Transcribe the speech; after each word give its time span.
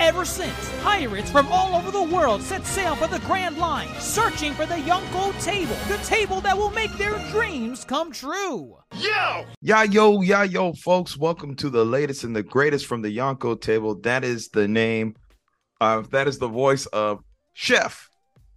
Ever 0.00 0.24
since, 0.24 0.70
pirates 0.82 1.30
from 1.30 1.46
all 1.52 1.76
over 1.76 1.90
the 1.90 2.02
world 2.02 2.40
set 2.40 2.64
sail 2.64 2.96
for 2.96 3.06
the 3.06 3.18
Grand 3.26 3.58
Line, 3.58 3.88
searching 3.98 4.54
for 4.54 4.64
the 4.64 4.76
Yonko 4.76 5.38
table, 5.44 5.76
the 5.88 5.98
table 5.98 6.40
that 6.40 6.56
will 6.56 6.70
make 6.70 6.90
their 6.96 7.18
dreams 7.30 7.84
come 7.84 8.10
true. 8.10 8.78
Yo! 8.96 9.44
Yeah, 9.60 9.82
yo, 9.82 10.22
yeah, 10.22 10.42
yo, 10.44 10.72
folks. 10.72 11.18
Welcome 11.18 11.54
to 11.56 11.68
the 11.68 11.84
latest 11.84 12.24
and 12.24 12.34
the 12.34 12.42
greatest 12.42 12.86
from 12.86 13.02
the 13.02 13.14
Yonko 13.14 13.60
table. 13.60 13.94
That 14.00 14.24
is 14.24 14.48
the 14.48 14.66
name, 14.66 15.16
uh, 15.82 16.00
that 16.12 16.26
is 16.26 16.38
the 16.38 16.48
voice 16.48 16.86
of 16.86 17.20
Chef 17.52 18.08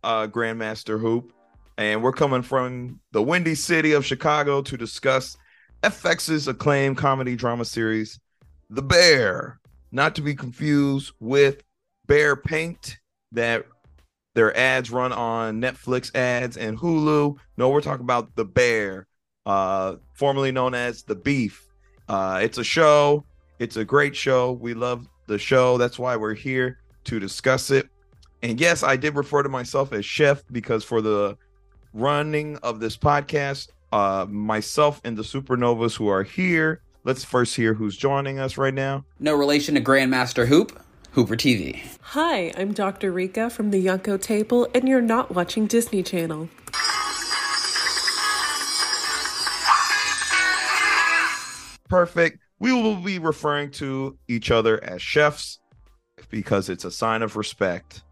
uh, 0.02 0.28
Grandmaster 0.28 0.98
Hoop. 0.98 1.34
And 1.78 2.02
we're 2.02 2.14
coming 2.14 2.42
from 2.42 3.02
the 3.12 3.22
windy 3.22 3.56
city 3.56 3.92
of 3.92 4.06
Chicago 4.06 4.62
to 4.62 4.78
discuss 4.78 5.36
FX's 5.84 6.48
acclaimed 6.48 6.98
comedy 6.98 7.36
drama 7.36 7.66
series, 7.66 8.18
The 8.70 8.82
Bear 8.82 9.60
not 9.94 10.16
to 10.16 10.22
be 10.22 10.36
confused 10.36 11.14
with 11.20 11.64
Behr 12.08 12.44
Paint 12.44 12.98
that 13.32 13.66
their 14.34 14.56
ads 14.58 14.90
run 14.90 15.14
on 15.14 15.62
Netflix 15.62 16.14
ads 16.16 16.58
and 16.58 16.78
Hulu. 16.78 17.38
No, 17.58 17.70
we're 17.70 17.82
talking 17.82 18.04
about 18.04 18.36
The 18.36 18.44
Bear, 18.44 19.08
uh, 19.46 19.96
formerly 20.16 20.52
known 20.52 20.74
as 20.74 21.04
The 21.04 21.16
Beef. 21.16 21.70
Uh, 22.10 22.40
it's 22.42 22.58
a 22.58 22.64
show. 22.64 23.24
It's 23.60 23.78
a 23.78 23.86
great 23.86 24.16
show. 24.16 24.54
We 24.54 24.74
love 24.74 25.08
the 25.28 25.38
show. 25.38 25.78
That's 25.78 26.00
why 26.00 26.16
we're 26.16 26.34
here 26.34 26.80
to 27.06 27.20
discuss 27.20 27.70
it. 27.70 27.88
And 28.42 28.60
yes, 28.60 28.82
I 28.82 28.98
did 28.98 29.16
refer 29.16 29.44
to 29.44 29.50
myself 29.50 29.94
as 29.94 30.04
chef 30.04 30.44
because 30.52 30.84
for 30.84 31.02
the 31.02 31.38
running 31.94 32.58
of 32.58 32.80
this 32.80 32.98
podcast, 32.98 33.70
uh, 33.92 34.26
myself 34.28 35.00
and 35.04 35.16
the 35.16 35.22
supernovas 35.22 35.96
who 35.96 36.08
are 36.08 36.24
here 36.24 36.82
Let's 37.06 37.26
first 37.26 37.58
hear 37.58 37.74
who's 37.74 37.98
joining 37.98 38.40
us 38.40 38.58
right 38.58 38.74
now. 38.74 39.04
No 39.20 39.34
relation 39.34 39.76
to 39.76 39.82
Grandmaster 39.82 40.48
Hoop, 40.48 40.82
Hooper 41.12 41.36
TV. 41.36 41.82
Hi, 42.00 42.54
I'm 42.56 42.72
Dr. 42.72 43.12
Rika 43.12 43.50
from 43.50 43.72
the 43.72 43.86
Yonko 43.86 44.22
Table, 44.22 44.70
and 44.74 44.88
you're 44.88 45.02
not 45.02 45.36
watching 45.36 45.68
Disney 45.68 46.02
Channel. 46.02 46.48
Perfect. 51.90 52.40
We 52.60 52.72
will 52.72 52.96
be 52.96 53.20
referring 53.20 53.72
to 53.72 54.18
each 54.30 54.50
other 54.50 54.82
as 54.82 55.02
chefs 55.02 55.60
because 56.30 56.70
it's 56.70 56.86
a 56.86 56.92
sign 56.92 57.22
of 57.22 57.36
respect. 57.36 58.04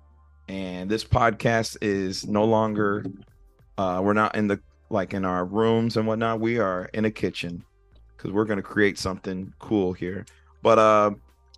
And 0.49 0.89
this 0.89 1.05
podcast 1.05 1.77
is 1.81 2.27
no 2.27 2.43
longer, 2.43 3.05
uh, 3.77 4.01
we're 4.03 4.11
not 4.11 4.35
in 4.35 4.47
the 4.47 4.59
like 4.89 5.13
in 5.13 5.23
our 5.23 5.45
rooms 5.45 5.95
and 5.95 6.05
whatnot. 6.05 6.41
We 6.41 6.59
are 6.59 6.89
in 6.93 7.05
a 7.05 7.11
kitchen 7.11 7.63
because 8.21 8.33
we're 8.33 8.45
gonna 8.45 8.61
create 8.61 8.99
something 8.99 9.51
cool 9.59 9.93
here. 9.93 10.25
But 10.61 10.77
uh, 10.77 11.11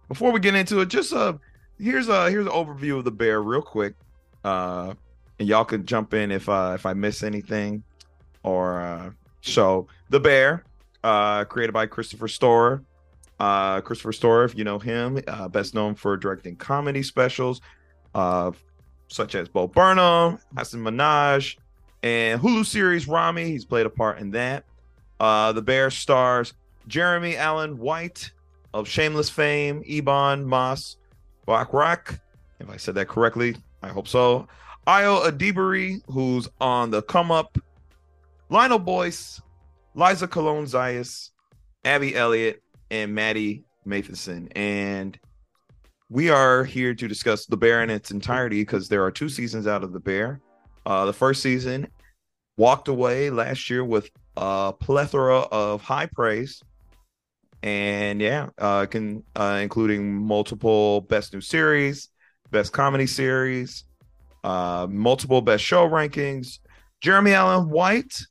before 0.07 0.31
we 0.31 0.39
get 0.39 0.55
into 0.55 0.79
it, 0.79 0.87
just 0.87 1.11
uh, 1.11 1.33
here's 1.77 2.07
a 2.07 2.29
here's 2.29 2.45
an 2.45 2.51
overview 2.51 2.97
of 2.97 3.03
the 3.03 3.11
bear 3.11 3.41
real 3.41 3.61
quick. 3.61 3.95
Uh, 4.43 4.93
and 5.39 5.47
y'all 5.47 5.65
can 5.65 5.85
jump 5.85 6.13
in 6.13 6.31
if 6.31 6.47
uh 6.47 6.73
if 6.75 6.85
I 6.85 6.93
miss 6.93 7.23
anything. 7.23 7.83
Or 8.43 8.81
uh, 8.81 9.11
so 9.41 9.87
the 10.09 10.19
bear, 10.19 10.63
uh, 11.03 11.45
created 11.45 11.73
by 11.73 11.85
Christopher 11.85 12.27
Storer. 12.27 12.83
Uh, 13.39 13.81
Christopher 13.81 14.13
Storer, 14.13 14.45
if 14.45 14.55
you 14.55 14.63
know 14.63 14.79
him, 14.79 15.19
uh, 15.27 15.49
best 15.49 15.73
known 15.73 15.95
for 15.95 16.15
directing 16.15 16.55
comedy 16.55 17.03
specials, 17.03 17.61
uh, 18.15 18.51
such 19.09 19.35
as 19.35 19.49
Bo 19.49 19.67
Burnham, 19.67 20.39
Hasan 20.55 20.81
Minhaj, 20.81 21.57
and 22.03 22.39
Hulu 22.39 22.65
series 22.65 23.07
Ramy. 23.07 23.45
He's 23.45 23.65
played 23.65 23.85
a 23.85 23.89
part 23.89 24.19
in 24.19 24.31
that. 24.31 24.65
Uh, 25.19 25.51
the 25.51 25.61
Bear 25.61 25.89
stars 25.89 26.53
Jeremy 26.87 27.37
Allen 27.37 27.77
White 27.77 28.31
of 28.73 28.87
Shameless 28.87 29.29
fame, 29.29 29.83
Ebon 29.85 30.45
Moss, 30.45 30.97
Bachrach, 31.47 32.19
if 32.59 32.69
I 32.69 32.77
said 32.77 32.95
that 32.95 33.07
correctly, 33.07 33.55
I 33.81 33.89
hope 33.89 34.07
so. 34.07 34.47
Ayo 34.87 35.25
Edebiri, 35.25 36.01
who's 36.07 36.49
on 36.59 36.89
the 36.89 37.01
come 37.03 37.31
up, 37.31 37.57
Lionel 38.49 38.79
Boyce, 38.79 39.41
Liza 39.95 40.27
Colon 40.27 40.65
Zayas, 40.65 41.29
Abby 41.85 42.15
Elliott, 42.15 42.61
and 42.91 43.13
Matty 43.13 43.63
Matheson. 43.85 44.49
And 44.55 45.17
we 46.09 46.29
are 46.29 46.63
here 46.63 46.93
to 46.93 47.07
discuss 47.07 47.45
The 47.45 47.57
Bear 47.57 47.83
in 47.83 47.89
its 47.89 48.11
entirety 48.11 48.61
because 48.61 48.89
there 48.89 49.03
are 49.03 49.11
two 49.11 49.29
seasons 49.29 49.67
out 49.67 49.83
of 49.83 49.93
The 49.93 49.99
Bear. 49.99 50.41
Uh, 50.85 51.05
the 51.05 51.13
first 51.13 51.41
season 51.41 51.87
walked 52.57 52.87
away 52.87 53.29
last 53.29 53.69
year 53.69 53.83
with 53.83 54.09
a 54.37 54.73
plethora 54.79 55.39
of 55.39 55.81
high 55.81 56.07
praise. 56.07 56.61
And 57.61 58.19
yeah 58.19 58.49
uh 58.57 58.85
can 58.87 59.23
uh 59.37 59.59
including 59.61 60.13
multiple 60.13 60.99
best 61.01 61.33
new 61.33 61.39
series 61.39 62.09
best 62.51 62.73
comedy 62.73 63.07
series 63.07 63.85
uh 64.43 64.85
multiple 64.89 65.41
best 65.41 65.63
show 65.63 65.87
rankings 65.87 66.59
jeremy 66.99 67.31
allen 67.31 67.69
white 67.69 68.21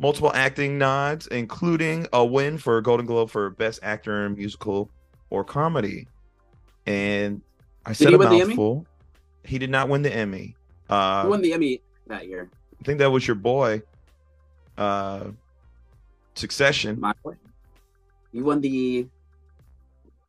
multiple 0.00 0.32
acting 0.34 0.76
nods 0.76 1.28
including 1.28 2.06
a 2.12 2.24
win 2.24 2.58
for 2.58 2.80
golden 2.80 3.06
globe 3.06 3.30
for 3.30 3.50
best 3.50 3.78
actor 3.84 4.26
in 4.26 4.34
musical 4.34 4.90
or 5.28 5.44
comedy. 5.44 6.08
And 6.86 7.42
i 7.86 7.92
said 7.92 8.12
a 8.12 8.18
mouthful. 8.18 8.86
He 9.44 9.58
did 9.58 9.70
not 9.70 9.88
win 9.88 10.02
the 10.02 10.14
emmy. 10.14 10.56
Uh 10.88 11.22
who 11.22 11.28
won 11.30 11.42
the 11.42 11.52
emmy 11.52 11.80
that 12.08 12.26
year. 12.26 12.50
I 12.80 12.84
think 12.84 12.98
that 12.98 13.10
was 13.10 13.26
your 13.26 13.36
boy. 13.36 13.82
Uh 14.76 15.28
Succession. 16.34 17.00
My 17.00 17.12
You 18.32 18.44
won 18.44 18.60
the 18.60 19.06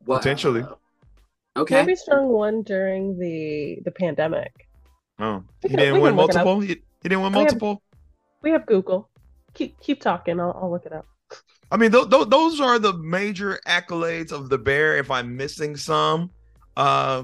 what? 0.05 0.17
Potentially. 0.17 0.65
Okay. 1.57 1.75
Maybe 1.75 1.95
Strong 1.95 2.29
won 2.29 2.63
during 2.63 3.19
the 3.19 3.79
the 3.83 3.91
pandemic. 3.91 4.67
Oh, 5.19 5.43
he 5.61 5.69
can, 5.69 5.77
didn't 5.77 6.01
win 6.01 6.15
multiple. 6.15 6.59
He, 6.59 6.67
he, 6.67 6.75
didn't 7.03 7.21
win 7.21 7.33
multiple. 7.33 7.81
We 8.41 8.49
have, 8.49 8.61
we 8.61 8.61
have 8.61 8.65
Google. 8.65 9.09
Keep 9.53 9.79
keep 9.79 10.01
talking. 10.01 10.39
I'll, 10.39 10.57
I'll 10.59 10.71
look 10.71 10.85
it 10.85 10.93
up. 10.93 11.05
I 11.71 11.77
mean, 11.77 11.91
th- 11.91 12.09
th- 12.09 12.27
those 12.27 12.59
are 12.59 12.79
the 12.79 12.93
major 12.93 13.59
accolades 13.67 14.31
of 14.31 14.49
the 14.49 14.57
Bear. 14.57 14.97
If 14.97 15.11
I'm 15.11 15.37
missing 15.37 15.77
some, 15.77 16.31
uh, 16.75 17.23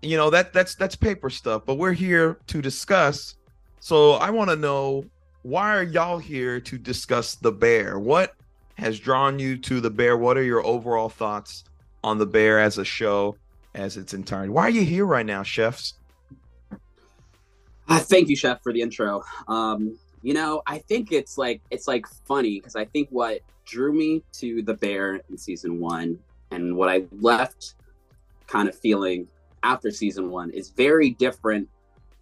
you 0.00 0.16
know 0.16 0.30
that 0.30 0.52
that's 0.52 0.74
that's 0.74 0.96
paper 0.96 1.28
stuff. 1.30 1.62
But 1.66 1.74
we're 1.74 1.92
here 1.92 2.38
to 2.46 2.62
discuss. 2.62 3.36
So 3.80 4.12
I 4.12 4.30
want 4.30 4.50
to 4.50 4.56
know 4.56 5.04
why 5.48 5.74
are 5.74 5.82
y'all 5.82 6.18
here 6.18 6.60
to 6.60 6.76
discuss 6.76 7.34
the 7.34 7.50
bear? 7.50 7.98
What 7.98 8.34
has 8.74 9.00
drawn 9.00 9.38
you 9.38 9.56
to 9.56 9.80
the 9.80 9.88
bear? 9.88 10.18
What 10.18 10.36
are 10.36 10.42
your 10.42 10.64
overall 10.64 11.08
thoughts 11.08 11.64
on 12.04 12.18
the 12.18 12.26
bear 12.26 12.60
as 12.60 12.76
a 12.76 12.84
show, 12.84 13.34
as 13.74 13.96
its 13.96 14.12
entirety? 14.12 14.50
Why 14.50 14.64
are 14.64 14.70
you 14.70 14.84
here 14.84 15.06
right 15.06 15.24
now, 15.24 15.42
chefs? 15.42 15.94
Uh, 17.88 17.98
thank 17.98 18.28
you, 18.28 18.36
chef, 18.36 18.62
for 18.62 18.74
the 18.74 18.82
intro. 18.82 19.24
Um, 19.48 19.96
you 20.20 20.34
know, 20.34 20.60
I 20.66 20.78
think 20.80 21.12
it's 21.12 21.38
like 21.38 21.62
it's 21.70 21.88
like 21.88 22.06
funny 22.26 22.60
because 22.60 22.76
I 22.76 22.84
think 22.84 23.08
what 23.10 23.40
drew 23.64 23.94
me 23.94 24.22
to 24.32 24.60
the 24.60 24.74
bear 24.74 25.22
in 25.30 25.38
season 25.38 25.80
one 25.80 26.18
and 26.50 26.76
what 26.76 26.90
I 26.90 27.04
left 27.22 27.74
kind 28.46 28.68
of 28.68 28.78
feeling 28.78 29.26
after 29.62 29.90
season 29.90 30.30
one 30.30 30.50
is 30.50 30.68
very 30.68 31.10
different 31.10 31.70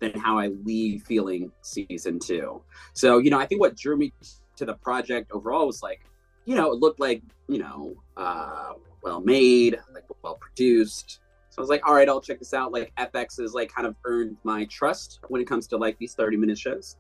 than 0.01 0.19
how 0.19 0.39
I 0.39 0.49
leave 0.49 1.03
feeling 1.03 1.51
season 1.63 2.19
two. 2.19 2.63
So, 2.93 3.19
you 3.19 3.31
know, 3.31 3.39
I 3.39 3.47
think 3.47 3.61
what 3.61 3.77
drew 3.77 3.97
me 3.97 4.13
to 4.57 4.65
the 4.65 4.75
project 4.75 5.33
overall 5.33 5.67
was 5.67 5.83
like, 5.83 6.01
you 6.45 6.55
know, 6.55 6.73
it 6.73 6.81
looked 6.81 7.01
like, 7.01 7.23
you 7.49 7.59
know, 7.59 7.95
uh, 8.17 8.73
well 9.03 9.21
made, 9.21 9.79
like 9.95 10.05
well 10.23 10.37
produced, 10.41 11.21
So 11.51 11.59
I 11.59 11.61
was 11.61 11.71
like, 11.71 11.87
all 11.87 11.95
right, 11.95 12.09
I'll 12.09 12.21
check 12.21 12.39
this 12.39 12.53
out. 12.53 12.73
Like 12.73 12.93
FX 12.97 13.41
has 13.41 13.55
like 13.55 13.73
kind 13.73 13.87
of 13.87 13.95
earned 14.05 14.37
my 14.45 14.65
trust 14.67 15.21
when 15.29 15.41
it 15.41 15.47
comes 15.47 15.67
to 15.69 15.77
like 15.77 15.99
these 15.99 16.15
30 16.15 16.37
minute 16.37 16.59
shows. 16.59 16.97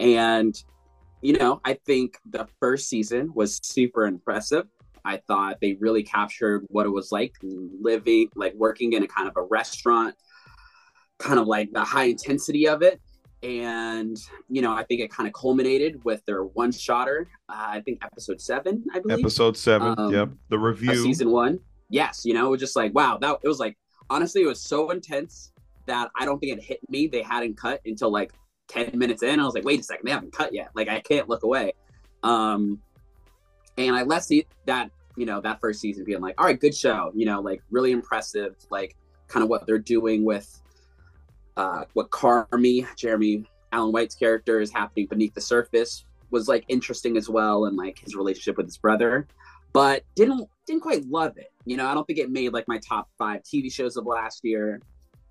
And, 0.00 0.60
you 1.22 1.32
know, 1.38 1.60
I 1.64 1.74
think 1.74 2.18
the 2.30 2.46
first 2.60 2.88
season 2.88 3.32
was 3.34 3.60
super 3.62 4.04
impressive. 4.04 4.66
I 5.04 5.16
thought 5.26 5.58
they 5.60 5.74
really 5.80 6.02
captured 6.02 6.66
what 6.68 6.86
it 6.86 6.90
was 6.90 7.10
like 7.10 7.32
living, 7.42 8.28
like 8.34 8.54
working 8.54 8.92
in 8.92 9.02
a 9.02 9.08
kind 9.08 9.28
of 9.28 9.36
a 9.36 9.42
restaurant, 9.42 10.14
kind 11.18 11.38
of 11.38 11.46
like 11.46 11.72
the 11.72 11.84
high 11.84 12.04
intensity 12.04 12.68
of 12.68 12.82
it. 12.82 13.00
And, 13.42 14.16
you 14.48 14.62
know, 14.62 14.72
I 14.72 14.82
think 14.82 15.00
it 15.00 15.10
kind 15.12 15.28
of 15.28 15.32
culminated 15.32 16.04
with 16.04 16.24
their 16.24 16.44
one 16.44 16.72
shotter, 16.72 17.28
uh, 17.48 17.66
I 17.68 17.80
think 17.82 18.04
episode 18.04 18.40
seven, 18.40 18.84
I 18.92 18.98
believe. 18.98 19.20
Episode 19.20 19.56
seven. 19.56 19.94
Um, 19.96 20.12
yep. 20.12 20.30
The 20.48 20.58
review. 20.58 21.02
season 21.02 21.30
one. 21.30 21.60
Yes, 21.90 22.22
you 22.24 22.34
know, 22.34 22.46
it 22.48 22.50
was 22.50 22.60
just 22.60 22.76
like 22.76 22.94
wow, 22.94 23.16
that 23.20 23.38
it 23.42 23.48
was 23.48 23.58
like 23.58 23.76
honestly, 24.10 24.42
it 24.42 24.46
was 24.46 24.60
so 24.60 24.90
intense 24.90 25.52
that 25.86 26.10
I 26.16 26.24
don't 26.24 26.38
think 26.38 26.58
it 26.58 26.62
hit 26.62 26.80
me. 26.90 27.06
They 27.06 27.22
hadn't 27.22 27.56
cut 27.56 27.80
until 27.86 28.10
like 28.10 28.32
ten 28.68 28.90
minutes 28.98 29.22
in. 29.22 29.40
I 29.40 29.44
was 29.44 29.54
like, 29.54 29.64
wait 29.64 29.80
a 29.80 29.82
second, 29.82 30.06
they 30.06 30.12
haven't 30.12 30.32
cut 30.32 30.52
yet. 30.52 30.68
Like 30.74 30.88
I 30.88 31.00
can't 31.00 31.28
look 31.28 31.44
away. 31.44 31.72
Um, 32.22 32.80
and 33.78 33.96
I 33.96 34.02
left 34.02 34.28
the, 34.28 34.46
that 34.66 34.90
you 35.16 35.24
know 35.24 35.40
that 35.40 35.60
first 35.60 35.80
season 35.80 36.04
being 36.04 36.20
like, 36.20 36.34
all 36.38 36.46
right, 36.46 36.60
good 36.60 36.74
show. 36.74 37.10
You 37.14 37.26
know, 37.26 37.40
like 37.40 37.62
really 37.70 37.92
impressive. 37.92 38.54
Like 38.70 38.96
kind 39.28 39.42
of 39.42 39.48
what 39.48 39.66
they're 39.66 39.78
doing 39.78 40.24
with 40.24 40.60
uh, 41.58 41.84
what 41.92 42.08
Carmy, 42.10 42.86
Jeremy 42.96 43.44
Allen 43.72 43.92
White's 43.92 44.14
character 44.14 44.60
is 44.60 44.72
happening 44.72 45.06
beneath 45.06 45.34
the 45.34 45.40
surface 45.42 46.06
was 46.30 46.48
like 46.48 46.64
interesting 46.68 47.18
as 47.18 47.28
well, 47.28 47.66
and 47.66 47.76
like 47.76 47.98
his 47.98 48.14
relationship 48.14 48.56
with 48.56 48.66
his 48.66 48.78
brother 48.78 49.26
but 49.72 50.02
didn't 50.14 50.48
didn't 50.66 50.82
quite 50.82 51.04
love 51.06 51.36
it. 51.36 51.52
You 51.64 51.76
know, 51.76 51.86
I 51.86 51.94
don't 51.94 52.06
think 52.06 52.18
it 52.18 52.30
made 52.30 52.52
like 52.52 52.66
my 52.68 52.78
top 52.78 53.08
five 53.18 53.42
TV 53.42 53.72
shows 53.72 53.96
of 53.96 54.06
last 54.06 54.40
year. 54.44 54.80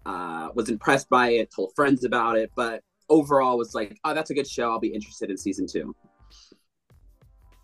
Uh, 0.06 0.48
was 0.56 0.70
impressed 0.70 1.10
by 1.10 1.32
it, 1.32 1.52
told 1.54 1.74
friends 1.76 2.06
about 2.06 2.38
it, 2.38 2.50
but 2.56 2.82
overall 3.10 3.58
was 3.58 3.76
like, 3.76 4.00
oh, 4.06 4.14
that's 4.14 4.30
a 4.30 4.34
good 4.34 4.48
show. 4.48 4.72
I'll 4.72 4.80
be 4.80 4.94
interested 4.94 5.30
in 5.30 5.36
season 5.36 5.68
two. 5.68 5.94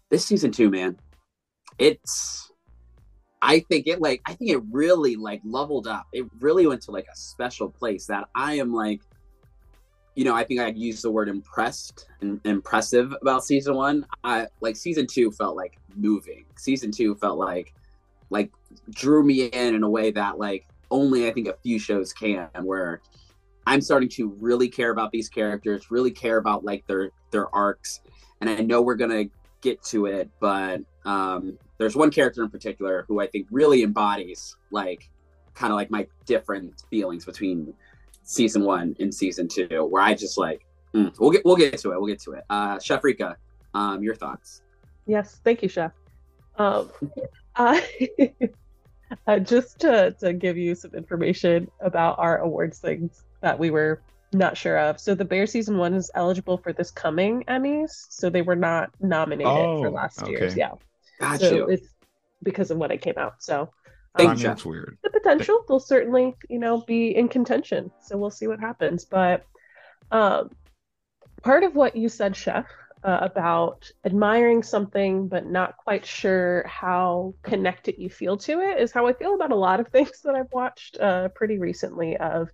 This 0.10 0.26
season 0.26 0.52
two, 0.52 0.70
man, 0.70 0.98
it's 1.80 2.52
I 3.46 3.60
think 3.60 3.88
it 3.88 4.00
like 4.02 4.22
I 4.26 4.34
think 4.34 4.52
it 4.52 4.62
really 4.72 5.18
like 5.18 5.42
leveled 5.44 5.86
up. 5.86 6.08
It 6.14 6.26
really 6.40 6.66
went 6.66 6.82
to 6.84 6.92
like 6.92 7.08
a 7.12 7.16
special 7.16 7.70
place 7.70 8.06
that 8.08 8.30
I 8.34 8.54
am 8.54 8.74
like 8.74 9.02
you 10.16 10.24
know, 10.24 10.36
I 10.36 10.44
think 10.44 10.60
I'd 10.60 10.78
use 10.78 11.02
the 11.02 11.12
word 11.12 11.28
impressed 11.28 12.08
and 12.22 12.40
impressive 12.46 13.14
about 13.22 13.44
season 13.44 13.76
one. 13.76 14.06
I 14.24 14.48
like 14.62 14.76
season 14.76 15.08
two 15.08 15.32
felt 15.32 15.58
like 15.58 15.78
moving. 15.96 16.46
Season 16.56 16.90
two 16.90 17.16
felt 17.16 17.38
like 17.38 17.74
like 18.30 18.50
drew 18.92 19.24
me 19.24 19.46
in 19.46 19.76
in 19.76 19.84
a 19.84 19.90
way 19.90 20.12
that 20.12 20.38
like 20.38 20.66
only 20.90 21.28
I 21.28 21.34
think 21.34 21.48
a 21.50 21.58
few 21.64 21.80
shows 21.80 22.14
can 22.14 22.48
where 22.62 23.02
I'm 23.68 23.82
starting 23.82 24.10
to 24.10 24.30
really 24.40 24.70
care 24.70 24.92
about 24.92 25.12
these 25.12 25.28
characters, 25.28 25.92
really 25.92 26.12
care 26.12 26.38
about 26.38 26.64
like 26.64 26.88
their 26.88 27.10
their 27.32 27.54
arcs. 27.54 28.00
And 28.40 28.50
I 28.50 28.56
know 28.58 28.82
we're 28.82 28.96
gonna 28.96 29.26
get 29.60 29.84
to 29.86 30.06
it, 30.06 30.30
but 30.40 30.80
um 31.04 31.58
there's 31.84 31.96
one 31.98 32.12
character 32.12 32.42
in 32.44 32.50
particular 32.50 33.04
who 33.08 33.20
I 33.20 33.28
think 33.28 33.48
really 33.52 33.84
embodies 33.84 34.56
like 34.72 35.10
kind 35.54 35.72
of 35.72 35.76
like 35.76 35.92
my 35.92 36.08
different 36.26 36.82
feelings 36.90 37.26
between 37.26 37.74
season 38.24 38.64
one 38.64 38.96
and 39.00 39.14
season 39.14 39.50
two, 39.50 39.86
where 39.90 40.02
I 40.02 40.14
just 40.14 40.38
like 40.38 40.66
mm, 40.94 41.14
we'll 41.20 41.32
get 41.32 41.44
we'll 41.44 41.58
get 41.58 41.78
to 41.80 41.92
it. 41.92 42.00
We'll 42.00 42.08
get 42.08 42.22
to 42.22 42.32
it. 42.32 42.46
Uh, 42.50 42.80
Chef 42.80 43.04
Rika, 43.04 43.36
um, 43.74 44.02
your 44.02 44.16
thoughts? 44.16 44.62
Yes, 45.06 45.42
thank 45.44 45.62
you, 45.62 45.68
Chef. 45.68 45.92
Um, 46.58 46.90
I 47.58 47.84
uh, 49.28 49.40
just 49.40 49.80
to 49.82 50.16
to 50.22 50.32
give 50.32 50.58
you 50.58 50.76
some 50.76 50.92
information 50.96 51.70
about 51.82 52.18
our 52.18 52.38
awards 52.38 52.80
things 52.80 53.26
that 53.42 53.60
we 53.60 53.72
were 53.72 54.02
not 54.32 54.58
sure 54.58 54.80
of. 54.80 55.02
So 55.02 55.16
the 55.16 55.26
Bear 55.26 55.46
season 55.48 55.78
one 55.78 55.94
is 55.94 56.10
eligible 56.16 56.58
for 56.58 56.72
this 56.72 56.92
coming 56.92 57.44
Emmys, 57.50 58.06
so 58.10 58.30
they 58.30 58.42
were 58.42 58.56
not 58.56 58.90
nominated 59.02 59.52
Oh, 59.52 59.82
for 59.82 59.92
last 59.92 60.24
okay. 60.24 60.32
year's. 60.32 60.56
Yeah, 60.56 60.72
Got 61.20 61.40
so 61.40 61.56
you. 61.56 61.68
it's 61.68 61.88
because 62.42 62.72
of 62.72 62.78
what 62.78 62.92
it 62.92 63.02
came 63.02 63.18
out. 63.18 63.42
So 63.42 63.70
Thank 64.18 64.32
um, 64.32 64.38
you. 64.38 64.44
That's 64.44 64.66
weird. 64.66 64.98
the 65.04 65.10
potential 65.10 65.66
they'll 65.68 65.80
certainly 65.80 66.36
you 66.50 66.60
know 66.60 66.82
be 66.82 67.16
in 67.16 67.28
contention 67.28 67.92
so 68.02 68.18
we'll 68.18 68.30
see 68.30 68.48
what 68.48 68.60
happens 68.60 69.06
but 69.06 69.46
um, 70.12 70.50
part 71.42 71.64
of 71.64 71.76
what 71.76 71.96
you 71.96 72.10
said 72.10 72.36
chef 72.36 72.68
uh, 73.04 73.20
about 73.22 73.90
admiring 74.06 74.62
something 74.62 75.28
but 75.28 75.46
not 75.46 75.78
quite 75.78 76.06
sure 76.06 76.64
how 76.68 77.34
connected 77.42 77.96
you 77.98 78.10
feel 78.10 78.38
to 78.38 78.60
it 78.60 78.80
is 78.80 78.92
how 78.92 79.08
i 79.08 79.14
feel 79.14 79.34
about 79.34 79.52
a 79.52 79.56
lot 79.56 79.80
of 79.80 79.88
things 79.90 80.22
that 80.24 80.36
i've 80.36 80.52
watched 80.52 80.98
uh, 81.00 81.28
pretty 81.30 81.58
recently 81.58 82.16
of 82.18 82.50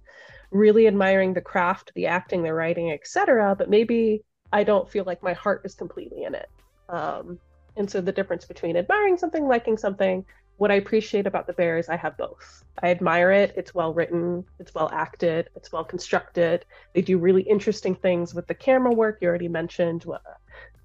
really 0.51 0.87
admiring 0.87 1.33
the 1.33 1.41
craft 1.41 1.91
the 1.93 2.07
acting 2.07 2.41
the 2.41 2.53
writing 2.53 2.91
etc 2.91 3.53
but 3.55 3.69
maybe 3.69 4.23
i 4.53 4.63
don't 4.63 4.89
feel 4.89 5.03
like 5.03 5.21
my 5.21 5.33
heart 5.33 5.61
is 5.65 5.75
completely 5.75 6.23
in 6.23 6.33
it 6.33 6.49
um, 6.87 7.37
and 7.79 7.89
so 7.89 8.01
the 8.01 8.11
difference 8.11 8.45
between 8.45 8.77
admiring 8.77 9.17
something 9.17 9.47
liking 9.47 9.77
something 9.77 10.25
what 10.59 10.71
I 10.71 10.75
appreciate 10.75 11.25
about 11.25 11.47
The 11.47 11.53
Bear 11.53 11.77
is 11.77 11.87
I 11.87 11.95
have 11.95 12.17
both. 12.17 12.65
I 12.83 12.89
admire 12.91 13.31
it. 13.31 13.53
It's 13.55 13.73
well 13.73 13.93
written, 13.93 14.43
it's 14.59 14.75
well 14.75 14.89
acted, 14.91 15.49
it's 15.55 15.71
well 15.71 15.85
constructed. 15.85 16.65
They 16.93 17.01
do 17.01 17.17
really 17.17 17.43
interesting 17.43 17.95
things 17.95 18.35
with 18.35 18.45
the 18.45 18.53
camera 18.53 18.93
work. 18.93 19.19
You 19.21 19.29
already 19.29 19.47
mentioned, 19.47 20.05
uh, 20.05 20.17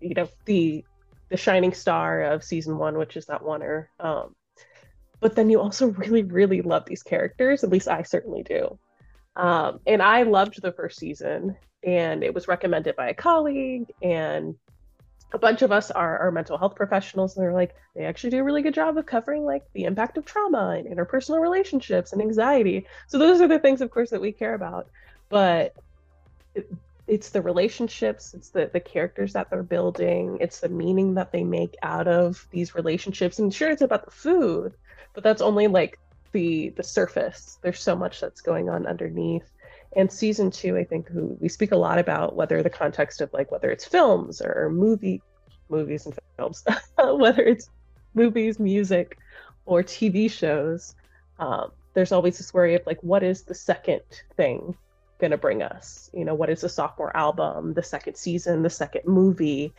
you 0.01 0.15
know, 0.15 0.29
the 0.45 0.85
the 1.29 1.37
shining 1.37 1.73
star 1.73 2.23
of 2.23 2.45
season 2.45 2.79
one, 2.79 2.97
which 2.97 3.17
is 3.17 3.27
that 3.27 3.43
oneer. 3.43 3.89
Um, 3.99 4.37
but 5.19 5.35
then 5.35 5.51
you 5.51 5.61
also 5.61 5.89
really, 5.89 6.23
really 6.23 6.63
love 6.63 6.85
these 6.87 7.03
characters. 7.03 7.65
At 7.65 7.71
least 7.71 7.89
I 7.89 8.03
certainly 8.03 8.45
do. 8.45 8.79
Um, 9.35 9.81
and 9.87 10.01
I 10.01 10.23
loved 10.23 10.63
the 10.63 10.71
first 10.71 11.01
season, 11.01 11.57
and 11.83 12.23
it 12.23 12.33
was 12.33 12.47
recommended 12.47 12.95
by 12.95 13.09
a 13.09 13.15
colleague, 13.15 13.93
and 14.01 14.55
a 15.35 15.39
bunch 15.39 15.63
of 15.63 15.73
us 15.73 15.91
are, 15.91 16.19
are 16.21 16.31
mental 16.31 16.57
health 16.57 16.77
professionals 16.77 17.37
and 17.37 17.45
they're 17.45 17.53
like 17.53 17.75
they 17.97 18.05
actually 18.05 18.31
do 18.31 18.39
a 18.39 18.45
really 18.45 18.63
good 18.63 18.73
job 18.73 18.97
of 18.97 19.05
covering 19.05 19.45
like 19.45 19.65
the 19.73 19.85
impact 19.85 20.17
of 20.17 20.25
trauma 20.25 20.77
and 20.79 20.87
interpersonal 20.87 21.41
relationships 21.41 22.13
and 22.13 22.23
anxiety. 22.23 22.87
So 23.09 23.19
those 23.19 23.41
are 23.41 23.49
the 23.49 23.59
things 23.59 23.81
of 23.81 23.91
course 23.91 24.11
that 24.11 24.21
we 24.21 24.31
care 24.31 24.55
about. 24.55 24.89
But 25.29 25.75
it, 26.55 26.73
it's 27.09 27.31
the 27.31 27.43
relationships 27.43 28.33
it's 28.33 28.49
the 28.51 28.71
the 28.73 28.81
characters 28.81 29.35
that 29.35 29.51
they're 29.51 29.63
building 29.63 30.39
it's 30.41 30.61
the 30.61 30.71
meaning 30.71 31.15
that 31.15 31.33
they 31.33 31.45
make 31.45 31.75
out 31.83 32.07
of 32.07 32.47
these 32.53 32.77
relationships. 32.77 33.41
And 33.41 33.53
sure 33.53 33.71
it's 33.71 33.83
about 33.83 34.05
the 34.05 34.13
food 34.13 34.75
but 35.15 35.25
that's 35.25 35.43
only 35.43 35.67
like 35.67 35.99
the 36.33 36.71
the 36.71 36.83
surface. 36.83 37.59
There's 37.61 37.81
so 37.81 37.95
much 37.95 38.21
that's 38.21 38.41
going 38.41 38.69
on 38.69 38.87
underneath. 38.87 39.51
And 39.97 40.11
season 40.11 40.51
two 40.51 40.77
i 40.77 40.85
think 40.85 41.09
we 41.13 41.49
speak 41.49 41.73
a 41.73 41.77
lot 41.77 41.99
about 41.99 42.35
whether 42.35 42.63
the 42.63 42.71
context 42.71 43.21
of 43.21 43.33
like 43.33 43.51
whether 43.53 43.71
it's 43.71 43.85
films 43.85 44.41
or 44.41 44.71
movie 44.71 45.23
movies 45.69 46.07
and 46.07 46.19
films 46.37 46.65
whether 46.99 47.43
it's 47.43 47.69
movies 48.15 48.59
music 48.59 49.19
or 49.67 49.83
tv 49.83 50.31
shows 50.31 50.95
um, 51.39 51.71
there's 51.95 52.13
always 52.13 52.39
this 52.39 52.53
worry 52.53 52.75
of 52.75 52.83
like 52.87 53.03
what 53.03 53.23
is 53.23 53.43
the 53.43 53.55
second 53.55 54.03
thing 54.37 54.77
going 55.19 55.31
to 55.31 55.39
bring 55.39 55.63
us? 55.63 56.11
You 56.13 56.25
know 56.25 56.35
what 56.35 56.51
is 56.51 56.61
the 56.61 56.69
sophomore 56.69 57.17
album 57.17 57.75
the 57.75 57.83
second 57.83 58.17
season 58.17 58.63
the 58.63 58.71
second 58.71 59.03
movie? 59.07 59.73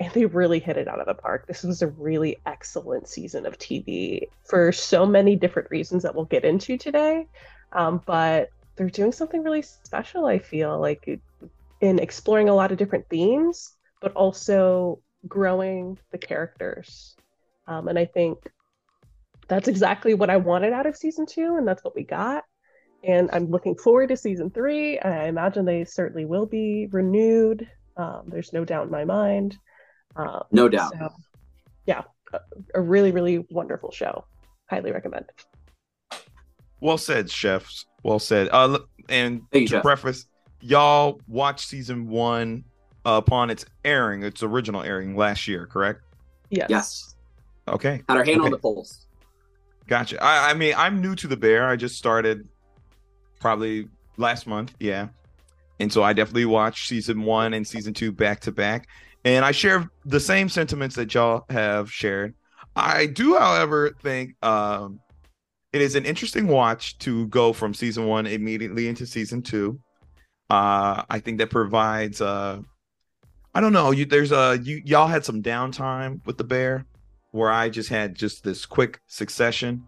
And 0.00 0.12
they 0.12 0.26
really 0.26 0.60
hit 0.60 0.76
it 0.76 0.86
out 0.86 1.00
of 1.00 1.06
the 1.06 1.14
park. 1.14 1.46
This 1.46 1.64
was 1.64 1.82
a 1.82 1.88
really 1.88 2.38
excellent 2.46 3.08
season 3.08 3.46
of 3.46 3.58
tv 3.58 4.28
for 4.44 4.72
so 4.72 5.06
many 5.06 5.36
different 5.36 5.70
reasons 5.70 6.02
that 6.02 6.14
we'll 6.14 6.24
get 6.24 6.44
into 6.44 6.76
today. 6.78 7.26
Um, 7.72 8.00
but 8.06 8.50
they're 8.76 8.88
doing 8.88 9.10
something 9.10 9.42
really 9.42 9.62
special 9.62 10.24
i 10.24 10.38
feel 10.38 10.78
like 10.78 11.20
in 11.80 11.98
exploring 11.98 12.48
a 12.48 12.54
lot 12.54 12.70
of 12.70 12.78
different 12.78 13.08
themes 13.08 13.72
but 14.00 14.12
also 14.12 15.00
growing 15.26 15.98
the 16.12 16.18
characters 16.18 17.16
um, 17.66 17.88
and 17.88 17.98
i 17.98 18.04
think 18.04 18.38
that's 19.48 19.68
exactly 19.68 20.14
what 20.14 20.30
i 20.30 20.36
wanted 20.36 20.72
out 20.72 20.86
of 20.86 20.96
season 20.96 21.26
two 21.26 21.56
and 21.56 21.66
that's 21.66 21.82
what 21.82 21.94
we 21.96 22.04
got 22.04 22.44
and 23.04 23.28
i'm 23.32 23.50
looking 23.50 23.74
forward 23.76 24.08
to 24.08 24.16
season 24.16 24.50
three 24.50 24.98
i 25.00 25.26
imagine 25.26 25.64
they 25.64 25.84
certainly 25.84 26.24
will 26.24 26.46
be 26.46 26.86
renewed 26.92 27.68
um, 27.96 28.22
there's 28.28 28.52
no 28.52 28.64
doubt 28.64 28.84
in 28.84 28.90
my 28.92 29.04
mind 29.04 29.56
um, 30.16 30.42
No 30.52 30.68
doubt. 30.68 30.92
so, 30.98 31.08
yeah 31.86 32.02
a, 32.32 32.38
a 32.74 32.80
really 32.80 33.10
really 33.10 33.44
wonderful 33.50 33.90
show 33.90 34.24
highly 34.70 34.92
recommend 34.92 35.24
Well 36.80 36.98
said, 36.98 37.28
chefs. 37.28 37.86
Well 38.04 38.20
said. 38.20 38.48
Uh, 38.52 38.78
and 39.08 39.42
Thank 39.50 39.62
you, 39.62 39.66
to 39.66 39.72
Chef. 39.78 39.82
preface, 39.82 40.26
y'all 40.60 41.20
watch 41.26 41.66
season 41.66 42.08
one 42.08 42.62
upon 43.04 43.50
its 43.50 43.64
airing, 43.84 44.22
its 44.22 44.42
original 44.42 44.82
airing 44.82 45.16
last 45.16 45.46
year, 45.48 45.66
correct? 45.66 46.02
yes 46.50 46.66
Yes. 46.70 47.14
Okay, 47.66 48.02
Had 48.08 48.16
our 48.16 48.24
hand 48.24 48.40
on 48.40 48.50
the 48.50 48.58
pulse. 48.58 49.06
gotcha. 49.86 50.22
I, 50.22 50.50
I 50.50 50.54
mean, 50.54 50.74
I'm 50.76 51.02
new 51.02 51.14
to 51.16 51.26
the 51.26 51.36
Bear. 51.36 51.68
I 51.68 51.76
just 51.76 51.96
started 51.96 52.48
probably 53.40 53.88
last 54.16 54.46
month, 54.46 54.74
yeah, 54.80 55.08
and 55.78 55.92
so 55.92 56.02
I 56.02 56.14
definitely 56.14 56.46
watched 56.46 56.88
season 56.88 57.22
one 57.22 57.52
and 57.52 57.66
season 57.66 57.92
two 57.92 58.10
back 58.10 58.40
to 58.40 58.52
back, 58.52 58.88
and 59.24 59.44
I 59.44 59.52
share 59.52 59.90
the 60.06 60.18
same 60.18 60.48
sentiments 60.48 60.96
that 60.96 61.12
y'all 61.12 61.44
have 61.50 61.92
shared. 61.92 62.34
I 62.74 63.04
do, 63.06 63.36
however, 63.36 63.94
think 64.02 64.34
um, 64.42 65.00
it 65.74 65.82
is 65.82 65.94
an 65.94 66.06
interesting 66.06 66.46
watch 66.48 66.96
to 67.00 67.26
go 67.26 67.52
from 67.52 67.74
season 67.74 68.06
one 68.06 68.26
immediately 68.26 68.88
into 68.88 69.06
season 69.06 69.42
two. 69.42 69.78
Uh, 70.48 71.02
I 71.10 71.20
think 71.20 71.36
that 71.38 71.50
provides. 71.50 72.22
Uh, 72.22 72.60
I 73.54 73.60
don't 73.60 73.72
know. 73.72 73.90
You 73.90 74.04
there's 74.04 74.32
a 74.32 74.58
you 74.62 74.82
y'all 74.84 75.06
had 75.06 75.24
some 75.24 75.42
downtime 75.42 76.24
with 76.26 76.38
the 76.38 76.44
bear, 76.44 76.84
where 77.30 77.50
I 77.50 77.68
just 77.68 77.88
had 77.88 78.14
just 78.14 78.44
this 78.44 78.66
quick 78.66 79.00
succession. 79.06 79.84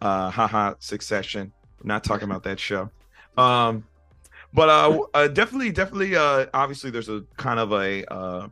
Uh, 0.00 0.30
haha, 0.30 0.74
succession. 0.78 1.52
not 1.84 2.02
talking 2.02 2.28
about 2.28 2.42
that 2.44 2.58
show. 2.58 2.90
Um, 3.36 3.84
but 4.52 4.68
uh, 4.68 5.00
uh 5.14 5.28
definitely, 5.28 5.70
definitely. 5.70 6.16
Uh, 6.16 6.46
obviously, 6.54 6.90
there's 6.90 7.08
a 7.08 7.24
kind 7.36 7.60
of 7.60 7.72
a 7.72 8.04
uh, 8.12 8.48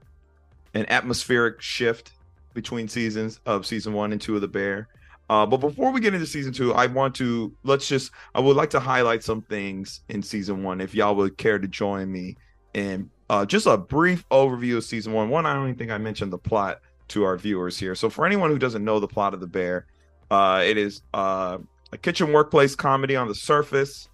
an 0.75 0.87
atmospheric 0.89 1.61
shift 1.61 2.13
between 2.55 2.89
seasons 2.89 3.41
of 3.47 3.67
season 3.67 3.93
one 3.93 4.13
and 4.13 4.21
two 4.21 4.35
of 4.35 4.41
the 4.41 4.49
bear. 4.49 4.89
Uh, 5.29 5.45
but 5.45 5.57
before 5.57 5.91
we 5.91 6.01
get 6.01 6.15
into 6.15 6.27
season 6.27 6.53
two, 6.53 6.73
I 6.73 6.87
want 6.87 7.15
to 7.17 7.53
let's 7.65 7.89
just 7.89 8.13
I 8.35 8.41
would 8.41 8.57
like 8.57 8.71
to 8.71 8.81
highlight 8.81 9.25
some 9.25 9.43
things 9.43 10.03
in 10.09 10.23
season 10.23 10.63
one. 10.63 10.81
If 10.81 10.95
y'all 10.95 11.17
would 11.17 11.37
care 11.37 11.59
to 11.59 11.67
join 11.67 12.11
me 12.11 12.37
in 12.75 13.11
uh, 13.29 13.45
just 13.45 13.67
a 13.67 13.77
brief 13.77 14.29
overview 14.31 14.77
of 14.77 14.85
season 14.85 15.13
one. 15.13 15.29
One, 15.29 15.47
I 15.47 15.55
don't 15.55 15.65
even 15.65 15.77
think 15.77 15.91
I 15.91 15.99
mentioned 15.99 16.33
the 16.33 16.39
plot 16.39 16.81
to 17.09 17.25
our 17.25 17.37
viewers 17.37 17.79
here. 17.79 17.95
So 17.95 18.11
for 18.11 18.27
anyone 18.27 18.51
who 18.51 18.59
doesn't 18.59 18.85
know 18.85 19.01
the 19.01 19.09
plot 19.09 19.35
of 19.35 19.41
the 19.41 19.47
bear, 19.47 19.87
uh, 20.31 20.63
it 20.65 20.77
is 20.77 21.03
uh, 21.15 21.59
a 21.93 21.99
kitchen 21.99 22.33
workplace 22.33 22.75
comedy 22.75 23.17
on 23.17 23.29
the 23.29 23.35
surface, 23.35 24.09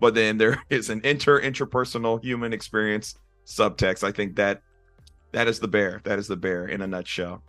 but 0.00 0.14
then 0.14 0.38
there 0.38 0.62
is 0.70 0.90
an 0.90 1.00
inter 1.04 1.40
interpersonal 1.40 2.22
human 2.22 2.52
experience 2.52 3.16
subtext. 3.46 4.04
I 4.04 4.12
think 4.12 4.36
that 4.36 4.62
that 5.32 5.48
is 5.48 5.60
the 5.60 5.68
bear. 5.68 6.00
That 6.04 6.18
is 6.18 6.28
the 6.28 6.36
bear 6.36 6.66
in 6.66 6.80
a 6.82 6.86
nutshell 6.86 7.42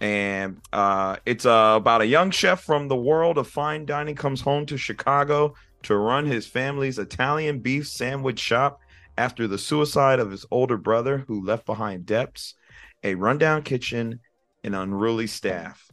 and 0.00 0.60
uh, 0.72 1.16
it's 1.24 1.46
uh, 1.46 1.74
about 1.76 2.02
a 2.02 2.06
young 2.06 2.30
chef 2.30 2.62
from 2.62 2.88
the 2.88 2.96
world 2.96 3.38
of 3.38 3.48
fine 3.48 3.86
dining 3.86 4.14
comes 4.14 4.40
home 4.40 4.66
to 4.66 4.76
Chicago 4.76 5.54
to 5.82 5.96
run 5.96 6.26
his 6.26 6.46
family's 6.46 6.98
Italian 6.98 7.60
beef 7.60 7.86
sandwich 7.86 8.38
shop 8.38 8.80
after 9.16 9.46
the 9.46 9.58
suicide 9.58 10.18
of 10.18 10.30
his 10.30 10.44
older 10.50 10.76
brother, 10.76 11.24
who 11.26 11.44
left 11.44 11.66
behind 11.66 12.06
debts, 12.06 12.54
a 13.02 13.14
rundown 13.14 13.62
kitchen, 13.62 14.20
and 14.62 14.74
unruly 14.74 15.26
staff. 15.26 15.86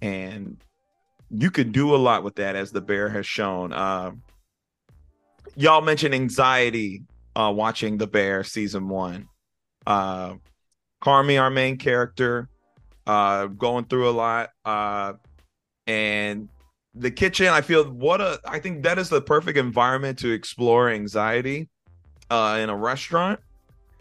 And 0.00 0.62
you 1.30 1.50
could 1.50 1.72
do 1.72 1.94
a 1.94 1.96
lot 1.96 2.22
with 2.22 2.36
that, 2.36 2.56
as 2.56 2.70
the 2.70 2.80
bear 2.80 3.08
has 3.08 3.26
shown. 3.26 3.72
Uh, 3.72 4.12
y'all 5.56 5.80
mentioned 5.80 6.14
anxiety 6.14 7.02
uh, 7.34 7.52
watching 7.54 7.98
the 7.98 8.06
bear 8.06 8.44
season 8.44 8.88
one. 8.88 9.28
Uh, 9.86 10.34
Carmy, 11.02 11.40
our 11.40 11.50
main 11.50 11.78
character, 11.78 12.48
uh, 13.06 13.46
going 13.46 13.86
through 13.86 14.08
a 14.08 14.12
lot. 14.12 14.50
Uh, 14.64 15.14
and 15.86 16.48
the 16.94 17.10
kitchen, 17.10 17.48
I 17.48 17.60
feel 17.60 17.84
what 17.84 18.20
a, 18.20 18.40
I 18.44 18.58
think 18.58 18.82
that 18.82 18.98
is 18.98 19.08
the 19.08 19.22
perfect 19.22 19.56
environment 19.58 20.18
to 20.20 20.30
explore 20.30 20.90
anxiety 20.90 21.68
uh, 22.30 22.58
in 22.60 22.70
a 22.70 22.76
restaurant. 22.76 23.40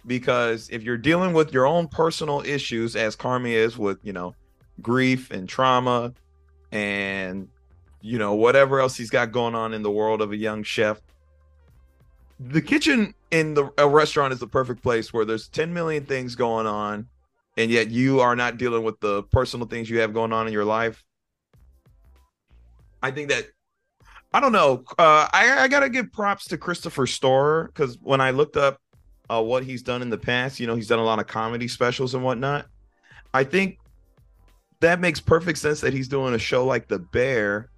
Because 0.06 0.70
if 0.72 0.84
you're 0.84 0.98
dealing 0.98 1.34
with 1.34 1.54
your 1.54 1.66
own 1.66 1.88
personal 1.88 2.42
issues, 2.42 2.96
as 2.96 3.16
Carmy 3.16 3.52
is 3.52 3.78
with, 3.78 4.00
you 4.04 4.14
know, 4.14 4.36
grief 4.82 5.32
and 5.32 5.50
trauma 5.50 6.14
and, 6.72 7.50
you 8.02 8.18
know, 8.18 8.34
whatever 8.34 8.80
else 8.80 8.96
he's 8.96 9.10
got 9.10 9.34
going 9.34 9.54
on 9.54 9.74
in 9.74 9.82
the 9.82 9.92
world 9.92 10.22
of 10.22 10.32
a 10.32 10.38
young 10.38 10.64
chef, 10.64 11.02
the 12.40 12.62
kitchen 12.62 13.14
in 13.32 13.54
the 13.54 13.70
a 13.78 13.88
restaurant 13.88 14.34
is 14.34 14.40
the 14.40 14.48
perfect 14.48 14.82
place 14.82 15.12
where 15.12 15.26
there's 15.26 15.48
10 15.50 15.74
million 15.74 16.06
things 16.06 16.36
going 16.36 16.68
on 16.68 17.08
and 17.58 17.72
yet 17.72 17.90
you 17.90 18.20
are 18.20 18.36
not 18.36 18.58
dealing 18.58 18.84
with 18.84 19.00
the 19.00 19.24
personal 19.24 19.68
things 19.68 19.90
you 19.90 20.00
have 20.00 20.14
going 20.14 20.32
on 20.32 20.48
in 20.48 20.54
your 20.54 20.66
life 20.66 21.04
i 23.02 23.10
think 23.10 23.30
that 23.30 23.48
i 24.38 24.40
don't 24.40 24.52
know. 24.52 24.84
Uh, 25.00 25.28
I, 25.34 25.64
I 25.64 25.68
gotta 25.68 25.90
give 25.90 26.12
props 26.14 26.46
to 26.50 26.58
christopher 26.60 27.08
storer 27.08 27.72
because 27.74 27.98
when 28.02 28.22
i 28.22 28.30
looked 28.30 28.56
up 28.56 28.80
uh, 29.30 29.42
what 29.42 29.64
he's 29.64 29.82
done 29.82 30.02
in 30.02 30.10
the 30.10 30.18
past 30.18 30.60
you 30.60 30.68
know 30.68 30.76
he's 30.76 30.88
done 30.88 31.00
a 31.00 31.04
lot 31.04 31.20
of 31.20 31.28
comedy 31.28 31.68
specials 31.68 32.14
and 32.14 32.24
whatnot. 32.24 32.68
I 33.34 33.44
think 33.44 33.80
that 34.80 35.00
makes 35.00 35.20
perfect 35.20 35.58
sense 35.58 35.82
that 35.82 35.92
he's 35.92 36.08
doing 36.08 36.34
a 36.34 36.40
show 36.40 36.66
like 36.66 36.88
the 36.88 37.00
bear 37.00 37.70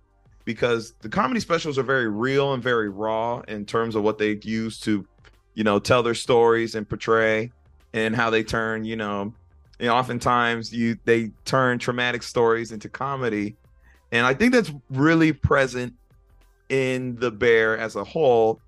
because 0.45 0.93
the 1.01 1.09
comedy 1.09 1.39
specials 1.39 1.77
are 1.77 1.83
very 1.83 2.09
real 2.09 2.53
and 2.53 2.61
very 2.61 2.89
raw 2.89 3.39
in 3.47 3.65
terms 3.65 3.95
of 3.95 4.03
what 4.03 4.17
they 4.17 4.37
use 4.43 4.79
to 4.81 5.07
you 5.53 5.63
know 5.63 5.79
tell 5.79 6.03
their 6.03 6.13
stories 6.13 6.75
and 6.75 6.87
portray 6.87 7.51
and 7.93 8.15
how 8.15 8.29
they 8.29 8.43
turn 8.43 8.83
you 8.83 8.97
know. 8.97 9.33
You 9.79 9.87
know, 9.87 9.95
oftentimes 9.95 10.73
you 10.73 10.97
they 11.05 11.31
turn 11.45 11.79
traumatic 11.79 12.21
stories 12.21 12.73
into 12.73 12.89
comedy, 12.89 13.55
and 14.11 14.25
I 14.25 14.33
think 14.33 14.51
that's 14.51 14.73
really 14.89 15.31
present 15.31 15.93
in 16.69 17.15
the 17.17 17.31
bear 17.31 17.77
as 17.77 17.95
a 17.95 18.03
whole, 18.03 18.61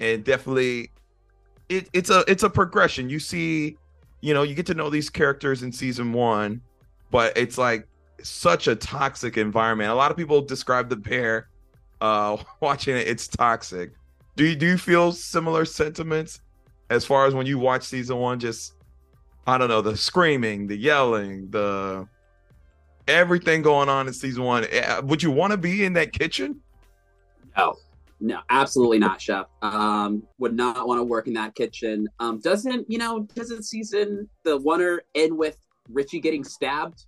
and 0.00 0.24
definitely 0.24 0.90
it, 1.68 1.88
it's 1.92 2.10
a 2.10 2.24
it's 2.28 2.42
a 2.42 2.50
progression. 2.50 3.08
You 3.08 3.18
see, 3.18 3.76
you 4.20 4.34
know, 4.34 4.42
you 4.42 4.54
get 4.54 4.66
to 4.66 4.74
know 4.74 4.90
these 4.90 5.08
characters 5.08 5.62
in 5.62 5.72
season 5.72 6.12
one, 6.12 6.60
but 7.10 7.36
it's 7.36 7.58
like 7.58 7.86
such 8.22 8.68
a 8.68 8.76
toxic 8.76 9.36
environment. 9.36 9.90
A 9.90 9.94
lot 9.94 10.10
of 10.10 10.16
people 10.16 10.40
describe 10.40 10.88
the 10.88 10.96
bear 10.96 11.48
uh 12.00 12.36
watching 12.60 12.96
it, 12.96 13.06
it's 13.06 13.28
toxic. 13.28 13.92
Do 14.36 14.44
you 14.44 14.56
do 14.56 14.66
you 14.66 14.78
feel 14.78 15.12
similar 15.12 15.64
sentiments 15.64 16.40
as 16.90 17.04
far 17.04 17.26
as 17.26 17.34
when 17.34 17.46
you 17.46 17.58
watch 17.58 17.84
season 17.84 18.18
one, 18.18 18.38
just 18.38 18.74
I 19.46 19.58
don't 19.58 19.68
know, 19.68 19.82
the 19.82 19.96
screaming, 19.96 20.66
the 20.66 20.76
yelling, 20.76 21.50
the 21.50 22.08
everything 23.06 23.62
going 23.62 23.88
on 23.88 24.06
in 24.06 24.12
season 24.12 24.44
one. 24.44 24.66
Eh, 24.70 25.00
would 25.00 25.22
you 25.22 25.30
want 25.30 25.50
to 25.50 25.56
be 25.56 25.84
in 25.84 25.92
that 25.94 26.12
kitchen? 26.12 26.60
No, 27.56 27.76
no, 28.20 28.40
absolutely 28.50 28.98
not, 28.98 29.20
chef. 29.20 29.46
Um, 29.62 30.22
would 30.38 30.54
not 30.54 30.86
want 30.86 30.98
to 30.98 31.04
work 31.04 31.26
in 31.26 31.34
that 31.34 31.54
kitchen. 31.54 32.08
Um, 32.20 32.40
doesn't 32.40 32.90
you 32.90 32.98
know? 32.98 33.26
Doesn't 33.34 33.64
season 33.64 34.28
the 34.44 34.58
oneer 34.58 35.00
end 35.14 35.36
with 35.36 35.56
Richie 35.90 36.20
getting 36.20 36.44
stabbed? 36.44 37.04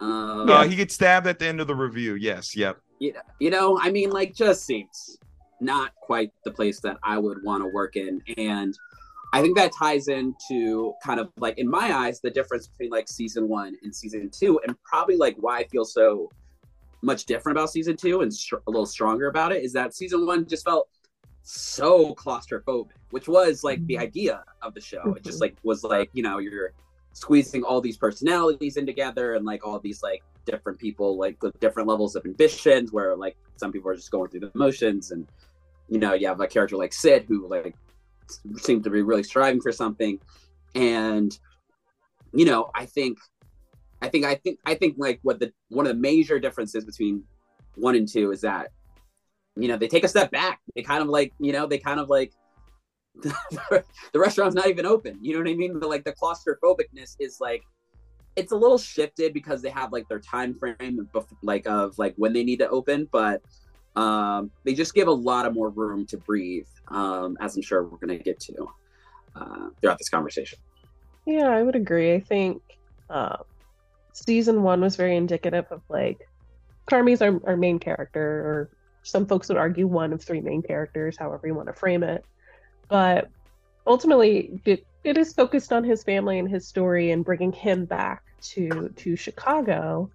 Um, 0.00 0.48
uh, 0.48 0.64
he 0.64 0.76
gets 0.76 0.94
stabbed 0.94 1.26
at 1.26 1.38
the 1.38 1.46
end 1.46 1.60
of 1.60 1.66
the 1.66 1.74
review. 1.74 2.14
Yes, 2.14 2.56
yep. 2.56 2.78
You 2.98 3.12
know, 3.12 3.20
you 3.38 3.50
know, 3.50 3.78
I 3.80 3.90
mean, 3.90 4.10
like, 4.10 4.34
just 4.34 4.64
seems 4.64 5.18
not 5.60 5.94
quite 5.96 6.30
the 6.44 6.50
place 6.50 6.80
that 6.80 6.98
I 7.02 7.18
would 7.18 7.42
want 7.42 7.62
to 7.62 7.68
work 7.68 7.96
in, 7.96 8.22
and 8.36 8.74
I 9.32 9.42
think 9.42 9.56
that 9.56 9.72
ties 9.78 10.08
into 10.08 10.92
kind 11.04 11.20
of 11.20 11.30
like 11.38 11.58
in 11.58 11.68
my 11.68 11.92
eyes 11.94 12.20
the 12.20 12.30
difference 12.30 12.66
between 12.66 12.90
like 12.90 13.08
season 13.08 13.48
one 13.48 13.74
and 13.82 13.94
season 13.94 14.30
two, 14.30 14.60
and 14.66 14.76
probably 14.84 15.16
like 15.16 15.36
why 15.38 15.58
I 15.58 15.64
feel 15.64 15.84
so 15.84 16.30
much 17.02 17.24
different 17.24 17.56
about 17.56 17.70
season 17.70 17.96
two 17.96 18.20
and 18.20 18.32
str- 18.32 18.56
a 18.66 18.70
little 18.70 18.86
stronger 18.86 19.28
about 19.28 19.52
it 19.52 19.62
is 19.62 19.72
that 19.72 19.94
season 19.94 20.26
one 20.26 20.46
just 20.46 20.64
felt 20.64 20.88
so 21.42 22.14
claustrophobic, 22.14 22.90
which 23.10 23.26
was 23.26 23.64
like 23.64 23.84
the 23.86 23.94
mm-hmm. 23.94 24.02
idea 24.02 24.44
of 24.62 24.74
the 24.74 24.80
show. 24.80 25.14
It 25.16 25.24
just 25.24 25.36
mm-hmm. 25.36 25.42
like 25.42 25.56
was 25.62 25.82
like 25.82 26.10
you 26.12 26.22
know 26.22 26.38
you're 26.38 26.72
squeezing 27.12 27.64
all 27.64 27.80
these 27.80 27.96
personalities 27.96 28.76
in 28.76 28.86
together 28.86 29.34
and 29.34 29.44
like 29.44 29.66
all 29.66 29.78
these 29.78 30.02
like 30.02 30.22
different 30.44 30.78
people 30.78 31.18
like 31.18 31.42
with 31.42 31.58
different 31.60 31.88
levels 31.88 32.16
of 32.16 32.24
ambitions 32.24 32.92
where 32.92 33.16
like 33.16 33.36
some 33.56 33.72
people 33.72 33.90
are 33.90 33.96
just 33.96 34.10
going 34.10 34.30
through 34.30 34.40
the 34.40 34.50
motions 34.54 35.10
and 35.10 35.26
you 35.88 35.98
know 35.98 36.14
you 36.14 36.26
have 36.26 36.40
a 36.40 36.46
character 36.46 36.76
like 36.76 36.92
sid 36.92 37.24
who 37.28 37.46
like 37.48 37.74
seemed 38.56 38.84
to 38.84 38.90
be 38.90 39.02
really 39.02 39.22
striving 39.22 39.60
for 39.60 39.72
something 39.72 40.18
and 40.74 41.38
you 42.32 42.44
know 42.44 42.70
i 42.74 42.86
think 42.86 43.18
i 44.02 44.08
think 44.08 44.24
i 44.24 44.34
think 44.34 44.58
i 44.66 44.74
think 44.74 44.94
like 44.98 45.20
what 45.22 45.38
the 45.40 45.52
one 45.68 45.86
of 45.86 45.94
the 45.94 46.00
major 46.00 46.38
differences 46.38 46.84
between 46.84 47.22
one 47.76 47.94
and 47.94 48.08
two 48.08 48.32
is 48.32 48.40
that 48.40 48.70
you 49.56 49.68
know 49.68 49.76
they 49.76 49.88
take 49.88 50.04
a 50.04 50.08
step 50.08 50.30
back 50.30 50.60
they 50.74 50.82
kind 50.82 51.02
of 51.02 51.08
like 51.08 51.32
you 51.38 51.52
know 51.52 51.66
they 51.66 51.78
kind 51.78 52.00
of 52.00 52.08
like 52.08 52.32
the 53.22 53.84
restaurant's 54.14 54.54
not 54.54 54.68
even 54.68 54.86
open 54.86 55.18
you 55.20 55.32
know 55.32 55.40
what 55.40 55.48
i 55.48 55.54
mean 55.54 55.78
but 55.78 55.88
like 55.88 56.04
the 56.04 56.12
claustrophobicness 56.12 57.16
is 57.18 57.38
like 57.40 57.62
it's 58.36 58.52
a 58.52 58.56
little 58.56 58.78
shifted 58.78 59.34
because 59.34 59.60
they 59.60 59.68
have 59.68 59.92
like 59.92 60.08
their 60.08 60.20
time 60.20 60.54
frame 60.54 61.08
like 61.42 61.66
of 61.66 61.98
like 61.98 62.14
when 62.16 62.32
they 62.32 62.44
need 62.44 62.58
to 62.58 62.68
open 62.68 63.08
but 63.10 63.42
um, 63.96 64.50
they 64.64 64.74
just 64.74 64.94
give 64.94 65.08
a 65.08 65.12
lot 65.12 65.46
of 65.46 65.54
more 65.54 65.70
room 65.70 66.06
to 66.06 66.16
breathe, 66.16 66.68
um, 66.88 67.36
as 67.40 67.56
I'm 67.56 67.62
sure 67.62 67.82
we're 67.82 67.98
going 67.98 68.16
to 68.16 68.22
get 68.22 68.38
to 68.40 68.68
uh, 69.36 69.68
throughout 69.80 69.98
this 69.98 70.08
conversation. 70.08 70.58
Yeah, 71.26 71.48
I 71.48 71.62
would 71.62 71.76
agree. 71.76 72.14
I 72.14 72.20
think 72.20 72.62
uh, 73.08 73.38
season 74.12 74.62
one 74.62 74.80
was 74.80 74.96
very 74.96 75.16
indicative 75.16 75.66
of 75.70 75.82
like 75.88 76.28
Carmy's 76.86 77.22
our, 77.22 77.40
our 77.46 77.56
main 77.56 77.78
character, 77.78 78.20
or 78.20 78.70
some 79.02 79.26
folks 79.26 79.48
would 79.48 79.58
argue 79.58 79.86
one 79.86 80.12
of 80.12 80.22
three 80.22 80.40
main 80.40 80.62
characters, 80.62 81.16
however 81.16 81.46
you 81.46 81.54
want 81.54 81.68
to 81.68 81.72
frame 81.72 82.02
it. 82.02 82.24
But 82.88 83.28
ultimately, 83.86 84.60
it, 84.64 84.84
it 85.04 85.16
is 85.16 85.32
focused 85.32 85.72
on 85.72 85.84
his 85.84 86.02
family 86.02 86.38
and 86.38 86.48
his 86.48 86.66
story 86.66 87.10
and 87.10 87.24
bringing 87.24 87.52
him 87.52 87.84
back 87.84 88.22
to 88.42 88.88
to 88.96 89.16
Chicago 89.16 90.10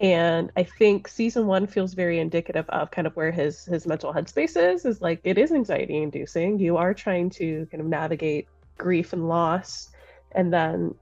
and 0.00 0.52
i 0.56 0.62
think 0.62 1.08
season 1.08 1.46
one 1.46 1.66
feels 1.66 1.94
very 1.94 2.20
indicative 2.20 2.64
of 2.68 2.90
kind 2.90 3.06
of 3.06 3.16
where 3.16 3.32
his 3.32 3.64
his 3.64 3.86
mental 3.86 4.12
headspace 4.12 4.56
is 4.56 4.84
is 4.84 5.00
like 5.02 5.20
it 5.24 5.38
is 5.38 5.50
anxiety 5.52 5.96
inducing 5.96 6.58
you 6.58 6.76
are 6.76 6.94
trying 6.94 7.28
to 7.28 7.66
kind 7.70 7.80
of 7.80 7.86
navigate 7.86 8.46
grief 8.76 9.12
and 9.12 9.28
loss 9.28 9.90
and 10.32 10.52
then 10.52 10.94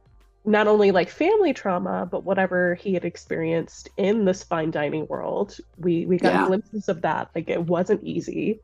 not 0.46 0.68
only 0.68 0.92
like 0.92 1.10
family 1.10 1.52
trauma, 1.52 2.08
but 2.10 2.24
whatever 2.24 2.76
he 2.76 2.94
had 2.94 3.04
experienced 3.04 3.90
in 3.96 4.24
this 4.24 4.44
fine 4.44 4.70
dining 4.70 5.06
world. 5.08 5.56
We 5.78 6.06
we 6.06 6.18
got 6.18 6.32
Yeah. 6.32 6.46
glimpses 6.46 6.88
of 6.88 7.02
that. 7.02 7.30
Like 7.34 7.50
it 7.50 7.64
wasn't 7.64 8.04
easy. 8.04 8.62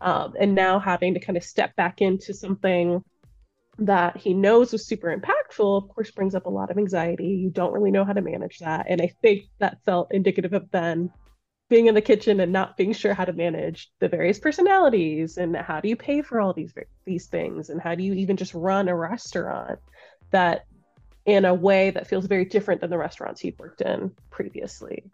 Um, 0.00 0.34
and 0.38 0.54
now 0.54 0.78
having 0.80 1.14
to 1.14 1.20
kind 1.20 1.36
of 1.36 1.44
step 1.44 1.76
back 1.76 2.02
into 2.02 2.34
something 2.34 3.02
that 3.78 4.16
he 4.16 4.34
knows 4.34 4.72
was 4.72 4.86
super 4.86 5.14
impactful, 5.16 5.82
of 5.82 5.88
course, 5.90 6.10
brings 6.12 6.34
up 6.34 6.46
a 6.46 6.50
lot 6.50 6.70
of 6.70 6.78
anxiety. 6.78 7.28
You 7.28 7.50
don't 7.50 7.72
really 7.72 7.90
know 7.90 8.04
how 8.04 8.12
to 8.14 8.22
manage 8.22 8.58
that. 8.60 8.86
And 8.88 9.02
I 9.02 9.12
think 9.22 9.44
that 9.60 9.78
felt 9.84 10.12
indicative 10.12 10.54
of 10.54 10.70
Ben 10.70 11.10
being 11.68 11.86
in 11.86 11.94
the 11.94 12.00
kitchen 12.02 12.40
and 12.40 12.52
not 12.52 12.76
being 12.76 12.92
sure 12.92 13.14
how 13.14 13.24
to 13.24 13.32
manage 13.32 13.90
the 14.00 14.08
various 14.08 14.38
personalities 14.38 15.36
and 15.38 15.56
how 15.56 15.80
do 15.80 15.88
you 15.88 15.96
pay 15.96 16.22
for 16.22 16.40
all 16.40 16.52
these 16.54 16.72
these 17.06 17.26
things 17.26 17.70
and 17.70 17.80
how 17.80 17.94
do 17.94 18.04
you 18.04 18.14
even 18.14 18.36
just 18.36 18.54
run 18.54 18.88
a 18.88 18.96
restaurant 18.96 19.78
that 20.30 20.64
in 21.26 21.44
a 21.44 21.52
way 21.52 21.90
that 21.90 22.06
feels 22.06 22.26
very 22.26 22.44
different 22.44 22.80
than 22.80 22.90
the 22.90 22.98
restaurants 22.98 23.40
he'd 23.40 23.58
worked 23.58 23.80
in 23.80 24.12
previously. 24.30 25.04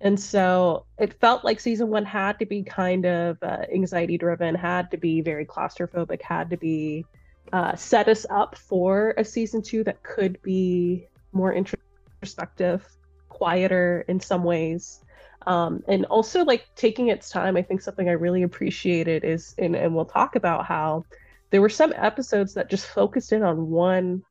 And 0.00 0.18
so 0.18 0.86
it 0.98 1.20
felt 1.20 1.44
like 1.44 1.60
season 1.60 1.88
one 1.88 2.06
had 2.06 2.38
to 2.38 2.46
be 2.46 2.62
kind 2.62 3.04
of 3.04 3.36
uh, 3.42 3.66
anxiety 3.72 4.16
driven, 4.16 4.54
had 4.54 4.90
to 4.92 4.96
be 4.96 5.20
very 5.20 5.44
claustrophobic, 5.44 6.22
had 6.22 6.48
to 6.50 6.56
be 6.56 7.04
uh, 7.52 7.76
set 7.76 8.08
us 8.08 8.24
up 8.30 8.56
for 8.56 9.14
a 9.18 9.24
season 9.24 9.60
two 9.60 9.84
that 9.84 10.02
could 10.02 10.40
be 10.40 11.06
more 11.32 11.52
introspective, 11.52 12.86
quieter 13.28 14.04
in 14.08 14.18
some 14.18 14.42
ways. 14.42 15.04
Um, 15.46 15.82
and 15.88 16.06
also 16.06 16.44
like 16.44 16.66
taking 16.76 17.08
its 17.08 17.28
time. 17.28 17.56
I 17.56 17.62
think 17.62 17.82
something 17.82 18.08
I 18.08 18.12
really 18.12 18.42
appreciated 18.42 19.24
is, 19.24 19.54
and, 19.58 19.76
and 19.76 19.94
we'll 19.94 20.04
talk 20.04 20.36
about 20.36 20.64
how 20.64 21.04
there 21.50 21.60
were 21.60 21.68
some 21.68 21.92
episodes 21.96 22.54
that 22.54 22.70
just 22.70 22.86
focused 22.86 23.32
in 23.32 23.42
on 23.42 23.68
one 23.68 24.22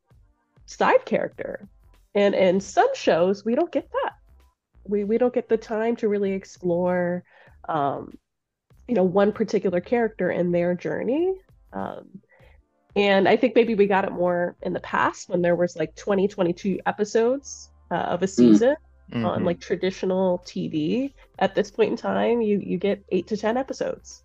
side 0.70 1.06
character. 1.06 1.68
And 2.16 2.36
in 2.36 2.60
some 2.60 2.94
shows, 2.96 3.46
we 3.46 3.56
don't 3.56 3.72
get 3.72 3.90
that. 4.04 4.14
We 4.86 5.04
we 5.04 5.18
don't 5.18 5.34
get 5.34 5.50
the 5.50 5.58
time 5.58 5.96
to 5.98 6.10
really 6.10 6.32
explore, 6.34 7.24
um, 7.68 8.18
you 8.88 8.96
know, 8.96 9.04
one 9.04 9.32
particular 9.34 9.82
character 9.82 10.30
and 10.30 10.54
their 10.54 10.76
journey. 10.76 11.34
Um, 11.74 12.22
and 12.96 13.28
I 13.28 13.38
think 13.38 13.56
maybe 13.56 13.76
we 13.76 13.88
got 13.88 14.06
it 14.06 14.12
more 14.12 14.56
in 14.64 14.74
the 14.74 14.80
past 14.82 15.30
when 15.30 15.42
there 15.42 15.56
was 15.56 15.76
like 15.76 15.96
20, 15.96 16.28
22 16.28 16.80
episodes 16.86 17.70
uh, 17.92 17.96
of 17.96 18.24
a 18.24 18.28
season 18.28 18.76
on 19.24 19.44
Mhm. 19.44 19.46
like 19.46 19.60
traditional 19.62 20.40
TV. 20.46 21.14
At 21.40 21.56
this 21.56 21.72
point 21.72 21.92
in 21.92 21.98
time, 21.98 22.42
you 22.42 22.60
you 22.60 22.78
get 22.78 23.04
eight 23.10 23.28
to 23.28 23.38
ten 23.38 23.58
episodes. 23.58 24.24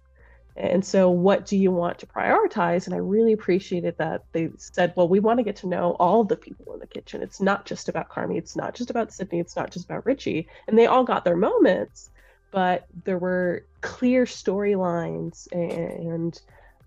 And 0.56 0.84
so, 0.84 1.10
what 1.10 1.46
do 1.46 1.56
you 1.56 1.72
want 1.72 1.98
to 1.98 2.06
prioritize? 2.06 2.86
And 2.86 2.94
I 2.94 2.98
really 2.98 3.32
appreciated 3.32 3.96
that 3.98 4.24
they 4.32 4.50
said, 4.56 4.92
well, 4.96 5.08
we 5.08 5.18
want 5.18 5.38
to 5.38 5.44
get 5.44 5.56
to 5.56 5.66
know 5.66 5.96
all 5.98 6.22
the 6.22 6.36
people 6.36 6.72
in 6.74 6.80
the 6.80 6.86
kitchen. 6.86 7.22
It's 7.22 7.40
not 7.40 7.66
just 7.66 7.88
about 7.88 8.08
Carmy. 8.08 8.38
It's 8.38 8.54
not 8.54 8.74
just 8.74 8.90
about 8.90 9.12
Sydney. 9.12 9.40
It's 9.40 9.56
not 9.56 9.72
just 9.72 9.84
about 9.86 10.06
Richie. 10.06 10.46
And 10.68 10.78
they 10.78 10.86
all 10.86 11.02
got 11.02 11.24
their 11.24 11.36
moments, 11.36 12.10
but 12.52 12.86
there 13.04 13.18
were 13.18 13.66
clear 13.80 14.26
storylines 14.26 15.48
and 15.50 16.40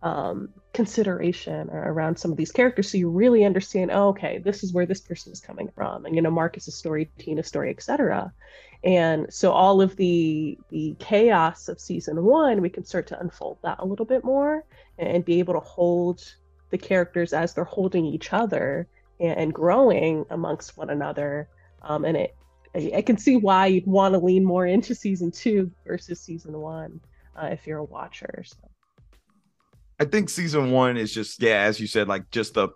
um, 0.07 0.49
consideration 0.73 1.69
around 1.69 2.17
some 2.17 2.31
of 2.31 2.37
these 2.37 2.51
characters. 2.51 2.89
So 2.89 2.97
you 2.97 3.09
really 3.09 3.43
understand, 3.43 3.91
oh, 3.91 4.09
okay, 4.09 4.37
this 4.37 4.63
is 4.63 4.71
where 4.71 4.85
this 4.85 5.01
person 5.01 5.33
is 5.33 5.41
coming 5.41 5.69
from. 5.75 6.05
And, 6.05 6.15
you 6.15 6.21
know, 6.21 6.31
Marcus's 6.31 6.75
story, 6.75 7.09
Tina's 7.17 7.47
story, 7.47 7.69
etc. 7.69 8.31
And 8.83 9.33
so 9.33 9.51
all 9.51 9.81
of 9.81 9.95
the 9.95 10.57
the 10.69 10.95
chaos 10.99 11.67
of 11.67 11.79
season 11.79 12.23
one, 12.23 12.61
we 12.61 12.69
can 12.69 12.85
start 12.85 13.07
to 13.07 13.19
unfold 13.19 13.57
that 13.63 13.79
a 13.79 13.85
little 13.85 14.05
bit 14.05 14.23
more 14.23 14.63
and 14.97 15.25
be 15.25 15.39
able 15.39 15.55
to 15.55 15.59
hold 15.59 16.23
the 16.69 16.77
characters 16.77 17.33
as 17.33 17.53
they're 17.53 17.63
holding 17.63 18.05
each 18.05 18.31
other 18.31 18.87
and, 19.19 19.53
growing 19.53 20.25
amongst 20.29 20.77
one 20.77 20.91
another. 20.91 21.49
Um, 21.81 22.05
and 22.05 22.15
it, 22.17 22.35
I, 22.75 22.91
I 22.97 23.01
can 23.01 23.17
see 23.17 23.35
why 23.35 23.65
you'd 23.67 23.87
want 23.87 24.13
to 24.13 24.19
lean 24.19 24.45
more 24.45 24.65
into 24.65 24.93
season 24.93 25.31
two 25.31 25.71
versus 25.85 26.19
season 26.21 26.55
one 26.59 27.01
uh, 27.35 27.47
if 27.47 27.65
you're 27.65 27.79
a 27.79 27.83
watcher. 27.83 28.43
So. 28.45 28.57
I 29.99 30.05
think 30.05 30.29
season 30.29 30.71
one 30.71 30.97
is 30.97 31.13
just 31.13 31.41
yeah, 31.41 31.61
as 31.61 31.79
you 31.79 31.87
said, 31.87 32.07
like 32.07 32.29
just 32.31 32.53
the 32.53 32.69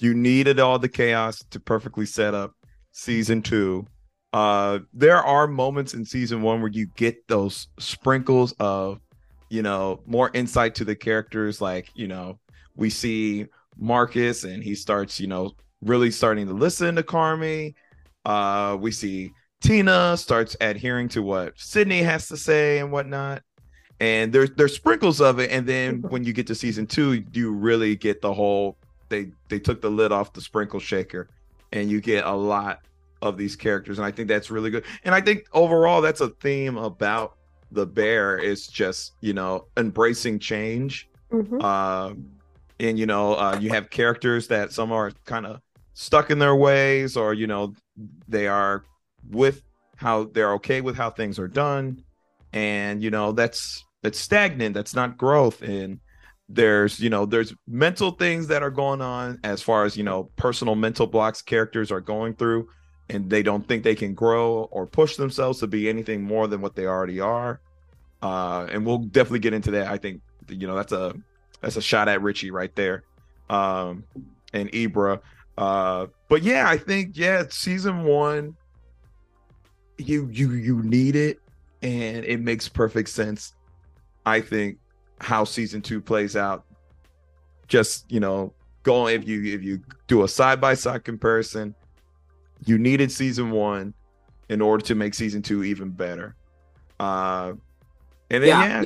you 0.00 0.14
needed 0.14 0.58
all 0.58 0.78
the 0.78 0.88
chaos 0.88 1.42
to 1.50 1.60
perfectly 1.60 2.06
set 2.06 2.34
up 2.34 2.54
season 2.92 3.42
two. 3.42 3.86
Uh 4.32 4.80
there 4.94 5.22
are 5.22 5.46
moments 5.46 5.94
in 5.94 6.04
season 6.04 6.42
one 6.42 6.62
where 6.62 6.70
you 6.70 6.86
get 6.96 7.28
those 7.28 7.68
sprinkles 7.78 8.52
of, 8.58 9.00
you 9.50 9.62
know, 9.62 10.00
more 10.06 10.30
insight 10.32 10.74
to 10.76 10.84
the 10.84 10.96
characters. 10.96 11.60
Like, 11.60 11.90
you 11.94 12.08
know, 12.08 12.38
we 12.74 12.88
see 12.88 13.46
Marcus 13.76 14.44
and 14.44 14.62
he 14.62 14.74
starts, 14.74 15.20
you 15.20 15.26
know, 15.26 15.52
really 15.82 16.10
starting 16.10 16.46
to 16.46 16.54
listen 16.54 16.94
to 16.96 17.02
Carmy. 17.02 17.74
Uh 18.24 18.78
we 18.80 18.92
see 18.92 19.32
Tina 19.60 20.16
starts 20.16 20.56
adhering 20.60 21.08
to 21.10 21.22
what 21.22 21.52
Sydney 21.56 22.02
has 22.02 22.28
to 22.28 22.36
say 22.36 22.78
and 22.78 22.90
whatnot 22.90 23.42
and 24.02 24.32
there's 24.32 24.50
there's 24.56 24.74
sprinkles 24.74 25.20
of 25.20 25.38
it. 25.38 25.52
And 25.52 25.64
then 25.64 26.02
when 26.02 26.24
you 26.24 26.32
get 26.32 26.48
to 26.48 26.56
season 26.56 26.86
two 26.86 27.24
you 27.32 27.52
really 27.52 27.94
get 27.94 28.20
the 28.20 28.34
whole 28.34 28.76
they 29.08 29.30
they 29.48 29.60
took 29.60 29.80
the 29.80 29.90
lid 29.90 30.10
off 30.10 30.32
the 30.32 30.40
sprinkle 30.40 30.80
shaker 30.80 31.28
and 31.72 31.88
you 31.88 32.00
get 32.00 32.24
a 32.26 32.32
lot 32.32 32.80
of 33.22 33.38
these 33.38 33.54
characters. 33.54 33.98
And 33.98 34.04
i 34.04 34.10
think 34.10 34.26
that's 34.28 34.50
really 34.50 34.70
good. 34.70 34.84
And 35.04 35.14
i 35.14 35.20
think 35.20 35.46
overall 35.52 36.00
that's 36.02 36.20
a 36.20 36.30
theme 36.30 36.76
about 36.76 37.36
the 37.70 37.86
bear 37.86 38.36
is 38.36 38.66
just 38.66 39.12
you 39.20 39.32
know 39.32 39.66
embracing 39.76 40.40
change. 40.40 41.08
Mhm. 41.32 41.62
um 41.62 42.26
and 42.80 42.98
you 42.98 43.06
know 43.06 43.34
uh 43.34 43.56
you 43.60 43.70
have 43.70 43.88
characters 43.88 44.48
that 44.48 44.72
some 44.72 44.90
are 44.90 45.12
kind 45.24 45.46
of 45.46 45.60
stuck 45.94 46.30
in 46.30 46.40
their 46.40 46.56
ways 46.56 47.16
or 47.16 47.34
you 47.34 47.46
know 47.46 47.72
they 48.28 48.48
are 48.48 48.84
with 49.30 49.62
how 49.96 50.24
they're 50.24 50.54
okay 50.54 50.80
with 50.80 50.96
how 50.96 51.08
things 51.08 51.38
are 51.38 51.46
done. 51.46 52.02
And 52.52 53.00
you 53.00 53.10
know 53.10 53.30
that's 53.30 53.84
that's 54.02 54.18
stagnant 54.18 54.74
that's 54.74 54.94
not 54.94 55.16
growth 55.16 55.62
and 55.62 56.00
there's 56.48 57.00
you 57.00 57.08
know 57.08 57.24
there's 57.24 57.54
mental 57.66 58.10
things 58.10 58.48
that 58.48 58.62
are 58.62 58.70
going 58.70 59.00
on 59.00 59.38
as 59.44 59.62
far 59.62 59.84
as 59.84 59.96
you 59.96 60.02
know 60.02 60.24
personal 60.36 60.74
mental 60.74 61.06
blocks 61.06 61.40
characters 61.40 61.90
are 61.90 62.00
going 62.00 62.34
through 62.34 62.68
and 63.08 63.30
they 63.30 63.42
don't 63.42 63.66
think 63.66 63.82
they 63.82 63.94
can 63.94 64.14
grow 64.14 64.68
or 64.70 64.86
push 64.86 65.16
themselves 65.16 65.60
to 65.60 65.66
be 65.66 65.88
anything 65.88 66.22
more 66.22 66.46
than 66.46 66.60
what 66.60 66.74
they 66.74 66.86
already 66.86 67.20
are. 67.20 67.60
Uh 68.22 68.66
and 68.70 68.86
we'll 68.86 68.98
definitely 68.98 69.40
get 69.40 69.52
into 69.52 69.70
that 69.72 69.88
i 69.88 69.96
think 69.96 70.20
you 70.48 70.66
know 70.66 70.76
that's 70.76 70.92
a 70.92 71.14
that's 71.60 71.76
a 71.76 71.82
shot 71.82 72.08
at 72.08 72.22
richie 72.22 72.50
right 72.50 72.74
there 72.76 73.04
um 73.50 74.04
and 74.52 74.70
Ebra. 74.72 75.20
Uh 75.56 76.06
but 76.28 76.42
yeah 76.42 76.68
i 76.68 76.76
think 76.76 77.16
yeah 77.16 77.44
season 77.48 78.04
one 78.04 78.56
you 79.98 80.28
you 80.30 80.52
you 80.52 80.82
need 80.82 81.16
it 81.16 81.40
and 81.82 82.24
it 82.24 82.40
makes 82.40 82.68
perfect 82.68 83.08
sense 83.08 83.54
i 84.26 84.40
think 84.40 84.78
how 85.20 85.44
season 85.44 85.80
two 85.80 86.00
plays 86.00 86.36
out 86.36 86.64
just 87.68 88.10
you 88.10 88.20
know 88.20 88.52
going 88.82 89.14
if 89.14 89.26
you 89.26 89.54
if 89.54 89.62
you 89.62 89.80
do 90.08 90.22
a 90.24 90.28
side 90.28 90.60
by 90.60 90.74
side 90.74 91.04
comparison 91.04 91.74
you 92.64 92.78
needed 92.78 93.10
season 93.10 93.50
one 93.50 93.94
in 94.48 94.60
order 94.60 94.84
to 94.84 94.94
make 94.94 95.14
season 95.14 95.40
two 95.42 95.64
even 95.64 95.90
better 95.90 96.34
uh 97.00 97.52
and 98.30 98.42
then 98.42 98.48
yeah, 98.48 98.82
Yeah. 98.82 98.84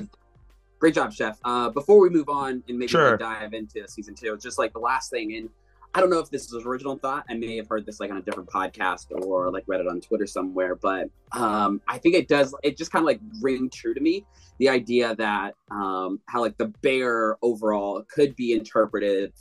Great 0.78 0.94
job, 0.94 1.10
Chef. 1.10 1.38
Uh, 1.42 1.70
before 1.70 1.98
we 1.98 2.10
move 2.10 2.28
on 2.28 2.62
and 2.68 2.78
maybe 2.78 2.88
Sure. 2.88 3.16
dive 3.16 3.54
into 3.54 3.88
season 3.88 4.14
two, 4.14 4.36
just 4.36 4.58
like 4.58 4.74
the 4.74 4.78
last 4.78 5.10
thing, 5.10 5.34
and 5.34 5.48
I 5.96 6.00
don't 6.00 6.10
know 6.10 6.18
if 6.18 6.28
this 6.28 6.44
is 6.44 6.52
an 6.52 6.66
original 6.66 6.98
thought. 6.98 7.24
I 7.30 7.32
may 7.32 7.56
have 7.56 7.68
heard 7.68 7.86
this 7.86 8.00
like 8.00 8.10
on 8.10 8.18
a 8.18 8.20
different 8.20 8.50
podcast 8.50 9.06
or 9.10 9.50
like 9.50 9.64
read 9.66 9.80
it 9.80 9.88
on 9.88 10.02
Twitter 10.02 10.26
somewhere, 10.26 10.74
but 10.74 11.08
um, 11.32 11.80
I 11.88 11.96
think 11.96 12.14
it 12.14 12.28
does. 12.28 12.54
It 12.62 12.76
just 12.76 12.92
kind 12.92 13.02
of 13.02 13.06
like 13.06 13.18
ring 13.40 13.70
true 13.70 13.94
to 13.94 14.00
me. 14.02 14.26
The 14.58 14.68
idea 14.68 15.16
that 15.16 15.54
um, 15.70 16.20
how 16.26 16.42
like 16.42 16.58
the 16.58 16.66
bear 16.82 17.38
overall 17.40 18.04
could 18.14 18.36
be 18.36 18.52
interpreted 18.52 19.32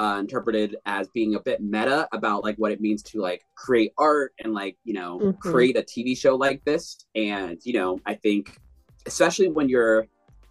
uh, 0.00 0.16
interpreted 0.18 0.76
as 0.84 1.06
being 1.08 1.36
a 1.36 1.40
bit 1.40 1.60
meta 1.60 2.08
about 2.10 2.42
like 2.42 2.56
what 2.56 2.72
it 2.72 2.80
means 2.80 3.00
to 3.04 3.20
like 3.20 3.44
create 3.54 3.92
art 3.98 4.32
and 4.42 4.52
like 4.54 4.76
you 4.82 4.94
know 4.94 5.20
Mhm. 5.20 5.38
create 5.38 5.76
a 5.76 5.82
TV 5.82 6.16
show 6.18 6.34
like 6.34 6.64
this. 6.64 7.06
And 7.14 7.64
you 7.64 7.74
know, 7.74 8.00
I 8.04 8.14
think 8.14 8.58
especially 9.06 9.48
when 9.48 9.68
you're 9.68 10.08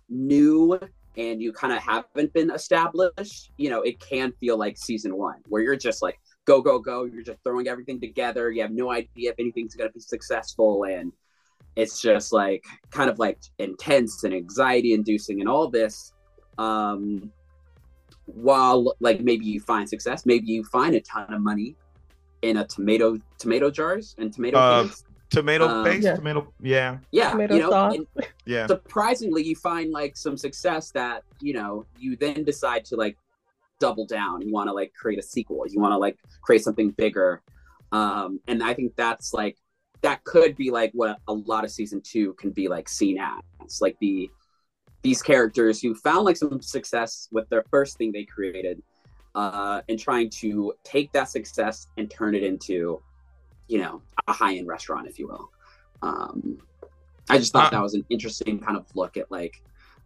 new 0.08 0.80
and 1.17 1.41
you 1.41 1.51
kind 1.51 1.73
of 1.73 1.80
haven't 1.80 2.32
been 2.34 2.51
established, 2.51 3.51
you 3.58 3.69
know, 3.69 3.82
it 3.82 3.99
can 3.99 4.32
feel 4.39 4.58
like 4.58 4.77
season 4.77 5.17
one 5.17 5.39
where 5.49 5.62
you're 5.62 5.75
just 5.75 6.01
like 6.01 6.19
go 6.45 6.62
go 6.62 6.80
go. 6.80 7.03
You're 7.06 7.23
just 7.23 7.39
throwing 7.43 7.67
everything 7.67 7.99
together. 7.99 8.51
You 8.51 8.62
have 8.62 8.71
no 8.71 8.91
idea 8.91 9.32
if 9.32 9.36
anything's 9.39 9.75
gonna 9.75 9.89
be 9.91 9.99
successful 9.99 10.84
and 10.84 11.12
it's 11.75 12.01
just 12.01 12.34
like 12.34 12.63
kind 12.89 13.10
of 13.10 13.19
like 13.19 13.38
intense 13.60 14.23
and 14.23 14.34
anxiety 14.34 14.93
inducing 14.93 15.39
and 15.41 15.49
all 15.49 15.69
this 15.69 16.13
um 16.58 17.32
while 18.25 18.95
like 18.99 19.21
maybe 19.21 19.45
you 19.45 19.60
find 19.60 19.88
success 19.88 20.25
maybe 20.25 20.47
you 20.47 20.63
find 20.65 20.95
a 20.95 21.01
ton 21.01 21.32
of 21.32 21.39
money 21.41 21.75
in 22.41 22.58
a 22.58 22.65
tomato 22.65 23.15
tomato 23.38 23.69
jars 23.69 24.15
and 24.17 24.34
tomato 24.34 24.58
Uh, 24.58 24.84
cans 24.84 25.03
tomato 25.30 25.68
Um, 25.68 25.84
paste 25.84 26.04
Yeah. 26.04 26.16
tomato 26.16 26.54
yeah 26.62 26.98
yeah 27.12 27.32
tomato 27.32 27.56
you 27.56 27.60
know 27.62 27.70
sauce. 27.70 27.98
yeah 28.46 28.66
surprisingly 28.68 29.44
you 29.44 29.56
find 29.56 29.92
like 29.92 30.16
some 30.16 30.38
success 30.38 30.92
that 30.92 31.24
you 31.42 31.54
know 31.54 31.86
you 31.98 32.16
then 32.16 32.44
decide 32.44 32.86
to 32.86 32.96
like 32.96 33.18
double 33.80 34.06
down. 34.06 34.42
You 34.42 34.52
want 34.52 34.68
to 34.70 34.74
like 34.74 34.92
create 34.94 35.20
a 35.20 35.22
sequel. 35.22 35.63
You 35.68 35.80
want 35.80 35.92
to 35.92 35.98
like 35.98 36.18
create 36.42 36.63
something 36.63 36.90
bigger. 36.92 37.42
Um, 37.92 38.40
and 38.48 38.63
I 38.63 38.74
think 38.74 38.96
that's 38.96 39.34
like 39.34 39.56
that 40.02 40.24
could 40.24 40.56
be 40.56 40.72
like 40.72 40.92
what 40.94 41.20
a 41.28 41.34
lot 41.34 41.63
of 41.63 41.72
season 41.72 42.02
two 42.02 42.34
can 42.34 42.52
be 42.52 42.68
like 42.68 42.90
seen 42.90 43.20
as 43.20 43.82
like 43.82 43.96
the 44.00 44.30
these 45.04 45.22
characters 45.22 45.80
who 45.82 45.94
found 45.96 46.26
like 46.26 46.38
some 46.38 46.62
success 46.62 47.28
with 47.32 47.48
their 47.50 47.63
first 47.70 47.98
thing 47.98 48.12
they 48.12 48.26
created 48.26 48.82
uh, 49.36 49.82
and 49.90 50.00
trying 50.00 50.30
to 50.30 50.74
take 50.84 51.12
that 51.13 51.30
success 51.30 51.88
and 51.98 52.10
turn 52.10 52.34
it 52.36 52.44
into 52.44 53.00
you 53.67 53.80
know 53.80 54.01
a 54.27 54.34
high-end 54.34 54.67
restaurant 54.67 55.08
if 55.08 55.19
you 55.19 55.27
will 55.27 55.49
um, 56.01 56.58
i 57.30 57.38
just 57.38 57.53
thought 57.53 57.67
uh, 57.67 57.77
that 57.77 57.82
was 57.82 57.93
an 57.93 58.06
interesting 58.10 58.60
kind 58.60 58.77
of 58.77 58.86
look 58.95 59.17
at 59.17 59.30
like 59.32 59.62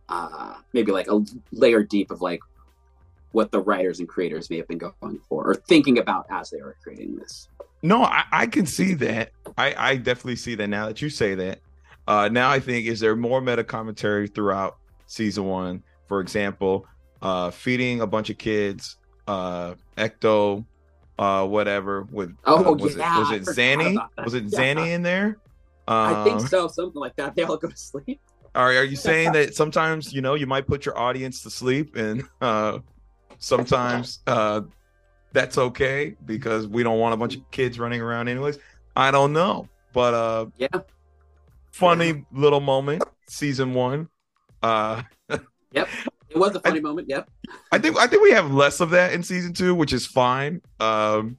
uh, 0.10 0.56
maybe 0.74 0.92
like 0.92 1.08
a 1.08 1.24
layer 1.52 1.84
deep 1.84 2.12
of 2.12 2.22
like 2.22 2.42
what 3.32 3.50
the 3.52 3.60
writers 3.62 4.00
and 4.00 4.10
creators 4.10 4.50
may 4.50 4.58
have 4.58 4.68
been 4.68 4.78
going 4.78 5.20
for 5.30 5.50
or 5.50 5.56
thinking 5.56 6.00
about 6.00 6.26
as 6.30 6.50
they 6.50 6.62
were 6.62 6.76
creating 6.84 7.16
this 7.16 7.48
no, 7.84 8.04
I, 8.04 8.26
I 8.32 8.48
can 8.48 8.66
see 8.66 8.94
that. 8.96 9.32
I, 9.58 9.74
I 9.78 9.96
definitely 9.98 10.36
see 10.36 10.56
that 10.56 10.68
now 10.68 10.88
that 10.88 11.02
you 11.02 11.10
say 11.10 11.36
that. 11.36 11.60
Uh, 12.08 12.30
now 12.32 12.50
I 12.50 12.60
think 12.60 12.88
is 12.88 13.00
there 13.00 13.16
more 13.16 13.42
meta 13.42 13.64
commentary 13.64 14.28
throughout 14.28 14.78
season 15.08 15.46
one? 15.46 15.84
For 16.08 16.20
example, 16.20 16.86
uh, 17.22 17.52
feeding 17.52 18.02
a 18.02 18.08
bunch 18.08 18.30
of 18.30 18.38
kids 18.38 18.98
uh, 19.28 19.76
ecto, 19.98 20.66
uh, 21.20 21.46
whatever 21.46 22.04
with 22.12 22.36
oh 22.46 22.66
uh, 22.66 22.72
was 22.74 22.96
yeah, 22.96 23.18
it 23.18 23.20
was 23.20 23.32
it 23.32 23.56
Zanny? 23.56 24.08
Was 24.24 24.34
it 24.34 24.46
yeah. 24.46 24.60
Zanny 24.60 24.94
in 24.94 25.04
there? 25.04 25.38
I 25.88 26.24
think 26.24 26.42
um, 26.42 26.48
so, 26.48 26.68
something 26.68 27.00
like 27.00 27.16
that. 27.18 27.36
They 27.36 27.44
all 27.44 27.58
go 27.58 27.68
to 27.68 27.78
sleep. 27.78 28.20
Are 28.56 28.74
are 28.76 28.84
you 28.84 28.96
saying 28.96 29.32
that 29.34 29.56
sometimes 29.56 30.14
you 30.14 30.22
know 30.22 30.36
you 30.36 30.48
might 30.48 30.68
put 30.68 30.86
your 30.86 30.98
audience 30.98 31.44
to 31.44 31.50
sleep 31.50 31.96
and 31.96 32.24
uh, 32.42 32.80
sometimes 33.40 34.20
uh, 34.28 34.62
that's 35.34 35.58
okay 35.58 36.16
because 36.26 36.68
we 36.68 36.84
don't 36.84 37.00
want 37.00 37.14
a 37.14 37.18
bunch 37.18 37.36
of 37.36 37.50
kids 37.52 37.80
running 37.80 38.02
around 38.02 38.28
anyways. 38.28 38.60
I 38.96 39.12
don't 39.12 39.34
know, 39.34 39.68
but 39.94 40.14
uh, 40.14 40.46
yeah, 40.58 40.68
funny 41.72 42.08
yeah. 42.08 42.14
little 42.32 42.60
moment, 42.60 43.04
season 43.28 43.74
one. 43.74 44.10
Uh, 44.62 45.04
yep, 45.72 45.88
it 46.32 46.38
was 46.38 46.56
a 46.56 46.60
funny 46.60 46.80
I, 46.80 46.82
moment. 46.82 47.10
Yep, 47.10 47.30
I 47.72 47.78
think 47.78 47.98
I 47.98 48.08
think 48.08 48.24
we 48.24 48.32
have 48.32 48.52
less 48.52 48.80
of 48.80 48.90
that 48.92 49.14
in 49.14 49.24
season 49.24 49.54
two, 49.54 49.76
which 49.76 49.94
is 49.94 50.06
fine. 50.06 50.62
Um, 50.80 51.38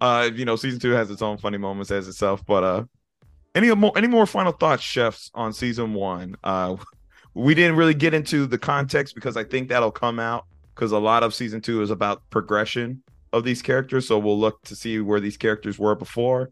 uh, 0.00 0.30
you 0.34 0.44
know, 0.44 0.56
season 0.56 0.78
two 0.78 0.90
has 0.90 1.10
its 1.10 1.22
own 1.22 1.38
funny 1.38 1.58
moments 1.58 1.90
as 1.90 2.06
itself, 2.06 2.44
but 2.46 2.62
uh, 2.62 2.84
any 3.54 3.74
more 3.74 3.92
any 3.96 4.06
more 4.06 4.26
final 4.26 4.52
thoughts, 4.52 4.82
chefs, 4.82 5.30
on 5.34 5.52
season 5.52 5.94
one? 5.94 6.36
Uh, 6.44 6.76
we 7.34 7.54
didn't 7.54 7.76
really 7.76 7.94
get 7.94 8.14
into 8.14 8.46
the 8.46 8.58
context 8.58 9.14
because 9.14 9.36
I 9.36 9.44
think 9.44 9.68
that'll 9.68 9.90
come 9.90 10.18
out 10.18 10.46
because 10.74 10.92
a 10.92 10.98
lot 10.98 11.22
of 11.22 11.34
season 11.34 11.60
two 11.60 11.82
is 11.82 11.90
about 11.90 12.22
progression 12.30 13.02
of 13.32 13.44
these 13.44 13.62
characters. 13.62 14.08
So 14.08 14.18
we'll 14.18 14.38
look 14.38 14.62
to 14.64 14.76
see 14.76 15.00
where 15.00 15.20
these 15.20 15.36
characters 15.36 15.78
were 15.78 15.94
before 15.94 16.50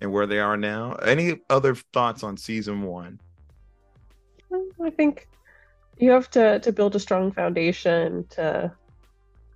and 0.00 0.12
where 0.12 0.26
they 0.26 0.38
are 0.38 0.56
now. 0.56 0.92
Any 0.94 1.40
other 1.50 1.74
thoughts 1.74 2.22
on 2.22 2.36
season 2.36 2.82
one? 2.82 3.20
I 4.82 4.90
think 4.90 5.28
you 5.98 6.10
have 6.10 6.30
to 6.32 6.60
to 6.60 6.72
build 6.72 6.96
a 6.96 7.00
strong 7.00 7.32
foundation 7.32 8.26
to 8.30 8.72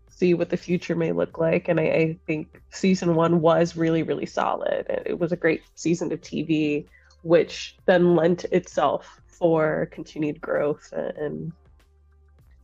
see 0.08 0.34
what 0.34 0.50
the 0.50 0.56
future 0.56 0.94
may 0.94 1.12
look 1.12 1.38
like. 1.38 1.68
And 1.68 1.80
I, 1.80 1.84
I 1.84 2.18
think 2.26 2.60
season 2.70 3.14
one 3.14 3.40
was 3.40 3.76
really, 3.76 4.02
really 4.02 4.26
solid. 4.26 4.86
It 5.06 5.18
was 5.18 5.32
a 5.32 5.36
great 5.36 5.62
season 5.74 6.12
of 6.12 6.20
TV, 6.20 6.86
which 7.22 7.76
then 7.86 8.14
lent 8.14 8.44
itself 8.44 9.20
for 9.26 9.88
continued 9.90 10.40
growth 10.40 10.92
and 10.92 11.52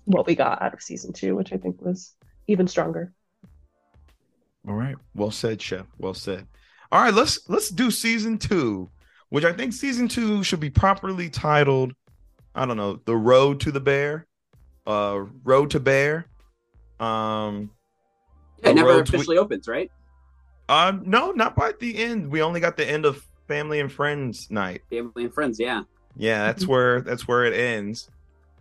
what 0.04 0.26
we 0.26 0.34
got 0.34 0.60
out 0.60 0.74
of 0.74 0.82
season 0.82 1.12
two, 1.12 1.34
which 1.34 1.52
I 1.52 1.56
think 1.56 1.80
was 1.80 2.14
even 2.46 2.68
stronger. 2.68 3.12
All 4.68 4.74
right. 4.74 4.96
Well 5.14 5.30
said, 5.30 5.62
Chef. 5.62 5.86
Well 5.98 6.14
said. 6.14 6.46
All 6.92 7.02
right, 7.02 7.14
let's 7.14 7.48
let's 7.48 7.70
do 7.70 7.90
season 7.90 8.38
two, 8.38 8.90
which 9.28 9.44
I 9.44 9.52
think 9.52 9.72
season 9.72 10.08
two 10.08 10.42
should 10.44 10.60
be 10.60 10.70
properly 10.70 11.28
titled, 11.28 11.94
I 12.56 12.66
don't 12.66 12.76
know, 12.76 13.00
The 13.04 13.16
Road 13.16 13.60
to 13.60 13.70
the 13.70 13.80
Bear. 13.80 14.26
Uh 14.86 15.24
Road 15.44 15.70
to 15.70 15.80
Bear. 15.80 16.26
Um 16.98 17.70
yeah, 18.62 18.70
it 18.70 18.74
never 18.74 19.00
officially 19.00 19.38
opens, 19.38 19.68
right? 19.68 19.90
Um, 20.68 21.02
no, 21.06 21.30
not 21.30 21.54
by 21.54 21.72
the 21.78 21.96
end. 21.98 22.30
We 22.30 22.42
only 22.42 22.60
got 22.60 22.76
the 22.76 22.88
end 22.88 23.04
of 23.04 23.24
Family 23.46 23.80
and 23.80 23.92
Friends 23.92 24.50
night. 24.50 24.82
Family 24.90 25.24
and 25.24 25.34
Friends, 25.34 25.60
yeah. 25.60 25.82
Yeah, 26.16 26.46
that's 26.46 26.66
where 26.68 27.00
that's 27.02 27.28
where 27.28 27.44
it 27.44 27.54
ends. 27.54 28.10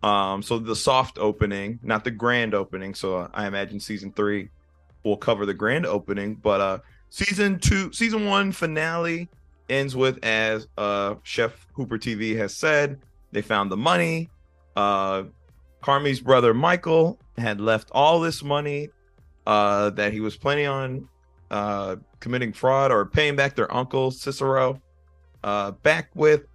Um, 0.03 0.43
so 0.43 0.60
the 0.60 0.75
soft 0.75 1.17
opening, 1.17 1.79
not 1.81 2.03
the 2.03 2.12
grand 2.12 2.53
opening. 2.53 2.93
So 2.93 3.17
uh, 3.17 3.27
I 3.34 3.47
imagine 3.47 3.79
season 3.79 4.12
three 4.12 4.49
will 5.03 5.17
cover 5.17 5.45
the 5.45 5.53
grand 5.53 5.86
opening, 5.86 6.36
but 6.36 6.62
uh, 6.62 6.79
season 7.10 7.60
two, 7.60 7.91
season 7.91 8.25
one 8.25 8.51
finale 8.51 9.29
ends 9.67 9.95
with 9.95 10.23
as 10.23 10.67
uh, 10.77 11.15
Chef 11.23 11.65
Hooper 11.73 11.97
TV 11.97 12.38
has 12.38 12.53
said, 12.53 12.99
they 13.36 13.41
found 13.41 13.69
the 13.69 13.78
money. 13.78 14.30
Uh, 14.78 15.24
Carmy's 15.82 16.21
brother 16.21 16.54
Michael 16.54 17.19
had 17.38 17.60
left 17.60 17.89
all 17.91 18.21
this 18.21 18.41
money 18.41 18.89
uh, 19.45 19.89
that 19.91 20.13
he 20.13 20.21
was 20.21 20.38
planning 20.38 20.67
on 20.67 21.10
uh, 21.52 21.98
committing 22.21 22.54
fraud 22.54 22.91
or 22.91 23.06
paying 23.06 23.36
back 23.36 23.56
their 23.56 23.71
uncle 23.76 24.10
Cicero 24.10 24.82
uh, 25.43 25.71
back 25.71 26.10
with, 26.15 26.45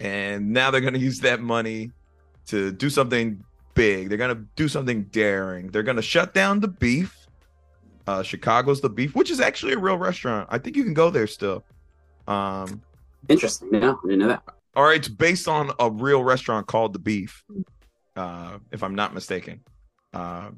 and 0.00 0.50
now 0.50 0.70
they're 0.70 0.80
going 0.80 0.94
to 0.94 0.98
use 0.98 1.20
that 1.20 1.40
money 1.40 1.92
to 2.46 2.72
do 2.72 2.88
something 2.88 3.44
big. 3.74 4.08
They're 4.08 4.16
gonna 4.16 4.42
do 4.56 4.68
something 4.68 5.02
daring. 5.04 5.68
They're 5.68 5.82
gonna 5.82 6.00
shut 6.00 6.32
down 6.32 6.60
the 6.60 6.68
beef. 6.68 7.26
Uh, 8.06 8.22
Chicago's 8.22 8.80
the 8.80 8.88
beef, 8.88 9.14
which 9.14 9.30
is 9.30 9.40
actually 9.40 9.74
a 9.74 9.78
real 9.78 9.98
restaurant. 9.98 10.48
I 10.50 10.58
think 10.58 10.76
you 10.76 10.84
can 10.84 10.94
go 10.94 11.10
there 11.10 11.26
still. 11.26 11.64
Um, 12.26 12.80
Interesting. 13.28 13.68
Yeah, 13.72 13.92
I 13.92 14.06
didn't 14.06 14.20
know 14.20 14.28
that. 14.28 14.42
All 14.76 14.84
right, 14.84 14.98
it's 14.98 15.08
based 15.08 15.48
on 15.48 15.72
a 15.80 15.90
real 15.90 16.22
restaurant 16.22 16.66
called 16.66 16.92
the 16.92 16.98
Beef, 16.98 17.42
uh, 18.14 18.58
if 18.70 18.82
I'm 18.82 18.94
not 18.94 19.14
mistaken. 19.14 19.60
Uh, 20.12 20.50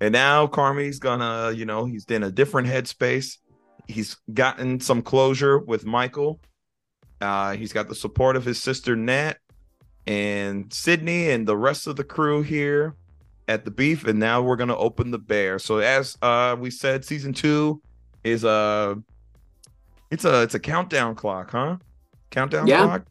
and 0.00 0.12
now 0.12 0.46
Carmy's 0.46 0.98
gonna, 0.98 1.52
you 1.52 1.66
know, 1.66 1.84
he's 1.84 2.06
in 2.06 2.22
a 2.22 2.30
different 2.30 2.66
headspace. 2.66 3.36
He's 3.86 4.16
gotten 4.32 4.80
some 4.80 5.02
closure 5.02 5.58
with 5.58 5.84
Michael. 5.84 6.40
Uh, 7.20 7.52
he's 7.52 7.74
got 7.74 7.88
the 7.88 7.94
support 7.94 8.36
of 8.36 8.44
his 8.44 8.60
sister 8.60 8.96
Nat 8.96 9.36
and 10.06 10.72
Sydney 10.72 11.30
and 11.30 11.46
the 11.46 11.56
rest 11.56 11.86
of 11.86 11.96
the 11.96 12.04
crew 12.04 12.42
here 12.42 12.96
at 13.48 13.64
the 13.64 13.70
beef 13.70 14.06
and 14.06 14.18
now 14.18 14.40
we're 14.40 14.56
to 14.68 14.76
open 14.76 15.10
the 15.10 15.18
bear 15.18 15.58
so 15.58 15.78
as 15.78 16.16
uh 16.22 16.56
we 16.58 16.70
said 16.70 17.04
season 17.04 17.32
two 17.32 17.82
is 18.22 18.44
a 18.44 18.96
it's 20.10 20.24
a 20.24 20.42
it's 20.42 20.54
a 20.54 20.60
countdown 20.60 21.14
clock 21.14 21.50
huh 21.50 21.76
countdown 22.30 22.66
yeah. 22.66 22.84
clock 22.84 23.04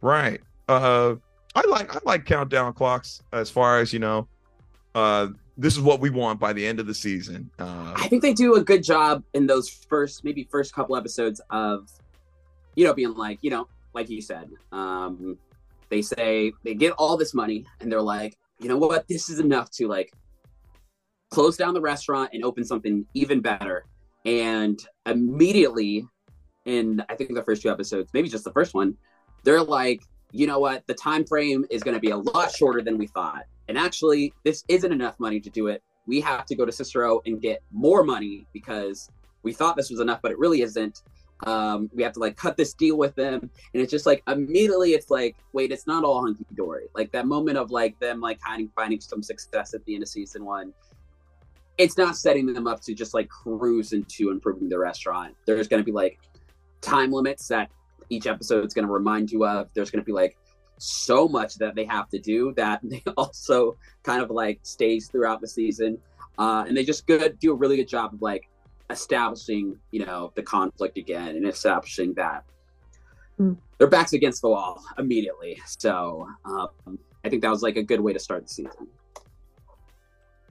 right. 0.00 0.40
Uh 0.68 1.16
i 1.54 1.62
like 1.68 1.94
i 1.94 1.98
like 2.04 2.26
countdown 2.26 2.72
clocks 2.72 3.22
as 3.32 3.48
far 3.48 3.78
as 3.78 3.90
you 3.90 3.98
know 3.98 4.28
uh 4.94 5.28
this 5.56 5.74
is 5.74 5.80
what 5.80 6.00
we 6.00 6.10
want 6.10 6.38
by 6.38 6.52
the 6.52 6.66
end 6.66 6.78
of 6.78 6.86
the 6.86 6.94
season. 6.94 7.48
Uh 7.58 7.94
i 7.96 8.08
think 8.08 8.20
they 8.20 8.34
do 8.34 8.56
a 8.56 8.62
good 8.62 8.82
job 8.82 9.22
in 9.32 9.46
those 9.46 9.68
first 9.68 10.24
maybe 10.24 10.46
first 10.50 10.74
couple 10.74 10.96
episodes 10.96 11.40
of 11.50 11.88
you 12.74 12.84
know 12.84 12.92
being 12.92 13.14
like 13.14 13.38
you 13.42 13.50
know 13.50 13.66
like 13.94 14.10
you 14.10 14.20
said 14.20 14.50
um 14.72 15.38
they 15.88 16.02
say 16.02 16.52
they 16.64 16.74
get 16.74 16.92
all 16.92 17.16
this 17.16 17.34
money 17.34 17.64
and 17.80 17.90
they're 17.90 18.02
like, 18.02 18.36
you 18.58 18.68
know 18.68 18.78
what, 18.78 19.06
this 19.08 19.28
is 19.28 19.38
enough 19.38 19.70
to 19.72 19.88
like 19.88 20.12
close 21.30 21.56
down 21.56 21.74
the 21.74 21.80
restaurant 21.80 22.30
and 22.32 22.44
open 22.44 22.64
something 22.64 23.06
even 23.14 23.40
better. 23.40 23.84
And 24.24 24.78
immediately, 25.04 26.04
in 26.64 27.02
I 27.08 27.14
think 27.14 27.34
the 27.34 27.42
first 27.42 27.62
two 27.62 27.70
episodes, 27.70 28.10
maybe 28.12 28.28
just 28.28 28.44
the 28.44 28.52
first 28.52 28.74
one, 28.74 28.96
they're 29.46 29.62
like, 29.62 30.02
you 30.32 30.46
know 30.46 30.58
what, 30.58 30.86
the 30.88 30.94
time 30.94 31.24
frame 31.24 31.64
is 31.70 31.82
going 31.82 31.94
to 31.94 32.00
be 32.00 32.10
a 32.10 32.16
lot 32.16 32.52
shorter 32.54 32.82
than 32.82 32.98
we 32.98 33.06
thought. 33.06 33.44
And 33.68 33.78
actually, 33.78 34.34
this 34.44 34.64
isn't 34.68 34.92
enough 34.92 35.18
money 35.18 35.40
to 35.40 35.48
do 35.48 35.68
it. 35.68 35.82
We 36.06 36.20
have 36.20 36.44
to 36.46 36.54
go 36.54 36.66
to 36.66 36.72
Cicero 36.72 37.22
and 37.26 37.40
get 37.40 37.62
more 37.72 38.02
money 38.02 38.46
because 38.52 39.08
we 39.44 39.52
thought 39.52 39.76
this 39.76 39.88
was 39.88 40.00
enough, 40.00 40.20
but 40.20 40.32
it 40.32 40.38
really 40.38 40.62
isn't 40.62 41.02
um, 41.44 41.90
we 41.92 42.02
have 42.02 42.12
to 42.14 42.20
like 42.20 42.36
cut 42.36 42.56
this 42.56 42.72
deal 42.72 42.96
with 42.96 43.14
them 43.14 43.34
and 43.34 43.82
it's 43.82 43.90
just 43.90 44.06
like 44.06 44.22
immediately 44.26 44.92
it's 44.92 45.10
like 45.10 45.36
wait 45.52 45.70
it's 45.70 45.86
not 45.86 46.02
all 46.02 46.22
hunky-dory 46.24 46.86
like 46.94 47.12
that 47.12 47.26
moment 47.26 47.58
of 47.58 47.70
like 47.70 47.98
them 47.98 48.22
like 48.22 48.40
finding 48.40 48.70
finding 48.74 49.00
some 49.00 49.22
success 49.22 49.74
at 49.74 49.84
the 49.84 49.92
end 49.92 50.02
of 50.02 50.08
season 50.08 50.46
one 50.46 50.72
it's 51.76 51.98
not 51.98 52.16
setting 52.16 52.46
them 52.46 52.66
up 52.66 52.80
to 52.80 52.94
just 52.94 53.12
like 53.12 53.28
cruise 53.28 53.92
into 53.92 54.30
improving 54.30 54.66
the 54.70 54.78
restaurant 54.78 55.34
there's 55.46 55.68
going 55.68 55.80
to 55.80 55.84
be 55.84 55.92
like 55.92 56.18
time 56.80 57.12
limits 57.12 57.48
that 57.48 57.70
each 58.08 58.26
episode 58.26 58.64
is 58.64 58.74
going 58.74 58.86
to 58.86 58.92
remind 58.92 59.30
you 59.30 59.44
of 59.46 59.68
there's 59.74 59.90
going 59.90 60.02
to 60.02 60.06
be 60.06 60.12
like 60.12 60.36
so 60.78 61.26
much 61.26 61.54
that 61.56 61.74
they 61.74 61.84
have 61.84 62.08
to 62.10 62.18
do 62.18 62.52
that 62.56 62.80
they 62.84 63.02
also 63.16 63.76
kind 64.02 64.22
of 64.22 64.30
like 64.30 64.60
stays 64.62 65.08
throughout 65.08 65.40
the 65.40 65.48
season 65.48 65.98
uh, 66.38 66.64
and 66.66 66.76
they 66.76 66.84
just 66.84 67.06
good 67.06 67.38
do 67.38 67.52
a 67.52 67.54
really 67.54 67.76
good 67.76 67.88
job 67.88 68.12
of 68.14 68.22
like 68.22 68.48
establishing, 68.90 69.78
you 69.90 70.04
know, 70.04 70.32
the 70.34 70.42
conflict 70.42 70.98
again 70.98 71.28
and 71.36 71.46
establishing 71.46 72.14
that 72.14 72.44
mm. 73.38 73.56
their 73.78 73.88
backs 73.88 74.12
against 74.12 74.42
the 74.42 74.48
wall 74.48 74.82
immediately. 74.98 75.60
So 75.78 76.28
um, 76.44 76.98
I 77.24 77.28
think 77.28 77.42
that 77.42 77.50
was 77.50 77.62
like 77.62 77.76
a 77.76 77.82
good 77.82 78.00
way 78.00 78.12
to 78.12 78.18
start 78.18 78.44
the 78.44 78.48
season. 78.48 78.88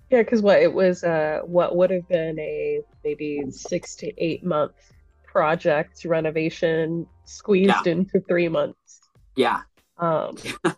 Yeah, 0.10 0.22
because 0.22 0.42
what 0.42 0.62
it 0.62 0.72
was, 0.72 1.04
uh, 1.04 1.42
what 1.46 1.76
would 1.76 1.90
have 1.90 2.08
been 2.08 2.38
a 2.40 2.82
maybe 3.04 3.44
six 3.50 3.96
to 3.98 4.24
eight 4.24 4.44
month 4.44 4.94
project 5.36 6.06
renovation 6.06 7.06
squeezed 7.26 7.86
Yeah. 7.86 7.92
into 7.92 8.22
three 8.22 8.48
months. 8.48 9.02
Yeah. 9.36 9.64
Um, 9.98 10.38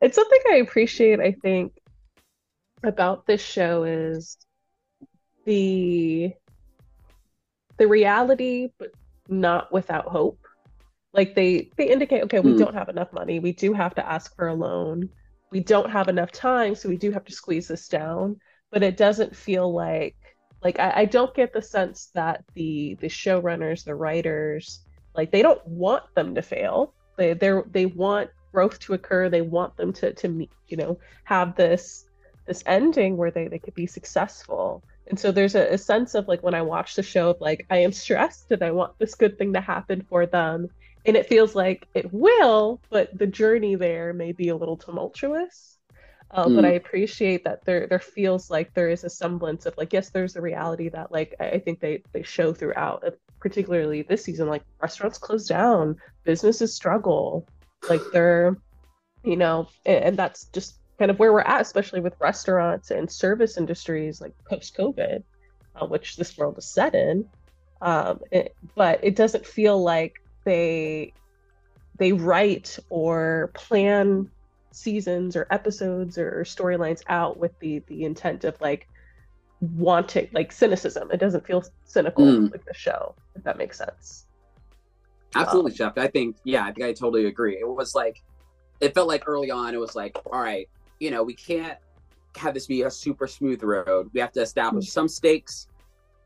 it's 0.00 0.16
something 0.16 0.40
I 0.50 0.56
appreciate, 0.56 1.20
I 1.20 1.30
think, 1.30 1.74
about 2.82 3.24
this 3.24 3.40
show 3.40 3.84
is 3.84 4.36
the 5.46 6.32
the 7.78 7.86
reality, 7.86 8.70
but 8.80 8.88
not 9.28 9.72
without 9.72 10.06
hope. 10.06 10.40
Like 11.14 11.36
they 11.36 11.70
they 11.76 11.88
indicate, 11.88 12.24
okay, 12.24 12.40
we 12.40 12.50
Hmm. 12.50 12.58
don't 12.58 12.74
have 12.74 12.88
enough 12.88 13.12
money. 13.12 13.38
We 13.38 13.52
do 13.52 13.72
have 13.74 13.94
to 13.94 14.04
ask 14.04 14.34
for 14.34 14.48
a 14.48 14.54
loan. 14.54 15.08
We 15.52 15.60
don't 15.60 15.90
have 15.90 16.08
enough 16.08 16.32
time, 16.32 16.74
so 16.74 16.88
we 16.88 16.96
do 16.96 17.12
have 17.12 17.24
to 17.26 17.32
squeeze 17.32 17.68
this 17.68 17.86
down. 17.86 18.40
But 18.72 18.82
it 18.82 18.96
doesn't 18.96 19.36
feel 19.36 19.72
like 19.72 20.16
like 20.62 20.78
I, 20.78 20.92
I 20.96 21.04
don't 21.06 21.34
get 21.34 21.52
the 21.52 21.62
sense 21.62 22.10
that 22.14 22.44
the 22.54 22.96
the 23.00 23.08
showrunners, 23.08 23.84
the 23.84 23.94
writers, 23.94 24.80
like 25.14 25.30
they 25.30 25.42
don't 25.42 25.64
want 25.66 26.04
them 26.14 26.34
to 26.34 26.42
fail. 26.42 26.94
They 27.16 27.34
they 27.34 27.60
they 27.70 27.86
want 27.86 28.30
growth 28.52 28.78
to 28.80 28.94
occur. 28.94 29.28
They 29.28 29.42
want 29.42 29.76
them 29.76 29.92
to 29.94 30.12
to 30.12 30.28
meet, 30.28 30.50
you 30.68 30.76
know, 30.76 30.98
have 31.24 31.56
this 31.56 32.06
this 32.46 32.62
ending 32.66 33.16
where 33.16 33.30
they 33.30 33.48
they 33.48 33.58
could 33.58 33.74
be 33.74 33.86
successful. 33.86 34.82
And 35.08 35.18
so 35.18 35.32
there's 35.32 35.54
a, 35.56 35.74
a 35.74 35.78
sense 35.78 36.14
of 36.14 36.28
like 36.28 36.42
when 36.42 36.54
I 36.54 36.62
watch 36.62 36.94
the 36.94 37.02
show 37.02 37.30
of 37.30 37.40
like 37.40 37.66
I 37.70 37.78
am 37.78 37.92
stressed 37.92 38.50
and 38.52 38.62
I 38.62 38.70
want 38.70 38.98
this 38.98 39.14
good 39.14 39.38
thing 39.38 39.52
to 39.54 39.60
happen 39.60 40.06
for 40.08 40.26
them. 40.26 40.68
And 41.04 41.16
it 41.16 41.28
feels 41.28 41.56
like 41.56 41.88
it 41.94 42.12
will, 42.12 42.80
but 42.88 43.16
the 43.18 43.26
journey 43.26 43.74
there 43.74 44.12
may 44.12 44.30
be 44.30 44.48
a 44.48 44.56
little 44.56 44.76
tumultuous. 44.76 45.78
Uh, 46.32 46.48
But 46.48 46.64
Mm. 46.64 46.68
I 46.68 46.72
appreciate 46.72 47.44
that 47.44 47.64
there 47.64 47.86
there 47.86 47.98
feels 47.98 48.50
like 48.50 48.72
there 48.72 48.88
is 48.88 49.04
a 49.04 49.10
semblance 49.10 49.66
of 49.66 49.76
like 49.76 49.92
yes, 49.92 50.10
there's 50.10 50.36
a 50.36 50.40
reality 50.40 50.88
that 50.88 51.12
like 51.12 51.34
I 51.40 51.50
I 51.50 51.58
think 51.58 51.80
they 51.80 52.02
they 52.12 52.22
show 52.22 52.52
throughout, 52.54 53.04
uh, 53.06 53.10
particularly 53.38 54.02
this 54.02 54.24
season. 54.24 54.48
Like 54.48 54.64
restaurants 54.80 55.18
close 55.18 55.46
down, 55.46 55.96
businesses 56.24 56.74
struggle, 56.74 57.46
like 57.88 58.00
they're 58.12 58.56
you 59.24 59.36
know, 59.36 59.68
and, 59.86 60.04
and 60.04 60.16
that's 60.18 60.46
just 60.46 60.78
kind 60.98 61.10
of 61.10 61.18
where 61.18 61.32
we're 61.32 61.40
at, 61.40 61.60
especially 61.60 62.00
with 62.00 62.14
restaurants 62.20 62.90
and 62.90 63.10
service 63.10 63.56
industries 63.58 64.20
like 64.20 64.32
post 64.48 64.76
COVID, 64.76 65.22
uh, 65.76 65.86
which 65.86 66.16
this 66.16 66.36
world 66.38 66.56
is 66.58 66.66
set 66.66 66.94
in. 66.94 67.26
Um, 67.82 68.20
it, 68.30 68.54
but 68.74 69.00
it 69.02 69.16
doesn't 69.16 69.46
feel 69.46 69.82
like 69.82 70.14
they 70.44 71.12
they 71.98 72.12
write 72.12 72.78
or 72.88 73.50
plan 73.54 74.30
seasons 74.74 75.36
or 75.36 75.46
episodes 75.50 76.18
or 76.18 76.44
storylines 76.44 77.02
out 77.08 77.38
with 77.38 77.58
the 77.60 77.80
the 77.86 78.04
intent 78.04 78.44
of 78.44 78.60
like 78.60 78.88
wanting 79.60 80.28
like 80.32 80.50
cynicism. 80.52 81.10
It 81.12 81.18
doesn't 81.18 81.46
feel 81.46 81.64
cynical 81.84 82.24
Mm. 82.24 82.50
like 82.52 82.64
the 82.64 82.74
show, 82.74 83.14
if 83.34 83.44
that 83.44 83.58
makes 83.58 83.78
sense. 83.78 84.26
Absolutely, 85.34 85.74
Chef. 85.74 85.96
I 85.96 86.08
think, 86.08 86.36
yeah, 86.44 86.64
I 86.64 86.72
think 86.72 86.86
I 86.86 86.92
totally 86.92 87.26
agree. 87.26 87.56
It 87.58 87.66
was 87.66 87.94
like, 87.94 88.22
it 88.80 88.92
felt 88.92 89.08
like 89.08 89.26
early 89.26 89.50
on, 89.50 89.72
it 89.72 89.78
was 89.78 89.94
like, 89.94 90.16
all 90.26 90.40
right, 90.40 90.68
you 91.00 91.10
know, 91.10 91.22
we 91.22 91.34
can't 91.34 91.78
have 92.36 92.54
this 92.54 92.66
be 92.66 92.82
a 92.82 92.90
super 92.90 93.26
smooth 93.26 93.62
road. 93.62 94.10
We 94.12 94.20
have 94.20 94.32
to 94.32 94.42
establish 94.42 94.90
some 94.90 95.08
stakes. 95.08 95.68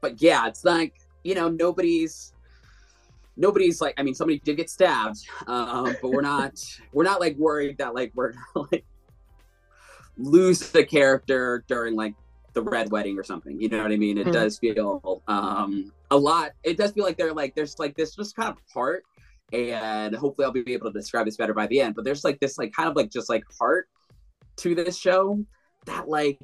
But 0.00 0.20
yeah, 0.20 0.46
it's 0.48 0.64
like, 0.64 0.94
you 1.22 1.34
know, 1.34 1.48
nobody's, 1.48 2.32
nobody's 3.36 3.80
like, 3.80 3.94
I 3.98 4.02
mean, 4.02 4.14
somebody 4.14 4.38
did 4.40 4.56
get 4.56 4.70
stabbed, 4.70 5.18
um, 5.46 5.96
but 6.00 6.10
we're 6.10 6.20
not, 6.22 6.54
we're 6.92 7.04
not 7.04 7.20
like 7.20 7.36
worried 7.36 7.78
that 7.78 7.94
like 7.94 8.12
we're 8.14 8.32
gonna 8.54 8.68
like 8.72 8.84
lose 10.18 10.70
the 10.70 10.84
character 10.84 11.64
during 11.68 11.94
like 11.94 12.14
the 12.54 12.62
red 12.62 12.90
wedding 12.90 13.18
or 13.18 13.22
something. 13.22 13.60
You 13.60 13.68
know 13.68 13.82
what 13.82 13.92
I 13.92 13.96
mean? 13.96 14.16
It 14.18 14.28
Mhm. 14.28 14.32
does 14.32 14.58
feel 14.58 15.22
um 15.28 15.92
a 16.10 16.16
lot. 16.16 16.52
It 16.64 16.76
does 16.76 16.92
feel 16.92 17.04
like 17.04 17.18
they're 17.18 17.34
like 17.34 17.54
there's 17.54 17.78
like 17.78 17.94
this 17.96 18.14
just 18.14 18.34
kind 18.36 18.48
of 18.48 18.56
part, 18.72 19.02
and 19.52 20.14
hopefully 20.14 20.46
I'll 20.46 20.52
be 20.52 20.72
able 20.72 20.90
to 20.90 20.98
describe 20.98 21.26
this 21.26 21.36
better 21.36 21.52
by 21.52 21.66
the 21.66 21.80
end. 21.80 21.94
But 21.94 22.04
there's 22.04 22.24
like 22.24 22.40
this 22.40 22.56
like 22.56 22.72
kind 22.72 22.88
of 22.88 22.96
like 22.96 23.10
just 23.10 23.28
like 23.28 23.44
heart 23.60 23.88
to 24.56 24.74
this 24.74 24.96
show 24.96 25.44
that 25.84 26.08
like 26.08 26.38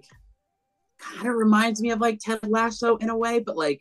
kind 0.99 1.29
of 1.29 1.35
reminds 1.37 1.81
me 1.81 1.91
of 1.93 2.01
like 2.01 2.19
Ted 2.21 2.41
Lasso 2.47 2.97
in 2.99 3.09
a 3.09 3.17
way, 3.17 3.39
but 3.41 3.57
like 3.57 3.81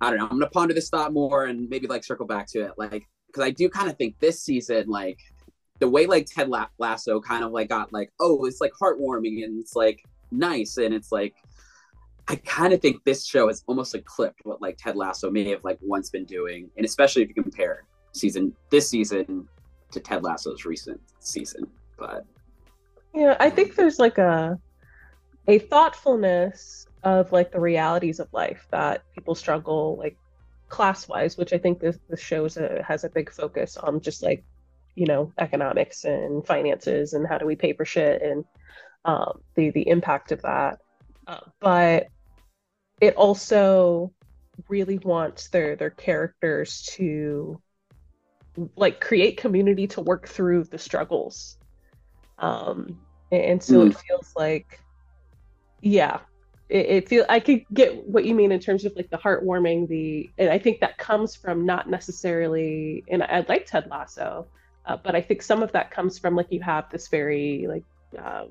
I 0.00 0.10
don't 0.10 0.18
know. 0.18 0.24
I'm 0.24 0.38
gonna 0.38 0.50
ponder 0.50 0.74
this 0.74 0.88
thought 0.88 1.12
more 1.12 1.44
and 1.44 1.68
maybe 1.68 1.86
like 1.86 2.04
circle 2.04 2.26
back 2.26 2.46
to 2.48 2.60
it, 2.60 2.72
like 2.76 3.06
because 3.26 3.44
I 3.44 3.50
do 3.50 3.68
kind 3.68 3.90
of 3.90 3.96
think 3.96 4.18
this 4.20 4.42
season 4.42 4.86
like 4.88 5.18
the 5.80 5.88
way 5.88 6.06
like 6.06 6.26
Ted 6.26 6.48
Lasso 6.78 7.20
kind 7.20 7.44
of 7.44 7.52
like 7.52 7.68
got 7.68 7.92
like 7.92 8.12
oh 8.20 8.44
it's 8.44 8.60
like 8.60 8.72
heartwarming 8.80 9.44
and 9.44 9.60
it's 9.60 9.74
like 9.74 10.00
nice 10.30 10.76
and 10.76 10.94
it's 10.94 11.10
like 11.10 11.34
I 12.26 12.36
kind 12.36 12.72
of 12.72 12.80
think 12.80 13.04
this 13.04 13.26
show 13.26 13.48
has 13.48 13.62
almost 13.66 13.94
eclipsed 13.94 14.40
what 14.44 14.62
like 14.62 14.78
Ted 14.78 14.96
Lasso 14.96 15.30
may 15.30 15.48
have 15.50 15.62
like 15.62 15.78
once 15.82 16.10
been 16.10 16.24
doing, 16.24 16.70
and 16.76 16.86
especially 16.86 17.22
if 17.22 17.28
you 17.28 17.34
compare 17.42 17.84
season 18.12 18.54
this 18.70 18.88
season 18.88 19.46
to 19.90 20.00
Ted 20.00 20.22
Lasso's 20.22 20.64
recent 20.64 21.00
season. 21.20 21.66
But 21.98 22.24
Yeah, 23.14 23.36
I 23.40 23.50
think 23.50 23.74
there's 23.74 23.98
like 23.98 24.18
a 24.18 24.58
a 25.48 25.58
thoughtfulness 25.58 26.86
of 27.04 27.30
like 27.32 27.52
the 27.52 27.60
realities 27.60 28.18
of 28.18 28.32
life 28.32 28.66
that 28.70 29.04
people 29.14 29.34
struggle 29.34 29.96
like 29.98 30.16
class 30.68 31.06
wise, 31.06 31.36
which 31.36 31.52
I 31.52 31.58
think 31.58 31.78
this 31.78 31.98
this 32.08 32.20
shows 32.20 32.56
a, 32.56 32.82
has 32.82 33.04
a 33.04 33.10
big 33.10 33.30
focus 33.30 33.76
on 33.76 34.00
just 34.00 34.22
like 34.22 34.42
you 34.96 35.06
know 35.06 35.32
economics 35.38 36.04
and 36.04 36.44
finances 36.46 37.12
and 37.12 37.26
how 37.26 37.38
do 37.38 37.46
we 37.46 37.56
pay 37.56 37.74
for 37.74 37.84
shit 37.84 38.22
and 38.22 38.44
um, 39.04 39.40
the 39.54 39.70
the 39.70 39.86
impact 39.88 40.32
of 40.32 40.42
that. 40.42 40.78
Uh, 41.26 41.40
but 41.60 42.08
it 43.00 43.14
also 43.16 44.12
really 44.68 44.98
wants 44.98 45.48
their 45.48 45.76
their 45.76 45.90
characters 45.90 46.82
to 46.92 47.60
like 48.76 49.00
create 49.00 49.36
community 49.36 49.86
to 49.88 50.00
work 50.00 50.26
through 50.26 50.64
the 50.64 50.78
struggles. 50.78 51.58
Um 52.38 52.98
and 53.30 53.62
so 53.62 53.82
it 53.82 53.96
feels 53.96 54.32
like 54.36 54.80
yeah 55.80 56.20
it, 56.68 57.12
it 57.12 57.26
i 57.28 57.38
could 57.38 57.64
get 57.72 58.06
what 58.06 58.24
you 58.24 58.34
mean 58.34 58.52
in 58.52 58.60
terms 58.60 58.84
of 58.84 58.92
like 58.96 59.10
the 59.10 59.18
heartwarming 59.18 59.88
the 59.88 60.30
and 60.38 60.50
i 60.50 60.58
think 60.58 60.80
that 60.80 60.96
comes 60.98 61.34
from 61.34 61.66
not 61.66 61.88
necessarily 61.88 63.04
and 63.08 63.22
i 63.22 63.44
like 63.48 63.66
ted 63.66 63.86
lasso 63.90 64.46
uh, 64.86 64.96
but 64.96 65.14
i 65.14 65.20
think 65.20 65.42
some 65.42 65.62
of 65.62 65.72
that 65.72 65.90
comes 65.90 66.18
from 66.18 66.34
like 66.34 66.50
you 66.50 66.60
have 66.60 66.88
this 66.90 67.08
very 67.08 67.66
like 67.68 67.84
um, 68.18 68.48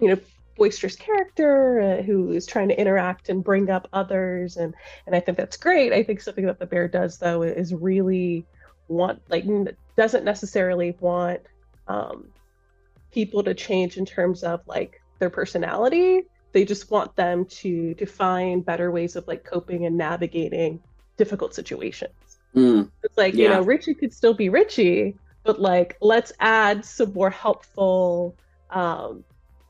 you 0.00 0.08
know 0.08 0.18
boisterous 0.56 0.96
character 0.96 1.80
uh, 1.80 2.02
who 2.02 2.32
is 2.32 2.44
trying 2.44 2.68
to 2.68 2.78
interact 2.78 3.30
and 3.30 3.42
bring 3.42 3.70
up 3.70 3.88
others 3.92 4.58
and 4.58 4.74
and 5.06 5.16
i 5.16 5.20
think 5.20 5.38
that's 5.38 5.56
great. 5.56 5.92
I 5.92 6.02
think 6.02 6.20
something 6.20 6.44
that 6.46 6.58
the 6.58 6.66
bear 6.66 6.86
does 6.86 7.16
though 7.16 7.42
is 7.42 7.72
really 7.72 8.44
want 8.88 9.22
like 9.30 9.46
doesn't 9.96 10.24
necessarily 10.24 10.96
want 11.00 11.40
um 11.88 12.28
people 13.10 13.42
to 13.44 13.54
change 13.54 13.96
in 13.96 14.04
terms 14.04 14.42
of 14.42 14.60
like 14.66 15.00
their 15.18 15.30
personality 15.30 16.24
they 16.52 16.64
just 16.64 16.90
want 16.90 17.14
them 17.16 17.44
to 17.46 17.94
to 17.94 18.06
find 18.06 18.64
better 18.64 18.90
ways 18.90 19.16
of 19.16 19.26
like 19.28 19.44
coping 19.44 19.86
and 19.86 19.96
navigating 19.96 20.80
difficult 21.16 21.54
situations. 21.54 22.12
Mm, 22.54 22.90
it's 23.02 23.16
like 23.16 23.34
you 23.34 23.48
know 23.48 23.62
richie 23.62 23.94
could 23.94 24.12
still 24.12 24.34
be 24.34 24.48
richie 24.48 25.16
but 25.44 25.60
like 25.60 25.96
let's 26.00 26.32
add 26.40 26.84
some 26.84 27.12
more 27.12 27.30
helpful 27.30 28.34
um 28.70 29.22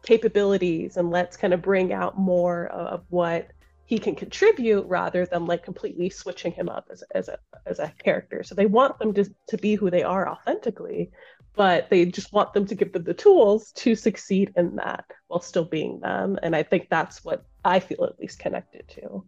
capabilities 0.03 0.97
and 0.97 1.11
let's 1.11 1.37
kind 1.37 1.53
of 1.53 1.61
bring 1.61 1.93
out 1.93 2.19
more 2.19 2.67
of 2.69 3.05
what 3.11 3.51
he 3.85 3.99
can 3.99 4.15
contribute 4.15 4.87
rather 4.87 5.27
than 5.27 5.47
like 5.47 5.65
completely 5.65 6.09
switching 6.09 6.53
him 6.53 6.69
up 6.69 6.87
as, 6.93 7.03
as 7.13 7.29
a 7.29 7.39
as 7.67 7.81
a 7.81 7.93
character. 8.03 8.45
So 8.45 8.55
they 8.55 8.67
want 8.67 8.99
them 9.01 9.13
to, 9.15 9.29
to 9.49 9.59
be 9.59 9.75
who 9.75 9.91
they 9.91 10.05
are 10.05 10.29
authentically 10.29 11.11
but 11.55 11.91
they 11.91 12.07
just 12.07 12.33
want 12.33 12.53
them 12.55 12.67
to 12.67 12.75
give 12.75 12.93
them 12.93 13.05
the 13.05 13.15
tools 13.15 13.73
to 13.73 13.95
succeed 13.95 14.53
in 14.57 14.77
that 14.77 15.05
while 15.29 15.41
still 15.41 15.65
being 15.65 16.01
them. 16.01 16.39
And 16.43 16.55
i 16.55 16.63
think 16.63 16.89
that's 16.91 17.25
what 17.25 17.45
i 17.65 17.81
feel 17.81 18.05
at 18.05 18.19
least 18.19 18.39
connected 18.39 18.89
to. 18.89 19.25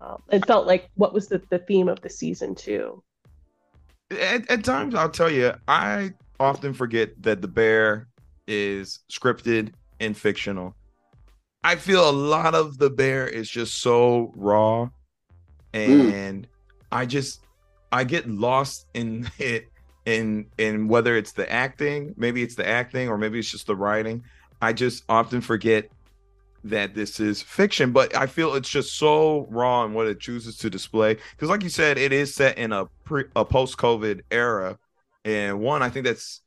Um, 0.00 0.22
it 0.32 0.46
felt 0.46 0.66
like 0.66 0.88
what 0.94 1.14
was 1.14 1.28
the, 1.28 1.40
the 1.48 1.60
theme 1.60 1.88
of 1.88 2.00
the 2.00 2.10
season 2.10 2.54
too. 2.54 3.02
At, 4.10 4.50
at 4.50 4.64
times 4.64 4.94
i'll 4.94 5.10
tell 5.10 5.30
you 5.30 5.52
i 5.68 6.12
often 6.40 6.74
forget 6.74 7.10
that 7.22 7.40
the 7.40 7.48
bear 7.48 8.08
is 8.48 8.98
scripted 9.10 9.72
and 10.00 10.16
fictional. 10.16 10.74
I 11.62 11.76
feel 11.76 12.10
a 12.10 12.10
lot 12.10 12.56
of 12.56 12.78
the 12.78 12.90
bear 12.90 13.28
is 13.28 13.48
just 13.48 13.80
so 13.80 14.32
raw 14.34 14.90
and 15.72 16.46
i 16.90 17.06
just 17.06 17.40
i 17.90 18.04
get 18.04 18.28
lost 18.28 18.86
in 18.94 19.30
it 19.38 19.71
in 20.04 20.46
in 20.58 20.88
whether 20.88 21.16
it's 21.16 21.32
the 21.32 21.50
acting 21.50 22.14
maybe 22.16 22.42
it's 22.42 22.54
the 22.54 22.66
acting 22.66 23.08
or 23.08 23.16
maybe 23.16 23.38
it's 23.38 23.50
just 23.50 23.66
the 23.66 23.76
writing 23.76 24.22
i 24.60 24.72
just 24.72 25.04
often 25.08 25.40
forget 25.40 25.88
that 26.64 26.94
this 26.94 27.20
is 27.20 27.40
fiction 27.40 27.92
but 27.92 28.14
i 28.16 28.26
feel 28.26 28.54
it's 28.54 28.68
just 28.68 28.96
so 28.96 29.46
raw 29.50 29.84
in 29.84 29.94
what 29.94 30.06
it 30.06 30.18
chooses 30.18 30.56
to 30.56 30.68
display 30.68 31.16
because 31.30 31.48
like 31.48 31.62
you 31.62 31.68
said 31.68 31.98
it 31.98 32.12
is 32.12 32.34
set 32.34 32.58
in 32.58 32.72
a 32.72 32.86
pre 33.04 33.24
a 33.36 33.44
post-covid 33.44 34.20
era 34.30 34.76
and 35.24 35.60
one 35.60 35.82
i 35.82 35.88
think 35.88 36.04
that's 36.04 36.42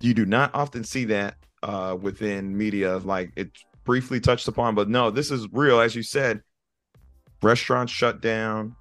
you 0.00 0.14
do 0.14 0.26
not 0.26 0.54
often 0.54 0.84
see 0.84 1.04
that 1.06 1.36
uh, 1.62 1.96
within 2.00 2.56
media, 2.56 2.98
like 2.98 3.32
it's 3.36 3.64
briefly 3.84 4.20
touched 4.20 4.48
upon, 4.48 4.74
but 4.74 4.88
no, 4.88 5.10
this 5.10 5.30
is 5.30 5.46
real. 5.52 5.80
As 5.80 5.94
you 5.94 6.02
said, 6.02 6.42
restaurants 7.42 7.92
shut 7.92 8.20
down 8.20 8.76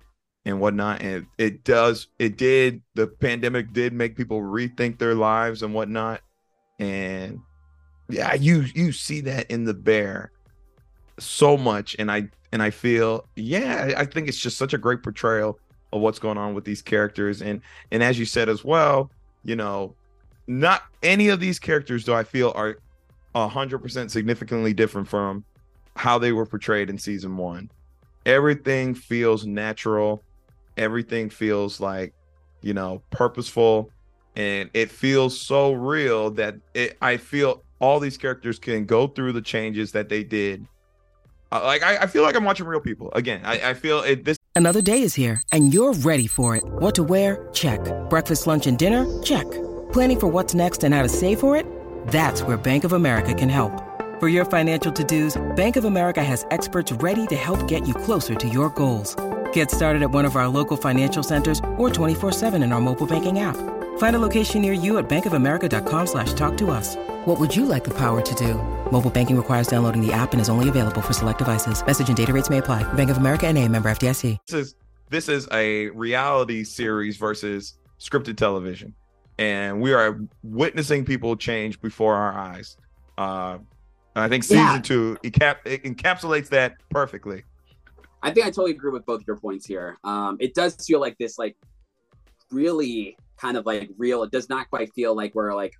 and 0.46 0.60
whatnot. 0.60 1.02
And 1.02 1.26
it 1.38 1.64
does, 1.64 2.08
it 2.20 2.38
did, 2.38 2.82
the 2.94 3.08
pandemic 3.08 3.74
did 3.74 3.94
make 3.94 4.16
people 4.16 4.42
rethink 4.42 5.00
their 5.00 5.16
lives 5.16 5.64
and 5.64 5.74
whatnot. 5.74 6.22
And 6.80 7.40
yeah, 8.10 8.34
you 8.36 8.66
you 8.76 8.92
see 8.92 9.22
that 9.22 9.50
in 9.50 9.64
the 9.64 9.74
bear 9.74 10.32
so 11.18 11.58
much. 11.58 11.96
And 11.98 12.12
I 12.12 12.30
and 12.52 12.62
I 12.62 12.70
feel, 12.70 13.28
yeah, 13.36 13.94
I 13.98 14.06
think 14.06 14.28
it's 14.28 14.38
just 14.38 14.58
such 14.58 14.74
a 14.74 14.78
great 14.78 15.02
portrayal 15.02 15.60
of 15.92 16.02
what's 16.02 16.20
going 16.20 16.38
on 16.38 16.54
with 16.54 16.66
these 16.66 16.82
characters. 16.82 17.42
And 17.42 17.62
and 17.92 18.04
as 18.04 18.20
you 18.20 18.26
said 18.26 18.50
as 18.50 18.64
well, 18.64 19.10
you 19.44 19.56
know, 19.56 19.96
not 20.48 20.84
any 21.02 21.30
of 21.30 21.40
these 21.40 21.60
characters 21.60 22.04
do 22.04 22.14
I 22.14 22.24
feel 22.24 22.54
are 22.56 22.78
hundred 23.36 23.80
percent 23.80 24.12
significantly 24.12 24.74
different 24.74 25.08
from 25.08 25.44
how 25.96 26.20
they 26.20 26.32
were 26.32 26.46
portrayed 26.46 26.90
in 26.90 26.98
season 26.98 27.38
one. 27.38 27.72
Everything 28.26 28.94
feels 28.94 29.46
natural. 29.46 30.24
Everything 30.78 31.30
feels 31.30 31.80
like, 31.80 32.14
you 32.62 32.74
know, 32.74 33.02
purposeful, 33.12 33.90
and 34.36 34.70
it 34.74 34.92
feels 34.92 35.40
so 35.40 35.74
real 35.74 36.32
that 36.32 36.56
it. 36.74 36.98
I 37.02 37.18
feel 37.18 37.64
all 37.80 38.00
these 38.00 38.18
characters 38.18 38.60
can 38.60 38.86
go 38.86 39.08
through 39.08 39.34
the 39.34 39.42
changes 39.42 39.92
that 39.94 40.10
they 40.10 40.24
did. 40.24 40.66
Uh, 41.52 41.62
like 41.64 41.84
I, 41.84 41.98
I, 41.98 42.08
feel 42.08 42.24
like 42.24 42.36
I'm 42.36 42.44
watching 42.44 42.66
real 42.66 42.80
people 42.80 43.12
again. 43.14 43.42
I, 43.46 43.70
I 43.70 43.74
feel 43.74 44.00
it. 44.00 44.26
This 44.26 44.38
another 44.56 44.82
day 44.82 45.02
is 45.02 45.14
here, 45.14 45.42
and 45.52 45.74
you're 45.74 45.94
ready 45.94 46.28
for 46.28 46.56
it. 46.56 46.64
What 46.66 46.96
to 46.96 47.04
wear? 47.04 47.48
Check. 47.54 47.80
Breakfast, 48.10 48.48
lunch, 48.48 48.68
and 48.68 48.78
dinner? 48.78 49.06
Check. 49.22 49.50
Planning 49.92 50.20
for 50.20 50.28
what's 50.28 50.54
next 50.54 50.84
and 50.84 50.94
how 50.94 51.04
to 51.04 51.10
save 51.10 51.40
for 51.40 51.56
it? 51.56 51.66
That's 52.08 52.42
where 52.42 52.58
Bank 52.58 52.84
of 52.84 52.94
America 52.94 53.34
can 53.34 53.50
help. 53.50 53.82
For 54.20 54.30
your 54.30 54.46
financial 54.46 54.92
to-dos, 54.94 55.56
Bank 55.56 55.76
of 55.76 55.86
America 55.86 56.24
has 56.24 56.46
experts 56.52 56.92
ready 56.94 57.28
to 57.28 57.36
help 57.36 57.68
get 57.68 57.88
you 57.88 57.94
closer 57.94 58.34
to 58.34 58.48
your 58.48 58.70
goals. 58.70 59.16
Get 59.56 59.72
started 59.72 60.04
at 60.04 60.12
one 60.12 60.26
of 60.26 60.36
our 60.36 60.50
local 60.50 60.76
financial 60.76 61.24
centers 61.24 61.60
or 61.78 61.89
24-7 61.89 62.63
in 62.63 62.74
our 62.74 62.82
mobile 62.82 63.08
banking 63.08 63.39
app. 63.39 63.56
Find 63.98 64.13
a 64.13 64.20
location 64.20 64.62
near 64.62 64.74
you 64.74 64.98
at 64.98 65.08
bankofamerica.com 65.08 66.08
slash 66.08 66.34
talk 66.34 66.58
to 66.58 66.72
us. 66.72 66.98
What 67.24 67.39
would 67.39 67.56
you 67.56 67.65
like 67.65 67.86
the 67.86 67.94
power 67.94 68.22
to 68.22 68.36
do? 68.36 68.56
Mobile 68.91 69.10
banking 69.10 69.38
requires 69.38 69.68
downloading 69.68 70.06
the 70.06 70.12
app 70.12 70.34
and 70.34 70.41
is 70.41 70.50
only 70.50 70.68
available 70.68 71.02
for 71.02 71.13
select 71.13 71.39
devices. 71.39 71.86
Message 71.86 72.10
and 72.10 72.18
data 72.18 72.34
rates 72.34 72.50
may 72.50 72.58
apply. 72.58 72.84
Bank 72.96 73.10
of 73.10 73.15
America 73.15 73.48
and 73.48 73.58
a 73.58 73.68
member 73.70 73.88
FDIC. 73.89 74.39
This 74.48 74.54
is, 74.54 74.76
this 75.10 75.30
is 75.30 75.48
a 75.54 75.88
reality 75.91 76.65
series 76.65 77.15
versus 77.15 77.76
scripted 77.98 78.36
television 78.36 78.94
and 79.38 79.82
we 79.82 79.94
are 79.94 80.20
witnessing 80.44 81.06
people 81.06 81.38
change 81.38 81.82
before 81.82 82.15
our 82.15 82.34
eyes. 82.34 82.76
Uh, 83.18 83.60
I 84.18 84.28
think 84.28 84.44
season 84.44 84.65
yeah. 84.65 84.82
two 84.82 85.18
it, 85.24 85.32
cap- 85.32 85.65
it 85.65 85.84
encapsulates 85.84 86.50
that 86.50 86.76
perfectly. 86.89 87.44
I 88.26 88.32
think 88.32 88.48
I 88.48 88.50
totally 88.50 88.72
agree 88.72 88.90
with 88.90 89.06
both 89.06 89.22
your 89.28 89.38
points 89.38 89.68
here. 89.68 90.00
Um, 90.04 90.38
it 90.40 90.56
does 90.56 90.76
feel 90.84 91.00
like 91.00 91.16
this, 91.20 91.38
like 91.38 91.56
really 92.52 93.16
kind 93.38 93.56
of 93.56 93.68
like 93.68 93.92
real. 94.00 94.24
It 94.24 94.32
does 94.32 94.50
not 94.50 94.68
quite 94.72 94.92
feel 94.94 95.16
like 95.16 95.36
we're 95.36 95.54
like 95.54 95.74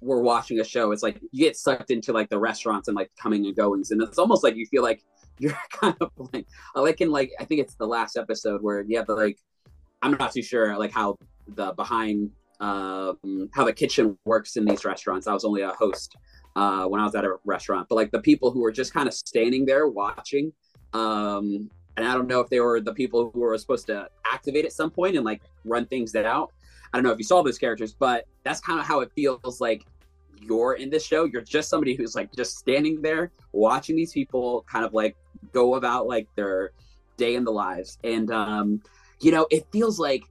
we're 0.00 0.20
watching 0.20 0.60
a 0.60 0.64
show. 0.64 0.92
It's 0.92 1.02
like 1.02 1.20
you 1.32 1.44
get 1.44 1.56
sucked 1.56 1.90
into 1.90 2.12
like 2.12 2.28
the 2.28 2.38
restaurants 2.38 2.86
and 2.86 2.96
like 2.96 3.10
coming 3.20 3.46
and 3.46 3.56
goings, 3.56 3.90
and 3.90 4.00
it's 4.00 4.16
almost 4.16 4.44
like 4.44 4.54
you 4.54 4.64
feel 4.66 4.84
like 4.84 5.02
you're 5.40 5.58
kind 5.72 5.96
of 6.00 6.12
like 6.32 6.46
like 6.76 7.00
in 7.00 7.10
like 7.10 7.32
I 7.40 7.44
think 7.44 7.60
it's 7.60 7.74
the 7.74 7.86
last 7.86 8.16
episode 8.16 8.62
where 8.62 8.82
you 8.82 8.96
have 8.98 9.08
the 9.08 9.16
like 9.16 9.38
I'm 10.02 10.12
not 10.12 10.30
too 10.30 10.42
sure 10.42 10.78
like 10.78 10.92
how 10.92 11.16
the 11.48 11.72
behind 11.72 12.30
um, 12.60 13.50
how 13.52 13.64
the 13.64 13.72
kitchen 13.72 14.16
works 14.24 14.56
in 14.56 14.64
these 14.64 14.84
restaurants. 14.84 15.26
I 15.26 15.34
was 15.34 15.44
only 15.44 15.62
a 15.62 15.70
host 15.72 16.14
uh, 16.54 16.84
when 16.84 17.00
I 17.00 17.04
was 17.04 17.16
at 17.16 17.24
a 17.24 17.38
restaurant, 17.44 17.88
but 17.88 17.96
like 17.96 18.12
the 18.12 18.20
people 18.20 18.52
who 18.52 18.60
were 18.60 18.70
just 18.70 18.94
kind 18.94 19.08
of 19.08 19.14
standing 19.14 19.66
there 19.66 19.88
watching. 19.88 20.52
Um, 20.92 21.70
and 21.96 22.06
I 22.06 22.14
don't 22.14 22.28
know 22.28 22.40
if 22.40 22.48
they 22.48 22.60
were 22.60 22.80
the 22.80 22.94
people 22.94 23.30
who 23.32 23.40
were 23.40 23.56
supposed 23.58 23.86
to 23.86 24.08
activate 24.24 24.64
at 24.64 24.72
some 24.72 24.90
point 24.90 25.16
and 25.16 25.24
like 25.24 25.42
run 25.64 25.86
things 25.86 26.14
out. 26.14 26.52
I 26.92 26.96
don't 26.96 27.04
know 27.04 27.12
if 27.12 27.18
you 27.18 27.24
saw 27.24 27.42
those 27.42 27.58
characters, 27.58 27.92
but 27.92 28.26
that's 28.42 28.60
kind 28.60 28.80
of 28.80 28.86
how 28.86 29.00
it 29.00 29.10
feels 29.14 29.60
like 29.60 29.84
you're 30.40 30.74
in 30.74 30.90
this 30.90 31.04
show. 31.04 31.24
You're 31.24 31.42
just 31.42 31.68
somebody 31.68 31.94
who's 31.94 32.14
like 32.14 32.34
just 32.34 32.58
standing 32.58 33.02
there 33.02 33.30
watching 33.52 33.96
these 33.96 34.12
people 34.12 34.64
kind 34.70 34.84
of 34.84 34.94
like 34.94 35.16
go 35.52 35.74
about 35.74 36.06
like 36.06 36.26
their 36.36 36.70
day 37.16 37.34
in 37.34 37.44
the 37.44 37.52
lives. 37.52 37.98
And, 38.02 38.30
um, 38.30 38.82
you 39.20 39.30
know, 39.30 39.46
it 39.50 39.66
feels 39.70 39.98
like 39.98 40.24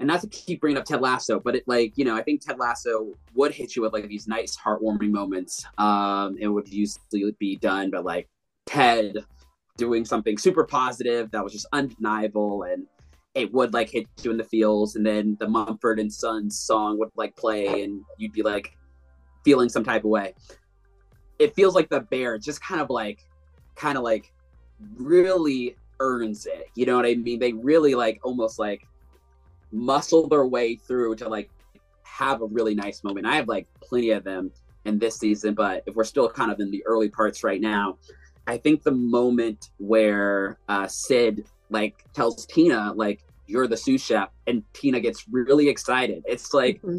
and 0.00 0.06
not 0.06 0.20
to 0.20 0.28
keep 0.28 0.60
bringing 0.60 0.78
up 0.78 0.84
Ted 0.84 1.00
Lasso, 1.00 1.40
but 1.40 1.56
it 1.56 1.64
like 1.66 1.92
you 1.96 2.04
know 2.04 2.16
I 2.16 2.22
think 2.22 2.40
Ted 2.40 2.58
Lasso 2.58 3.14
would 3.34 3.52
hit 3.52 3.74
you 3.74 3.82
with 3.82 3.92
like 3.92 4.06
these 4.08 4.28
nice 4.28 4.56
heartwarming 4.56 5.10
moments. 5.10 5.64
Um, 5.76 6.36
it 6.38 6.46
would 6.46 6.68
usually 6.68 7.34
be 7.38 7.56
done 7.56 7.90
by 7.90 7.98
like 7.98 8.28
Ted 8.68 9.16
doing 9.78 10.04
something 10.04 10.36
super 10.36 10.64
positive 10.64 11.30
that 11.30 11.42
was 11.42 11.52
just 11.52 11.66
undeniable, 11.72 12.64
and 12.64 12.86
it 13.34 13.52
would 13.52 13.72
like 13.72 13.88
hit 13.88 14.06
you 14.22 14.30
in 14.30 14.36
the 14.36 14.44
feels, 14.44 14.96
and 14.96 15.06
then 15.06 15.36
the 15.40 15.48
Mumford 15.48 15.98
and 15.98 16.12
Sons 16.12 16.58
song 16.58 16.98
would 16.98 17.08
like 17.16 17.34
play, 17.36 17.82
and 17.82 18.02
you'd 18.18 18.32
be 18.32 18.42
like 18.42 18.76
feeling 19.44 19.68
some 19.68 19.84
type 19.84 20.04
of 20.04 20.10
way. 20.10 20.34
It 21.38 21.54
feels 21.54 21.74
like 21.74 21.88
the 21.88 22.00
bear 22.00 22.36
just 22.36 22.60
kind 22.60 22.80
of 22.80 22.90
like, 22.90 23.20
kind 23.74 23.96
of 23.96 24.04
like, 24.04 24.32
really 24.96 25.76
earns 26.00 26.46
it. 26.46 26.68
You 26.74 26.84
know 26.86 26.96
what 26.96 27.06
I 27.06 27.14
mean? 27.14 27.38
They 27.38 27.52
really 27.52 27.94
like 27.94 28.20
almost 28.22 28.58
like 28.58 28.86
muscle 29.72 30.28
their 30.28 30.46
way 30.46 30.74
through 30.76 31.14
to 31.16 31.28
like 31.28 31.50
have 32.02 32.42
a 32.42 32.46
really 32.46 32.74
nice 32.74 33.04
moment. 33.04 33.26
I 33.26 33.36
have 33.36 33.48
like 33.48 33.66
plenty 33.80 34.10
of 34.10 34.24
them 34.24 34.50
in 34.84 34.98
this 34.98 35.16
season, 35.16 35.54
but 35.54 35.82
if 35.86 35.94
we're 35.94 36.04
still 36.04 36.28
kind 36.28 36.50
of 36.50 36.60
in 36.60 36.70
the 36.70 36.84
early 36.86 37.08
parts 37.08 37.44
right 37.44 37.60
now, 37.60 37.98
I 38.48 38.56
think 38.56 38.82
the 38.82 38.92
moment 38.92 39.68
where 39.76 40.58
uh, 40.70 40.88
Sid 40.88 41.44
like 41.68 42.02
tells 42.14 42.46
Tina 42.46 42.94
like 42.96 43.22
you're 43.46 43.66
the 43.66 43.76
sous 43.76 44.02
chef, 44.02 44.30
and 44.46 44.64
Tina 44.72 45.00
gets 45.00 45.28
really 45.28 45.68
excited. 45.68 46.24
It's 46.26 46.54
like 46.54 46.78
mm-hmm. 46.78 46.98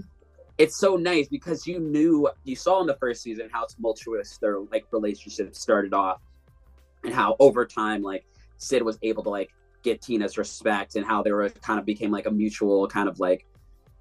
it's 0.59 0.77
so 0.77 0.95
nice 0.95 1.27
because 1.27 1.65
you 1.65 1.79
knew 1.79 2.29
you 2.43 2.55
saw 2.55 2.81
in 2.81 2.87
the 2.87 2.97
first 2.97 3.23
season 3.23 3.49
how 3.51 3.65
tumultuous 3.65 4.37
their 4.37 4.59
like 4.59 4.85
relationship 4.91 5.55
started 5.55 5.91
off, 5.91 6.21
and 7.03 7.11
how 7.11 7.35
over 7.39 7.65
time 7.65 8.03
like 8.03 8.25
Sid 8.59 8.83
was 8.83 8.99
able 9.01 9.23
to 9.23 9.29
like 9.29 9.49
get 9.81 10.03
Tina's 10.03 10.37
respect 10.37 10.95
and 10.97 11.05
how 11.05 11.23
they 11.23 11.31
were 11.31 11.49
kind 11.49 11.79
of 11.79 11.85
became 11.85 12.11
like 12.11 12.27
a 12.27 12.31
mutual 12.31 12.87
kind 12.87 13.09
of 13.09 13.19
like 13.19 13.47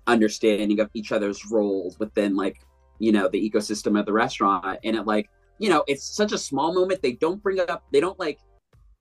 understanding 0.07 0.81
of 0.81 0.91
each 0.93 1.13
other's 1.13 1.51
roles 1.51 1.99
within 1.99 2.37
like 2.37 2.61
you 2.99 3.11
know 3.11 3.27
the 3.27 3.51
ecosystem 3.51 3.99
of 3.99 4.05
the 4.05 4.13
restaurant 4.13 4.79
and 4.85 4.97
it 4.97 5.07
like 5.07 5.31
you 5.59 5.69
know 5.69 5.85
it's 5.87 6.05
such 6.05 6.33
a 6.33 6.39
small 6.39 6.75
moment. 6.75 7.03
They 7.03 7.13
don't 7.13 7.43
bring 7.43 7.59
it 7.59 7.71
up 7.71 7.85
they 7.93 8.01
don't 8.01 8.19
like 8.19 8.39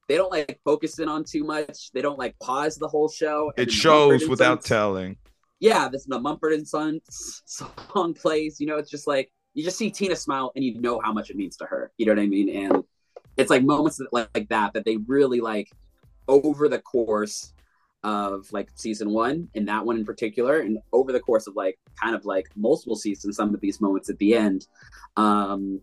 they 0.08 0.15
don't 0.15 0.32
like 0.32 0.60
focus 0.63 1.00
in 1.00 1.10
on 1.10 1.24
too 1.24 1.43
much. 1.43 1.91
They 1.91 2.02
don't 2.02 2.17
like 2.17 2.38
pause 2.39 2.78
the 2.78 2.88
whole 2.88 3.10
show. 3.10 3.52
It 3.58 3.72
shows 3.72 4.28
without 4.28 4.63
Sons, 4.63 4.67
telling. 4.67 5.17
Yeah 5.60 5.89
this 5.89 6.06
the 6.06 6.20
mumford 6.20 6.54
and 6.54 6.67
sons 6.67 7.41
song 7.46 8.13
plays 8.13 8.60
you 8.60 8.67
know 8.67 8.78
it's 8.78 8.91
just 8.91 9.08
like 9.08 9.32
you 9.56 9.63
just 9.63 9.78
see 9.78 9.89
tina 9.89 10.15
smile 10.15 10.52
and 10.56 10.63
you 10.63 10.80
know 10.80 11.02
how 11.04 11.12
much 11.12 11.32
it 11.32 11.36
means 11.36 11.58
to 11.58 11.65
her 11.65 11.91
you 11.98 12.06
know 12.06 12.12
what 12.12 12.22
i 12.22 12.28
mean? 12.28 12.50
And 12.50 12.84
it's 13.38 13.50
like 13.50 13.63
moments 13.63 13.98
that, 13.98 14.12
like, 14.12 14.30
like 14.36 14.50
that 14.50 14.74
that 14.74 14.86
they 14.86 14.98
really 15.08 15.41
like 15.41 15.70
over 16.28 16.67
the 16.67 16.80
course 16.80 17.54
of 18.04 18.52
like 18.52 18.70
season 18.76 19.10
one 19.10 19.50
and 19.56 19.67
that 19.67 19.84
one 19.84 19.98
in 19.98 20.06
particular 20.06 20.60
and 20.60 20.78
over 20.93 21.12
the 21.12 21.20
course 21.20 21.48
of 21.48 21.56
like 21.56 21.80
kind 22.02 22.15
of 22.15 22.26
like 22.26 22.46
multiple 22.56 22.96
seasons 22.96 23.36
some 23.36 23.54
of 23.54 23.60
these 23.60 23.82
moments 23.82 24.10
at 24.10 24.17
the 24.20 24.36
end 24.36 24.67
um 25.17 25.82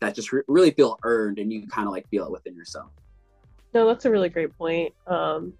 that 0.00 0.14
just 0.14 0.32
re- 0.32 0.42
really 0.48 0.70
feel 0.70 0.98
earned 1.02 1.38
and 1.38 1.52
you 1.52 1.66
kind 1.66 1.86
of 1.86 1.92
like 1.92 2.08
feel 2.08 2.26
it 2.26 2.30
within 2.30 2.54
yourself 2.54 2.90
no 3.74 3.86
that's 3.86 4.04
a 4.04 4.10
really 4.10 4.28
great 4.28 4.56
point 4.56 4.92
um 5.06 5.52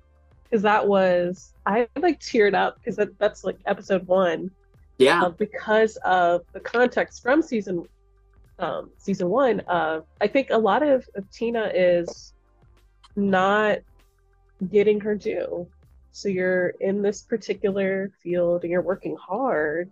because 0.44 0.62
that 0.62 0.86
was 0.86 1.52
i 1.66 1.88
like 1.98 2.20
teared 2.20 2.54
up 2.54 2.76
because 2.76 2.96
that, 2.96 3.18
that's 3.18 3.44
like 3.44 3.58
episode 3.66 4.06
one 4.06 4.50
yeah 4.98 5.22
uh, 5.22 5.30
because 5.30 5.96
of 6.04 6.42
the 6.52 6.60
context 6.60 7.22
from 7.22 7.42
season 7.42 7.84
um 8.58 8.90
season 8.96 9.28
one 9.28 9.60
uh 9.68 10.00
i 10.20 10.26
think 10.26 10.50
a 10.50 10.58
lot 10.58 10.82
of, 10.82 11.06
of 11.14 11.30
tina 11.30 11.70
is 11.74 12.32
not 13.16 13.78
getting 14.70 15.00
her 15.00 15.14
due. 15.14 15.66
So 16.12 16.28
you're 16.28 16.68
in 16.80 17.02
this 17.02 17.22
particular 17.22 18.10
field 18.22 18.62
and 18.62 18.70
you're 18.70 18.82
working 18.82 19.16
hard. 19.16 19.90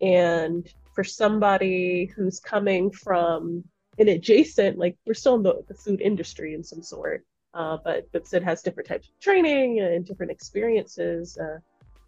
And 0.00 0.68
for 0.94 1.04
somebody 1.04 2.06
who's 2.14 2.40
coming 2.40 2.90
from 2.90 3.64
an 3.98 4.08
adjacent, 4.08 4.78
like 4.78 4.96
we're 5.06 5.14
still 5.14 5.36
in 5.36 5.42
the, 5.42 5.64
the 5.68 5.74
food 5.74 6.00
industry 6.00 6.54
in 6.54 6.62
some 6.64 6.82
sort, 6.82 7.24
uh, 7.54 7.78
but 7.84 8.10
but 8.12 8.26
Sid 8.26 8.42
has 8.42 8.62
different 8.62 8.88
types 8.88 9.08
of 9.08 9.20
training 9.20 9.80
and 9.80 10.04
different 10.04 10.32
experiences, 10.32 11.38
uh, 11.38 11.58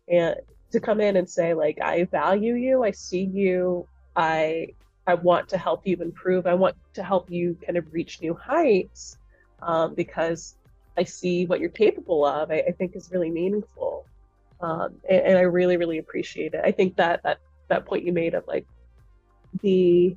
and 0.08 0.36
to 0.72 0.80
come 0.80 1.00
in 1.00 1.16
and 1.16 1.28
say 1.28 1.54
like 1.54 1.78
I 1.80 2.04
value 2.04 2.54
you, 2.54 2.82
I 2.82 2.90
see 2.90 3.24
you, 3.24 3.86
I 4.14 4.68
I 5.06 5.14
want 5.14 5.48
to 5.50 5.58
help 5.58 5.86
you 5.86 5.96
improve, 6.00 6.46
I 6.46 6.54
want 6.54 6.76
to 6.94 7.02
help 7.02 7.30
you 7.30 7.56
kind 7.64 7.78
of 7.78 7.92
reach 7.92 8.20
new 8.20 8.34
heights, 8.34 9.18
um, 9.62 9.94
because 9.94 10.56
I 10.96 11.04
see 11.04 11.46
what 11.46 11.60
you're 11.60 11.68
capable 11.68 12.24
of, 12.24 12.50
I, 12.50 12.64
I 12.68 12.72
think 12.72 12.96
is 12.96 13.10
really 13.12 13.30
meaningful. 13.30 14.06
Um, 14.60 14.94
and, 15.08 15.20
and, 15.20 15.38
I 15.38 15.42
really, 15.42 15.76
really 15.76 15.98
appreciate 15.98 16.54
it. 16.54 16.62
I 16.64 16.72
think 16.72 16.96
that 16.96 17.22
that 17.24 17.38
that 17.68 17.84
point 17.84 18.04
you 18.04 18.12
made 18.12 18.32
of 18.32 18.46
like 18.46 18.66
the 19.60 20.16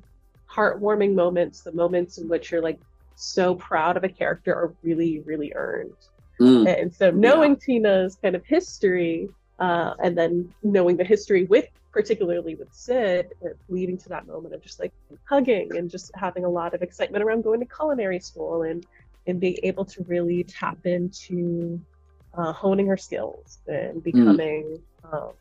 heartwarming 0.52 1.14
moments, 1.14 1.60
the 1.62 1.72
moments 1.72 2.18
in 2.18 2.28
which 2.28 2.50
you're 2.50 2.62
like 2.62 2.78
so 3.14 3.54
proud 3.54 3.96
of 3.96 4.04
a 4.04 4.08
character 4.08 4.54
are 4.54 4.74
really, 4.82 5.20
really 5.20 5.52
earned. 5.54 5.92
Mm. 6.40 6.82
And 6.82 6.94
so 6.94 7.10
knowing 7.10 7.56
Tina's 7.56 8.16
kind 8.22 8.34
of 8.34 8.44
history, 8.44 9.28
uh, 9.58 9.94
and 10.02 10.16
then 10.16 10.52
knowing 10.62 10.96
the 10.96 11.04
history 11.04 11.44
with 11.44 11.66
particularly 11.92 12.54
with 12.54 12.72
Sid, 12.72 13.32
uh, 13.44 13.48
leading 13.68 13.98
to 13.98 14.08
that 14.10 14.26
moment 14.26 14.54
of 14.54 14.62
just 14.62 14.78
like 14.80 14.92
hugging 15.24 15.76
and 15.76 15.90
just 15.90 16.10
having 16.14 16.44
a 16.44 16.48
lot 16.48 16.74
of 16.74 16.82
excitement 16.82 17.24
around 17.24 17.42
going 17.42 17.60
to 17.60 17.66
culinary 17.66 18.20
school 18.20 18.62
and 18.62 18.86
and 19.26 19.38
being 19.38 19.58
able 19.62 19.84
to 19.84 20.02
really 20.04 20.44
tap 20.44 20.78
into 20.86 21.80
uh, 22.34 22.52
honing 22.52 22.86
her 22.86 22.96
skills 22.96 23.58
and 23.66 24.02
becoming 24.02 24.80
um, 25.12 25.32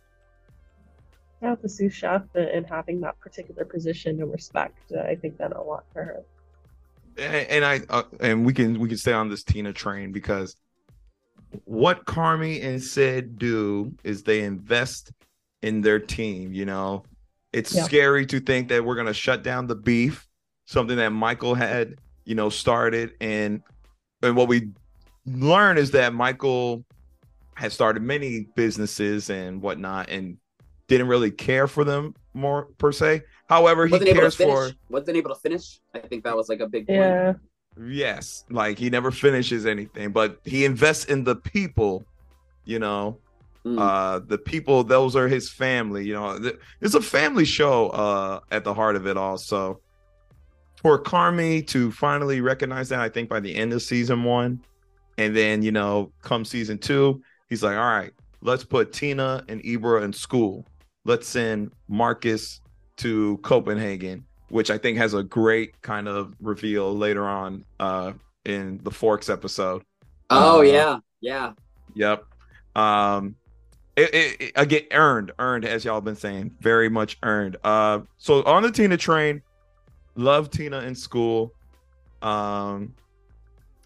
yeah, 1.41 1.55
the 1.61 1.69
sous 1.69 1.93
chef 1.93 2.23
and 2.35 2.65
having 2.65 2.99
that 3.01 3.19
particular 3.19 3.65
position 3.65 4.21
and 4.21 4.31
respect. 4.31 4.77
Uh, 4.95 5.01
I 5.01 5.15
think 5.15 5.37
that 5.37 5.55
a 5.55 5.61
lot 5.61 5.85
for 5.93 6.03
her. 6.03 6.23
and, 7.17 7.47
and 7.47 7.65
I 7.65 7.81
uh, 7.89 8.03
and 8.19 8.45
we 8.45 8.53
can 8.53 8.79
we 8.79 8.89
can 8.89 8.97
stay 8.97 9.13
on 9.13 9.29
this 9.29 9.43
Tina 9.43 9.73
train 9.73 10.11
because 10.11 10.55
what 11.65 12.05
Carmy 12.05 12.63
and 12.63 12.81
Sid 12.81 13.37
do 13.37 13.93
is 14.03 14.23
they 14.23 14.41
invest 14.41 15.11
in 15.61 15.81
their 15.81 15.99
team. 15.99 16.53
You 16.53 16.65
know, 16.65 17.03
it's 17.53 17.73
Yeah. 17.73 17.83
scary 17.83 18.25
to 18.27 18.39
think 18.39 18.69
that 18.69 18.83
we're 18.83 18.95
gonna 18.95 19.13
shut 19.13 19.43
down 19.43 19.67
the 19.67 19.75
beef, 19.75 20.27
something 20.65 20.97
that 20.97 21.09
Michael 21.09 21.55
had 21.55 21.95
you 22.25 22.35
know 22.35 22.49
started, 22.49 23.11
and 23.21 23.61
and 24.21 24.35
what 24.35 24.47
we 24.47 24.69
learn 25.25 25.77
is 25.77 25.91
that 25.91 26.13
Michael 26.13 26.85
has 27.55 27.73
started 27.73 28.01
many 28.03 28.47
businesses 28.55 29.29
and 29.29 29.61
whatnot, 29.61 30.09
and 30.09 30.37
didn't 30.89 31.07
really 31.07 31.31
care 31.31 31.67
for 31.67 31.83
them 31.85 32.13
more 32.33 32.65
per 32.77 32.91
se. 32.91 33.21
However, 33.47 33.87
he 33.87 33.91
Wasn't 33.93 34.09
able 34.09 34.15
to 34.15 34.21
cares 34.21 34.35
for. 34.35 34.63
finish. 34.65 34.75
Wasn't 34.89 35.17
able 35.17 35.29
to 35.33 35.39
finish. 35.39 35.79
I 35.93 35.99
think 35.99 36.23
that 36.25 36.35
was 36.35 36.49
like 36.49 36.59
a 36.59 36.67
big 36.67 36.85
point. 36.87 36.99
Yeah. 36.99 37.33
Yes, 37.81 38.43
like 38.49 38.77
he 38.77 38.89
never 38.89 39.09
finishes 39.11 39.65
anything, 39.65 40.11
but 40.11 40.39
he 40.43 40.65
invests 40.65 41.05
in 41.05 41.23
the 41.23 41.35
people, 41.37 42.03
you 42.65 42.79
know. 42.79 43.17
Mm. 43.65 43.77
Uh 43.79 44.19
the 44.19 44.37
people 44.37 44.83
those 44.83 45.15
are 45.15 45.27
his 45.27 45.49
family, 45.49 46.05
you 46.05 46.13
know. 46.13 46.37
Th- 46.39 46.55
It's 46.81 46.95
a 46.95 47.01
family 47.01 47.45
show 47.45 47.89
uh 47.89 48.39
at 48.51 48.63
the 48.63 48.73
heart 48.73 48.95
of 48.95 49.05
it 49.07 49.15
all. 49.17 49.37
So 49.37 49.79
for 50.81 51.01
Carmy 51.01 51.65
to 51.67 51.91
finally 51.91 52.41
recognize 52.41 52.89
that, 52.89 52.99
I 52.99 53.09
think 53.09 53.29
by 53.29 53.39
the 53.39 53.53
end 53.55 53.73
of 53.73 53.81
season 53.81 54.23
1 54.23 54.59
and 55.17 55.35
then, 55.35 55.61
you 55.61 55.71
know, 55.73 56.11
come 56.21 56.45
season 56.45 56.77
2, 56.77 57.21
he's 57.49 57.61
like, 57.63 57.75
"All 57.77 57.83
right, 57.83 58.11
let's 58.41 58.63
put 58.63 58.93
Tina 58.93 59.43
and 59.49 59.61
Ebra 59.63 60.03
in 60.03 60.13
school. 60.13 60.65
Let's 61.09 61.27
send 61.27 61.71
Marcus 61.87 62.61
to 62.97 63.37
Copenhagen." 63.39 64.25
which 64.49 64.71
I 64.71 64.79
think 64.79 64.97
has 64.97 65.13
a 65.13 65.21
great 65.21 65.79
kind 65.83 66.07
of 66.07 66.33
reveal 66.41 66.97
later 66.97 67.27
on 67.27 67.63
uh 67.79 68.13
in 68.45 68.79
the 68.83 68.89
Forks 68.89 69.29
episode. 69.29 69.83
oh 70.31 70.59
uh, 70.59 70.61
yeah, 70.61 70.97
yeah. 71.21 71.51
Yep. 71.93 72.25
Um 72.75 73.35
it, 73.95 74.11
it, 74.13 74.41
it- 74.41 74.51
again 74.55 74.83
earned, 74.91 75.31
earned 75.37 75.65
as 75.65 75.85
y'all 75.85 76.01
been 76.01 76.15
saying, 76.15 76.49
very 76.61 76.89
much 76.89 77.19
earned. 77.21 77.57
Uh 77.63 77.99
so 78.17 78.43
on 78.43 78.63
the 78.63 78.71
Tina 78.71 78.97
train, 78.97 79.43
love 80.15 80.49
Tina 80.49 80.79
in 80.79 80.95
school. 80.95 81.53
Um 82.23 82.95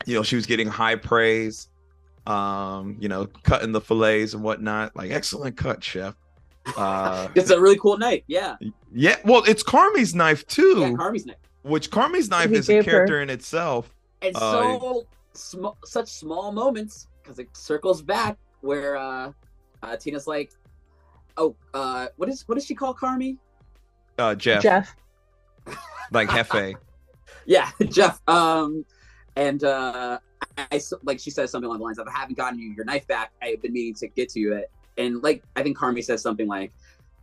you 0.05 0.15
know, 0.15 0.23
she 0.23 0.37
was 0.37 0.45
getting 0.45 0.67
high 0.67 0.95
praise. 0.95 1.67
Um, 2.25 2.95
you 3.01 3.09
know, 3.09 3.27
cutting 3.43 3.73
the 3.73 3.81
fillets 3.81 4.33
and 4.33 4.43
whatnot. 4.43 4.95
Like 4.95 5.11
excellent 5.11 5.57
cut, 5.57 5.83
chef. 5.83 6.15
Uh 6.77 7.27
It's 7.35 7.49
a 7.49 7.59
really 7.59 7.77
cool 7.77 7.97
knife. 7.97 8.23
Yeah, 8.27 8.55
yeah, 8.93 9.17
well, 9.25 9.43
it's 9.45 9.63
Carmy's 9.63 10.15
knife 10.15 10.45
too. 10.47 10.77
yeah. 10.79 10.93
Carmy's 10.93 11.25
knife. 11.25 11.37
which 11.63 11.89
Carmy's 11.91 12.29
knife 12.29 12.49
He 12.51 12.55
is 12.57 12.69
a 12.69 12.73
gave 12.73 12.85
her- 12.85 12.91
character 12.91 13.21
in 13.21 13.29
itself. 13.29 13.93
And 14.21 14.35
Uh, 14.35 14.39
so 14.39 15.07
small, 15.33 15.77
such 15.85 16.09
small 16.09 16.51
moments 16.51 17.07
because 17.21 17.39
it 17.39 17.49
circles 17.55 18.01
back 18.01 18.37
where 18.61 18.95
uh, 18.97 19.31
uh 19.81 19.95
Tina's 19.97 20.27
like, 20.27 20.51
oh, 21.37 21.55
uh, 21.73 22.07
what 22.17 22.29
is 22.29 22.47
what 22.47 22.55
does 22.55 22.65
she 22.65 22.75
call 22.75 22.93
Carmy? 22.93 23.37
Uh, 24.17 24.35
Jeff, 24.35 24.61
Jeff. 24.63 24.95
like 26.11 26.29
Jefe. 26.29 26.75
Yeah, 27.45 27.69
Jeff. 27.89 28.21
Um, 28.29 28.85
and 29.35 29.63
uh, 29.65 30.17
I, 30.57 30.67
I 30.71 30.75
s- 30.75 30.93
like 31.03 31.19
she 31.19 31.29
says 31.29 31.51
something 31.51 31.65
along 31.65 31.79
the 31.79 31.83
lines 31.85 31.99
of, 31.99 32.07
"I 32.07 32.11
haven't 32.11 32.37
gotten 32.37 32.57
you 32.59 32.69
your 32.71 32.85
knife 32.85 33.05
back. 33.07 33.31
I've 33.41 33.61
been 33.61 33.73
meaning 33.73 33.95
to 33.95 34.07
get 34.07 34.29
to 34.29 34.39
you 34.39 34.53
it." 34.53 34.71
And 34.97 35.21
like 35.23 35.43
I 35.55 35.63
think 35.63 35.77
Carmy 35.77 36.03
says 36.03 36.21
something 36.21 36.47
like, 36.47 36.71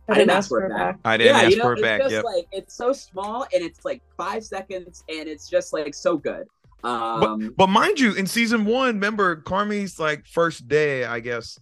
I 0.09 0.15
didn't 0.15 0.31
ask 0.31 0.49
for 0.49 0.65
it 0.65 0.69
back. 0.69 0.99
I 1.05 1.17
didn't 1.17 1.35
"Yeah, 1.35 1.41
ask 1.43 1.51
you 1.51 1.57
know, 1.57 1.63
for 1.63 1.73
it 1.73 1.79
it's 1.79 1.81
back. 1.87 2.01
just 2.01 2.11
Yep. 2.13 2.23
like 2.25 2.47
it's 2.51 2.73
so 2.75 2.91
small 2.93 3.43
and 3.53 3.63
it's 3.63 3.85
like 3.85 4.01
five 4.17 4.43
seconds 4.43 5.03
and 5.09 5.27
it's 5.29 5.49
just 5.49 5.73
like 5.73 5.93
so 5.93 6.17
good." 6.17 6.47
Um, 6.83 7.53
But 7.55 7.67
mind 7.67 7.99
you, 7.99 8.13
in 8.13 8.25
season 8.25 8.65
one, 8.65 8.95
remember 8.95 9.35
Carmy's 9.37 9.99
like 9.99 10.25
first 10.25 10.67
day, 10.67 11.05
I 11.05 11.19
guess 11.19 11.59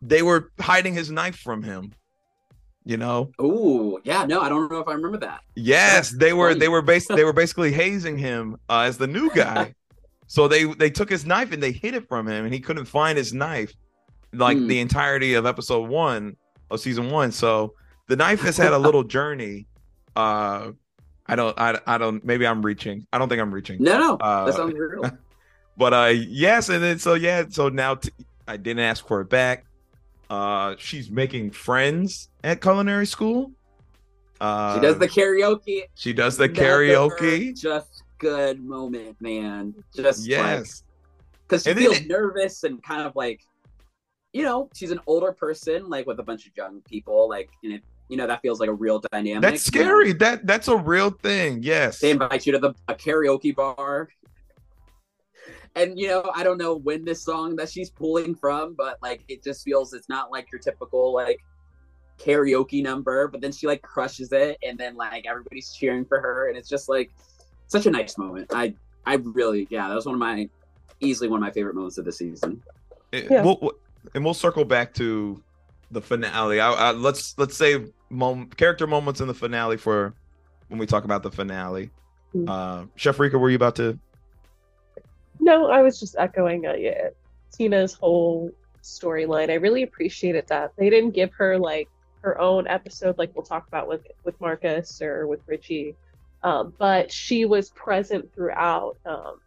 they 0.00 0.22
were 0.22 0.52
hiding 0.60 0.94
his 0.94 1.10
knife 1.10 1.36
from 1.36 1.62
him. 1.62 1.92
You 2.86 2.98
know, 2.98 3.30
oh 3.38 3.98
yeah, 4.04 4.26
no, 4.26 4.40
I 4.42 4.48
don't 4.50 4.70
know 4.70 4.78
if 4.78 4.88
I 4.88 4.92
remember 4.92 5.16
that. 5.18 5.40
yes, 5.56 6.10
That's 6.10 6.18
they 6.18 6.32
were 6.34 6.48
funny. 6.50 6.60
they 6.60 6.68
were 6.68 6.82
bas- 6.82 7.08
they 7.08 7.24
were 7.24 7.32
basically 7.32 7.72
hazing 7.82 8.18
him 8.18 8.56
uh, 8.68 8.80
as 8.80 8.98
the 8.98 9.06
new 9.06 9.30
guy. 9.30 9.74
so 10.26 10.48
they 10.48 10.64
they 10.64 10.90
took 10.90 11.08
his 11.08 11.24
knife 11.24 11.50
and 11.52 11.62
they 11.62 11.72
hid 11.72 11.94
it 11.94 12.06
from 12.08 12.28
him, 12.28 12.44
and 12.44 12.52
he 12.52 12.60
couldn't 12.60 12.84
find 12.84 13.16
his 13.16 13.32
knife 13.32 13.72
like 14.36 14.56
Hmm. 14.58 14.66
the 14.66 14.80
entirety 14.80 15.34
of 15.34 15.46
episode 15.46 15.88
one 15.88 16.36
of 16.70 16.80
season 16.80 17.10
one. 17.10 17.32
So 17.32 17.74
the 18.08 18.16
knife 18.16 18.40
has 18.42 18.56
had 18.56 18.72
a 18.72 18.78
little 18.78 19.04
journey. 19.16 19.66
Uh, 20.16 20.72
I 21.26 21.36
don't, 21.36 21.58
I, 21.58 21.78
I 21.86 21.98
don't. 21.98 22.22
Maybe 22.24 22.46
I'm 22.46 22.60
reaching. 22.62 23.06
I 23.12 23.18
don't 23.18 23.28
think 23.28 23.40
I'm 23.40 23.52
reaching. 23.52 23.82
No, 23.82 23.98
no, 23.98 24.14
Uh, 24.16 24.44
that 24.46 24.54
sounds 24.54 24.74
real. 24.74 25.10
But 25.76 25.92
uh 25.92 26.12
yes, 26.14 26.68
and 26.68 26.80
then 26.80 27.00
so 27.00 27.14
yeah, 27.14 27.46
so 27.48 27.68
now 27.68 27.96
t- 27.96 28.10
I 28.46 28.56
didn't 28.56 28.84
ask 28.84 29.08
for 29.08 29.20
it 29.22 29.28
back. 29.28 29.64
Uh 30.30 30.76
she's 30.78 31.10
making 31.10 31.50
friends 31.50 32.28
at 32.44 32.60
culinary 32.60 33.06
school. 33.06 33.50
Uh 34.40 34.76
She 34.76 34.80
does 34.82 34.98
the 35.00 35.08
karaoke. 35.08 35.82
she 35.96 36.12
does 36.12 36.36
the 36.36 36.48
karaoke. 36.48 37.58
Just 37.60 38.04
good 38.18 38.62
moment, 38.62 39.16
man. 39.20 39.74
Just 39.96 40.24
Yes. 40.28 40.84
because 41.48 41.64
she 41.64 41.70
And 41.70 41.78
feels 41.80 41.98
it- 41.98 42.06
nervous 42.06 42.62
and 42.62 42.80
kind 42.80 43.02
of 43.02 43.16
like, 43.16 43.40
you 44.34 44.42
know, 44.42 44.68
she's 44.74 44.90
an 44.90 45.00
older 45.06 45.32
person, 45.32 45.88
like 45.88 46.06
with 46.06 46.18
a 46.18 46.22
bunch 46.22 46.46
of 46.46 46.56
young 46.56 46.80
people, 46.82 47.28
like, 47.28 47.48
and 47.62 47.72
it, 47.74 47.82
you 48.08 48.16
know, 48.16 48.26
that 48.26 48.42
feels 48.42 48.58
like 48.58 48.68
a 48.68 48.72
real 48.74 49.00
dynamic. 49.12 49.40
That's 49.40 49.72
you 49.72 49.78
know. 49.78 49.84
scary. 49.86 50.12
That 50.12 50.44
that's 50.44 50.66
a 50.68 50.76
real 50.76 51.10
thing. 51.10 51.62
Yes. 51.62 52.00
They 52.00 52.10
invite 52.10 52.44
you 52.44 52.52
to 52.52 52.58
the 52.58 52.74
a 52.88 52.94
karaoke 52.94 53.54
bar. 53.54 54.08
And 55.76 55.98
you 55.98 56.08
know, 56.08 56.30
I 56.34 56.42
don't 56.42 56.58
know 56.58 56.74
when 56.74 57.04
this 57.04 57.22
song 57.22 57.54
that 57.56 57.70
she's 57.70 57.90
pulling 57.90 58.34
from, 58.34 58.74
but 58.74 58.98
like 59.02 59.22
it 59.28 59.42
just 59.42 59.64
feels 59.64 59.94
it's 59.94 60.08
not 60.08 60.32
like 60.32 60.50
your 60.50 60.60
typical 60.60 61.14
like 61.14 61.40
karaoke 62.18 62.82
number, 62.82 63.28
but 63.28 63.40
then 63.40 63.52
she 63.52 63.68
like 63.68 63.82
crushes 63.82 64.32
it 64.32 64.58
and 64.66 64.76
then 64.76 64.96
like 64.96 65.26
everybody's 65.26 65.72
cheering 65.72 66.04
for 66.04 66.20
her 66.20 66.48
and 66.48 66.56
it's 66.58 66.68
just 66.68 66.88
like 66.88 67.12
such 67.68 67.86
a 67.86 67.90
nice 67.90 68.18
moment. 68.18 68.50
I 68.52 68.74
I 69.06 69.14
really 69.14 69.68
yeah, 69.70 69.88
that 69.88 69.94
was 69.94 70.06
one 70.06 70.14
of 70.16 70.20
my 70.20 70.48
easily 71.00 71.28
one 71.28 71.38
of 71.38 71.42
my 71.42 71.52
favorite 71.52 71.76
moments 71.76 71.98
of 71.98 72.04
the 72.04 72.12
season. 72.12 72.62
It- 73.12 73.30
Yeah. 73.30 73.42
we'll- 73.42 73.58
we'll- 73.62 73.78
and 74.12 74.24
we'll 74.24 74.34
circle 74.34 74.64
back 74.64 74.94
to 74.94 75.42
the 75.90 76.00
finale. 76.00 76.60
I, 76.60 76.72
I, 76.72 76.90
let's 76.92 77.36
let's 77.38 77.56
save 77.56 77.92
mom, 78.10 78.48
character 78.50 78.86
moments 78.86 79.20
in 79.20 79.28
the 79.28 79.34
finale 79.34 79.76
for 79.76 80.14
when 80.68 80.78
we 80.78 80.86
talk 80.86 81.04
about 81.04 81.22
the 81.22 81.30
finale. 81.30 81.90
Mm. 82.34 82.48
Uh, 82.48 82.86
Chef 82.96 83.16
Reeka, 83.16 83.38
were 83.38 83.50
you 83.50 83.56
about 83.56 83.76
to? 83.76 83.98
No, 85.40 85.70
I 85.70 85.82
was 85.82 85.98
just 85.98 86.16
echoing 86.18 86.66
uh, 86.66 86.74
yeah, 86.74 87.08
Tina's 87.52 87.94
whole 87.94 88.50
storyline. 88.82 89.50
I 89.50 89.54
really 89.54 89.82
appreciated 89.82 90.46
that 90.48 90.72
they 90.76 90.90
didn't 90.90 91.12
give 91.12 91.32
her 91.34 91.58
like 91.58 91.88
her 92.20 92.40
own 92.40 92.66
episode, 92.66 93.18
like 93.18 93.34
we'll 93.34 93.44
talk 93.44 93.68
about 93.68 93.88
with 93.88 94.06
with 94.24 94.40
Marcus 94.40 95.00
or 95.02 95.26
with 95.26 95.40
Richie, 95.46 95.94
um, 96.42 96.72
but 96.78 97.12
she 97.12 97.44
was 97.44 97.70
present 97.70 98.32
throughout, 98.34 98.96
um, 99.04 99.40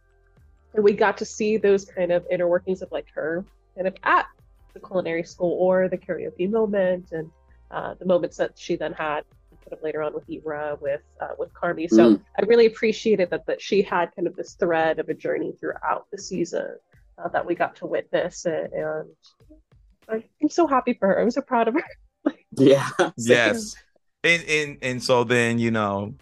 and 0.74 0.84
we 0.84 0.92
got 0.92 1.18
to 1.18 1.24
see 1.24 1.56
those 1.56 1.84
kind 1.84 2.12
of 2.12 2.24
inner 2.30 2.46
workings 2.46 2.82
of 2.82 2.90
like 2.92 3.06
her 3.14 3.44
kind 3.74 3.88
of 3.88 3.96
at 4.04 4.26
the 4.74 4.80
culinary 4.80 5.22
school 5.24 5.56
or 5.58 5.88
the 5.88 5.98
karaoke 5.98 6.50
moment 6.50 7.12
and 7.12 7.30
uh, 7.70 7.94
the 7.98 8.06
moments 8.06 8.36
that 8.36 8.58
she 8.58 8.76
then 8.76 8.92
had 8.92 9.22
kind 9.50 9.72
of 9.72 9.82
later 9.82 10.02
on 10.02 10.14
with 10.14 10.26
Ebra, 10.28 10.80
with 10.80 11.02
uh, 11.20 11.34
with 11.38 11.52
Carmy. 11.52 11.88
So 11.90 12.10
Mm. 12.10 12.22
I 12.38 12.44
really 12.46 12.66
appreciated 12.66 13.30
that 13.30 13.46
that 13.46 13.60
she 13.60 13.82
had 13.82 14.14
kind 14.14 14.26
of 14.26 14.34
this 14.36 14.54
thread 14.54 14.98
of 14.98 15.08
a 15.08 15.14
journey 15.14 15.52
throughout 15.60 16.06
the 16.10 16.18
season 16.18 16.76
uh, 17.18 17.28
that 17.28 17.44
we 17.44 17.54
got 17.54 17.76
to 17.76 17.86
witness, 17.86 18.46
and, 18.46 18.72
and 18.72 20.22
I'm 20.42 20.48
so 20.48 20.66
happy 20.66 20.94
for 20.94 21.08
her. 21.08 21.20
I'm 21.20 21.30
so 21.30 21.42
proud 21.42 21.68
of 21.68 21.74
her. 21.74 21.84
Yeah. 22.52 22.88
yes 23.16 23.76
and 24.24 24.42
and 24.48 24.78
and 24.82 25.02
so 25.02 25.22
then 25.24 25.58
you 25.58 25.70
know 25.70 26.14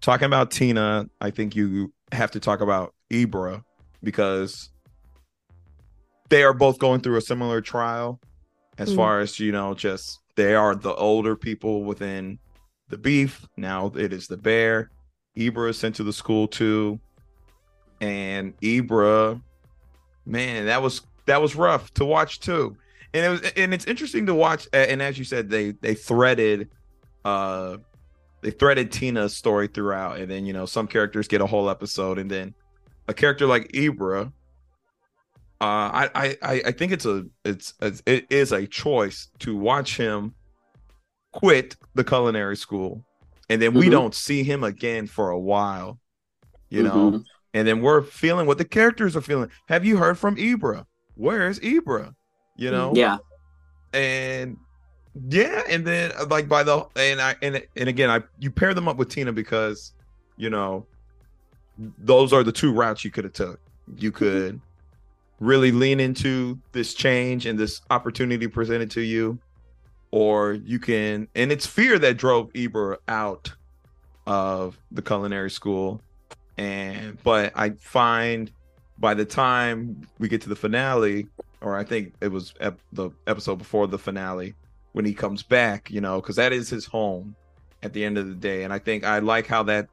talking 0.00 0.26
about 0.26 0.50
tina 0.50 1.08
i 1.20 1.30
think 1.30 1.56
you 1.56 1.92
have 2.12 2.30
to 2.32 2.40
talk 2.40 2.60
about 2.60 2.94
Ebra 3.10 3.64
because 4.02 4.70
they 6.30 6.42
are 6.42 6.54
both 6.54 6.78
going 6.78 7.00
through 7.00 7.16
a 7.16 7.20
similar 7.20 7.60
trial 7.60 8.18
as 8.78 8.90
Mm. 8.92 8.96
far 8.96 9.20
as 9.20 9.38
you 9.38 9.52
know 9.52 9.74
just 9.74 10.20
they 10.36 10.54
are 10.54 10.74
the 10.74 10.94
older 10.94 11.36
people 11.36 11.84
within 11.84 12.38
the 12.88 12.96
beef. 12.96 13.46
Now 13.56 13.92
it 13.94 14.12
is 14.12 14.26
the 14.26 14.36
bear. 14.38 14.90
Ebra 15.36 15.70
is 15.70 15.78
sent 15.78 15.94
to 15.96 16.02
the 16.04 16.12
school 16.12 16.48
too, 16.48 16.98
and 18.00 18.58
Ebra, 18.60 19.40
man, 20.26 20.66
that 20.66 20.82
was 20.82 21.02
that 21.26 21.40
was 21.42 21.54
rough 21.54 21.92
to 21.94 22.04
watch 22.04 22.40
too. 22.40 22.76
And 23.12 23.24
it 23.24 23.28
was 23.28 23.52
and 23.56 23.74
it's 23.74 23.86
interesting 23.86 24.26
to 24.26 24.34
watch. 24.34 24.66
And 24.72 25.02
as 25.02 25.18
you 25.18 25.24
said, 25.24 25.50
they 25.50 25.72
they 25.72 25.94
threaded, 25.94 26.68
uh, 27.24 27.76
they 28.42 28.50
threaded 28.50 28.90
Tina's 28.92 29.36
story 29.36 29.68
throughout, 29.68 30.18
and 30.18 30.30
then 30.30 30.46
you 30.46 30.52
know 30.52 30.66
some 30.66 30.86
characters 30.86 31.28
get 31.28 31.40
a 31.40 31.46
whole 31.46 31.68
episode, 31.70 32.18
and 32.18 32.30
then 32.30 32.54
a 33.08 33.14
character 33.14 33.46
like 33.46 33.68
Ebra. 33.72 34.32
Uh, 35.60 36.08
I, 36.14 36.36
I 36.42 36.62
I 36.66 36.72
think 36.72 36.92
it's 36.92 37.04
a 37.04 37.26
it's, 37.44 37.74
it's 37.82 38.02
it 38.06 38.26
is 38.30 38.52
a 38.52 38.66
choice 38.66 39.28
to 39.40 39.56
watch 39.56 39.96
him 39.96 40.34
quit 41.32 41.76
the 41.94 42.04
culinary 42.04 42.56
school. 42.56 43.04
And 43.50 43.60
then 43.60 43.74
we 43.74 43.82
mm-hmm. 43.82 43.90
don't 43.90 44.14
see 44.14 44.42
him 44.42 44.62
again 44.62 45.06
for 45.06 45.30
a 45.30 45.38
while 45.38 45.98
you 46.70 46.84
know? 46.84 47.10
Mm-hmm. 47.10 47.18
and 47.52 47.68
then 47.68 47.82
we're 47.82 48.00
feeling 48.00 48.46
what 48.46 48.58
the 48.58 48.64
characters 48.64 49.16
are 49.16 49.20
feeling. 49.20 49.50
Have 49.66 49.84
you 49.84 49.96
heard 49.96 50.16
from 50.16 50.36
Ebra? 50.36 50.86
Where's 51.16 51.58
Ebra? 51.60 52.14
You 52.56 52.70
know? 52.70 52.92
Yeah. 52.94 53.18
And 53.92 54.56
yeah 55.28 55.64
and 55.68 55.84
then 55.84 56.12
uh, 56.16 56.24
like 56.30 56.48
by 56.48 56.62
the 56.62 56.86
and 56.94 57.20
i 57.20 57.34
and, 57.42 57.60
and 57.76 57.88
again 57.88 58.08
i 58.08 58.22
you 58.38 58.48
pair 58.48 58.72
them 58.74 58.86
up 58.86 58.96
with 58.96 59.08
tina 59.08 59.32
because 59.32 59.92
you 60.36 60.48
know 60.48 60.86
those 61.98 62.32
are 62.32 62.44
the 62.44 62.52
two 62.52 62.72
routes 62.72 63.04
you 63.04 63.10
could 63.10 63.24
have 63.24 63.32
took. 63.32 63.60
You 63.96 64.12
mm-hmm. 64.12 64.18
could 64.24 64.60
really 65.40 65.72
lean 65.72 65.98
into 65.98 66.58
this 66.72 66.94
change 66.94 67.46
and 67.46 67.58
this 67.58 67.80
opportunity 67.90 68.46
presented 68.46 68.90
to 68.92 69.00
you 69.00 69.38
or 70.12 70.52
you 70.52 70.78
can 70.78 71.26
and 71.34 71.50
it's 71.50 71.66
fear 71.66 71.98
that 71.98 72.16
drove 72.16 72.52
Ebra 72.52 72.98
out 73.08 73.52
of 74.26 74.78
the 74.92 75.02
culinary 75.02 75.50
school. 75.50 76.00
And 76.58 77.20
but 77.22 77.52
I 77.56 77.70
find 77.70 78.52
by 78.98 79.14
the 79.14 79.24
time 79.24 80.06
we 80.18 80.28
get 80.28 80.42
to 80.42 80.48
the 80.48 80.56
finale 80.56 81.26
or 81.62 81.76
I 81.76 81.84
think 81.84 82.14
it 82.20 82.28
was 82.28 82.54
ep- 82.60 82.80
the 82.92 83.10
episode 83.26 83.56
before 83.56 83.86
the 83.86 83.98
finale 83.98 84.54
when 84.92 85.04
he 85.04 85.14
comes 85.14 85.42
back 85.42 85.90
you 85.90 86.00
know 86.00 86.20
because 86.20 86.36
that 86.36 86.52
is 86.52 86.68
his 86.68 86.84
home 86.84 87.34
at 87.82 87.92
the 87.92 88.04
end 88.04 88.18
of 88.18 88.28
the 88.28 88.34
day. 88.34 88.64
And 88.64 88.72
I 88.72 88.78
think 88.78 89.04
I 89.04 89.20
like 89.20 89.46
how 89.46 89.62
that 89.64 89.88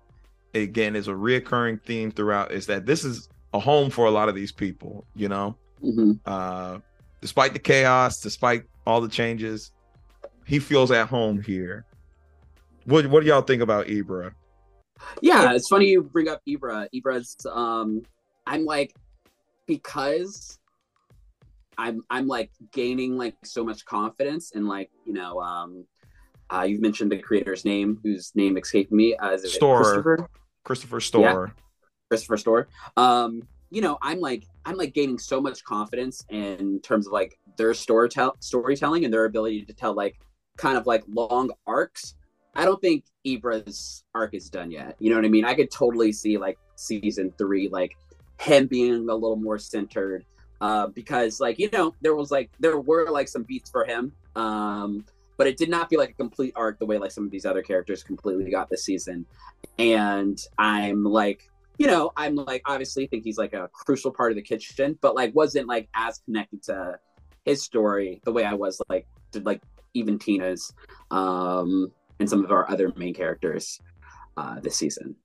again 0.53 0.95
is 0.95 1.07
a 1.07 1.11
reoccurring 1.11 1.81
theme 1.83 2.11
throughout 2.11 2.51
is 2.51 2.65
that 2.67 2.85
this 2.85 3.05
is 3.05 3.29
a 3.53 3.59
home 3.59 3.89
for 3.89 4.05
a 4.05 4.11
lot 4.11 4.29
of 4.29 4.35
these 4.35 4.51
people 4.51 5.05
you 5.15 5.29
know 5.29 5.55
mm-hmm. 5.83 6.11
uh 6.25 6.77
despite 7.21 7.53
the 7.53 7.59
chaos 7.59 8.21
despite 8.21 8.63
all 8.85 9.01
the 9.01 9.09
changes 9.09 9.71
he 10.47 10.59
feels 10.59 10.91
at 10.91 11.07
home 11.07 11.41
here. 11.41 11.85
What 12.85 13.05
what 13.07 13.21
do 13.21 13.27
y'all 13.27 13.41
think 13.41 13.61
about 13.61 13.87
Ebra? 13.87 14.31
Yeah, 15.21 15.53
it's 15.53 15.67
funny 15.67 15.87
you 15.87 16.01
bring 16.01 16.29
up 16.29 16.41
Ebra. 16.47 16.87
Ebra's 16.95 17.35
um 17.51 18.01
I'm 18.47 18.63
like 18.63 18.95
because 19.67 20.57
I'm 21.77 22.01
I'm 22.09 22.27
like 22.27 22.49
gaining 22.71 23.17
like 23.17 23.35
so 23.43 23.63
much 23.63 23.85
confidence 23.85 24.53
and 24.55 24.67
like, 24.67 24.89
you 25.05 25.13
know, 25.13 25.41
um 25.41 25.85
uh 26.49 26.61
you've 26.61 26.81
mentioned 26.81 27.11
the 27.11 27.17
creator's 27.17 27.65
name, 27.65 27.99
whose 28.01 28.31
name 28.33 28.57
escaped 28.57 28.91
me. 28.91 29.15
Uh. 29.17 29.37
Christopher? 29.37 30.29
Christopher 30.63 31.01
Storer. 31.01 31.53
Yeah. 31.55 31.63
Christopher 32.09 32.37
Storer. 32.37 32.67
Um, 32.95 33.43
you 33.69 33.81
know, 33.81 33.97
I'm 34.01 34.19
like 34.19 34.47
I'm 34.65 34.77
like 34.77 34.93
gaining 34.93 35.17
so 35.17 35.41
much 35.41 35.63
confidence 35.63 36.23
in 36.29 36.79
terms 36.81 37.07
of 37.07 37.13
like 37.13 37.37
their 37.57 37.71
storytell 37.71 38.33
storytelling 38.39 39.05
and 39.05 39.13
their 39.13 39.25
ability 39.25 39.65
to 39.65 39.73
tell 39.73 39.93
like 39.93 40.19
kind 40.57 40.77
of 40.77 40.87
like 40.87 41.03
long 41.07 41.51
arcs. 41.65 42.15
I 42.55 42.65
don't 42.65 42.81
think 42.81 43.05
Ebra's 43.25 44.03
arc 44.15 44.33
is 44.33 44.49
done 44.49 44.71
yet. 44.71 44.95
You 44.99 45.09
know 45.09 45.17
what 45.17 45.25
I 45.25 45.29
mean? 45.29 45.45
I 45.45 45.53
could 45.53 45.69
totally 45.69 46.11
see 46.11 46.37
like 46.37 46.57
season 46.75 47.31
three, 47.37 47.69
like 47.69 47.95
him 48.39 48.67
being 48.67 48.93
a 48.93 49.13
little 49.13 49.35
more 49.35 49.59
centered. 49.59 50.25
Uh, 50.59 50.87
because 50.87 51.39
like 51.39 51.59
you 51.59 51.69
know 51.71 51.93
there 52.01 52.15
was 52.15 52.31
like 52.31 52.49
there 52.59 52.79
were 52.79 53.11
like 53.11 53.27
some 53.27 53.43
beats 53.43 53.69
for 53.69 53.85
him 53.85 54.11
um 54.35 55.05
but 55.37 55.45
it 55.45 55.55
did 55.55 55.69
not 55.69 55.87
feel 55.87 55.99
like 55.99 56.09
a 56.09 56.13
complete 56.13 56.51
arc 56.55 56.79
the 56.79 56.85
way 56.85 56.97
like 56.97 57.11
some 57.11 57.25
of 57.25 57.29
these 57.29 57.45
other 57.45 57.61
characters 57.61 58.01
completely 58.01 58.49
got 58.49 58.67
this 58.67 58.83
season 58.83 59.23
and 59.77 60.41
i'm 60.57 61.03
like 61.03 61.47
you 61.77 61.87
know 61.87 62.11
i'm 62.17 62.35
like 62.35 62.61
obviously 62.65 63.07
think 63.07 63.23
he's 63.23 63.37
like 63.37 63.53
a 63.53 63.69
crucial 63.73 64.11
part 64.11 64.31
of 64.31 64.35
the 64.35 64.41
kitchen 64.41 64.97
but 65.01 65.15
like 65.15 65.33
wasn't 65.35 65.67
like 65.67 65.87
as 65.95 66.19
connected 66.25 66.61
to 66.63 66.97
his 67.45 67.63
story 67.63 68.19
the 68.25 68.31
way 68.31 68.43
i 68.43 68.53
was 68.53 68.81
like 68.89 69.07
to 69.31 69.39
like 69.41 69.61
even 69.97 70.19
Tina's, 70.19 70.73
um, 71.11 71.91
and 72.19 72.29
some 72.29 72.43
of 72.43 72.51
our 72.51 72.69
other 72.69 72.93
main 72.95 73.13
characters 73.13 73.79
uh, 74.37 74.59
this 74.59 74.75
season. 74.75 75.15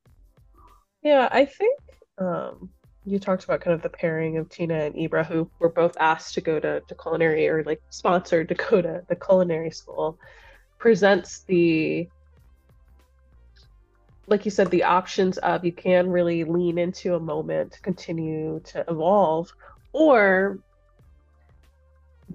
Yeah, 1.02 1.28
I 1.30 1.44
think 1.44 1.78
um, 2.18 2.70
you 3.04 3.18
talked 3.18 3.44
about 3.44 3.60
kind 3.60 3.74
of 3.74 3.82
the 3.82 3.88
pairing 3.88 4.38
of 4.38 4.48
Tina 4.48 4.84
and 4.84 4.94
Ebra, 4.94 5.26
who 5.26 5.50
were 5.58 5.68
both 5.68 5.96
asked 5.98 6.34
to 6.34 6.40
go 6.40 6.60
to, 6.60 6.80
to 6.80 6.94
culinary 6.94 7.48
or 7.48 7.62
like 7.64 7.82
sponsored 7.90 8.48
to 8.48 8.54
go 8.54 8.82
to 8.82 9.02
the 9.08 9.16
culinary 9.16 9.70
school, 9.70 10.18
presents 10.78 11.44
the 11.44 12.08
like 14.26 14.44
you 14.44 14.50
said, 14.50 14.70
the 14.70 14.84
options 14.84 15.38
of 15.38 15.64
you 15.64 15.72
can 15.72 16.08
really 16.08 16.44
lean 16.44 16.78
into 16.78 17.14
a 17.14 17.20
moment 17.20 17.72
to 17.72 17.80
continue 17.80 18.60
to 18.66 18.84
evolve, 18.88 19.52
or 19.92 20.58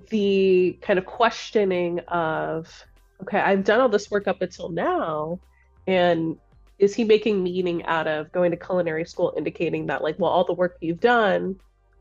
the 0.10 0.78
kind 0.82 1.00
of 1.00 1.06
questioning 1.06 2.00
of 2.08 2.86
okay 3.22 3.40
i've 3.40 3.64
done 3.64 3.80
all 3.80 3.90
this 3.90 4.10
work 4.12 4.28
up 4.28 4.42
until 4.42 4.70
now 4.70 5.40
and 5.88 6.38
is 6.80 6.94
he 6.94 7.04
making 7.04 7.42
meaning 7.42 7.84
out 7.86 8.08
of 8.08 8.32
going 8.32 8.52
to 8.52 8.58
culinary 8.58 9.06
school 9.06 9.34
indicating 9.38 9.86
that 9.88 10.04
like 10.04 10.18
well 10.20 10.32
all 10.32 10.44
the 10.44 10.54
work 10.54 10.78
you've 10.82 11.00
done 11.00 11.60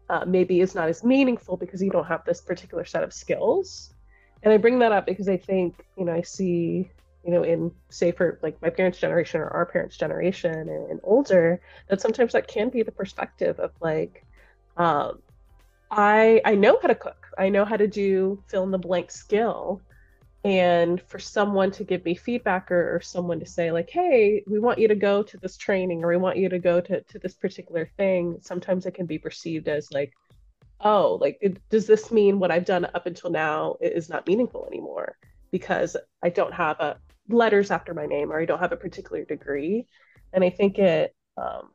uh, 0.08 0.24
maybe 0.24 0.60
is 0.60 0.74
not 0.74 0.88
as 0.88 1.02
meaningful 1.02 1.56
because 1.56 1.82
you 1.82 1.90
don't 1.90 2.06
have 2.06 2.24
this 2.24 2.40
particular 2.40 2.84
set 2.84 3.02
of 3.02 3.12
skills? 3.12 3.92
And 4.44 4.52
i 4.52 4.56
bring 4.56 4.78
that 4.80 4.92
up 4.92 5.06
because 5.06 5.28
i 5.28 5.36
think 5.36 5.84
you 5.96 6.04
know 6.04 6.12
i 6.12 6.22
see 6.22 6.90
you 7.26 7.32
know 7.32 7.42
in 7.42 7.72
say 7.90 8.12
for 8.12 8.38
like 8.42 8.60
my 8.62 8.70
parents 8.70 8.98
generation 8.98 9.40
or 9.40 9.48
our 9.48 9.66
parents 9.66 9.96
generation 9.96 10.54
and, 10.54 10.90
and 10.90 11.00
older 11.02 11.60
that 11.88 12.00
sometimes 12.00 12.32
that 12.32 12.46
can 12.46 12.70
be 12.70 12.82
the 12.82 12.92
perspective 12.92 13.58
of 13.58 13.72
like 13.80 14.24
um, 14.76 15.18
I 15.90 16.40
I 16.44 16.54
know 16.54 16.78
how 16.80 16.88
to 16.88 16.94
cook. 16.94 17.26
I 17.38 17.48
know 17.48 17.64
how 17.64 17.76
to 17.76 17.86
do 17.86 18.42
fill 18.48 18.64
in 18.64 18.70
the 18.70 18.78
blank 18.78 19.10
skill. 19.10 19.82
And 20.44 21.02
for 21.02 21.18
someone 21.18 21.72
to 21.72 21.82
give 21.82 22.04
me 22.04 22.14
feedback 22.14 22.70
or, 22.70 22.94
or 22.94 23.00
someone 23.00 23.40
to 23.40 23.46
say, 23.46 23.72
like, 23.72 23.90
hey, 23.90 24.44
we 24.46 24.60
want 24.60 24.78
you 24.78 24.86
to 24.86 24.94
go 24.94 25.24
to 25.24 25.36
this 25.38 25.56
training 25.56 26.04
or 26.04 26.08
we 26.08 26.16
want 26.16 26.36
you 26.36 26.48
to 26.48 26.60
go 26.60 26.80
to, 26.80 27.00
to 27.00 27.18
this 27.18 27.34
particular 27.34 27.90
thing, 27.96 28.38
sometimes 28.42 28.86
it 28.86 28.94
can 28.94 29.06
be 29.06 29.18
perceived 29.18 29.66
as 29.66 29.90
like, 29.90 30.12
oh, 30.82 31.18
like, 31.20 31.36
it, 31.40 31.58
does 31.68 31.88
this 31.88 32.12
mean 32.12 32.38
what 32.38 32.52
I've 32.52 32.64
done 32.64 32.84
up 32.84 33.06
until 33.06 33.30
now 33.30 33.74
is 33.80 34.08
not 34.08 34.28
meaningful 34.28 34.68
anymore 34.70 35.16
because 35.50 35.96
I 36.22 36.28
don't 36.28 36.54
have 36.54 36.78
a 36.78 36.96
letters 37.28 37.70
after 37.70 37.94
my 37.94 38.06
name 38.06 38.32
or 38.32 38.40
I 38.40 38.44
don't 38.44 38.60
have 38.60 38.72
a 38.72 38.76
particular 38.76 39.24
degree? 39.24 39.86
And 40.32 40.44
I 40.44 40.50
think 40.50 40.78
it 40.78 41.14
um, 41.36 41.70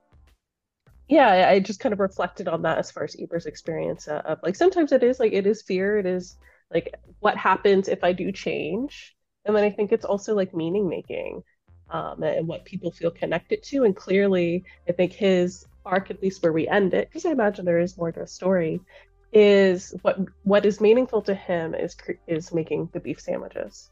yeah, 1.12 1.50
I 1.50 1.60
just 1.60 1.82
kind 1.82 1.92
of 1.92 2.00
reflected 2.00 2.48
on 2.48 2.62
that 2.62 2.78
as 2.78 2.90
far 2.90 3.04
as 3.04 3.18
Ebra's 3.18 3.46
experience 3.46 4.08
uh, 4.08 4.22
of 4.24 4.40
like 4.44 4.56
sometimes 4.56 4.94
it 4.94 5.04
is 5.04 5.20
like 5.20 5.34
it 5.34 5.46
is 5.46 5.62
fear, 5.62 5.98
it 5.98 6.06
is 6.06 6.38
like 6.74 6.96
what 7.20 7.36
happens 7.36 7.90
if 7.90 8.02
I 8.02 8.14
do 8.14 8.32
change, 8.32 9.16
and 9.46 9.54
then 9.54 9.66
I 9.66 9.70
think 9.70 9.92
it's 9.92 10.06
also 10.06 10.34
like 10.34 10.56
meaning 10.56 10.88
making, 10.88 11.44
um, 11.90 12.24
and 12.24 12.48
what 12.48 12.64
people 12.64 12.92
feel 12.92 13.12
connected 13.12 13.62
to, 13.64 13.84
and 13.84 13.94
clearly 13.94 14.64
I 14.88 14.94
think 14.94 15.12
his 15.12 15.66
arc, 15.86 16.12
at 16.12 16.22
least 16.24 16.42
where 16.44 16.54
we 16.54 16.68
end 16.70 16.94
it, 16.94 17.10
because 17.10 17.26
I 17.26 17.32
imagine 17.32 17.66
there 17.66 17.80
is 17.80 17.98
more 17.98 18.14
to 18.14 18.22
a 18.22 18.28
story, 18.28 18.80
is 19.34 19.94
what 20.04 20.18
what 20.44 20.66
is 20.66 20.80
meaningful 20.80 21.22
to 21.24 21.36
him 21.36 21.76
is 21.76 21.98
is 22.26 22.54
making 22.54 22.90
the 22.94 23.02
beef 23.02 23.20
sandwiches, 23.20 23.92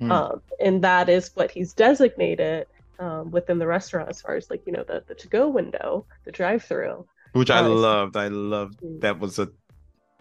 mm. 0.00 0.10
um, 0.10 0.42
and 0.60 0.82
that 0.82 1.08
is 1.08 1.30
what 1.34 1.50
he's 1.50 1.72
designated 1.72 2.66
um, 2.98 3.30
within 3.30 3.58
the 3.58 3.66
restaurant 3.66 4.08
as 4.08 4.20
far 4.20 4.36
as 4.36 4.50
like 4.50 4.62
you 4.66 4.72
know 4.72 4.84
the 4.84 5.02
the 5.06 5.14
to 5.14 5.28
go 5.28 5.48
window, 5.48 6.06
the 6.24 6.32
drive 6.32 6.62
through. 6.62 7.06
Which 7.32 7.50
I 7.50 7.58
uh, 7.58 7.68
loved. 7.68 8.16
I 8.16 8.28
loved 8.28 8.80
mm. 8.80 9.00
that 9.00 9.18
was 9.18 9.38
a 9.38 9.48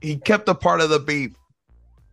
he 0.01 0.17
kept 0.17 0.47
a 0.49 0.55
part 0.55 0.82
of 0.82 0.89
the 0.89 0.99
beef. 0.99 1.36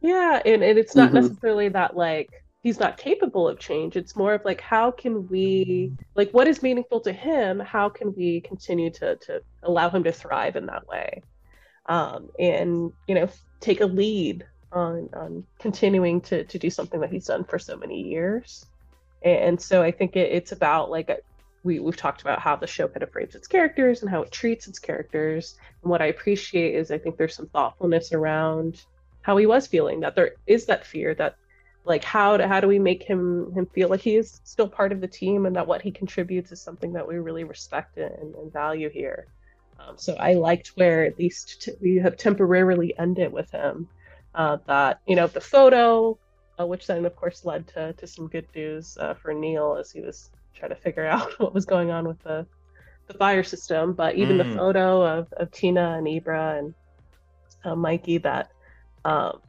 Yeah, 0.00 0.40
and, 0.44 0.62
and 0.62 0.78
it's 0.78 0.94
not 0.94 1.08
mm-hmm. 1.08 1.16
necessarily 1.16 1.68
that 1.70 1.96
like 1.96 2.30
he's 2.62 2.80
not 2.80 2.96
capable 2.96 3.46
of 3.48 3.58
change. 3.58 3.96
It's 3.96 4.16
more 4.16 4.34
of 4.34 4.44
like 4.44 4.60
how 4.60 4.90
can 4.90 5.28
we 5.28 5.92
like 6.14 6.30
what 6.32 6.48
is 6.48 6.62
meaningful 6.62 7.00
to 7.00 7.12
him? 7.12 7.60
How 7.60 7.88
can 7.88 8.14
we 8.14 8.40
continue 8.40 8.90
to 8.90 9.16
to 9.16 9.42
allow 9.62 9.90
him 9.90 10.04
to 10.04 10.12
thrive 10.12 10.56
in 10.56 10.66
that 10.66 10.86
way? 10.86 11.22
Um, 11.86 12.30
and 12.38 12.92
you 13.06 13.14
know, 13.14 13.28
take 13.60 13.80
a 13.80 13.86
lead 13.86 14.46
on 14.74 15.08
on 15.14 15.44
continuing 15.58 16.20
to 16.22 16.44
to 16.44 16.58
do 16.58 16.70
something 16.70 17.00
that 17.00 17.10
he's 17.10 17.26
done 17.26 17.44
for 17.44 17.58
so 17.58 17.76
many 17.76 18.02
years. 18.02 18.66
And 19.22 19.60
so 19.60 19.82
i 19.82 19.90
think 19.90 20.16
it, 20.16 20.32
it's 20.32 20.52
about 20.52 20.90
like 20.90 21.08
uh, 21.08 21.16
we, 21.62 21.78
we've 21.78 21.96
talked 21.96 22.20
about 22.20 22.40
how 22.40 22.56
the 22.56 22.66
show 22.66 22.86
kind 22.88 23.02
of 23.02 23.10
frames 23.10 23.34
its 23.34 23.48
characters 23.48 24.02
and 24.02 24.10
how 24.10 24.20
it 24.22 24.30
treats 24.30 24.68
its 24.68 24.78
characters. 24.78 25.56
And 25.82 25.90
what 25.90 26.02
i 26.02 26.06
appreciate 26.06 26.74
is 26.74 26.90
i 26.90 26.98
think 26.98 27.16
there's 27.16 27.34
some 27.34 27.48
thoughtfulness 27.48 28.12
around 28.12 28.82
how 29.22 29.36
he 29.38 29.46
was 29.46 29.66
feeling 29.66 30.00
that 30.00 30.14
there 30.14 30.32
is 30.46 30.66
that 30.66 30.86
fear 30.86 31.14
that 31.14 31.36
like 31.84 32.04
how 32.04 32.36
to 32.36 32.46
how 32.48 32.60
do 32.60 32.68
we 32.68 32.78
make 32.78 33.02
him 33.02 33.52
him 33.52 33.66
feel 33.66 33.88
like 33.88 34.00
he 34.00 34.16
is 34.16 34.40
still 34.44 34.68
part 34.68 34.92
of 34.92 35.00
the 35.00 35.08
team 35.08 35.46
and 35.46 35.56
that 35.56 35.66
what 35.66 35.82
he 35.82 35.90
contributes 35.90 36.52
is 36.52 36.60
something 36.60 36.92
that 36.92 37.06
we 37.06 37.16
really 37.16 37.44
respect 37.44 37.96
and, 37.98 38.34
and 38.34 38.52
value 38.52 38.88
here. 38.88 39.26
Um, 39.78 39.96
so 39.96 40.14
i 40.14 40.34
liked 40.34 40.68
where 40.76 41.04
at 41.04 41.18
least 41.18 41.62
t- 41.62 41.72
we 41.80 41.96
have 41.96 42.16
temporarily 42.16 42.96
ended 42.98 43.32
with 43.32 43.50
him 43.50 43.88
uh, 44.34 44.58
that 44.66 45.00
you 45.06 45.16
know 45.16 45.26
the 45.26 45.40
photo 45.40 46.18
uh, 46.58 46.66
which 46.66 46.86
then 46.86 47.04
of 47.04 47.16
course 47.16 47.44
led 47.44 47.66
to, 47.68 47.92
to 47.94 48.06
some 48.06 48.28
good 48.28 48.46
news 48.54 48.96
uh, 49.00 49.14
for 49.14 49.32
neil 49.32 49.76
as 49.78 49.90
he 49.90 50.00
was 50.00 50.30
trying 50.54 50.70
to 50.70 50.76
figure 50.76 51.06
out 51.14 51.38
what 51.38 51.54
was 51.54 51.64
going 51.64 51.90
on 51.90 52.06
with 52.06 52.20
the 52.22 52.46
the 53.06 53.14
fire 53.14 53.42
system 53.42 53.92
but 53.92 54.14
even 54.14 54.38
mm. 54.38 54.48
the 54.48 54.56
photo 54.56 55.02
of, 55.02 55.32
of 55.34 55.50
tina 55.50 55.94
and 55.98 56.06
Ebra 56.06 56.58
and 56.58 56.74
uh, 57.64 57.74
mikey 57.74 58.18
that 58.18 58.50
um, 59.04 59.40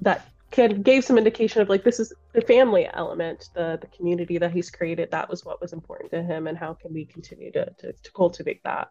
that 0.00 0.26
can 0.50 0.82
gave 0.82 1.04
some 1.04 1.18
indication 1.18 1.62
of 1.62 1.68
like 1.68 1.84
this 1.84 2.00
is 2.00 2.12
the 2.32 2.40
family 2.40 2.88
element, 2.92 3.50
the 3.54 3.78
the 3.80 3.86
community 3.88 4.38
that 4.38 4.52
he's 4.52 4.70
created. 4.70 5.10
That 5.10 5.28
was 5.28 5.44
what 5.44 5.60
was 5.60 5.72
important 5.72 6.10
to 6.12 6.22
him, 6.22 6.46
and 6.46 6.58
how 6.58 6.74
can 6.74 6.92
we 6.92 7.04
continue 7.04 7.52
to 7.52 7.66
to, 7.78 7.92
to 7.92 8.12
cultivate 8.12 8.62
that 8.64 8.88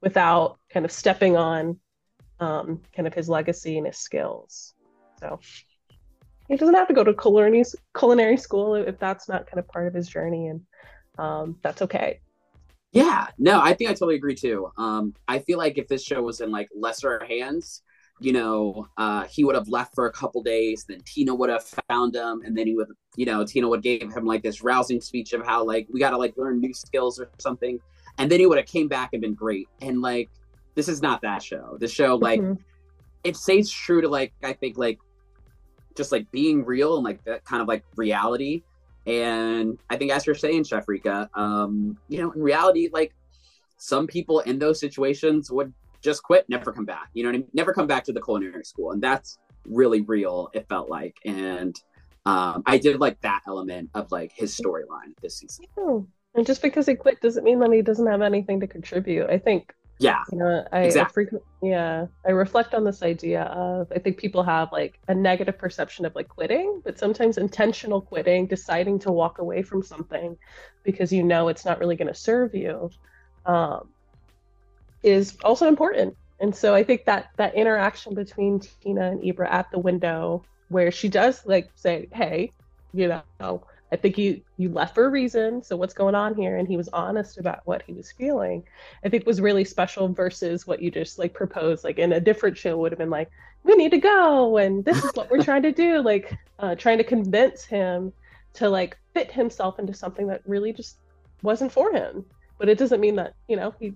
without 0.00 0.58
kind 0.70 0.84
of 0.84 0.92
stepping 0.92 1.36
on 1.36 1.78
um, 2.42 2.80
kind 2.94 3.06
of 3.06 3.14
his 3.14 3.28
legacy 3.28 3.78
and 3.78 3.86
his 3.86 3.98
skills. 3.98 4.74
So 5.20 5.38
he 6.48 6.56
doesn't 6.56 6.74
have 6.74 6.88
to 6.88 6.94
go 6.94 7.04
to 7.04 7.14
culinary 7.14 7.62
culinary 7.96 8.36
school 8.36 8.74
if 8.74 8.98
that's 8.98 9.28
not 9.28 9.46
kind 9.46 9.60
of 9.60 9.68
part 9.68 9.86
of 9.86 9.94
his 9.94 10.08
journey, 10.08 10.48
and 10.48 10.60
um, 11.18 11.56
that's 11.62 11.82
okay. 11.82 12.20
Yeah, 12.90 13.28
no, 13.38 13.60
I 13.62 13.72
think 13.72 13.90
I 13.90 13.94
totally 13.94 14.16
agree 14.16 14.34
too. 14.34 14.70
Um, 14.76 15.14
I 15.28 15.38
feel 15.38 15.56
like 15.56 15.78
if 15.78 15.88
this 15.88 16.04
show 16.04 16.20
was 16.22 16.40
in 16.40 16.50
like 16.50 16.68
lesser 16.74 17.24
hands, 17.24 17.82
you 18.20 18.32
know, 18.32 18.86
uh, 18.98 19.24
he 19.24 19.44
would 19.44 19.54
have 19.54 19.68
left 19.68 19.94
for 19.94 20.06
a 20.06 20.12
couple 20.12 20.42
days. 20.42 20.84
Then 20.86 21.00
Tina 21.06 21.34
would 21.34 21.48
have 21.48 21.64
found 21.88 22.14
him, 22.14 22.42
and 22.44 22.58
then 22.58 22.66
he 22.66 22.74
would, 22.74 22.88
you 23.16 23.24
know, 23.24 23.46
Tina 23.46 23.68
would 23.68 23.82
give 23.82 24.02
him 24.02 24.26
like 24.26 24.42
this 24.42 24.62
rousing 24.62 25.00
speech 25.00 25.32
of 25.32 25.46
how 25.46 25.64
like 25.64 25.86
we 25.90 26.00
got 26.00 26.10
to 26.10 26.18
like 26.18 26.34
learn 26.36 26.60
new 26.60 26.74
skills 26.74 27.20
or 27.20 27.30
something, 27.38 27.78
and 28.18 28.30
then 28.30 28.40
he 28.40 28.46
would 28.46 28.58
have 28.58 28.66
came 28.66 28.88
back 28.88 29.10
and 29.12 29.22
been 29.22 29.34
great. 29.34 29.68
And 29.80 30.02
like, 30.02 30.28
this 30.74 30.88
is 30.88 31.02
not 31.02 31.22
that 31.22 31.42
show. 31.42 31.76
The 31.78 31.88
show 31.88 32.16
like 32.16 32.40
mm-hmm. 32.40 32.60
it 33.24 33.36
stays 33.36 33.70
true 33.70 34.00
to 34.00 34.08
like 34.08 34.32
I 34.42 34.52
think 34.52 34.78
like 34.78 34.98
just 35.96 36.12
like 36.12 36.30
being 36.30 36.64
real 36.64 36.96
and 36.96 37.04
like 37.04 37.22
that 37.24 37.44
kind 37.44 37.62
of 37.62 37.68
like 37.68 37.84
reality. 37.96 38.62
And 39.06 39.78
I 39.90 39.96
think 39.96 40.12
as 40.12 40.26
you're 40.26 40.34
saying, 40.34 40.64
Chef 40.64 40.86
Reeka, 40.86 41.28
um, 41.36 41.98
you 42.08 42.20
know, 42.20 42.30
in 42.30 42.40
reality, 42.40 42.88
like 42.92 43.14
some 43.76 44.06
people 44.06 44.40
in 44.40 44.58
those 44.58 44.78
situations 44.78 45.50
would 45.50 45.72
just 46.00 46.22
quit, 46.22 46.48
never 46.48 46.72
come 46.72 46.84
back. 46.84 47.08
You 47.12 47.24
know 47.24 47.30
what 47.30 47.36
I 47.36 47.38
mean? 47.38 47.48
Never 47.52 47.72
come 47.72 47.86
back 47.86 48.04
to 48.04 48.12
the 48.12 48.20
culinary 48.20 48.64
school. 48.64 48.92
And 48.92 49.02
that's 49.02 49.38
really 49.66 50.02
real, 50.02 50.50
it 50.54 50.68
felt 50.68 50.88
like. 50.88 51.16
And 51.24 51.74
um, 52.26 52.62
I 52.66 52.78
did 52.78 53.00
like 53.00 53.20
that 53.22 53.42
element 53.46 53.90
of 53.94 54.10
like 54.12 54.32
his 54.34 54.56
storyline 54.56 55.14
this 55.20 55.38
season. 55.38 55.66
Yeah. 55.76 56.00
And 56.34 56.46
just 56.46 56.62
because 56.62 56.86
he 56.86 56.94
quit 56.94 57.20
doesn't 57.20 57.44
mean 57.44 57.58
that 57.60 57.72
he 57.72 57.82
doesn't 57.82 58.06
have 58.06 58.22
anything 58.22 58.60
to 58.60 58.66
contribute. 58.66 59.28
I 59.28 59.38
think 59.38 59.74
yeah 60.02 60.22
you 60.30 60.38
know 60.38 60.66
i, 60.72 60.80
exactly. 60.82 61.10
I 61.10 61.12
frequent, 61.12 61.44
yeah 61.62 62.06
i 62.26 62.30
reflect 62.30 62.74
on 62.74 62.84
this 62.84 63.02
idea 63.02 63.42
of 63.42 63.90
i 63.94 63.98
think 63.98 64.16
people 64.16 64.42
have 64.42 64.72
like 64.72 64.98
a 65.08 65.14
negative 65.14 65.58
perception 65.58 66.04
of 66.04 66.14
like 66.14 66.28
quitting 66.28 66.80
but 66.84 66.98
sometimes 66.98 67.38
intentional 67.38 68.00
quitting 68.00 68.46
deciding 68.46 68.98
to 69.00 69.12
walk 69.12 69.38
away 69.38 69.62
from 69.62 69.82
something 69.82 70.36
because 70.82 71.12
you 71.12 71.22
know 71.22 71.48
it's 71.48 71.64
not 71.64 71.78
really 71.78 71.96
going 71.96 72.08
to 72.08 72.14
serve 72.14 72.54
you 72.54 72.90
um, 73.46 73.88
is 75.02 75.36
also 75.44 75.68
important. 75.68 76.16
And 76.40 76.54
so 76.54 76.74
I 76.74 76.82
think 76.82 77.04
that 77.04 77.30
that 77.36 77.54
interaction 77.54 78.14
between 78.14 78.60
Tina 78.60 79.10
and 79.12 79.22
Ebra 79.22 79.48
at 79.48 79.70
the 79.70 79.78
window, 79.78 80.44
where 80.68 80.90
she 80.90 81.08
does 81.08 81.44
like 81.46 81.70
say, 81.74 82.08
"Hey, 82.12 82.52
you 82.92 83.08
know, 83.40 83.64
I 83.92 83.96
think 83.96 84.16
you 84.16 84.40
you 84.56 84.70
left 84.70 84.94
for 84.94 85.04
a 85.04 85.10
reason. 85.10 85.62
So 85.62 85.76
what's 85.76 85.92
going 85.92 86.14
on 86.14 86.34
here?" 86.34 86.56
And 86.56 86.66
he 86.66 86.78
was 86.78 86.88
honest 86.88 87.38
about 87.38 87.60
what 87.64 87.82
he 87.82 87.92
was 87.92 88.10
feeling. 88.10 88.64
I 89.04 89.10
think 89.10 89.26
was 89.26 89.40
really 89.40 89.64
special 89.64 90.08
versus 90.08 90.66
what 90.66 90.80
you 90.80 90.90
just 90.90 91.18
like 91.18 91.34
proposed. 91.34 91.84
Like 91.84 91.98
in 91.98 92.12
a 92.12 92.20
different 92.20 92.56
show 92.56 92.78
would 92.78 92.90
have 92.90 92.98
been 92.98 93.10
like, 93.10 93.30
"We 93.64 93.74
need 93.74 93.90
to 93.90 93.98
go," 93.98 94.56
and 94.56 94.84
this 94.84 95.04
is 95.04 95.10
what 95.14 95.30
we're 95.30 95.44
trying 95.44 95.62
to 95.62 95.72
do. 95.72 95.92
Like 96.02 96.36
uh, 96.58 96.74
trying 96.74 96.98
to 96.98 97.04
convince 97.04 97.64
him 97.64 98.12
to 98.54 98.68
like 98.68 98.96
fit 99.14 99.30
himself 99.30 99.78
into 99.78 99.94
something 99.94 100.26
that 100.28 100.42
really 100.46 100.72
just 100.72 100.96
wasn't 101.42 101.70
for 101.70 101.92
him. 101.92 102.24
But 102.58 102.68
it 102.68 102.78
doesn't 102.78 103.00
mean 103.00 103.16
that 103.16 103.34
you 103.46 103.56
know 103.56 103.74
he 103.78 103.92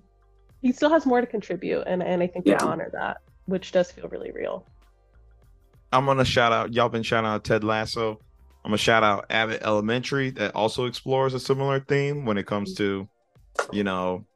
he 0.61 0.73
still 0.73 0.91
has 0.91 1.07
more 1.07 1.21
to 1.21 1.27
contribute, 1.27 1.85
and 1.87 2.03
and 2.03 2.23
I 2.23 2.27
think 2.27 2.47
yeah. 2.47 2.59
they 2.59 2.67
honor 2.67 2.91
that, 2.93 3.23
which 3.47 3.73
does 3.73 3.91
feel 3.91 4.09
really 4.09 4.31
real. 4.31 4.67
I'm 5.93 6.05
gonna 6.05 6.25
shout 6.25 6.53
out 6.53 6.75
y'all 6.75 6.89
been 6.89 7.03
shouting 7.03 7.29
out 7.31 7.45
Ted 7.45 7.65
Lasso. 7.65 8.21
I'm 8.67 8.71
gonna 8.71 8.79
shout 8.79 9.05
out 9.05 9.27
Abbott 9.31 9.63
Elementary 9.63 10.31
that 10.31 10.57
also 10.57 10.87
explores 10.87 11.35
a 11.35 11.39
similar 11.39 11.79
theme 11.79 12.25
when 12.25 12.37
it 12.37 12.49
comes 12.49 12.75
to, 12.75 13.09
you 13.71 13.85
know, 13.85 14.27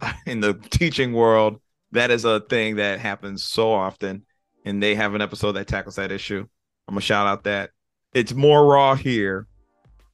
in 0.26 0.38
the 0.38 0.54
teaching 0.54 1.12
world. 1.12 1.60
That 1.90 2.12
is 2.12 2.24
a 2.24 2.38
thing 2.38 2.76
that 2.76 3.00
happens 3.00 3.42
so 3.42 3.72
often, 3.72 4.24
and 4.64 4.80
they 4.80 4.94
have 4.94 5.16
an 5.16 5.22
episode 5.22 5.52
that 5.52 5.66
tackles 5.66 5.96
that 5.96 6.12
issue. 6.12 6.46
I'm 6.86 6.94
gonna 6.94 7.00
shout 7.00 7.26
out 7.26 7.42
that 7.44 7.70
it's 8.14 8.32
more 8.32 8.64
raw 8.64 8.94
here 8.94 9.48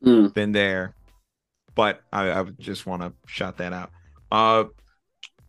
mm. 0.03 0.33
than 0.33 0.53
there, 0.53 0.95
but 1.75 2.01
I, 2.11 2.31
I 2.31 2.45
just 2.59 2.87
want 2.87 3.03
to 3.03 3.13
shout 3.27 3.59
that 3.59 3.75
out. 3.75 3.91
Uh, 4.33 4.65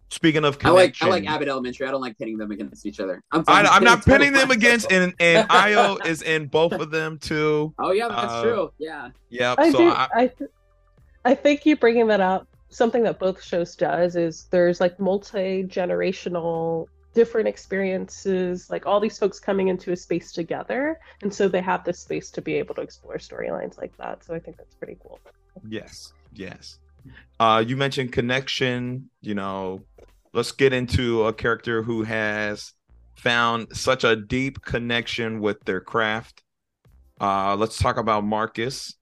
Speaking 0.09 0.45
of 0.45 0.59
connection, 0.59 1.07
I 1.07 1.09
like 1.09 1.25
I 1.25 1.27
like 1.27 1.35
Abbott 1.35 1.47
Elementary. 1.47 1.87
I 1.87 1.91
don't 1.91 2.01
like 2.01 2.17
pitting 2.17 2.37
them 2.37 2.51
against 2.51 2.85
each 2.85 2.99
other. 2.99 3.23
I'm, 3.31 3.43
I, 3.47 3.75
am 3.75 3.83
not 3.83 4.05
pitting 4.05 4.33
them 4.33 4.51
against, 4.51 4.91
and 4.91 5.13
and 5.19 5.49
Ayo 5.49 6.05
is 6.05 6.21
in 6.21 6.47
both 6.47 6.73
of 6.73 6.91
them 6.91 7.17
too. 7.17 7.73
Oh 7.79 7.91
yeah, 7.91 8.07
that's 8.07 8.33
uh, 8.33 8.43
true. 8.43 8.73
Yeah. 8.77 9.09
Yeah. 9.29 9.55
I 9.57 9.71
so 9.71 9.77
do, 9.79 9.89
I, 9.89 10.07
I, 10.15 10.31
I 11.25 11.35
think 11.35 11.65
you 11.65 11.75
bringing 11.75 12.07
that 12.07 12.21
up. 12.21 12.47
Something 12.69 13.03
that 13.03 13.19
both 13.19 13.41
shows 13.41 13.75
does 13.75 14.15
is 14.15 14.45
there's 14.51 14.79
like 14.79 14.99
multi 14.99 15.63
generational 15.63 16.87
different 17.15 17.47
experiences 17.47 18.69
like 18.69 18.85
all 18.85 18.99
these 18.99 19.17
folks 19.17 19.39
coming 19.39 19.69
into 19.69 19.93
a 19.93 19.95
space 19.95 20.33
together 20.33 20.99
and 21.21 21.33
so 21.33 21.47
they 21.47 21.61
have 21.61 21.81
this 21.85 21.99
space 21.99 22.29
to 22.29 22.41
be 22.41 22.55
able 22.55 22.75
to 22.75 22.81
explore 22.81 23.15
storylines 23.15 23.77
like 23.77 23.95
that 23.95 24.21
so 24.21 24.35
i 24.35 24.39
think 24.39 24.57
that's 24.57 24.75
pretty 24.75 24.97
cool 25.01 25.17
yes 25.65 26.11
yes 26.33 26.77
uh 27.39 27.63
you 27.65 27.75
mentioned 27.75 28.11
connection 28.11 29.09
you 29.21 29.35
know 29.35 29.81
let's 30.33 30.51
get 30.51 30.73
into 30.73 31.23
a 31.25 31.33
character 31.33 31.81
who 31.81 32.03
has 32.03 32.73
found 33.15 33.75
such 33.75 34.03
a 34.03 34.15
deep 34.15 34.61
connection 34.61 35.39
with 35.39 35.63
their 35.63 35.79
craft. 35.81 36.43
Uh, 37.19 37.55
let's 37.55 37.77
talk 37.77 37.97
about 37.97 38.23
Marcus. 38.25 38.93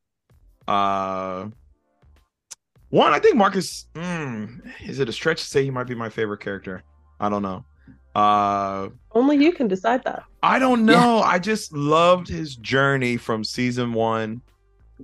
Uh, 0.68 1.48
one, 2.90 3.12
I 3.12 3.20
think 3.20 3.36
Marcus. 3.36 3.88
Mm, 3.96 4.62
is 4.86 5.00
it 5.00 5.10
a 5.10 5.12
stretch 5.12 5.42
to 5.42 5.48
say 5.48 5.64
he 5.64 5.72
might 5.72 5.88
be 5.88 5.96
my 5.96 6.10
favorite 6.10 6.40
character? 6.40 6.84
I 7.20 7.30
don't 7.30 7.42
know. 7.42 7.66
Uh, 8.16 8.90
Only 9.12 9.44
you 9.44 9.52
can 9.52 9.68
decide 9.68 10.04
that. 10.04 10.24
I 10.44 10.60
don't 10.60 10.86
know. 10.86 11.18
Yeah. 11.18 11.24
I 11.24 11.40
just 11.40 11.74
loved 11.74 12.28
his 12.28 12.56
journey 12.56 13.18
from 13.18 13.44
season 13.44 13.92
one, 13.94 14.42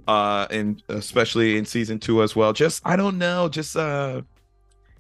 uh, 0.08 0.48
and 0.50 0.82
especially 0.90 1.58
in 1.58 1.66
season 1.66 2.00
two 2.00 2.24
as 2.24 2.36
well. 2.36 2.54
Just 2.54 2.82
I 2.86 2.96
don't 2.96 3.18
know. 3.18 3.50
Just 3.50 3.76
uh, 3.76 4.22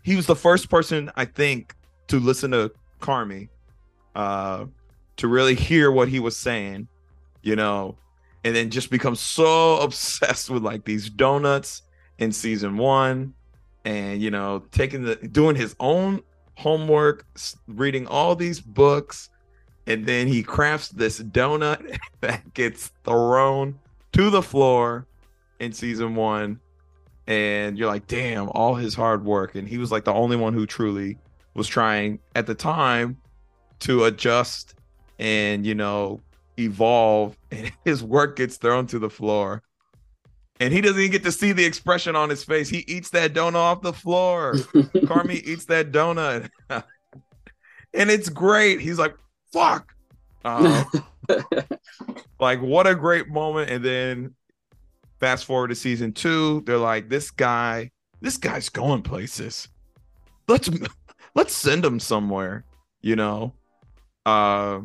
he 0.03 0.15
was 0.15 0.25
the 0.25 0.35
first 0.35 0.69
person 0.69 1.11
I 1.15 1.25
think 1.25 1.75
to 2.07 2.19
listen 2.19 2.51
to 2.51 2.71
Carmy, 2.99 3.49
uh, 4.15 4.65
to 5.17 5.27
really 5.27 5.55
hear 5.55 5.91
what 5.91 6.07
he 6.07 6.19
was 6.19 6.35
saying, 6.35 6.87
you 7.41 7.55
know, 7.55 7.97
and 8.43 8.55
then 8.55 8.69
just 8.69 8.89
become 8.89 9.15
so 9.15 9.77
obsessed 9.81 10.49
with 10.49 10.63
like 10.63 10.85
these 10.85 11.09
donuts 11.09 11.83
in 12.17 12.31
season 12.31 12.77
one, 12.77 13.33
and 13.85 14.21
you 14.21 14.31
know, 14.31 14.63
taking 14.71 15.03
the 15.03 15.15
doing 15.15 15.55
his 15.55 15.75
own 15.79 16.21
homework, 16.55 17.25
reading 17.67 18.05
all 18.07 18.35
these 18.35 18.59
books, 18.59 19.29
and 19.87 20.05
then 20.05 20.27
he 20.27 20.43
crafts 20.43 20.89
this 20.89 21.19
donut 21.19 21.97
that 22.21 22.53
gets 22.53 22.91
thrown 23.03 23.79
to 24.19 24.29
the 24.29 24.41
floor 24.41 25.07
in 25.61 25.71
season 25.71 26.13
one 26.13 26.59
and 27.25 27.77
you're 27.77 27.87
like, 27.87 28.05
damn, 28.05 28.49
all 28.49 28.75
his 28.75 28.93
hard 28.93 29.23
work. 29.23 29.55
And 29.55 29.65
he 29.65 29.77
was 29.77 29.93
like 29.93 30.03
the 30.03 30.13
only 30.13 30.35
one 30.35 30.53
who 30.53 30.65
truly 30.65 31.17
was 31.53 31.69
trying 31.69 32.19
at 32.35 32.45
the 32.45 32.53
time 32.53 33.15
to 33.79 34.03
adjust 34.03 34.75
and, 35.19 35.65
you 35.65 35.73
know, 35.73 36.19
evolve. 36.57 37.37
And 37.51 37.71
his 37.85 38.03
work 38.03 38.35
gets 38.35 38.57
thrown 38.57 38.87
to 38.87 38.99
the 38.99 39.09
floor. 39.09 39.63
And 40.59 40.73
he 40.73 40.81
doesn't 40.81 40.99
even 40.99 41.11
get 41.13 41.23
to 41.23 41.31
see 41.31 41.53
the 41.53 41.63
expression 41.63 42.17
on 42.17 42.29
his 42.29 42.43
face. 42.43 42.67
He 42.67 42.83
eats 42.89 43.11
that 43.11 43.33
donut 43.33 43.55
off 43.55 43.81
the 43.81 43.93
floor. 43.93 44.53
Carmy 45.05 45.41
eats 45.45 45.63
that 45.65 45.93
donut. 45.93 46.49
and 46.69 46.83
it's 47.93 48.27
great. 48.27 48.81
He's 48.81 48.99
like, 48.99 49.15
fuck. 49.53 49.93
Uh, 50.43 50.83
like, 52.39 52.61
what 52.61 52.87
a 52.87 52.95
great 52.95 53.29
moment. 53.29 53.69
And 53.69 53.83
then 53.83 54.35
Fast 55.19 55.43
forward 55.45 55.67
to 55.67 55.75
season 55.75 56.13
two, 56.13 56.61
they're 56.65 56.77
like, 56.77 57.09
this 57.09 57.29
guy, 57.29 57.91
this 58.21 58.37
guy's 58.37 58.69
going 58.69 59.01
places. 59.01 59.67
Let's 60.47 60.69
let's 61.35 61.53
send 61.53 61.83
him 61.83 61.99
somewhere, 61.99 62.63
you 63.01 63.17
know. 63.17 63.53
Uh, 64.25 64.79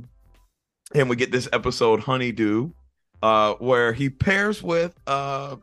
and 0.92 1.09
we 1.09 1.14
get 1.14 1.30
this 1.30 1.49
episode, 1.53 2.01
Honeydew, 2.01 2.70
uh, 3.22 3.55
where 3.55 3.92
he 3.92 4.11
pairs 4.11 4.61
with 4.61 4.99
uh, 5.07 5.57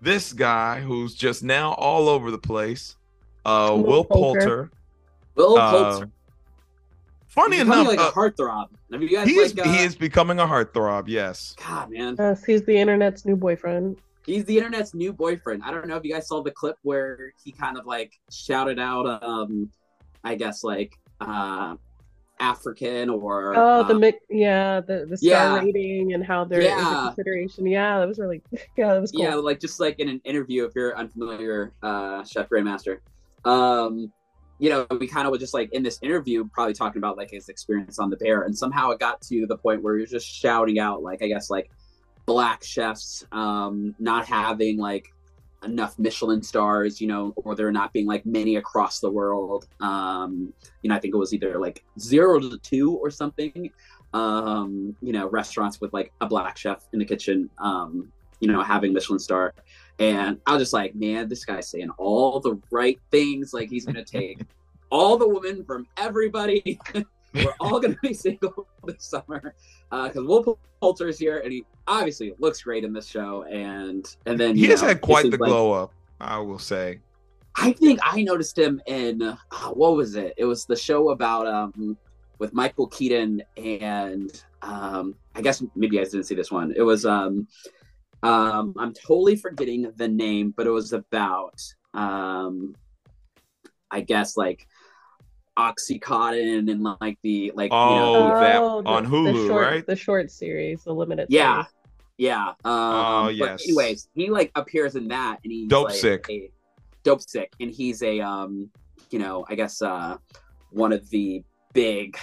this 0.00 0.32
guy 0.32 0.80
who's 0.80 1.14
just 1.14 1.44
now 1.44 1.74
all 1.74 2.08
over 2.08 2.32
the 2.32 2.38
place, 2.38 2.96
uh, 3.44 3.68
Will 3.70 3.82
Will 3.84 4.04
Poulter. 4.04 4.40
Poulter. 4.40 4.70
Will 5.36 5.56
Uh, 5.56 5.70
Poulter. 5.70 6.10
Funny 7.36 7.56
He's 7.58 7.66
enough, 7.66 7.86
becoming 7.90 7.98
like 7.98 8.06
uh, 8.06 8.08
a 8.08 8.12
heartthrob. 8.12 8.66
Have 8.90 9.02
you 9.02 9.10
guys 9.10 9.28
he 9.28 9.34
is 9.36 9.54
like, 9.54 9.66
uh, 9.66 9.70
he 9.70 9.84
is 9.84 9.94
becoming 9.94 10.40
a 10.40 10.46
heartthrob. 10.46 11.04
Yes. 11.06 11.54
God, 11.64 11.90
man. 11.90 12.16
Yes, 12.18 12.42
he's 12.44 12.62
the 12.64 12.76
internet's 12.76 13.24
new 13.26 13.36
boyfriend. 13.36 13.98
He's 14.24 14.44
the 14.46 14.56
internet's 14.56 14.94
new 14.94 15.12
boyfriend. 15.12 15.62
I 15.62 15.70
don't 15.70 15.86
know 15.86 15.96
if 15.96 16.04
you 16.04 16.12
guys 16.14 16.26
saw 16.28 16.42
the 16.42 16.50
clip 16.50 16.76
where 16.82 17.32
he 17.44 17.52
kind 17.52 17.76
of 17.78 17.84
like 17.86 18.12
shouted 18.32 18.78
out, 18.80 19.22
um, 19.22 19.70
I 20.24 20.34
guess 20.34 20.64
like 20.64 20.94
uh, 21.20 21.76
African 22.40 23.10
or 23.10 23.52
Oh, 23.54 23.82
the 23.84 23.94
uh, 23.94 23.98
mic, 23.98 24.20
yeah, 24.30 24.80
the 24.80 25.06
the 25.08 25.16
star 25.18 25.30
yeah. 25.30 25.60
rating 25.62 26.14
and 26.14 26.24
how 26.24 26.44
they're 26.44 26.62
Yeah. 26.62 26.78
into 26.78 27.06
consideration. 27.14 27.66
Yeah, 27.66 27.98
that 28.00 28.08
was 28.08 28.18
really, 28.18 28.42
yeah, 28.78 28.94
that 28.94 29.00
was 29.00 29.12
cool. 29.12 29.20
yeah, 29.22 29.34
like 29.34 29.60
just 29.60 29.78
like 29.78 30.00
in 30.00 30.08
an 30.08 30.22
interview, 30.24 30.64
if 30.64 30.72
you're 30.74 30.96
unfamiliar, 30.96 31.72
uh, 31.82 32.24
Chef 32.24 32.48
Grandmaster, 32.48 32.98
um, 33.44 34.10
you 34.58 34.70
know, 34.70 34.86
we 34.98 35.06
kind 35.06 35.26
of 35.26 35.32
were 35.32 35.38
just 35.38 35.54
like 35.54 35.72
in 35.72 35.82
this 35.82 35.98
interview, 36.02 36.48
probably 36.52 36.74
talking 36.74 36.98
about 36.98 37.16
like 37.16 37.30
his 37.30 37.48
experience 37.48 37.98
on 37.98 38.10
the 38.10 38.16
bear, 38.16 38.42
and 38.42 38.56
somehow 38.56 38.90
it 38.90 38.98
got 38.98 39.20
to 39.22 39.46
the 39.46 39.56
point 39.56 39.82
where 39.82 39.96
he 39.96 40.00
was 40.00 40.10
just 40.10 40.26
shouting 40.26 40.78
out, 40.78 41.02
like 41.02 41.22
I 41.22 41.28
guess 41.28 41.50
like 41.50 41.70
black 42.24 42.64
chefs 42.64 43.24
um, 43.32 43.94
not 43.98 44.26
having 44.26 44.78
like 44.78 45.12
enough 45.64 45.98
Michelin 45.98 46.42
stars, 46.42 47.00
you 47.00 47.06
know, 47.06 47.32
or 47.36 47.54
there 47.54 47.70
not 47.72 47.92
being 47.92 48.06
like 48.06 48.24
many 48.26 48.56
across 48.56 49.00
the 49.00 49.10
world. 49.10 49.66
Um, 49.80 50.52
you 50.82 50.88
know, 50.88 50.96
I 50.96 51.00
think 51.00 51.14
it 51.14 51.18
was 51.18 51.32
either 51.32 51.58
like 51.58 51.84
zero 51.98 52.38
to 52.38 52.58
two 52.58 52.96
or 52.96 53.10
something. 53.10 53.70
Um, 54.14 54.96
you 55.02 55.12
know, 55.12 55.28
restaurants 55.28 55.80
with 55.80 55.92
like 55.92 56.12
a 56.20 56.26
black 56.26 56.56
chef 56.56 56.86
in 56.92 56.98
the 56.98 57.04
kitchen, 57.04 57.50
um, 57.58 58.10
you 58.40 58.48
know, 58.48 58.62
having 58.62 58.92
Michelin 58.92 59.18
star. 59.18 59.54
And 59.98 60.38
I 60.46 60.52
was 60.52 60.62
just 60.62 60.72
like, 60.72 60.94
man, 60.94 61.28
this 61.28 61.44
guy's 61.44 61.68
saying 61.68 61.90
all 61.98 62.38
the 62.40 62.60
right 62.70 62.98
things. 63.10 63.54
Like 63.54 63.70
he's 63.70 63.86
gonna 63.86 64.04
take 64.04 64.40
all 64.90 65.16
the 65.16 65.28
women 65.28 65.64
from 65.64 65.86
everybody. 65.96 66.78
We're 67.34 67.54
all 67.60 67.80
gonna 67.80 67.96
be 68.02 68.14
single 68.14 68.66
this 68.84 69.04
summer 69.04 69.54
because 69.90 70.24
Will 70.26 70.58
Poulter 70.80 71.08
is 71.08 71.18
here, 71.18 71.38
and 71.38 71.52
he 71.52 71.64
obviously 71.86 72.34
looks 72.38 72.62
great 72.62 72.84
in 72.84 72.92
this 72.92 73.06
show. 73.06 73.44
And 73.44 74.06
and 74.26 74.38
then 74.38 74.56
He 74.56 74.66
has 74.66 74.82
know, 74.82 74.88
had 74.88 75.00
quite 75.00 75.24
the 75.30 75.36
like- 75.38 75.48
glow 75.48 75.72
up, 75.72 75.92
I 76.20 76.38
will 76.38 76.58
say. 76.58 77.00
I 77.58 77.72
think 77.72 77.98
I 78.02 78.22
noticed 78.22 78.58
him 78.58 78.82
in 78.86 79.22
uh, 79.22 79.36
what 79.72 79.96
was 79.96 80.14
it? 80.14 80.34
It 80.36 80.44
was 80.44 80.66
the 80.66 80.76
show 80.76 81.08
about 81.10 81.46
um 81.46 81.96
with 82.38 82.52
Michael 82.52 82.86
Keaton 82.88 83.42
and 83.56 84.42
um 84.60 85.14
I 85.34 85.40
guess 85.40 85.62
maybe 85.74 85.96
you 85.96 86.02
guys 86.02 86.10
didn't 86.12 86.26
see 86.26 86.34
this 86.34 86.50
one. 86.52 86.74
It 86.76 86.82
was 86.82 87.06
um 87.06 87.48
um 88.22 88.74
I'm 88.78 88.92
totally 88.92 89.36
forgetting 89.36 89.90
the 89.96 90.08
name, 90.08 90.52
but 90.56 90.66
it 90.66 90.70
was 90.70 90.92
about 90.92 91.60
um 91.94 92.74
I 93.90 94.00
guess 94.00 94.36
like 94.36 94.66
oxycontin 95.58 96.70
and 96.70 96.82
like 97.00 97.18
the 97.22 97.52
like 97.54 97.70
you 97.72 97.76
Oh, 97.76 97.96
know 97.96 98.40
that 98.40 98.62
Oh, 98.62 98.82
the- 98.82 98.88
on 98.88 99.04
the 99.04 99.10
Hulu, 99.10 99.46
short, 99.46 99.62
right? 99.66 99.86
The 99.86 99.96
short 99.96 100.30
series, 100.30 100.84
the 100.84 100.92
limited. 100.92 101.28
Yeah. 101.30 101.62
series. 101.64 101.72
Yeah. 102.18 102.48
Um, 102.48 102.54
Oh, 102.64 103.24
but 103.26 103.34
yes. 103.34 103.64
anyways, 103.64 104.08
he 104.14 104.30
like 104.30 104.50
appears 104.54 104.96
in 104.96 105.08
that, 105.08 105.38
and 105.44 105.52
he's 105.52 105.68
Dope 105.68 105.88
like, 105.88 105.96
sick. 105.96 106.26
a- 106.30 106.50
dope 107.04 107.20
sick, 107.22 107.52
and 107.60 107.70
he's 107.70 108.02
a 108.02 108.20
um, 108.20 108.70
you 109.10 109.18
know, 109.18 109.44
I 109.48 109.54
guess 109.54 109.80
uh, 109.82 110.16
one 110.70 110.92
of 110.92 111.08
the 111.10 111.42
big 111.72 112.18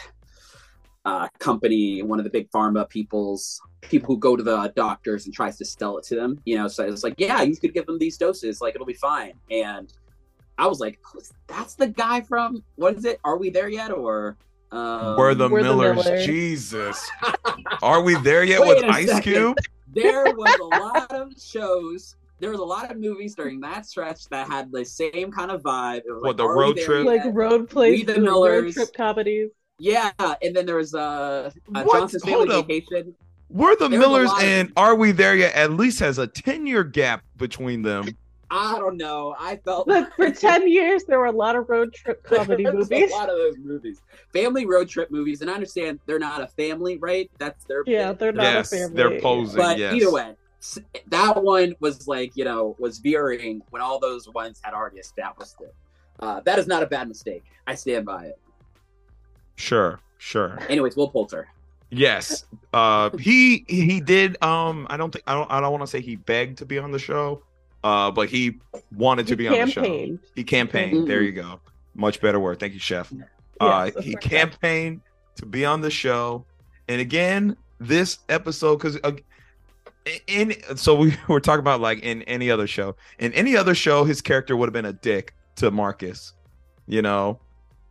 uh 1.05 1.27
company, 1.39 2.01
one 2.01 2.19
of 2.19 2.23
the 2.23 2.29
big 2.29 2.49
pharma 2.51 2.87
people's 2.87 3.61
people 3.81 4.15
who 4.15 4.19
go 4.19 4.35
to 4.35 4.43
the 4.43 4.71
doctors 4.75 5.25
and 5.25 5.33
tries 5.33 5.57
to 5.57 5.65
sell 5.65 5.97
it 5.97 6.05
to 6.05 6.15
them. 6.15 6.39
You 6.45 6.57
know, 6.57 6.67
so 6.67 6.83
it's 6.85 7.03
like, 7.03 7.15
yeah, 7.17 7.41
you 7.41 7.55
could 7.57 7.73
give 7.73 7.85
them 7.85 7.99
these 7.99 8.17
doses, 8.17 8.61
like 8.61 8.75
it'll 8.75 8.87
be 8.87 8.93
fine. 8.93 9.33
And 9.51 9.91
I 10.57 10.67
was 10.67 10.79
like, 10.79 10.99
oh, 11.15 11.19
that's 11.47 11.75
the 11.75 11.87
guy 11.87 12.21
from 12.21 12.63
what 12.75 12.95
is 12.95 13.05
it? 13.05 13.19
Are 13.23 13.37
we 13.37 13.49
there 13.49 13.69
yet? 13.69 13.91
Or 13.91 14.37
um, 14.71 15.17
We're 15.17 15.33
the 15.35 15.49
We're 15.49 15.63
the 15.63 15.69
Millers. 15.69 16.05
Millers. 16.05 16.25
Jesus. 16.25 17.09
Are 17.81 18.01
we 18.01 18.15
there 18.21 18.43
yet 18.43 18.61
Wait 18.61 18.83
with 18.83 18.85
Ice 18.85 19.07
second. 19.07 19.21
Cube? 19.33 19.57
there 19.93 20.23
was 20.35 20.59
a 20.59 20.63
lot 20.63 21.11
of 21.11 21.33
shows. 21.39 22.15
There 22.39 22.49
was 22.49 22.59
a 22.59 22.63
lot 22.65 22.91
of 22.91 22.97
movies 22.97 23.35
during 23.35 23.59
that 23.61 23.85
stretch 23.85 24.27
that 24.29 24.47
had 24.47 24.71
the 24.71 24.83
same 24.83 25.31
kind 25.31 25.51
of 25.51 25.61
vibe. 25.61 25.97
It 26.05 26.11
was 26.11 26.23
What, 26.23 26.29
like, 26.29 26.37
the 26.37 26.47
road 26.47 26.77
trip? 26.77 27.05
Like 27.05 27.21
road 27.33 27.69
plays, 27.69 27.99
We 28.05 28.13
the 28.13 28.19
like 28.19 28.51
road 28.51 28.73
trip 28.73 28.93
comedies. 28.93 29.49
Yeah, 29.79 30.11
and 30.41 30.55
then 30.55 30.65
there 30.65 30.75
was 30.75 30.93
uh, 30.93 31.49
uh 31.75 31.83
What? 31.83 31.99
Johnson's 31.99 32.23
Hold 32.23 32.47
Family 32.47 32.55
up. 32.59 32.67
Vacation. 32.67 33.15
We're 33.49 33.75
the 33.75 33.87
There's 33.87 33.99
Millers, 33.99 34.27
lot 34.29 34.41
of- 34.41 34.49
and 34.49 34.73
Are 34.77 34.95
We 34.95 35.11
There 35.11 35.35
Yet? 35.35 35.53
At 35.53 35.71
least 35.71 35.99
has 35.99 36.17
a 36.17 36.25
10 36.27 36.65
year 36.65 36.83
gap 36.83 37.23
between 37.37 37.81
them. 37.81 38.07
I 38.49 38.77
don't 38.77 38.97
know. 38.97 39.35
I 39.39 39.55
felt 39.57 39.87
Look, 39.87 40.13
for 40.15 40.29
ten 40.31 40.67
years 40.69 41.05
there 41.05 41.17
were 41.17 41.25
a 41.25 41.31
lot 41.31 41.55
of 41.55 41.67
road 41.69 41.91
trip 41.91 42.21
comedy 42.23 42.63
movies. 42.65 43.11
A 43.11 43.15
lot 43.15 43.27
of 43.27 43.35
those 43.37 43.55
movies, 43.57 43.99
family 44.31 44.67
road 44.67 44.87
trip 44.89 45.09
movies, 45.09 45.41
and 45.41 45.49
I 45.49 45.55
understand 45.55 45.99
they're 46.05 46.19
not 46.19 46.39
a 46.39 46.45
family, 46.47 46.99
right? 46.99 47.31
That's 47.39 47.63
their 47.65 47.81
Yeah, 47.87 48.09
bit. 48.09 48.19
they're 48.19 48.31
not 48.31 48.43
Yes, 48.43 48.71
a 48.71 48.75
family. 48.77 48.95
they're 48.95 49.19
posing. 49.21 49.57
But 49.57 49.79
yes. 49.79 49.95
either 49.95 50.11
way, 50.11 50.35
that 51.07 51.41
one 51.43 51.73
was 51.79 52.07
like 52.07 52.33
you 52.35 52.45
know 52.45 52.75
was 52.77 52.99
veering 52.99 53.63
when 53.71 53.81
all 53.81 53.99
those 53.99 54.29
ones 54.29 54.59
had 54.63 54.75
already 54.75 54.99
established 54.99 55.55
it. 55.61 55.73
Uh, 56.19 56.39
that 56.41 56.59
is 56.59 56.67
not 56.67 56.83
a 56.83 56.85
bad 56.87 57.07
mistake. 57.07 57.43
I 57.65 57.73
stand 57.73 58.05
by 58.05 58.25
it. 58.25 58.39
Sure, 59.55 59.99
sure. 60.17 60.59
Anyways, 60.69 60.95
Will 60.95 61.09
Poulter. 61.09 61.47
Yes. 61.89 62.45
Uh 62.73 63.11
he 63.17 63.65
he 63.67 63.99
did 64.01 64.41
um 64.43 64.87
I 64.89 64.97
don't 64.97 65.11
think 65.11 65.23
I 65.27 65.33
don't 65.35 65.49
I 65.51 65.59
don't 65.61 65.71
want 65.71 65.81
to 65.83 65.87
say 65.87 66.01
he 66.01 66.15
begged 66.15 66.57
to 66.59 66.65
be 66.65 66.79
on 66.79 66.91
the 66.91 66.97
show. 66.99 67.43
Uh 67.83 68.09
but 68.09 68.29
he 68.29 68.59
wanted 68.95 69.27
to 69.27 69.33
He 69.33 69.35
be 69.35 69.47
on 69.47 69.53
the 69.65 69.71
show. 69.71 69.81
campaigned. 69.81 70.19
He 70.35 70.43
campaigned. 70.43 71.07
There 71.07 71.21
you 71.21 71.31
go. 71.33 71.59
Much 71.93 72.19
better 72.19 72.39
word. 72.39 72.59
Thank 72.59 72.73
you, 72.73 72.79
chef. 72.79 73.13
Uh 73.61 73.83
Yes, 73.85 73.95
of 73.95 74.03
he 74.03 74.13
course. 74.13 74.23
campaigned 74.25 75.01
to 75.35 75.45
be 75.45 75.65
on 75.65 75.81
the 75.81 75.91
show. 75.91 76.45
And 76.87 76.99
again, 76.99 77.55
this 77.79 78.19
episode 78.27 78.77
cuz 78.77 78.97
uh, 79.03 79.11
in 80.27 80.53
so 80.75 80.95
we 80.95 81.15
were 81.27 81.39
talking 81.39 81.59
about 81.59 81.79
like 81.79 81.99
in 81.99 82.23
any 82.23 82.49
other 82.49 82.65
show. 82.65 82.95
In 83.19 83.31
any 83.33 83.55
other 83.55 83.75
show 83.75 84.03
his 84.03 84.19
character 84.19 84.57
would 84.57 84.65
have 84.67 84.73
been 84.73 84.85
a 84.85 84.93
dick 84.93 85.35
to 85.57 85.69
Marcus. 85.69 86.33
You 86.87 87.03
know, 87.03 87.39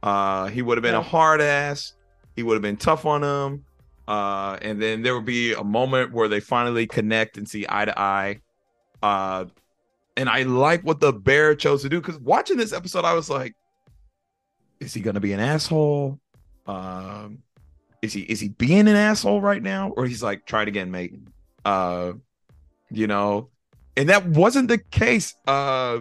uh 0.03 0.47
he 0.47 0.63
would 0.63 0.79
have 0.79 0.83
been 0.83 0.95
a 0.95 1.03
hard 1.03 1.41
ass. 1.41 1.95
He 2.37 2.43
would 2.43 2.55
have 2.55 2.63
been 2.63 2.77
tough 2.77 3.07
on 3.07 3.23
him. 3.23 3.65
Uh 4.09 4.59
and 4.63 4.81
then 4.81 5.03
there 5.03 5.15
would 5.15 5.25
be 5.25 5.53
a 5.55 5.65
moment 5.65 6.13
where 6.13 6.29
they 6.29 6.41
finally 6.41 6.87
connect 6.87 7.39
and 7.39 7.49
see 7.49 7.65
eye 7.69 7.85
to 7.85 7.99
eye. 7.99 8.41
Uh 9.03 9.47
and 10.17 10.29
I 10.29 10.43
like 10.43 10.83
what 10.83 11.01
the 11.01 11.13
bear 11.13 11.55
chose 11.55 11.83
to 11.83 11.89
do 11.89 12.01
because 12.01 12.19
watching 12.19 12.57
this 12.57 12.73
episode, 12.73 13.05
I 13.05 13.15
was 13.15 13.31
like, 13.31 13.55
is 14.81 14.93
he 14.93 15.01
gonna 15.01 15.21
be 15.21 15.33
an 15.33 15.41
asshole? 15.41 16.19
Um, 16.67 17.39
is 18.03 18.13
he 18.13 18.23
is 18.23 18.41
he 18.41 18.49
being 18.49 18.89
an 18.89 18.97
asshole 18.97 19.41
right 19.41 19.63
now? 19.63 19.91
Or 19.91 20.07
he's 20.07 20.23
like, 20.23 20.45
try 20.47 20.63
it 20.63 20.69
again, 20.69 20.91
mate. 20.91 21.15
Uh, 21.65 22.13
you 22.91 23.07
know, 23.07 23.49
and 23.97 24.09
that 24.09 24.27
wasn't 24.27 24.69
the 24.69 24.79
case. 24.79 25.35
Uh 25.47 26.01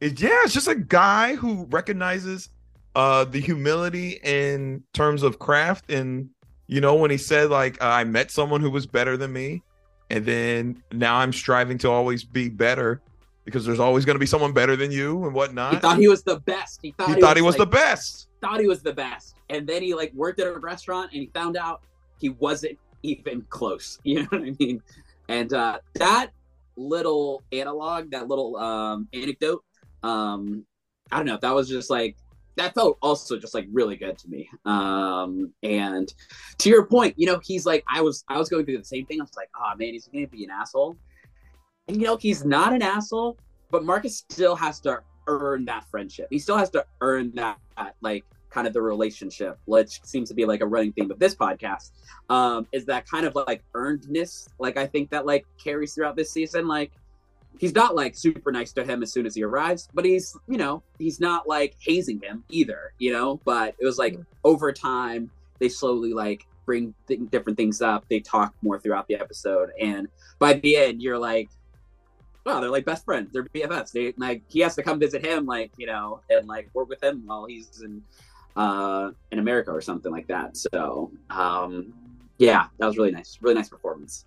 it, 0.00 0.20
yeah, 0.20 0.42
it's 0.44 0.54
just 0.54 0.68
a 0.68 0.74
guy 0.74 1.34
who 1.34 1.66
recognizes 1.70 2.50
uh 2.96 3.24
the 3.24 3.40
humility 3.40 4.18
in 4.24 4.82
terms 4.92 5.22
of 5.22 5.38
craft 5.38 5.90
and 5.90 6.28
you 6.66 6.80
know 6.80 6.96
when 6.96 7.10
he 7.10 7.16
said 7.16 7.50
like 7.50 7.80
i 7.80 8.02
met 8.02 8.30
someone 8.30 8.60
who 8.60 8.70
was 8.70 8.86
better 8.86 9.16
than 9.16 9.32
me 9.32 9.62
and 10.10 10.24
then 10.24 10.82
now 10.92 11.16
i'm 11.16 11.32
striving 11.32 11.78
to 11.78 11.88
always 11.88 12.24
be 12.24 12.48
better 12.48 13.00
because 13.44 13.64
there's 13.64 13.78
always 13.78 14.04
going 14.04 14.16
to 14.16 14.20
be 14.20 14.26
someone 14.26 14.52
better 14.52 14.74
than 14.74 14.90
you 14.90 15.24
and 15.24 15.32
whatnot 15.32 15.74
He 15.74 15.78
thought 15.78 15.98
he 15.98 16.08
was 16.08 16.24
the 16.24 16.40
best. 16.40 16.80
He 16.82 16.90
thought 16.90 17.14
he 17.14 17.20
thought 17.20 17.36
he 17.36 17.42
was 17.42 17.54
the 17.54 17.66
best 17.66 18.26
thought 18.40 18.60
he 18.60 18.66
was 18.66 18.82
the 18.82 18.92
best, 18.92 19.36
and 19.50 19.66
then 19.66 19.82
he 19.82 19.94
like 19.94 20.12
worked 20.14 20.40
at 20.40 20.46
a 20.46 20.58
restaurant 20.58 21.10
and 21.12 21.20
he 21.20 21.30
found 21.34 21.56
out 21.56 21.82
he 22.20 22.30
wasn't 22.30 22.78
even 23.02 23.42
close. 23.48 23.98
You 24.04 24.20
know 24.20 24.28
what 24.30 24.42
I 24.42 24.54
mean? 24.58 24.82
And 25.28 25.52
uh, 25.52 25.78
that 25.94 26.30
little 26.76 27.42
analog, 27.52 28.10
that 28.12 28.28
little 28.28 28.56
um, 28.56 29.08
anecdote, 29.12 29.64
um, 30.02 30.64
I 31.10 31.16
don't 31.16 31.26
know. 31.26 31.38
That 31.40 31.54
was 31.54 31.68
just 31.68 31.90
like 31.90 32.16
that 32.56 32.74
felt 32.74 32.98
also 33.02 33.38
just 33.38 33.54
like 33.54 33.66
really 33.70 33.96
good 33.96 34.18
to 34.18 34.28
me. 34.28 34.48
Um, 34.64 35.52
and 35.62 36.12
to 36.58 36.68
your 36.68 36.86
point, 36.86 37.14
you 37.16 37.26
know, 37.26 37.40
he's 37.44 37.66
like, 37.66 37.84
I 37.92 38.00
was, 38.00 38.24
I 38.28 38.38
was 38.38 38.48
going 38.48 38.64
through 38.64 38.78
the 38.78 38.84
same 38.84 39.06
thing. 39.06 39.20
I 39.20 39.24
was 39.24 39.36
like, 39.36 39.50
oh 39.56 39.76
man, 39.76 39.92
he's 39.92 40.08
gonna 40.08 40.26
be 40.26 40.44
an 40.44 40.50
asshole. 40.50 40.96
And 41.88 41.96
you 41.98 42.04
know, 42.04 42.16
he's 42.16 42.44
not 42.44 42.72
an 42.72 42.82
asshole, 42.82 43.38
but 43.70 43.84
Marcus 43.84 44.24
still 44.30 44.56
has 44.56 44.80
to 44.80 45.00
earn 45.26 45.64
that 45.66 45.84
friendship. 45.90 46.28
He 46.30 46.38
still 46.38 46.56
has 46.56 46.70
to 46.70 46.84
earn 47.00 47.32
that, 47.34 47.58
that 47.76 47.94
like 48.00 48.24
kind 48.50 48.66
of 48.66 48.72
the 48.72 48.80
relationship, 48.80 49.58
which 49.66 50.00
seems 50.02 50.28
to 50.28 50.34
be 50.34 50.46
like 50.46 50.62
a 50.62 50.66
running 50.66 50.92
theme 50.92 51.10
of 51.10 51.18
this 51.18 51.34
podcast. 51.34 51.90
Um, 52.30 52.66
is 52.72 52.86
that 52.86 53.08
kind 53.08 53.26
of 53.26 53.34
like 53.34 53.62
earnedness? 53.74 54.48
Like 54.58 54.76
I 54.76 54.86
think 54.86 55.10
that 55.10 55.26
like 55.26 55.44
carries 55.62 55.94
throughout 55.94 56.16
this 56.16 56.32
season. 56.32 56.66
Like 56.66 56.92
he's 57.58 57.74
not 57.74 57.94
like 57.94 58.14
super 58.14 58.52
nice 58.52 58.72
to 58.72 58.84
him 58.84 59.02
as 59.02 59.12
soon 59.12 59.26
as 59.26 59.34
he 59.34 59.42
arrives, 59.42 59.88
but 59.94 60.04
he's 60.04 60.36
you 60.48 60.58
know 60.58 60.82
he's 60.98 61.20
not 61.20 61.48
like 61.48 61.76
hazing 61.80 62.20
him 62.20 62.44
either. 62.50 62.92
You 62.98 63.12
know, 63.12 63.40
but 63.44 63.74
it 63.78 63.84
was 63.84 63.98
like 63.98 64.18
over 64.44 64.72
time 64.72 65.30
they 65.58 65.68
slowly 65.68 66.12
like 66.12 66.46
bring 66.64 66.94
th- 67.06 67.20
different 67.30 67.56
things 67.56 67.80
up. 67.80 68.04
They 68.08 68.20
talk 68.20 68.54
more 68.62 68.78
throughout 68.78 69.06
the 69.08 69.16
episode, 69.16 69.70
and 69.80 70.08
by 70.38 70.54
the 70.54 70.76
end, 70.76 71.02
you're 71.02 71.18
like, 71.18 71.48
wow, 72.44 72.60
they're 72.60 72.70
like 72.70 72.84
best 72.84 73.04
friends. 73.04 73.32
They're 73.32 73.44
BFFs. 73.44 73.92
They 73.92 74.14
like 74.16 74.42
he 74.48 74.60
has 74.60 74.74
to 74.76 74.82
come 74.82 74.98
visit 74.98 75.24
him, 75.24 75.46
like 75.46 75.72
you 75.76 75.86
know, 75.86 76.20
and 76.30 76.46
like 76.46 76.70
work 76.74 76.88
with 76.88 77.02
him 77.02 77.22
while 77.26 77.46
he's 77.46 77.82
in 77.82 78.02
uh 78.56 79.10
in 79.30 79.38
America 79.38 79.70
or 79.70 79.80
something 79.80 80.12
like 80.12 80.28
that. 80.28 80.56
So 80.56 81.10
um 81.30 81.92
yeah, 82.38 82.66
that 82.78 82.86
was 82.86 82.96
really 82.96 83.12
nice. 83.12 83.38
Really 83.40 83.54
nice 83.54 83.68
performance. 83.68 84.26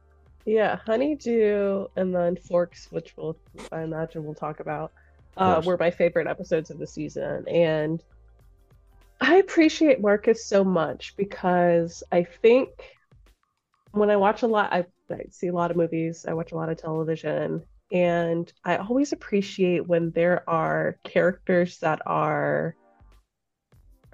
Yeah, 0.49 0.77
Honeydew 0.77 1.89
and 1.95 2.15
then 2.15 2.35
Forks, 2.35 2.87
which 2.91 3.15
we'll 3.15 3.37
I 3.71 3.83
imagine 3.83 4.23
we'll 4.23 4.33
talk 4.33 4.59
about, 4.59 4.91
uh, 5.37 5.61
were 5.63 5.77
my 5.77 5.91
favorite 5.91 6.25
episodes 6.25 6.71
of 6.71 6.79
the 6.79 6.87
season, 6.87 7.47
and 7.47 8.01
I 9.21 9.35
appreciate 9.35 10.01
Marcus 10.01 10.43
so 10.43 10.63
much 10.63 11.13
because 11.17 12.01
I 12.11 12.23
think 12.23 12.69
when 13.91 14.09
I 14.09 14.15
watch 14.15 14.41
a 14.41 14.47
lot, 14.47 14.73
I, 14.73 14.85
I 15.11 15.25
see 15.29 15.49
a 15.49 15.53
lot 15.53 15.69
of 15.69 15.77
movies, 15.77 16.25
I 16.27 16.33
watch 16.33 16.51
a 16.51 16.55
lot 16.55 16.69
of 16.69 16.77
television, 16.77 17.61
and 17.91 18.51
I 18.65 18.77
always 18.77 19.11
appreciate 19.13 19.87
when 19.87 20.09
there 20.09 20.49
are 20.49 20.97
characters 21.03 21.77
that 21.81 22.01
are 22.07 22.75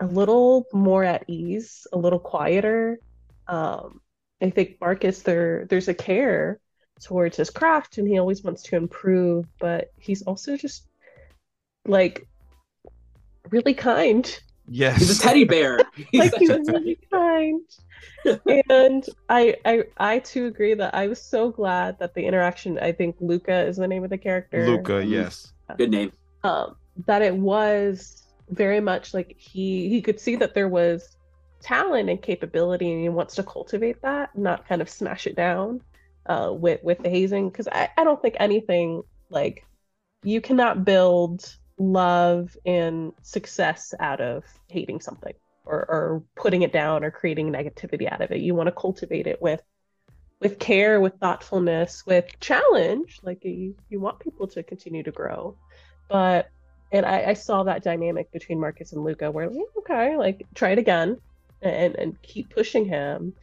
a 0.01 0.05
little 0.05 0.65
more 0.73 1.05
at 1.05 1.23
ease, 1.29 1.87
a 1.93 1.97
little 1.97 2.19
quieter. 2.19 2.99
Um, 3.47 4.01
I 4.45 4.49
think 4.51 4.77
Marcus 4.79 5.21
there 5.23 5.65
there's 5.69 5.87
a 5.87 5.93
care 5.93 6.59
towards 7.01 7.37
his 7.37 7.49
craft 7.49 7.97
and 7.97 8.07
he 8.07 8.17
always 8.19 8.43
wants 8.43 8.63
to 8.63 8.75
improve, 8.75 9.45
but 9.59 9.91
he's 9.97 10.21
also 10.23 10.55
just 10.55 10.87
like 11.87 12.27
really 13.49 13.73
kind. 13.73 14.39
Yes. 14.67 14.99
He's 14.99 15.19
a 15.19 15.21
teddy 15.21 15.43
bear. 15.43 15.79
He's 15.95 16.19
like 16.19 16.31
such 16.31 16.39
he's 16.41 16.49
really 16.49 16.99
kind. 17.11 17.61
and 18.69 19.05
I 19.29 19.55
I 19.65 19.83
I 19.97 20.19
too 20.19 20.45
agree 20.45 20.73
that 20.75 20.93
I 20.93 21.07
was 21.07 21.21
so 21.21 21.49
glad 21.49 21.99
that 21.99 22.13
the 22.13 22.25
interaction 22.25 22.79
I 22.79 22.91
think 22.91 23.15
Luca 23.19 23.65
is 23.65 23.77
the 23.77 23.87
name 23.87 24.03
of 24.03 24.09
the 24.09 24.17
character. 24.17 24.67
Luca, 24.67 25.03
yes. 25.03 25.53
Good 25.77 25.91
name. 25.91 26.11
Um 26.43 26.75
that 27.07 27.21
it 27.21 27.35
was 27.35 28.23
very 28.49 28.79
much 28.79 29.13
like 29.13 29.35
he 29.37 29.89
he 29.89 30.01
could 30.01 30.19
see 30.19 30.35
that 30.35 30.53
there 30.53 30.69
was 30.69 31.15
talent 31.65 32.11
and 32.11 32.21
capability 32.21 32.91
and 32.91 33.01
he 33.01 33.09
wants 33.09 33.33
to 33.35 33.43
cultivate 33.43 33.99
that 34.03 34.37
not 34.37 34.67
kind 34.67 34.83
of 34.83 34.89
smash 34.89 35.25
it 35.25 35.35
down 35.35 35.81
uh, 36.27 36.53
with 36.53 36.81
with 36.83 36.99
the 36.99 37.09
hazing. 37.09 37.49
Because 37.49 37.67
I, 37.67 37.89
I 37.97 38.03
don't 38.03 38.21
think 38.21 38.35
anything 38.39 39.01
like 39.31 39.65
you 40.23 40.41
cannot 40.41 40.85
build 40.85 41.57
love 41.79 42.55
and 42.67 43.13
success 43.23 43.95
out 43.99 44.21
of 44.21 44.43
hating 44.67 45.01
something 45.01 45.33
or, 45.65 45.79
or 45.89 46.23
putting 46.35 46.61
it 46.61 46.71
down 46.71 47.03
or 47.03 47.09
creating 47.09 47.51
negativity 47.51 48.11
out 48.11 48.21
of 48.21 48.31
it. 48.31 48.41
You 48.41 48.53
want 48.53 48.67
to 48.67 48.71
cultivate 48.71 49.25
it 49.25 49.41
with 49.41 49.63
with 50.39 50.59
care 50.59 51.01
with 51.01 51.15
thoughtfulness 51.15 52.05
with 52.05 52.25
challenge. 52.39 53.19
Like 53.23 53.43
you, 53.43 53.75
you 53.89 53.99
want 53.99 54.19
people 54.19 54.47
to 54.49 54.61
continue 54.61 55.01
to 55.01 55.11
grow. 55.11 55.57
But 56.09 56.51
and 56.91 57.07
I, 57.07 57.29
I 57.29 57.33
saw 57.33 57.63
that 57.63 57.83
dynamic 57.83 58.31
between 58.31 58.59
Marcus 58.59 58.93
and 58.93 59.03
Luca 59.03 59.31
where 59.31 59.49
okay 59.79 60.15
like 60.15 60.45
try 60.53 60.69
it 60.69 60.77
again 60.77 61.19
and 61.61 61.95
and 61.95 62.21
keep 62.21 62.53
pushing 62.53 62.85
him 62.85 63.33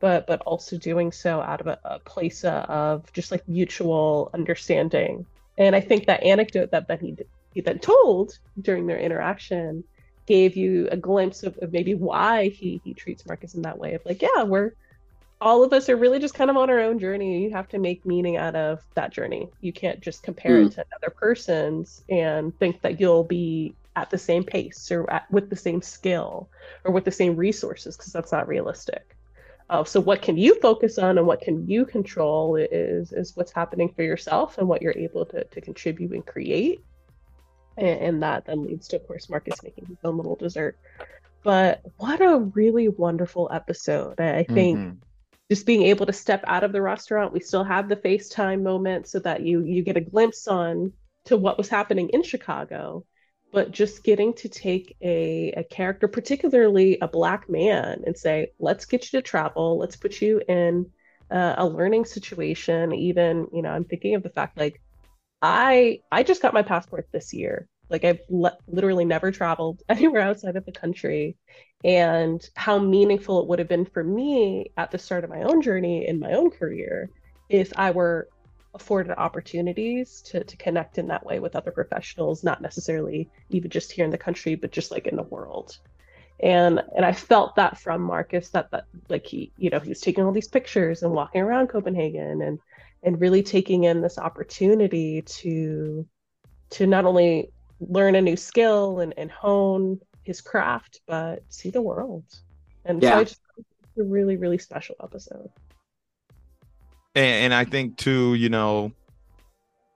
but 0.00 0.26
but 0.26 0.40
also 0.42 0.76
doing 0.78 1.12
so 1.12 1.40
out 1.40 1.60
of 1.60 1.66
a, 1.66 1.78
a 1.84 1.98
place 2.00 2.44
of 2.44 3.10
just 3.12 3.30
like 3.30 3.46
mutual 3.48 4.30
understanding 4.34 5.26
and 5.58 5.76
I 5.76 5.80
think 5.80 6.06
that 6.06 6.22
anecdote 6.22 6.70
that 6.72 6.88
that 6.88 7.00
he 7.00 7.16
he 7.54 7.60
then 7.60 7.78
told 7.78 8.38
during 8.60 8.86
their 8.86 8.98
interaction 8.98 9.84
gave 10.26 10.56
you 10.56 10.88
a 10.90 10.96
glimpse 10.96 11.42
of, 11.42 11.58
of 11.62 11.72
maybe 11.72 11.94
why 11.94 12.48
he 12.48 12.80
he 12.84 12.94
treats 12.94 13.26
Marcus 13.26 13.54
in 13.54 13.62
that 13.62 13.78
way 13.78 13.94
of 13.94 14.02
like 14.04 14.22
yeah 14.22 14.44
we're 14.44 14.72
all 15.40 15.64
of 15.64 15.72
us 15.72 15.88
are 15.88 15.96
really 15.96 16.20
just 16.20 16.34
kind 16.34 16.50
of 16.50 16.56
on 16.56 16.70
our 16.70 16.78
own 16.78 17.00
journey. 17.00 17.42
You 17.42 17.50
have 17.50 17.68
to 17.70 17.78
make 17.80 18.06
meaning 18.06 18.36
out 18.36 18.54
of 18.54 18.78
that 18.94 19.12
journey. 19.12 19.48
You 19.60 19.72
can't 19.72 20.00
just 20.00 20.22
compare 20.22 20.58
Mm. 20.58 20.66
it 20.66 20.72
to 20.74 20.84
another 20.92 21.12
person's 21.16 22.04
and 22.08 22.56
think 22.60 22.80
that 22.82 23.00
you'll 23.00 23.24
be 23.24 23.74
at 23.96 24.10
the 24.10 24.18
same 24.18 24.44
pace 24.44 24.90
or 24.90 25.10
at, 25.10 25.30
with 25.30 25.50
the 25.50 25.56
same 25.56 25.82
skill 25.82 26.50
or 26.84 26.92
with 26.92 27.04
the 27.04 27.10
same 27.10 27.36
resources 27.36 27.96
because 27.96 28.12
that's 28.12 28.32
not 28.32 28.48
realistic. 28.48 29.16
Uh, 29.70 29.84
so 29.84 30.00
what 30.00 30.22
can 30.22 30.36
you 30.36 30.58
focus 30.60 30.98
on 30.98 31.18
and 31.18 31.26
what 31.26 31.40
can 31.40 31.66
you 31.68 31.86
control 31.86 32.56
is 32.56 33.12
is 33.12 33.32
what's 33.36 33.52
happening 33.52 33.92
for 33.94 34.02
yourself 34.02 34.58
and 34.58 34.68
what 34.68 34.82
you're 34.82 34.96
able 34.98 35.26
to, 35.26 35.44
to 35.44 35.60
contribute 35.60 36.12
and 36.12 36.26
create. 36.26 36.84
And, 37.76 38.00
and 38.00 38.22
that 38.22 38.44
then 38.46 38.64
leads 38.64 38.88
to, 38.88 38.96
of 38.96 39.06
course, 39.06 39.28
Marcus 39.30 39.62
making 39.62 39.86
his 39.86 39.98
own 40.04 40.16
little 40.16 40.36
dessert. 40.36 40.78
But 41.44 41.82
what 41.98 42.20
a 42.20 42.38
really 42.54 42.88
wonderful 42.88 43.50
episode. 43.52 44.20
I 44.20 44.38
I 44.40 44.44
think 44.44 44.84
Mhm. 44.84 44.98
just 45.50 45.66
being 45.66 45.82
able 45.84 46.06
to 46.06 46.12
step 46.12 46.42
out 46.46 46.64
of 46.64 46.72
the 46.72 46.82
restaurant 46.82 47.32
we 47.32 47.40
still 47.40 47.64
have 47.64 47.88
the 47.88 47.96
facetime 47.96 48.62
moment 48.62 49.06
so 49.08 49.18
that 49.20 49.42
you 49.42 49.62
you 49.62 49.82
get 49.82 49.96
a 49.98 50.00
glimpse 50.00 50.48
on 50.48 50.92
to 51.26 51.36
what 51.36 51.58
was 51.58 51.68
happening 51.68 52.08
in 52.10 52.22
chicago 52.22 53.04
but 53.52 53.70
just 53.70 54.02
getting 54.02 54.32
to 54.34 54.48
take 54.48 54.96
a, 55.02 55.52
a 55.56 55.64
character 55.64 56.08
particularly 56.08 56.98
a 57.00 57.08
black 57.08 57.48
man 57.48 58.02
and 58.06 58.16
say 58.16 58.50
let's 58.58 58.86
get 58.86 59.12
you 59.12 59.20
to 59.20 59.22
travel. 59.22 59.78
Let's 59.78 59.96
put 59.96 60.20
you 60.20 60.40
in 60.48 60.90
uh, 61.30 61.54
a 61.58 61.66
learning 61.66 62.06
situation. 62.06 62.92
Even 62.94 63.46
you 63.52 63.62
know 63.62 63.70
i'm 63.70 63.84
thinking 63.84 64.14
of 64.14 64.22
the 64.22 64.30
fact 64.30 64.58
like 64.58 64.80
i 65.42 66.00
i 66.10 66.22
just 66.22 66.42
got 66.42 66.54
my 66.54 66.62
passport 66.62 67.08
this 67.12 67.32
year. 67.34 67.68
Like 67.90 68.04
i've 68.04 68.20
le- 68.30 68.58
literally 68.66 69.04
never 69.04 69.30
traveled 69.30 69.82
anywhere 69.88 70.22
outside 70.22 70.56
of 70.56 70.64
the 70.64 70.72
country. 70.72 71.36
And 71.84 72.40
how 72.56 72.78
meaningful 72.78 73.42
it 73.42 73.48
would 73.48 73.58
have 73.58 73.68
been 73.68 73.86
for 73.86 74.04
me 74.04 74.72
at 74.76 74.90
the 74.92 74.98
start 74.98 75.24
of 75.24 75.30
my 75.30 75.42
own 75.42 75.62
journey 75.62 76.06
in 76.06 76.20
my 76.20 76.32
own 76.32 76.50
career 76.50 77.10
if 77.48 77.72
I 77.76 77.90
were 77.90 78.28
afforded 78.74 79.12
opportunities 79.18 80.22
to, 80.22 80.44
to 80.44 80.56
connect 80.56 80.98
in 80.98 81.08
that 81.08 81.24
way 81.24 81.38
with 81.40 81.56
other 81.56 81.70
professionals, 81.70 82.42
not 82.42 82.62
necessarily 82.62 83.28
even 83.50 83.70
just 83.70 83.92
here 83.92 84.04
in 84.04 84.10
the 84.10 84.18
country, 84.18 84.54
but 84.54 84.72
just 84.72 84.90
like 84.90 85.06
in 85.06 85.16
the 85.16 85.22
world. 85.24 85.78
And 86.40 86.82
and 86.96 87.04
I 87.04 87.12
felt 87.12 87.54
that 87.56 87.78
from 87.78 88.02
Marcus 88.02 88.48
that 88.50 88.70
that 88.72 88.86
like 89.08 89.26
he, 89.26 89.52
you 89.56 89.70
know, 89.70 89.78
he 89.78 89.90
was 89.90 90.00
taking 90.00 90.24
all 90.24 90.32
these 90.32 90.48
pictures 90.48 91.02
and 91.02 91.12
walking 91.12 91.40
around 91.42 91.68
Copenhagen 91.68 92.42
and 92.42 92.58
and 93.04 93.20
really 93.20 93.42
taking 93.42 93.84
in 93.84 94.00
this 94.00 94.18
opportunity 94.18 95.22
to 95.22 96.06
to 96.70 96.86
not 96.86 97.04
only 97.04 97.52
learn 97.80 98.14
a 98.14 98.22
new 98.22 98.36
skill 98.36 99.00
and, 99.00 99.12
and 99.16 99.30
hone 99.30 100.00
his 100.22 100.40
craft, 100.40 101.00
but 101.06 101.42
see 101.48 101.70
the 101.70 101.82
world. 101.82 102.24
And 102.84 103.02
so 103.02 103.08
Yeah. 103.08 103.18
I 103.18 103.24
just 103.24 103.40
it's 103.58 103.98
a 103.98 104.04
really, 104.04 104.36
really 104.36 104.58
special 104.58 104.96
episode. 105.02 105.50
And, 107.14 107.24
and 107.46 107.54
I 107.54 107.64
think 107.64 107.96
too, 107.96 108.34
you 108.34 108.48
know, 108.48 108.92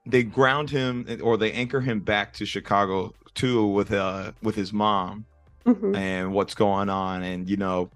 they 0.05 0.23
ground 0.23 0.69
him 0.69 1.05
or 1.21 1.37
they 1.37 1.51
anchor 1.51 1.81
him 1.81 1.99
back 1.99 2.33
to 2.33 2.45
Chicago 2.45 3.13
too 3.33 3.67
with 3.67 3.91
uh 3.91 4.31
with 4.41 4.55
his 4.55 4.73
mom 4.73 5.25
Mhm. 5.65 5.95
and 5.97 6.33
what's 6.33 6.55
going 6.55 6.89
on 6.89 7.21
and 7.23 7.47
you 7.49 7.57
know 7.57 7.89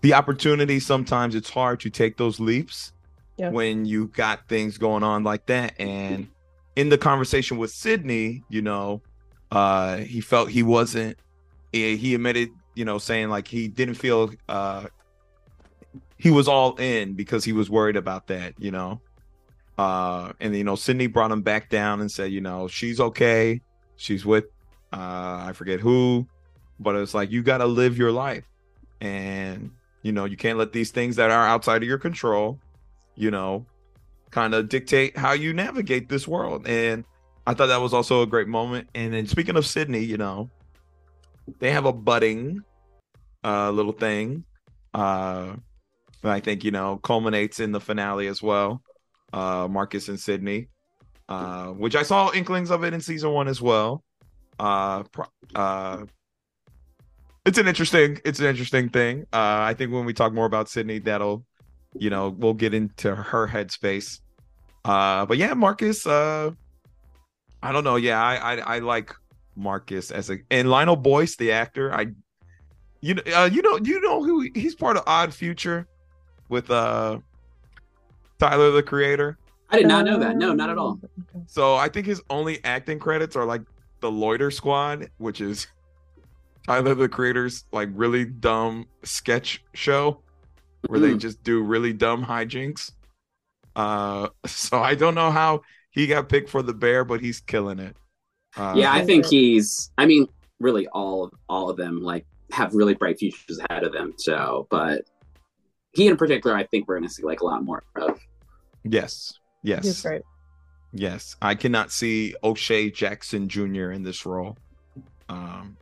the 0.00 0.14
opportunity 0.14 0.78
sometimes 0.78 1.34
it's 1.34 1.50
hard 1.50 1.80
to 1.80 1.90
take 1.90 2.16
those 2.16 2.38
leaps 2.40 2.92
Yeah. 3.36 3.50
when 3.50 3.84
you 3.84 4.06
got 4.08 4.48
things 4.48 4.78
going 4.78 5.02
on 5.02 5.24
like 5.24 5.44
that 5.46 5.74
and 5.80 6.28
in 6.76 6.88
the 6.88 6.96
conversation 6.96 7.58
with 7.58 7.72
Sydney 7.72 8.44
you 8.48 8.62
know 8.62 9.02
uh 9.50 9.96
he 9.98 10.20
felt 10.20 10.48
he 10.50 10.62
wasn't 10.62 11.18
he, 11.72 11.96
he 11.96 12.14
admitted 12.14 12.48
you 12.74 12.84
know 12.86 12.96
saying 12.98 13.28
like 13.28 13.48
he 13.48 13.66
didn't 13.68 13.96
feel 13.96 14.30
uh 14.48 14.86
he 16.18 16.30
was 16.30 16.48
all 16.48 16.74
in 16.76 17.14
because 17.14 17.44
he 17.44 17.52
was 17.52 17.68
worried 17.70 17.96
about 17.96 18.26
that 18.28 18.54
you 18.58 18.70
know? 18.70 19.00
Uh 19.78 20.32
and 20.40 20.56
you 20.56 20.64
know 20.64 20.74
Sydney 20.74 21.06
brought 21.06 21.30
him 21.30 21.42
back 21.42 21.68
down 21.68 22.00
and 22.00 22.10
said 22.10 22.32
you 22.32 22.40
know 22.40 22.68
she's 22.68 23.00
okay. 23.00 23.60
She's 23.96 24.24
with 24.24 24.44
uh 24.92 25.44
I 25.48 25.52
forget 25.54 25.80
who 25.80 26.26
but 26.78 26.94
it's 26.96 27.14
like 27.14 27.30
you 27.30 27.42
got 27.42 27.58
to 27.58 27.66
live 27.66 27.96
your 27.96 28.12
life. 28.12 28.44
And 29.00 29.70
you 30.02 30.12
know 30.12 30.24
you 30.24 30.36
can't 30.36 30.58
let 30.58 30.72
these 30.72 30.90
things 30.90 31.16
that 31.16 31.30
are 31.30 31.46
outside 31.46 31.82
of 31.82 31.88
your 31.88 31.98
control 31.98 32.58
you 33.16 33.30
know 33.30 33.66
kind 34.30 34.54
of 34.54 34.68
dictate 34.68 35.16
how 35.16 35.32
you 35.32 35.52
navigate 35.52 36.08
this 36.08 36.26
world. 36.26 36.66
And 36.66 37.04
i 37.46 37.54
thought 37.54 37.66
that 37.66 37.80
was 37.80 37.92
also 37.92 38.22
a 38.22 38.26
great 38.26 38.48
moment. 38.48 38.88
And 38.94 39.12
then 39.12 39.26
speaking 39.26 39.56
of 39.56 39.66
sydney 39.66 40.02
you 40.04 40.16
know 40.16 40.48
they 41.58 41.70
have 41.70 41.84
a 41.84 41.92
budding 41.92 42.62
uh 43.44 43.70
little 43.70 43.92
thing 43.92 44.44
uh 44.94 45.54
that 46.26 46.34
i 46.34 46.40
think 46.40 46.64
you 46.64 46.70
know 46.70 46.98
culminates 46.98 47.60
in 47.60 47.72
the 47.72 47.80
finale 47.80 48.26
as 48.26 48.42
well 48.42 48.82
uh 49.32 49.66
marcus 49.70 50.08
and 50.08 50.20
sydney 50.20 50.68
uh 51.28 51.68
which 51.68 51.96
i 51.96 52.02
saw 52.02 52.30
inklings 52.32 52.70
of 52.70 52.84
it 52.84 52.94
in 52.94 53.00
season 53.00 53.30
one 53.32 53.48
as 53.48 53.60
well. 53.60 54.02
Uh 54.58 55.02
uh 55.54 56.04
it's 57.44 57.58
an 57.58 57.68
interesting 57.68 58.18
it's 58.24 58.40
an 58.40 58.46
interesting 58.46 58.88
thing. 58.88 59.22
Uh 59.32 59.60
i 59.70 59.74
think 59.76 59.92
when 59.92 60.04
we 60.04 60.12
talk 60.14 60.32
more 60.32 60.46
about 60.46 60.68
sydney 60.68 60.98
that'll 60.98 61.44
you 61.98 62.10
know 62.10 62.28
we'll 62.28 62.54
get 62.54 62.72
into 62.74 63.14
her 63.14 63.46
headspace. 63.48 64.20
Uh 64.84 65.26
but 65.26 65.36
yeah 65.36 65.52
marcus 65.54 66.06
uh 66.06 66.50
i 67.62 67.72
don't 67.72 67.84
know. 67.84 67.96
Yeah 67.96 68.22
i 68.22 68.36
i, 68.36 68.76
I 68.76 68.78
like 68.78 69.12
marcus 69.56 70.10
as 70.10 70.30
a 70.30 70.38
and 70.50 70.70
lionel 70.70 70.96
boyce 70.96 71.36
the 71.36 71.52
actor 71.52 71.92
i 71.92 72.06
You 73.02 73.14
know, 73.14 73.22
uh, 73.34 73.48
you 73.52 73.62
know, 73.62 73.78
you 73.82 74.00
know 74.00 74.22
who 74.24 74.48
he's 74.54 74.74
part 74.74 74.96
of 74.96 75.02
Odd 75.06 75.32
Future 75.32 75.86
with 76.48 76.70
uh 76.70 77.18
Tyler 78.38 78.70
the 78.70 78.82
Creator. 78.82 79.38
I 79.70 79.78
did 79.78 79.88
not 79.88 80.04
know 80.04 80.18
that. 80.18 80.36
No, 80.36 80.52
not 80.52 80.70
at 80.70 80.78
all. 80.78 81.00
So 81.46 81.74
I 81.74 81.88
think 81.88 82.06
his 82.06 82.22
only 82.30 82.62
acting 82.64 82.98
credits 82.98 83.34
are 83.34 83.44
like 83.44 83.62
the 84.00 84.10
Loiter 84.10 84.50
Squad, 84.50 85.10
which 85.18 85.40
is 85.40 85.66
Tyler 86.66 86.94
the 86.94 87.08
Creator's 87.08 87.64
like 87.72 87.88
really 87.92 88.24
dumb 88.24 88.86
sketch 89.02 89.62
show 89.74 90.20
where 90.88 91.00
they 91.00 91.12
Mhm. 91.14 91.18
just 91.20 91.42
do 91.42 91.62
really 91.62 91.92
dumb 91.92 92.24
hijinks. 92.24 92.92
Uh, 93.74 94.28
so 94.46 94.78
I 94.78 94.94
don't 94.94 95.14
know 95.14 95.30
how 95.30 95.62
he 95.90 96.06
got 96.06 96.28
picked 96.28 96.48
for 96.50 96.62
the 96.62 96.74
bear, 96.74 97.04
but 97.04 97.20
he's 97.20 97.40
killing 97.40 97.78
it. 97.78 97.96
Uh, 98.56 98.74
yeah, 98.76 98.92
I 98.92 99.04
think 99.04 99.26
he's. 99.26 99.90
I 99.98 100.06
mean, 100.06 100.28
really, 100.60 100.86
all 100.88 101.30
all 101.48 101.68
of 101.70 101.76
them 101.76 102.00
like 102.02 102.24
have 102.52 102.74
really 102.74 102.94
bright 102.94 103.18
futures 103.18 103.58
ahead 103.68 103.82
of 103.82 103.92
them. 103.92 104.14
So, 104.16 104.66
but 104.70 105.02
he 105.96 106.06
in 106.08 106.16
particular, 106.16 106.54
I 106.56 106.64
think 106.64 106.86
we're 106.86 106.96
going 106.98 107.08
to 107.08 107.12
see 107.14 107.22
like 107.24 107.40
a 107.40 107.44
lot 107.44 107.64
more 107.64 107.82
of. 107.96 108.20
yes, 108.84 109.32
yes, 109.62 109.84
He's 109.84 110.02
great. 110.02 110.22
yes. 110.92 111.36
I 111.42 111.54
cannot 111.54 111.90
see 111.90 112.34
O'Shea 112.44 112.90
Jackson 112.90 113.48
Jr. 113.48 113.90
in 113.90 114.02
this 114.02 114.24
role. 114.26 114.56
Um, 115.28 115.76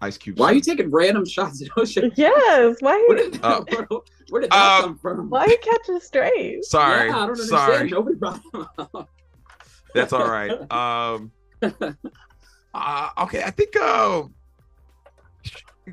Ice 0.00 0.18
Cube. 0.18 0.38
Why 0.38 0.50
are 0.50 0.54
you 0.54 0.60
taking 0.60 0.90
random 0.90 1.24
shots 1.24 1.62
at 1.62 1.68
Ocean? 1.76 2.12
Yes. 2.16 2.76
Why? 2.80 3.02
Where 3.08 3.16
did, 3.16 3.40
Oh. 3.42 3.64
where, 3.70 3.88
where 4.30 4.40
did 4.42 4.50
that 4.50 4.56
Uh, 4.78 4.82
come 4.82 4.98
from? 4.98 5.30
Why 5.30 5.40
are 5.44 5.48
you 5.48 5.58
catching 5.62 6.00
strays? 6.00 6.68
Sorry, 6.70 7.08
Yeah, 7.08 7.14
I 7.16 7.18
don't 7.20 7.30
understand. 7.30 7.48
sorry. 7.48 7.90
Nobody 7.90 8.16
brought 8.16 8.40
him 8.52 8.66
up. 8.78 9.08
That's 9.94 10.12
all 10.12 10.28
right. 10.28 10.50
Um, 10.70 11.32
uh, 12.74 13.08
okay, 13.22 13.42
I 13.42 13.50
think 13.50 13.74
uh, 13.76 14.24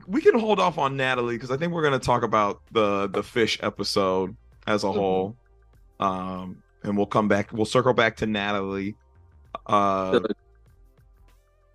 we 0.08 0.22
can 0.22 0.39
hold 0.39 0.60
off 0.60 0.78
on 0.78 0.96
Natalie 0.98 1.36
because 1.36 1.52
I 1.52 1.58
think 1.58 1.74
we're 1.74 1.82
going 1.82 2.00
to 2.00 2.06
talk 2.06 2.24
about 2.24 2.62
the 2.72 3.08
the 3.08 3.24
fish 3.24 3.60
episode 3.62 4.36
as 4.68 4.84
a 4.84 4.88
Mhm. 4.88 4.94
whole, 4.96 5.36
um, 6.00 6.62
and 6.84 6.96
we'll 6.96 7.06
come 7.06 7.28
back. 7.28 7.52
We'll 7.52 7.66
circle 7.66 7.94
back 7.94 8.16
to 8.18 8.26
Natalie. 8.26 8.96
Uh, 9.66 10.20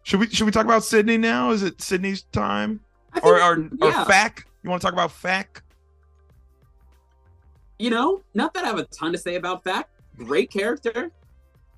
should 0.02 0.20
we 0.20 0.28
should 0.28 0.46
we 0.46 0.52
talk 0.52 0.64
about 0.64 0.84
Sydney 0.84 1.18
now? 1.18 1.50
Is 1.50 1.62
it 1.62 1.80
Sydney's 1.82 2.22
time 2.32 2.80
I 3.12 3.20
or 3.20 3.56
think- 3.56 3.82
or, 3.82 3.86
or 3.88 3.90
yeah. 3.90 4.04
Fak? 4.04 4.46
You 4.62 4.70
want 4.70 4.80
to 4.80 4.86
talk 4.86 4.94
about 4.94 5.10
Fak? 5.12 5.62
You 7.78 7.90
know, 7.90 8.22
not 8.34 8.54
that 8.54 8.64
I 8.64 8.68
have 8.68 8.78
a 8.78 8.84
ton 8.84 9.12
to 9.12 9.18
say 9.18 9.34
about 9.34 9.62
Fak. 9.62 9.84
Great 10.16 10.50
character. 10.50 11.10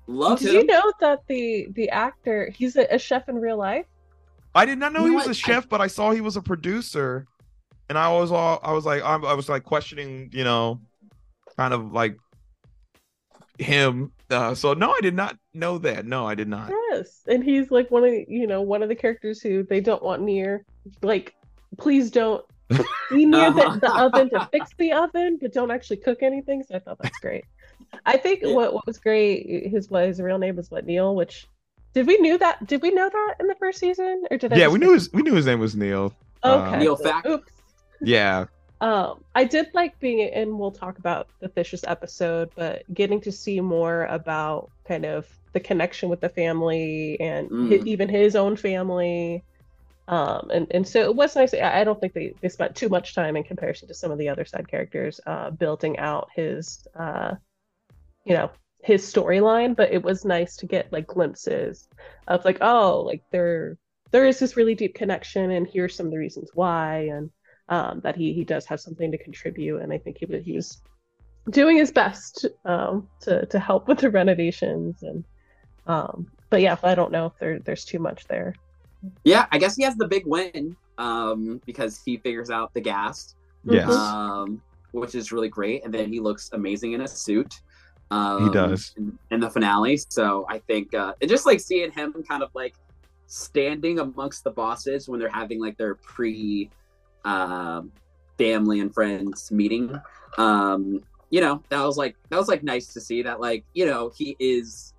Love 0.07 0.39
Did 0.39 0.49
him. 0.49 0.55
you 0.61 0.65
know 0.65 0.93
that 1.01 1.27
the 1.27 1.67
the 1.73 1.89
actor 1.89 2.49
he's 2.55 2.75
a, 2.77 2.87
a 2.93 2.97
chef 2.97 3.27
in 3.29 3.35
real 3.35 3.57
life? 3.57 3.85
I 4.55 4.65
did 4.65 4.79
not 4.79 4.93
know 4.93 4.99
You 5.01 5.05
he 5.05 5.11
know 5.11 5.17
was 5.17 5.25
a 5.25 5.29
what? 5.29 5.35
chef, 5.37 5.69
but 5.69 5.81
I 5.81 5.87
saw 5.87 6.11
he 6.11 6.21
was 6.21 6.35
a 6.37 6.41
producer, 6.41 7.25
and 7.87 7.97
I 7.97 8.11
was 8.11 8.31
all 8.31 8.59
I 8.63 8.71
was 8.73 8.85
like 8.85 9.03
I, 9.03 9.15
I 9.15 9.33
was 9.33 9.47
like 9.49 9.63
questioning, 9.63 10.29
you 10.33 10.43
know, 10.43 10.81
kind 11.57 11.73
of 11.73 11.91
like 11.91 12.17
him. 13.57 14.11
Uh, 14.29 14.53
so 14.53 14.73
no, 14.73 14.91
I 14.91 14.99
did 15.01 15.15
not 15.15 15.37
know 15.53 15.77
that. 15.79 16.05
No, 16.05 16.27
I 16.27 16.35
did 16.35 16.47
not. 16.47 16.71
Yes, 16.91 17.21
and 17.27 17.43
he's 17.43 17.71
like 17.71 17.89
one 17.91 18.03
of 18.03 18.11
the, 18.11 18.25
you 18.27 18.47
know 18.47 18.61
one 18.61 18.83
of 18.83 18.89
the 18.89 18.95
characters 18.95 19.41
who 19.41 19.63
they 19.63 19.81
don't 19.81 20.03
want 20.03 20.21
near. 20.21 20.65
Like, 21.01 21.35
please 21.77 22.11
don't 22.11 22.43
be 23.11 23.25
near 23.25 23.51
the, 23.51 23.79
the 23.81 23.91
oven 23.95 24.29
to 24.31 24.47
fix 24.51 24.69
the 24.77 24.91
oven, 24.93 25.37
but 25.41 25.53
don't 25.53 25.71
actually 25.71 25.97
cook 25.97 26.21
anything. 26.21 26.63
So 26.63 26.75
I 26.75 26.79
thought 26.79 26.97
that's 27.01 27.17
great. 27.19 27.45
I 28.05 28.17
think 28.17 28.41
Yeah. 28.43 28.53
what 28.53 28.73
what 28.73 28.85
was 28.85 28.99
great 28.99 29.69
his 29.71 29.89
his 29.91 30.21
real 30.21 30.37
name 30.37 30.55
was 30.55 30.69
what 30.69 30.85
Neil, 30.85 31.15
which 31.15 31.47
did 31.93 32.07
we 32.07 32.17
knew 32.17 32.37
that 32.37 32.65
did 32.67 32.81
we 32.81 32.91
know 32.91 33.09
that 33.09 33.35
in 33.39 33.47
the 33.47 33.55
first 33.55 33.79
season 33.79 34.25
or 34.29 34.37
did 34.37 34.53
I 34.53 34.57
Yeah, 34.57 34.65
just 34.65 34.73
we 34.73 34.79
knew 34.79 34.93
his 34.93 35.11
we 35.13 35.21
knew 35.21 35.33
his 35.33 35.45
name 35.45 35.59
was 35.59 35.75
Neil. 35.75 36.13
okay 36.43 36.77
Neil 36.79 36.95
so- 36.97 37.03
Fak. 37.03 37.25
oops 37.25 37.51
Yeah, 38.01 38.45
um, 38.81 39.23
I 39.35 39.43
did 39.43 39.67
like 39.73 39.99
being, 39.99 40.21
and 40.33 40.57
we'll 40.57 40.71
talk 40.71 40.99
about 40.99 41.27
the 41.41 41.49
fishes 41.49 41.83
episode, 41.85 42.49
but 42.55 42.83
getting 42.93 43.19
to 43.21 43.31
see 43.31 43.59
more 43.59 44.05
about 44.05 44.69
kind 44.87 45.05
of 45.05 45.27
the 45.51 45.59
connection 45.59 46.07
with 46.07 46.21
the 46.21 46.29
family 46.29 47.19
and 47.19 47.49
hi- 47.49 47.79
Mm. 47.79 47.87
even 47.87 48.07
his 48.07 48.35
own 48.37 48.55
family. 48.55 49.43
Um, 50.07 50.49
and, 50.53 50.67
and 50.71 50.87
so 50.87 51.01
it 51.01 51.15
was 51.15 51.35
nice. 51.35 51.53
I 51.53 51.81
I 51.81 51.83
don't 51.83 51.99
think 51.99 52.13
they, 52.13 52.33
they 52.41 52.47
spent 52.49 52.75
too 52.75 52.87
much 52.89 53.13
time 53.13 53.35
in 53.35 53.43
comparison 53.43 53.87
to 53.89 53.93
some 53.93 54.11
of 54.11 54.17
the 54.17 54.29
other 54.29 54.45
side 54.45 54.67
characters, 54.69 55.19
uh, 55.27 55.49
building 55.51 55.99
out 55.99 56.29
his, 56.35 56.87
uh, 56.97 57.35
you 58.25 58.33
know, 58.33 58.49
his 58.81 59.03
storyline, 59.03 59.75
but 59.75 59.91
it 59.91 60.03
was 60.03 60.25
nice 60.25 60.55
to 60.57 60.65
get 60.65 60.91
like 60.91 61.07
glimpses 61.07 61.87
of 62.27 62.45
like, 62.45 62.57
oh, 62.61 63.01
like 63.01 63.23
there, 63.31 63.77
there 64.11 64.25
is 64.25 64.39
this 64.39 64.57
really 64.57 64.75
deep 64.75 64.95
connection 64.95 65.51
and 65.51 65.67
here's 65.67 65.95
some 65.95 66.07
of 66.07 66.11
the 66.11 66.17
reasons 66.17 66.49
why. 66.53 67.09
And, 67.11 67.29
um, 67.69 68.01
that 68.03 68.15
he 68.15 68.33
he 68.33 68.43
does 68.43 68.65
have 68.65 68.79
something 68.79 69.11
to 69.11 69.17
contribute, 69.17 69.81
and 69.81 69.93
I 69.93 69.97
think 69.97 70.17
he 70.17 70.25
was 70.25 70.43
he 70.43 70.53
was 70.53 70.81
doing 71.49 71.77
his 71.77 71.91
best 71.91 72.45
um, 72.65 73.07
to 73.21 73.45
to 73.45 73.59
help 73.59 73.87
with 73.87 73.99
the 73.99 74.09
renovations 74.09 75.03
and 75.03 75.23
um, 75.87 76.27
but 76.49 76.61
yeah, 76.61 76.77
I 76.83 76.95
don't 76.95 77.11
know 77.11 77.27
if 77.27 77.33
there 77.39 77.59
there's 77.59 77.85
too 77.85 77.99
much 77.99 78.27
there. 78.27 78.55
Yeah, 79.23 79.45
I 79.51 79.57
guess 79.59 79.75
he 79.75 79.83
has 79.83 79.95
the 79.95 80.07
big 80.07 80.25
win 80.25 80.75
um, 80.97 81.61
because 81.65 82.01
he 82.03 82.17
figures 82.17 82.49
out 82.49 82.73
the 82.73 82.81
gas, 82.81 83.35
yes, 83.63 83.89
um, 83.89 84.61
which 84.91 85.15
is 85.15 85.31
really 85.31 85.47
great. 85.47 85.85
And 85.85 85.93
then 85.93 86.11
he 86.11 86.19
looks 86.19 86.49
amazing 86.53 86.93
in 86.93 87.01
a 87.01 87.07
suit. 87.07 87.61
Um, 88.11 88.45
He 88.45 88.53
does. 88.53 88.93
in, 88.97 89.17
in 89.31 89.39
the 89.39 89.49
finale. 89.49 89.97
So 90.09 90.45
I 90.49 90.59
think 90.59 90.93
uh, 90.93 91.13
and 91.21 91.29
just 91.29 91.45
like 91.45 91.59
seeing 91.59 91.91
him 91.91 92.13
kind 92.27 92.43
of 92.43 92.49
like 92.53 92.75
standing 93.27 93.99
amongst 93.99 94.43
the 94.43 94.51
bosses 94.51 95.07
when 95.07 95.19
they're 95.19 95.29
having 95.29 95.59
like 95.59 95.77
their 95.77 95.95
pre 95.95 96.69
um, 97.25 97.91
family 98.37 98.79
and 98.79 98.93
friends 98.93 99.51
meeting. 99.51 99.99
Um, 100.37 101.03
you 101.29 101.41
know, 101.41 101.61
that 101.69 101.83
was 101.83 101.97
like 101.97 102.15
that 102.29 102.37
was 102.37 102.47
like 102.47 102.63
nice 102.63 102.87
to 102.93 103.01
see 103.01 103.21
that 103.23 103.39
like 103.39 103.63
you 103.73 103.85
know 103.85 104.11
he 104.15 104.35
is 104.39 104.93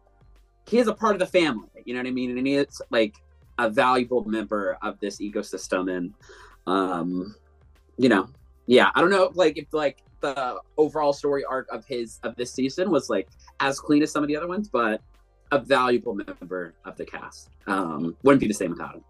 he 0.68 0.78
is 0.78 0.86
a 0.86 0.94
part 0.94 1.14
of 1.14 1.18
the 1.18 1.26
family. 1.26 1.68
You 1.84 1.94
know 1.94 2.00
what 2.00 2.06
I 2.06 2.12
mean? 2.12 2.36
And 2.38 2.46
he 2.46 2.54
is 2.54 2.80
like 2.90 3.14
a 3.60 3.68
valuable 3.68 4.24
member 4.24 4.78
of 4.82 4.98
this 5.00 5.20
ecosystem 5.20 5.94
and 5.94 6.14
um 6.66 7.34
you 7.98 8.08
know 8.08 8.28
yeah 8.66 8.90
i 8.94 9.00
don't 9.00 9.10
know 9.10 9.30
like 9.34 9.58
if 9.58 9.66
like 9.72 9.98
the 10.20 10.58
overall 10.76 11.12
story 11.12 11.44
arc 11.44 11.68
of 11.70 11.84
his 11.86 12.18
of 12.22 12.36
this 12.36 12.52
season 12.52 12.90
was 12.90 13.10
like 13.10 13.28
as 13.60 13.78
clean 13.78 14.02
as 14.02 14.10
some 14.10 14.22
of 14.22 14.28
the 14.28 14.36
other 14.36 14.48
ones 14.48 14.68
but 14.68 15.00
a 15.52 15.58
valuable 15.58 16.14
member 16.14 16.74
of 16.84 16.96
the 16.96 17.04
cast 17.04 17.50
um 17.66 18.16
wouldn't 18.22 18.40
be 18.40 18.46
the 18.48 18.54
same 18.54 18.70
without 18.70 18.94
him 18.94 19.04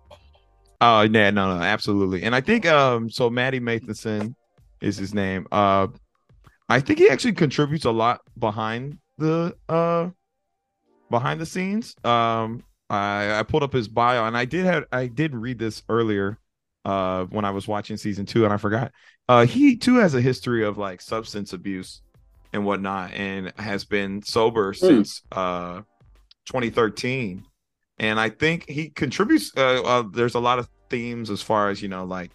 Oh 0.80 1.02
yeah, 1.02 1.30
no, 1.30 1.54
no, 1.56 1.62
absolutely. 1.62 2.22
And 2.22 2.34
I 2.34 2.40
think 2.40 2.66
um 2.66 3.10
so 3.10 3.28
Matty 3.28 3.60
Matheson 3.60 4.34
is 4.80 4.96
his 4.96 5.12
name. 5.12 5.46
Uh 5.52 5.88
I 6.68 6.80
think 6.80 6.98
he 6.98 7.10
actually 7.10 7.34
contributes 7.34 7.84
a 7.84 7.90
lot 7.90 8.20
behind 8.38 8.98
the 9.18 9.54
uh 9.68 10.08
behind 11.10 11.40
the 11.40 11.46
scenes. 11.46 11.94
Um 12.04 12.64
I 12.88 13.40
I 13.40 13.42
pulled 13.42 13.62
up 13.62 13.72
his 13.72 13.88
bio 13.88 14.24
and 14.24 14.36
I 14.36 14.46
did 14.46 14.64
have 14.64 14.84
I 14.90 15.06
did 15.06 15.34
read 15.34 15.58
this 15.58 15.82
earlier 15.88 16.38
uh 16.86 17.24
when 17.26 17.44
I 17.44 17.50
was 17.50 17.68
watching 17.68 17.98
season 17.98 18.24
2 18.24 18.44
and 18.44 18.54
I 18.54 18.56
forgot. 18.56 18.92
Uh 19.28 19.46
he 19.46 19.76
too 19.76 19.96
has 19.96 20.14
a 20.14 20.20
history 20.20 20.64
of 20.64 20.78
like 20.78 21.00
substance 21.00 21.52
abuse 21.52 22.02
and 22.52 22.64
whatnot 22.64 23.12
and 23.12 23.52
has 23.58 23.84
been 23.84 24.22
sober 24.22 24.72
since 24.74 25.22
uh 25.32 25.82
2013 26.46 27.44
and 28.00 28.18
I 28.18 28.30
think 28.30 28.68
he 28.68 28.88
contributes. 28.88 29.52
Uh, 29.54 29.82
uh, 29.82 30.02
there's 30.10 30.34
a 30.34 30.40
lot 30.40 30.58
of 30.58 30.68
themes 30.88 31.28
as 31.30 31.42
far 31.42 31.68
as 31.68 31.82
you 31.82 31.88
know, 31.88 32.04
like 32.04 32.30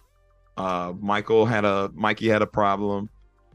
uh, 0.56 0.92
Michael 1.00 1.44
had 1.44 1.64
a 1.64 1.90
Mikey 1.92 2.28
had 2.28 2.40
a 2.40 2.46
problem 2.46 3.10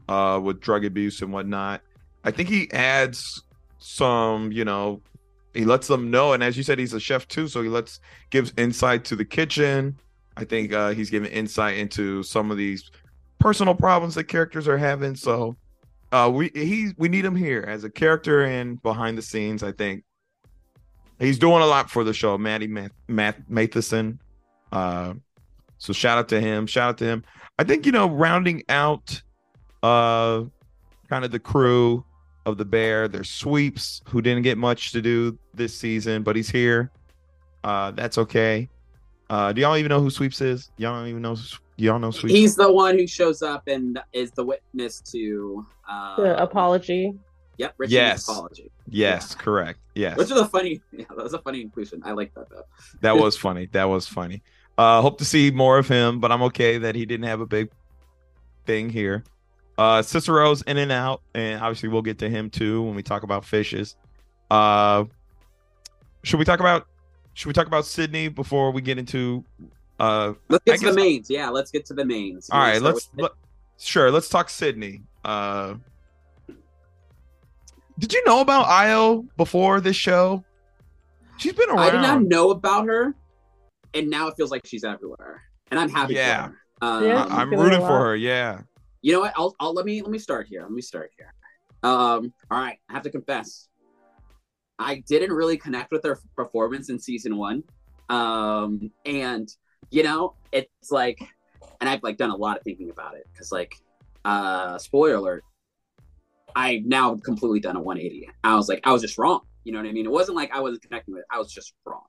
uh, 0.08 0.38
with 0.40 0.60
drug 0.60 0.84
abuse 0.84 1.22
and 1.22 1.32
whatnot. 1.32 1.80
I 2.22 2.30
think 2.30 2.50
he 2.50 2.70
adds 2.70 3.42
some, 3.78 4.52
you 4.52 4.64
know, 4.64 5.00
he 5.54 5.64
lets 5.64 5.88
them 5.88 6.10
know, 6.10 6.34
and 6.34 6.42
as 6.42 6.56
you 6.56 6.62
said, 6.62 6.78
he's 6.78 6.92
a 6.92 7.00
chef 7.00 7.26
too, 7.28 7.48
so 7.48 7.62
he 7.62 7.70
lets 7.70 7.98
gives 8.28 8.52
insight 8.58 9.04
to 9.06 9.16
the 9.16 9.24
kitchen. 9.24 9.96
I 10.36 10.44
think 10.44 10.74
uh, 10.74 10.90
he's 10.90 11.08
giving 11.08 11.30
insight 11.32 11.78
into 11.78 12.22
some 12.22 12.50
of 12.50 12.58
these 12.58 12.90
personal 13.42 13.74
problems 13.74 14.14
that 14.14 14.24
characters 14.24 14.68
are 14.68 14.78
having. 14.78 15.16
So 15.16 15.56
uh, 16.12 16.30
we 16.32 16.50
he 16.54 16.92
we 16.96 17.08
need 17.08 17.24
him 17.24 17.34
here 17.34 17.64
as 17.66 17.84
a 17.84 17.90
character 17.90 18.44
and 18.44 18.80
behind 18.82 19.18
the 19.18 19.22
scenes. 19.22 19.62
I 19.62 19.72
think 19.72 20.04
he's 21.18 21.38
doing 21.38 21.62
a 21.62 21.66
lot 21.66 21.90
for 21.90 22.04
the 22.04 22.14
show. 22.14 22.38
Matty 22.38 22.68
Math, 22.68 22.92
Math 23.08 23.40
Matheson. 23.48 24.20
Uh, 24.70 25.14
so 25.78 25.92
shout 25.92 26.18
out 26.18 26.28
to 26.28 26.40
him. 26.40 26.66
Shout 26.66 26.90
out 26.90 26.98
to 26.98 27.04
him. 27.04 27.24
I 27.58 27.64
think 27.64 27.84
you 27.84 27.92
know, 27.92 28.08
rounding 28.08 28.62
out 28.68 29.20
uh 29.82 30.44
kind 31.08 31.24
of 31.24 31.32
the 31.32 31.40
crew 31.40 32.04
of 32.46 32.58
the 32.58 32.64
Bear. 32.64 33.08
There's 33.08 33.28
Sweeps 33.28 34.02
who 34.08 34.22
didn't 34.22 34.42
get 34.42 34.56
much 34.56 34.92
to 34.92 35.02
do 35.02 35.36
this 35.54 35.76
season, 35.76 36.22
but 36.22 36.36
he's 36.36 36.48
here. 36.48 36.90
Uh, 37.64 37.90
that's 37.90 38.18
okay. 38.18 38.68
Uh, 39.30 39.52
do 39.52 39.60
y'all 39.60 39.76
even 39.76 39.88
know 39.88 40.00
who 40.00 40.10
Sweeps 40.10 40.40
is? 40.40 40.70
Y'all 40.76 40.94
don't 40.94 41.08
even 41.08 41.22
know. 41.22 41.36
Y'all 41.76 41.98
know 41.98 42.10
Sweeps. 42.10 42.34
he's 42.34 42.54
the 42.56 42.70
one 42.72 42.98
who 42.98 43.06
shows 43.06 43.42
up 43.42 43.66
and 43.66 43.98
is 44.12 44.30
the 44.32 44.44
witness 44.44 45.00
to 45.12 45.66
uh 45.88 46.16
The 46.16 46.42
apology. 46.42 47.14
yep 47.58 47.74
Richard's 47.78 47.92
Yes. 47.94 48.28
apology 48.28 48.70
yes, 48.88 49.34
correct. 49.34 49.78
Yes. 49.94 50.16
which 50.16 50.30
is 50.30 50.36
a 50.38 50.46
funny 50.46 50.80
yeah 50.92 51.04
that 51.08 51.22
was 51.22 51.34
a 51.34 51.38
funny 51.38 51.60
inclusion 51.62 52.02
i 52.04 52.12
like 52.12 52.32
that 52.34 52.48
though 52.50 52.64
that 53.00 53.16
was 53.22 53.36
funny. 53.36 53.66
That 53.72 53.84
was 53.84 54.06
funny. 54.06 54.42
Uh, 54.78 55.00
hope 55.02 55.18
to 55.18 55.24
see 55.24 55.50
more 55.50 55.76
of 55.78 55.86
him, 55.86 56.18
but 56.20 56.32
I'm 56.32 56.42
okay 56.44 56.78
that 56.78 56.94
he 56.94 57.04
didn't 57.04 57.26
have 57.26 57.40
a 57.40 57.46
big 57.46 57.68
thing 58.64 58.88
here. 58.88 59.22
Uh, 59.76 60.00
Cicero's 60.02 60.62
in 60.62 60.78
and 60.78 60.90
out, 60.90 61.20
and 61.34 61.60
obviously 61.60 61.88
we'll 61.90 62.00
get 62.02 62.18
to 62.20 62.28
him 62.30 62.48
too 62.48 62.82
when 62.82 62.94
we 62.94 63.02
talk 63.02 63.22
about 63.22 63.44
fishes. 63.44 63.96
Uh, 64.50 65.04
should 66.22 66.38
we 66.38 66.44
talk 66.46 66.60
about 66.60 66.86
should 67.34 67.48
we 67.48 67.52
talk 67.52 67.66
about 67.66 67.84
Sydney 67.84 68.28
before 68.28 68.70
we 68.70 68.80
get 68.80 68.98
into 68.98 69.44
uh 70.00 70.32
Let's 70.48 70.62
I 70.66 70.72
get 70.72 70.78
to 70.80 70.84
guess- 70.86 70.94
the 70.94 71.00
mains. 71.00 71.30
Yeah, 71.30 71.48
let's 71.50 71.70
get 71.70 71.84
to 71.86 71.94
the 71.94 72.04
mains. 72.04 72.48
You 72.50 72.54
all 72.54 72.60
wanna 72.60 72.72
right, 72.72 72.78
start 72.78 72.94
let's 72.94 73.08
let, 73.16 73.30
sure, 73.78 74.10
let's 74.10 74.28
talk 74.28 74.50
Sydney. 74.50 75.02
Uh 75.24 75.74
Did 77.98 78.12
you 78.12 78.22
know 78.26 78.40
about 78.40 78.66
Ayo 78.66 79.26
before 79.36 79.80
this 79.80 79.96
show? 79.96 80.44
She's 81.38 81.52
been 81.52 81.68
around. 81.70 81.78
I 81.80 81.90
did 81.90 82.00
not 82.02 82.22
know 82.22 82.50
about 82.50 82.86
her, 82.86 83.14
and 83.94 84.08
now 84.08 84.28
it 84.28 84.34
feels 84.36 84.50
like 84.50 84.62
she's 84.64 84.84
everywhere, 84.84 85.42
and 85.70 85.78
I'm 85.80 85.88
happy. 85.88 86.14
Yeah. 86.14 86.48
for 86.48 86.52
her. 86.86 86.92
Um, 86.98 87.04
Yeah. 87.04 87.24
I'm 87.28 87.50
rooting 87.50 87.80
for 87.80 87.98
her. 87.98 88.16
Yeah. 88.16 88.60
You 89.02 89.12
know 89.12 89.20
what? 89.20 89.32
I'll, 89.36 89.54
I'll 89.58 89.74
let 89.74 89.84
me 89.84 90.00
let 90.02 90.10
me 90.10 90.18
start 90.18 90.46
here. 90.46 90.62
Let 90.62 90.70
me 90.70 90.82
start 90.82 91.10
here. 91.18 91.32
Um, 91.82 92.32
all 92.50 92.60
right, 92.60 92.78
I 92.88 92.92
have 92.92 93.02
to 93.02 93.10
confess, 93.10 93.68
I 94.78 95.02
didn't 95.08 95.32
really 95.32 95.56
connect 95.56 95.90
with 95.90 96.04
her 96.04 96.16
performance 96.36 96.90
in 96.90 96.98
season 97.00 97.36
one. 97.36 97.64
Um, 98.08 98.92
and 99.04 99.52
you 99.90 100.02
know, 100.02 100.34
it's 100.52 100.90
like, 100.90 101.20
and 101.80 101.88
I've 101.88 102.02
like 102.02 102.16
done 102.16 102.30
a 102.30 102.36
lot 102.36 102.56
of 102.56 102.62
thinking 102.62 102.90
about 102.90 103.14
it 103.14 103.26
because, 103.32 103.52
like, 103.52 103.74
uh, 104.24 104.78
spoiler 104.78 105.16
alert, 105.16 105.44
I've 106.54 106.84
now 106.84 107.16
completely 107.16 107.60
done 107.60 107.76
a 107.76 107.80
180. 107.80 108.28
I 108.44 108.54
was 108.56 108.68
like, 108.68 108.80
I 108.84 108.92
was 108.92 109.02
just 109.02 109.18
wrong. 109.18 109.40
You 109.64 109.72
know 109.72 109.78
what 109.78 109.88
I 109.88 109.92
mean? 109.92 110.06
It 110.06 110.12
wasn't 110.12 110.36
like 110.36 110.50
I 110.52 110.60
wasn't 110.60 110.82
connecting 110.82 111.14
with 111.14 111.20
it. 111.20 111.26
I 111.30 111.38
was 111.38 111.52
just 111.52 111.74
wrong. 111.86 112.02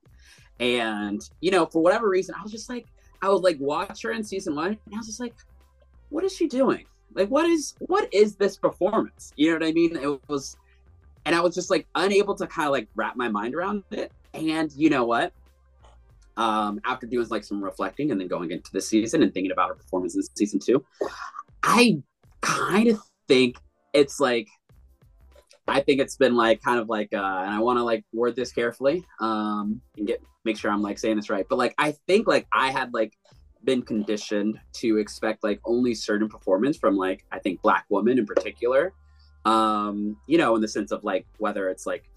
And 0.59 1.21
you 1.41 1.51
know, 1.51 1.65
for 1.65 1.81
whatever 1.81 2.09
reason, 2.09 2.35
I 2.37 2.43
was 2.43 2.51
just 2.51 2.69
like, 2.69 2.85
I 3.21 3.29
would 3.29 3.43
like 3.43 3.57
watch 3.59 4.01
her 4.03 4.11
in 4.11 4.23
season 4.23 4.55
one, 4.55 4.77
and 4.85 4.93
I 4.93 4.97
was 4.97 5.07
just 5.07 5.19
like, 5.19 5.33
what 6.09 6.23
is 6.23 6.35
she 6.35 6.47
doing? 6.47 6.85
Like, 7.13 7.29
what 7.29 7.45
is 7.45 7.75
what 7.79 8.11
is 8.13 8.35
this 8.35 8.57
performance? 8.57 9.33
You 9.35 9.51
know 9.51 9.59
what 9.59 9.67
I 9.67 9.71
mean? 9.71 9.95
It 9.95 10.29
was, 10.29 10.57
and 11.25 11.35
I 11.35 11.41
was 11.41 11.55
just 11.55 11.69
like 11.69 11.87
unable 11.95 12.35
to 12.35 12.47
kind 12.47 12.67
of 12.67 12.71
like 12.71 12.87
wrap 12.95 13.15
my 13.15 13.29
mind 13.29 13.55
around 13.55 13.83
it. 13.91 14.11
And 14.33 14.71
you 14.73 14.89
know 14.89 15.05
what? 15.05 15.31
Um, 16.35 16.79
after 16.85 17.05
doing 17.05 17.27
like 17.27 17.43
some 17.43 17.63
reflecting 17.63 18.11
and 18.11 18.19
then 18.19 18.27
going 18.27 18.51
into 18.51 18.71
the 18.71 18.81
season 18.81 19.21
and 19.21 19.33
thinking 19.33 19.51
about 19.51 19.69
her 19.69 19.75
performance 19.75 20.15
in 20.15 20.23
season 20.35 20.59
two, 20.59 20.83
I 21.61 22.01
kind 22.41 22.87
of 22.89 22.99
think 23.27 23.57
it's 23.93 24.19
like 24.19 24.47
I 25.67 25.79
think 25.79 26.01
it's 26.01 26.17
been 26.17 26.35
like 26.35 26.61
kind 26.61 26.79
of 26.79 26.89
like 26.89 27.13
uh 27.13 27.17
and 27.17 27.53
I 27.53 27.59
want 27.59 27.77
to 27.79 27.83
like 27.83 28.03
word 28.11 28.35
this 28.35 28.51
carefully 28.51 29.05
um 29.19 29.81
and 29.97 30.07
get 30.07 30.21
make 30.43 30.57
sure 30.57 30.71
I'm 30.71 30.81
like 30.81 30.99
saying 30.99 31.15
this 31.15 31.29
right 31.29 31.45
but 31.49 31.57
like 31.57 31.73
I 31.77 31.93
think 32.07 32.27
like 32.27 32.47
I 32.53 32.69
had 32.71 32.93
like 32.93 33.13
been 33.63 33.81
conditioned 33.81 34.59
to 34.73 34.97
expect 34.97 35.43
like 35.43 35.61
only 35.63 35.95
certain 35.95 36.27
performance 36.27 36.77
from 36.77 36.97
like 36.97 37.23
I 37.31 37.39
think 37.39 37.61
black 37.61 37.85
women 37.89 38.19
in 38.19 38.25
particular 38.25 38.93
um 39.45 40.17
you 40.27 40.37
know 40.37 40.55
in 40.55 40.61
the 40.61 40.67
sense 40.67 40.91
of 40.91 41.03
like 41.03 41.25
whether 41.37 41.69
it's 41.69 41.85
like 41.85 42.09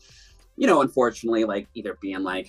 you 0.57 0.67
know 0.67 0.81
unfortunately 0.81 1.45
like 1.45 1.69
either 1.75 1.97
being 2.01 2.23
like 2.23 2.49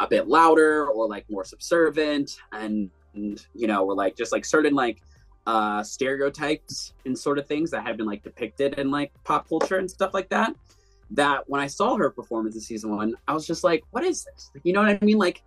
a 0.00 0.08
bit 0.08 0.26
louder 0.26 0.88
or 0.88 1.06
like 1.06 1.28
more 1.30 1.44
subservient 1.44 2.38
and, 2.52 2.90
and 3.14 3.46
you 3.54 3.66
know 3.66 3.84
or 3.84 3.94
like 3.94 4.16
just 4.16 4.32
like 4.32 4.44
certain 4.44 4.74
like 4.74 5.02
uh 5.46 5.82
stereotypes 5.82 6.94
and 7.04 7.16
sort 7.16 7.38
of 7.38 7.46
things 7.46 7.70
that 7.70 7.86
have 7.86 7.96
been 7.96 8.06
like 8.06 8.22
depicted 8.22 8.74
in 8.78 8.90
like 8.90 9.12
pop 9.24 9.48
culture 9.48 9.76
and 9.76 9.90
stuff 9.90 10.12
like 10.14 10.28
that 10.30 10.54
that 11.10 11.48
when 11.48 11.60
i 11.60 11.66
saw 11.66 11.96
her 11.96 12.10
performance 12.10 12.54
in 12.54 12.60
season 12.60 12.96
one 12.96 13.14
i 13.28 13.34
was 13.34 13.46
just 13.46 13.62
like 13.62 13.82
what 13.90 14.02
is 14.02 14.24
this? 14.24 14.50
You 14.62 14.72
know 14.72 14.80
what 14.80 14.90
i 14.90 15.04
mean? 15.04 15.18
Like 15.18 15.42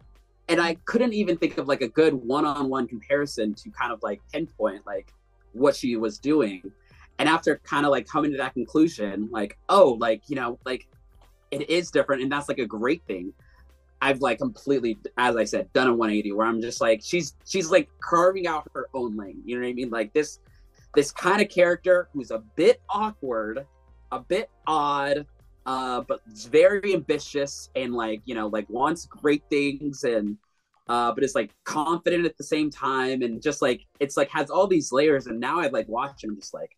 and 0.49 0.61
i 0.61 0.75
couldn't 0.85 1.13
even 1.13 1.37
think 1.37 1.57
of 1.57 1.67
like 1.67 1.81
a 1.81 1.87
good 1.87 2.13
one-on-one 2.13 2.87
comparison 2.87 3.53
to 3.55 3.69
kind 3.71 3.91
of 3.91 4.01
like 4.03 4.21
pinpoint 4.31 4.85
like 4.85 5.13
what 5.53 5.75
she 5.75 5.95
was 5.95 6.17
doing. 6.17 6.63
And 7.19 7.29
after 7.29 7.57
kind 7.57 7.85
of 7.85 7.91
like 7.91 8.07
coming 8.07 8.31
to 8.31 8.37
that 8.37 8.53
conclusion 8.53 9.29
like 9.31 9.57
oh 9.69 9.97
like 9.99 10.23
you 10.27 10.35
know 10.35 10.59
like 10.65 10.87
it 11.51 11.69
is 11.69 11.91
different 11.91 12.21
and 12.23 12.31
that's 12.31 12.49
like 12.49 12.59
a 12.59 12.65
great 12.65 13.03
thing 13.05 13.31
I've 14.03 14.19
like 14.19 14.37
completely, 14.37 14.97
as 15.17 15.37
I 15.37 15.45
said, 15.45 15.71
done 15.71 15.87
a 15.87 15.93
180 15.93 16.33
where 16.33 16.45
I'm 16.45 16.61
just 16.61 16.81
like, 16.81 16.99
she's 17.01 17.35
she's 17.45 17.71
like 17.71 17.89
carving 18.01 18.47
out 18.47 18.69
her 18.73 18.87
own 18.93 19.15
lane. 19.15 19.41
You 19.45 19.55
know 19.55 19.61
what 19.61 19.69
I 19.69 19.73
mean? 19.73 19.89
Like 19.89 20.11
this 20.11 20.39
this 20.93 21.09
kind 21.09 21.41
of 21.41 21.47
character 21.47 22.09
who's 22.11 22.31
a 22.31 22.39
bit 22.57 22.81
awkward, 22.89 23.65
a 24.11 24.19
bit 24.19 24.49
odd, 24.67 25.25
uh, 25.65 26.01
but 26.01 26.19
very 26.27 26.93
ambitious 26.93 27.69
and 27.77 27.93
like 27.93 28.21
you 28.25 28.35
know 28.35 28.47
like 28.47 28.69
wants 28.69 29.05
great 29.05 29.43
things 29.49 30.03
and 30.03 30.37
uh, 30.89 31.13
but 31.13 31.23
is 31.23 31.33
like 31.33 31.51
confident 31.63 32.25
at 32.25 32.37
the 32.37 32.43
same 32.43 32.69
time 32.69 33.21
and 33.21 33.41
just 33.41 33.61
like 33.61 33.85
it's 34.01 34.17
like 34.17 34.29
has 34.29 34.49
all 34.49 34.67
these 34.67 34.91
layers 34.91 35.27
and 35.27 35.39
now 35.39 35.61
I 35.61 35.67
like 35.67 35.87
watch 35.87 36.23
and 36.23 36.31
I'm 36.31 36.39
just 36.41 36.53
like 36.53 36.75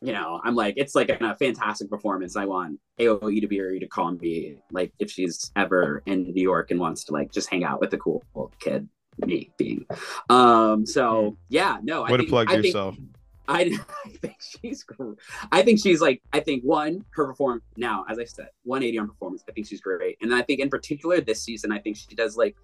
you 0.00 0.12
know, 0.12 0.40
I'm 0.44 0.54
like, 0.54 0.74
it's 0.76 0.94
like 0.94 1.08
a, 1.08 1.18
a 1.20 1.36
fantastic 1.36 1.90
performance. 1.90 2.36
I 2.36 2.44
want 2.44 2.78
Ayo 3.00 3.40
to 3.40 3.46
be 3.46 3.60
ready 3.60 3.80
to 3.80 3.86
call 3.86 4.12
me, 4.12 4.56
like, 4.70 4.92
if 4.98 5.10
she's 5.10 5.50
ever 5.56 6.02
in 6.06 6.32
New 6.32 6.42
York 6.42 6.70
and 6.70 6.78
wants 6.78 7.04
to 7.04 7.12
like 7.12 7.32
just 7.32 7.50
hang 7.50 7.64
out 7.64 7.80
with 7.80 7.90
the 7.90 7.98
cool 7.98 8.22
kid, 8.60 8.88
me 9.26 9.50
being. 9.56 9.84
Um, 10.28 10.86
so 10.86 11.36
yeah, 11.48 11.78
no, 11.82 12.04
I 12.04 12.12
Way 12.12 12.18
to 12.18 12.22
think, 12.22 12.30
plug 12.30 12.48
I 12.48 12.52
think, 12.54 12.66
yourself. 12.66 12.96
I, 13.48 13.78
I 14.06 14.10
think 14.20 14.36
she's 14.40 14.84
I 15.50 15.62
think 15.62 15.80
she's 15.80 16.00
like 16.00 16.22
I 16.32 16.40
think 16.40 16.62
one 16.62 17.04
her 17.12 17.26
perform 17.26 17.62
now 17.76 18.04
as 18.08 18.18
I 18.18 18.24
said 18.24 18.48
180 18.64 18.98
on 18.98 19.08
performance 19.08 19.42
I 19.48 19.52
think 19.52 19.66
she's 19.66 19.80
great 19.80 20.18
and 20.20 20.34
I 20.34 20.42
think 20.42 20.60
in 20.60 20.68
particular 20.68 21.20
this 21.20 21.42
season 21.42 21.72
I 21.72 21.78
think 21.78 21.96
she 21.96 22.14
does 22.14 22.36
like 22.36 22.56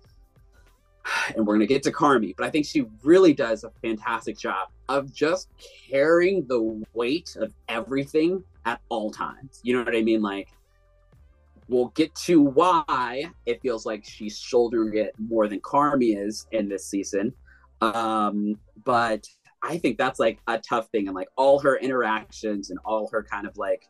and 1.36 1.46
we're 1.46 1.54
gonna 1.54 1.66
get 1.66 1.82
to 1.84 1.92
Carmy. 1.92 2.34
But 2.36 2.46
I 2.46 2.50
think 2.50 2.66
she 2.66 2.84
really 3.02 3.32
does 3.32 3.64
a 3.64 3.70
fantastic 3.82 4.38
job 4.38 4.68
of 4.88 5.12
just 5.12 5.48
carrying 5.90 6.46
the 6.46 6.84
weight 6.92 7.36
of 7.38 7.52
everything 7.68 8.42
at 8.64 8.80
all 8.88 9.10
times. 9.10 9.60
You 9.62 9.76
know 9.76 9.84
what 9.84 9.96
I 9.96 10.02
mean? 10.02 10.22
Like 10.22 10.48
we'll 11.68 11.88
get 11.88 12.14
to 12.14 12.42
why 12.42 13.24
it 13.46 13.62
feels 13.62 13.86
like 13.86 14.04
she's 14.04 14.38
shouldering 14.38 14.96
it 14.98 15.14
more 15.18 15.48
than 15.48 15.60
Carmy 15.60 16.16
is 16.16 16.46
in 16.52 16.68
this 16.68 16.86
season. 16.86 17.32
Um 17.80 18.58
but 18.84 19.26
I 19.62 19.78
think 19.78 19.96
that's 19.96 20.20
like 20.20 20.40
a 20.46 20.58
tough 20.58 20.88
thing, 20.90 21.06
and 21.06 21.14
like 21.14 21.28
all 21.36 21.58
her 21.60 21.76
interactions 21.76 22.68
and 22.70 22.78
all 22.84 23.08
her 23.12 23.22
kind 23.22 23.46
of 23.46 23.56
like 23.56 23.88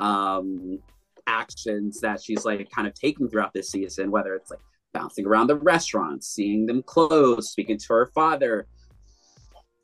um 0.00 0.80
actions 1.28 2.00
that 2.00 2.20
she's 2.20 2.44
like 2.44 2.68
kind 2.70 2.88
of 2.88 2.94
taking 2.94 3.28
throughout 3.28 3.52
this 3.52 3.70
season, 3.70 4.10
whether 4.10 4.34
it's 4.34 4.50
like 4.50 4.60
bouncing 4.92 5.26
around 5.26 5.46
the 5.46 5.56
restaurants, 5.56 6.28
seeing 6.28 6.66
them 6.66 6.82
close, 6.82 7.50
speaking 7.50 7.78
to 7.78 7.92
her 7.92 8.06
father. 8.06 8.66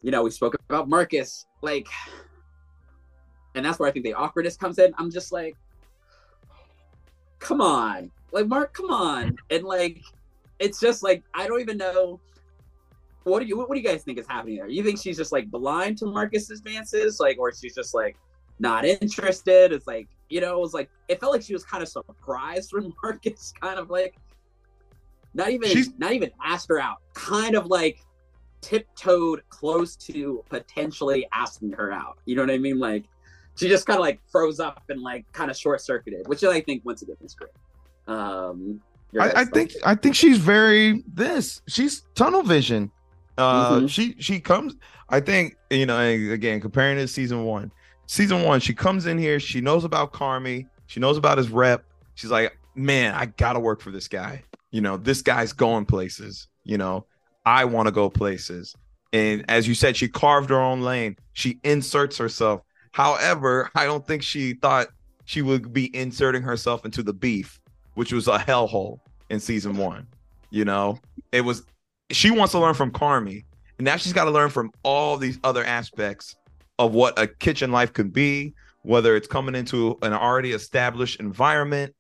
You 0.03 0.11
know, 0.11 0.23
we 0.23 0.31
spoke 0.31 0.55
about 0.69 0.89
Marcus, 0.89 1.47
like, 1.63 1.89
and 3.55 3.65
that's 3.65 3.79
where 3.79 3.89
I 3.89 3.93
think 3.93 4.05
the 4.05 4.15
awkwardness 4.15 4.57
comes 4.57 4.79
in. 4.79 4.95
I'm 4.99 5.11
just 5.11 5.33
like, 5.33 5.57
come 7.39 7.61
on, 7.61 8.11
like 8.33 8.47
Mark, 8.47 8.75
come 8.75 8.91
on, 8.91 9.37
and 9.51 9.65
like, 9.65 10.03
it's 10.59 10.81
just 10.81 11.03
like 11.03 11.23
I 11.35 11.47
don't 11.47 11.61
even 11.61 11.77
know 11.77 12.21
what 13.29 13.41
do 13.41 13.47
you 13.47 13.57
what 13.57 13.71
do 13.71 13.77
you 13.77 13.87
guys 13.87 14.03
think 14.03 14.19
is 14.19 14.27
happening 14.27 14.57
there? 14.57 14.69
You 14.69 14.83
think 14.83 15.01
she's 15.01 15.17
just 15.17 15.33
like 15.33 15.51
blind 15.51 15.99
to 15.99 16.07
Marcus's 16.07 16.61
advances, 16.61 17.21
like, 17.21 17.39
or 17.39 17.53
she's 17.53 17.75
just 17.75 17.95
like 17.95 18.17
not 18.59 18.85
interested? 18.85 19.73
It's 19.73 19.87
like 19.87 20.09
you 20.29 20.41
know, 20.41 20.57
it 20.57 20.61
was 20.61 20.75
like 20.75 20.91
it 21.09 21.21
felt 21.21 21.33
like 21.33 21.43
she 21.43 21.53
was 21.53 21.65
kind 21.65 21.83
of 21.83 21.89
surprised 21.89 22.73
when 22.73 22.93
Marcus 23.03 23.53
kind 23.61 23.79
of 23.79 23.91
like 23.91 24.17
not 25.39 25.51
even 25.51 25.71
She's- 25.71 25.89
not 25.97 26.13
even 26.13 26.31
asked 26.45 26.69
her 26.69 26.79
out, 26.81 26.99
kind 27.15 27.55
of 27.55 27.67
like 27.69 27.99
tiptoed 28.61 29.41
close 29.49 29.97
to 29.97 30.45
potentially 30.51 31.27
asking 31.33 31.73
her 31.73 31.93
out. 31.93 32.19
You 32.27 32.37
know 32.37 32.43
what 32.43 32.51
I 32.51 32.59
mean? 32.59 32.79
Like 32.79 33.05
she 33.57 33.69
just 33.69 33.87
kind 33.87 33.97
of 33.99 34.03
like 34.03 34.21
froze 34.31 34.61
up 34.61 34.83
and 34.89 35.01
like 35.01 35.31
kind 35.33 35.51
of 35.51 35.57
short 35.57 35.81
circuited, 35.81 36.27
which 36.29 36.45
I 36.45 36.61
think 36.61 36.85
once 36.85 37.03
again 37.03 37.17
is 37.23 37.35
great. 37.35 37.51
Um, 38.07 38.81
I, 39.19 39.33
I 39.41 39.45
think? 39.45 39.73
I 39.85 39.95
think 39.95 40.15
she's 40.15 40.39
very 40.39 41.03
this. 41.15 41.63
She's 41.67 42.03
tunnel 42.15 42.43
vision. 42.43 42.91
Uh, 43.39 43.81
Mhm. 43.81 43.89
she 43.89 44.17
she 44.19 44.41
comes. 44.41 44.75
I 45.09 45.21
think 45.21 45.57
you 45.71 45.87
know. 45.87 45.99
Again, 46.01 46.61
comparing 46.61 46.99
to 46.99 47.09
season 47.09 47.45
one. 47.45 47.71
Season 48.07 48.43
one, 48.43 48.61
she 48.61 48.75
comes 48.75 49.07
in 49.07 49.19
here. 49.19 49.39
She 49.39 49.61
knows 49.61 49.85
about 49.85 50.13
Carmy. 50.13 50.67
She 50.87 50.99
knows 51.01 51.17
about 51.19 51.39
his 51.39 51.51
rep. 51.51 51.85
She's 52.15 52.31
like, 52.31 52.59
man, 52.75 53.15
I 53.15 53.27
gotta 53.27 53.61
work 53.61 53.81
for 53.81 53.91
this 53.91 54.09
guy. 54.09 54.43
You 54.71 54.81
know, 54.81 54.97
this 54.97 55.23
guy's 55.23 55.53
going 55.53 55.87
places. 55.87 56.49
You 56.65 56.79
know, 56.79 57.07
I 57.47 57.65
want 57.65 57.87
to 57.87 57.93
go 57.93 58.11
places. 58.11 58.75
And 59.13 59.45
as 59.49 59.67
you 59.67 59.75
said, 59.75 59.97
she 59.97 60.09
carved 60.09 60.51
her 60.51 60.61
own 60.61 60.83
lane. 60.83 61.17
She 61.33 61.59
inserts 61.65 62.19
herself. 62.19 62.61
However, 62.93 63.71
I 63.75 63.85
don't 63.85 64.07
think 64.07 64.23
she 64.23 64.55
thought 64.55 64.89
she 65.25 65.43
would 65.43 65.73
be 65.73 65.95
inserting 65.97 66.43
herself 66.43 66.85
into 66.85 67.03
the 67.03 67.13
beef, 67.13 67.61
which 67.95 68.13
was 68.13 68.29
a 68.29 68.39
hellhole 68.39 68.99
in 69.31 69.41
season 69.41 69.77
one. 69.77 70.07
You 70.51 70.65
know, 70.65 70.99
it 71.33 71.43
was 71.43 71.65
she 72.11 72.31
wants 72.31 72.53
to 72.53 72.59
learn 72.59 72.75
from 72.75 72.91
Carmy, 72.91 73.45
and 73.79 73.85
now 73.85 73.97
she's 73.97 74.15
got 74.15 74.25
to 74.25 74.31
learn 74.31 74.49
from 74.49 74.71
all 74.83 75.17
these 75.19 75.39
other 75.45 75.65
aspects 75.65 76.37
of 76.79 76.95
what 76.95 77.19
a 77.19 77.27
kitchen 77.27 77.71
life 77.71 77.93
could 77.93 78.13
be, 78.13 78.55
whether 78.83 79.17
it's 79.17 79.29
coming 79.29 79.55
into 79.55 79.99
an 80.03 80.15
already 80.15 80.53
established 80.53 81.21
environment, 81.21 81.95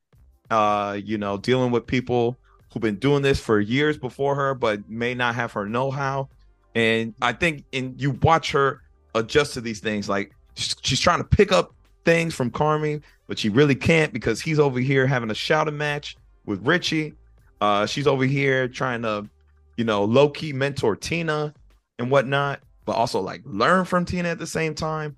uh, 0.50 0.98
you 1.04 1.18
know, 1.18 1.36
dealing 1.36 1.70
with 1.70 1.86
people 1.86 2.37
who've 2.72 2.82
been 2.82 2.96
doing 2.96 3.22
this 3.22 3.40
for 3.40 3.60
years 3.60 3.96
before 3.96 4.34
her, 4.34 4.54
but 4.54 4.88
may 4.88 5.14
not 5.14 5.34
have 5.34 5.52
her 5.52 5.66
know-how. 5.66 6.28
And 6.74 7.14
I 7.22 7.32
think 7.32 7.64
and 7.72 8.00
you 8.00 8.12
watch 8.22 8.52
her 8.52 8.82
adjust 9.14 9.54
to 9.54 9.60
these 9.60 9.80
things, 9.80 10.08
like 10.08 10.32
she's, 10.54 11.00
trying 11.00 11.18
to 11.18 11.24
pick 11.24 11.50
up 11.50 11.74
things 12.04 12.34
from 12.34 12.50
Carmy, 12.50 13.02
but 13.26 13.38
she 13.38 13.48
really 13.48 13.74
can't 13.74 14.12
because 14.12 14.40
he's 14.40 14.58
over 14.58 14.78
here 14.78 15.06
having 15.06 15.30
a 15.30 15.34
shouting 15.34 15.76
match 15.76 16.16
with 16.46 16.64
Richie. 16.66 17.14
Uh, 17.60 17.86
she's 17.86 18.06
over 18.06 18.24
here 18.24 18.68
trying 18.68 19.02
to, 19.02 19.28
you 19.76 19.84
know, 19.84 20.04
low 20.04 20.28
key 20.28 20.52
mentor 20.52 20.94
Tina 20.94 21.52
and 21.98 22.10
whatnot, 22.10 22.60
but 22.84 22.92
also 22.92 23.20
like 23.20 23.42
learn 23.44 23.84
from 23.84 24.04
Tina 24.04 24.28
at 24.28 24.38
the 24.38 24.46
same 24.46 24.74
time. 24.74 25.16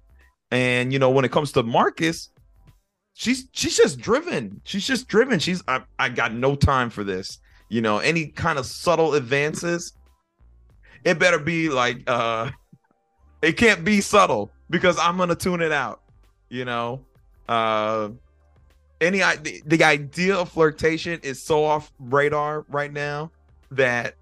And 0.51 0.93
you 0.93 0.98
know, 0.98 1.10
when 1.10 1.24
it 1.24 1.31
comes 1.31 1.52
to 1.52 1.62
Marcus, 1.62 2.31
she's 3.15 3.49
she's 3.53 3.77
just 3.77 3.99
driven. 4.01 4.61
She's 4.65 4.87
just 4.87 5.09
driven. 5.09 5.39
She's 5.39 5.62
I, 5.69 5.82
I 5.99 6.09
got 6.09 6.32
no 6.32 6.55
time 6.55 6.91
for 6.91 7.05
this. 7.05 7.39
You 7.69 7.81
know, 7.81 7.99
any 7.99 8.27
kind 8.27 8.59
of 8.59 8.66
subtle 8.66 9.15
advances, 9.15 9.93
it 11.05 11.19
better 11.19 11.39
be 11.39 11.69
like 11.69 12.03
uh 12.09 12.51
it 13.43 13.53
can't 13.57 13.85
be 13.85 14.01
subtle 14.01 14.53
because 14.70 14.99
I'm 14.99 15.16
gonna 15.16 15.35
tune 15.35 15.62
it 15.62 15.73
out. 15.73 16.03
You 16.49 16.65
know, 16.65 17.05
uh 17.49 18.11
any 19.01 19.19
the, 19.19 19.62
the 19.66 19.85
idea 19.85 20.37
of 20.37 20.51
flirtation 20.51 21.20
is 21.23 21.43
so 21.43 21.65
off 21.65 21.93
radar 21.99 22.66
right 22.69 22.93
now 22.93 23.31
that 23.70 24.16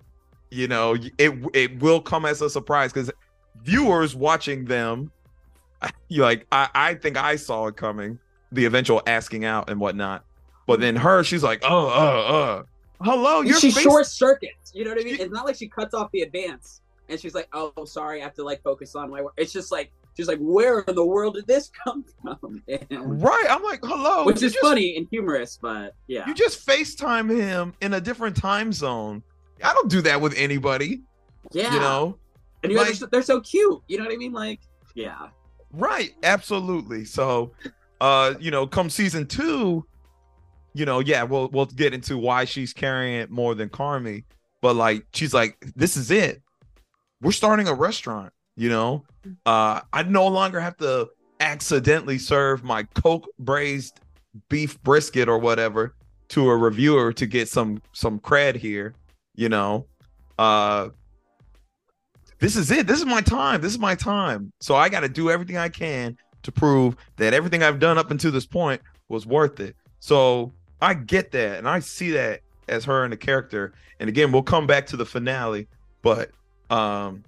you 0.50 0.68
know 0.68 0.94
it 1.18 1.32
it 1.54 1.78
will 1.80 2.00
come 2.00 2.24
as 2.24 2.40
a 2.42 2.48
surprise 2.50 2.92
because 2.92 3.10
viewers 3.62 4.14
watching 4.14 4.64
them 4.64 5.10
you 6.08 6.22
like 6.22 6.46
I, 6.52 6.68
I 6.74 6.94
think 6.94 7.16
I 7.16 7.36
saw 7.36 7.66
it 7.66 7.76
coming, 7.76 8.18
the 8.52 8.64
eventual 8.64 9.02
asking 9.06 9.44
out 9.44 9.70
and 9.70 9.80
whatnot. 9.80 10.24
But 10.66 10.80
then 10.80 10.96
her, 10.96 11.24
she's 11.24 11.42
like, 11.42 11.60
oh, 11.64 11.86
uh, 11.88 11.90
uh, 11.90 12.62
hello, 13.02 13.40
you're 13.40 13.58
she 13.58 13.70
face- 13.70 13.82
short 13.82 14.06
circuits. 14.06 14.72
You 14.74 14.84
know 14.84 14.90
what 14.90 15.00
I 15.00 15.04
mean? 15.04 15.16
It's 15.20 15.32
not 15.32 15.46
like 15.46 15.56
she 15.56 15.68
cuts 15.68 15.94
off 15.94 16.10
the 16.12 16.20
advance 16.22 16.82
and 17.08 17.18
she's 17.18 17.34
like, 17.34 17.48
oh, 17.54 17.72
sorry, 17.86 18.20
I 18.20 18.24
have 18.24 18.34
to 18.34 18.44
like 18.44 18.62
focus 18.62 18.94
on 18.94 19.10
my 19.10 19.22
work. 19.22 19.32
It's 19.38 19.52
just 19.52 19.72
like 19.72 19.90
she's 20.16 20.28
like, 20.28 20.38
where 20.40 20.80
in 20.80 20.94
the 20.94 21.04
world 21.04 21.34
did 21.36 21.46
this 21.46 21.70
come 21.84 22.04
from? 22.22 22.62
And, 22.68 23.22
right. 23.22 23.46
I'm 23.48 23.62
like, 23.62 23.80
hello, 23.82 24.24
which 24.26 24.42
is 24.42 24.52
just- 24.52 24.58
funny 24.58 24.96
and 24.98 25.06
humorous, 25.10 25.58
but 25.60 25.94
yeah. 26.06 26.26
You 26.26 26.34
just 26.34 26.66
FaceTime 26.66 27.30
him 27.34 27.72
in 27.80 27.94
a 27.94 28.00
different 28.00 28.36
time 28.36 28.72
zone. 28.72 29.22
I 29.64 29.72
don't 29.72 29.88
do 29.90 30.02
that 30.02 30.20
with 30.20 30.34
anybody. 30.36 31.00
yeah. 31.52 31.72
You 31.72 31.80
know? 31.80 32.18
and 32.62 32.72
you're 32.72 32.80
like- 32.80 32.88
they're, 32.88 32.96
so, 32.96 33.06
they're 33.06 33.22
so 33.22 33.40
cute. 33.40 33.80
You 33.88 33.96
know 33.98 34.04
what 34.04 34.12
I 34.12 34.16
mean? 34.16 34.32
Like, 34.32 34.60
yeah. 34.94 35.28
Right, 35.72 36.14
absolutely. 36.22 37.04
So, 37.04 37.52
uh, 38.00 38.34
you 38.38 38.50
know, 38.50 38.66
come 38.66 38.90
season 38.90 39.26
two, 39.26 39.84
you 40.74 40.84
know, 40.84 41.00
yeah, 41.00 41.22
we'll 41.22 41.48
we'll 41.48 41.66
get 41.66 41.94
into 41.94 42.18
why 42.18 42.44
she's 42.44 42.72
carrying 42.72 43.20
it 43.20 43.30
more 43.30 43.54
than 43.54 43.68
Carmy, 43.68 44.24
but 44.62 44.76
like 44.76 45.04
she's 45.12 45.34
like, 45.34 45.56
this 45.74 45.96
is 45.96 46.10
it. 46.10 46.42
We're 47.20 47.32
starting 47.32 47.66
a 47.66 47.74
restaurant, 47.74 48.32
you 48.56 48.68
know. 48.68 49.04
Uh, 49.44 49.80
I 49.92 50.04
no 50.04 50.28
longer 50.28 50.60
have 50.60 50.76
to 50.78 51.08
accidentally 51.40 52.18
serve 52.18 52.62
my 52.62 52.84
Coke 52.94 53.28
braised 53.38 54.00
beef 54.48 54.80
brisket 54.82 55.28
or 55.28 55.38
whatever 55.38 55.94
to 56.28 56.48
a 56.48 56.56
reviewer 56.56 57.12
to 57.12 57.26
get 57.26 57.48
some 57.48 57.82
some 57.92 58.20
cred 58.20 58.56
here, 58.56 58.94
you 59.34 59.48
know. 59.48 59.86
Uh 60.38 60.90
this 62.38 62.54
is 62.54 62.70
it. 62.70 62.86
This 62.86 63.00
is 63.00 63.06
my 63.06 63.20
time. 63.20 63.60
This 63.60 63.72
is 63.72 63.80
my 63.80 63.96
time. 63.96 64.52
So 64.60 64.76
I 64.76 64.88
got 64.88 65.00
to 65.00 65.08
do 65.08 65.28
everything 65.28 65.56
I 65.56 65.68
can 65.68 66.16
to 66.42 66.52
prove 66.52 66.96
that 67.16 67.34
everything 67.34 67.62
I've 67.62 67.78
done 67.78 67.98
up 67.98 68.10
until 68.10 68.32
this 68.32 68.46
point 68.46 68.80
was 69.08 69.26
worth 69.26 69.60
it. 69.60 69.76
So 70.00 70.52
I 70.80 70.94
get 70.94 71.32
that 71.32 71.58
and 71.58 71.68
I 71.68 71.80
see 71.80 72.10
that 72.12 72.40
as 72.68 72.84
her 72.84 73.04
and 73.04 73.12
the 73.12 73.16
character. 73.16 73.72
And 74.00 74.08
again, 74.08 74.32
we'll 74.32 74.42
come 74.42 74.66
back 74.66 74.86
to 74.88 74.96
the 74.96 75.06
finale, 75.06 75.68
but 76.02 76.30
um 76.70 77.24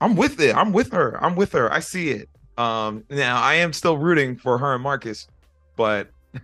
I'm 0.00 0.14
with 0.14 0.40
it. 0.40 0.54
I'm 0.54 0.72
with 0.72 0.92
her. 0.92 1.22
I'm 1.22 1.34
with 1.34 1.52
her. 1.52 1.72
I 1.72 1.80
see 1.80 2.10
it. 2.10 2.28
Um 2.56 3.04
now 3.10 3.40
I 3.42 3.54
am 3.54 3.72
still 3.72 3.98
rooting 3.98 4.36
for 4.36 4.58
her 4.58 4.74
and 4.74 4.82
Marcus, 4.82 5.26
but 5.76 6.10
uh 6.34 6.40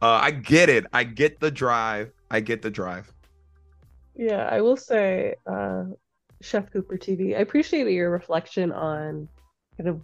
I 0.00 0.30
get 0.30 0.68
it. 0.68 0.86
I 0.92 1.04
get 1.04 1.40
the 1.40 1.50
drive. 1.50 2.12
I 2.30 2.40
get 2.40 2.62
the 2.62 2.70
drive. 2.70 3.12
Yeah, 4.16 4.48
I 4.50 4.62
will 4.62 4.76
say, 4.76 5.34
uh, 5.46 5.84
Chef 6.40 6.70
Hooper 6.72 6.96
TV, 6.96 7.36
I 7.36 7.40
appreciate 7.40 7.90
your 7.90 8.10
reflection 8.10 8.72
on 8.72 9.28
kind 9.76 9.88
of 9.88 10.00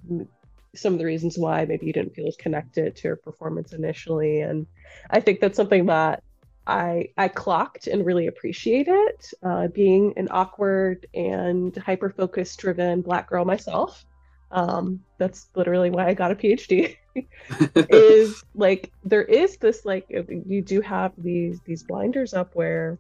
some 0.74 0.93
of 0.93 0.99
the 0.99 1.05
reasons 1.05 1.39
why 1.39 1.65
maybe 1.65 1.86
you 1.86 1.93
didn't 1.93 2.15
feel 2.15 2.27
as 2.27 2.36
connected 2.36 2.97
to 2.97 3.09
your 3.09 3.16
performance 3.16 3.73
initially. 3.73 4.40
And 4.40 4.66
I 5.11 5.20
think 5.20 5.40
that's 5.40 5.57
something 5.57 5.86
that 5.86 6.23
I 6.66 7.09
I 7.16 7.28
clocked 7.28 7.89
and 7.89 8.07
really 8.07 8.27
appreciate 8.28 8.89
it. 8.89 9.32
Uh, 9.43 9.69
being 9.69 10.15
an 10.16 10.28
awkward 10.31 11.07
and 11.15 11.77
hyper 11.77 12.11
focused 12.11 12.59
driven 12.61 13.03
black 13.03 13.28
girl 13.28 13.44
myself, 13.44 14.05
um, 14.51 15.01
that's 15.19 15.49
literally 15.55 15.90
why 15.90 16.07
I 16.07 16.15
got 16.15 16.31
a 16.31 16.35
PhD. 16.35 16.97
is 17.90 18.43
like 18.55 18.90
there 19.05 19.23
is 19.23 19.59
this 19.59 19.85
like 19.85 20.07
you 20.09 20.62
do 20.62 20.81
have 20.81 21.12
these 21.19 21.61
these 21.66 21.82
blinders 21.82 22.32
up 22.32 22.55
where 22.55 22.99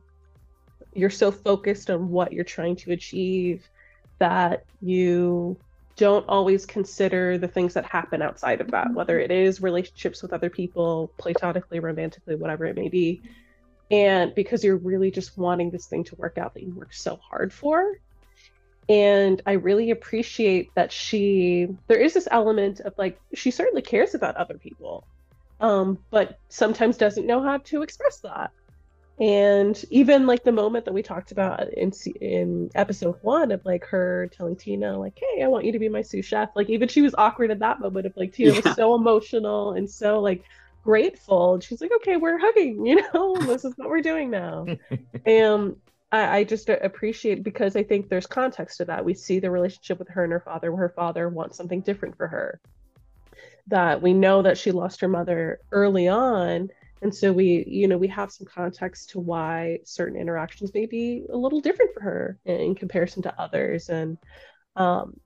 you're 0.94 1.08
so 1.08 1.30
focused 1.30 1.88
on 1.88 2.10
what 2.10 2.32
you're 2.32 2.44
trying 2.44 2.76
to 2.76 2.92
achieve 2.92 3.66
that 4.18 4.64
you 4.82 5.56
don't 5.96 6.28
always 6.28 6.66
consider 6.66 7.38
the 7.38 7.48
things 7.48 7.74
that 7.74 7.84
happen 7.84 8.22
outside 8.22 8.60
of 8.60 8.70
that 8.70 8.92
whether 8.94 9.18
it 9.18 9.30
is 9.30 9.60
relationships 9.60 10.22
with 10.22 10.32
other 10.32 10.50
people 10.50 11.10
platonically 11.18 11.80
romantically 11.80 12.34
whatever 12.34 12.64
it 12.64 12.76
may 12.76 12.88
be. 12.88 13.22
And 13.90 14.34
because 14.34 14.64
you're 14.64 14.76
really 14.76 15.10
just 15.10 15.36
wanting 15.36 15.70
this 15.70 15.86
thing 15.86 16.04
to 16.04 16.16
work 16.16 16.38
out 16.38 16.54
that 16.54 16.62
you 16.62 16.74
work 16.74 16.94
so 16.94 17.16
hard 17.16 17.52
for. 17.52 17.98
And 18.88 19.40
i 19.46 19.52
really 19.52 19.90
appreciate 19.90 20.74
that 20.74 20.90
she 20.92 21.68
there 21.86 22.00
is 22.00 22.14
this 22.14 22.28
element 22.30 22.80
of 22.80 22.94
like 22.98 23.20
she 23.34 23.50
certainly 23.50 23.82
cares 23.82 24.14
about 24.14 24.36
other 24.36 24.58
people 24.58 25.06
um 25.60 25.98
but 26.10 26.38
sometimes 26.48 26.96
doesn't 26.96 27.26
know 27.26 27.40
how 27.40 27.58
to 27.58 27.82
express 27.82 28.18
that 28.20 28.50
and 29.20 29.84
even 29.90 30.26
like 30.26 30.42
the 30.44 30.52
moment 30.52 30.84
that 30.86 30.94
we 30.94 31.02
talked 31.02 31.32
about 31.32 31.72
in 31.74 31.92
in 32.20 32.70
episode 32.74 33.16
one 33.22 33.52
of 33.52 33.64
like 33.64 33.84
her 33.86 34.28
telling 34.32 34.56
Tina 34.56 34.98
like, 34.98 35.18
"Hey, 35.18 35.42
I 35.42 35.48
want 35.48 35.64
you 35.66 35.72
to 35.72 35.78
be 35.78 35.88
my 35.88 36.02
sous 36.02 36.24
chef." 36.24 36.50
Like 36.56 36.70
even 36.70 36.88
she 36.88 37.02
was 37.02 37.14
awkward 37.16 37.50
at 37.50 37.58
that 37.60 37.80
moment 37.80 38.06
of 38.06 38.14
like 38.16 38.32
Tina 38.32 38.52
Yeah. 38.52 38.56
was 38.56 38.74
so 38.74 38.94
emotional 38.94 39.72
and 39.74 39.88
so 39.90 40.20
like 40.20 40.44
grateful. 40.82 41.54
And 41.54 41.62
she's 41.62 41.80
like, 41.80 41.92
"Okay, 41.96 42.16
we're 42.16 42.38
hugging. 42.38 42.86
You 42.86 43.02
know, 43.14 43.46
this 43.46 43.64
is 43.64 43.74
what 43.76 43.88
we're 43.90 44.00
doing 44.02 44.30
now." 44.30 44.70
and 45.26 45.76
I, 46.10 46.38
I 46.38 46.44
just 46.44 46.68
appreciate 46.68 47.42
because 47.44 47.76
I 47.76 47.82
think 47.84 48.08
there's 48.08 48.26
context 48.26 48.78
to 48.78 48.84
that. 48.86 49.04
We 49.04 49.14
see 49.14 49.38
the 49.40 49.50
relationship 49.50 49.98
with 49.98 50.08
her 50.08 50.24
and 50.24 50.32
her 50.32 50.40
father, 50.40 50.72
where 50.72 50.82
her 50.88 50.94
father 50.96 51.28
wants 51.28 51.56
something 51.56 51.82
different 51.82 52.16
for 52.16 52.28
her. 52.28 52.60
That 53.68 54.02
we 54.02 54.12
know 54.12 54.42
that 54.42 54.58
she 54.58 54.72
lost 54.72 55.00
her 55.00 55.08
mother 55.08 55.60
early 55.70 56.08
on, 56.08 56.70
and 57.02 57.12
so 57.12 57.32
we, 57.32 57.64
you 57.66 57.88
know, 57.88 57.98
we 57.98 58.06
have 58.08 58.30
some 58.30 58.46
context 58.46 59.10
to 59.10 59.20
why 59.20 59.80
certain 59.84 60.18
interactions 60.18 60.72
may 60.72 60.86
be 60.86 61.24
a 61.30 61.36
little 61.36 61.60
different 61.60 61.92
for 61.92 62.00
her 62.00 62.38
in, 62.44 62.76
comparison 62.76 63.22
to 63.24 63.40
others, 63.40 63.88
and 63.88 64.16
um, 64.76 65.18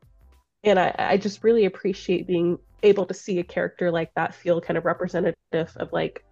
and 0.65 0.79
I, 0.79 0.95
I 0.99 1.17
just 1.19 1.45
really 1.45 1.67
appreciate 1.67 2.27
being 2.27 2.59
able 2.83 3.05
to 3.07 3.15
see 3.15 3.39
a 3.39 3.45
character 3.45 3.91
like 3.91 4.13
that 4.15 4.35
feel 4.35 4.61
kind 4.61 4.79
of 4.79 4.87
representative 4.87 5.37
of 5.77 5.93
like 5.93 6.25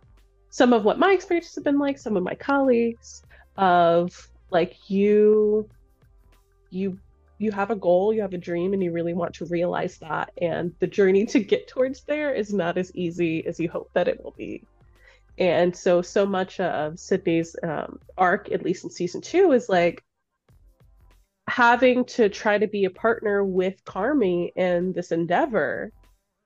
some 0.49 0.73
of 0.73 0.85
what 0.85 0.99
my 0.99 1.13
experiences 1.13 1.55
have 1.57 1.65
been 1.65 1.79
like, 1.79 1.99
some 1.99 2.17
of 2.17 2.23
my 2.23 2.35
colleagues, 2.35 3.23
of 3.59 4.29
like 4.51 4.89
you 4.89 5.69
you 6.71 6.99
you 7.37 7.53
have 7.53 7.71
a 7.71 7.77
goal, 7.77 8.15
you 8.15 8.23
have 8.23 8.33
a 8.33 8.39
dream, 8.39 8.73
and 8.73 8.83
you 8.83 8.93
really 8.93 9.13
want 9.13 9.35
to 9.35 9.45
realize 9.47 9.99
that. 9.99 10.33
And 10.41 10.73
the 10.79 10.87
journey 10.87 11.27
to 11.27 11.41
get 11.41 11.69
towards 11.69 12.01
there 12.03 12.33
is 12.33 12.55
not 12.55 12.79
as 12.79 12.95
easy 12.95 13.47
as 13.47 13.61
you 13.61 13.69
hope 13.69 13.91
that 13.93 14.09
it 14.09 14.25
will 14.25 14.35
be. 14.39 14.65
And 15.39 15.75
so, 15.75 16.01
so 16.03 16.25
much 16.27 16.61
of 16.61 16.99
Sydney's 16.99 17.57
um, 17.63 17.99
arc, 18.17 18.53
at 18.53 18.63
least 18.63 18.85
in 18.85 18.91
season 18.91 19.21
two, 19.21 19.53
is 19.53 19.69
like 19.69 20.05
having 21.49 22.05
to 22.05 22.29
try 22.29 22.59
to 22.59 22.67
be 22.67 22.85
a 22.85 22.91
partner 22.91 23.45
with 23.45 23.85
Carmy 23.85 24.53
in 24.57 24.93
this 24.93 25.13
endeavor. 25.13 25.93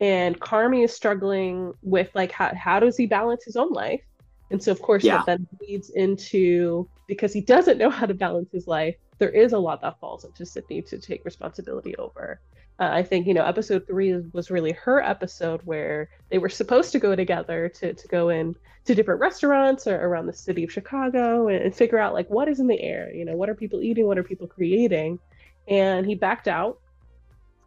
And 0.00 0.38
Carmy 0.40 0.84
is 0.84 0.94
struggling 0.94 1.74
with 1.82 2.10
like 2.14 2.32
how, 2.32 2.54
how 2.54 2.80
does 2.80 2.96
he 2.96 3.06
balance 3.06 3.44
his 3.44 3.56
own 3.56 3.72
life? 3.72 4.00
And 4.50 4.62
so, 4.62 4.72
of 4.72 4.80
course, 4.80 5.04
Yeah. 5.04 5.18
that 5.18 5.26
then 5.26 5.46
leads 5.60 5.90
into 5.90 6.88
because 7.06 7.32
he 7.32 7.40
doesn't 7.40 7.78
know 7.78 7.90
how 7.90 8.06
to 8.06 8.14
balance 8.14 8.50
his 8.52 8.66
life, 8.66 8.96
there 9.18 9.30
is 9.30 9.52
a 9.52 9.58
lot 9.58 9.82
that 9.82 9.98
falls 10.00 10.24
into 10.24 10.46
Sydney 10.46 10.80
to 10.82 10.98
take 10.98 11.24
responsibility 11.24 11.94
over. 11.96 12.40
Uh, 12.80 12.90
I 12.92 13.02
think, 13.02 13.26
you 13.26 13.34
know, 13.34 13.44
episode 13.44 13.86
three 13.86 14.14
was 14.32 14.50
really 14.50 14.72
her 14.72 15.02
episode 15.02 15.62
where 15.64 16.10
they 16.30 16.38
were 16.38 16.48
supposed 16.48 16.92
to 16.92 17.00
go 17.00 17.16
together 17.16 17.68
to, 17.70 17.92
to 17.92 18.08
go 18.08 18.28
in 18.28 18.54
to 18.84 18.94
different 18.94 19.20
restaurants 19.20 19.86
or 19.86 19.96
around 19.96 20.26
the 20.26 20.32
city 20.32 20.62
of 20.64 20.72
Chicago 20.72 21.48
and, 21.48 21.62
and 21.62 21.74
figure 21.74 21.98
out 21.98 22.14
like 22.14 22.30
what 22.30 22.48
is 22.48 22.60
in 22.60 22.68
the 22.68 22.80
air, 22.80 23.12
you 23.12 23.24
know, 23.24 23.34
what 23.34 23.50
are 23.50 23.54
people 23.54 23.82
eating, 23.82 24.06
what 24.06 24.16
are 24.16 24.22
people 24.22 24.46
creating. 24.46 25.18
And 25.66 26.06
he 26.06 26.14
backed 26.14 26.46
out. 26.48 26.78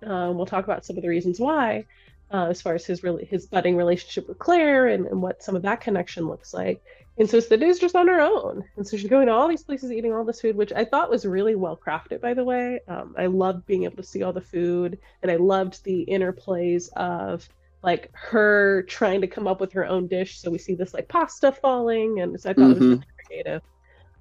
Um, 0.04 0.38
we'll 0.38 0.48
talk 0.48 0.64
about 0.64 0.86
some 0.86 0.98
of 0.98 1.04
the 1.04 1.10
reasons 1.10 1.40
why. 1.40 1.86
Uh, 2.34 2.48
as 2.50 2.62
far 2.62 2.74
as 2.76 2.86
his 2.86 3.04
really 3.04 3.26
his 3.26 3.46
budding 3.46 3.76
relationship 3.76 4.28
with 4.28 4.40
Claire 4.40 4.88
and, 4.88 5.06
and 5.06 5.22
what 5.22 5.44
some 5.44 5.56
of 5.56 5.62
that 5.64 5.82
connection 5.82 6.28
looks 6.28 6.54
like. 6.54 6.82
And 7.18 7.30
so 7.30 7.38
is 7.38 7.80
just 7.80 7.96
on 7.96 8.08
her 8.08 8.22
own. 8.22 8.64
And 8.78 8.88
so 8.88 8.98
she's 8.98 9.10
going 9.10 9.28
to 9.28 9.34
all 9.34 9.48
these 9.48 9.64
places 9.64 9.92
eating 9.92 10.14
all 10.14 10.24
this 10.24 10.42
food, 10.42 10.56
which 10.56 10.72
I 10.74 10.86
thought 10.86 11.10
was 11.10 11.26
really 11.26 11.56
well 11.56 11.78
crafted, 11.78 12.22
by 12.22 12.34
the 12.34 12.44
way. 12.44 12.80
Um, 12.88 13.16
I 13.18 13.26
loved 13.26 13.66
being 13.66 13.84
able 13.84 13.98
to 13.98 14.04
see 14.04 14.24
all 14.24 14.34
the 14.34 14.42
food, 14.42 14.98
and 15.22 15.30
I 15.30 15.36
loved 15.36 15.84
the 15.84 16.06
interplays 16.10 16.92
of 16.94 17.48
like 17.84 18.10
her 18.14 18.84
trying 18.84 19.22
to 19.22 19.28
come 19.28 19.48
up 19.48 19.60
with 19.60 19.74
her 19.74 19.86
own 19.86 20.08
dish. 20.08 20.40
So 20.40 20.50
we 20.50 20.58
see 20.58 20.74
this 20.74 20.94
like 20.94 21.10
pasta 21.10 21.52
falling, 21.52 22.22
and 22.22 22.40
so 22.40 22.50
I 22.50 22.54
thought 22.54 22.62
mm-hmm. 22.62 22.72
it 22.72 22.80
was 22.80 22.88
really 22.88 23.06
creative. 23.28 23.62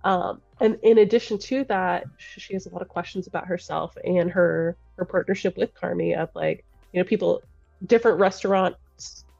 Um, 0.03 0.41
and 0.61 0.79
in 0.83 0.99
addition 0.99 1.39
to 1.39 1.65
that, 1.65 2.05
she 2.19 2.55
has 2.55 2.67
a 2.67 2.71
lot 2.71 2.83
of 2.83 2.89
questions 2.89 3.27
about 3.27 3.47
herself 3.47 3.97
and 4.03 4.31
her 4.31 4.77
her 4.97 5.05
partnership 5.05 5.57
with 5.57 5.75
Carmy 5.75 6.17
of 6.17 6.31
like, 6.35 6.65
you 6.93 7.01
know, 7.01 7.05
people 7.05 7.43
different 7.87 8.19
restaurant 8.19 8.77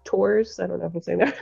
tours. 0.05 0.59
I 0.59 0.67
don't 0.67 0.81
know 0.81 0.87
if 0.87 0.95
I'm 0.95 1.03
saying 1.03 1.19
that. 1.19 1.39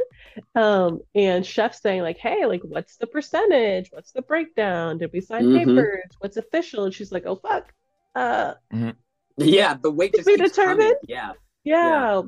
um, 0.54 1.00
and 1.14 1.44
chefs 1.44 1.80
saying 1.80 2.02
like, 2.02 2.18
"Hey, 2.18 2.46
like, 2.46 2.62
what's 2.62 2.96
the 2.96 3.06
percentage? 3.06 3.88
What's 3.90 4.12
the 4.12 4.22
breakdown? 4.22 4.98
Did 4.98 5.10
we 5.12 5.20
sign 5.20 5.44
mm-hmm. 5.44 5.76
papers? 5.76 6.10
What's 6.18 6.36
official?" 6.36 6.84
And 6.84 6.94
she's 6.94 7.12
like, 7.12 7.24
"Oh 7.26 7.36
fuck." 7.36 7.72
Uh, 8.14 8.54
mm-hmm. 8.72 8.90
Yeah, 9.36 9.74
the 9.80 9.90
weight 9.90 10.14
just 10.14 10.26
be 10.26 10.36
determined. 10.36 10.96
Yeah. 11.06 11.32
yeah, 11.64 11.74
yeah, 11.74 12.22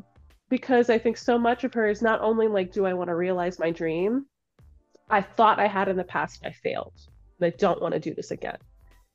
because 0.48 0.90
I 0.90 0.98
think 0.98 1.16
so 1.16 1.38
much 1.38 1.64
of 1.64 1.74
her 1.74 1.88
is 1.88 2.02
not 2.02 2.20
only 2.20 2.48
like, 2.48 2.72
"Do 2.72 2.86
I 2.86 2.94
want 2.94 3.08
to 3.08 3.16
realize 3.16 3.58
my 3.58 3.70
dream?" 3.70 4.26
I 5.10 5.22
thought 5.22 5.58
I 5.58 5.66
had 5.66 5.88
in 5.88 5.96
the 5.96 6.04
past, 6.04 6.40
I 6.44 6.52
failed. 6.52 6.94
And 7.40 7.52
I 7.52 7.56
don't 7.56 7.82
want 7.82 7.94
to 7.94 8.00
do 8.00 8.14
this 8.14 8.30
again, 8.30 8.58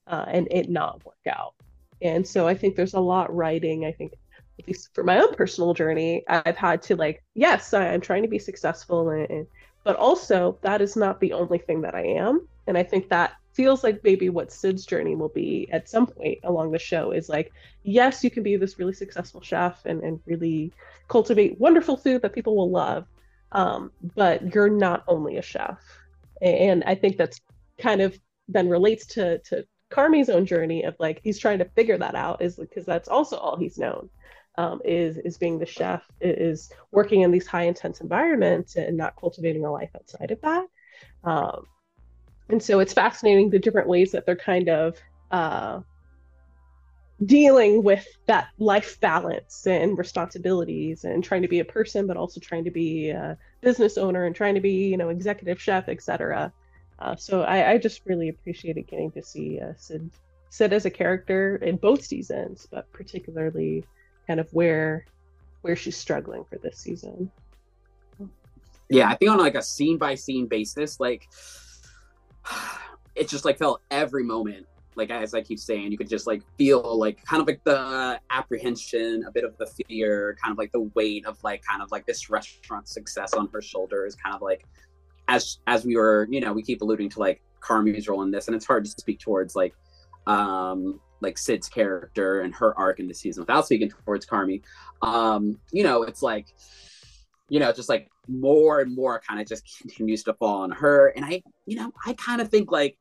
uh, 0.07 0.25
and 0.27 0.47
it 0.51 0.69
not 0.69 1.05
work 1.05 1.15
out. 1.27 1.53
And 2.01 2.27
so 2.27 2.47
I 2.47 2.53
think 2.53 2.75
there's 2.75 2.93
a 2.93 2.99
lot 2.99 3.33
writing. 3.33 3.85
I 3.85 3.91
think 3.91 4.13
at 4.59 4.67
least 4.67 4.93
for 4.93 5.03
my 5.03 5.19
own 5.19 5.33
personal 5.35 5.73
journey, 5.73 6.23
I've 6.27 6.57
had 6.57 6.81
to 6.83 6.95
like, 6.95 7.23
yes, 7.33 7.73
I'm 7.73 8.01
trying 8.01 8.23
to 8.23 8.29
be 8.29 8.39
successful, 8.39 9.09
and, 9.09 9.47
but 9.83 9.95
also 9.95 10.57
that 10.61 10.81
is 10.81 10.95
not 10.95 11.19
the 11.19 11.33
only 11.33 11.57
thing 11.57 11.81
that 11.81 11.95
I 11.95 12.05
am. 12.05 12.47
And 12.67 12.77
I 12.77 12.83
think 12.83 13.09
that 13.09 13.35
feels 13.53 13.83
like 13.83 14.03
maybe 14.03 14.29
what 14.29 14.51
Sid's 14.51 14.85
journey 14.85 15.15
will 15.15 15.29
be 15.29 15.67
at 15.71 15.87
some 15.87 16.07
point 16.07 16.39
along 16.43 16.71
the 16.71 16.79
show 16.79 17.11
is 17.11 17.29
like, 17.29 17.53
yes, 17.83 18.23
you 18.23 18.29
can 18.29 18.43
be 18.43 18.57
this 18.57 18.79
really 18.79 18.93
successful 18.93 19.41
chef 19.41 19.85
and, 19.85 20.01
and 20.03 20.19
really 20.25 20.71
cultivate 21.07 21.59
wonderful 21.59 21.95
food 21.95 22.21
that 22.21 22.33
people 22.33 22.55
will 22.55 22.71
love, 22.71 23.05
um, 23.51 23.91
but 24.15 24.53
you're 24.53 24.69
not 24.69 25.03
only 25.07 25.37
a 25.37 25.41
chef. 25.41 25.79
And 26.41 26.83
I 26.85 26.95
think 26.95 27.17
that's 27.17 27.39
kind 27.77 28.01
of 28.01 28.17
then 28.47 28.69
relates 28.69 29.05
to 29.07 29.39
to 29.39 29.65
Carmy's 29.89 30.29
own 30.29 30.45
journey 30.45 30.83
of 30.83 30.95
like 30.99 31.21
he's 31.23 31.39
trying 31.39 31.59
to 31.59 31.65
figure 31.65 31.97
that 31.97 32.15
out 32.15 32.41
is 32.41 32.55
because 32.55 32.85
that's 32.85 33.07
also 33.07 33.37
all 33.37 33.57
he's 33.57 33.77
known 33.77 34.09
um, 34.57 34.81
is 34.85 35.17
is 35.17 35.37
being 35.37 35.59
the 35.59 35.65
chef, 35.65 36.03
is 36.21 36.71
working 36.91 37.21
in 37.21 37.31
these 37.31 37.47
high 37.47 37.63
intense 37.63 38.01
environments 38.01 38.75
and 38.75 38.97
not 38.97 39.15
cultivating 39.19 39.65
a 39.65 39.71
life 39.71 39.89
outside 39.95 40.31
of 40.31 40.41
that. 40.41 40.65
Um, 41.23 41.65
and 42.49 42.61
so 42.61 42.79
it's 42.79 42.93
fascinating 42.93 43.49
the 43.49 43.59
different 43.59 43.87
ways 43.87 44.11
that 44.11 44.25
they're 44.25 44.35
kind 44.35 44.69
of 44.69 44.97
uh, 45.31 45.81
dealing 47.23 47.81
with 47.81 48.05
that 48.27 48.49
life 48.57 48.99
balance 48.99 49.65
and 49.65 49.97
responsibilities 49.97 51.05
and 51.05 51.23
trying 51.23 51.41
to 51.41 51.47
be 51.47 51.59
a 51.59 51.65
person 51.65 52.07
but 52.07 52.17
also 52.17 52.41
trying 52.41 52.65
to 52.65 52.71
be 52.71 53.09
a 53.09 53.37
business 53.61 53.97
owner 53.97 54.25
and 54.25 54.35
trying 54.35 54.53
to 54.53 54.59
be 54.59 54.89
you 54.89 54.97
know 54.97 55.09
executive 55.09 55.61
chef 55.61 55.87
etc 55.87 56.51
uh, 56.99 57.15
so 57.15 57.41
I, 57.41 57.71
I, 57.71 57.77
just 57.77 58.01
really 58.05 58.29
appreciated 58.29 58.87
getting 58.87 59.11
to 59.11 59.23
see 59.23 59.59
uh, 59.59 59.73
sid 59.77 60.11
sid 60.49 60.73
as 60.73 60.85
a 60.85 60.89
character 60.89 61.55
in 61.57 61.77
both 61.77 62.03
seasons 62.03 62.67
but 62.69 62.91
particularly 62.91 63.85
kind 64.27 64.39
of 64.39 64.49
where 64.51 65.05
where 65.61 65.75
she's 65.75 65.97
struggling 65.97 66.43
for 66.45 66.57
this 66.57 66.77
season. 66.77 67.31
Yeah, 68.89 69.09
I 69.09 69.15
think 69.15 69.31
on 69.31 69.39
like 69.39 69.55
a 69.55 69.63
scene 69.63 69.97
by 69.97 70.15
scene 70.15 70.47
basis, 70.47 70.99
like 70.99 71.27
it 73.15 73.27
just 73.27 73.45
like 73.45 73.57
felt 73.57 73.81
every 73.89 74.23
moment 74.23 74.67
like 74.95 75.09
as 75.09 75.33
I 75.33 75.41
keep 75.41 75.59
saying, 75.59 75.91
you 75.91 75.97
could 75.97 76.09
just 76.09 76.25
like 76.25 76.41
feel 76.57 76.97
like 76.97 77.23
kind 77.25 77.41
of 77.41 77.47
like 77.47 77.63
the 77.63 78.19
apprehension, 78.29 79.23
a 79.27 79.31
bit 79.31 79.43
of 79.43 79.57
the 79.57 79.67
fear, 79.67 80.37
kind 80.41 80.51
of 80.51 80.57
like 80.57 80.71
the 80.71 80.89
weight 80.95 81.25
of 81.25 81.41
like 81.43 81.63
kind 81.63 81.81
of 81.81 81.91
like 81.91 82.05
this 82.05 82.29
restaurant 82.29 82.87
success 82.87 83.33
on 83.33 83.49
her 83.53 83.61
shoulders, 83.61 84.15
kind 84.15 84.35
of 84.35 84.41
like 84.41 84.65
as 85.27 85.59
as 85.67 85.85
we 85.85 85.95
were, 85.95 86.27
you 86.29 86.39
know, 86.39 86.53
we 86.53 86.63
keep 86.63 86.81
alluding 86.81 87.09
to 87.09 87.19
like 87.19 87.41
Carmy's 87.59 88.07
role 88.07 88.21
in 88.23 88.31
this, 88.31 88.47
and 88.47 88.55
it's 88.55 88.65
hard 88.65 88.85
to 88.85 88.91
speak 88.91 89.19
towards 89.19 89.55
like 89.55 89.73
um 90.27 90.99
like 91.21 91.37
Sid's 91.37 91.69
character 91.69 92.41
and 92.41 92.53
her 92.55 92.77
arc 92.77 92.99
in 92.99 93.07
the 93.07 93.13
season 93.13 93.41
without 93.41 93.65
speaking 93.65 93.89
towards 93.89 94.25
Carmy. 94.25 94.61
Um, 95.01 95.59
you 95.71 95.83
know, 95.83 96.03
it's 96.03 96.21
like, 96.21 96.47
you 97.49 97.59
know, 97.59 97.71
just 97.71 97.89
like 97.89 98.09
more 98.27 98.81
and 98.81 98.93
more 98.95 99.21
kind 99.27 99.39
of 99.39 99.47
just 99.47 99.63
continues 99.81 100.23
to 100.23 100.33
fall 100.33 100.61
on 100.61 100.71
her. 100.71 101.07
And 101.15 101.25
I, 101.25 101.41
you 101.65 101.77
know, 101.77 101.91
I 102.05 102.13
kind 102.13 102.41
of 102.41 102.49
think 102.49 102.71
like, 102.71 102.97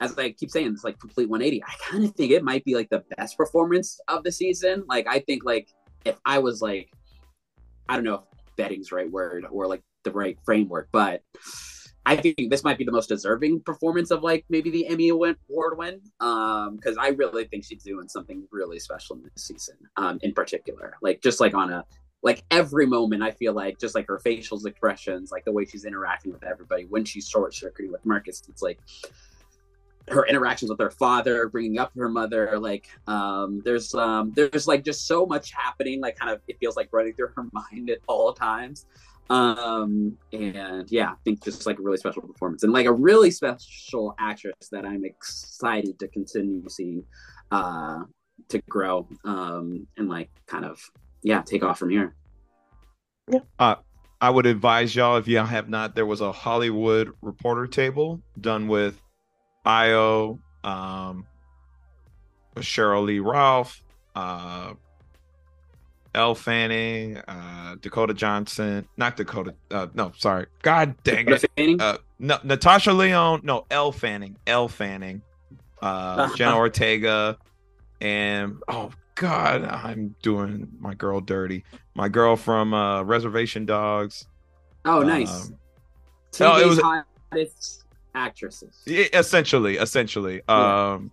as 0.00 0.16
I 0.16 0.30
keep 0.30 0.50
saying, 0.50 0.68
it's 0.68 0.84
like 0.84 0.98
complete 0.98 1.28
180. 1.28 1.62
I 1.62 1.74
kind 1.90 2.04
of 2.04 2.14
think 2.14 2.32
it 2.32 2.42
might 2.42 2.64
be 2.64 2.74
like 2.74 2.88
the 2.88 3.04
best 3.18 3.36
performance 3.36 4.00
of 4.08 4.24
the 4.24 4.32
season. 4.32 4.84
Like, 4.88 5.06
I 5.06 5.18
think 5.18 5.44
like 5.44 5.68
if 6.06 6.16
I 6.24 6.38
was 6.38 6.62
like, 6.62 6.90
I 7.86 7.96
don't 7.96 8.04
know 8.04 8.14
if 8.14 8.56
betting's 8.56 8.88
the 8.88 8.96
right 8.96 9.10
word 9.10 9.44
or 9.50 9.66
like 9.66 9.82
the 10.04 10.10
right 10.10 10.38
framework, 10.44 10.88
but 10.90 11.22
I 12.06 12.16
think 12.16 12.50
this 12.50 12.64
might 12.64 12.78
be 12.78 12.84
the 12.84 12.92
most 12.92 13.08
deserving 13.08 13.60
performance 13.60 14.10
of 14.10 14.22
like 14.22 14.44
maybe 14.48 14.70
the 14.70 14.86
Emmy 14.86 15.10
Award 15.10 15.36
win, 15.48 16.00
um, 16.20 16.76
because 16.76 16.96
I 16.98 17.08
really 17.08 17.44
think 17.44 17.64
she's 17.64 17.82
doing 17.82 18.08
something 18.08 18.46
really 18.50 18.78
special 18.78 19.16
in 19.16 19.22
this 19.22 19.44
season, 19.44 19.76
um, 19.96 20.18
in 20.22 20.32
particular. 20.32 20.96
Like 21.02 21.20
just 21.20 21.40
like 21.40 21.54
on 21.54 21.70
a 21.70 21.84
like 22.22 22.44
every 22.50 22.86
moment, 22.86 23.22
I 23.22 23.30
feel 23.30 23.52
like 23.52 23.78
just 23.78 23.94
like 23.94 24.06
her 24.08 24.18
facial 24.18 24.64
expressions, 24.66 25.30
like 25.30 25.44
the 25.44 25.52
way 25.52 25.64
she's 25.64 25.84
interacting 25.84 26.32
with 26.32 26.44
everybody 26.44 26.84
when 26.84 27.04
she's 27.04 27.28
short 27.28 27.54
circuiting 27.54 27.92
with 27.92 28.04
Marcus, 28.04 28.42
it's 28.48 28.62
like 28.62 28.78
her 30.08 30.26
interactions 30.26 30.70
with 30.70 30.80
her 30.80 30.90
father, 30.90 31.48
bringing 31.48 31.78
up 31.78 31.92
her 31.96 32.08
mother. 32.08 32.58
Like 32.58 32.88
um, 33.06 33.62
there's 33.64 33.94
um, 33.94 34.32
there's 34.34 34.66
like 34.66 34.84
just 34.84 35.06
so 35.06 35.26
much 35.26 35.52
happening. 35.52 36.00
Like 36.00 36.16
kind 36.16 36.32
of 36.32 36.40
it 36.48 36.58
feels 36.58 36.76
like 36.76 36.88
running 36.92 37.14
through 37.14 37.28
her 37.36 37.44
mind 37.52 37.90
at 37.90 37.98
all 38.06 38.32
times. 38.32 38.86
Um, 39.30 40.18
and 40.32 40.90
yeah, 40.90 41.10
I 41.10 41.14
think 41.24 41.42
just 41.42 41.64
like 41.64 41.78
a 41.78 41.82
really 41.82 41.98
special 41.98 42.22
performance 42.22 42.64
and 42.64 42.72
like 42.72 42.86
a 42.86 42.92
really 42.92 43.30
special 43.30 44.14
actress 44.18 44.68
that 44.72 44.84
I'm 44.84 45.04
excited 45.04 46.00
to 46.00 46.08
continue 46.08 46.68
seeing 46.68 47.04
uh, 47.52 48.00
to 48.48 48.58
grow 48.68 49.06
um, 49.24 49.86
and 49.96 50.08
like 50.08 50.30
kind 50.46 50.64
of 50.64 50.80
yeah 51.22 51.42
take 51.42 51.62
off 51.62 51.78
from 51.78 51.90
here. 51.90 52.16
Yeah. 53.30 53.40
Uh, 53.58 53.76
I 54.20 54.30
would 54.30 54.46
advise 54.46 54.94
y'all 54.94 55.16
if 55.16 55.28
y'all 55.28 55.46
have 55.46 55.68
not, 55.68 55.94
there 55.94 56.04
was 56.04 56.20
a 56.20 56.32
Hollywood 56.32 57.12
reporter 57.22 57.66
table 57.66 58.20
done 58.40 58.68
with 58.68 59.00
Ayo, 59.64 60.38
um, 60.62 61.24
Sheryl 62.56 63.06
Lee 63.06 63.20
Ralph, 63.20 63.82
uh, 64.14 64.74
Elle 66.14 66.34
Fanning, 66.34 67.16
uh, 67.16 67.76
Dakota 67.80 68.14
Johnson, 68.14 68.86
not 68.96 69.16
Dakota. 69.16 69.54
Uh, 69.70 69.86
no, 69.94 70.12
sorry. 70.16 70.46
God 70.62 70.94
dang 71.04 71.26
it. 71.28 71.80
Uh, 71.80 71.98
no, 72.18 72.38
Natasha 72.42 72.92
Lyonne. 72.92 73.40
No, 73.44 73.66
Elle 73.70 73.92
Fanning. 73.92 74.36
Elle 74.46 74.68
Fanning. 74.68 75.22
Uh, 75.80 76.34
Jenna 76.34 76.56
Ortega, 76.56 77.38
and 78.00 78.58
oh 78.68 78.90
God, 79.14 79.64
I'm 79.64 80.14
doing 80.22 80.68
my 80.78 80.94
girl 80.94 81.20
dirty. 81.20 81.64
My 81.94 82.08
girl 82.08 82.36
from 82.36 82.74
uh, 82.74 83.02
Reservation 83.02 83.64
Dogs. 83.64 84.26
Oh, 84.84 85.02
nice. 85.02 85.46
Um, 85.46 85.58
oh, 86.40 86.60
it 86.60 86.66
was 86.66 86.80
hottest 86.80 87.84
actresses. 88.14 88.82
Essentially, 88.86 89.76
essentially. 89.76 90.42
Yeah. 90.48 90.92
Um, 90.92 91.10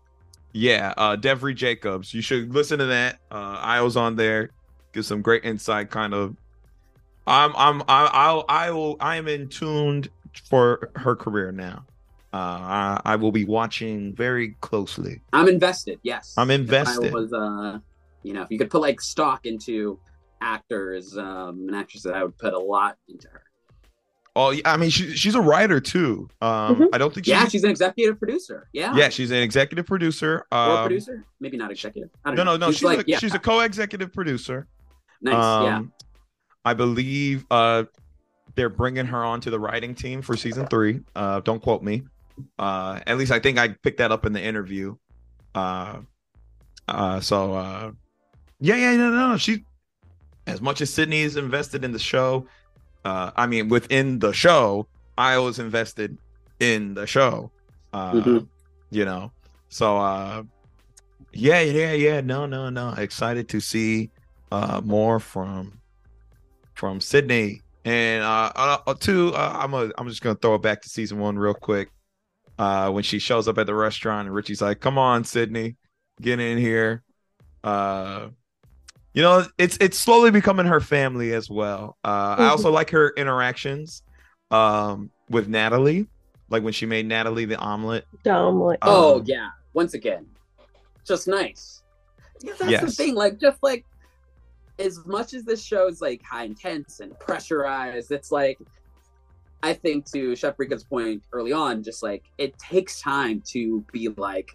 yeah, 0.54 0.94
uh, 0.98 1.16
Devery 1.16 1.56
Jacobs. 1.56 2.14
You 2.14 2.22
should 2.22 2.54
listen 2.54 2.80
to 2.80 2.86
that. 2.86 3.20
Uh, 3.30 3.60
I 3.62 3.82
was 3.82 3.96
on 3.96 4.16
there 4.16 4.50
give 4.98 5.06
some 5.06 5.22
great 5.22 5.46
insight. 5.46 5.90
Kind 5.90 6.14
of, 6.14 6.36
I'm 7.26 7.56
I'm 7.56 7.82
I, 7.88 8.10
I'll 8.12 8.46
I 8.50 8.72
will 8.72 8.98
I 9.00 9.16
am 9.16 9.28
in 9.28 9.48
tuned 9.48 10.10
for 10.50 10.92
her 10.96 11.16
career 11.16 11.52
now. 11.52 11.86
Uh, 12.34 12.38
I, 12.38 13.02
I 13.06 13.16
will 13.16 13.32
be 13.32 13.46
watching 13.46 14.14
very 14.14 14.56
closely. 14.60 15.22
I'm 15.32 15.48
invested. 15.48 16.00
Yes, 16.04 16.34
I'm 16.38 16.52
invested. 16.52 17.06
If 17.06 17.14
I 17.14 17.16
was 17.16 17.34
uh, 17.34 17.80
you 18.24 18.34
know, 18.34 18.42
if 18.42 18.52
you 18.52 18.58
could 18.58 18.70
put 18.70 18.82
like 18.82 19.00
stock 19.00 19.46
into 19.46 20.00
actors 20.42 21.18
um, 21.18 21.66
and 21.68 21.76
actresses, 21.76 22.12
I 22.12 22.24
would 22.24 22.38
put 22.38 22.54
a 22.54 22.60
lot 22.60 22.98
into 23.08 23.28
her. 23.30 23.44
Oh, 24.36 24.52
yeah 24.52 24.72
I 24.72 24.78
mean, 24.78 24.92
she, 24.92 25.16
she's 25.16 25.34
a 25.34 25.42
writer 25.42 25.80
too. 25.80 26.30
Um, 26.42 26.76
mm-hmm. 26.76 26.84
I 26.94 27.00
don't 27.00 27.12
think. 27.12 27.26
She's, 27.26 27.32
yeah, 27.32 27.48
she's 27.48 27.64
an 27.64 27.72
executive 27.72 28.20
producer. 28.20 28.70
Yeah. 28.72 28.96
Yeah, 28.96 29.10
she's 29.10 29.32
an 29.32 29.38
executive 29.38 29.88
producer. 29.88 30.46
Um, 30.52 30.72
or 30.72 30.82
producer, 30.84 31.26
maybe 31.40 31.58
not 31.58 31.72
executive. 31.72 32.12
no, 32.24 32.34
know. 32.34 32.44
no, 32.44 32.58
no. 32.58 32.68
She's, 32.68 32.78
she's 32.78 32.84
like, 32.84 33.00
a, 33.00 33.04
yeah. 33.08 33.18
she's 33.18 33.34
a 33.34 33.40
co-executive 33.40 34.14
producer. 34.14 34.68
Nice. 35.22 35.36
Um, 35.36 35.66
yeah. 35.66 35.82
I 36.66 36.74
believe 36.74 37.46
uh, 37.50 37.86
they're 38.56 38.70
bringing 38.70 39.06
her 39.06 39.24
onto 39.24 39.50
the 39.50 39.60
writing 39.60 39.96
team 39.96 40.22
for 40.22 40.36
season 40.36 40.68
three. 40.68 41.02
Uh, 41.16 41.40
don't 41.42 41.62
quote 41.62 41.84
me. 41.84 42.04
Uh, 42.60 43.00
at 43.08 43.18
least 43.18 43.32
I 43.32 43.40
think 43.40 43.58
I 43.58 43.70
picked 43.70 43.98
that 44.00 44.12
up 44.12 44.26
in 44.26 44.34
the 44.34 44.42
interview. 44.42 44.96
Uh, 45.56 46.00
uh, 46.88 47.20
so 47.20 47.54
uh, 47.54 47.92
yeah, 48.60 48.76
yeah, 48.76 48.96
no, 48.96 49.10
no, 49.12 49.38
she 49.38 49.64
as 50.46 50.62
much 50.62 50.82
as 50.82 50.94
Sydney 50.94 51.22
is 51.22 51.36
invested 51.36 51.84
in 51.84 51.92
the 51.92 52.00
show, 52.00 52.48
uh, 53.06 53.32
I 53.36 53.48
mean, 53.48 53.68
within 53.70 54.20
the 54.20 54.32
show, 54.34 54.88
I 55.18 55.38
was 55.38 55.60
invested 55.60 56.18
in 56.60 56.94
the 56.94 57.06
show. 57.08 57.52
Uh, 57.94 58.14
Mhm. 58.14 58.48
You 58.90 59.04
know, 59.04 59.32
so 59.70 59.98
uh, 59.98 60.44
yeah, 61.34 61.60
yeah, 61.62 61.92
yeah. 61.92 62.22
No, 62.22 62.46
no, 62.46 62.70
no. 62.70 62.94
Excited 62.98 63.50
to 63.50 63.60
see 63.60 64.10
uh, 64.52 64.82
more 64.84 65.20
from 65.20 65.80
from 66.74 67.02
Sydney. 67.02 67.62
And 67.86 68.24
uh, 68.24 68.52
uh, 68.56 68.78
uh, 68.88 68.94
two, 69.00 69.34
uh, 69.34 69.60
I'm 69.62 69.74
a, 69.74 69.92
I'm 69.98 70.10
just 70.10 70.22
gonna 70.22 70.36
throw 70.36 70.56
it 70.56 70.62
back 70.62 70.82
to 70.82 70.90
season 70.90 71.20
one 71.20 71.38
real 71.38 71.54
quick. 71.54 71.90
Uh, 72.60 72.90
when 72.90 73.04
she 73.04 73.20
shows 73.20 73.48
up 73.48 73.58
at 73.60 73.68
the 73.68 73.76
restaurant 73.76 74.28
and 74.28 74.36
Richie's 74.36 74.62
like, 74.62 74.80
"Come 74.80 74.98
on, 74.98 75.24
Sydney, 75.24 75.76
get 76.22 76.40
in 76.40 76.58
here." 76.58 77.04
Uh, 77.64 78.30
you 79.14 79.22
know, 79.22 79.46
it's 79.58 79.78
it's 79.80 79.98
slowly 79.98 80.32
becoming 80.32 80.66
her 80.66 80.80
family 80.82 81.34
as 81.34 81.50
well. 81.50 81.98
Uh, 82.04 82.36
I 82.38 82.46
also 82.48 82.72
like 82.72 82.90
her 82.92 83.14
interactions 83.16 84.04
um, 84.52 85.10
with 85.30 85.48
Natalie, 85.48 86.08
like 86.50 86.64
when 86.64 86.74
she 86.74 86.86
made 86.86 87.06
Natalie 87.06 87.46
the 87.46 87.58
omelet. 87.58 88.06
Dumb, 88.24 88.60
like 88.60 88.80
Oh 88.82 89.18
Um, 89.18 89.24
yeah. 89.26 89.50
Once 89.74 89.94
again, 89.94 90.26
just 91.06 91.28
nice. 91.28 91.82
Yeah, 92.42 92.54
that's 92.60 92.62
the 92.62 92.72
Yes. 92.72 92.96
thing. 92.98 93.16
Like, 93.16 93.40
just 93.40 93.62
like 93.62 93.86
as 94.80 95.06
much 95.06 95.34
as 95.34 95.44
this 95.44 95.64
show 95.64 95.88
is 95.88 96.02
like 96.02 96.22
high 96.24 96.44
intense 96.44 97.00
and 97.00 97.18
pressurized, 97.20 98.12
it's 98.12 98.32
like 98.32 98.60
I 99.64 99.74
think 99.74 100.06
to 100.12 100.36
Chef 100.36 100.56
Reeka's 100.58 100.84
point 100.84 101.24
early 101.32 101.52
on, 101.52 101.84
just 101.84 102.04
like 102.04 102.26
it 102.38 102.58
takes 102.60 103.02
time 103.02 103.42
to 103.48 103.84
be 103.92 104.10
like, 104.18 104.52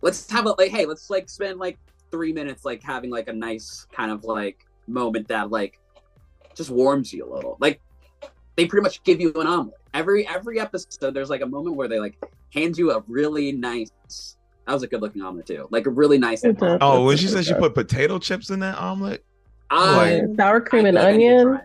let's 0.00 0.30
have 0.30 0.46
a 0.46 0.54
like, 0.58 0.70
hey, 0.70 0.86
let's 0.86 1.10
like 1.10 1.28
spend 1.28 1.58
like 1.58 1.78
three 2.10 2.32
minutes 2.32 2.64
like 2.64 2.82
having 2.82 3.10
like 3.10 3.28
a 3.28 3.32
nice 3.32 3.86
kind 3.92 4.10
of 4.10 4.24
like 4.24 4.66
moment 4.86 5.28
that 5.28 5.50
like 5.50 5.78
just 6.54 6.70
warms 6.70 7.12
you 7.12 7.24
a 7.24 7.30
little. 7.30 7.56
Like 7.60 7.80
they 8.56 8.66
pretty 8.66 8.82
much 8.82 9.02
give 9.02 9.20
you 9.20 9.32
an 9.34 9.46
omelet 9.46 9.78
every 9.92 10.26
every 10.26 10.60
episode. 10.60 11.12
There's 11.12 11.30
like 11.30 11.42
a 11.42 11.46
moment 11.46 11.76
where 11.76 11.88
they 11.88 11.98
like 11.98 12.16
hand 12.52 12.78
you 12.78 12.92
a 12.92 13.02
really 13.06 13.52
nice. 13.52 14.36
That 14.66 14.72
was 14.72 14.82
a 14.82 14.86
good 14.86 15.02
looking 15.02 15.22
omelet 15.22 15.46
too, 15.46 15.68
like 15.70 15.86
a 15.86 15.90
really 15.90 16.18
nice. 16.18 16.44
It 16.44 16.58
did. 16.58 16.78
Oh, 16.80 17.04
when 17.04 17.16
she 17.16 17.26
said 17.28 17.44
she 17.44 17.54
put 17.54 17.74
potato 17.74 18.18
chips 18.18 18.50
in 18.50 18.60
that 18.60 18.78
omelet. 18.78 19.24
I, 19.70 20.16
Yeah, 20.16 20.26
sour 20.36 20.60
cream 20.60 20.86
I 20.86 20.88
and 20.88 20.96
feel 20.98 21.04
like 21.04 21.10
I 21.10 21.14
onion. 21.14 21.60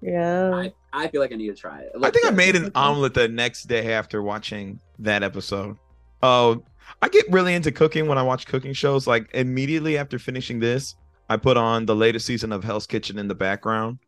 Yeah. 0.00 0.54
I, 0.54 0.72
I 0.92 1.08
feel 1.08 1.20
like 1.20 1.32
I 1.32 1.36
need 1.36 1.48
to 1.48 1.54
try 1.54 1.80
it. 1.80 1.90
It 1.94 1.96
I 1.96 1.98
looks 1.98 2.18
think 2.18 2.26
I 2.32 2.34
made 2.34 2.56
an 2.56 2.70
omelet 2.74 3.14
the 3.14 3.28
next 3.28 3.64
day 3.64 3.92
after 3.92 4.22
watching 4.22 4.80
that 5.00 5.22
episode. 5.22 5.76
Oh, 6.22 6.62
I 7.02 7.08
get 7.08 7.30
really 7.30 7.54
into 7.54 7.70
cooking 7.72 8.06
when 8.06 8.16
I 8.16 8.22
watch 8.22 8.46
cooking 8.46 8.72
shows. 8.72 9.06
Like 9.06 9.28
immediately 9.34 9.98
after 9.98 10.18
finishing 10.18 10.60
this, 10.60 10.94
I 11.28 11.36
put 11.36 11.56
on 11.56 11.84
the 11.84 11.94
latest 11.96 12.26
season 12.26 12.52
of 12.52 12.64
Hell's 12.64 12.86
Kitchen 12.86 13.18
in 13.18 13.28
the 13.28 13.34
background 13.34 13.98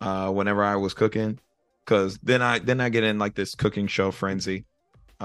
uh, 0.00 0.30
whenever 0.30 0.62
I 0.62 0.76
was 0.76 0.92
cooking, 0.92 1.38
because 1.84 2.18
then 2.22 2.42
I 2.42 2.58
then 2.58 2.80
I 2.80 2.88
get 2.90 3.04
in 3.04 3.18
like 3.18 3.34
this 3.34 3.54
cooking 3.54 3.86
show 3.86 4.10
frenzy. 4.10 4.64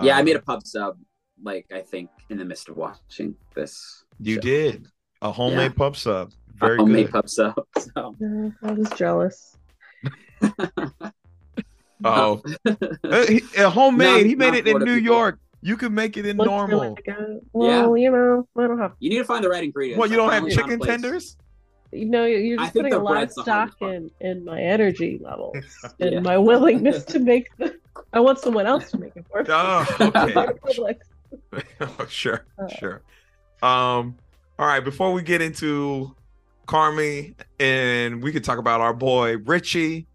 Yeah, 0.01 0.17
I 0.17 0.21
Uh, 0.21 0.23
made 0.23 0.35
a 0.37 0.41
pub 0.41 0.65
sub. 0.65 0.97
Like 1.43 1.65
I 1.73 1.81
think 1.81 2.09
in 2.29 2.37
the 2.37 2.45
midst 2.45 2.69
of 2.69 2.77
watching 2.77 3.35
this. 3.53 4.03
You 4.19 4.35
show. 4.35 4.41
did 4.41 4.87
a 5.21 5.31
homemade 5.31 5.75
pub 5.75 5.95
sub. 5.97 6.31
Very 6.55 6.75
a 6.77 6.79
homemade 6.79 7.05
good. 7.07 7.11
pub 7.13 7.29
sub. 7.29 7.53
So. 7.93 8.15
Yeah, 8.19 8.49
I 8.63 8.71
was 8.71 8.89
jealous. 8.91 9.57
Oh, 12.05 12.41
Uh, 12.65 13.25
he- 13.27 13.41
uh, 13.57 13.69
homemade. 13.69 14.09
Not- 14.23 14.25
he 14.25 14.35
made 14.35 14.53
it 14.55 14.67
in 14.67 14.77
New 14.79 14.95
people. 14.95 14.99
York. 15.15 15.39
You 15.61 15.77
can 15.77 15.93
make 15.93 16.17
it 16.17 16.25
in 16.25 16.35
Looks 16.35 16.47
normal. 16.49 16.81
really 16.81 17.01
good. 17.05 17.39
Well, 17.53 17.95
you 17.95 18.11
know, 18.11 18.45
I 18.57 18.67
don't 18.67 18.77
have. 18.77 18.93
You 18.99 19.09
need 19.09 19.19
to 19.19 19.23
find 19.23 19.41
the 19.41 19.47
right 19.47 19.63
ingredients. 19.63 19.99
Well, 19.99 20.09
you 20.09 20.17
don't 20.17 20.29
have 20.29 20.41
finally 20.43 20.53
found 20.55 20.69
a 20.71 20.75
chicken 20.75 20.85
tenders? 20.85 21.37
You 21.93 22.05
know, 22.07 22.25
you're 22.25 22.57
just 22.57 22.73
putting 22.73 22.91
a 22.93 22.97
lot 22.99 23.23
of 23.23 23.31
stock 23.31 23.75
in 23.81 24.11
in 24.19 24.43
my 24.43 24.59
energy 24.61 25.21
levels 25.23 25.55
and 26.01 26.11
Yeah. 26.13 26.19
my 26.19 26.37
willingness 26.37 27.05
to 27.05 27.19
make 27.19 27.47
the. 27.57 27.73
I 28.11 28.19
want 28.19 28.39
someone 28.39 28.65
else 28.67 28.91
to 28.91 28.97
make 28.97 29.15
it 29.15 29.25
for 29.31 29.41
me. 29.43 29.49
Oh, 29.49 29.85
okay. 30.01 30.47
Oh, 31.81 32.05
sure, 32.09 32.45
Uh. 32.59 32.67
sure. 32.79 33.01
Um, 33.61 34.17
all 34.59 34.67
right. 34.67 34.81
Before 34.83 35.11
we 35.13 35.21
get 35.21 35.41
into 35.41 36.15
Carmy, 36.67 37.35
and 37.59 38.21
we 38.23 38.31
could 38.31 38.43
talk 38.43 38.57
about 38.57 38.81
our 38.81 38.93
boy 38.93 39.37
Richie, 39.37 40.07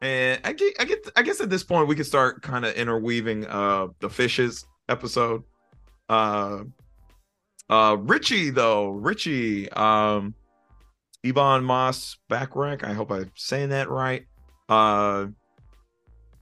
and 0.00 0.40
I 0.44 0.52
get, 0.52 0.74
I 0.80 0.84
get, 0.84 1.08
I 1.16 1.22
guess 1.22 1.40
at 1.40 1.50
this 1.50 1.62
point 1.64 1.88
we 1.88 1.94
could 1.96 2.06
start 2.06 2.42
kind 2.42 2.64
of 2.64 2.74
interweaving 2.74 3.46
uh 3.46 3.88
the 4.00 4.08
fishes 4.10 4.66
episode. 4.88 5.42
Uh, 6.08 6.64
uh, 7.70 7.96
Richie 8.00 8.50
though, 8.50 8.88
Richie, 8.90 9.70
um, 9.72 10.34
Ebon 11.24 11.64
Moss 11.64 12.16
back 12.28 12.50
Bachrach. 12.52 12.84
I 12.84 12.92
hope 12.92 13.10
I'm 13.10 13.32
saying 13.34 13.70
that 13.70 13.88
right. 13.90 14.24
Uh, 14.68 15.26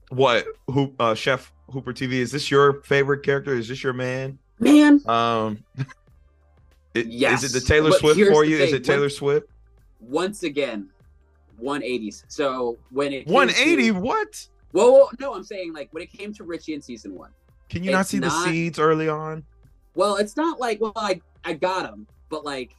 what? 0.09 0.45
Who? 0.67 0.93
Uh, 0.99 1.15
Chef 1.15 1.51
Hooper 1.71 1.93
TV. 1.93 2.13
Is 2.13 2.31
this 2.31 2.49
your 2.51 2.81
favorite 2.83 3.23
character? 3.23 3.53
Is 3.55 3.67
this 3.67 3.83
your 3.83 3.93
man? 3.93 4.37
Man, 4.59 5.01
Um, 5.05 5.63
it- 6.93 7.07
Yes, 7.07 7.43
Is 7.43 7.55
it 7.55 7.59
the 7.59 7.65
Taylor 7.67 7.89
but 7.89 7.99
Swift 7.99 8.19
for 8.31 8.45
you? 8.45 8.57
Is 8.57 8.71
it 8.73 8.83
Taylor 8.83 9.01
when- 9.01 9.09
Swift? 9.09 9.47
once 9.99 10.43
again, 10.43 10.89
180s. 11.59 12.23
So 12.27 12.77
when 12.91 13.11
it 13.11 13.27
180. 13.27 13.87
to- 13.87 13.91
What? 13.91 14.47
Whoa, 14.71 14.91
whoa, 14.91 15.09
no, 15.19 15.33
I'm 15.33 15.43
saying 15.43 15.73
like 15.73 15.89
when 15.91 16.03
it 16.03 16.11
came 16.11 16.33
to 16.33 16.43
Richie 16.43 16.73
in 16.73 16.81
season 16.81 17.15
one. 17.15 17.31
Can 17.69 17.83
you 17.83 17.91
not 17.91 18.05
see 18.07 18.19
the 18.19 18.29
seeds 18.29 18.77
early 18.77 19.09
on? 19.09 19.43
Well, 19.95 20.17
it's 20.17 20.37
not 20.37 20.59
like 20.59 20.79
well, 20.81 20.93
I 20.95 21.21
I 21.43 21.53
got 21.53 21.89
him, 21.91 22.05
but 22.29 22.45
like, 22.45 22.75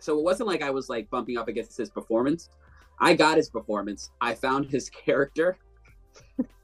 so 0.00 0.18
it 0.18 0.22
wasn't 0.22 0.48
like 0.48 0.60
I 0.62 0.70
was 0.70 0.88
like 0.88 1.08
bumping 1.10 1.36
up 1.38 1.48
against 1.48 1.76
his 1.78 1.88
performance. 1.90 2.50
I 3.00 3.14
got 3.14 3.36
his 3.36 3.48
performance. 3.48 4.10
I 4.20 4.34
found 4.34 4.66
his 4.66 4.90
character 4.90 5.56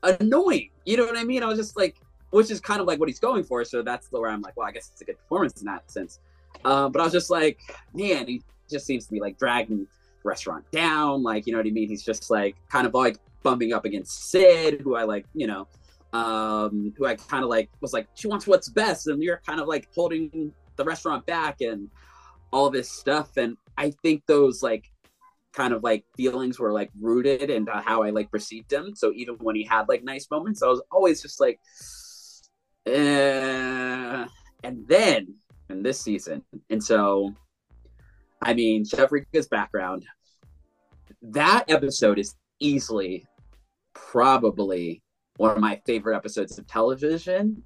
annoying. 0.03 0.71
You 0.85 0.97
know 0.97 1.07
what 1.07 1.17
I 1.17 1.25
mean? 1.25 1.43
I 1.43 1.47
was 1.47 1.59
just 1.59 1.77
like, 1.77 2.01
which 2.31 2.51
is 2.51 2.61
kind 2.61 2.81
of 2.81 2.87
like 2.87 2.99
what 3.01 3.09
he's 3.09 3.19
going 3.19 3.45
for. 3.45 3.65
So 3.65 3.83
that's 3.83 4.09
where 4.11 4.31
I'm 4.31 4.41
like, 4.41 4.57
well, 4.57 4.67
I 4.67 4.73
guess 4.73 4.91
it's 4.93 5.01
a 5.01 5.05
good 5.05 5.19
performance 5.19 5.61
in 5.61 5.67
that 5.67 5.91
sense. 5.91 6.21
Um, 6.65 6.93
but 6.93 7.01
I 7.01 7.05
was 7.05 7.13
just 7.13 7.31
like, 7.31 7.59
man, 7.95 8.27
he 8.27 8.43
just 8.71 8.87
seems 8.87 9.07
to 9.07 9.13
be 9.13 9.21
like 9.21 9.39
dragging 9.39 9.79
the 9.79 9.87
restaurant 10.25 10.65
down. 10.71 11.23
Like, 11.23 11.47
you 11.47 11.53
know 11.53 11.59
what 11.59 11.67
I 11.67 11.71
mean? 11.71 11.89
He's 11.89 12.05
just 12.05 12.31
like 12.31 12.57
kind 12.69 12.87
of 12.87 12.95
like 12.95 13.19
bumping 13.43 13.73
up 13.73 13.85
against 13.85 14.31
Sid, 14.31 14.81
who 14.81 14.95
I 14.95 15.05
like, 15.05 15.27
you 15.35 15.47
know, 15.47 15.67
um, 16.13 16.93
who 16.97 17.07
I 17.07 17.15
kind 17.15 17.45
of 17.45 17.51
like 17.51 17.71
was 17.81 17.93
like, 17.93 18.09
she 18.15 18.29
wants 18.29 18.47
what's 18.47 18.69
best, 18.69 19.07
and 19.07 19.23
you're 19.23 19.41
kind 19.47 19.61
of 19.61 19.69
like 19.69 19.89
holding 19.95 20.53
the 20.77 20.85
restaurant 20.85 21.25
back 21.27 21.61
and 21.61 21.89
all 22.53 22.71
this 22.71 22.91
stuff. 22.91 23.37
And 23.37 23.57
I 23.79 23.91
think 24.03 24.25
those 24.27 24.63
like 24.63 24.91
kind 25.53 25.73
of 25.73 25.83
like 25.83 26.05
feelings 26.17 26.59
were 26.59 26.73
like 26.73 26.91
rooted 27.01 27.51
into 27.51 27.73
how 27.73 28.03
I 28.03 28.11
like 28.11 28.31
perceived 28.31 28.73
him. 28.73 28.95
So 28.95 29.13
even 29.15 29.35
when 29.37 29.57
he 29.57 29.65
had 29.65 29.89
like 29.89 30.05
nice 30.05 30.31
moments, 30.31 30.63
I 30.63 30.67
was 30.67 30.83
always 30.91 31.23
just 31.23 31.41
like, 31.41 31.59
eh. 32.87 34.27
and 34.63 34.89
then 34.89 35.35
in 35.69 35.83
this 35.83 36.01
season, 36.01 36.43
and 36.69 36.83
so 36.83 37.35
I 38.43 38.55
mean, 38.55 38.85
Reeka's 38.85 39.49
background, 39.49 40.07
that 41.23 41.65
episode 41.69 42.19
is 42.19 42.35
easily 42.59 43.27
probably 43.93 45.03
one 45.37 45.53
of 45.53 45.59
my 45.59 45.81
favorite 45.87 46.17
episodes 46.17 46.59
of 46.59 46.67
television 46.67 47.63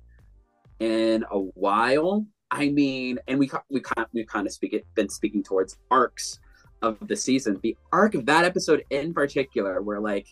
in 0.81 1.25
a 1.31 1.39
while. 1.39 2.27
I 2.51 2.71
mean, 2.71 3.19
and 3.29 3.39
we 3.39 3.51
we 3.69 3.81
kind 3.81 4.07
we 4.13 4.25
kind 4.25 4.47
of 4.47 4.53
speak 4.53 4.73
it 4.73 4.87
been 4.95 5.09
speaking 5.09 5.43
towards 5.43 5.77
arcs 5.91 6.39
of 6.85 7.09
the 7.09 7.17
season. 7.17 7.59
The 7.63 7.77
arc 7.93 8.15
of 8.15 8.27
that 8.27 8.45
episode 8.45 8.85
in 8.91 9.15
particular, 9.15 9.83
where 9.83 10.01
like 10.01 10.29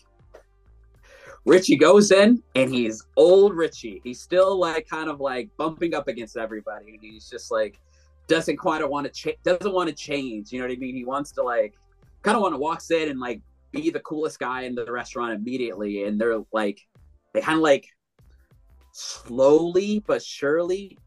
Richie 1.45 1.75
goes 1.75 2.11
in 2.11 2.41
and 2.55 2.73
he's 2.73 3.05
old 3.17 3.55
Richie. 3.55 4.01
He's 4.03 4.21
still 4.21 4.57
like 4.57 4.87
kind 4.87 5.09
of 5.09 5.19
like 5.19 5.49
bumping 5.57 5.93
up 5.93 6.07
against 6.07 6.37
everybody, 6.37 6.91
and 6.91 6.99
he's 7.01 7.29
just 7.29 7.51
like 7.51 7.79
doesn't 8.27 8.57
quite 8.57 8.87
want 8.87 9.05
to 9.05 9.11
change. 9.11 9.37
Doesn't 9.43 9.73
want 9.73 9.89
to 9.89 9.95
change. 9.95 10.51
You 10.51 10.59
know 10.59 10.67
what 10.67 10.73
I 10.73 10.77
mean? 10.77 10.95
He 10.95 11.05
wants 11.05 11.31
to 11.33 11.43
like 11.43 11.73
kind 12.21 12.35
of 12.35 12.41
want 12.41 12.53
to 12.53 12.59
walks 12.59 12.91
in 12.91 13.09
and 13.09 13.19
like 13.19 13.41
be 13.71 13.89
the 13.89 13.99
coolest 14.01 14.39
guy 14.39 14.61
in 14.61 14.75
the 14.75 14.89
restaurant 14.89 15.33
immediately, 15.33 16.05
and 16.05 16.19
they're 16.19 16.39
like 16.51 16.79
they 17.33 17.41
kind 17.41 17.57
of 17.57 17.63
like 17.63 17.87
slowly 18.93 20.03
but 20.05 20.21
surely 20.21 20.97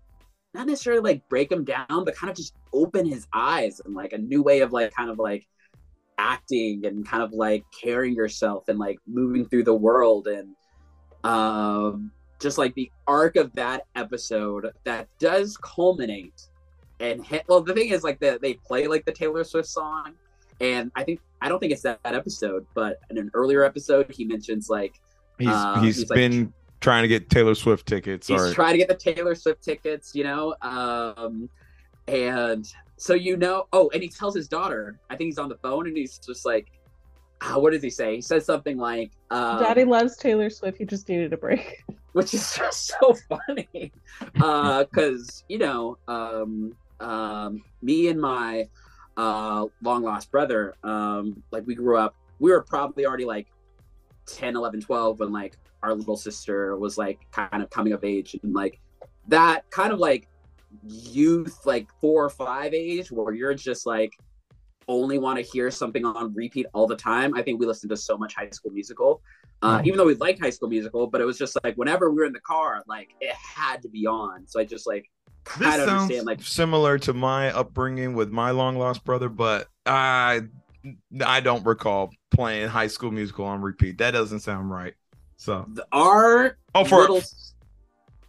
not 0.57 0.66
necessarily 0.66 1.03
like 1.03 1.28
break 1.28 1.51
him 1.53 1.65
down 1.65 1.87
but 1.89 2.15
kind 2.16 2.31
of 2.31 2.37
just 2.37 2.55
open 2.73 3.05
his 3.07 3.27
eyes 3.33 3.81
and 3.85 3.95
like 3.95 4.12
a 4.12 4.19
new 4.19 4.43
way 4.43 4.61
of 4.61 4.73
like 4.73 4.93
kind 4.93 5.11
of 5.11 5.19
like 5.19 5.47
acting 6.19 6.87
and 6.87 7.07
kind 7.07 7.23
of 7.23 7.33
like 7.33 7.62
carrying 7.78 8.15
yourself 8.15 8.69
and 8.69 8.78
like 8.78 8.99
moving 9.07 9.45
through 9.47 9.62
the 9.62 9.74
world 9.74 10.27
and 10.27 10.49
um 11.24 12.11
just 12.41 12.59
like 12.59 12.74
the 12.74 12.91
arc 13.07 13.37
of 13.37 13.53
that 13.55 13.83
episode 13.97 14.70
that 14.85 15.09
does 15.19 15.57
culminate 15.59 16.49
and 17.01 17.24
hit 17.24 17.43
well 17.49 17.61
the 17.61 17.74
thing 17.74 17.91
is 17.91 18.03
like 18.03 18.19
the, 18.20 18.39
they 18.41 18.55
play 18.55 18.87
like 18.87 19.05
the 19.05 19.12
taylor 19.12 19.45
swift 19.45 19.69
song 19.69 20.15
and 20.61 20.91
i 20.97 21.05
think 21.05 21.20
i 21.43 21.49
don't 21.49 21.59
think 21.61 21.73
it's 21.73 21.83
that, 21.83 22.01
that 22.03 22.15
episode 22.15 22.65
but 22.74 22.97
in 23.11 23.19
an 23.19 23.31
earlier 23.35 23.62
episode 23.65 24.07
he 24.11 24.24
mentions 24.24 24.69
like 24.70 24.95
He's 25.39 25.49
Uh, 25.49 25.81
he's 25.81 25.97
he's 25.99 26.09
like- 26.11 26.16
been 26.16 26.53
trying 26.81 27.03
to 27.03 27.09
get 27.09 27.31
Taylor 27.31 27.55
Swift 27.55 27.86
tickets. 27.86 28.27
he's 28.27 28.40
or 28.40 28.53
trying 28.53 28.73
to 28.73 28.78
get 28.78 28.89
the 28.89 28.97
Taylor 28.97 29.35
Swift 29.35 29.62
tickets, 29.62 30.15
you 30.15 30.24
know. 30.24 30.55
Um, 30.62 31.48
and 32.09 32.70
so 32.97 33.15
you 33.15 33.36
know, 33.36 33.66
oh, 33.73 33.90
and 33.93 34.03
he 34.03 34.09
tells 34.09 34.35
his 34.35 34.48
daughter, 34.48 34.98
I 35.11 35.16
think 35.16 35.28
he's 35.28 35.39
on 35.39 35.48
the 35.48 35.57
phone, 35.57 35.86
and 35.86 35.97
he's 35.97 36.19
just 36.19 36.47
like, 36.47 36.70
ah, 37.43 37.59
what 37.59 37.73
does 37.73 37.82
he 37.82 37.90
say? 37.90 38.16
He 38.16 38.23
says 38.23 38.44
something 38.44 38.77
like, 38.77 39.12
um, 39.31 39.62
Daddy 39.62 39.85
loves 39.85 40.16
Taylor 40.16 40.51
Swift. 40.51 40.78
He 40.78 40.85
just 40.85 41.09
needed 41.09 41.32
a 41.32 41.36
break. 41.36 41.85
which 42.16 42.32
is 42.32 42.55
just 42.57 42.94
so 43.01 43.15
funny 43.28 43.93
because 44.32 45.44
you 45.51 45.59
know 45.59 45.98
um, 46.09 46.74
um, 46.98 47.62
me 47.82 48.09
and 48.09 48.19
my 48.19 48.66
uh, 49.19 49.66
long 49.82 50.03
lost 50.03 50.31
brother 50.31 50.74
um, 50.82 51.43
like 51.51 51.66
we 51.66 51.74
grew 51.74 51.98
up 51.98 52.15
we 52.39 52.51
were 52.51 52.62
probably 52.62 53.05
already 53.05 53.27
like 53.27 53.48
10 54.24 54.57
11 54.57 54.81
12 54.81 55.20
when 55.20 55.31
like 55.31 55.59
our 55.86 55.94
little 55.94 56.16
sister 56.16 56.76
was 56.76 56.98
like 56.98 57.20
kind 57.30 57.62
of 57.62 57.70
coming 57.70 57.92
of 57.92 58.02
age 58.04 58.36
and 58.42 58.54
like 58.54 58.80
that 59.28 59.68
kind 59.70 59.92
of 59.92 59.98
like 59.98 60.28
youth 60.88 61.64
like 61.64 61.88
four 62.00 62.24
or 62.24 62.30
five 62.30 62.74
age 62.74 63.10
where 63.10 63.32
you're 63.32 63.54
just 63.54 63.86
like 63.86 64.12
only 64.88 65.18
want 65.18 65.36
to 65.36 65.42
hear 65.42 65.70
something 65.70 66.04
on 66.04 66.34
repeat 66.34 66.66
all 66.74 66.86
the 66.86 66.96
time 66.96 67.34
i 67.34 67.42
think 67.42 67.58
we 67.58 67.66
listened 67.66 67.90
to 67.90 67.96
so 67.96 68.18
much 68.18 68.34
high 68.34 68.50
school 68.50 68.72
musical 68.72 69.22
uh, 69.62 69.80
even 69.84 69.96
though 69.96 70.04
we 70.04 70.14
liked 70.14 70.40
High 70.40 70.50
School 70.50 70.68
Musical, 70.68 71.06
but 71.06 71.20
it 71.20 71.24
was 71.24 71.38
just 71.38 71.56
like 71.64 71.74
whenever 71.76 72.10
we 72.10 72.16
were 72.16 72.26
in 72.26 72.32
the 72.32 72.40
car, 72.40 72.82
like 72.86 73.14
it 73.20 73.34
had 73.34 73.82
to 73.82 73.88
be 73.88 74.06
on. 74.06 74.46
So 74.46 74.60
I 74.60 74.64
just 74.64 74.86
like 74.86 75.10
This 75.58 75.74
sounds 75.74 75.90
understand 75.90 76.26
like 76.26 76.42
similar 76.42 76.98
to 77.00 77.14
my 77.14 77.50
upbringing 77.50 78.14
with 78.14 78.30
my 78.30 78.50
long 78.50 78.76
lost 78.76 79.04
brother, 79.04 79.28
but 79.28 79.68
I 79.86 80.42
I 81.24 81.40
don't 81.40 81.64
recall 81.64 82.10
playing 82.30 82.68
High 82.68 82.86
School 82.88 83.10
Musical 83.10 83.46
on 83.46 83.62
repeat. 83.62 83.98
That 83.98 84.12
doesn't 84.12 84.40
sound 84.40 84.70
right. 84.70 84.94
So 85.36 85.66
the, 85.72 85.86
our 85.92 86.56
oh 86.74 86.84
for 86.84 87.00
little 87.00 87.22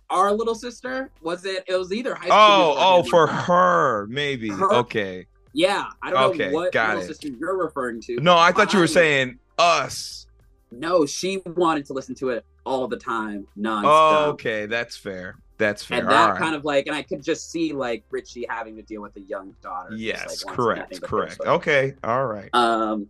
our 0.10 0.32
little 0.32 0.56
sister 0.56 1.10
was 1.22 1.46
it? 1.46 1.64
It 1.68 1.76
was 1.76 1.92
either 1.94 2.16
High 2.16 2.26
School 2.28 2.38
oh 2.40 2.76
oh 2.78 3.04
for 3.04 3.28
her 3.28 4.08
maybe 4.08 4.50
Her- 4.50 4.72
okay. 4.76 5.26
Yeah, 5.54 5.86
I 6.04 6.12
don't 6.12 6.32
Okay, 6.36 6.48
know 6.48 6.54
what 6.54 6.72
got 6.72 6.90
little 6.90 7.04
it. 7.04 7.08
sister 7.08 7.30
you're 7.30 7.58
referring 7.58 8.00
to. 8.02 8.18
No, 8.22 8.38
I 8.38 8.52
thought 8.52 8.74
you 8.74 8.80
were 8.80 8.86
saying 8.88 9.40
us. 9.58 10.28
no. 10.72 11.06
She 11.06 11.42
wanted 11.46 11.86
to 11.88 11.94
listen 11.94 12.14
to 12.16 12.30
it 12.30 12.46
all 12.66 12.88
the 12.88 12.98
time, 12.98 13.48
Oh, 13.58 13.62
nonstop. 13.62 14.28
okay, 14.34 14.66
that's 14.68 14.96
fair. 14.98 15.36
That's 15.58 15.84
fair. 15.84 16.00
And 16.00 16.10
that 16.10 16.32
right. 16.32 16.38
kind 16.38 16.54
of 16.54 16.64
like, 16.66 16.86
and 16.86 16.96
I 16.96 17.02
could 17.02 17.24
just 17.24 17.50
see 17.50 17.74
like 17.74 18.04
Richie 18.12 18.46
having 18.48 18.76
to 18.76 18.84
deal 18.84 19.02
with 19.02 19.16
a 19.16 19.22
young 19.22 19.56
daughter. 19.64 19.96
yes, 19.96 20.46
like, 20.46 20.56
correct, 20.56 21.02
correct. 21.02 21.40
Okay, 21.44 21.96
all 22.04 22.28
right. 22.28 22.50
Um, 22.54 23.08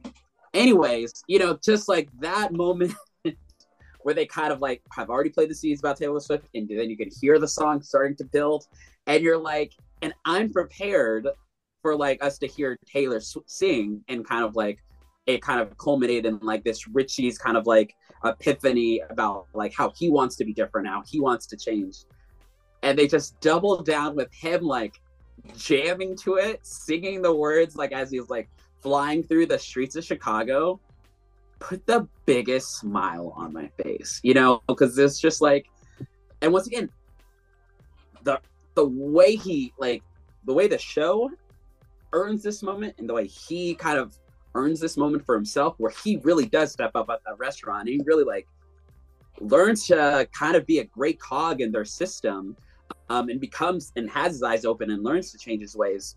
anyways, 0.53 1.11
you 1.27 1.39
know, 1.39 1.57
just 1.61 1.89
like 1.89 2.07
that 2.21 2.53
moment 2.53 2.93
where 4.07 4.13
they 4.13 4.25
kind 4.25 4.53
of 4.53 4.61
like 4.61 4.81
have 4.93 5.09
already 5.09 5.29
played 5.29 5.49
the 5.49 5.53
seeds 5.53 5.81
about 5.81 5.97
Taylor 5.97 6.21
Swift, 6.21 6.47
and 6.55 6.65
then 6.69 6.89
you 6.89 6.95
can 6.95 7.09
hear 7.19 7.39
the 7.39 7.47
song 7.47 7.81
starting 7.81 8.15
to 8.15 8.23
build, 8.23 8.65
and 9.05 9.21
you're 9.21 9.37
like, 9.37 9.73
and 10.01 10.13
I'm 10.23 10.49
prepared 10.49 11.27
for 11.81 11.93
like 11.93 12.23
us 12.23 12.37
to 12.37 12.47
hear 12.47 12.77
Taylor 12.85 13.19
sing, 13.19 14.01
and 14.07 14.25
kind 14.25 14.45
of 14.45 14.55
like 14.55 14.81
it 15.25 15.41
kind 15.41 15.59
of 15.59 15.77
culminated 15.77 16.25
in 16.25 16.39
like 16.39 16.63
this 16.63 16.87
Richie's 16.87 17.37
kind 17.37 17.57
of 17.57 17.67
like 17.67 17.97
epiphany 18.23 19.01
about 19.09 19.47
like 19.53 19.73
how 19.73 19.91
he 19.93 20.09
wants 20.09 20.37
to 20.37 20.45
be 20.45 20.53
different 20.53 20.85
now, 20.85 21.03
he 21.05 21.19
wants 21.19 21.45
to 21.47 21.57
change, 21.57 22.05
and 22.83 22.97
they 22.97 23.07
just 23.07 23.37
double 23.41 23.83
down 23.83 24.15
with 24.15 24.33
him 24.33 24.61
like 24.61 25.01
jamming 25.57 26.15
to 26.19 26.35
it, 26.35 26.65
singing 26.65 27.21
the 27.21 27.35
words 27.35 27.75
like 27.75 27.91
as 27.91 28.09
he's 28.09 28.29
like 28.29 28.47
flying 28.79 29.21
through 29.21 29.47
the 29.47 29.59
streets 29.59 29.97
of 29.97 30.05
Chicago, 30.05 30.79
put 31.59 31.85
the 31.85 32.07
biggest 32.25 32.77
smile 32.77 33.33
on 33.35 33.53
my 33.53 33.69
face, 33.81 34.19
you 34.23 34.33
know, 34.33 34.61
because 34.67 34.97
it's 34.97 35.19
just 35.19 35.41
like, 35.41 35.67
and 36.41 36.51
once 36.53 36.67
again, 36.67 36.89
the 38.23 38.39
the 38.75 38.85
way 38.85 39.35
he 39.35 39.73
like 39.77 40.03
the 40.45 40.53
way 40.53 40.67
the 40.67 40.77
show 40.77 41.29
earns 42.13 42.43
this 42.43 42.61
moment 42.61 42.95
and 42.97 43.09
the 43.09 43.13
way 43.13 43.27
he 43.27 43.75
kind 43.75 43.97
of 43.97 44.15
earns 44.55 44.79
this 44.79 44.97
moment 44.97 45.25
for 45.25 45.35
himself, 45.35 45.75
where 45.77 45.91
he 46.03 46.17
really 46.17 46.45
does 46.45 46.71
step 46.71 46.91
up 46.95 47.09
at 47.09 47.19
that 47.25 47.37
restaurant, 47.37 47.87
he 47.87 47.99
really 48.05 48.23
like 48.23 48.47
learns 49.39 49.87
to 49.87 50.27
kind 50.31 50.55
of 50.55 50.65
be 50.65 50.79
a 50.79 50.85
great 50.85 51.19
cog 51.19 51.61
in 51.61 51.71
their 51.71 51.85
system, 51.85 52.55
um, 53.09 53.29
and 53.29 53.39
becomes 53.39 53.91
and 53.95 54.09
has 54.09 54.33
his 54.33 54.43
eyes 54.43 54.65
open 54.65 54.91
and 54.91 55.03
learns 55.03 55.31
to 55.31 55.37
change 55.37 55.61
his 55.61 55.75
ways 55.75 56.15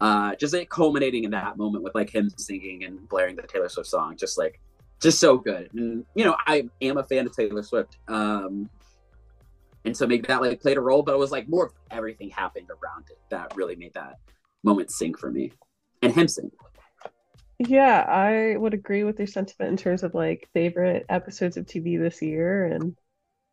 uh 0.00 0.34
just 0.34 0.52
like 0.52 0.68
culminating 0.68 1.24
in 1.24 1.30
that 1.30 1.56
moment 1.56 1.84
with 1.84 1.94
like 1.94 2.10
him 2.10 2.28
singing 2.36 2.84
and 2.84 3.08
blaring 3.08 3.36
the 3.36 3.42
taylor 3.42 3.68
swift 3.68 3.88
song 3.88 4.16
just 4.16 4.36
like 4.36 4.58
just 5.00 5.18
so 5.20 5.36
good 5.36 5.70
and 5.74 6.04
you 6.14 6.24
know 6.24 6.36
i 6.46 6.64
am 6.82 6.96
a 6.98 7.04
fan 7.04 7.26
of 7.26 7.34
taylor 7.36 7.62
swift 7.62 7.98
um 8.08 8.68
and 9.84 9.96
so 9.96 10.06
maybe 10.06 10.26
that 10.26 10.40
like 10.40 10.60
played 10.60 10.76
a 10.78 10.80
role 10.80 11.02
but 11.02 11.14
it 11.14 11.18
was 11.18 11.30
like 11.30 11.48
more 11.48 11.66
of 11.66 11.72
everything 11.90 12.30
happened 12.30 12.68
around 12.70 13.04
it 13.10 13.18
that 13.30 13.52
really 13.56 13.76
made 13.76 13.92
that 13.94 14.16
moment 14.62 14.90
sink 14.90 15.18
for 15.18 15.30
me 15.30 15.52
and 16.02 16.12
him 16.14 16.28
sing 16.28 16.50
Yeah, 17.58 18.00
I 18.02 18.56
would 18.56 18.74
agree 18.74 19.04
with 19.04 19.18
your 19.18 19.26
sentiment 19.28 19.70
in 19.70 19.76
terms 19.76 20.02
of 20.02 20.14
like 20.14 20.48
favorite 20.52 21.06
episodes 21.08 21.56
of 21.56 21.66
TV 21.66 21.98
this 21.98 22.20
year. 22.20 22.66
And, 22.66 22.96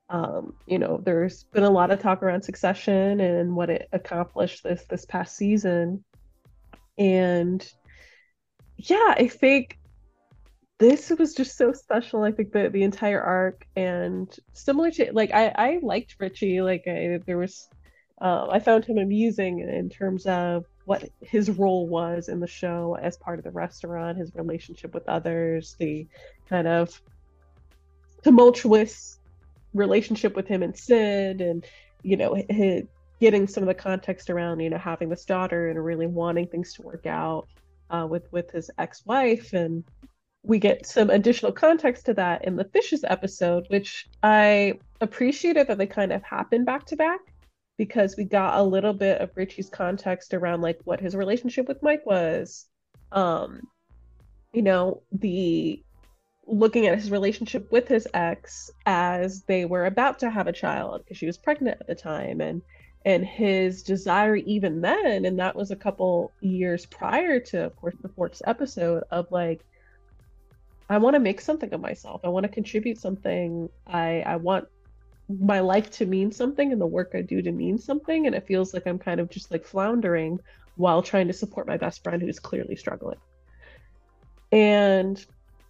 um, 0.09 0.55
you 0.67 0.79
know, 0.79 1.01
there's 1.03 1.43
been 1.45 1.63
a 1.63 1.69
lot 1.69 1.91
of 1.91 1.99
talk 2.01 2.23
around 2.23 2.43
Succession 2.43 3.19
and 3.21 3.55
what 3.55 3.69
it 3.69 3.89
accomplished 3.93 4.63
this 4.63 4.85
this 4.89 5.05
past 5.05 5.35
season. 5.37 6.03
And 6.97 7.65
yeah, 8.77 9.15
I 9.17 9.27
think 9.27 9.77
this 10.81 11.11
was 11.11 11.35
just 11.35 11.57
so 11.57 11.71
special. 11.73 12.23
I 12.23 12.31
think 12.31 12.51
the 12.51 12.67
the 12.69 12.81
entire 12.81 13.21
arc 13.21 13.67
and 13.75 14.35
similar 14.53 14.89
to 14.91 15.11
like 15.13 15.31
I 15.31 15.53
I 15.55 15.79
liked 15.83 16.15
Richie. 16.17 16.61
Like 16.61 16.85
I 16.87 17.19
there 17.23 17.37
was 17.37 17.69
uh, 18.19 18.47
I 18.49 18.59
found 18.59 18.85
him 18.85 18.97
amusing 18.97 19.59
in 19.59 19.89
terms 19.89 20.25
of 20.25 20.65
what 20.85 21.07
his 21.21 21.51
role 21.51 21.87
was 21.87 22.29
in 22.29 22.39
the 22.39 22.47
show 22.47 22.97
as 22.99 23.15
part 23.17 23.37
of 23.37 23.45
the 23.45 23.51
restaurant, 23.51 24.17
his 24.17 24.33
relationship 24.33 24.93
with 24.95 25.07
others, 25.07 25.75
the 25.77 26.07
kind 26.49 26.67
of 26.67 26.99
tumultuous 28.23 29.19
relationship 29.75 30.35
with 30.35 30.47
him 30.47 30.63
and 30.63 30.75
Sid, 30.75 31.41
and 31.41 31.63
you 32.01 32.17
know, 32.17 32.43
hi 32.51 32.83
getting 33.19 33.45
some 33.47 33.61
of 33.61 33.67
the 33.67 33.75
context 33.75 34.31
around 34.31 34.59
you 34.61 34.71
know 34.71 34.79
having 34.79 35.09
this 35.09 35.25
daughter 35.25 35.69
and 35.69 35.85
really 35.85 36.07
wanting 36.07 36.47
things 36.47 36.73
to 36.73 36.81
work 36.81 37.05
out 37.05 37.47
uh, 37.91 38.07
with 38.09 38.31
with 38.31 38.49
his 38.49 38.71
ex-wife, 38.79 39.53
and 39.53 39.83
we 40.43 40.59
get 40.59 40.85
some 40.85 41.09
additional 41.09 41.51
context 41.51 42.05
to 42.07 42.13
that 42.15 42.45
in 42.45 42.55
the 42.55 42.65
fishes 42.65 43.03
episode, 43.07 43.65
which 43.69 44.07
I 44.23 44.79
appreciated 44.99 45.67
that 45.67 45.77
they 45.77 45.87
kind 45.87 46.11
of 46.11 46.23
happened 46.23 46.65
back 46.65 46.85
to 46.87 46.95
back 46.95 47.19
because 47.77 48.15
we 48.17 48.23
got 48.23 48.59
a 48.59 48.63
little 48.63 48.93
bit 48.93 49.21
of 49.21 49.31
Richie's 49.35 49.69
context 49.69 50.33
around 50.33 50.61
like 50.61 50.79
what 50.83 50.99
his 50.99 51.15
relationship 51.15 51.67
with 51.67 51.83
Mike 51.83 52.05
was. 52.05 52.65
Um, 53.11 53.61
you 54.53 54.61
know, 54.61 55.03
the 55.11 55.83
looking 56.47 56.87
at 56.87 56.97
his 56.97 57.11
relationship 57.11 57.71
with 57.71 57.87
his 57.87 58.07
ex 58.13 58.71
as 58.85 59.43
they 59.43 59.65
were 59.65 59.85
about 59.85 60.19
to 60.19 60.29
have 60.29 60.47
a 60.47 60.53
child 60.53 61.01
because 61.03 61.17
she 61.17 61.25
was 61.25 61.37
pregnant 61.37 61.79
at 61.79 61.87
the 61.87 61.95
time 61.95 62.41
and 62.41 62.61
and 63.05 63.25
his 63.25 63.83
desire 63.83 64.35
even 64.35 64.81
then 64.81 65.25
and 65.25 65.39
that 65.39 65.55
was 65.55 65.71
a 65.71 65.75
couple 65.75 66.31
years 66.41 66.85
prior 66.87 67.39
to 67.39 67.65
of 67.65 67.75
course 67.77 67.95
the 68.01 68.09
fourth 68.09 68.41
episode 68.45 69.03
of 69.11 69.31
like 69.31 69.63
I 70.91 70.97
want 70.97 71.15
to 71.15 71.19
make 71.19 71.41
something 71.41 71.73
of 71.73 71.81
myself. 71.81 72.21
I 72.23 72.27
want 72.29 72.43
to 72.43 72.51
contribute 72.51 72.99
something. 72.99 73.69
I 73.87 74.21
I 74.21 74.35
want 74.35 74.67
my 75.39 75.61
life 75.61 75.89
to 75.91 76.05
mean 76.05 76.31
something 76.31 76.71
and 76.71 76.81
the 76.81 76.85
work 76.85 77.11
I 77.13 77.21
do 77.21 77.41
to 77.41 77.51
mean 77.51 77.77
something. 77.77 78.27
And 78.27 78.35
it 78.35 78.45
feels 78.45 78.73
like 78.73 78.85
I'm 78.85 78.99
kind 78.99 79.19
of 79.19 79.29
just 79.29 79.51
like 79.51 79.65
floundering 79.65 80.39
while 80.75 81.01
trying 81.01 81.27
to 81.27 81.33
support 81.33 81.67
my 81.67 81.77
best 81.77 82.03
friend 82.03 82.21
who's 82.21 82.39
clearly 82.39 82.75
struggling. 82.75 83.19
And 84.51 85.23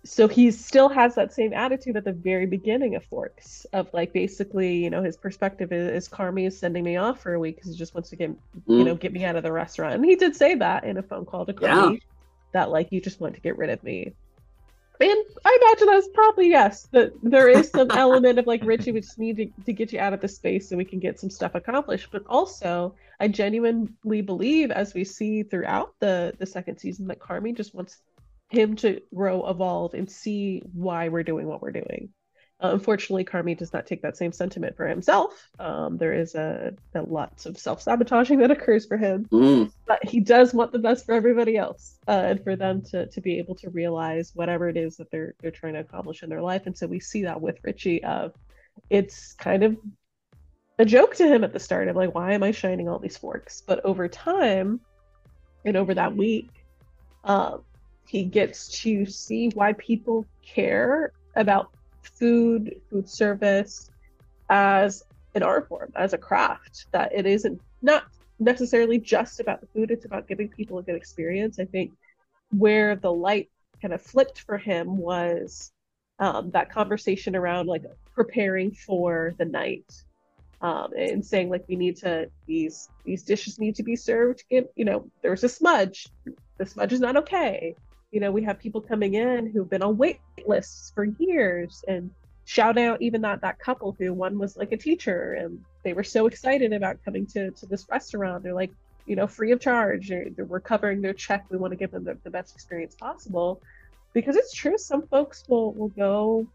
so 0.04 0.28
he 0.28 0.50
still 0.50 0.90
has 0.90 1.14
that 1.14 1.32
same 1.32 1.54
attitude 1.54 1.96
at 1.96 2.04
the 2.04 2.14
very 2.14 2.48
beginning 2.48 2.96
of 2.96 3.06
Forks 3.06 3.66
of 3.74 3.94
like 3.94 4.14
basically, 4.14 4.76
you 4.84 4.90
know, 4.90 5.04
his 5.04 5.16
perspective 5.16 5.72
is, 5.72 5.92
is 5.92 6.10
Carmy 6.10 6.48
is 6.48 6.58
sending 6.58 6.84
me 6.84 6.98
off 6.98 7.22
for 7.22 7.36
a 7.36 7.40
week 7.40 7.58
because 7.58 7.72
he 7.72 7.78
just 7.78 7.94
wants 7.94 8.10
to 8.10 8.16
get, 8.16 8.30
you 8.30 8.78
mm. 8.78 8.86
know, 8.86 8.96
get 8.96 9.14
me 9.14 9.24
out 9.26 9.36
of 9.36 9.44
the 9.44 9.52
restaurant. 9.52 9.94
And 9.94 10.04
he 10.04 10.16
did 10.16 10.36
say 10.36 10.56
that 10.56 10.84
in 10.84 10.98
a 10.98 11.04
phone 11.04 11.26
call 11.26 11.46
to 11.46 11.54
Carmy 11.54 12.02
that 12.54 12.72
like 12.72 12.92
you 12.92 13.00
just 13.00 13.20
want 13.20 13.36
to 13.36 13.42
get 13.42 13.58
rid 13.58 13.70
of 13.70 13.84
me. 13.84 14.14
And 15.02 15.26
I 15.44 15.58
imagine 15.62 15.88
that's 15.88 16.10
probably 16.14 16.50
yes. 16.50 16.88
That 16.92 17.14
there 17.24 17.50
is 17.50 17.70
some 17.70 17.90
element 17.92 18.38
of 18.38 18.46
like 18.46 18.64
Richie, 18.64 18.92
we 18.92 19.02
just 19.02 19.18
need 19.18 19.38
to, 19.38 19.48
to 19.66 19.74
get 19.74 19.92
you 19.92 20.00
out 20.00 20.14
of 20.14 20.22
the 20.22 20.28
space 20.28 20.70
so 20.70 20.78
we 20.78 20.86
can 20.86 21.00
get 21.00 21.20
some 21.20 21.30
stuff 21.30 21.56
accomplished. 21.56 22.10
But 22.12 22.24
also, 22.28 22.96
I 23.20 23.28
genuinely 23.28 24.22
believe, 24.22 24.70
as 24.72 24.94
we 24.94 25.04
see 25.04 25.44
throughout 25.44 25.96
the 26.00 26.34
the 26.38 26.46
second 26.46 26.78
season, 26.78 27.08
that 27.08 27.20
Carmy 27.20 27.56
just 27.56 27.74
wants 27.74 27.98
him 28.50 28.76
to 28.76 29.02
grow, 29.14 29.48
evolve, 29.50 29.94
and 29.94 30.12
see 30.12 30.62
why 30.74 31.10
we're 31.10 31.24
doing 31.24 31.48
what 31.48 31.62
we're 31.62 31.72
doing. 31.72 32.10
Uh, 32.62 32.70
unfortunately, 32.74 33.26
Carmy 33.26 33.58
does 33.58 33.74
not 33.74 33.88
take 33.88 34.02
that 34.04 34.16
same 34.16 34.32
sentiment 34.32 34.78
for 34.78 34.88
himself. 34.88 35.50
Um, 35.60 35.98
there 35.98 36.14
is 36.14 36.36
a, 36.36 36.74
a 36.94 37.02
lots 37.02 37.46
of 37.46 37.58
self 37.58 37.82
sabotaging 37.82 38.40
that 38.40 38.52
occurs 38.52 38.86
for 38.86 38.98
him 38.98 39.28
Mm. 39.32 39.72
but 39.88 40.04
he 40.04 40.20
does 40.20 40.54
want 40.54 40.72
the 40.72 40.80
best 40.80 41.06
for 41.06 41.14
everybody 41.14 41.58
else 41.58 41.98
uh, 42.08 42.12
and 42.12 42.44
for 42.44 42.56
them 42.56 42.82
to, 42.92 43.08
to 43.08 43.22
be 43.22 43.40
able 43.40 43.56
to 43.56 43.70
realize 43.70 44.32
whatever 44.36 44.70
it 44.70 44.78
is 44.78 44.98
that 44.98 45.10
they're 45.12 45.34
they're 45.42 45.52
trying 45.52 45.74
to 45.74 45.80
accomplish 45.80 46.24
in 46.24 46.30
their 46.30 46.42
life 46.42 46.64
and 46.66 46.78
so 46.78 46.88
we 46.88 47.00
see 47.00 47.24
that 47.24 47.40
with 47.42 47.58
richie 47.64 48.04
of 48.04 48.34
it's 48.90 49.34
kind 49.34 49.64
of 49.64 49.78
a 50.80 50.86
joke 50.86 51.16
to 51.16 51.28
him 51.28 51.44
at 51.44 51.54
the 51.54 51.60
start 51.60 51.88
of 51.88 51.96
like, 51.96 52.16
why 52.16 52.34
am 52.34 52.44
I 52.44 52.52
shining 52.52 52.90
all 52.90 53.00
these 53.00 53.18
forks? 53.18 53.62
But 53.66 53.86
over 53.86 54.08
time, 54.08 54.80
and 55.64 55.78
over 55.78 55.94
that 55.94 56.16
week, 56.16 56.50
um, 57.24 57.64
he 58.08 58.24
gets 58.24 58.82
to 58.82 59.06
see 59.06 59.50
why 59.50 59.74
people 59.74 60.26
care 60.44 61.14
about 61.36 61.72
food, 62.04 62.82
food 62.90 63.10
service 63.10 63.90
as 64.50 65.04
an 65.36 65.44
art 65.44 65.68
form, 65.68 65.92
as 65.96 66.14
a 66.14 66.18
craft. 66.18 66.88
That 66.92 67.14
it 67.14 67.26
isn't 67.26 67.62
not 67.82 68.04
necessarily 68.40 69.00
just 69.00 69.40
about 69.40 69.62
the 69.62 69.68
food; 69.68 69.92
it's 69.92 70.06
about 70.06 70.28
giving 70.28 70.50
people 70.50 70.78
a 70.78 70.84
good 70.84 70.96
experience. 70.96 71.60
I 71.60 71.66
think 71.66 71.92
where 72.52 72.96
the 72.96 73.12
light 73.12 73.50
kind 73.82 73.94
of 73.94 74.02
flipped 74.02 74.42
for 74.42 74.58
him 74.58 74.98
was 74.98 75.72
um, 76.20 76.52
that 76.52 76.70
conversation 76.70 77.36
around 77.36 77.68
like 77.68 77.84
preparing 78.14 78.72
for 78.72 79.34
the 79.38 79.46
night 79.46 79.92
um, 80.62 80.92
and 80.96 81.26
saying 81.26 81.50
like 81.50 81.66
we 81.68 81.76
need 81.76 81.98
to 81.98 82.30
these 82.46 82.90
these 83.04 83.24
dishes 83.24 83.60
need 83.60 83.76
to 83.76 83.84
be 83.84 83.96
served 83.96 84.44
in 84.50 84.68
you 84.76 84.86
know 84.86 85.10
there's 85.22 85.44
a 85.44 85.50
smudge 85.50 86.08
the 86.58 86.66
smudge 86.66 86.94
is 86.94 87.00
not 87.00 87.18
okay 87.18 87.76
you 88.12 88.20
know 88.20 88.32
we 88.32 88.44
have 88.44 88.60
people 88.60 88.82
coming 88.82 89.14
in 89.14 89.50
who've 89.52 89.70
been 89.70 89.82
on 89.82 89.98
wait 89.98 90.20
lists 90.46 90.92
for 90.94 91.06
years 91.06 91.84
and 91.88 92.12
shout 92.46 92.78
out 92.78 93.02
even 93.02 93.22
that 93.22 93.42
that 93.42 93.60
couple 93.60 93.96
who 93.98 94.14
one 94.14 94.38
was 94.38 94.58
like 94.58 94.72
a 94.72 94.78
teacher 94.78 95.34
and 95.34 95.64
they 95.84 95.94
were 95.94 96.04
so 96.04 96.28
excited 96.28 96.74
about 96.74 97.04
coming 97.04 97.26
to 97.26 97.52
to 97.52 97.66
this 97.66 97.88
restaurant. 97.90 98.44
They're 98.44 98.54
like 98.54 98.72
you 99.06 99.16
know 99.16 99.28
free 99.28 99.52
of 99.52 99.60
charge. 99.60 100.10
They're 100.10 100.46
we're 100.46 100.60
covering 100.60 101.02
their 101.02 101.14
check. 101.14 101.46
We 101.50 101.58
want 101.58 101.72
to 101.72 101.78
give 101.78 101.92
them 101.92 102.04
the, 102.04 102.18
the 102.24 102.30
best 102.30 102.54
experience 102.54 102.96
possible. 102.96 103.62
Because 104.14 104.36
it's 104.36 104.54
true 104.54 104.78
some 104.78 105.08
folks 105.08 105.44
will 105.48 105.74
will 105.74 105.90
go 105.90 106.48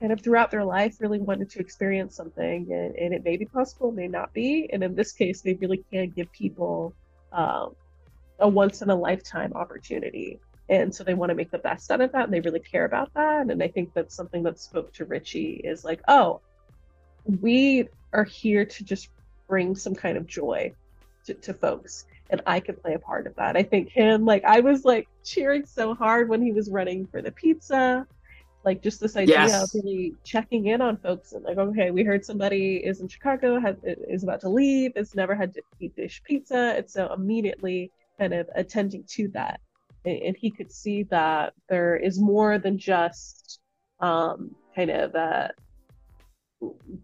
kind 0.00 0.12
of 0.12 0.20
throughout 0.20 0.50
their 0.50 0.64
life 0.64 0.96
really 1.00 1.18
wanted 1.18 1.48
to 1.50 1.58
experience 1.58 2.14
something 2.14 2.70
and, 2.70 2.94
and 2.96 3.14
it 3.14 3.24
may 3.24 3.36
be 3.36 3.44
possible 3.46 3.92
may 3.92 4.08
not 4.08 4.32
be. 4.32 4.68
And 4.72 4.82
in 4.82 4.94
this 4.94 5.12
case 5.12 5.40
they 5.42 5.54
really 5.54 5.84
can 5.92 6.10
give 6.10 6.30
people 6.32 6.94
um, 7.32 7.74
a 8.38 8.48
once 8.48 8.82
in 8.82 8.90
a 8.90 8.94
lifetime 8.94 9.52
opportunity 9.54 10.38
and 10.68 10.94
so 10.94 11.04
they 11.04 11.14
want 11.14 11.30
to 11.30 11.34
make 11.34 11.50
the 11.50 11.58
best 11.58 11.90
out 11.90 12.00
of 12.00 12.12
that 12.12 12.24
and 12.24 12.32
they 12.32 12.40
really 12.40 12.60
care 12.60 12.84
about 12.84 13.12
that 13.14 13.50
and 13.50 13.62
i 13.62 13.68
think 13.68 13.92
that's 13.94 14.14
something 14.14 14.42
that 14.42 14.58
spoke 14.58 14.92
to 14.92 15.04
richie 15.04 15.60
is 15.64 15.84
like 15.84 16.00
oh 16.08 16.40
we 17.40 17.88
are 18.12 18.24
here 18.24 18.64
to 18.64 18.84
just 18.84 19.08
bring 19.48 19.74
some 19.74 19.94
kind 19.94 20.16
of 20.16 20.26
joy 20.26 20.72
to, 21.24 21.34
to 21.34 21.52
folks 21.52 22.06
and 22.30 22.42
I 22.46 22.60
could 22.60 22.82
play 22.82 22.94
a 22.94 22.98
part 22.98 23.26
of 23.26 23.34
that. 23.36 23.56
I 23.56 23.62
think 23.62 23.88
him, 23.88 24.24
like, 24.24 24.44
I 24.44 24.60
was 24.60 24.84
like 24.84 25.08
cheering 25.24 25.64
so 25.64 25.94
hard 25.94 26.28
when 26.28 26.42
he 26.42 26.52
was 26.52 26.70
running 26.70 27.06
for 27.06 27.22
the 27.22 27.30
pizza. 27.30 28.06
Like, 28.64 28.82
just 28.82 29.00
this 29.00 29.16
idea 29.16 29.36
Yes. 29.36 29.62
of 29.62 29.70
really 29.74 30.14
checking 30.24 30.66
in 30.66 30.80
on 30.80 30.96
folks 30.96 31.32
and, 31.32 31.44
like, 31.44 31.56
okay, 31.56 31.92
we 31.92 32.02
heard 32.02 32.24
somebody 32.24 32.78
is 32.78 33.00
in 33.00 33.06
Chicago, 33.06 33.60
has, 33.60 33.76
is 33.84 34.24
about 34.24 34.40
to 34.40 34.48
leave, 34.48 34.92
has 34.96 35.14
never 35.14 35.36
had 35.36 35.54
to 35.54 35.62
eat 35.78 35.94
dish 35.94 36.20
pizza. 36.24 36.74
And 36.76 36.90
so 36.90 37.12
immediately 37.12 37.92
kind 38.18 38.34
of 38.34 38.48
attending 38.56 39.04
to 39.10 39.28
that. 39.28 39.60
And, 40.06 40.36
he 40.36 40.50
could 40.50 40.70
see 40.70 41.02
that 41.04 41.52
there 41.68 41.96
is 41.96 42.20
more 42.20 42.58
than 42.58 42.78
just 42.78 43.60
um, 44.00 44.54
kind 44.74 44.90
of 44.90 45.14
uh, 45.14 45.48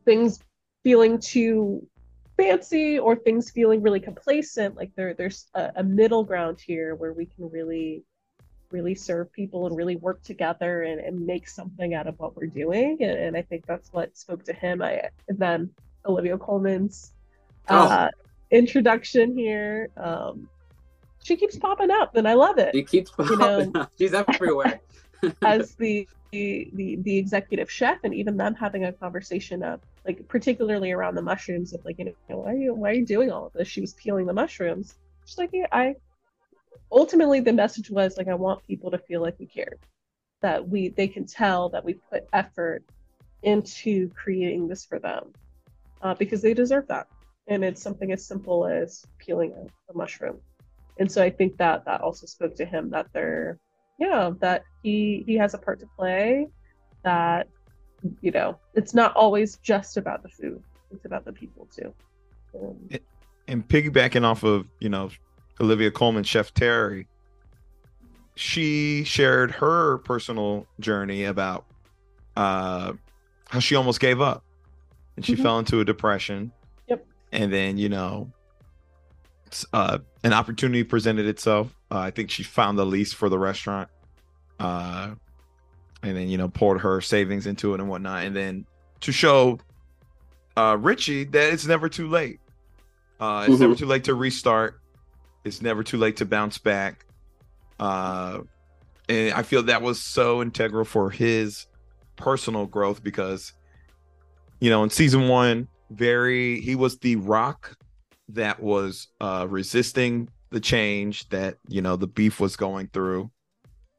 things 0.05 0.39
feeling 0.85 1.19
too 1.19 1.87
fancy 2.37 2.99
or 2.99 3.16
things 3.16 3.51
feeling 3.51 3.83
really 3.83 4.01
complacent. 4.01 4.77
Like 4.77 4.93
there 4.97 5.15
there's 5.15 5.49
a, 5.55 5.73
a 5.77 5.83
middle 5.83 6.24
ground 6.24 6.61
here 6.65 6.95
where 6.95 7.12
we 7.12 7.27
can 7.27 7.51
really 7.51 8.05
really 8.70 8.95
serve 8.95 9.31
people 9.33 9.66
and 9.66 9.77
really 9.77 9.97
work 9.97 10.23
together 10.23 10.85
and, 10.85 10.99
and 10.99 11.27
make 11.27 11.47
something 11.47 11.93
out 11.93 12.07
of 12.07 12.19
what 12.19 12.35
we're 12.37 12.47
doing. 12.47 12.99
And, 13.03 13.19
and 13.19 13.37
i 13.37 13.43
think 13.43 13.66
that's 13.66 13.93
what 13.93 14.16
spoke 14.16 14.45
to 14.45 14.53
him. 14.53 14.81
I 14.83 15.11
and 15.29 15.39
then 15.39 15.70
olivia 16.07 16.37
colman's 16.37 17.12
uh, 17.69 18.09
introduction 18.51 19.37
here 19.37 19.89
um 19.97 20.49
she 21.23 21.36
keeps 21.36 21.57
popping 21.57 21.90
up 21.90 22.15
and 22.16 22.27
i 22.28 22.35
love 22.35 22.59
it 22.59 22.74
She 22.74 22.82
keeps 22.82 23.11
You 23.19 23.24
popping 23.36 23.73
know- 23.73 23.81
up. 23.81 23.93
She's 23.99 24.15
everywhere. 24.15 24.81
as 25.43 25.74
the, 25.77 26.09
the 26.32 26.69
the 26.74 26.97
the 27.03 27.16
executive 27.16 27.70
chef 27.70 27.99
and 28.03 28.12
even 28.12 28.36
them 28.36 28.55
having 28.57 28.85
a 28.86 28.93
conversation 28.93 29.62
of 29.62 29.81
like 30.05 30.27
particularly 30.27 30.90
around 30.90 31.15
the 31.15 31.23
mushrooms 31.23 31.73
of 31.73 31.85
like 31.85 31.97
you 32.01 32.07
know 32.07 32.39
why 32.39 32.51
are 32.53 32.57
you 32.57 32.74
why 32.74 32.90
are 32.90 32.94
you 32.94 33.07
doing 33.07 33.31
all 33.31 33.47
of 33.47 33.53
this 33.53 33.69
she 33.69 33.81
was 33.81 33.94
peeling 33.94 34.27
the 34.27 34.32
mushrooms 34.32 34.94
she's 35.24 35.39
like 35.39 35.51
yeah, 35.53 35.66
i 35.70 35.94
ultimately 36.90 37.39
the 37.39 37.53
message 37.53 37.89
was 37.89 38.16
like 38.19 38.27
i 38.27 38.35
want 38.35 38.66
people 38.66 38.90
to 38.90 38.99
feel 38.99 39.20
like 39.23 39.39
we 39.39 39.47
cared 39.47 39.78
that 40.40 40.69
we 40.69 40.89
they 40.89 41.07
can 41.07 41.24
tell 41.24 41.69
that 41.69 41.85
we 41.85 41.94
put 42.11 42.27
effort 42.32 42.82
into 43.44 44.09
creating 44.11 44.66
this 44.66 44.85
for 44.85 44.99
them 44.99 45.32
uh, 46.03 46.15
because 46.15 46.43
they 46.43 46.53
deserve 46.55 46.86
that 46.89 47.07
and 47.47 47.62
it's 47.65 47.81
something 47.82 48.11
as 48.11 48.24
simple 48.27 48.66
as 48.66 49.05
peeling 49.19 49.53
a, 49.53 49.93
a 49.93 49.94
mushroom 49.97 50.39
and 50.98 51.10
so 51.10 51.23
i 51.23 51.31
think 51.31 51.56
that 51.56 51.85
that 51.85 52.01
also 52.01 52.27
spoke 52.27 52.55
to 52.55 52.64
him 52.64 52.90
that 52.90 53.06
they're 53.12 53.59
yeah 53.98 54.31
that 54.40 54.64
he 54.82 55.23
he 55.27 55.35
has 55.35 55.55
a 55.55 55.59
part 55.59 55.81
to 55.81 55.86
play 55.97 56.47
that 57.05 57.48
you 58.20 58.31
know 58.31 58.59
it's 58.74 58.94
not 58.94 59.14
always 59.16 59.56
just 59.59 59.97
about 59.97 60.23
the 60.23 60.28
food 60.28 60.62
it's 60.90 61.05
about 61.05 61.24
the 61.24 61.32
people 61.32 61.69
too 61.74 61.93
um, 62.60 62.77
and 63.48 63.66
piggybacking 63.66 64.24
off 64.24 64.43
of 64.44 64.66
you 64.81 64.89
know 64.89 65.10
Olivia 65.60 65.90
Colman, 65.90 66.24
Chef 66.24 66.52
Terry, 66.55 67.06
she 68.35 69.05
shared 69.05 69.51
her 69.52 69.98
personal 69.98 70.66
journey 70.81 71.24
about 71.24 71.66
uh, 72.36 72.93
how 73.48 73.59
she 73.59 73.74
almost 73.77 74.01
gave 74.01 74.20
up 74.20 74.43
and 75.16 75.24
she 75.24 75.35
Mhm. 75.36 75.43
fell 75.43 75.59
into 75.59 75.81
a 75.81 75.85
depression. 75.85 76.51
Yep. 76.89 77.06
And 77.32 77.52
then 77.52 77.77
you 77.78 77.89
know, 77.89 78.32
uh, 79.73 79.99
an 80.24 80.33
opportunity 80.33 80.85
presented 80.85 81.27
itself. 81.27 81.74
Uh, 81.91 81.99
I 81.99 82.11
think 82.11 82.31
she 82.31 82.43
found 82.43 82.79
the 82.79 82.87
lease 82.87 83.12
for 83.12 83.29
the 83.29 83.39
restaurant, 83.39 83.89
uh, 84.59 85.11
and 86.03 86.16
then 86.16 86.29
you 86.29 86.39
know 86.39 86.49
poured 86.49 86.81
her 86.81 87.01
savings 87.01 87.47
into 87.47 87.74
it 87.74 87.81
and 87.81 87.89
whatnot, 87.89 88.24
and 88.24 88.35
then 88.35 88.66
to 89.01 89.12
show 89.12 89.59
uh, 90.57 90.77
Richie 90.81 91.24
that 91.24 91.53
it's 91.53 91.66
never 91.66 91.89
too 91.89 92.09
late. 92.09 92.41
Uh, 93.20 93.47
it's 93.49 93.61
never 93.61 93.74
too 93.74 93.87
late 93.87 94.05
to 94.05 94.15
restart. 94.15 94.81
It's 95.45 95.62
never 95.62 95.83
too 95.83 95.97
late 95.97 96.16
to 96.16 96.24
bounce 96.24 96.59
back. 96.59 97.07
Uh, 97.79 98.41
and 99.09 99.33
I 99.35 99.43
feel 99.43 99.62
that 99.65 99.83
was 99.83 100.01
so 100.01 100.43
integral 100.43 100.85
for 100.85 101.11
his 101.11 101.66
personal 102.16 102.66
growth 102.66 103.03
because, 103.03 103.53
you 104.61 104.70
know, 104.70 104.83
in 104.83 104.91
season 104.91 105.29
one, 105.29 105.69
very 105.91 106.61
he 106.61 106.74
was 106.74 106.99
the 106.99 107.16
rock 107.16 107.77
that 108.28 108.61
was 108.62 109.09
uh, 109.20 109.47
resisting 109.49 110.28
the 110.51 110.61
change 110.61 111.28
that 111.31 111.57
you 111.69 111.82
know 111.82 111.97
the 111.97 112.07
beef 112.07 112.40
was 112.40 112.57
going 112.57 112.89
through. 112.89 113.31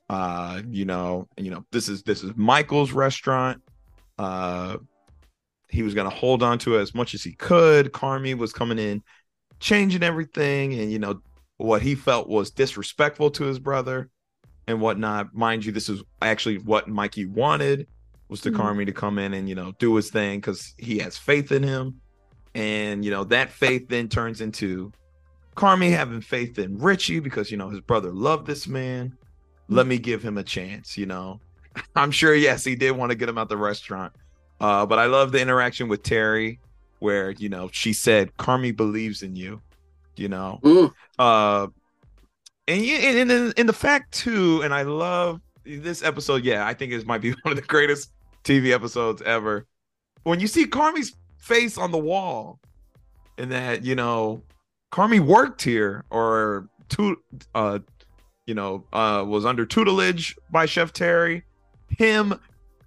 Uh, 0.10 0.62
you 0.70 0.86
know, 0.86 1.28
you 1.38 1.50
know 1.50 1.66
this 1.72 1.90
is 1.90 2.04
this 2.04 2.24
is 2.24 2.32
Michael's 2.36 2.92
restaurant. 2.92 3.62
Uh, 4.18 4.78
he 5.70 5.82
was 5.82 5.94
going 5.96 6.10
to 6.10 6.16
hold 6.16 6.44
on 6.44 6.60
to 6.60 6.78
it 6.78 6.82
as 6.82 6.94
much 6.94 7.14
as 7.14 7.24
he 7.24 7.34
could. 7.34 7.92
Carmy 7.92 8.38
was 8.38 8.54
coming 8.54 8.78
in, 8.78 9.02
changing 9.60 10.04
everything, 10.04 10.74
and 10.80 10.92
you 10.92 11.00
know 11.00 11.22
what 11.58 11.82
he 11.82 11.96
felt 11.96 12.28
was 12.28 12.52
disrespectful 12.52 13.32
to 13.32 13.46
his 13.46 13.58
brother 13.60 14.10
and 14.68 14.80
whatnot. 14.80 15.34
Mind 15.34 15.66
you, 15.66 15.72
this 15.72 15.90
is 15.90 16.04
actually 16.22 16.58
what 16.60 16.88
Mikey 16.88 17.26
wanted 17.26 17.88
was 18.30 18.42
to 18.42 18.52
Mhm. 18.52 18.58
Carmy 18.58 18.86
to 18.86 18.92
come 18.92 19.18
in 19.18 19.34
and 19.34 19.50
you 19.50 19.56
know 19.56 19.74
do 19.80 19.96
his 19.96 20.10
thing 20.12 20.40
because 20.40 20.74
he 20.78 21.00
has 21.00 21.18
faith 21.18 21.52
in 21.52 21.64
him, 21.64 22.02
and 22.56 23.04
you 23.04 23.12
know 23.12 23.24
that 23.26 23.52
faith 23.52 23.88
then 23.90 24.08
turns 24.08 24.42
into 24.42 24.92
Carmy 25.56 25.92
having 25.92 26.22
faith 26.22 26.58
in 26.60 26.78
Richie 26.78 27.20
because 27.20 27.52
you 27.52 27.58
know 27.58 27.70
his 27.70 27.82
brother 27.82 28.12
loved 28.12 28.48
this 28.48 28.68
man. 28.68 29.18
Let 29.70 29.88
me 29.88 29.98
give 29.98 30.22
him 30.22 30.38
a 30.38 30.44
chance. 30.44 30.98
You 30.98 31.06
know, 31.06 31.40
I'm 31.96 32.12
sure 32.12 32.36
yes 32.36 32.64
he 32.64 32.76
did 32.76 32.92
want 32.92 33.12
to 33.12 33.16
get 33.16 33.30
him 33.30 33.38
out 33.38 33.50
the 33.50 33.58
restaurant, 33.58 34.14
uh, 34.60 34.86
but 34.86 35.00
I 35.00 35.06
love 35.06 35.32
the 35.32 35.42
interaction 35.42 35.88
with 35.88 36.04
Terry 36.04 36.60
where 37.00 37.32
you 37.32 37.50
know 37.50 37.70
she 37.72 37.94
said 37.94 38.36
Carmy 38.38 38.76
believes 38.76 39.24
in 39.24 39.36
you. 39.36 39.62
You 40.16 40.28
know, 40.30 40.60
Mm. 40.64 40.94
uh 41.18 41.68
and, 42.68 43.32
and, 43.32 43.54
and 43.58 43.68
the 43.70 43.74
fact 43.74 44.14
too, 44.14 44.62
and 44.64 44.74
I 44.74 44.84
love 44.84 45.42
this 45.66 46.04
episode. 46.04 46.46
Yeah, 46.46 46.66
I 46.66 46.74
think 46.74 46.94
it 46.94 47.06
might 47.06 47.22
be 47.22 47.32
one 47.42 47.52
of 47.52 47.56
the 47.56 47.62
greatest 47.68 48.12
TV 48.44 48.72
episodes 48.72 49.22
ever. 49.24 49.66
When 50.24 50.40
you 50.40 50.48
see 50.48 50.66
Carmy's 50.66 51.16
face 51.44 51.78
on 51.78 51.92
the 51.92 51.98
wall, 51.98 52.60
and 53.38 53.52
that 53.52 53.84
you 53.84 53.96
know, 53.96 54.42
Carmy 54.92 55.20
worked 55.20 55.62
here 55.62 56.06
or 56.10 56.70
tu- 56.90 57.22
uh, 57.54 57.80
you 58.46 58.54
know, 58.56 58.86
uh, 58.94 59.24
was 59.28 59.46
under 59.46 59.66
tutelage 59.66 60.36
by 60.52 60.66
Chef 60.66 60.94
Terry. 60.94 61.44
Him 61.90 62.40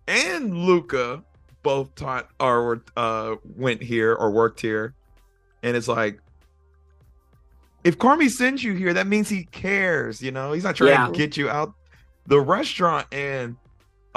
and 0.08 0.56
Luca 0.56 1.22
both 1.62 1.94
taught 1.96 2.28
or 2.40 2.82
uh 2.96 3.36
went 3.44 3.82
here 3.82 4.14
or 4.14 4.30
worked 4.30 4.60
here, 4.60 4.94
and 5.62 5.76
it's 5.76 5.88
like 5.88 6.18
if 7.84 7.98
Carmy 7.98 8.28
sends 8.30 8.64
you 8.64 8.72
here, 8.72 8.92
that 8.94 9.06
means 9.06 9.28
he 9.28 9.44
cares. 9.44 10.20
You 10.22 10.32
know, 10.32 10.52
he's 10.52 10.64
not 10.64 10.76
trying 10.76 10.90
Yeah. 10.90 11.06
to 11.06 11.12
get 11.12 11.36
you 11.36 11.48
out 11.48 11.74
the 12.26 12.40
restaurant. 12.40 13.06
And 13.12 13.56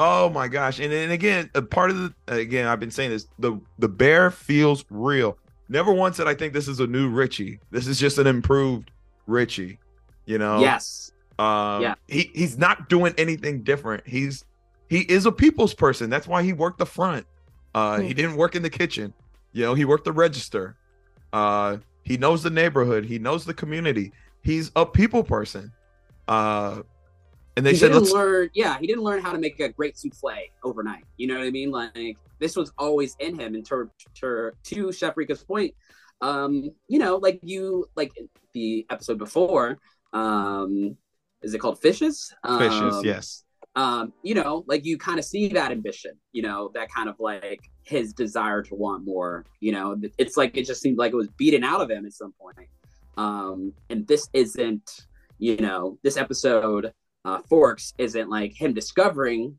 Oh 0.02 0.30
my 0.30 0.48
gosh! 0.48 0.80
And 0.80 0.92
then 0.92 1.12
again, 1.12 1.50
a 1.56 1.62
part 1.62 1.92
of 1.92 1.98
the 1.98 2.14
again, 2.28 2.68
I've 2.68 2.80
been 2.80 2.90
saying 2.90 3.10
this: 3.10 3.28
the 3.38 3.60
the 3.80 3.90
bear 3.90 4.32
feels 4.32 4.86
real. 4.90 5.38
Never 5.68 5.92
once 5.92 6.18
did 6.18 6.28
I 6.28 6.34
think 6.34 6.54
this 6.54 6.70
is 6.70 6.80
a 6.80 6.88
new 6.88 7.10
Richie. 7.10 7.60
This 7.70 7.86
is 7.86 8.00
just 8.00 8.18
an 8.18 8.26
improved 8.26 8.92
Richie. 9.28 9.78
You 10.26 10.38
know? 10.38 10.62
Yes. 10.62 11.12
Um, 11.38 11.82
Yeah. 11.82 11.96
He 12.08 12.32
he's 12.34 12.58
not 12.58 12.88
doing 12.88 13.14
anything 13.18 13.62
different. 13.64 14.08
He's 14.08 14.46
he 14.90 15.02
is 15.02 15.26
a 15.26 15.34
people's 15.34 15.74
person. 15.74 16.10
That's 16.10 16.28
why 16.28 16.44
he 16.44 16.54
worked 16.54 16.80
the 16.80 16.86
front. 16.86 17.26
Uh, 17.76 18.00
he 18.00 18.14
didn't 18.14 18.38
work 18.38 18.56
in 18.56 18.64
the 18.64 18.70
kitchen. 18.70 19.14
You 19.52 19.66
know, 19.66 19.74
he 19.74 19.84
worked 19.84 20.06
the 20.06 20.12
register. 20.14 20.78
Uh, 21.34 21.78
he 22.04 22.16
knows 22.18 22.42
the 22.42 22.50
neighborhood. 22.50 23.04
He 23.06 23.20
knows 23.20 23.44
the 23.44 23.54
community. 23.54 24.14
He's 24.44 24.72
a 24.78 24.86
people 24.86 25.24
person. 25.24 25.72
Uh, 26.28 26.84
and 27.56 27.66
they 27.66 27.72
he 27.72 27.78
said, 27.78 27.88
didn't 27.88 28.04
let's 28.04 28.14
learn. 28.14 28.50
Yeah, 28.54 28.78
he 28.80 28.88
didn't 28.88 29.04
learn 29.04 29.22
how 29.22 29.32
to 29.32 29.38
make 29.38 29.60
a 29.60 29.70
great 29.70 29.98
souffle 29.98 30.32
overnight. 30.64 31.04
You 31.18 31.28
know 31.28 31.38
what 31.38 31.48
I 31.48 31.52
mean? 31.52 31.72
Like 31.72 32.18
this 32.40 32.56
was 32.56 32.72
always 32.78 33.16
in 33.20 33.38
him. 33.40 33.56
And 33.56 33.66
to 33.66 33.90
to, 34.16 34.52
to 34.64 34.92
Chef 34.92 35.16
Reeka's 35.16 35.44
point, 35.44 35.74
um, 36.22 36.70
you 36.88 37.00
know, 37.00 37.18
like 37.18 37.40
you 37.44 37.90
like 37.96 38.12
the 38.54 38.86
episode 38.90 39.18
before, 39.18 39.78
um, 40.14 40.96
is 41.42 41.54
it 41.54 41.60
called 41.60 41.82
Fishes? 41.82 42.34
fishes. 42.58 42.94
Um, 42.96 43.06
yes. 43.06 43.44
um, 43.76 44.14
you 44.24 44.36
know, 44.36 44.64
like 44.68 44.86
you 44.86 44.98
kind 44.98 45.20
of 45.20 45.26
see 45.26 45.48
that 45.50 45.72
ambition, 45.72 46.12
you 46.32 46.42
know, 46.42 46.72
that 46.74 46.92
kind 46.92 47.08
of 47.08 47.16
like 47.20 47.62
his 47.84 48.14
desire 48.14 48.62
to 48.64 48.76
want 48.76 49.06
more, 49.06 49.46
you 49.60 49.72
know, 49.72 49.96
it's 50.18 50.38
like 50.38 50.58
it 50.58 50.66
just 50.66 50.82
seemed 50.82 50.98
like 50.98 51.14
it 51.14 51.16
was 51.16 51.30
beaten 51.38 51.64
out 51.64 51.82
of 51.82 51.90
him 51.90 52.06
at 52.06 52.14
some 52.14 52.34
point. 52.40 52.68
Um, 53.18 53.74
and 53.90 54.08
this 54.08 54.28
isn't, 54.34 55.06
you 55.38 55.58
know, 55.58 55.98
this 56.04 56.18
episode, 56.18 56.94
uh, 57.26 57.40
Forks 57.50 57.94
isn't 57.98 58.30
like 58.30 58.54
him 58.54 58.74
discovering 58.74 59.58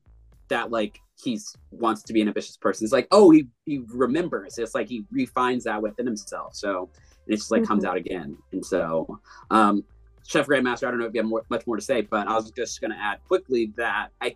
that 0.49 0.70
like 0.70 0.99
he's 1.23 1.55
wants 1.70 2.03
to 2.03 2.12
be 2.12 2.20
an 2.20 2.28
ambitious 2.28 2.57
person. 2.57 2.85
It's 2.85 2.93
like, 2.93 3.09
oh, 3.11 3.31
he 3.31 3.47
he 3.66 3.82
remembers. 3.89 4.59
It's 4.59 4.74
like 4.74 4.89
he 4.89 5.05
refines 5.11 5.65
that 5.65 5.81
within 5.81 6.07
himself. 6.07 6.55
So 6.55 6.91
and 7.27 7.35
it 7.35 7.39
just 7.39 7.51
like 7.51 7.65
comes 7.65 7.85
out 7.85 7.97
again. 7.97 8.37
And 8.53 8.65
so, 8.65 9.20
um, 9.51 9.85
Chef 10.27 10.47
Grandmaster, 10.47 10.87
I 10.87 10.91
don't 10.91 10.99
know 10.99 11.07
if 11.07 11.15
you 11.15 11.20
have 11.20 11.28
more, 11.28 11.45
much 11.49 11.66
more 11.66 11.77
to 11.77 11.82
say, 11.82 12.03
but 12.03 12.27
I 12.27 12.35
was 12.35 12.51
just 12.51 12.81
going 12.81 12.91
to 12.91 12.99
add 12.99 13.19
quickly 13.27 13.73
that 13.77 14.09
I, 14.20 14.35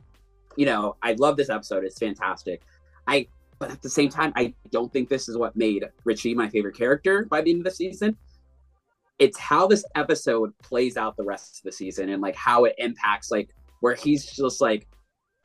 you 0.57 0.67
know, 0.67 0.97
I 1.03 1.13
love 1.15 1.37
this 1.37 1.51
episode. 1.51 1.85
It's 1.85 1.99
fantastic. 1.99 2.63
I, 3.07 3.27
but 3.59 3.71
at 3.71 3.83
the 3.83 3.89
same 3.89 4.09
time, 4.09 4.33
I 4.37 4.55
don't 4.71 4.93
think 4.93 5.09
this 5.09 5.29
is 5.29 5.37
what 5.37 5.57
made 5.57 5.85
Richie 6.05 6.35
my 6.35 6.49
favorite 6.49 6.77
character 6.77 7.25
by 7.25 7.41
the 7.41 7.51
end 7.51 7.61
of 7.61 7.65
the 7.65 7.71
season. 7.71 8.17
It's 9.19 9.39
how 9.39 9.67
this 9.67 9.85
episode 9.95 10.57
plays 10.59 10.97
out 10.97 11.17
the 11.17 11.23
rest 11.25 11.59
of 11.59 11.63
the 11.65 11.73
season 11.73 12.09
and 12.09 12.21
like 12.21 12.35
how 12.35 12.65
it 12.65 12.75
impacts 12.79 13.31
like 13.31 13.51
where 13.81 13.95
he's 13.95 14.27
just 14.27 14.61
like 14.61 14.89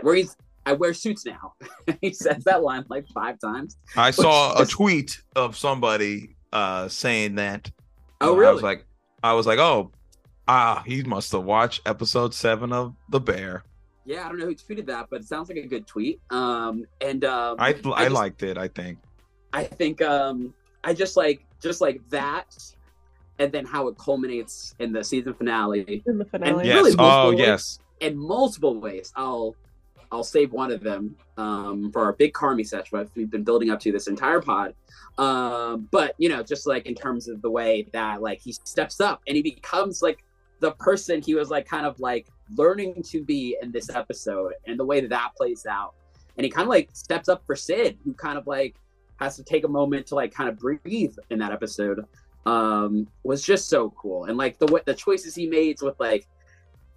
where 0.01 0.15
he's 0.15 0.35
I 0.65 0.73
wear 0.73 0.93
suits 0.93 1.25
now. 1.25 1.53
he 2.01 2.13
says 2.13 2.43
that 2.43 2.63
line 2.63 2.85
like 2.89 3.07
five 3.09 3.39
times. 3.39 3.77
I 3.95 4.11
saw 4.11 4.59
a 4.59 4.65
tweet 4.65 5.21
of 5.35 5.55
somebody 5.57 6.35
uh 6.51 6.87
saying 6.87 7.35
that. 7.35 7.71
Oh, 8.21 8.39
Uh, 8.41 8.47
I 8.49 8.51
was 8.51 8.63
like, 8.63 8.85
I 9.23 9.33
was 9.33 9.47
like, 9.47 9.59
oh, 9.59 9.91
ah, 10.47 10.83
he 10.85 11.03
must 11.03 11.31
have 11.31 11.43
watched 11.43 11.81
episode 11.87 12.33
seven 12.33 12.73
of 12.73 12.95
The 13.09 13.19
Bear. 13.19 13.63
Yeah, 14.05 14.25
I 14.25 14.29
don't 14.29 14.39
know 14.39 14.45
who 14.47 14.55
tweeted 14.55 14.87
that, 14.87 15.07
but 15.11 15.21
it 15.21 15.27
sounds 15.27 15.49
like 15.49 15.59
a 15.59 15.67
good 15.67 15.85
tweet. 15.85 16.19
Um, 16.31 16.85
and 17.01 17.23
um, 17.25 17.57
I 17.59 17.69
I, 17.69 17.73
just- 17.73 18.11
liked 18.13 18.43
it. 18.43 18.57
I 18.57 18.67
think. 18.67 18.97
I 19.53 19.63
think 19.63 20.01
um 20.01 20.53
I 20.83 20.93
just 20.93 21.17
like 21.17 21.45
just 21.61 21.81
like 21.81 22.01
that 22.09 22.55
and 23.39 23.51
then 23.51 23.65
how 23.65 23.87
it 23.87 23.97
culminates 23.97 24.75
in 24.79 24.91
the 24.91 25.03
season 25.03 25.33
finale 25.33 26.03
in 26.05 26.17
the 26.17 26.25
finale. 26.25 26.67
Yeah. 26.67 26.75
Yes. 26.75 26.83
really 26.83 26.95
oh, 26.99 27.29
ways. 27.29 27.39
yes. 27.39 27.79
in 28.01 28.17
multiple 28.17 28.79
ways. 28.79 29.11
I'll 29.15 29.55
I'll 30.11 30.23
save 30.23 30.51
one 30.51 30.71
of 30.71 30.81
them 30.81 31.15
um 31.37 31.91
for 31.91 32.03
our 32.03 32.13
big 32.13 32.33
Carmy 32.33 32.65
session 32.65 32.97
what 32.97 33.09
we've 33.15 33.31
been 33.31 33.43
building 33.43 33.69
up 33.69 33.79
to 33.81 33.91
this 33.91 34.07
entire 34.07 34.41
pod. 34.41 34.75
Um 35.17 35.87
but 35.91 36.13
you 36.17 36.29
know 36.29 36.43
just 36.43 36.67
like 36.67 36.85
in 36.85 36.95
terms 36.95 37.27
of 37.27 37.41
the 37.41 37.49
way 37.49 37.87
that 37.93 38.21
like 38.21 38.41
he 38.41 38.51
steps 38.51 38.99
up 38.99 39.21
and 39.27 39.35
he 39.35 39.41
becomes 39.41 40.01
like 40.01 40.23
the 40.59 40.71
person 40.73 41.21
he 41.21 41.35
was 41.35 41.49
like 41.49 41.65
kind 41.65 41.85
of 41.85 41.99
like 41.99 42.27
learning 42.57 43.01
to 43.03 43.23
be 43.23 43.55
in 43.61 43.71
this 43.71 43.89
episode 43.89 44.53
and 44.67 44.77
the 44.77 44.85
way 44.85 44.99
that 44.99 45.09
that 45.09 45.31
plays 45.37 45.65
out 45.65 45.93
and 46.37 46.43
he 46.43 46.49
kind 46.49 46.63
of 46.63 46.69
like 46.69 46.89
steps 46.93 47.29
up 47.29 47.43
for 47.45 47.55
Sid 47.55 47.97
who 48.03 48.13
kind 48.13 48.37
of 48.37 48.45
like 48.47 48.75
has 49.17 49.35
to 49.35 49.43
take 49.43 49.63
a 49.63 49.67
moment 49.67 50.07
to 50.07 50.15
like 50.15 50.33
kind 50.33 50.49
of 50.49 50.57
breathe 50.57 51.15
in 51.29 51.39
that 51.39 51.51
episode 51.51 52.05
um 52.49 53.07
was 53.23 53.41
just 53.43 53.69
so 53.69 53.89
cool 53.91 54.25
and 54.25 54.35
like 54.37 54.57
the 54.59 54.65
way 54.67 54.81
the 54.85 54.93
choices 54.93 55.35
he 55.35 55.45
made 55.47 55.77
with 55.81 55.97
like 55.99 56.23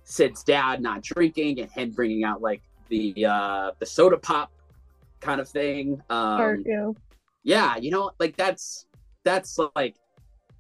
Sid's 0.05 0.43
dad 0.43 0.81
not 0.81 1.03
drinking 1.03 1.61
and 1.61 1.71
him 1.71 1.91
bringing 1.91 2.25
out 2.25 2.41
like 2.41 2.63
the 2.89 3.27
uh 3.27 3.71
the 3.79 3.87
soda 3.87 4.19
pop 4.19 4.51
kind 5.21 5.41
of 5.41 5.49
thing 5.49 5.87
um 6.11 6.37
Part, 6.37 6.61
yeah. 6.65 6.91
yeah 7.43 7.77
you 7.77 7.91
know 7.91 8.11
like 8.19 8.37
that's 8.37 8.87
that's 9.25 9.59
like 9.77 9.95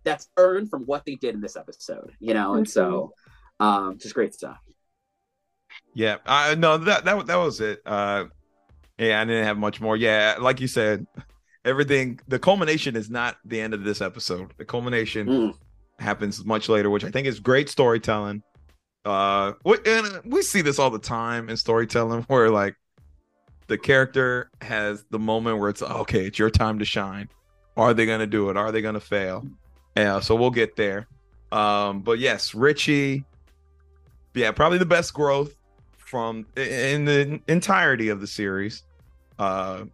that's 0.05 0.29
earned 0.37 0.69
from 0.71 0.83
what 0.91 1.05
they 1.05 1.17
did 1.17 1.35
in 1.35 1.41
this 1.41 1.57
episode 1.57 2.11
you 2.21 2.35
know 2.35 2.55
and 2.55 2.69
so 2.69 3.13
um 3.61 3.99
just 3.99 4.15
great 4.15 4.35
stuff 4.35 4.59
Yeah. 5.95 6.17
I 6.27 6.55
no 6.55 6.79
that 6.79 7.05
that 7.05 7.27
that 7.27 7.37
was 7.37 7.61
it. 7.61 7.81
Uh, 7.85 8.25
yeah, 8.99 9.21
I 9.21 9.25
didn't 9.25 9.45
have 9.45 9.59
much 9.59 9.81
more. 9.81 9.97
Yeah, 9.97 10.37
like 10.41 10.61
you 10.61 10.69
said, 10.69 11.07
everything. 11.65 12.19
The 12.29 12.39
culmination 12.39 12.97
is 12.97 13.11
not 13.11 13.37
the 13.45 13.61
end 13.61 13.75
of 13.75 13.85
this 13.85 14.01
episode. 14.01 14.53
The 14.57 14.65
culmination 14.65 15.27
Mm. 15.27 15.55
happens 15.99 16.45
much 16.45 16.69
later, 16.69 16.91
which 16.91 17.05
I 17.05 17.11
think 17.11 17.27
is 17.27 17.41
great 17.41 17.69
storytelling. 17.69 18.43
Uh, 19.05 19.53
we, 19.65 19.79
and 19.87 20.21
we 20.25 20.43
see 20.43 20.61
this 20.63 20.79
all 20.79 20.91
the 20.91 20.99
time 20.99 21.49
in 21.49 21.57
storytelling, 21.57 22.23
where 22.29 22.51
like 22.51 22.77
the 23.69 23.79
character 23.79 24.51
has 24.61 25.05
the 25.11 25.19
moment 25.19 25.59
where 25.59 25.69
it's 25.71 25.83
okay, 25.83 26.27
it's 26.27 26.39
your 26.39 26.51
time 26.51 26.79
to 26.79 26.85
shine. 26.85 27.29
Are 27.77 27.95
they 27.95 28.07
gonna 28.07 28.27
do 28.27 28.51
it? 28.51 28.57
Are 28.57 28.71
they 28.71 28.83
gonna 28.83 29.01
fail? 29.01 29.47
Yeah, 29.97 30.21
so 30.21 30.35
we'll 30.35 30.51
get 30.51 30.77
there. 30.77 31.07
Um, 31.53 32.01
but 32.01 32.19
yes, 32.19 32.55
Richie, 32.55 33.25
yeah, 34.35 34.51
probably 34.53 34.79
the 34.79 34.87
best 34.87 35.13
growth 35.15 35.55
from 35.97 36.47
in 36.57 37.05
the 37.05 37.41
entirety 37.49 38.09
of 38.09 38.21
the 38.21 38.27
series. 38.27 38.85
Uh, 39.39 39.85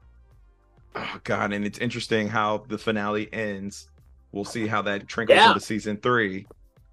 oh 0.99 1.21
god, 1.25 1.53
and 1.53 1.65
it's 1.65 1.79
interesting 1.79 2.29
how 2.29 2.65
the 2.69 2.79
finale 2.79 3.33
ends. 3.33 3.89
We'll 4.33 4.45
see 4.45 4.67
how 4.67 4.83
that 4.83 5.09
trickles 5.09 5.37
Yeah. 5.37 5.49
into 5.49 5.61
season 5.61 5.97
three. 5.99 6.47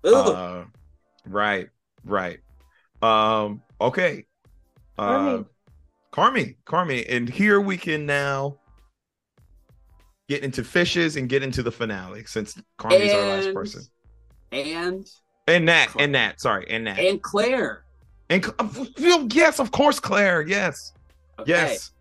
Uh, 0.04 0.64
right, 1.26 1.70
right. 2.04 2.40
Um, 3.02 3.62
okay. 3.82 4.26
Uh, 4.98 5.44
Carmy. 6.14 6.56
Carmy, 6.66 7.06
and 7.10 7.28
here 7.28 7.60
we 7.60 7.76
can 7.78 8.06
now 8.06 8.58
get 10.30 10.44
into 10.44 10.64
fishes 10.64 11.18
and 11.18 11.28
get 11.28 11.44
into 11.44 11.62
the 11.62 11.72
finale 11.72 12.24
since 12.26 12.60
Carmy's 12.78 13.14
our 13.14 13.22
last 13.28 13.54
person. 13.54 13.84
and 14.52 15.08
And 15.48 15.66
Nat, 15.66 15.88
and 16.00 16.12
Nat, 16.14 16.40
sorry, 16.40 16.66
and 16.70 16.86
Nat, 16.86 17.00
and 17.00 17.22
claire 17.22 17.84
and, 18.30 18.44
yes, 19.34 19.60
of 19.60 19.72
course, 19.72 20.00
Claire, 20.00 20.42
yes, 20.42 20.94
okay. 21.40 21.52
yes, 21.52 21.92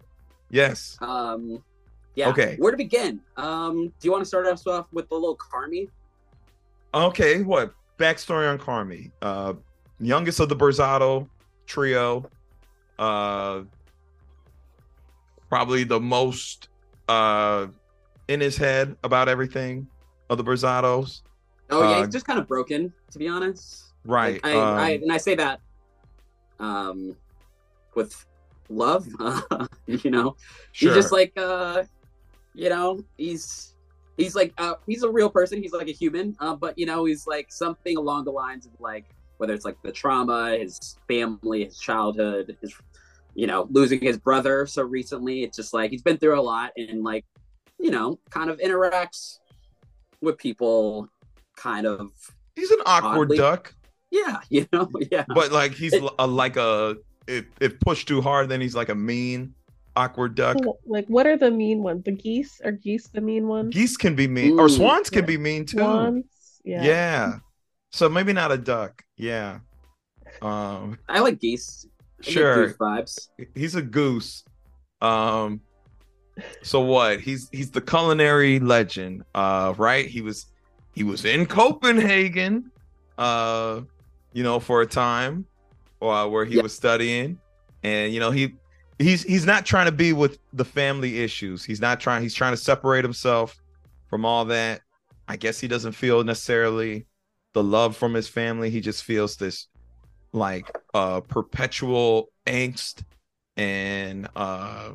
yes. 0.51 0.97
um 1.01 1.62
yeah 2.16 2.28
Okay. 2.28 2.57
where 2.59 2.70
to 2.70 2.77
begin 2.77 3.20
um 3.36 3.89
do 3.89 3.95
you 4.03 4.12
want 4.12 4.23
to 4.23 4.27
start 4.28 4.47
us 4.47 4.66
off 4.66 4.86
with 4.93 5.09
the 5.09 5.15
little 5.15 5.36
carmy 5.36 5.89
Okay, 6.95 7.43
what 7.43 7.74
backstory 7.99 8.49
on 8.49 8.57
Carmy? 8.57 9.11
Uh, 9.20 9.55
youngest 9.99 10.39
of 10.39 10.49
the 10.49 10.55
Berzatto 10.55 11.28
trio. 11.66 12.31
Uh, 13.01 13.62
probably 15.49 15.82
the 15.82 15.99
most 15.99 16.69
uh 17.09 17.66
in 18.28 18.41
his 18.41 18.57
head 18.57 18.97
about 19.05 19.28
everything 19.28 19.86
of 20.31 20.39
the 20.39 20.45
Berzattos. 20.45 21.23
oh 21.70 21.82
yeah 21.82 21.97
Uh, 21.97 22.05
he's 22.05 22.12
just 22.12 22.27
kind 22.27 22.39
of 22.39 22.47
broken 22.47 22.93
to 23.11 23.19
be 23.19 23.28
honest 23.28 23.93
Right. 24.05 24.35
Like, 24.45 24.55
I, 24.55 24.59
I 24.59 24.95
um, 24.97 25.03
and 25.03 25.12
I 25.12 25.16
say 25.16 25.35
that 25.35 25.61
um 26.61 27.16
with 27.97 28.15
love, 28.69 29.07
you 29.86 30.11
know. 30.11 30.36
sure. 30.73 30.91
He's 30.91 31.03
just 31.03 31.12
like 31.12 31.32
uh 31.36 31.82
you 32.55 32.68
know, 32.68 33.05
he's 33.16 33.74
he's 34.16 34.35
like 34.35 34.55
uh 34.59 34.74
he's 34.86 35.02
a 35.02 35.10
real 35.10 35.31
person, 35.31 35.62
he's 35.62 35.72
like 35.72 35.89
a 35.89 35.93
human, 35.93 36.36
uh, 36.40 36.55
but 36.55 36.78
you 36.78 36.86
know, 36.86 37.05
he's 37.05 37.26
like 37.26 37.52
something 37.52 37.97
along 37.97 38.24
the 38.24 38.31
lines 38.31 38.66
of 38.66 38.72
like 38.81 39.06
whether 39.39 39.52
it's 39.52 39.64
like 39.64 39.76
the 39.82 39.93
trauma, 39.93 40.56
his 40.56 40.97
family, 41.09 41.64
his 41.64 41.78
childhood, 41.78 42.56
his 42.60 42.74
you 43.35 43.48
know, 43.48 43.66
losing 43.70 44.01
his 44.01 44.16
brother 44.16 44.66
so 44.66 44.82
recently. 44.82 45.43
It's 45.43 45.56
just 45.56 45.74
like 45.74 45.90
he's 45.90 46.02
been 46.02 46.18
through 46.18 46.39
a 46.39 46.43
lot 46.43 46.72
and 46.76 47.02
like, 47.02 47.24
you 47.78 47.90
know, 47.90 48.18
kind 48.31 48.48
of 48.48 48.59
interacts 48.59 49.39
with 50.20 50.39
people 50.39 51.09
kind 51.56 51.86
of 51.86 52.10
he's 52.55 52.70
an 52.70 52.81
awkward 52.86 53.26
oddly- 53.26 53.39
duck, 53.39 53.74
yeah, 54.10 54.39
you 54.48 54.66
know, 54.72 54.89
yeah. 55.10 55.24
but 55.28 55.52
like 55.52 55.72
he's 55.72 55.94
l- 55.94 56.14
a, 56.18 56.26
like 56.26 56.56
a 56.56 56.97
if, 57.26 57.47
if 57.60 57.81
pushed 57.81 58.06
too 58.06 58.20
hard, 58.20 58.48
then 58.48 58.60
he's 58.60 58.74
like 58.74 58.89
a 58.89 58.94
mean 58.94 59.55
awkward 59.97 60.35
duck. 60.35 60.57
Like, 60.87 61.07
what 61.07 61.27
are 61.27 61.37
the 61.37 61.51
mean 61.51 61.83
ones? 61.83 62.05
The 62.05 62.12
geese? 62.12 62.61
Are 62.65 62.73
geese 62.73 63.09
the 63.09 63.21
mean 63.21 63.49
ones? 63.49 63.75
Geese 63.75 63.97
can 63.97 64.15
be 64.15 64.27
mean, 64.27 64.59
or 64.59 64.66
Ooh, 64.66 64.69
swans 64.69 65.11
can 65.11 65.21
yeah. 65.23 65.27
be 65.27 65.39
mean 65.39 65.65
too. 65.66 65.79
Swans? 65.79 66.25
Yeah. 66.65 66.83
Yeah. 66.85 67.33
So 67.93 68.09
maybe 68.09 68.33
not 68.33 68.51
a 68.53 68.59
duck. 68.59 69.03
Yeah. 69.16 69.59
Um 70.43 70.99
I 71.09 71.21
like 71.21 71.39
geese. 71.41 71.87
I 72.27 72.31
Sure. 72.31 72.66
goose 72.66 72.77
vibes. 72.77 73.29
He's 73.55 73.75
a 73.75 73.83
goose. 73.83 74.45
Um 75.01 75.61
so 76.62 76.81
what? 76.81 77.21
He's 77.21 77.49
he's 77.53 77.71
the 77.71 77.81
culinary 77.81 78.59
legend. 78.59 79.25
Uh 79.35 79.75
right? 79.77 80.07
He 80.07 80.21
was 80.23 80.47
he 80.95 81.05
was 81.05 81.25
in 81.25 81.47
Copenhagen 81.47 82.71
uh 83.19 83.83
you 84.33 84.43
know 84.43 84.59
for 84.59 84.81
a 84.83 84.87
time 84.87 85.47
uh, 86.03 86.27
where 86.29 86.45
he 86.45 86.57
Yeah. 86.57 86.62
was 86.62 86.75
studying 86.75 87.39
and 87.85 88.12
you 88.12 88.19
know 88.21 88.31
he 88.33 88.55
he's 88.99 89.23
he's 89.23 89.47
not 89.47 89.66
trying 89.66 89.87
to 89.87 89.93
be 89.93 90.12
with 90.12 90.39
the 90.53 90.65
family 90.65 91.21
issues. 91.21 91.65
He's 91.65 91.81
not 91.81 92.01
trying 92.01 92.23
he's 92.23 92.35
trying 92.35 92.53
to 92.53 92.57
separate 92.57 93.05
himself 93.05 93.57
from 94.09 94.25
all 94.25 94.45
that. 94.47 94.83
I 95.27 95.37
guess 95.37 95.59
he 95.59 95.69
doesn't 95.69 95.93
feel 95.93 96.23
necessarily 96.23 97.07
the 97.55 97.62
love 97.62 97.97
from 97.97 98.15
his 98.15 98.29
family. 98.29 98.71
He 98.71 98.81
just 98.81 99.05
feels 99.05 99.37
this 99.37 99.69
like 100.33 100.71
uh 100.93 101.21
perpetual 101.21 102.29
angst 102.47 103.03
and 103.57 104.29
uh 104.37 104.91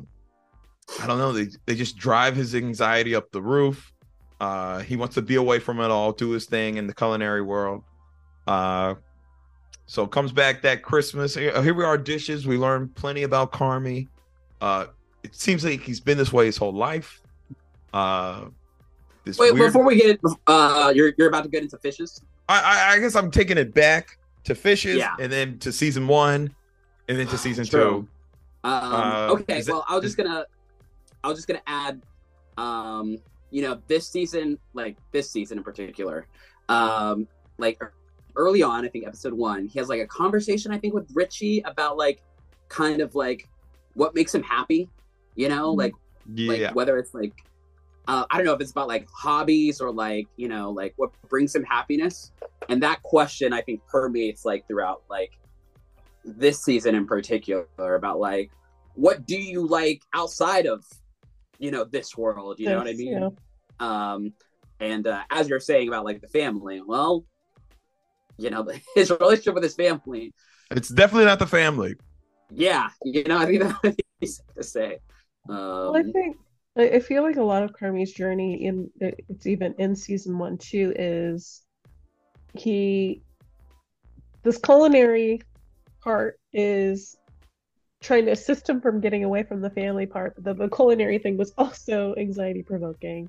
I 1.00 1.06
don't 1.06 1.18
know, 1.18 1.32
they 1.32 1.48
they 1.66 1.74
just 1.74 1.96
drive 1.96 2.36
his 2.36 2.54
anxiety 2.54 3.14
up 3.14 3.30
the 3.32 3.42
roof. 3.42 3.92
Uh 4.40 4.80
he 4.80 4.96
wants 4.96 5.14
to 5.16 5.22
be 5.22 5.34
away 5.34 5.58
from 5.58 5.80
it 5.80 5.90
all, 5.90 6.12
do 6.12 6.30
his 6.30 6.46
thing 6.46 6.76
in 6.76 6.86
the 6.86 6.94
culinary 6.94 7.42
world. 7.42 7.82
Uh 8.46 8.94
so 9.90 10.06
comes 10.06 10.30
back 10.30 10.62
that 10.62 10.82
Christmas. 10.82 11.34
Here 11.34 11.74
we 11.74 11.82
are 11.82 11.98
dishes. 11.98 12.46
We 12.46 12.56
learned 12.56 12.94
plenty 12.94 13.24
about 13.24 13.50
Carmy. 13.50 14.06
Uh 14.60 14.86
it 15.24 15.34
seems 15.34 15.64
like 15.64 15.80
he's 15.80 15.98
been 15.98 16.16
this 16.16 16.32
way 16.32 16.46
his 16.46 16.56
whole 16.56 16.72
life. 16.72 17.20
Uh 17.92 18.44
this 19.24 19.36
Wait, 19.36 19.52
weird 19.52 19.72
before 19.72 19.84
we 19.84 19.96
get, 19.96 20.20
uh, 20.46 20.92
you're 20.94 21.12
you're 21.18 21.26
about 21.26 21.42
to 21.42 21.50
get 21.50 21.64
into 21.64 21.76
fishes. 21.78 22.22
I, 22.48 22.60
I 22.60 22.92
I 22.94 22.98
guess 23.00 23.16
I'm 23.16 23.32
taking 23.32 23.58
it 23.58 23.74
back 23.74 24.16
to 24.44 24.54
fishes 24.54 24.96
Yeah. 24.96 25.16
and 25.18 25.30
then 25.30 25.58
to 25.58 25.72
season 25.72 26.06
one 26.06 26.54
and 27.08 27.18
then 27.18 27.26
to 27.26 27.36
season 27.36 27.64
two. 27.64 28.06
Um, 28.62 28.72
Uh, 28.72 29.28
okay, 29.32 29.60
well, 29.66 29.84
I 29.88 29.96
was 29.96 30.04
just 30.04 30.16
gonna, 30.16 30.44
I 31.24 31.28
was 31.28 31.36
just 31.38 31.48
gonna 31.48 31.62
add, 31.66 32.00
um, 32.58 33.18
you 33.50 33.62
know, 33.62 33.80
this 33.88 34.06
season, 34.06 34.56
like 34.72 34.96
this 35.10 35.28
season 35.30 35.58
in 35.58 35.64
particular, 35.64 36.26
um, 36.68 37.26
like 37.58 37.80
early 38.36 38.62
on, 38.62 38.84
I 38.84 38.88
think 38.88 39.06
episode 39.06 39.32
one, 39.32 39.66
he 39.66 39.78
has 39.78 39.88
like 39.88 40.00
a 40.00 40.06
conversation, 40.06 40.72
I 40.72 40.78
think, 40.78 40.94
with 40.94 41.10
Richie 41.14 41.60
about 41.66 41.96
like, 41.96 42.22
kind 42.68 43.00
of 43.00 43.14
like, 43.14 43.48
what 43.94 44.14
makes 44.14 44.34
him 44.34 44.42
happy, 44.42 44.88
you 45.34 45.48
know, 45.48 45.72
like 45.72 45.92
Yeah. 46.32 46.48
like 46.68 46.74
whether 46.74 46.96
it's 46.98 47.12
like 47.14 47.32
uh, 48.08 48.24
I 48.30 48.36
don't 48.36 48.46
know 48.46 48.54
if 48.54 48.60
it's 48.60 48.70
about 48.70 48.88
like 48.88 49.06
hobbies 49.12 49.80
or 49.80 49.92
like 49.92 50.26
you 50.36 50.48
know 50.48 50.70
like 50.70 50.94
what 50.96 51.10
brings 51.28 51.54
him 51.54 51.64
happiness, 51.64 52.32
and 52.68 52.82
that 52.82 53.02
question 53.02 53.52
I 53.52 53.60
think 53.60 53.80
permeates 53.86 54.44
like 54.44 54.66
throughout 54.66 55.02
like 55.10 55.32
this 56.24 56.62
season 56.62 56.94
in 56.94 57.06
particular 57.06 57.66
about 57.78 58.18
like 58.20 58.50
what 58.94 59.26
do 59.26 59.36
you 59.36 59.66
like 59.66 60.02
outside 60.12 60.66
of 60.66 60.84
you 61.58 61.70
know 61.70 61.84
this 61.84 62.16
world, 62.16 62.58
you 62.58 62.68
know 62.68 62.78
what 62.78 62.88
I 62.88 62.92
mean? 62.94 63.12
yeah. 63.12 63.28
Um, 63.80 64.32
and 64.80 65.06
uh, 65.06 65.22
as 65.30 65.48
you're 65.48 65.60
saying 65.60 65.88
about 65.88 66.04
like 66.04 66.20
the 66.20 66.28
family, 66.28 66.80
well, 66.84 67.24
you 68.40 68.50
know 68.50 68.66
his 68.94 69.10
relationship 69.10 69.54
with 69.54 69.64
his 69.64 69.74
family, 69.74 70.34
it's 70.70 70.88
definitely 70.88 71.26
not 71.26 71.38
the 71.38 71.46
family. 71.46 71.96
yeah, 72.50 72.88
you 73.04 73.24
know 73.24 73.38
I 73.38 73.46
think 73.46 73.62
that's 73.62 73.96
easy 74.20 74.42
to 74.56 74.62
say. 74.62 74.98
Um, 75.48 75.92
Well, 75.92 75.96
I 75.96 76.02
think 76.02 76.36
I 76.76 76.88
I 76.90 77.00
feel 77.00 77.22
like 77.22 77.36
a 77.36 77.42
lot 77.42 77.62
of 77.62 77.72
Carmy's 77.72 78.12
journey 78.12 78.64
in 78.66 78.90
it's 79.00 79.46
even 79.46 79.74
in 79.78 79.96
season 79.96 80.38
one 80.38 80.58
too 80.58 80.92
is 80.96 81.62
he 82.54 83.22
this 84.42 84.58
culinary 84.58 85.40
part 86.02 86.38
is 86.52 87.16
trying 88.02 88.24
to 88.26 88.32
assist 88.32 88.68
him 88.68 88.80
from 88.80 89.00
getting 89.00 89.24
away 89.24 89.42
from 89.42 89.60
the 89.60 89.70
family 89.70 90.06
part, 90.06 90.34
but 90.34 90.44
the, 90.44 90.54
the 90.54 90.74
culinary 90.74 91.18
thing 91.18 91.36
was 91.36 91.52
also 91.58 92.14
anxiety 92.16 92.62
provoking. 92.62 93.28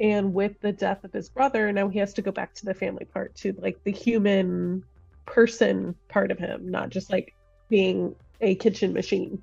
And 0.00 0.34
with 0.34 0.60
the 0.60 0.72
death 0.72 1.04
of 1.04 1.12
his 1.12 1.28
brother, 1.30 1.72
now 1.72 1.88
he 1.88 2.00
has 2.00 2.14
to 2.14 2.22
go 2.22 2.32
back 2.32 2.54
to 2.54 2.66
the 2.66 2.74
family 2.74 3.04
part, 3.06 3.34
to 3.36 3.54
like 3.58 3.78
the 3.84 3.92
human 3.92 4.84
person 5.26 5.94
part 6.08 6.30
of 6.30 6.38
him, 6.38 6.70
not 6.70 6.90
just 6.90 7.10
like 7.10 7.34
being 7.70 8.16
a 8.40 8.56
kitchen 8.56 8.92
machine. 8.92 9.42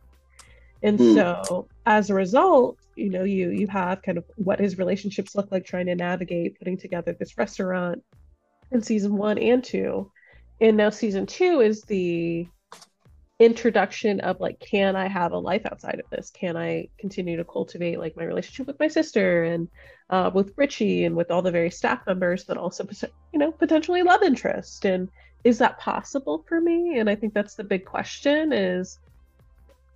And 0.84 1.00
Hmm. 1.00 1.14
so 1.14 1.70
as 1.86 2.10
a 2.10 2.16
result, 2.16 2.78
you 2.96 3.10
know, 3.10 3.24
you 3.24 3.50
you 3.50 3.68
have 3.68 4.02
kind 4.02 4.18
of 4.18 4.26
what 4.36 4.60
his 4.60 4.78
relationships 4.78 5.36
look 5.36 5.52
like 5.52 5.66
trying 5.66 5.86
to 5.88 5.96
navigate 5.96 6.58
putting 6.60 6.78
together 6.78 7.16
this 7.18 7.38
restaurant 7.38 8.04
in 8.72 8.82
season 8.82 9.16
one 9.18 9.38
and 9.38 9.64
two. 9.64 10.12
And 10.60 10.78
now 10.78 10.90
season 10.90 11.26
two 11.26 11.62
is 11.62 11.86
the 11.86 12.48
introduction 13.44 14.20
of 14.22 14.40
like, 14.40 14.60
can 14.60 14.96
I 14.96 15.08
have 15.08 15.32
a 15.32 15.38
life 15.38 15.66
outside 15.66 16.00
of 16.00 16.06
this? 16.12 16.32
Can 16.32 16.56
I 16.56 16.90
continue 17.00 17.38
to 17.38 17.46
cultivate 17.46 18.00
like 18.00 18.16
my 18.16 18.24
relationship 18.24 18.68
with 18.68 18.80
my 18.80 18.88
sister 18.88 19.44
and 19.44 19.68
uh, 20.10 20.30
with 20.34 20.54
Richie 20.58 21.06
and 21.06 21.16
with 21.16 21.32
all 21.32 21.42
the 21.42 21.52
various 21.52 21.78
staff 21.78 22.00
members, 22.06 22.44
but 22.44 22.58
also, 22.58 22.88
you 23.34 23.40
know, 23.40 23.52
potentially 23.52 24.04
love 24.04 24.22
interest? 24.22 24.86
And 24.86 25.10
is 25.44 25.58
that 25.58 25.80
possible 25.80 26.46
for 26.48 26.62
me? 26.62 27.00
And 27.00 27.10
I 27.10 27.16
think 27.16 27.34
that's 27.34 27.56
the 27.56 27.64
big 27.64 27.86
question 27.86 28.54
is 28.54 29.00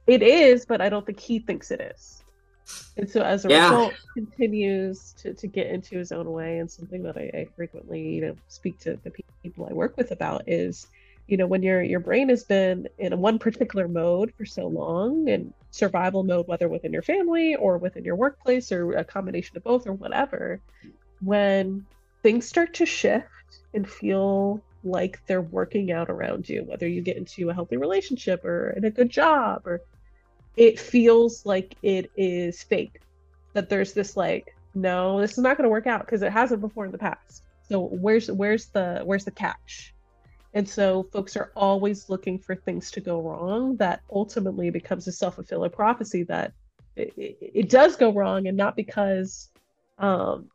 it 0.07 0.23
is, 0.23 0.65
but 0.65 0.81
I 0.81 0.89
don't 0.89 1.05
think 1.05 1.19
he 1.19 1.39
thinks 1.39 1.72
it 1.72 1.81
is. 1.81 2.23
And 2.97 3.09
so 3.09 3.22
as 3.22 3.45
a 3.45 3.49
Yeah. 3.49 3.72
result, 3.72 3.93
continues 4.15 5.13
to, 5.19 5.34
to 5.34 5.47
get 5.47 5.67
into 5.67 5.97
his 5.97 6.11
own 6.11 6.31
way. 6.31 6.59
And 6.59 6.72
something 6.72 7.03
that 7.03 7.17
I, 7.17 7.38
I 7.38 7.47
frequently, 7.55 8.01
you 8.01 8.22
know, 8.22 8.38
speak 8.47 8.80
to 8.81 8.99
the 9.03 9.11
people 9.43 9.67
I 9.69 9.73
work 9.73 9.97
with 9.97 10.11
about 10.11 10.43
is, 10.47 10.88
you 11.27 11.38
know, 11.38 11.47
when 11.47 11.64
your 11.64 11.81
your 11.81 11.99
brain 11.99 12.30
has 12.30 12.43
been 12.43 12.88
in 12.97 13.18
one 13.19 13.39
particular 13.39 13.88
mode 13.88 14.34
for 14.38 14.45
so 14.45 14.68
long 14.68 15.27
and 15.30 15.53
survival 15.72 16.23
mode, 16.23 16.47
whether 16.47 16.69
within 16.69 16.93
your 16.93 17.02
family 17.02 17.56
or 17.56 17.77
within 17.77 18.06
your 18.06 18.15
workplace 18.15 18.72
or 18.72 18.93
a 18.93 19.03
combination 19.03 19.57
of 19.57 19.64
both 19.64 19.88
or 19.88 19.93
whatever, 19.93 20.60
when 21.22 21.85
things 22.22 22.47
start 22.47 22.76
to 22.76 22.85
shift 22.85 23.27
and 23.73 23.89
feel 23.89 24.61
like 24.84 25.19
they're 25.26 25.41
working 25.41 25.91
out 25.91 26.10
around 26.10 26.47
you, 26.47 26.64
whether 26.64 26.88
you 26.88 27.02
get 27.02 27.18
into 27.18 27.49
a 27.49 27.53
healthy 27.53 27.77
relationship 27.77 28.45
or 28.45 28.69
in 28.72 28.85
a 28.85 28.91
good 28.91 29.10
job 29.10 29.65
or 29.65 29.81
it 30.56 30.80
feels 30.80 31.45
like 31.45 31.76
it 31.81 32.11
is 32.15 32.61
fake. 32.64 33.02
That 33.53 33.69
there's 33.69 33.93
this 33.93 34.15
like, 34.15 34.56
no, 34.76 35.19
this 35.22 35.31
is 35.31 35.39
not 35.39 35.57
going 35.57 35.64
to 35.64 35.69
work 35.69 35.88
out 35.88 36.02
because 36.02 36.22
it 36.22 36.31
hasn't 36.31 36.61
before 36.61 36.85
in 36.85 36.91
the 36.91 36.97
past. 36.97 37.43
So 37.68 37.81
where's 37.81 38.30
where's 38.30 38.68
the 38.68 39.02
where's 39.03 39.26
the 39.26 39.31
catch? 39.31 39.94
And 40.56 40.68
so 40.68 41.03
folks 41.11 41.36
are 41.36 41.52
always 41.53 42.10
looking 42.10 42.40
for 42.40 42.56
things 42.56 42.90
to 42.91 43.02
go 43.02 43.22
wrong. 43.22 43.76
That 43.76 44.02
ultimately 44.10 44.69
becomes 44.69 45.06
a 45.06 45.11
self 45.11 45.36
fulfilling 45.36 45.72
prophecy 45.72 46.23
that 46.23 46.53
it, 46.95 47.14
it, 47.18 47.69
does 47.69 47.98
go 47.98 48.14
wrong, 48.14 48.48
and 48.48 48.56
not 48.56 48.77
because, 48.77 49.49
um, 49.98 50.49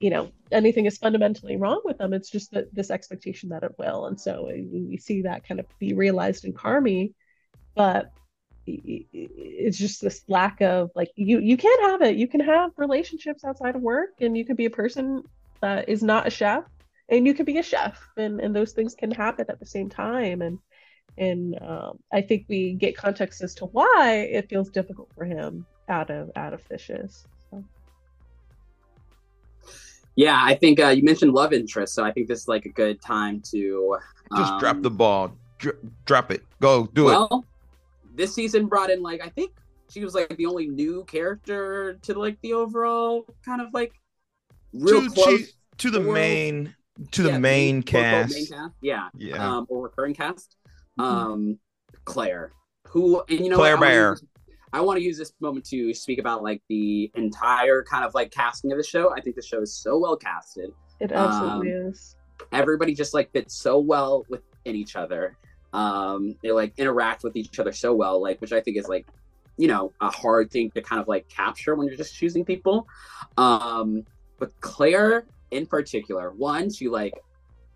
you 0.00 0.10
know, 0.10 0.32
anything 0.50 0.86
is 0.86 0.98
fundamentally 0.98 1.56
wrong 1.56 1.80
with 1.84 1.98
them. 1.98 2.12
It's 2.12 2.28
just 2.28 2.50
that 2.50 2.74
this 2.74 2.90
expectation 2.90 3.50
that 3.50 3.62
it 3.62 3.72
will. 3.78 4.06
And 4.06 4.20
so 4.20 4.46
we, 4.48 4.82
we 4.82 4.96
see 4.96 5.22
that 5.22 5.46
kind 5.46 5.60
of 5.60 5.66
be 5.78 5.94
realized 5.94 6.44
in 6.44 6.52
Carmy, 6.52 7.14
but 7.76 8.10
it's 8.66 9.78
just 9.78 10.02
this 10.02 10.22
lack 10.28 10.60
of 10.60 10.90
like 10.94 11.10
you 11.14 11.40
you 11.40 11.56
can't 11.56 11.80
have 11.90 12.02
it 12.02 12.16
you 12.16 12.28
can 12.28 12.40
have 12.40 12.70
relationships 12.76 13.42
outside 13.42 13.74
of 13.74 13.82
work 13.82 14.10
and 14.20 14.36
you 14.36 14.44
can 14.44 14.54
be 14.54 14.66
a 14.66 14.70
person 14.70 15.24
that 15.60 15.88
is 15.88 16.04
not 16.04 16.26
a 16.26 16.30
chef 16.30 16.62
and 17.10 17.26
you 17.26 17.34
can 17.34 17.44
be 17.44 17.58
a 17.58 17.62
chef 17.62 18.00
and 18.16 18.40
and 18.40 18.54
those 18.54 18.72
things 18.72 18.94
can 18.94 19.10
happen 19.10 19.44
at 19.48 19.58
the 19.58 19.66
same 19.66 19.88
time 19.88 20.42
and 20.42 20.58
and 21.18 21.58
um, 21.60 21.98
i 22.12 22.20
think 22.20 22.46
we 22.48 22.72
get 22.74 22.96
context 22.96 23.42
as 23.42 23.54
to 23.54 23.66
why 23.66 24.28
it 24.30 24.48
feels 24.48 24.70
difficult 24.70 25.08
for 25.14 25.24
him 25.24 25.66
out 25.88 26.08
of 26.10 26.30
out 26.36 26.52
of 26.54 26.62
fishes 26.62 27.26
so. 27.50 27.64
Yeah, 30.16 30.38
I 30.44 30.54
think 30.54 30.80
uh, 30.80 30.88
you 30.88 31.02
mentioned 31.02 31.32
love 31.32 31.52
interest, 31.52 31.94
so 31.94 32.04
I 32.04 32.12
think 32.12 32.28
this 32.28 32.40
is 32.40 32.48
like 32.48 32.66
a 32.66 32.68
good 32.68 33.00
time 33.00 33.40
to 33.52 33.96
Just 34.36 34.58
drop 34.58 34.76
um, 34.76 34.82
the 34.82 34.90
ball. 34.90 35.32
Dr- 35.58 35.78
drop 36.04 36.30
it. 36.30 36.42
Go 36.60 36.86
do 36.92 37.08
it. 37.08 37.12
well, 37.12 37.44
this 38.16 38.34
season 38.34 38.66
brought 38.66 38.90
in 38.90 39.02
like 39.02 39.24
I 39.24 39.28
think 39.28 39.52
she 39.88 40.04
was 40.04 40.14
like 40.14 40.36
the 40.36 40.46
only 40.46 40.66
new 40.66 41.04
character 41.04 41.94
to 42.02 42.18
like 42.18 42.38
the 42.42 42.52
overall 42.52 43.24
kind 43.44 43.62
of 43.62 43.68
like 43.72 43.92
real 44.74 45.02
To- 45.02 45.10
close 45.10 45.46
to, 45.52 45.52
to 45.78 45.90
the 45.90 46.00
world. 46.00 46.14
main 46.14 46.74
to 47.12 47.22
the 47.22 47.30
yeah, 47.30 47.38
main 47.38 47.82
quote, 47.82 48.02
cast. 48.02 48.34
main 48.34 48.46
cast. 48.46 48.74
Yeah, 48.80 49.08
Yeah. 49.16 49.56
Um, 49.56 49.66
or 49.68 49.82
recurring 49.84 50.14
cast. 50.14 50.56
Um, 50.98 51.58
Claire, 52.04 52.52
who 52.88 53.20
and 53.28 53.40
you 53.40 53.48
know 53.48 53.56
Claire 53.56 53.76
what, 53.76 53.88
I 53.88 53.90
wanna 53.90 53.94
Bear. 53.94 54.10
use- 54.10 54.24
I 54.72 54.80
want 54.82 54.98
to 54.98 55.04
use 55.04 55.18
this 55.18 55.32
moment 55.40 55.64
to 55.70 55.92
speak 55.94 56.20
about 56.20 56.44
like 56.44 56.62
the 56.68 57.10
entire 57.16 57.82
kind 57.82 58.04
of 58.04 58.14
like 58.14 58.30
casting 58.30 58.70
of 58.70 58.78
the 58.78 58.84
show. 58.84 59.12
I 59.12 59.20
think 59.20 59.34
the 59.34 59.42
show 59.42 59.60
is 59.60 59.74
so 59.74 59.98
well 59.98 60.16
casted. 60.16 60.70
it 61.00 61.10
absolutely 61.10 61.72
Um, 61.74 61.88
is 61.88 62.14
everybody 62.52 62.94
just 62.94 63.12
like 63.12 63.32
fits 63.32 63.54
so 63.54 63.78
well 63.80 64.24
within 64.28 64.76
each 64.76 64.94
other 64.96 65.36
um 65.72 66.34
they 66.42 66.50
like 66.52 66.72
interact 66.78 67.22
with 67.24 67.34
each 67.36 67.58
other 67.58 67.72
so 67.72 67.92
well 67.94 68.20
like 68.20 68.40
which 68.40 68.52
i 68.52 68.60
think 68.60 68.76
is 68.76 68.88
like 68.88 69.06
you 69.56 69.68
know 69.68 69.92
a 70.00 70.10
hard 70.10 70.50
thing 70.50 70.70
to 70.72 70.80
kind 70.82 71.00
of 71.00 71.06
like 71.08 71.28
capture 71.28 71.74
when 71.74 71.86
you're 71.86 71.96
just 71.96 72.14
choosing 72.14 72.44
people 72.44 72.86
um 73.36 74.04
but 74.38 74.50
claire 74.60 75.26
in 75.50 75.66
particular 75.66 76.30
one 76.32 76.70
she 76.70 76.88
like 76.88 77.14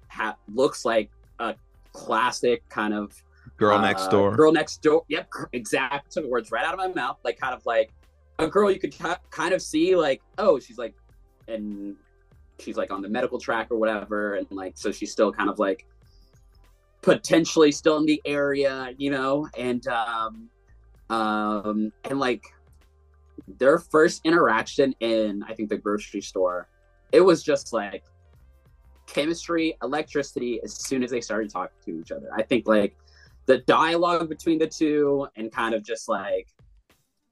ha- 0.09 0.37
looks 0.53 0.85
like 0.85 1.11
a 1.41 1.55
classic 1.93 2.69
kind 2.69 2.95
of 2.95 3.23
Girl 3.57 3.79
uh, 3.79 3.81
next 3.81 4.09
door. 4.09 4.35
Girl 4.35 4.53
next 4.53 4.83
door. 4.83 5.05
Yep, 5.09 5.29
exact 5.53 6.13
took 6.13 6.27
words 6.27 6.51
right 6.51 6.65
out 6.65 6.75
of 6.75 6.79
my 6.79 6.89
mouth. 6.89 7.19
Like 7.25 7.39
kind 7.39 7.55
of 7.55 7.65
like 7.67 7.93
a 8.39 8.49
girl 8.49 8.71
you 8.71 8.81
could 8.81 8.95
kind 9.31 9.55
of 9.55 9.63
see 9.63 9.95
like, 9.95 10.23
oh, 10.39 10.59
she's 10.59 10.79
like, 10.79 10.95
and 11.47 11.95
she's 12.59 12.77
like 12.77 12.91
on 12.93 13.03
the 13.03 13.09
medical 13.09 13.39
track 13.39 13.71
or 13.71 13.79
whatever, 13.79 14.35
and 14.35 14.47
like 14.51 14.77
so 14.77 14.91
she's 14.91 15.13
still 15.13 15.33
kind 15.33 15.49
of 15.49 15.59
like 15.59 15.87
potentially 17.03 17.71
still 17.71 17.99
in 17.99 18.07
the 18.07 18.21
area, 18.25 18.93
you 18.99 19.11
know, 19.11 19.49
and 19.57 19.87
um, 19.87 20.49
um, 21.11 21.93
and 22.05 22.19
like 22.19 22.45
their 23.59 23.79
first 23.79 24.23
interaction 24.25 24.95
in 25.01 25.45
I 25.45 25.55
think 25.55 25.69
the 25.69 25.77
grocery 25.77 26.23
store, 26.23 26.69
it 27.15 27.21
was 27.25 27.45
just 27.45 27.73
like 27.73 28.03
chemistry, 29.07 29.77
electricity 29.85 30.61
as 30.65 30.75
soon 30.75 31.05
as 31.05 31.13
they 31.13 31.21
started 31.21 31.49
talking 31.49 31.77
to 31.85 32.01
each 32.01 32.11
other. 32.11 32.29
I 32.35 32.43
think 32.43 32.67
like 32.67 32.97
the 33.47 33.59
dialogue 33.59 34.29
between 34.29 34.59
the 34.59 34.67
two 34.67 35.29
and 35.37 35.53
kind 35.53 35.77
of 35.77 35.85
just 35.85 36.09
like 36.09 36.49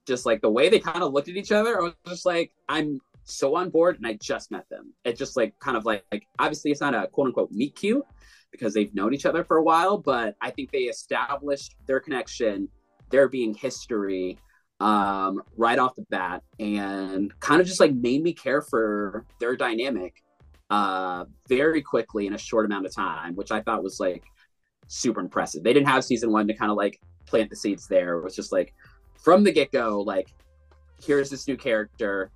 just 0.07 0.25
like 0.25 0.41
the 0.41 0.49
way 0.49 0.69
they 0.69 0.79
kind 0.79 1.03
of 1.03 1.11
looked 1.11 1.27
at 1.27 1.35
each 1.35 1.51
other, 1.51 1.79
I 1.79 1.83
was 1.83 1.93
just 2.07 2.25
like, 2.25 2.51
I'm 2.69 3.01
so 3.25 3.55
on 3.55 3.69
board 3.69 3.97
and 3.97 4.07
I 4.07 4.13
just 4.21 4.51
met 4.51 4.67
them. 4.69 4.93
It 5.03 5.17
just 5.17 5.35
like 5.35 5.59
kind 5.59 5.75
of 5.75 5.83
like 5.83 6.05
like 6.13 6.27
obviously 6.39 6.71
it's 6.71 6.81
not 6.81 6.95
a 6.95 7.07
quote 7.07 7.27
unquote 7.27 7.51
meet 7.51 7.75
cute 7.75 8.05
because 8.51 8.73
they've 8.73 8.95
known 8.95 9.13
each 9.13 9.25
other 9.25 9.43
for 9.43 9.57
a 9.57 9.63
while, 9.63 9.97
but 9.97 10.37
I 10.39 10.49
think 10.49 10.71
they 10.71 10.83
established 10.83 11.75
their 11.87 11.99
connection, 11.99 12.69
there 13.09 13.27
being 13.27 13.53
history 13.53 14.37
um, 14.79 15.41
right 15.57 15.79
off 15.79 15.95
the 15.95 16.05
bat, 16.09 16.43
and 16.59 17.37
kind 17.39 17.61
of 17.61 17.67
just 17.67 17.79
like 17.79 17.93
made 17.93 18.21
me 18.23 18.33
care 18.33 18.61
for 18.61 19.25
their 19.39 19.55
dynamic 19.55 20.23
uh, 20.69 21.25
very 21.47 21.81
quickly 21.81 22.27
in 22.27 22.33
a 22.33 22.37
short 22.37 22.65
amount 22.65 22.85
of 22.85 22.93
time, 22.93 23.35
which 23.35 23.51
I 23.51 23.61
thought 23.61 23.83
was 23.83 23.99
like 23.99 24.23
super 24.87 25.19
impressive. 25.19 25.63
They 25.63 25.73
didn't 25.73 25.87
have 25.87 26.03
season 26.03 26.31
one 26.31 26.47
to 26.47 26.53
kind 26.53 26.71
of 26.71 26.77
like 26.77 26.99
plant 27.25 27.49
the 27.49 27.55
seeds 27.55 27.87
there. 27.87 28.17
It 28.17 28.23
was 28.23 28.35
just 28.35 28.51
like 28.51 28.73
from 29.23 29.43
the 29.43 29.51
get 29.51 29.71
go, 29.71 30.01
like 30.01 30.29
here's 31.03 31.29
this 31.29 31.47
new 31.47 31.57
character. 31.57 32.31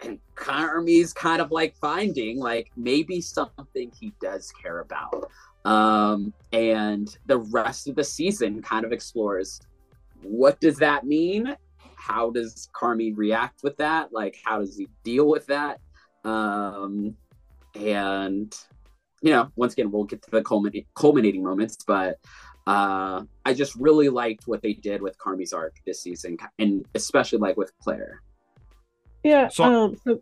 And 0.00 0.18
Carmy's 0.34 1.12
kind 1.12 1.40
of 1.40 1.50
like 1.50 1.76
finding 1.76 2.38
like 2.38 2.70
maybe 2.76 3.20
something 3.20 3.92
he 3.98 4.12
does 4.20 4.52
care 4.60 4.80
about. 4.80 5.30
Um, 5.64 6.32
and 6.52 7.16
the 7.26 7.38
rest 7.38 7.88
of 7.88 7.94
the 7.94 8.04
season 8.04 8.62
kind 8.62 8.84
of 8.84 8.92
explores 8.92 9.60
what 10.22 10.60
does 10.60 10.76
that 10.78 11.04
mean? 11.04 11.56
How 11.96 12.30
does 12.30 12.68
Carmy 12.74 13.16
react 13.16 13.62
with 13.62 13.76
that? 13.76 14.12
Like, 14.12 14.36
how 14.44 14.58
does 14.58 14.76
he 14.76 14.88
deal 15.04 15.28
with 15.28 15.46
that? 15.46 15.80
Um, 16.24 17.16
and 17.74 18.54
you 19.22 19.30
know, 19.30 19.50
once 19.56 19.72
again, 19.72 19.90
we'll 19.90 20.04
get 20.04 20.20
to 20.22 20.30
the 20.30 20.42
culminating, 20.42 20.84
culminating 20.94 21.42
moments, 21.42 21.78
but 21.86 22.18
uh, 22.66 23.22
I 23.44 23.54
just 23.54 23.74
really 23.76 24.08
liked 24.08 24.46
what 24.46 24.62
they 24.62 24.72
did 24.72 25.00
with 25.00 25.16
Carmy's 25.18 25.52
arc 25.52 25.76
this 25.86 26.02
season, 26.02 26.36
and 26.58 26.84
especially 26.94 27.38
like 27.38 27.56
with 27.56 27.72
Claire. 27.78 28.20
Yeah. 29.22 29.48
So, 29.48 29.64
um, 29.64 29.96
so 30.04 30.20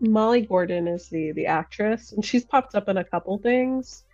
Molly 0.00 0.42
Gordon 0.42 0.86
is 0.88 1.08
the 1.08 1.32
the 1.32 1.46
actress, 1.46 2.12
and 2.12 2.24
she's 2.24 2.44
popped 2.44 2.74
up 2.74 2.88
in 2.88 2.98
a 2.98 3.04
couple 3.04 3.36
things, 3.38 4.04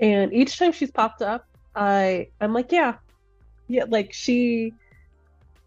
and 0.00 0.32
each 0.32 0.58
time 0.58 0.72
she's 0.72 0.90
popped 0.90 1.22
up, 1.22 1.46
I 1.74 2.28
I'm 2.40 2.52
like, 2.52 2.72
yeah, 2.72 2.94
yeah, 3.68 3.84
like 3.88 4.12
she. 4.12 4.72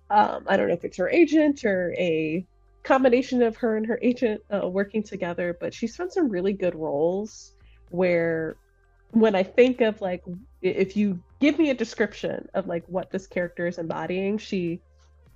Um, 0.10 0.46
I 0.48 0.56
don't 0.56 0.70
know 0.70 0.74
if 0.74 0.86
it's 0.86 0.98
her 0.98 1.10
agent 1.10 1.66
or 1.66 1.94
a 1.98 2.46
combination 2.84 3.42
of 3.44 3.58
her 3.58 3.76
and 3.76 3.86
her 3.86 4.00
agent 4.02 4.42
uh, 4.54 4.66
working 4.66 5.04
together, 5.04 5.58
but 5.60 5.74
she's 5.74 5.98
found 5.98 6.14
some 6.14 6.30
really 6.30 6.54
good 6.54 6.76
roles 6.76 7.52
where 7.90 8.56
when 9.12 9.36
I 9.36 9.44
think 9.44 9.82
of 9.82 10.00
like 10.02 10.24
if 10.62 10.96
you 10.96 11.22
give 11.40 11.60
me 11.60 11.70
a 11.70 11.74
description 11.74 12.48
of 12.54 12.68
like 12.68 12.84
what 12.88 13.12
this 13.12 13.28
character 13.28 13.68
is 13.68 13.78
embodying, 13.78 14.38
she 14.38 14.80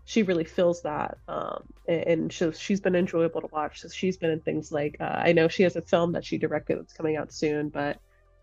she 0.06 0.24
really 0.24 0.44
feels 0.44 0.82
that 0.82 1.18
um, 1.28 1.64
and 1.88 2.32
she's 2.32 2.60
she's 2.60 2.82
been 2.82 2.96
enjoyable 2.96 3.42
to 3.42 3.48
watch. 3.48 3.82
So 3.82 3.90
she's 3.90 4.18
been 4.18 4.32
in 4.32 4.40
things 4.40 4.72
like 4.72 4.98
uh, 5.00 5.22
I 5.26 5.34
know 5.34 5.48
she 5.48 5.64
has 5.64 5.76
a 5.76 5.82
film 5.82 6.14
that 6.14 6.26
she 6.26 6.38
directed 6.38 6.80
that's 6.80 6.94
coming 6.94 7.18
out 7.18 7.32
soon, 7.32 7.70
but 7.70 7.98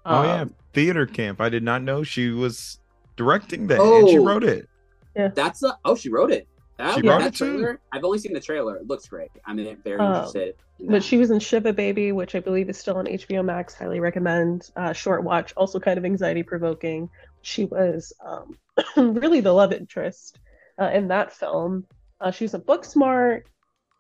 um, 0.05 0.16
oh 0.16 0.23
yeah, 0.24 0.40
um, 0.43 0.55
theater 0.73 1.07
camp. 1.07 1.40
I 1.40 1.49
did 1.49 1.62
not 1.62 1.82
know 1.82 2.03
she 2.03 2.31
was 2.31 2.78
directing 3.19 3.66
that 3.66 3.81
oh, 3.81 3.99
and 3.99 4.09
she 4.09 4.19
oh. 4.19 4.24
wrote 4.24 4.45
it. 4.45 4.66
Yeah, 5.15 5.28
that's 5.35 5.62
a, 5.62 5.77
oh 5.85 5.95
she 5.95 6.09
wrote 6.09 6.31
it. 6.31 6.49
That, 6.78 6.95
she 6.95 7.05
yeah, 7.05 7.19
that 7.19 7.35
trailer, 7.35 7.74
too. 7.74 7.81
I've 7.93 8.05
only 8.05 8.19
seen 8.19 8.32
the 8.32 8.40
trailer. 8.40 8.77
It 8.77 8.86
looks 8.86 9.09
great. 9.09 9.31
I'm 9.45 9.57
very 9.82 9.99
um, 9.99 10.15
interested. 10.15 10.55
In 10.78 10.93
but 10.93 11.03
she 11.03 11.16
was 11.16 11.32
in 11.32 11.40
Shiva 11.40 11.73
Baby, 11.73 12.12
which 12.12 12.36
I 12.36 12.40
believe 12.40 12.70
is 12.70 12.78
still 12.78 12.97
on 12.97 13.07
HBO 13.07 13.45
Max. 13.45 13.74
Highly 13.74 13.99
recommend. 13.99 14.70
Uh, 14.77 14.93
short 14.93 15.24
watch, 15.24 15.53
also 15.57 15.81
kind 15.81 15.99
of 15.99 16.05
anxiety 16.05 16.45
provoking. 16.45 17.11
She 17.43 17.65
was 17.65 18.12
um, 18.24 18.57
really 18.97 19.40
the 19.40 19.53
love 19.53 19.73
interest 19.73 20.39
uh, 20.81 20.90
in 20.95 21.09
that 21.09 21.32
film. 21.32 21.85
Uh, 22.20 22.31
she's 22.31 22.55
a 22.55 22.59
book 22.61 22.85
smart. 22.85 23.49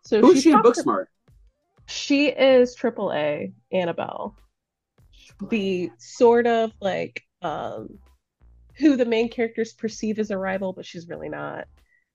So 0.04 0.20
who's 0.20 0.42
she 0.42 0.52
in 0.52 0.62
Booksmart? 0.62 1.06
She 1.86 2.28
is 2.28 2.76
AAA 2.76 3.52
Annabelle. 3.72 4.36
The 5.48 5.90
sort 5.98 6.46
of 6.46 6.72
like 6.80 7.22
um, 7.42 7.98
who 8.78 8.96
the 8.96 9.04
main 9.04 9.28
characters 9.28 9.72
perceive 9.72 10.18
as 10.18 10.30
a 10.30 10.38
rival, 10.38 10.72
but 10.72 10.86
she's 10.86 11.08
really 11.08 11.28
not. 11.28 11.66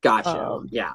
Gotcha. 0.02 0.30
Um, 0.30 0.68
yeah. 0.70 0.94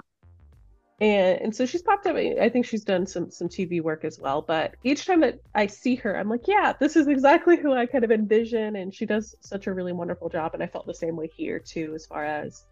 And 1.00 1.40
and 1.40 1.54
so 1.54 1.64
she's 1.64 1.82
popped 1.82 2.06
up. 2.06 2.16
I 2.16 2.48
think 2.48 2.66
she's 2.66 2.82
done 2.82 3.06
some 3.06 3.30
some 3.30 3.48
TV 3.48 3.80
work 3.80 4.04
as 4.04 4.18
well. 4.18 4.42
But 4.42 4.74
each 4.82 5.06
time 5.06 5.20
that 5.20 5.38
I 5.54 5.68
see 5.68 5.94
her, 5.96 6.16
I'm 6.18 6.28
like, 6.28 6.48
yeah, 6.48 6.72
this 6.78 6.96
is 6.96 7.06
exactly 7.06 7.56
who 7.56 7.72
I 7.72 7.86
kind 7.86 8.02
of 8.02 8.10
envision. 8.10 8.74
And 8.74 8.92
she 8.92 9.06
does 9.06 9.36
such 9.40 9.68
a 9.68 9.72
really 9.72 9.92
wonderful 9.92 10.28
job. 10.28 10.54
And 10.54 10.62
I 10.62 10.66
felt 10.66 10.86
the 10.86 10.94
same 10.94 11.14
way 11.14 11.30
here 11.36 11.60
too, 11.60 11.92
as 11.94 12.04
far 12.04 12.24
as 12.24 12.64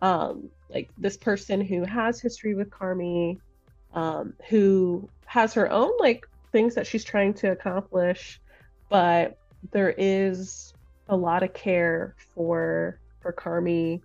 um, 0.00 0.48
like 0.68 0.90
this 0.96 1.16
person 1.16 1.60
who 1.60 1.84
has 1.84 2.20
history 2.20 2.54
with 2.54 2.70
Carmy, 2.70 3.38
um, 3.94 4.34
who 4.48 5.08
has 5.26 5.54
her 5.54 5.70
own 5.70 5.92
like 5.98 6.28
things 6.52 6.74
that 6.76 6.86
she's 6.86 7.04
trying 7.04 7.34
to 7.34 7.50
accomplish, 7.50 8.40
but 8.88 9.38
there 9.70 9.94
is 9.96 10.71
a 11.12 11.16
lot 11.16 11.42
of 11.42 11.54
care 11.54 12.16
for 12.34 12.98
for 13.20 13.32
Carmy, 13.32 14.00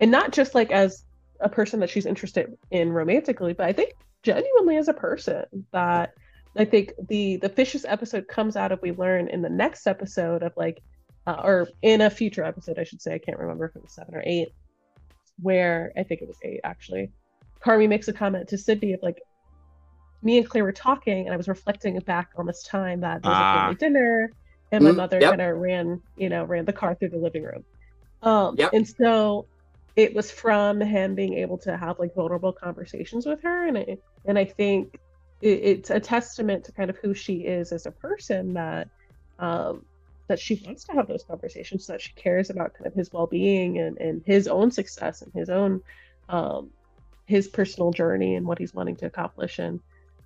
and 0.00 0.10
not 0.10 0.32
just 0.32 0.54
like 0.54 0.70
as 0.70 1.04
a 1.40 1.48
person 1.48 1.80
that 1.80 1.90
she's 1.90 2.06
interested 2.06 2.56
in 2.70 2.92
romantically, 2.92 3.52
but 3.52 3.66
I 3.66 3.72
think 3.72 3.94
genuinely 4.22 4.76
as 4.76 4.88
a 4.88 4.94
person 4.94 5.44
that 5.72 6.12
I 6.56 6.64
think 6.64 6.92
the 7.08 7.36
the 7.36 7.48
fishes 7.48 7.84
episode 7.84 8.28
comes 8.28 8.56
out 8.56 8.72
of 8.72 8.80
we 8.82 8.92
learn 8.92 9.28
in 9.28 9.42
the 9.42 9.48
next 9.48 9.86
episode 9.86 10.42
of 10.42 10.52
like 10.56 10.82
uh, 11.26 11.40
or 11.42 11.68
in 11.82 12.00
a 12.00 12.10
future 12.10 12.44
episode 12.44 12.78
I 12.78 12.84
should 12.84 13.00
say 13.02 13.14
I 13.14 13.18
can't 13.18 13.38
remember 13.38 13.66
if 13.66 13.76
it 13.76 13.82
was 13.82 13.92
seven 13.92 14.14
or 14.14 14.22
eight 14.24 14.48
where 15.40 15.92
I 15.96 16.02
think 16.02 16.22
it 16.22 16.28
was 16.28 16.38
eight 16.42 16.60
actually 16.64 17.10
Carmy 17.64 17.88
makes 17.88 18.08
a 18.08 18.12
comment 18.12 18.48
to 18.48 18.58
Sydney 18.58 18.94
of 18.94 19.00
like 19.02 19.20
me 20.22 20.38
and 20.38 20.48
Claire 20.48 20.64
were 20.64 20.72
talking 20.72 21.26
and 21.26 21.34
I 21.34 21.36
was 21.36 21.48
reflecting 21.48 21.98
back 22.00 22.30
on 22.36 22.46
this 22.46 22.62
time 22.62 23.00
that 23.00 23.22
there 23.22 23.30
was 23.30 23.38
a 23.38 23.58
family 23.58 23.74
dinner 23.76 24.30
and 24.72 24.84
my 24.84 24.90
mm, 24.90 24.96
mother 24.96 25.18
yep. 25.20 25.30
kind 25.30 25.42
of 25.42 25.56
ran 25.56 26.00
you 26.16 26.28
know 26.28 26.44
ran 26.44 26.64
the 26.64 26.72
car 26.72 26.94
through 26.94 27.08
the 27.08 27.18
living 27.18 27.42
room 27.42 27.64
um 28.22 28.54
yep. 28.58 28.72
and 28.72 28.86
so 28.86 29.46
it 29.94 30.14
was 30.14 30.30
from 30.30 30.80
him 30.80 31.14
being 31.14 31.34
able 31.34 31.56
to 31.56 31.76
have 31.76 31.98
like 31.98 32.14
vulnerable 32.14 32.52
conversations 32.52 33.26
with 33.26 33.42
her 33.42 33.66
and 33.66 33.78
I, 33.78 33.98
and 34.24 34.38
I 34.38 34.44
think 34.44 34.98
it, 35.40 35.48
it's 35.48 35.90
a 35.90 36.00
testament 36.00 36.64
to 36.64 36.72
kind 36.72 36.90
of 36.90 36.96
who 36.98 37.14
she 37.14 37.36
is 37.38 37.72
as 37.72 37.86
a 37.86 37.90
person 37.90 38.54
that 38.54 38.88
um 39.38 39.84
that 40.28 40.40
she 40.40 40.60
wants 40.66 40.84
to 40.84 40.92
have 40.92 41.06
those 41.06 41.22
conversations 41.22 41.86
that 41.86 42.00
she 42.00 42.12
cares 42.14 42.50
about 42.50 42.74
kind 42.74 42.86
of 42.86 42.94
his 42.94 43.12
well-being 43.12 43.78
and, 43.78 43.96
and 43.98 44.22
his 44.26 44.48
own 44.48 44.70
success 44.70 45.22
and 45.22 45.32
his 45.32 45.48
own 45.48 45.80
um 46.28 46.70
his 47.26 47.48
personal 47.48 47.90
journey 47.90 48.34
and 48.34 48.46
what 48.46 48.58
he's 48.58 48.74
wanting 48.74 48.96
to 48.96 49.06
accomplish 49.06 49.58
and 49.58 49.80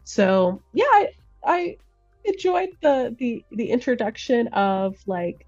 so 0.04 0.60
yeah 0.72 0.84
I, 0.84 1.08
I 1.44 1.76
enjoyed 2.24 2.70
the 2.82 3.14
the 3.18 3.44
the 3.52 3.70
introduction 3.70 4.48
of 4.48 4.97
like 5.06 5.47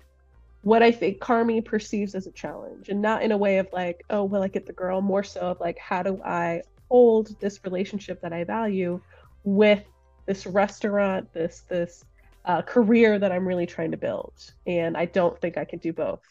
what 0.62 0.82
I 0.82 0.92
think 0.92 1.18
Carmy 1.18 1.64
perceives 1.64 2.14
as 2.14 2.26
a 2.26 2.32
challenge, 2.32 2.88
and 2.88 3.02
not 3.02 3.22
in 3.22 3.32
a 3.32 3.36
way 3.36 3.58
of 3.58 3.68
like, 3.72 4.04
oh, 4.10 4.22
well, 4.22 4.42
I 4.42 4.48
get 4.48 4.64
the 4.64 4.72
girl, 4.72 5.00
more 5.00 5.24
so 5.24 5.40
of 5.40 5.60
like, 5.60 5.76
how 5.78 6.02
do 6.02 6.22
I 6.24 6.62
hold 6.88 7.38
this 7.40 7.58
relationship 7.64 8.20
that 8.20 8.32
I 8.32 8.44
value 8.44 9.00
with 9.44 9.82
this 10.26 10.46
restaurant, 10.46 11.32
this 11.32 11.62
this 11.68 12.04
uh, 12.44 12.62
career 12.62 13.18
that 13.18 13.32
I'm 13.32 13.46
really 13.46 13.66
trying 13.66 13.90
to 13.90 13.96
build, 13.96 14.34
and 14.66 14.96
I 14.96 15.06
don't 15.06 15.40
think 15.40 15.58
I 15.58 15.64
can 15.64 15.78
do 15.80 15.92
both. 15.92 16.22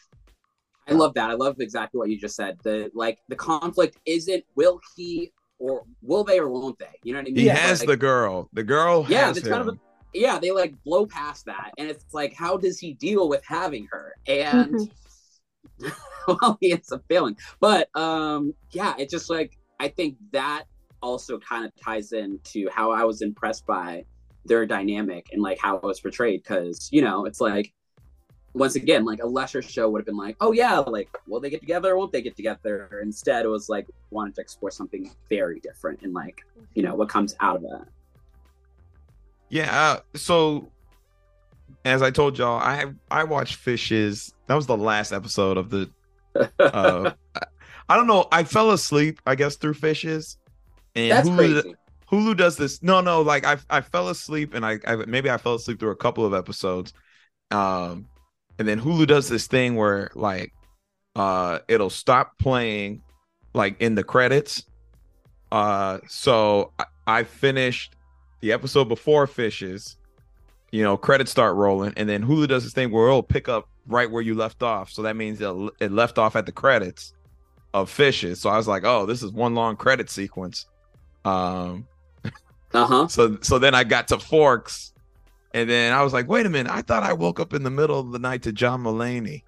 I 0.88 0.94
love 0.94 1.14
that. 1.14 1.30
I 1.30 1.34
love 1.34 1.60
exactly 1.60 1.98
what 1.98 2.10
you 2.10 2.18
just 2.18 2.34
said. 2.34 2.58
The 2.62 2.90
like 2.94 3.18
the 3.28 3.36
conflict 3.36 3.98
isn't 4.06 4.44
will 4.56 4.80
he 4.96 5.32
or 5.58 5.84
will 6.02 6.24
they 6.24 6.38
or 6.38 6.48
won't 6.50 6.78
they? 6.78 6.98
You 7.04 7.12
know 7.12 7.20
what 7.20 7.28
I 7.28 7.30
mean? 7.30 7.36
He 7.36 7.46
has 7.46 7.80
like, 7.80 7.88
the 7.88 7.96
girl. 7.96 8.48
The 8.52 8.64
girl 8.64 9.06
yeah, 9.08 9.26
has 9.26 9.36
it's 9.36 9.46
him. 9.46 9.52
kind 9.52 9.68
of 9.68 9.74
a, 9.74 9.78
yeah, 10.14 10.38
they 10.38 10.50
like 10.50 10.74
blow 10.84 11.06
past 11.06 11.46
that, 11.46 11.72
and 11.78 11.88
it's 11.88 12.04
like, 12.12 12.34
how 12.34 12.56
does 12.56 12.78
he 12.78 12.94
deal 12.94 13.28
with 13.28 13.44
having 13.44 13.88
her? 13.90 14.14
And 14.26 14.74
mm-hmm. 15.80 15.88
well, 16.28 16.58
he 16.60 16.72
ends 16.72 16.92
up 16.92 17.02
failing. 17.08 17.36
But 17.60 17.88
um, 17.96 18.54
yeah, 18.70 18.94
it's 18.98 19.12
just 19.12 19.30
like 19.30 19.58
I 19.80 19.88
think 19.88 20.16
that 20.32 20.64
also 21.02 21.38
kind 21.38 21.64
of 21.64 21.72
ties 21.82 22.12
into 22.12 22.68
how 22.70 22.92
I 22.92 23.04
was 23.04 23.22
impressed 23.22 23.66
by 23.66 24.04
their 24.44 24.66
dynamic 24.66 25.26
and 25.32 25.42
like 25.42 25.58
how 25.58 25.76
it 25.76 25.82
was 25.82 26.00
portrayed 26.00 26.42
because 26.42 26.88
you 26.92 27.00
know 27.02 27.26
it's 27.26 27.40
like 27.40 27.72
once 28.54 28.74
again, 28.74 29.04
like 29.04 29.22
a 29.22 29.26
lesser 29.26 29.62
show 29.62 29.88
would 29.88 30.00
have 30.00 30.06
been 30.06 30.16
like, 30.16 30.36
oh 30.40 30.52
yeah, 30.52 30.78
like 30.78 31.08
will 31.26 31.40
they 31.40 31.50
get 31.50 31.60
together? 31.60 31.96
Won't 31.96 32.12
they 32.12 32.20
get 32.20 32.36
together? 32.36 33.00
Instead, 33.02 33.44
it 33.44 33.48
was 33.48 33.68
like 33.68 33.88
wanted 34.10 34.34
to 34.34 34.40
explore 34.42 34.70
something 34.70 35.10
very 35.28 35.58
different 35.60 36.02
and 36.02 36.12
like 36.12 36.44
you 36.74 36.82
know 36.82 36.94
what 36.94 37.08
comes 37.08 37.34
out 37.40 37.56
of 37.56 37.62
that. 37.62 37.86
Yeah. 39.52 39.70
Uh, 39.70 40.00
so, 40.16 40.72
as 41.84 42.00
I 42.00 42.10
told 42.10 42.38
y'all, 42.38 42.58
I 42.58 42.86
I 43.10 43.24
watched 43.24 43.56
Fishes. 43.56 44.32
That 44.46 44.54
was 44.54 44.66
the 44.66 44.76
last 44.78 45.12
episode 45.12 45.58
of 45.58 45.68
the. 45.68 45.90
Uh, 46.58 47.12
I 47.88 47.96
don't 47.96 48.06
know. 48.06 48.26
I 48.32 48.44
fell 48.44 48.70
asleep. 48.70 49.20
I 49.26 49.34
guess 49.34 49.56
through 49.56 49.74
Fishes. 49.74 50.38
And 50.94 51.10
That's 51.10 51.28
Hulu, 51.28 51.36
crazy. 51.36 51.74
Hulu 52.10 52.36
does 52.38 52.56
this. 52.56 52.82
No, 52.82 53.02
no. 53.02 53.20
Like 53.20 53.44
I 53.44 53.58
I 53.68 53.82
fell 53.82 54.08
asleep 54.08 54.54
and 54.54 54.64
I, 54.64 54.78
I 54.86 54.96
maybe 54.96 55.28
I 55.28 55.36
fell 55.36 55.54
asleep 55.54 55.78
through 55.78 55.90
a 55.90 55.96
couple 55.96 56.24
of 56.24 56.32
episodes. 56.32 56.94
Um, 57.50 58.06
and 58.58 58.66
then 58.66 58.80
Hulu 58.80 59.06
does 59.06 59.28
this 59.28 59.48
thing 59.48 59.76
where 59.76 60.10
like, 60.14 60.54
uh, 61.14 61.58
it'll 61.68 61.90
stop 61.90 62.38
playing, 62.38 63.02
like 63.52 63.78
in 63.82 63.96
the 63.96 64.04
credits. 64.04 64.64
Uh, 65.50 65.98
so 66.08 66.72
I, 66.78 66.84
I 67.06 67.24
finished 67.24 67.94
the 68.42 68.52
episode 68.52 68.84
before 68.88 69.26
Fishes. 69.26 69.96
You 70.70 70.82
know, 70.82 70.96
credits 70.96 71.30
start 71.30 71.56
rolling, 71.56 71.92
and 71.96 72.08
then 72.08 72.24
Hulu 72.24 72.48
does 72.48 72.64
this 72.64 72.72
thing 72.72 72.90
where 72.90 73.06
it'll 73.08 73.22
pick 73.22 73.48
up 73.48 73.68
right 73.86 74.10
where 74.10 74.22
you 74.22 74.34
left 74.34 74.62
off. 74.62 74.90
So 74.90 75.02
that 75.02 75.16
means 75.16 75.40
it'll, 75.40 75.70
left 75.80 76.18
off 76.18 76.34
at 76.34 76.46
the 76.46 76.52
credits 76.52 77.12
of 77.74 77.90
Fishes. 77.90 78.40
So 78.40 78.48
I 78.48 78.56
was 78.56 78.66
like, 78.68 78.82
oh, 78.84 79.04
this 79.06 79.22
is 79.22 79.32
one 79.32 79.54
long 79.54 79.76
credit 79.76 80.10
sequence. 80.10 80.66
Um, 81.24 81.86
Uh 82.74 82.86
huh. 82.86 83.08
so 83.08 83.36
so 83.42 83.58
then 83.58 83.74
I 83.74 83.84
got 83.84 84.08
to 84.08 84.18
Forks, 84.18 84.94
and 85.52 85.68
then 85.68 85.92
I 85.92 86.02
was 86.02 86.14
like, 86.14 86.26
wait 86.26 86.46
a 86.46 86.48
minute, 86.48 86.72
I 86.72 86.80
thought 86.80 87.02
I 87.02 87.12
woke 87.12 87.38
up 87.38 87.52
in 87.52 87.64
the 87.64 87.70
middle 87.70 88.00
of 88.00 88.12
the 88.12 88.18
night 88.18 88.42
to 88.44 88.52
John 88.52 88.82
Mulaney. 88.82 89.42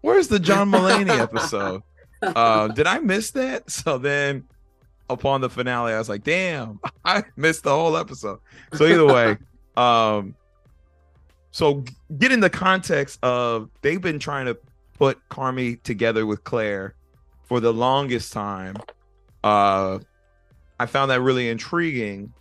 Where's 0.00 0.28
the 0.28 0.38
John 0.40 0.70
Mulaney 0.70 1.10
episode? 1.20 1.82
Uh, 2.22 2.68
did 2.68 2.86
I 2.86 2.98
miss 3.00 3.30
that? 3.32 3.70
So 3.70 3.98
then 3.98 4.44
upon 5.10 5.40
the 5.40 5.50
finale, 5.50 5.92
I 5.92 5.98
was 5.98 6.08
like, 6.08 6.24
damn, 6.24 6.80
I 7.04 7.24
missed 7.36 7.64
the 7.64 7.70
whole 7.70 7.96
episode. 7.96 8.40
So 8.74 8.86
either 8.86 9.06
way, 9.06 9.36
um, 9.76 10.34
so 11.50 11.84
get 12.18 12.32
in 12.32 12.40
the 12.40 12.50
context 12.50 13.18
of 13.22 13.70
they've 13.82 14.00
been 14.00 14.18
trying 14.18 14.46
to 14.46 14.56
put 14.94 15.18
Carmy 15.30 15.82
together 15.82 16.26
with 16.26 16.44
Claire 16.44 16.94
for 17.44 17.60
the 17.60 17.72
longest 17.72 18.32
time. 18.32 18.76
Uh, 19.44 19.98
I 20.78 20.86
found 20.86 21.10
that 21.10 21.20
really 21.20 21.48
intriguing 21.48 22.32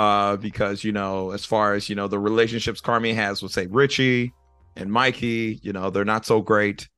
uh, 0.00 0.36
because 0.36 0.82
you 0.82 0.92
know, 0.92 1.30
as 1.30 1.44
far 1.44 1.74
as 1.74 1.88
you 1.88 1.94
know, 1.94 2.08
the 2.08 2.18
relationships 2.18 2.80
Carmy 2.80 3.14
has 3.14 3.42
with 3.42 3.52
say 3.52 3.66
Richie 3.66 4.32
and 4.76 4.90
Mikey, 4.90 5.60
you 5.62 5.72
know, 5.72 5.90
they're 5.90 6.04
not 6.06 6.24
so 6.24 6.40
great, 6.40 6.88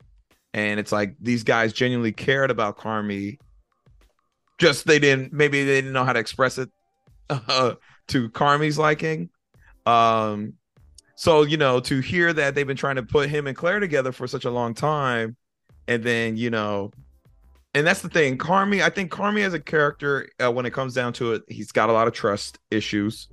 and 0.55 0.79
it's 0.79 0.93
like 0.93 1.17
these 1.21 1.43
guys 1.43 1.73
genuinely 1.73 2.13
cared 2.13 2.51
about 2.51 2.79
Carmy. 2.79 3.39
Just 4.59 4.87
they 4.87 4.99
didn't 4.99 5.33
maybe 5.33 5.65
they 5.65 5.81
didn't 5.81 5.93
know 5.93 6.05
how 6.05 6.13
to 6.13 6.21
express 6.21 6.59
it 6.59 6.71
uh, 7.31 7.75
to 8.09 8.31
Carmy's 8.31 8.79
liking. 8.79 9.31
Um, 9.87 10.55
so 11.15 11.43
you 11.43 11.57
know, 11.57 11.81
to 11.81 12.01
hear 12.01 12.33
that 12.33 12.55
they've 12.55 12.67
been 12.67 12.77
trying 12.77 12.97
to 12.97 13.03
put 13.03 13.29
him 13.29 13.47
and 13.47 13.57
Claire 13.57 13.81
together 13.81 14.13
for 14.13 14.27
such 14.27 14.45
a 14.45 14.51
long 14.51 14.75
time, 14.75 15.37
and 15.89 16.03
then 16.03 16.37
you 16.37 16.51
know, 16.51 16.91
and 17.75 17.87
that's 17.87 18.03
the 18.03 18.09
thing. 18.09 18.39
Carmy, 18.39 18.83
I 18.83 18.91
think 18.91 19.11
Carmy 19.11 19.43
as 19.43 19.55
a 19.55 19.61
character, 19.61 20.29
uh, 20.43 20.51
when 20.51 20.67
it 20.67 20.73
comes 20.73 20.95
down 20.95 21.13
to 21.15 21.33
it, 21.33 21.43
he's 21.49 21.73
got 21.73 21.91
a 21.91 21.93
lot 21.93 22.07
of 22.07 22.13
trust 22.13 22.59
issues, 22.71 23.29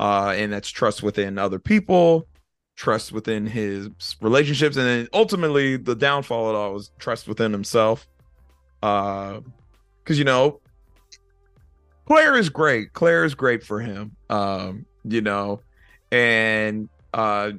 uh, 0.00 0.34
and 0.36 0.52
that's 0.52 0.68
trust 0.68 1.02
within 1.02 1.38
other 1.38 1.58
people, 1.58 2.26
trust 2.76 3.12
within 3.12 3.46
his 3.46 3.88
relationships, 4.20 4.76
and 4.76 4.86
then 4.86 5.08
ultimately 5.12 5.76
the 5.76 5.94
downfall 5.94 6.50
of 6.50 6.56
all 6.56 6.72
was 6.74 6.90
trust 6.98 7.28
within 7.28 7.52
himself. 7.52 8.08
Uh, 8.82 9.40
because 10.08 10.18
you 10.18 10.24
know, 10.24 10.58
Claire 12.06 12.34
is 12.38 12.48
great. 12.48 12.94
Claire 12.94 13.26
is 13.26 13.34
great 13.34 13.62
for 13.62 13.78
him. 13.78 14.16
Um, 14.30 14.86
you 15.04 15.20
know, 15.20 15.60
and 16.10 16.88
uh 17.12 17.52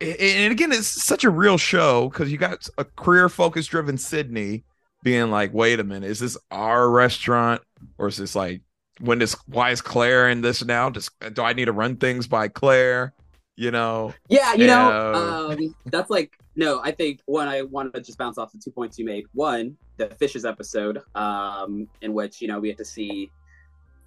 and 0.00 0.52
again 0.52 0.70
it's 0.70 0.86
such 0.86 1.24
a 1.24 1.30
real 1.30 1.58
show 1.58 2.08
because 2.08 2.30
you 2.30 2.38
got 2.38 2.68
a 2.78 2.84
career 2.84 3.28
focus 3.28 3.66
driven 3.66 3.98
sydney 3.98 4.64
being 5.02 5.30
like 5.30 5.52
wait 5.52 5.78
a 5.78 5.84
minute 5.84 6.08
is 6.08 6.20
this 6.20 6.38
our 6.50 6.88
restaurant 6.88 7.60
or 7.98 8.08
is 8.08 8.16
this 8.16 8.34
like 8.34 8.62
when 9.00 9.20
is 9.20 9.34
why 9.46 9.70
is 9.70 9.82
claire 9.82 10.30
in 10.30 10.40
this 10.40 10.64
now 10.64 10.88
Does, 10.88 11.10
do 11.32 11.42
i 11.42 11.52
need 11.52 11.66
to 11.66 11.72
run 11.72 11.96
things 11.96 12.26
by 12.26 12.48
claire 12.48 13.12
you 13.60 13.70
know 13.70 14.14
Yeah, 14.28 14.54
you 14.54 14.66
know, 14.66 15.14
um, 15.14 15.74
that's 15.86 16.08
like 16.08 16.32
no. 16.56 16.80
I 16.82 16.92
think 16.92 17.20
one 17.26 17.46
I 17.46 17.60
wanted 17.62 17.92
to 17.94 18.00
just 18.00 18.16
bounce 18.16 18.38
off 18.38 18.52
the 18.52 18.58
two 18.58 18.70
points 18.70 18.98
you 18.98 19.04
made. 19.04 19.26
One, 19.34 19.76
the 19.98 20.06
fishes 20.06 20.46
episode, 20.46 21.02
um, 21.14 21.86
in 22.00 22.14
which 22.14 22.40
you 22.40 22.48
know 22.48 22.58
we 22.58 22.68
had 22.68 22.78
to 22.78 22.86
see 22.86 23.30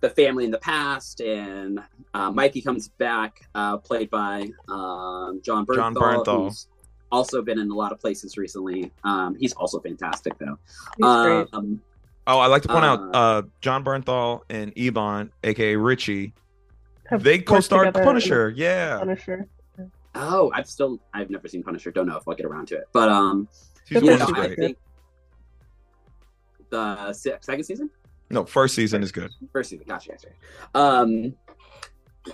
the 0.02 0.10
family 0.10 0.46
in 0.46 0.52
the 0.52 0.58
past, 0.58 1.22
and 1.22 1.80
uh, 2.16 2.32
Mikey 2.32 2.64
comes 2.64 2.88
back, 2.88 3.48
uh, 3.54 3.78
played 3.78 4.10
by 4.10 4.50
um, 4.70 5.40
Jon 5.44 5.68
Bernthal, 5.68 5.76
Jon 5.76 5.94
Bernthal. 5.94 6.44
who's 6.46 6.68
also 7.12 7.44
been 7.44 7.60
in 7.60 7.70
a 7.70 7.76
lot 7.76 7.92
of 7.92 8.00
places 8.00 8.38
recently. 8.38 8.92
Um, 9.04 9.36
he's 9.40 9.54
also 9.54 9.80
fantastic 9.80 10.36
though. 10.40 10.58
He's 10.98 11.06
great. 11.24 11.48
Um, 11.54 11.80
oh 12.26 12.40
I'd 12.40 12.48
like 12.48 12.64
to 12.64 12.70
point 12.70 12.86
out 12.86 13.00
Uh, 13.00 13.18
uh 13.18 13.42
jon 13.62 13.84
bernthal 13.84 14.42
and 14.50 14.72
ebon 14.78 15.30
aka 15.44 15.76
richie 15.76 16.24
Have 16.24 16.43
they 17.18 17.40
co-starred 17.40 17.88
together 17.88 18.02
in 18.02 18.06
punisher 18.07 18.53
yeah 18.56 18.98
Punisher. 18.99 19.48
oh, 20.15 20.52
I've 20.53 20.68
still 20.68 20.99
I've 21.14 21.30
never 21.30 21.48
seen 21.48 21.64
Punisher. 21.64 21.91
Don't 21.91 22.07
know 22.07 22.18
if 22.18 22.27
I'll 22.27 22.35
get 22.35 22.45
around 22.45 22.68
to 22.69 22.76
it, 22.76 22.85
but 22.94 23.10
um, 23.10 23.48
She's 23.85 23.99
The 23.99 24.06
you 24.06 24.11
first 24.11 24.19
know, 24.19 24.26
season 24.27 24.52
I 24.52 24.56
think 24.56 24.77
the 26.69 27.14
second 27.14 27.64
season. 27.64 27.90
no 28.30 28.45
first 28.45 28.76
season 28.76 29.03
is 29.03 29.11
good 29.11 29.31
first 29.52 29.69
season. 29.69 29.85
Gotcha, 29.88 30.10
gotcha. 30.11 30.30
Um, 30.73 31.34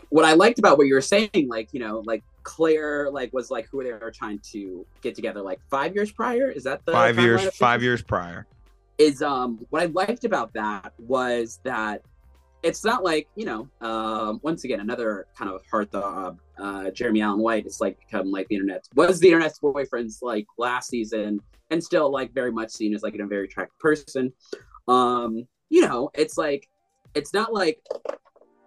what 0.10 0.24
I 0.26 0.34
liked 0.34 0.60
about 0.60 0.78
what 0.78 0.86
you 0.88 0.94
were 0.94 1.02
saying, 1.02 1.48
like 1.48 1.74
you 1.74 1.80
know, 1.80 2.04
like 2.06 2.24
Claire, 2.44 3.10
like 3.12 3.34
was 3.34 3.50
like 3.52 3.68
who 3.70 3.84
they 3.84 3.92
were 3.92 4.12
trying 4.12 4.40
to 4.52 4.86
get 5.02 5.16
together, 5.16 5.42
like 5.42 5.60
five 5.70 5.96
years 5.96 6.12
prior. 6.12 6.50
Is 6.50 6.64
that 6.66 6.86
the 6.86 6.92
five 6.92 7.18
years 7.20 7.50
five 7.58 7.82
years 7.84 8.02
prior 8.02 8.46
Is 8.98 9.22
um 9.22 9.66
what 9.72 9.82
I 9.82 9.86
liked 9.86 10.26
about 10.26 10.54
that 10.54 10.94
was 11.00 11.60
that 11.64 12.04
it's 12.62 12.84
not 12.84 13.04
like 13.04 13.28
you 13.36 13.46
know 13.46 13.70
um 13.82 14.40
once 14.44 14.64
again 14.66 14.82
another 14.82 15.26
kind 15.38 15.50
of 15.50 15.62
heartthrob 15.72 16.38
uh 16.58 16.90
jeremy 16.92 17.22
allen 17.22 17.40
white 17.40 17.66
is 17.66 17.80
like 17.80 17.98
become 18.00 18.32
like 18.32 18.48
the 18.50 18.56
internet 18.56 18.86
was 18.96 19.20
the 19.20 19.28
internet's 19.28 19.60
boyfriends 19.60 20.22
like 20.22 20.46
last 20.58 20.90
season 20.90 21.40
and 21.70 21.84
still 21.84 22.12
like 22.12 22.34
very 22.34 22.52
much 22.52 22.72
seen 22.72 22.94
as 22.94 23.04
like 23.04 23.16
a 23.16 23.26
very 23.26 23.46
attractive 23.46 23.80
person. 23.80 24.34
Um 24.88 25.48
you 25.70 25.82
know 25.82 26.10
it's 26.14 26.38
like 26.38 26.68
it's 27.14 27.34
not 27.34 27.54
like 27.54 27.80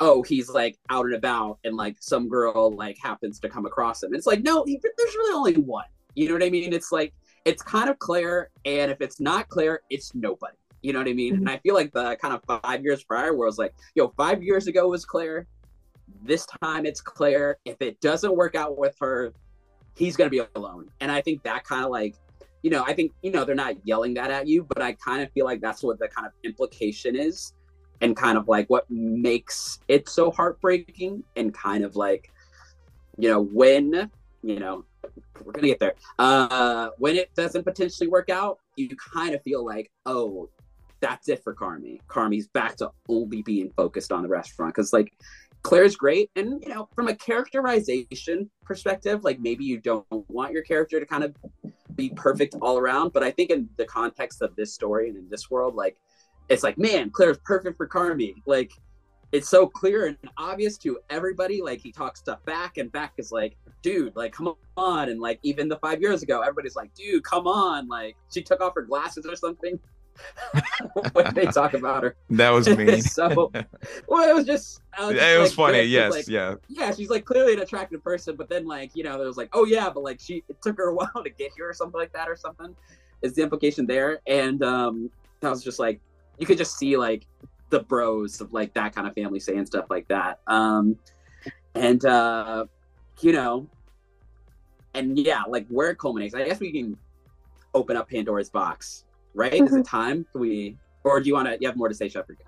oh 0.00 0.22
he's 0.22 0.48
like 0.48 0.76
out 0.90 1.06
and 1.06 1.14
about 1.14 1.58
and 1.64 1.76
like 1.76 1.96
some 2.00 2.28
girl 2.28 2.74
like 2.74 2.96
happens 3.02 3.40
to 3.40 3.48
come 3.48 3.66
across 3.66 4.02
him. 4.02 4.14
It's 4.14 4.26
like 4.26 4.42
no 4.42 4.64
he, 4.64 4.80
there's 4.82 5.14
really 5.14 5.34
only 5.34 5.54
one. 5.54 5.84
You 6.14 6.28
know 6.28 6.34
what 6.34 6.42
i 6.42 6.50
mean? 6.50 6.72
It's 6.72 6.92
like 6.92 7.14
it's 7.44 7.62
kind 7.62 7.90
of 7.90 7.98
claire 7.98 8.50
and 8.64 8.90
if 8.90 9.00
it's 9.00 9.18
not 9.18 9.48
claire 9.48 9.80
it's 9.90 10.14
nobody 10.14 10.56
you 10.82 10.92
know 10.92 10.98
what 10.98 11.08
I 11.08 11.12
mean? 11.12 11.36
And 11.36 11.48
I 11.48 11.58
feel 11.58 11.74
like 11.74 11.92
the 11.92 12.16
kind 12.16 12.34
of 12.34 12.62
five 12.62 12.82
years 12.82 13.04
prior, 13.04 13.34
where 13.34 13.46
it 13.46 13.50
was 13.50 13.58
like, 13.58 13.74
yo, 13.94 14.08
five 14.16 14.42
years 14.42 14.66
ago 14.66 14.88
was 14.88 15.04
Claire. 15.04 15.46
This 16.24 16.46
time 16.62 16.84
it's 16.84 17.00
Claire. 17.00 17.58
If 17.64 17.80
it 17.80 18.00
doesn't 18.00 18.34
work 18.34 18.54
out 18.54 18.76
with 18.76 18.96
her, 19.00 19.32
he's 19.96 20.16
gonna 20.16 20.30
be 20.30 20.42
alone. 20.54 20.90
And 21.00 21.10
I 21.10 21.20
think 21.20 21.42
that 21.44 21.64
kind 21.64 21.84
of 21.84 21.90
like, 21.90 22.16
you 22.62 22.70
know, 22.70 22.84
I 22.86 22.92
think 22.92 23.12
you 23.22 23.30
know 23.30 23.44
they're 23.44 23.54
not 23.54 23.76
yelling 23.86 24.14
that 24.14 24.30
at 24.30 24.46
you, 24.46 24.64
but 24.64 24.82
I 24.82 24.92
kind 24.92 25.22
of 25.22 25.30
feel 25.32 25.44
like 25.44 25.60
that's 25.60 25.82
what 25.82 25.98
the 25.98 26.08
kind 26.08 26.26
of 26.26 26.32
implication 26.44 27.16
is, 27.16 27.54
and 28.00 28.16
kind 28.16 28.36
of 28.36 28.48
like 28.48 28.68
what 28.68 28.90
makes 28.90 29.78
it 29.88 30.08
so 30.08 30.30
heartbreaking, 30.30 31.22
and 31.36 31.54
kind 31.54 31.84
of 31.84 31.96
like, 31.96 32.32
you 33.18 33.28
know, 33.28 33.40
when 33.40 34.10
you 34.42 34.58
know 34.58 34.84
we're 35.44 35.52
gonna 35.52 35.68
get 35.68 35.80
there. 35.80 35.94
Uh, 36.18 36.90
when 36.98 37.16
it 37.16 37.34
doesn't 37.34 37.64
potentially 37.64 38.08
work 38.08 38.30
out, 38.30 38.58
you 38.76 38.88
kind 38.96 39.34
of 39.34 39.42
feel 39.42 39.64
like, 39.64 39.90
oh, 40.06 40.48
that's 41.02 41.28
it 41.28 41.42
for 41.44 41.54
Carmy. 41.54 41.98
Carmy's 42.08 42.48
back 42.48 42.76
to 42.76 42.90
only 43.08 43.42
being 43.42 43.70
focused 43.76 44.12
on 44.12 44.22
the 44.22 44.28
restaurant 44.28 44.74
because 44.74 44.94
like 44.94 45.12
Claire's 45.62 45.96
great, 45.96 46.30
and 46.34 46.62
you 46.62 46.70
know, 46.70 46.88
from 46.94 47.08
a 47.08 47.14
characterization 47.14 48.50
perspective, 48.64 49.22
like 49.24 49.38
maybe 49.40 49.64
you 49.64 49.78
don't 49.78 50.06
want 50.28 50.52
your 50.52 50.62
character 50.62 50.98
to 50.98 51.06
kind 51.06 51.24
of 51.24 51.36
be 51.94 52.08
perfect 52.10 52.56
all 52.62 52.78
around, 52.78 53.12
but 53.12 53.22
I 53.22 53.30
think 53.30 53.50
in 53.50 53.68
the 53.76 53.84
context 53.84 54.42
of 54.42 54.56
this 54.56 54.72
story 54.72 55.08
and 55.08 55.18
in 55.18 55.28
this 55.28 55.50
world, 55.50 55.74
like 55.74 55.98
it's 56.48 56.62
like, 56.62 56.78
man, 56.78 57.10
Claire's 57.10 57.38
perfect 57.44 57.76
for 57.76 57.86
Carmy. 57.86 58.34
Like 58.46 58.72
it's 59.30 59.48
so 59.48 59.66
clear 59.66 60.06
and 60.06 60.16
obvious 60.36 60.76
to 60.78 60.98
everybody. 61.10 61.62
Like 61.62 61.80
he 61.80 61.92
talks 61.92 62.20
stuff 62.20 62.44
back, 62.44 62.78
and 62.78 62.90
back 62.90 63.14
is 63.18 63.30
like, 63.30 63.56
dude, 63.82 64.16
like 64.16 64.32
come 64.32 64.54
on. 64.76 65.08
And 65.10 65.20
like 65.20 65.38
even 65.42 65.68
the 65.68 65.78
five 65.78 66.00
years 66.00 66.22
ago, 66.22 66.40
everybody's 66.40 66.76
like, 66.76 66.92
dude, 66.94 67.24
come 67.24 67.46
on. 67.46 67.88
Like 67.88 68.16
she 68.32 68.42
took 68.42 68.60
off 68.60 68.74
her 68.74 68.82
glasses 68.82 69.26
or 69.26 69.36
something. 69.36 69.78
When 71.12 71.34
they 71.34 71.46
talk 71.46 71.74
about 71.74 72.02
her. 72.02 72.16
That 72.30 72.50
was 72.50 72.68
me. 72.76 73.00
so, 73.00 73.50
well, 74.08 74.28
it 74.28 74.34
was 74.34 74.46
just. 74.46 74.80
Was 74.98 75.14
it 75.14 75.38
was 75.38 75.50
like, 75.50 75.56
funny. 75.56 75.82
Yes, 75.82 76.12
like, 76.12 76.28
yeah, 76.28 76.54
yeah. 76.68 76.92
She's 76.94 77.10
like 77.10 77.24
clearly 77.24 77.54
an 77.54 77.60
attractive 77.60 78.02
person, 78.02 78.36
but 78.36 78.48
then 78.48 78.66
like 78.66 78.94
you 78.94 79.04
know, 79.04 79.16
there 79.18 79.26
was 79.26 79.36
like, 79.36 79.50
oh 79.52 79.64
yeah, 79.64 79.88
but 79.90 80.02
like 80.02 80.20
she 80.20 80.42
it 80.48 80.60
took 80.62 80.76
her 80.76 80.90
a 80.90 80.94
while 80.94 81.22
to 81.22 81.30
get 81.30 81.52
here 81.56 81.68
or 81.68 81.74
something 81.74 81.98
like 81.98 82.12
that 82.12 82.28
or 82.28 82.36
something. 82.36 82.74
Is 83.22 83.34
the 83.34 83.42
implication 83.42 83.86
there? 83.86 84.20
And 84.26 84.62
um, 84.62 85.10
that 85.40 85.50
was 85.50 85.62
just 85.62 85.78
like 85.78 86.00
you 86.38 86.46
could 86.46 86.58
just 86.58 86.76
see 86.76 86.96
like 86.96 87.26
the 87.70 87.80
bros 87.80 88.40
of 88.40 88.52
like 88.52 88.74
that 88.74 88.94
kind 88.94 89.06
of 89.06 89.14
family 89.14 89.40
saying 89.40 89.66
stuff 89.66 89.86
like 89.90 90.06
that. 90.08 90.40
Um, 90.46 90.98
and 91.74 92.04
uh, 92.04 92.66
you 93.20 93.32
know, 93.32 93.68
and 94.94 95.18
yeah, 95.18 95.42
like 95.48 95.66
where 95.68 95.90
it 95.90 95.98
culminates. 95.98 96.34
I 96.34 96.44
guess 96.44 96.60
we 96.60 96.72
can 96.72 96.96
open 97.74 97.96
up 97.96 98.10
Pandora's 98.10 98.50
box, 98.50 99.04
right? 99.34 99.52
Mm-hmm. 99.52 99.66
Is 99.66 99.74
it 99.74 99.86
time? 99.86 100.26
Can 100.32 100.40
we, 100.40 100.76
or 101.04 101.20
do 101.20 101.28
you 101.28 101.34
want 101.34 101.48
to? 101.48 101.58
You 101.60 101.68
have 101.68 101.76
more 101.76 101.88
to 101.88 101.94
say, 101.94 102.08
Shepherd? 102.08 102.38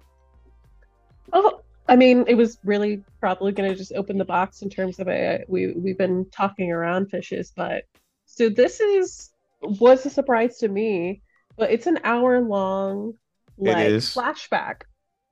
Oh, 1.33 1.61
I 1.89 1.97
mean, 1.97 2.25
it 2.27 2.35
was 2.35 2.59
really 2.65 3.05
probably 3.21 3.53
going 3.53 3.71
to 3.71 3.77
just 3.77 3.93
open 3.93 4.19
the 4.19 4.25
box 4.25 4.63
in 4.63 4.71
terms 4.71 4.99
of 4.99 5.09
it. 5.09 5.45
We 5.49 5.73
we've 5.73 5.99
been 5.99 6.27
talking 6.31 6.73
around 6.73 7.11
fishes, 7.11 7.53
but 7.55 7.85
so 8.27 8.49
this 8.49 8.81
is 8.81 9.31
was 9.61 10.05
a 10.07 10.11
surprise 10.11 10.59
to 10.59 10.69
me. 10.69 11.23
But 11.57 11.71
it's 11.71 11.87
an 11.87 12.01
hour 12.03 12.41
long 12.41 13.15
like 13.59 13.79
flashback. 13.79 14.83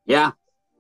Yeah, 0.07 0.33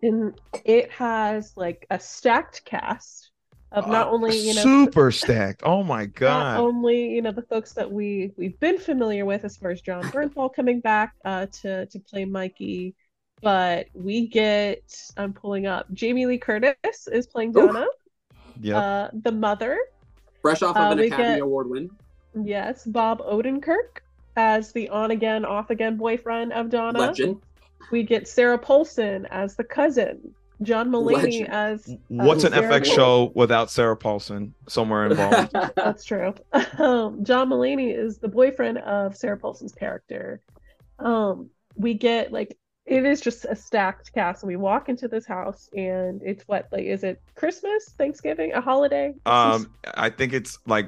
and 0.02 0.38
it 0.64 0.90
has 0.92 1.52
like 1.56 1.86
a 1.90 1.98
stacked 1.98 2.64
cast 2.64 3.31
of 3.72 3.88
not 3.88 4.08
uh, 4.08 4.10
only 4.10 4.36
you 4.36 4.54
know 4.54 4.62
super 4.62 5.10
stacked. 5.10 5.62
Oh 5.64 5.82
my 5.82 6.06
god! 6.20 6.54
Not 6.54 6.60
only 6.60 7.14
you 7.14 7.22
know 7.22 7.32
the 7.32 7.42
folks 7.42 7.72
that 7.72 7.90
we 7.90 8.32
we've 8.36 8.58
been 8.60 8.78
familiar 8.78 9.24
with 9.24 9.44
as 9.44 9.56
far 9.56 9.70
as 9.70 9.80
Jon 9.80 10.02
Bernthal 10.04 10.54
coming 10.54 10.80
back 10.80 11.14
uh, 11.24 11.46
to 11.60 11.86
to 11.86 11.98
play 11.98 12.24
Mikey, 12.24 12.94
but 13.40 13.86
we 13.94 14.28
get 14.28 14.82
I'm 15.16 15.32
pulling 15.32 15.66
up 15.66 15.92
Jamie 15.92 16.26
Lee 16.26 16.38
Curtis 16.38 17.08
is 17.10 17.26
playing 17.26 17.52
Donna. 17.52 17.86
Yeah. 18.60 18.78
Uh, 18.78 19.10
the 19.12 19.32
mother. 19.32 19.78
Fresh 20.40 20.62
off 20.62 20.76
of 20.76 20.82
uh, 20.82 20.92
an 20.92 20.98
Academy 20.98 21.34
get, 21.34 21.40
Award 21.40 21.70
win. 21.70 21.90
Yes, 22.34 22.84
Bob 22.84 23.20
Odenkirk 23.20 24.00
as 24.36 24.72
the 24.72 24.88
on 24.88 25.10
again 25.10 25.44
off 25.44 25.70
again 25.70 25.96
boyfriend 25.96 26.52
of 26.52 26.70
Donna. 26.70 26.98
Legend. 26.98 27.40
We 27.90 28.02
get 28.02 28.28
Sarah 28.28 28.58
Paulson 28.58 29.26
as 29.26 29.56
the 29.56 29.64
cousin. 29.64 30.34
John 30.62 30.90
Mulaney 30.90 31.48
as 31.48 31.88
uh, 31.88 31.94
what's 32.08 32.44
an 32.44 32.52
Sarah 32.52 32.80
FX 32.80 32.86
show 32.86 33.32
without 33.34 33.70
Sarah 33.70 33.96
Paulson 33.96 34.54
somewhere 34.68 35.06
involved? 35.06 35.52
That's 35.76 36.04
true. 36.04 36.34
Um, 36.78 37.24
John 37.24 37.48
Mulaney 37.48 37.96
is 37.96 38.18
the 38.18 38.28
boyfriend 38.28 38.78
of 38.78 39.16
Sarah 39.16 39.38
Paulson's 39.38 39.72
character. 39.72 40.40
Um, 40.98 41.50
we 41.76 41.94
get 41.94 42.32
like 42.32 42.56
it 42.86 43.04
is 43.04 43.20
just 43.20 43.44
a 43.44 43.54
stacked 43.54 44.12
cast. 44.12 44.42
And 44.42 44.48
we 44.48 44.56
walk 44.56 44.88
into 44.88 45.08
this 45.08 45.26
house, 45.26 45.68
and 45.74 46.20
it's 46.24 46.44
what 46.48 46.68
like 46.72 46.84
is 46.84 47.04
it 47.04 47.20
Christmas, 47.34 47.94
Thanksgiving, 47.96 48.52
a 48.52 48.60
holiday? 48.60 49.14
Um, 49.26 49.72
I 49.94 50.10
think 50.10 50.32
it's 50.32 50.58
like 50.66 50.86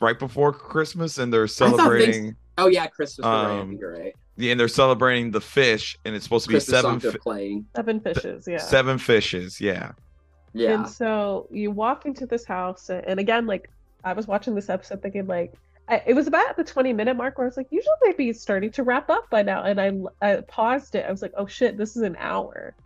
right 0.00 0.18
before 0.18 0.52
Christmas, 0.52 1.18
and 1.18 1.32
they're 1.32 1.46
celebrating. 1.46 2.36
Oh 2.56 2.66
yeah, 2.66 2.86
Christmas. 2.86 3.26
Um, 3.26 3.70
right. 3.70 3.78
You're 3.78 3.92
right. 3.92 4.16
Yeah, 4.38 4.52
and 4.52 4.60
they're 4.60 4.68
celebrating 4.68 5.32
the 5.32 5.40
fish, 5.40 5.98
and 6.04 6.14
it's 6.14 6.24
supposed 6.24 6.44
to 6.44 6.48
be 6.48 6.54
Christmas 6.54 6.80
seven 6.80 7.00
fi- 7.00 7.18
playing. 7.18 7.66
Seven 7.74 7.98
fishes, 7.98 8.46
yeah. 8.46 8.58
Seven 8.58 8.96
fishes, 8.96 9.60
yeah. 9.60 9.92
Yeah. 10.52 10.74
And 10.74 10.88
so 10.88 11.48
you 11.50 11.72
walk 11.72 12.06
into 12.06 12.24
this 12.24 12.44
house, 12.44 12.88
and 12.88 13.18
again, 13.18 13.46
like 13.46 13.68
I 14.04 14.12
was 14.12 14.28
watching 14.28 14.54
this 14.54 14.70
episode 14.70 15.02
thinking, 15.02 15.26
like 15.26 15.54
I, 15.88 16.02
it 16.06 16.14
was 16.14 16.28
about 16.28 16.56
the 16.56 16.62
20 16.62 16.92
minute 16.92 17.16
mark 17.16 17.36
where 17.36 17.46
I 17.46 17.48
was 17.48 17.56
like, 17.56 17.66
usually 17.70 17.94
they'd 18.04 18.16
be 18.16 18.32
starting 18.32 18.70
to 18.72 18.84
wrap 18.84 19.10
up 19.10 19.28
by 19.28 19.42
now, 19.42 19.64
and 19.64 19.80
I 19.80 19.92
I 20.22 20.36
paused 20.42 20.94
it. 20.94 21.04
I 21.04 21.10
was 21.10 21.20
like, 21.20 21.32
oh 21.36 21.46
shit, 21.46 21.76
this 21.76 21.96
is 21.96 22.02
an 22.02 22.16
hour, 22.20 22.76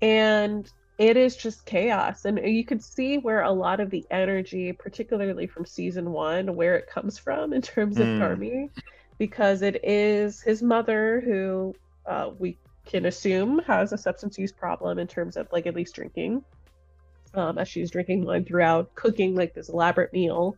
and 0.00 0.70
it 0.98 1.16
is 1.16 1.36
just 1.36 1.66
chaos, 1.66 2.26
and 2.26 2.38
you 2.38 2.64
could 2.64 2.82
see 2.82 3.18
where 3.18 3.42
a 3.42 3.50
lot 3.50 3.80
of 3.80 3.90
the 3.90 4.04
energy, 4.12 4.72
particularly 4.72 5.48
from 5.48 5.66
season 5.66 6.12
one, 6.12 6.54
where 6.54 6.76
it 6.76 6.86
comes 6.86 7.18
from 7.18 7.52
in 7.52 7.60
terms 7.60 7.98
of 7.98 8.06
mm. 8.06 8.20
Carmy 8.20 8.70
because 9.18 9.62
it 9.62 9.80
is 9.84 10.40
his 10.40 10.62
mother 10.62 11.20
who 11.24 11.74
uh, 12.06 12.30
we 12.38 12.58
can 12.84 13.06
assume 13.06 13.58
has 13.66 13.92
a 13.92 13.98
substance 13.98 14.38
use 14.38 14.52
problem 14.52 14.98
in 14.98 15.06
terms 15.06 15.36
of 15.36 15.48
like 15.52 15.66
at 15.66 15.74
least 15.74 15.94
drinking 15.94 16.44
um, 17.34 17.58
as 17.58 17.68
she's 17.68 17.90
drinking 17.90 18.24
wine 18.24 18.44
throughout 18.44 18.94
cooking 18.94 19.34
like 19.34 19.54
this 19.54 19.68
elaborate 19.68 20.12
meal 20.12 20.56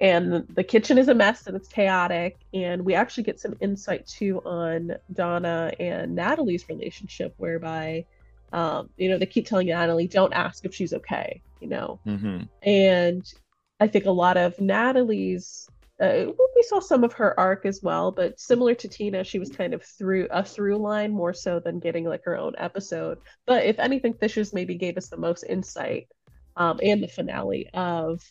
and 0.00 0.46
the 0.48 0.64
kitchen 0.64 0.98
is 0.98 1.08
a 1.08 1.14
mess 1.14 1.46
and 1.46 1.56
it's 1.56 1.68
chaotic 1.68 2.36
and 2.52 2.84
we 2.84 2.94
actually 2.94 3.22
get 3.22 3.40
some 3.40 3.54
insight 3.60 4.06
too 4.06 4.40
on 4.44 4.94
donna 5.12 5.72
and 5.80 6.14
natalie's 6.14 6.68
relationship 6.68 7.34
whereby 7.38 8.04
um, 8.52 8.88
you 8.96 9.08
know 9.08 9.18
they 9.18 9.26
keep 9.26 9.46
telling 9.46 9.68
natalie 9.68 10.08
don't 10.08 10.32
ask 10.32 10.64
if 10.64 10.74
she's 10.74 10.92
okay 10.92 11.40
you 11.60 11.68
know 11.68 11.98
mm-hmm. 12.06 12.42
and 12.62 13.34
i 13.80 13.86
think 13.86 14.04
a 14.06 14.10
lot 14.10 14.36
of 14.36 14.58
natalie's 14.60 15.68
uh, 16.00 16.26
saw 16.66 16.80
some 16.80 17.04
of 17.04 17.12
her 17.14 17.38
arc 17.38 17.66
as 17.66 17.82
well, 17.82 18.10
but 18.10 18.38
similar 18.38 18.74
to 18.74 18.88
Tina, 18.88 19.24
she 19.24 19.38
was 19.38 19.50
kind 19.50 19.74
of 19.74 19.82
through 19.82 20.28
a 20.30 20.44
through 20.44 20.76
line 20.76 21.12
more 21.12 21.32
so 21.32 21.60
than 21.60 21.80
getting 21.80 22.04
like 22.04 22.24
her 22.24 22.36
own 22.36 22.54
episode. 22.58 23.18
But 23.46 23.64
if 23.64 23.78
anything, 23.78 24.14
Fishers 24.14 24.52
maybe 24.52 24.74
gave 24.74 24.96
us 24.96 25.08
the 25.08 25.16
most 25.16 25.44
insight 25.44 26.08
um, 26.56 26.80
and 26.82 27.02
the 27.02 27.08
finale 27.08 27.68
of 27.74 28.22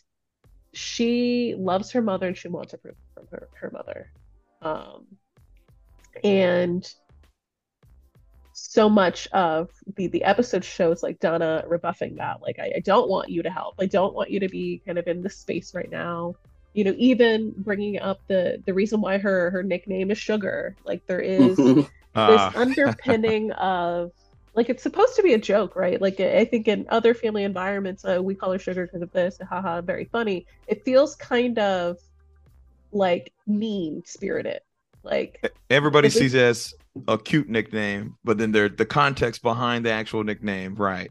she 0.72 1.54
loves 1.58 1.90
her 1.92 2.02
mother 2.02 2.26
and 2.26 2.36
she 2.36 2.48
wants 2.48 2.74
approval 2.74 3.00
from 3.14 3.26
her, 3.30 3.48
her 3.54 3.70
mother. 3.70 4.12
Um, 4.62 5.06
and 6.22 6.86
so 8.52 8.88
much 8.88 9.28
of 9.32 9.68
the 9.96 10.06
the 10.08 10.24
episode 10.24 10.64
shows 10.64 11.02
like 11.02 11.18
Donna 11.20 11.64
rebuffing 11.66 12.16
that. 12.16 12.40
Like, 12.40 12.58
I, 12.58 12.72
I 12.76 12.80
don't 12.80 13.08
want 13.08 13.28
you 13.28 13.42
to 13.42 13.50
help. 13.50 13.74
I 13.78 13.86
don't 13.86 14.14
want 14.14 14.30
you 14.30 14.40
to 14.40 14.48
be 14.48 14.82
kind 14.86 14.98
of 14.98 15.06
in 15.06 15.22
this 15.22 15.38
space 15.38 15.74
right 15.74 15.90
now 15.90 16.34
you 16.76 16.84
know 16.84 16.94
even 16.98 17.54
bringing 17.56 17.98
up 17.98 18.20
the 18.28 18.62
the 18.66 18.74
reason 18.74 19.00
why 19.00 19.16
her 19.16 19.50
her 19.50 19.62
nickname 19.62 20.10
is 20.10 20.18
sugar 20.18 20.76
like 20.84 21.04
there 21.06 21.20
is 21.20 21.56
this 21.56 21.86
ah. 22.14 22.52
underpinning 22.54 23.50
of 23.52 24.12
like 24.54 24.68
it's 24.68 24.82
supposed 24.82 25.16
to 25.16 25.22
be 25.22 25.32
a 25.32 25.38
joke 25.38 25.74
right? 25.74 26.00
Like 26.00 26.20
i 26.20 26.44
think 26.44 26.68
in 26.68 26.86
other 26.90 27.14
family 27.14 27.44
environments 27.44 28.04
uh, 28.04 28.22
we 28.22 28.34
call 28.34 28.52
her 28.52 28.58
sugar 28.58 28.86
because 28.86 29.02
of 29.02 29.10
this 29.12 29.38
haha 29.48 29.80
very 29.80 30.04
funny. 30.04 30.46
It 30.66 30.84
feels 30.84 31.16
kind 31.16 31.58
of 31.58 31.96
like 32.92 33.32
mean 33.46 34.02
spirited 34.04 34.60
like 35.02 35.52
everybody 35.70 36.08
sees 36.08 36.34
it 36.34 36.42
as 36.42 36.74
a 37.08 37.18
cute 37.18 37.48
nickname 37.48 38.16
but 38.24 38.38
then 38.38 38.52
there 38.52 38.68
the 38.68 38.86
context 38.86 39.42
behind 39.42 39.84
the 39.84 39.90
actual 39.90 40.24
nickname 40.24 40.74
right. 40.74 41.10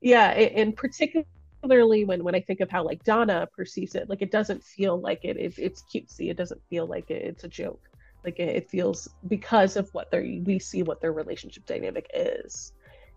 Yeah 0.00 0.34
in 0.34 0.72
particular 0.72 1.24
particularly 1.62 2.04
when 2.04 2.22
when 2.24 2.34
I 2.34 2.40
think 2.40 2.60
of 2.60 2.70
how 2.70 2.84
like 2.84 3.04
Donna 3.04 3.48
perceives 3.54 3.94
it, 3.94 4.08
like 4.08 4.22
it 4.22 4.30
doesn't 4.30 4.62
feel 4.62 5.00
like 5.00 5.24
it, 5.24 5.36
it 5.36 5.54
it's 5.58 5.82
cutesy. 5.82 6.30
It 6.30 6.36
doesn't 6.36 6.60
feel 6.68 6.86
like 6.86 7.10
it, 7.10 7.22
it's 7.22 7.44
a 7.44 7.48
joke. 7.48 7.82
Like 8.24 8.38
it, 8.38 8.48
it 8.56 8.70
feels 8.70 9.08
because 9.28 9.76
of 9.76 9.88
what 9.92 10.10
they 10.10 10.42
we 10.44 10.58
see 10.58 10.82
what 10.82 11.00
their 11.00 11.12
relationship 11.12 11.66
dynamic 11.66 12.10
is, 12.14 12.72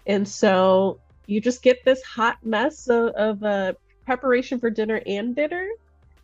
and 0.07 0.27
so 0.27 0.99
you 1.27 1.41
just 1.41 1.61
get 1.61 1.85
this 1.85 2.01
hot 2.03 2.37
mess 2.43 2.87
of, 2.87 3.09
of 3.09 3.43
uh, 3.43 3.73
preparation 4.05 4.59
for 4.59 4.69
dinner 4.69 5.01
and 5.05 5.35
dinner, 5.35 5.67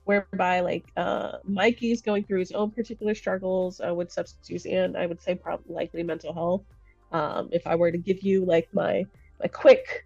whereby 0.05 0.61
like 0.61 0.85
uh, 0.97 1.33
Mikey's 1.43 2.01
going 2.01 2.23
through 2.23 2.39
his 2.39 2.51
own 2.51 2.71
particular 2.71 3.13
struggles 3.13 3.79
uh, 3.85 3.93
with 3.93 4.11
substance 4.11 4.49
use 4.49 4.65
and 4.65 4.97
I 4.97 5.05
would 5.05 5.21
say 5.21 5.35
probably 5.35 5.75
likely 5.75 6.03
mental 6.03 6.33
health. 6.33 6.63
Um, 7.11 7.49
if 7.51 7.67
I 7.67 7.75
were 7.75 7.91
to 7.91 7.97
give 7.97 8.23
you 8.23 8.45
like 8.45 8.67
my 8.73 9.05
my 9.39 9.47
quick 9.47 10.05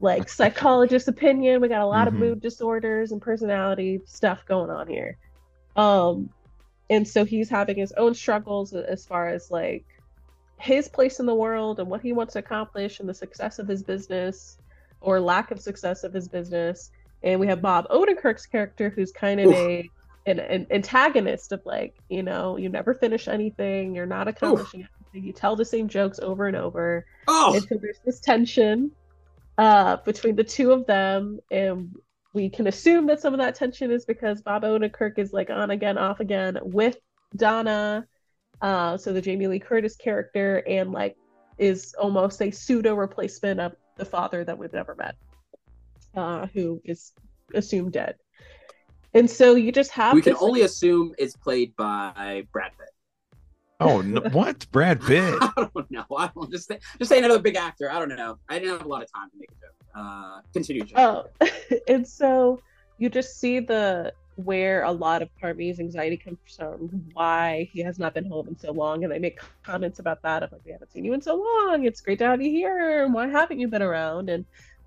like 0.00 0.28
psychologist 0.28 1.08
opinion. 1.08 1.60
We 1.60 1.68
got 1.68 1.82
a 1.82 1.86
lot 1.86 2.06
mm-hmm. 2.06 2.16
of 2.16 2.20
mood 2.20 2.40
disorders 2.40 3.12
and 3.12 3.20
personality 3.20 4.00
stuff 4.04 4.44
going 4.46 4.70
on 4.70 4.88
here. 4.88 5.16
Um, 5.76 6.30
and 6.90 7.06
so 7.06 7.24
he's 7.24 7.48
having 7.48 7.76
his 7.76 7.92
own 7.92 8.14
struggles 8.14 8.74
as 8.74 9.06
far 9.06 9.28
as 9.28 9.50
like 9.50 9.84
his 10.58 10.88
place 10.88 11.20
in 11.20 11.26
the 11.26 11.34
world 11.34 11.78
and 11.78 11.88
what 11.88 12.00
he 12.00 12.12
wants 12.12 12.32
to 12.32 12.40
accomplish 12.40 13.00
and 13.00 13.08
the 13.08 13.14
success 13.14 13.58
of 13.58 13.68
his 13.68 13.82
business 13.82 14.58
or 15.00 15.20
lack 15.20 15.50
of 15.50 15.60
success 15.60 16.04
of 16.04 16.12
his 16.12 16.28
business. 16.28 16.90
And 17.22 17.38
we 17.40 17.46
have 17.46 17.60
Bob 17.60 17.88
Odenkirk's 17.88 18.46
character, 18.46 18.90
who's 18.90 19.12
kind 19.12 19.40
of 19.40 19.52
a 19.52 19.88
an, 20.26 20.40
an, 20.40 20.66
antagonist 20.70 21.52
of 21.52 21.64
like, 21.64 21.94
you 22.08 22.22
know, 22.22 22.56
you 22.56 22.68
never 22.68 22.94
finish 22.94 23.28
anything, 23.28 23.94
you're 23.94 24.06
not 24.06 24.28
accomplishing 24.28 24.80
Oof. 24.80 24.88
anything, 25.14 25.26
you 25.26 25.32
tell 25.32 25.56
the 25.56 25.64
same 25.64 25.88
jokes 25.88 26.18
over 26.20 26.46
and 26.46 26.56
over. 26.56 27.06
Oh. 27.26 27.54
And 27.54 27.62
so 27.62 27.76
there's 27.80 28.00
this 28.04 28.20
tension 28.20 28.90
uh, 29.58 29.96
between 30.04 30.36
the 30.36 30.44
two 30.44 30.70
of 30.70 30.86
them, 30.86 31.40
and 31.50 31.94
we 32.32 32.48
can 32.48 32.68
assume 32.68 33.06
that 33.08 33.20
some 33.20 33.34
of 33.34 33.38
that 33.40 33.56
tension 33.56 33.90
is 33.90 34.04
because 34.04 34.40
Bob 34.40 34.62
Odenkirk 34.62 35.18
is 35.18 35.32
like 35.32 35.50
on 35.50 35.70
again, 35.70 35.98
off 35.98 36.20
again 36.20 36.58
with 36.62 36.96
Donna, 37.36 38.06
uh, 38.62 38.96
so 38.96 39.12
the 39.12 39.20
Jamie 39.20 39.48
Lee 39.48 39.58
Curtis 39.58 39.96
character, 39.96 40.62
and 40.66 40.92
like 40.92 41.16
is 41.58 41.94
almost 41.98 42.40
a 42.40 42.50
pseudo 42.50 42.94
replacement 42.94 43.58
of 43.58 43.72
the 43.96 44.04
father 44.04 44.44
that 44.44 44.56
we've 44.56 44.72
never 44.72 44.94
met, 44.94 45.16
uh, 46.14 46.46
who 46.54 46.80
is 46.84 47.12
assumed 47.52 47.92
dead. 47.92 48.14
And 49.14 49.28
so 49.28 49.56
you 49.56 49.72
just 49.72 49.90
have. 49.90 50.14
We 50.14 50.22
can 50.22 50.36
only 50.40 50.60
like... 50.60 50.70
assume 50.70 51.14
it's 51.18 51.36
played 51.36 51.74
by 51.76 52.44
Brad 52.52 52.72
Pitt. 52.78 52.90
Oh, 53.80 54.00
no, 54.00 54.20
what? 54.32 54.66
Brad 54.72 55.00
Pitt. 55.00 55.38
I 55.40 55.52
don't 55.56 55.90
know. 55.90 56.04
I 56.16 56.30
don't 56.34 56.50
just 56.50 56.66
say, 56.66 56.78
just 56.98 57.08
say 57.08 57.18
another 57.18 57.38
big 57.38 57.56
actor. 57.56 57.90
I 57.90 57.98
don't 57.98 58.08
know. 58.08 58.38
I 58.48 58.58
didn't 58.58 58.78
have 58.78 58.84
a 58.84 58.88
lot 58.88 59.02
of 59.02 59.12
time 59.12 59.30
to 59.30 59.36
make 59.38 59.50
a 59.50 59.54
joke. 59.54 59.74
Uh, 59.94 60.40
continue. 60.52 60.84
Joe. 60.84 61.26
Oh, 61.40 61.48
and 61.88 62.06
so 62.06 62.60
you 62.98 63.08
just 63.08 63.38
see 63.38 63.60
the 63.60 64.12
where 64.44 64.84
a 64.84 64.92
lot 64.92 65.20
of 65.20 65.28
Carmy's 65.40 65.80
anxiety 65.80 66.16
comes 66.16 66.38
from, 66.56 67.04
why 67.12 67.68
he 67.72 67.80
has 67.80 67.98
not 67.98 68.14
been 68.14 68.24
home 68.24 68.46
in 68.46 68.56
so 68.56 68.70
long, 68.70 69.02
and 69.02 69.12
they 69.12 69.18
make 69.18 69.40
comments 69.64 69.98
about 69.98 70.22
that 70.22 70.44
of 70.44 70.52
like, 70.52 70.60
we 70.64 70.70
haven't 70.70 70.92
seen 70.92 71.04
you 71.04 71.12
in 71.12 71.20
so 71.20 71.34
long. 71.34 71.84
It's 71.84 72.00
great 72.00 72.20
to 72.20 72.26
have 72.26 72.40
you 72.40 72.50
here. 72.50 73.08
Why 73.08 73.26
haven't 73.26 73.58
you 73.58 73.66
been 73.66 73.82
around? 73.82 74.30
And 74.30 74.44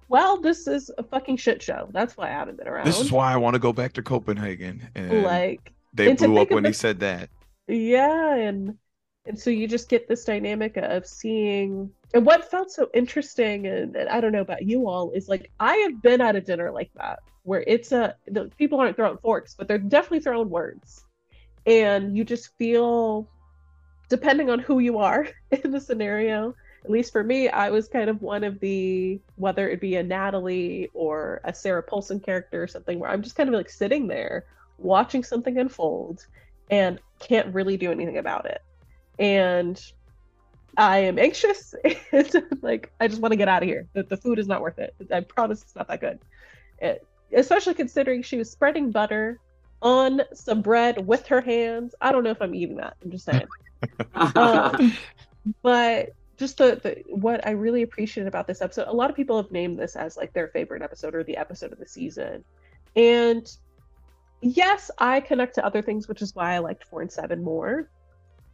well, 0.08 0.40
this 0.40 0.68
is 0.68 0.90
a 0.98 1.04
fucking 1.04 1.38
shit 1.38 1.62
show. 1.62 1.90
That's 1.92 2.16
why 2.16 2.28
I 2.28 2.32
haven't 2.32 2.58
been 2.58 2.68
around. 2.68 2.86
This 2.86 3.02
is 3.02 3.12
why 3.12 3.34
I 3.34 3.38
want 3.38 3.56
to 3.56 3.60
go 3.60 3.74
back 3.74 3.94
to 3.94 4.02
Copenhagen. 4.02 4.88
And 4.96 5.24
like 5.24 5.74
they 5.94 6.10
and 6.10 6.18
blew 6.18 6.28
up 6.34 6.36
think 6.36 6.52
of 6.52 6.56
when 6.56 6.66
he 6.66 6.74
said 6.74 7.00
that. 7.02 7.30
yeah 7.68 8.36
and 8.36 8.78
and 9.26 9.38
so 9.38 9.50
you 9.50 9.68
just 9.68 9.90
get 9.90 10.08
this 10.08 10.26
dynamic 10.26 10.78
of 10.78 11.06
seeing 11.06 11.90
and 12.14 12.26
what 12.26 12.50
felt 12.50 12.72
so 12.72 12.90
interesting 12.94 13.68
and, 13.68 13.96
and 13.96 14.10
i 14.10 14.20
don't 14.20 14.32
know 14.32 14.42
about 14.42 14.66
you 14.66 14.88
all 14.88 15.12
is 15.12 15.28
like 15.30 15.52
i 15.60 15.76
have 15.78 16.02
been 16.02 16.22
at 16.22 16.36
a 16.36 16.42
dinner 16.42 16.72
like 16.72 16.92
that 16.96 17.20
where 17.44 17.64
it's 17.68 17.92
a 17.92 18.16
the 18.28 18.50
people 18.58 18.80
aren't 18.80 18.96
throwing 18.96 19.18
forks 19.18 19.56
but 19.56 19.68
they're 19.68 19.78
definitely 19.78 20.20
throwing 20.20 20.50
words 20.50 21.06
and 21.66 22.16
you 22.16 22.24
just 22.24 22.56
feel 22.58 23.28
depending 24.10 24.50
on 24.50 24.60
who 24.60 24.80
you 24.80 24.98
are 24.98 25.28
in 25.64 25.72
the 25.72 25.80
scenario 25.80 26.56
at 26.84 26.90
least 26.90 27.12
for 27.12 27.24
me 27.24 27.48
i 27.50 27.70
was 27.70 27.88
kind 27.88 28.10
of 28.10 28.22
one 28.22 28.44
of 28.44 28.60
the 28.60 29.20
whether 29.36 29.70
it 29.70 29.80
be 29.80 29.96
a 29.96 30.04
natalie 30.04 30.90
or 30.94 31.42
a 31.44 31.54
sarah 31.54 31.84
paulson 31.84 32.20
character 32.20 32.62
or 32.62 32.68
something 32.68 33.00
where 33.00 33.10
i'm 33.10 33.22
just 33.22 33.36
kind 33.36 33.50
of 33.50 33.56
like 33.56 33.70
sitting 33.70 34.08
there 34.08 34.46
watching 34.82 35.24
something 35.24 35.58
unfold 35.58 36.26
and 36.70 37.00
can't 37.20 37.54
really 37.54 37.78
do 37.78 37.92
anything 37.92 38.18
about 38.18 38.46
it. 38.46 38.62
And 39.20 39.82
I 40.78 41.00
am 41.00 41.20
anxious 41.20 41.76
and 42.12 42.44
like 42.62 42.92
I 43.00 43.08
just 43.08 43.22
want 43.22 43.34
to 43.34 43.38
get 43.38 43.48
out 43.48 43.64
of 43.64 43.70
here. 43.70 43.88
The, 43.94 44.04
the 44.04 44.18
food 44.18 44.40
is 44.40 44.48
not 44.48 44.62
worth 44.62 44.80
it. 44.80 44.96
I 45.12 45.22
promise 45.22 45.62
it's 45.62 45.76
not 45.76 45.88
that 45.88 46.02
good. 46.02 46.20
It, 46.80 47.06
especially 47.34 47.74
considering 47.74 48.22
she 48.24 48.38
was 48.38 48.50
spreading 48.50 48.92
butter 48.92 49.40
on 49.82 50.22
some 50.34 50.62
bread 50.62 51.06
with 51.06 51.28
her 51.28 51.42
hands. 51.42 51.96
I 52.02 52.12
don't 52.12 52.24
know 52.24 52.30
if 52.30 52.42
I'm 52.42 52.56
eating 52.56 52.78
that. 52.78 52.96
I'm 53.04 53.12
just 53.12 53.26
saying. 53.26 53.48
Um, 54.14 54.94
but 55.64 56.12
just 56.38 56.58
the, 56.58 56.80
the 56.84 57.04
what 57.16 57.46
I 57.48 57.52
really 57.52 57.82
appreciated 57.82 58.28
about 58.28 58.46
this 58.46 58.62
episode, 58.62 58.88
a 58.88 58.94
lot 58.94 59.10
of 59.10 59.16
people 59.16 59.42
have 59.42 59.52
named 59.52 59.80
this 59.80 59.96
as 59.96 60.18
like 60.18 60.34
their 60.34 60.50
favorite 60.50 60.84
episode 60.84 61.16
or 61.16 61.24
the 61.24 61.38
episode 61.38 61.72
of 61.72 61.80
the 61.80 61.88
season. 61.88 62.44
And 62.96 63.52
yes, 64.42 64.92
I 65.00 65.20
connect 65.20 65.56
to 65.56 65.66
other 65.66 65.82
things, 65.82 66.08
which 66.08 66.22
is 66.22 66.36
why 66.36 66.54
I 66.54 66.60
liked 66.60 66.84
four 66.84 67.02
and 67.02 67.12
seven 67.12 67.44
more. 67.44 67.90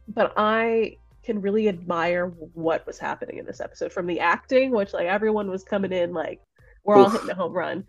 But 0.08 0.32
I 0.36 0.96
can 1.22 1.40
really 1.40 1.68
admire 1.68 2.26
what 2.54 2.86
was 2.86 2.98
happening 2.98 3.38
in 3.38 3.44
this 3.46 3.60
episode 3.60 3.92
from 3.92 4.06
the 4.06 4.20
acting, 4.20 4.70
which 4.70 4.94
like 4.94 5.06
everyone 5.06 5.50
was 5.50 5.62
coming 5.64 5.92
in 5.92 6.14
like 6.14 6.40
we're 6.84 6.96
all 6.96 7.10
hitting 7.10 7.30
a 7.30 7.34
home 7.34 7.52
run. 7.52 7.84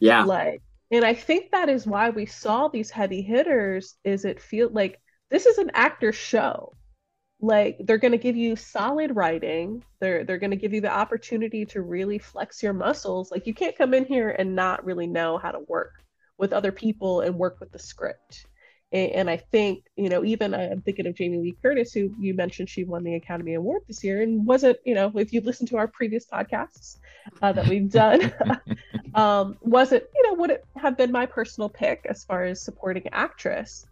yeah. 0.00 0.24
Like, 0.24 0.62
and 0.90 1.04
I 1.04 1.14
think 1.14 1.52
that 1.52 1.68
is 1.68 1.86
why 1.86 2.10
we 2.10 2.26
saw 2.26 2.68
these 2.68 2.90
heavy 2.90 3.22
hitters. 3.22 3.94
Is 4.04 4.24
it 4.24 4.40
feel 4.40 4.68
like 4.70 5.00
this 5.30 5.46
is 5.46 5.58
an 5.58 5.70
actor 5.74 6.12
show? 6.12 6.72
Like 7.40 7.78
they're 7.80 7.98
going 7.98 8.12
to 8.12 8.18
give 8.18 8.36
you 8.36 8.56
solid 8.56 9.14
writing. 9.16 9.84
They're 10.00 10.24
they're 10.24 10.38
going 10.38 10.50
to 10.50 10.56
give 10.56 10.72
you 10.72 10.80
the 10.80 10.92
opportunity 10.92 11.64
to 11.66 11.82
really 11.82 12.18
flex 12.18 12.62
your 12.62 12.72
muscles. 12.72 13.30
Like 13.30 13.46
you 13.46 13.54
can't 13.54 13.76
come 13.78 13.94
in 13.94 14.04
here 14.04 14.30
and 14.30 14.54
not 14.56 14.84
really 14.84 15.06
know 15.06 15.38
how 15.38 15.52
to 15.52 15.60
work 15.68 16.02
with 16.38 16.52
other 16.52 16.72
people 16.72 17.20
and 17.20 17.36
work 17.36 17.58
with 17.60 17.72
the 17.72 17.78
script. 17.78 18.46
And, 18.92 19.30
I 19.30 19.38
think 19.38 19.84
you 19.96 20.10
know 20.10 20.22
even 20.24 20.54
I'm 20.54 20.82
thinking 20.82 21.06
of 21.06 21.14
Jamie 21.14 21.38
Lee 21.38 21.56
Curtis, 21.62 21.92
who 21.92 22.10
you 22.18 22.34
mentioned 22.34 22.68
she 22.68 22.84
won 22.84 23.04
the 23.04 23.14
Academy 23.14 23.54
Award 23.54 23.82
this 23.88 24.04
year, 24.04 24.22
and 24.22 24.46
wasn't 24.46 24.78
you 24.84 24.94
know 24.94 25.10
if 25.16 25.32
you 25.32 25.40
listen 25.40 25.66
to 25.68 25.78
our 25.78 25.88
previous 25.88 26.26
podcasts 26.26 26.96
uh, 27.40 27.52
that 27.52 27.68
we've 27.68 27.90
done 27.90 28.32
um, 29.14 29.56
wasn't, 29.60 30.04
you 30.14 30.28
know, 30.28 30.34
would 30.40 30.50
it 30.50 30.64
have 30.76 30.96
been 30.96 31.12
my 31.12 31.26
personal 31.26 31.68
pick 31.68 32.06
as 32.08 32.24
far 32.24 32.44
as 32.44 32.64
supporting 32.64 33.08
actress. 33.12 33.84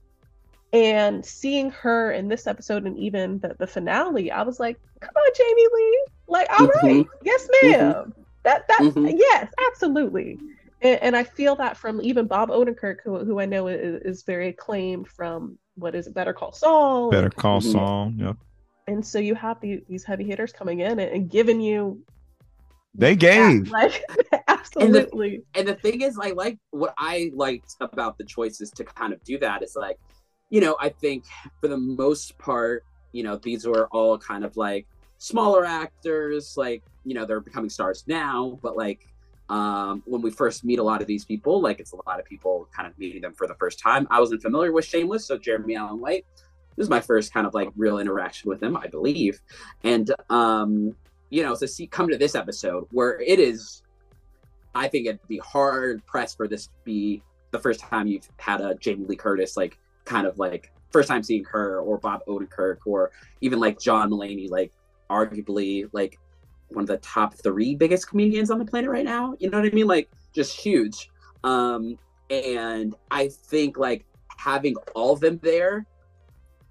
And 0.72 1.24
seeing 1.26 1.70
her 1.70 2.12
in 2.12 2.28
this 2.28 2.46
episode 2.46 2.86
and 2.86 2.96
even 2.96 3.40
the, 3.40 3.56
the 3.58 3.66
finale, 3.66 4.30
I 4.30 4.42
was 4.42 4.60
like, 4.60 4.78
come 5.00 5.10
on, 5.16 5.32
Jamie 5.36 5.66
Lee. 5.74 6.04
Like, 6.28 6.48
all 6.50 6.66
right, 6.66 7.04
Mhm. 7.04 7.08
yes, 7.24 7.48
madam 7.62 8.14
That 8.44 8.68
that 8.68 8.80
Mhm. 8.80 9.14
yes, 9.18 9.52
absolutely. 9.72 10.38
And, 10.82 11.02
and 11.02 11.16
I 11.16 11.24
feel 11.24 11.56
that 11.56 11.76
from 11.76 12.00
even 12.02 12.26
Bob 12.26 12.50
Odenkirk, 12.50 12.96
who, 13.04 13.18
who 13.24 13.40
I 13.40 13.46
know 13.46 13.66
is, 13.68 14.02
is 14.02 14.22
very 14.22 14.48
acclaimed 14.48 15.08
from 15.08 15.58
what 15.76 15.94
is 15.94 16.06
it, 16.06 16.14
Better 16.14 16.32
Call 16.32 16.52
Saul. 16.52 17.10
Better 17.10 17.30
call 17.30 17.60
Mhm. 17.60 17.72
Saul. 17.72 18.12
Yep. 18.16 18.36
And 18.86 19.06
so 19.06 19.18
you 19.18 19.34
have 19.34 19.60
the, 19.60 19.82
these 19.88 20.04
heavy 20.04 20.24
hitters 20.24 20.52
coming 20.52 20.80
in 20.80 20.92
and, 20.98 21.00
and 21.00 21.30
giving 21.30 21.60
you 21.60 22.02
They 22.94 23.14
that, 23.14 23.20
gave. 23.20 23.70
like 23.70 24.02
absolutely. 24.48 25.42
and 25.54 25.68
the 25.68 25.74
thing 25.74 26.00
is, 26.00 26.18
I 26.20 26.30
like 26.30 26.58
what 26.70 26.94
I 26.98 27.30
liked 27.34 27.74
about 27.80 28.18
the 28.18 28.24
choices 28.24 28.70
to 28.72 28.84
kind 28.84 29.12
of 29.12 29.22
do 29.24 29.38
that 29.38 29.62
is 29.62 29.76
like, 29.76 29.98
you 30.48 30.60
know, 30.60 30.76
I 30.80 30.88
think 30.88 31.24
for 31.60 31.68
the 31.68 31.76
most 31.76 32.36
part, 32.38 32.84
you 33.12 33.22
know, 33.22 33.36
these 33.36 33.66
were 33.66 33.86
all 33.88 34.18
kind 34.18 34.44
of 34.44 34.56
like 34.56 34.86
smaller 35.18 35.64
actors, 35.64 36.54
like, 36.56 36.82
you 37.04 37.14
know, 37.14 37.24
they're 37.24 37.40
becoming 37.40 37.70
stars 37.70 38.04
now, 38.08 38.58
but 38.62 38.76
like, 38.76 39.06
um, 39.50 40.02
when 40.06 40.22
we 40.22 40.30
first 40.30 40.64
meet 40.64 40.78
a 40.78 40.82
lot 40.82 41.02
of 41.02 41.06
these 41.06 41.24
people, 41.24 41.60
like 41.60 41.80
it's 41.80 41.92
a 41.92 41.96
lot 42.06 42.18
of 42.18 42.24
people 42.24 42.68
kind 42.74 42.88
of 42.88 42.98
meeting 42.98 43.20
them 43.20 43.34
for 43.34 43.46
the 43.46 43.54
first 43.56 43.78
time. 43.78 44.06
I 44.10 44.20
wasn't 44.20 44.40
familiar 44.40 44.72
with 44.72 44.84
Shameless, 44.84 45.26
so 45.26 45.36
Jeremy 45.36 45.76
Allen 45.76 46.00
White. 46.00 46.24
This 46.76 46.84
is 46.84 46.90
my 46.90 47.00
first 47.00 47.34
kind 47.34 47.46
of 47.46 47.52
like 47.52 47.68
real 47.76 47.98
interaction 47.98 48.48
with 48.48 48.62
him, 48.62 48.76
I 48.76 48.86
believe. 48.86 49.40
And 49.84 50.10
um, 50.30 50.96
you 51.28 51.42
know, 51.42 51.54
to 51.54 51.68
see 51.68 51.86
come 51.86 52.08
to 52.08 52.16
this 52.16 52.34
episode 52.34 52.86
where 52.90 53.20
it 53.20 53.38
is 53.38 53.82
I 54.74 54.88
think 54.88 55.06
it'd 55.06 55.26
be 55.26 55.38
hard 55.38 56.04
pressed 56.06 56.36
for 56.36 56.46
this 56.46 56.66
to 56.66 56.72
be 56.84 57.22
the 57.50 57.58
first 57.58 57.80
time 57.80 58.06
you've 58.06 58.28
had 58.38 58.60
a 58.60 58.76
Jamie 58.76 59.06
Lee 59.06 59.16
Curtis, 59.16 59.56
like 59.56 59.78
kind 60.04 60.26
of 60.26 60.38
like 60.38 60.72
first 60.92 61.08
time 61.08 61.22
seeing 61.22 61.44
her 61.44 61.80
or 61.80 61.98
Bob 61.98 62.24
Odenkirk 62.26 62.78
or 62.86 63.10
even 63.40 63.58
like 63.58 63.80
John 63.80 64.10
Mulaney, 64.10 64.48
like 64.48 64.72
arguably 65.10 65.88
like 65.92 66.18
one 66.70 66.82
of 66.82 66.88
the 66.88 66.98
top 66.98 67.34
three 67.34 67.74
biggest 67.74 68.08
comedians 68.08 68.50
on 68.50 68.58
the 68.58 68.64
planet 68.64 68.90
right 68.90 69.04
now. 69.04 69.34
You 69.38 69.50
know 69.50 69.60
what 69.60 69.70
I 69.70 69.74
mean? 69.74 69.86
Like 69.86 70.10
just 70.32 70.58
huge. 70.58 71.10
Um, 71.44 71.98
and 72.30 72.94
I 73.10 73.28
think 73.28 73.76
like 73.78 74.04
having 74.36 74.76
all 74.94 75.12
of 75.12 75.20
them 75.20 75.40
there, 75.42 75.86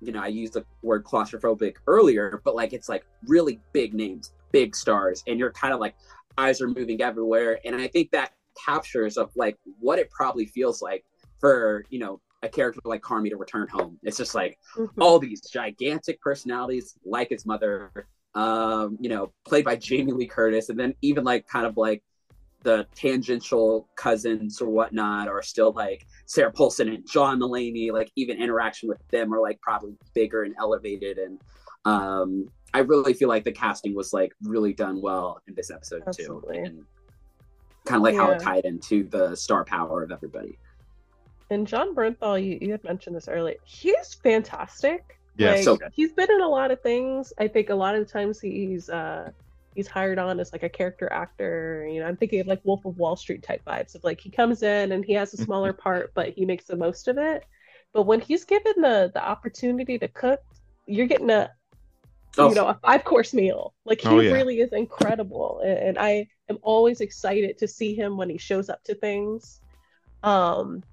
you 0.02 0.12
know, 0.12 0.22
I 0.22 0.28
used 0.28 0.54
the 0.54 0.66
word 0.82 1.04
claustrophobic 1.04 1.76
earlier, 1.88 2.42
but 2.46 2.56
like 2.56 2.74
it's 2.74 2.88
like 2.88 3.06
really 3.28 3.60
big 3.74 3.94
names, 3.94 4.34
big 4.52 4.76
stars, 4.76 5.24
and 5.28 5.38
you're 5.38 5.52
kind 5.52 5.74
of 5.74 5.80
like 5.80 5.96
eyes 6.38 6.62
are 6.62 6.68
moving 6.70 7.02
everywhere. 7.02 7.60
And 7.66 7.76
I 7.76 7.88
think 7.88 8.12
that 8.12 8.32
captures 8.66 9.18
of 9.18 9.32
like 9.36 9.58
what 9.80 10.00
it 10.00 10.10
probably 10.10 10.46
feels 10.46 10.82
like 10.82 11.04
for, 11.40 11.86
you 11.90 12.00
know, 12.00 12.22
a 12.42 12.48
character 12.48 12.80
like 12.86 13.02
Carmy 13.02 13.30
to 13.30 13.36
return 13.36 13.68
home. 13.68 14.00
It's 14.04 14.18
just 14.18 14.34
like 14.34 14.58
Mhm. 14.76 14.90
all 15.00 15.20
these 15.20 15.42
gigantic 15.42 16.22
personalities, 16.22 16.98
like 17.04 17.30
his 17.30 17.46
mother, 17.46 18.08
um, 18.35 18.97
you 18.99 19.10
know, 19.10 19.31
played 19.45 19.65
by 19.65 19.76
Jamie 19.76 20.11
Lee 20.11 20.27
Curtis, 20.27 20.69
and 20.69 20.80
then 20.80 20.93
even 21.01 21.23
like 21.23 21.47
kind 21.47 21.65
of 21.65 21.77
like 21.77 22.03
the 22.64 22.85
tangential 22.93 23.88
cousins 23.95 24.61
or 24.61 24.69
whatnot 24.69 25.27
are 25.27 25.41
still 25.41 25.72
like 25.72 26.06
Sarah 26.26 26.51
Paulson 26.51 26.89
and 26.89 27.07
John 27.07 27.39
Mulaney, 27.39 27.91
like 27.91 28.11
even 28.15 28.41
interaction 28.41 28.89
with 28.89 28.99
them 29.10 29.34
are 29.34 29.41
like 29.41 29.61
probably 29.61 29.95
bigger 30.14 30.43
and 30.43 30.53
elevated. 30.60 31.18
And 31.18 31.39
um 31.85 32.51
I 32.73 32.80
really 32.80 33.14
feel 33.14 33.30
like 33.30 33.45
the 33.45 33.51
casting 33.51 33.95
was 33.95 34.14
like 34.14 34.34
really 34.43 34.73
done 34.73 35.01
well 35.01 35.41
in 35.47 35.56
this 35.56 35.72
episode 35.72 36.03
Absolutely. 36.06 36.57
too. 36.57 36.64
And 36.64 36.85
kind 37.85 37.97
of 37.97 38.03
like 38.03 38.15
how 38.15 38.31
it 38.31 38.39
tied 38.39 38.65
into 38.65 39.03
the 39.03 39.35
star 39.35 39.64
power 39.64 40.03
of 40.03 40.11
everybody. 40.11 40.57
And 41.49 41.65
Jon 41.65 41.95
Bernthal, 41.95 42.43
you, 42.43 42.60
you 42.61 42.72
had 42.72 42.84
mentioned 42.84 43.15
this 43.15 43.27
earlier. 43.27 43.56
He's 43.64 44.14
fantastic. 44.14 45.19
Yeah, 45.40 45.52
like, 45.53 45.64
so 45.64 45.78
good. 45.78 45.91
he's 45.95 46.14
been 46.14 46.30
in 46.32 46.41
a 46.41 46.48
lot 46.48 46.72
of 46.72 46.82
things. 46.82 47.34
I 47.40 47.48
think 47.48 47.70
a 47.70 47.76
lot 47.76 47.95
of 47.95 48.06
the 48.06 48.11
times 48.11 48.40
he's 48.40 48.90
uh 48.90 49.32
he's 49.76 49.88
hired 49.88 50.20
on 50.20 50.40
as 50.40 50.52
like 50.52 50.64
a 50.64 50.70
character 50.70 51.11
actor. 51.11 51.88
You 51.91 52.02
know, 52.02 52.07
I'm 52.07 52.18
thinking 52.18 52.41
of 52.41 52.48
like 52.48 52.61
Wolf 52.66 52.86
of 52.86 52.98
Wall 52.98 53.16
Street 53.16 53.44
type 53.44 53.64
vibes 53.66 53.95
of 53.95 54.03
like 54.03 54.20
he 54.22 54.30
comes 54.30 54.64
in 54.64 54.91
and 54.91 55.06
he 55.06 55.14
has 55.14 55.34
a 55.34 55.38
smaller 55.38 55.74
part, 55.74 56.11
but 56.14 56.30
he 56.30 56.45
makes 56.45 56.66
the 56.66 56.76
most 56.76 57.07
of 57.07 57.18
it. 57.18 57.45
But 57.94 58.03
when 58.03 58.22
he's 58.22 58.45
given 58.45 58.82
the 58.82 59.11
the 59.14 59.24
opportunity 59.24 59.98
to 59.99 60.07
cook, 60.10 60.41
you're 60.88 61.07
getting 61.07 61.30
a 61.32 61.49
Oh, 62.38 62.49
you 62.49 62.56
know 62.56 62.68
a 62.68 62.76
five 62.76 63.03
course 63.03 63.34
meal. 63.34 63.74
Like 63.86 64.02
he 64.02 64.07
Oh, 64.10 64.20
yeah. 64.20 64.32
really 64.34 64.60
is 64.61 64.72
incredible, 64.74 65.61
and, 65.64 65.78
and 65.80 65.99
I 65.99 66.28
am 66.49 66.60
always 66.61 67.02
excited 67.02 67.57
to 67.60 67.68
see 67.68 67.95
him 67.95 68.18
when 68.18 68.30
he 68.30 68.38
shows 68.38 68.70
up 68.70 68.84
to 68.86 68.95
things, 68.95 69.61
um, 70.24 70.84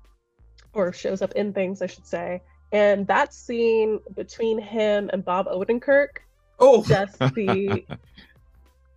or 0.73 0.93
shows 0.93 1.23
up 1.23 1.32
in 1.32 1.52
things, 1.52 1.82
I 1.82 1.86
should 1.86 2.06
say. 2.06 2.43
And 2.72 3.06
that 3.06 3.32
scene 3.32 4.01
between 4.14 4.59
him 4.59 5.10
and 5.12 5.24
Bob 5.24 5.47
Odenkirk, 5.47 6.18
oh, 6.59 6.82
just 6.84 7.18
the 7.34 7.84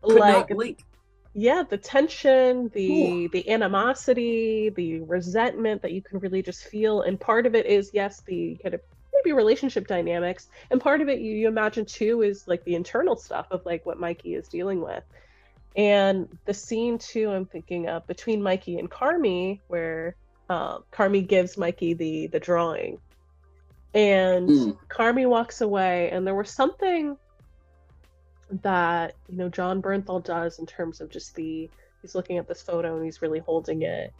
could 0.07 0.19
like 0.19 0.47
blink. 0.47 0.85
yeah 1.33 1.63
the 1.69 1.77
tension 1.77 2.69
the 2.73 2.89
Ooh. 2.89 3.29
the 3.29 3.49
animosity 3.49 4.69
the 4.69 5.01
resentment 5.01 5.81
that 5.81 5.91
you 5.91 6.01
can 6.01 6.19
really 6.19 6.41
just 6.41 6.63
feel. 6.65 7.01
And 7.01 7.19
part 7.19 7.45
of 7.45 7.55
it 7.55 7.65
is 7.65 7.91
yes 7.93 8.21
the 8.21 8.57
kind 8.61 8.73
of 8.73 8.81
maybe 9.13 9.33
relationship 9.33 9.87
dynamics. 9.87 10.47
And 10.71 10.79
part 10.81 11.01
of 11.01 11.09
it 11.09 11.19
you, 11.19 11.31
you 11.33 11.47
imagine 11.47 11.85
too 11.85 12.21
is 12.21 12.47
like 12.47 12.63
the 12.63 12.75
internal 12.75 13.15
stuff 13.17 13.47
of 13.51 13.65
like 13.65 13.85
what 13.85 13.99
mikey 13.99 14.35
is 14.35 14.47
dealing 14.47 14.81
with. 14.81 15.03
And 15.75 16.27
the 16.45 16.53
scene 16.53 16.97
too 16.97 17.29
i'm 17.29 17.45
thinking 17.45 17.87
of 17.87 18.07
between 18.07 18.41
mikey 18.41 18.79
and 18.79 18.89
carmy 18.89 19.59
where 19.67 20.15
uh, 20.49 20.79
carmy 20.91 21.25
gives 21.25 21.57
mikey 21.57 21.93
the 21.93 22.25
the 22.27 22.39
drawing 22.39 22.99
and 23.93 24.49
mm. 24.49 24.77
carmy 24.87 25.27
walks 25.27 25.61
away 25.61 26.09
and 26.11 26.25
there 26.25 26.35
was 26.35 26.51
something 26.51 27.17
that 28.61 29.15
you 29.27 29.37
know 29.37 29.49
Jon 29.49 29.81
bernthal 29.81 30.23
does 30.23 30.59
in 30.59 30.65
terms 30.65 31.01
of 31.01 31.09
just 31.09 31.35
the 31.35 31.69
he's 32.01 32.15
looking 32.15 32.37
at 32.37 32.47
this 32.47 32.61
photo 32.61 32.95
and 32.95 33.05
he's 33.05 33.21
really 33.21 33.39
holding 33.39 33.81
it 33.81 34.13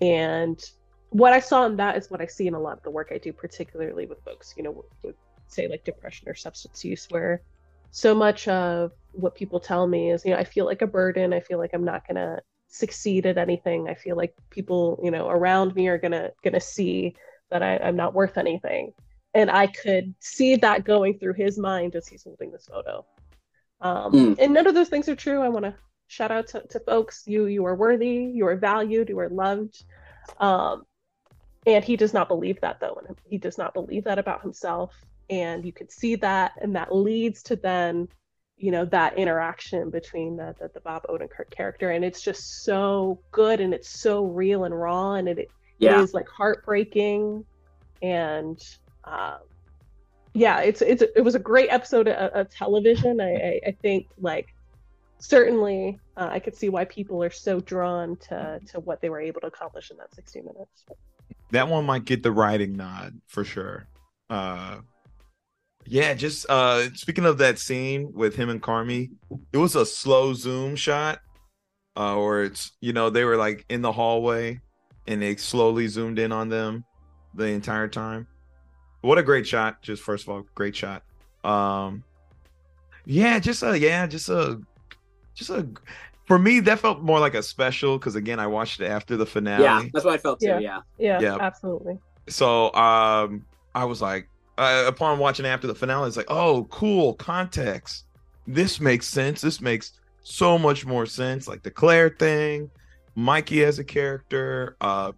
and 0.00 0.62
what 1.10 1.32
I 1.32 1.40
saw 1.40 1.66
in 1.66 1.76
that 1.76 1.96
is 1.96 2.10
what 2.10 2.20
I 2.20 2.26
see 2.26 2.46
in 2.46 2.54
a 2.54 2.60
lot 2.60 2.76
of 2.76 2.82
the 2.82 2.90
work 2.90 3.10
I 3.12 3.18
do, 3.18 3.32
particularly 3.32 4.06
with 4.06 4.22
folks, 4.24 4.54
you 4.56 4.62
know, 4.62 4.84
with 5.02 5.14
say 5.48 5.68
like 5.68 5.84
depression 5.84 6.28
or 6.28 6.34
substance 6.34 6.84
use, 6.84 7.06
where 7.10 7.42
so 7.90 8.14
much 8.14 8.48
of 8.48 8.92
what 9.12 9.34
people 9.34 9.60
tell 9.60 9.86
me 9.86 10.10
is, 10.10 10.24
you 10.24 10.32
know, 10.32 10.36
I 10.38 10.44
feel 10.44 10.66
like 10.66 10.82
a 10.82 10.86
burden. 10.86 11.32
I 11.32 11.40
feel 11.40 11.58
like 11.58 11.70
I'm 11.72 11.84
not 11.84 12.06
gonna 12.06 12.40
succeed 12.68 13.26
at 13.26 13.38
anything. 13.38 13.88
I 13.88 13.94
feel 13.94 14.16
like 14.16 14.34
people, 14.50 15.00
you 15.02 15.10
know, 15.10 15.28
around 15.28 15.74
me 15.74 15.88
are 15.88 15.98
gonna 15.98 16.32
gonna 16.42 16.60
see 16.60 17.14
that 17.50 17.62
I, 17.62 17.76
I'm 17.78 17.96
not 17.96 18.14
worth 18.14 18.38
anything. 18.38 18.92
And 19.34 19.50
I 19.50 19.66
could 19.66 20.14
see 20.20 20.56
that 20.56 20.84
going 20.84 21.18
through 21.18 21.34
his 21.34 21.58
mind 21.58 21.94
as 21.94 22.08
he's 22.08 22.24
holding 22.24 22.50
this 22.50 22.66
photo. 22.66 23.04
Um, 23.80 24.12
mm. 24.12 24.38
And 24.38 24.54
none 24.54 24.66
of 24.66 24.74
those 24.74 24.88
things 24.88 25.08
are 25.08 25.16
true. 25.16 25.42
I 25.42 25.48
want 25.48 25.66
to 25.66 25.74
shout 26.06 26.30
out 26.30 26.48
to, 26.48 26.62
to 26.70 26.80
folks. 26.80 27.24
You 27.26 27.46
you 27.46 27.66
are 27.66 27.74
worthy. 27.74 28.30
You 28.32 28.46
are 28.46 28.56
valued. 28.56 29.10
You 29.10 29.18
are 29.18 29.28
loved. 29.28 29.84
Um, 30.40 30.86
and 31.66 31.84
he 31.84 31.96
does 31.96 32.14
not 32.14 32.28
believe 32.28 32.60
that 32.60 32.80
though 32.80 33.00
and 33.06 33.16
he 33.28 33.38
does 33.38 33.58
not 33.58 33.74
believe 33.74 34.04
that 34.04 34.18
about 34.18 34.42
himself 34.42 34.94
and 35.28 35.64
you 35.64 35.72
could 35.72 35.90
see 35.90 36.14
that 36.14 36.52
and 36.60 36.76
that 36.76 36.94
leads 36.94 37.42
to 37.42 37.56
then 37.56 38.08
you 38.56 38.70
know 38.70 38.84
that 38.86 39.18
interaction 39.18 39.90
between 39.90 40.36
the, 40.36 40.54
the, 40.58 40.70
the 40.72 40.80
bob 40.80 41.02
odenkirk 41.08 41.50
character 41.50 41.90
and 41.90 42.04
it's 42.04 42.22
just 42.22 42.62
so 42.64 43.20
good 43.32 43.60
and 43.60 43.74
it's 43.74 44.00
so 44.00 44.24
real 44.24 44.64
and 44.64 44.78
raw 44.78 45.14
and 45.14 45.28
it, 45.28 45.50
yeah. 45.78 45.98
it 45.98 46.02
is 46.02 46.14
like 46.14 46.28
heartbreaking 46.28 47.44
and 48.02 48.60
uh, 49.04 49.38
yeah 50.34 50.60
it's 50.60 50.82
it's 50.82 51.02
it 51.02 51.22
was 51.22 51.34
a 51.34 51.38
great 51.38 51.68
episode 51.70 52.08
of, 52.08 52.32
of 52.32 52.50
television 52.50 53.20
I, 53.20 53.34
I, 53.34 53.60
I 53.68 53.70
think 53.82 54.08
like 54.18 54.48
certainly 55.18 55.98
uh, 56.16 56.28
i 56.30 56.38
could 56.38 56.54
see 56.54 56.68
why 56.68 56.84
people 56.84 57.22
are 57.24 57.30
so 57.30 57.60
drawn 57.60 58.16
to 58.28 58.60
to 58.68 58.80
what 58.80 59.00
they 59.00 59.08
were 59.08 59.20
able 59.20 59.40
to 59.40 59.46
accomplish 59.46 59.90
in 59.90 59.96
that 59.96 60.14
60 60.14 60.42
minutes 60.42 60.84
that 61.50 61.68
one 61.68 61.86
might 61.86 62.04
get 62.04 62.22
the 62.22 62.32
writing 62.32 62.76
nod 62.76 63.20
for 63.26 63.44
sure. 63.44 63.86
Uh, 64.28 64.78
yeah, 65.86 66.14
just 66.14 66.48
uh, 66.50 66.92
speaking 66.94 67.24
of 67.24 67.38
that 67.38 67.58
scene 67.58 68.12
with 68.12 68.34
him 68.34 68.48
and 68.48 68.62
Carmy, 68.62 69.10
it 69.52 69.58
was 69.58 69.76
a 69.76 69.86
slow 69.86 70.34
zoom 70.34 70.74
shot, 70.74 71.20
uh, 71.94 72.16
where 72.16 72.42
it's 72.42 72.72
you 72.80 72.92
know 72.92 73.10
they 73.10 73.24
were 73.24 73.36
like 73.36 73.64
in 73.68 73.82
the 73.82 73.92
hallway, 73.92 74.60
and 75.06 75.22
they 75.22 75.36
slowly 75.36 75.88
zoomed 75.88 76.18
in 76.18 76.32
on 76.32 76.48
them 76.48 76.84
the 77.34 77.46
entire 77.46 77.88
time. 77.88 78.26
What 79.02 79.18
a 79.18 79.22
great 79.22 79.46
shot! 79.46 79.82
Just 79.82 80.02
first 80.02 80.24
of 80.24 80.30
all, 80.30 80.46
great 80.54 80.74
shot. 80.74 81.02
Um, 81.44 82.02
yeah, 83.04 83.38
just 83.38 83.62
a 83.62 83.78
yeah, 83.78 84.06
just 84.06 84.28
a 84.28 84.60
just 85.34 85.50
a 85.50 85.68
for 86.26 86.38
me 86.38 86.60
that 86.60 86.80
felt 86.80 87.02
more 87.02 87.20
like 87.20 87.34
a 87.34 87.42
special 87.42 87.98
because 87.98 88.16
again 88.16 88.38
i 88.40 88.46
watched 88.46 88.80
it 88.80 88.86
after 88.86 89.16
the 89.16 89.26
finale 89.26 89.62
yeah 89.62 89.82
that's 89.92 90.04
what 90.04 90.14
i 90.14 90.18
felt 90.18 90.40
too 90.40 90.46
yeah 90.46 90.58
yeah 90.58 90.80
yeah, 90.98 91.20
yeah. 91.20 91.36
absolutely 91.40 91.96
so 92.28 92.72
um 92.74 93.44
i 93.74 93.84
was 93.84 94.02
like 94.02 94.28
uh, 94.58 94.84
upon 94.86 95.18
watching 95.18 95.44
after 95.44 95.66
the 95.66 95.74
finale 95.74 96.08
it's 96.08 96.16
like 96.16 96.30
oh 96.30 96.66
cool 96.70 97.14
context 97.14 98.06
this 98.46 98.80
makes 98.80 99.06
sense 99.06 99.40
this 99.40 99.60
makes 99.60 99.92
so 100.22 100.58
much 100.58 100.86
more 100.86 101.06
sense 101.06 101.46
like 101.46 101.62
the 101.62 101.70
claire 101.70 102.08
thing 102.08 102.70
mikey 103.16 103.64
as 103.64 103.78
a 103.78 103.84
character 103.84 104.76
uh 104.80 105.10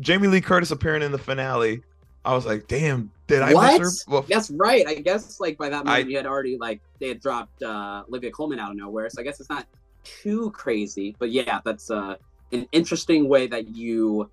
jamie 0.00 0.28
lee 0.28 0.40
curtis 0.40 0.70
appearing 0.70 1.02
in 1.02 1.12
the 1.12 1.18
finale 1.18 1.82
i 2.24 2.34
was 2.34 2.46
like 2.46 2.66
damn 2.68 3.10
did 3.26 3.42
i 3.42 3.52
what? 3.52 3.80
miss 3.80 4.04
her 4.04 4.12
well, 4.12 4.24
that's 4.28 4.50
right 4.52 4.86
i 4.86 4.94
guess 4.94 5.40
like 5.40 5.58
by 5.58 5.68
that 5.68 5.84
moment 5.84 6.06
I, 6.06 6.08
you 6.08 6.16
had 6.16 6.26
already 6.26 6.56
like 6.56 6.80
they 6.98 7.08
had 7.08 7.20
dropped 7.20 7.62
uh 7.62 8.04
olivia 8.08 8.30
colman 8.30 8.58
out 8.58 8.70
of 8.70 8.76
nowhere 8.76 9.10
so 9.10 9.20
i 9.20 9.24
guess 9.24 9.40
it's 9.40 9.50
not 9.50 9.66
too 10.04 10.50
crazy, 10.52 11.14
but 11.18 11.30
yeah, 11.30 11.60
that's 11.64 11.90
uh, 11.90 12.16
an 12.52 12.66
interesting 12.72 13.28
way 13.28 13.46
that 13.46 13.68
you 13.68 14.30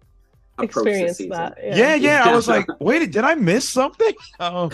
experience 0.59 1.17
that. 1.17 1.57
Yeah. 1.61 1.75
yeah. 1.75 1.95
yeah, 1.95 2.23
I 2.25 2.35
was 2.35 2.47
like, 2.47 2.67
wait, 2.79 3.11
did 3.11 3.23
I 3.23 3.35
miss 3.35 3.67
something? 3.67 4.13
Oh, 4.39 4.69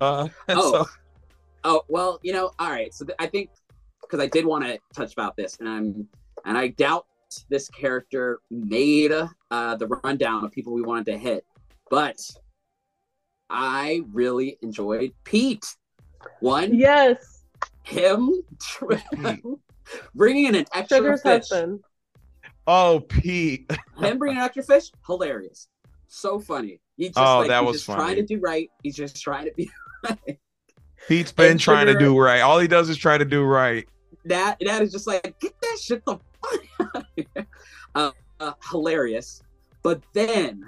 uh, 0.00 0.28
oh, 0.48 0.72
so... 0.72 0.86
oh, 1.64 1.82
well, 1.88 2.20
you 2.22 2.32
know, 2.32 2.52
all 2.58 2.70
right. 2.70 2.92
So 2.94 3.04
th- 3.04 3.16
I 3.18 3.26
think 3.26 3.50
because 4.02 4.20
I 4.20 4.26
did 4.26 4.44
want 4.44 4.64
to 4.64 4.78
touch 4.94 5.12
about 5.12 5.36
this, 5.36 5.56
and 5.58 5.68
I'm 5.68 6.08
and 6.44 6.56
I 6.56 6.68
doubt 6.68 7.06
this 7.48 7.68
character 7.68 8.40
made 8.50 9.12
uh, 9.50 9.76
the 9.76 9.86
rundown 9.86 10.44
of 10.44 10.52
people 10.52 10.72
we 10.72 10.82
wanted 10.82 11.06
to 11.06 11.18
hit, 11.18 11.44
but 11.90 12.16
I 13.50 14.02
really 14.12 14.58
enjoyed 14.62 15.12
Pete. 15.24 15.66
One, 16.40 16.74
yes, 16.74 17.44
him 17.84 18.42
bringing 20.14 20.46
in 20.46 20.54
an 20.56 20.66
extra 20.72 20.98
Sugar's 20.98 21.22
fish. 21.22 21.48
Husband. 21.50 21.80
Oh, 22.66 23.00
Pete. 23.00 23.70
Him 23.98 24.18
bringing 24.18 24.38
an 24.38 24.44
extra 24.44 24.62
fish, 24.62 24.90
hilarious. 25.06 25.68
So 26.08 26.40
funny. 26.40 26.80
He 26.96 27.08
just, 27.08 27.18
oh, 27.18 27.40
like, 27.40 27.48
that 27.48 27.64
was 27.64 27.76
just 27.76 27.86
funny. 27.86 28.00
trying 28.00 28.16
to 28.16 28.22
do 28.22 28.40
right. 28.40 28.70
He's 28.82 28.96
just 28.96 29.22
trying 29.22 29.44
to 29.44 29.52
be 29.56 29.70
right. 30.04 30.38
Pete's 31.08 31.30
been 31.30 31.52
and 31.52 31.60
trying 31.60 31.86
Sugar, 31.86 31.98
to 31.98 32.04
do 32.04 32.18
right. 32.18 32.40
All 32.40 32.58
he 32.58 32.66
does 32.66 32.88
is 32.88 32.96
try 32.96 33.16
to 33.18 33.24
do 33.24 33.44
right. 33.44 33.86
That 34.24 34.56
that 34.64 34.82
is 34.82 34.90
just 34.90 35.06
like 35.06 35.38
get 35.38 35.54
that 35.62 35.78
shit 35.80 36.04
the 36.04 36.18
fuck 36.46 36.90
out 36.94 36.96
of 36.96 37.04
here. 37.16 37.46
Uh, 37.94 38.10
uh, 38.40 38.52
hilarious. 38.70 39.42
But 39.82 40.02
then, 40.12 40.64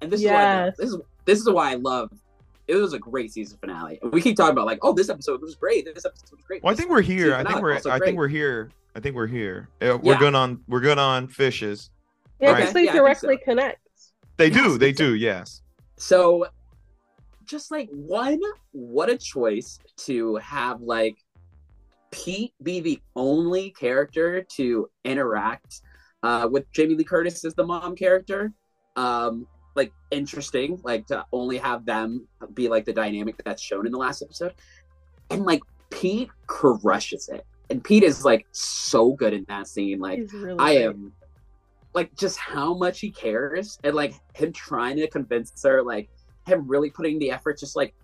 and 0.00 0.10
this 0.10 0.20
yes. 0.20 0.30
is 0.30 0.34
why 0.34 0.84
this 0.84 0.94
is 0.94 1.00
this 1.24 1.38
is 1.40 1.50
why 1.50 1.72
I 1.72 1.74
love 1.74 2.10
it 2.68 2.76
was 2.76 2.92
a 2.92 2.98
great 2.98 3.32
season 3.32 3.58
finale. 3.58 3.98
We 4.02 4.20
keep 4.20 4.36
talking 4.36 4.52
about 4.52 4.66
like, 4.66 4.78
oh, 4.82 4.92
this 4.92 5.08
episode 5.08 5.40
was 5.40 5.54
great. 5.54 5.86
This 5.86 6.04
episode 6.04 6.36
was 6.36 6.44
great. 6.44 6.62
Well, 6.62 6.72
I 6.72 6.76
think 6.76 6.90
we're 6.90 7.00
here. 7.00 7.34
I 7.34 7.42
think 7.42 7.60
we're. 7.60 7.74
I 7.74 7.98
think 7.98 8.16
we're 8.16 8.28
here. 8.28 8.70
I 8.94 9.00
think 9.00 9.16
we're 9.16 9.26
here. 9.26 9.68
We're 9.80 9.98
yeah. 10.02 10.18
good 10.18 10.34
on. 10.34 10.60
We're 10.68 10.80
good 10.80 10.98
on 10.98 11.28
fishes. 11.28 11.90
Yeah, 12.40 12.52
because 12.52 12.66
right? 12.66 12.74
they 12.74 12.84
yeah, 12.84 12.92
directly 12.92 13.36
so. 13.36 13.44
connect. 13.44 13.80
They 14.36 14.50
do. 14.50 14.60
Yes, 14.60 14.78
they 14.78 14.92
do. 14.92 15.14
Yes. 15.14 15.62
So, 15.96 16.46
just 17.44 17.70
like 17.70 17.88
one, 17.90 18.40
what 18.72 19.08
a 19.08 19.16
choice 19.16 19.80
to 19.98 20.36
have 20.36 20.82
like 20.82 21.16
Pete 22.10 22.54
be 22.62 22.80
the 22.80 23.00
only 23.16 23.70
character 23.70 24.42
to 24.56 24.88
interact 25.04 25.82
uh, 26.22 26.48
with 26.50 26.70
Jamie 26.72 26.94
Lee 26.94 27.04
Curtis 27.04 27.44
as 27.44 27.54
the 27.54 27.64
mom 27.64 27.94
character. 27.96 28.52
Um, 28.96 29.46
like 29.76 29.92
interesting, 30.10 30.80
like 30.82 31.06
to 31.06 31.24
only 31.32 31.58
have 31.58 31.84
them 31.84 32.26
be 32.54 32.68
like 32.68 32.84
the 32.84 32.92
dynamic 32.92 33.40
that's 33.44 33.62
shown 33.62 33.86
in 33.86 33.92
the 33.92 33.98
last 33.98 34.22
episode. 34.22 34.54
And 35.30 35.44
like 35.44 35.62
Pete 35.90 36.30
crushes 36.46 37.28
it. 37.28 37.46
And 37.70 37.84
Pete 37.84 38.02
is 38.02 38.24
like 38.24 38.46
so 38.50 39.12
good 39.12 39.32
in 39.32 39.44
that 39.48 39.68
scene. 39.68 40.00
Like 40.00 40.20
really 40.32 40.58
I 40.58 40.72
am 40.72 41.12
like 41.94 42.14
just 42.16 42.38
how 42.38 42.74
much 42.74 43.00
he 43.00 43.10
cares 43.10 43.78
and 43.84 43.94
like 43.94 44.14
him 44.34 44.52
trying 44.52 44.96
to 44.96 45.08
convince 45.08 45.52
her, 45.62 45.82
like 45.82 46.08
him 46.46 46.66
really 46.66 46.90
putting 46.90 47.18
the 47.18 47.30
effort, 47.30 47.58
just 47.58 47.76
like 47.76 47.94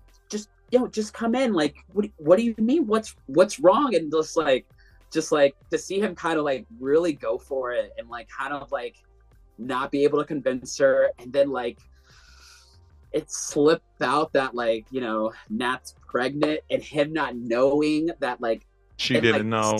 yo, 0.70 0.86
just 0.86 1.12
come 1.12 1.34
in. 1.34 1.52
Like 1.52 1.76
what 1.92 2.06
what 2.16 2.38
do 2.38 2.44
you 2.44 2.54
mean? 2.58 2.86
What's 2.86 3.16
what's 3.26 3.58
wrong? 3.58 3.94
And 3.94 4.10
just 4.10 4.36
like 4.36 4.66
just 5.14 5.30
like 5.30 5.54
to 5.70 5.78
see 5.78 6.00
him 6.00 6.14
kind 6.14 6.38
of 6.38 6.44
like 6.44 6.66
really 6.80 7.12
go 7.12 7.38
for 7.38 7.72
it 7.72 7.92
and 7.96 8.08
like 8.08 8.28
kind 8.28 8.52
of 8.52 8.70
like 8.72 8.96
not 9.58 9.92
be 9.92 10.02
able 10.02 10.18
to 10.18 10.24
convince 10.24 10.76
her 10.76 11.10
and 11.20 11.32
then 11.32 11.50
like 11.50 11.78
it 13.12 13.30
slipped 13.30 14.02
out 14.02 14.32
that 14.32 14.56
like 14.56 14.84
you 14.90 15.00
know 15.00 15.32
nat's 15.48 15.94
pregnant 16.08 16.58
and 16.70 16.82
him 16.82 17.12
not 17.12 17.36
knowing 17.36 18.10
that 18.18 18.40
like 18.40 18.66
she 18.96 19.14
and, 19.14 19.22
didn't 19.22 19.50
like, 19.50 19.62
know 19.62 19.78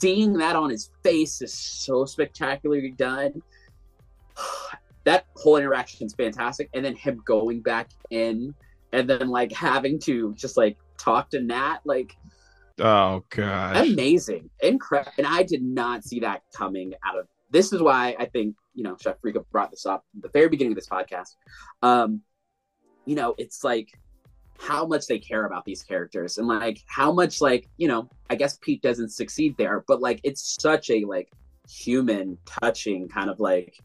seeing 0.00 0.32
that 0.32 0.56
on 0.56 0.70
his 0.70 0.90
face 1.02 1.42
is 1.42 1.52
so 1.52 2.06
spectacularly 2.06 2.92
done 2.92 3.42
that 5.04 5.26
whole 5.36 5.58
interaction 5.58 6.06
is 6.06 6.14
fantastic 6.14 6.70
and 6.72 6.82
then 6.82 6.96
him 6.96 7.20
going 7.26 7.60
back 7.60 7.90
in 8.10 8.54
and 8.92 9.08
then 9.08 9.28
like 9.28 9.52
having 9.52 9.98
to 9.98 10.34
just 10.34 10.56
like 10.56 10.76
talk 10.98 11.30
to 11.30 11.40
nat 11.40 11.78
like 11.84 12.16
oh 12.80 13.24
god 13.30 13.76
amazing 13.76 14.48
incredible 14.60 15.12
and 15.18 15.26
i 15.26 15.42
did 15.42 15.62
not 15.62 16.04
see 16.04 16.20
that 16.20 16.42
coming 16.52 16.92
out 17.04 17.18
of 17.18 17.26
this 17.52 17.72
is 17.72 17.82
why 17.82 18.16
I 18.18 18.24
think, 18.24 18.56
you 18.74 18.82
know, 18.82 18.96
Chef 18.98 19.20
Reeka 19.24 19.44
brought 19.52 19.70
this 19.70 19.86
up 19.86 20.04
at 20.16 20.22
the 20.22 20.28
very 20.30 20.48
beginning 20.48 20.72
of 20.72 20.76
this 20.76 20.88
podcast. 20.88 21.36
Um, 21.82 22.22
you 23.04 23.14
know, 23.14 23.34
it's 23.36 23.62
like 23.62 23.90
how 24.58 24.86
much 24.86 25.06
they 25.06 25.18
care 25.18 25.44
about 25.44 25.64
these 25.64 25.82
characters 25.82 26.38
and 26.38 26.48
like 26.48 26.78
how 26.86 27.12
much 27.12 27.40
like, 27.40 27.68
you 27.76 27.88
know, 27.88 28.08
I 28.30 28.36
guess 28.36 28.58
Pete 28.62 28.80
doesn't 28.80 29.10
succeed 29.10 29.54
there, 29.58 29.84
but 29.86 30.00
like 30.00 30.20
it's 30.24 30.56
such 30.60 30.90
a 30.90 31.04
like 31.04 31.30
human 31.68 32.38
touching 32.46 33.06
kind 33.08 33.28
of 33.28 33.38
like 33.38 33.76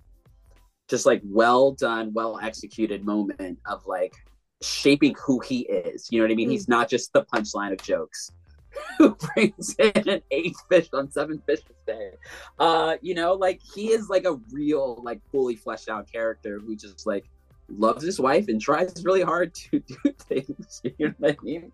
just 0.87 1.05
like 1.05 1.21
well 1.25 1.73
done, 1.73 2.13
well 2.13 2.39
executed 2.41 3.05
moment 3.05 3.59
of 3.65 3.85
like 3.85 4.13
shaping 4.61 5.15
who 5.23 5.39
he 5.39 5.61
is. 5.61 6.07
You 6.11 6.19
know 6.19 6.25
what 6.25 6.31
I 6.31 6.35
mean? 6.35 6.49
Mm. 6.49 6.53
He's 6.53 6.67
not 6.67 6.89
just 6.89 7.13
the 7.13 7.23
punchline 7.25 7.73
of 7.73 7.81
jokes. 7.81 8.31
Who 8.99 9.15
brings 9.15 9.75
in 9.79 10.07
an 10.07 10.21
eighth 10.29 10.61
fish 10.69 10.87
on 10.93 11.09
seven 11.11 11.41
fish 11.45 11.61
day? 11.87 12.11
Uh, 12.59 12.97
you 13.01 13.15
know, 13.15 13.33
like 13.33 13.59
he 13.73 13.91
is 13.91 14.07
like 14.09 14.25
a 14.25 14.35
real, 14.51 15.01
like 15.03 15.19
fully 15.31 15.55
fleshed 15.55 15.89
out 15.89 16.11
character 16.11 16.59
who 16.59 16.75
just 16.75 17.07
like 17.07 17.25
loves 17.69 18.03
his 18.03 18.19
wife 18.19 18.47
and 18.47 18.61
tries 18.61 19.03
really 19.03 19.21
hard 19.21 19.53
to 19.53 19.79
do 20.03 20.13
things. 20.19 20.81
You 20.83 21.07
know 21.07 21.13
what 21.17 21.31
I 21.31 21.43
mean? 21.43 21.71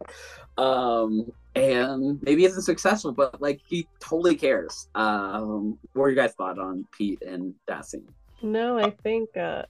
Um, 0.58 1.32
and 1.56 2.22
maybe 2.24 2.46
isn't 2.46 2.62
successful, 2.62 3.12
but 3.12 3.42
like 3.42 3.62
he 3.66 3.88
totally 4.00 4.36
cares. 4.36 4.88
Um, 4.96 5.78
what 5.94 6.06
are 6.06 6.10
your 6.10 6.16
guys' 6.16 6.34
thought 6.36 6.60
on 6.60 6.86
Pete 6.98 7.22
and 7.22 7.54
Dassing? 7.68 8.04
No, 8.42 8.78
I 8.78 8.90
think 8.90 9.36
uh, 9.38 9.64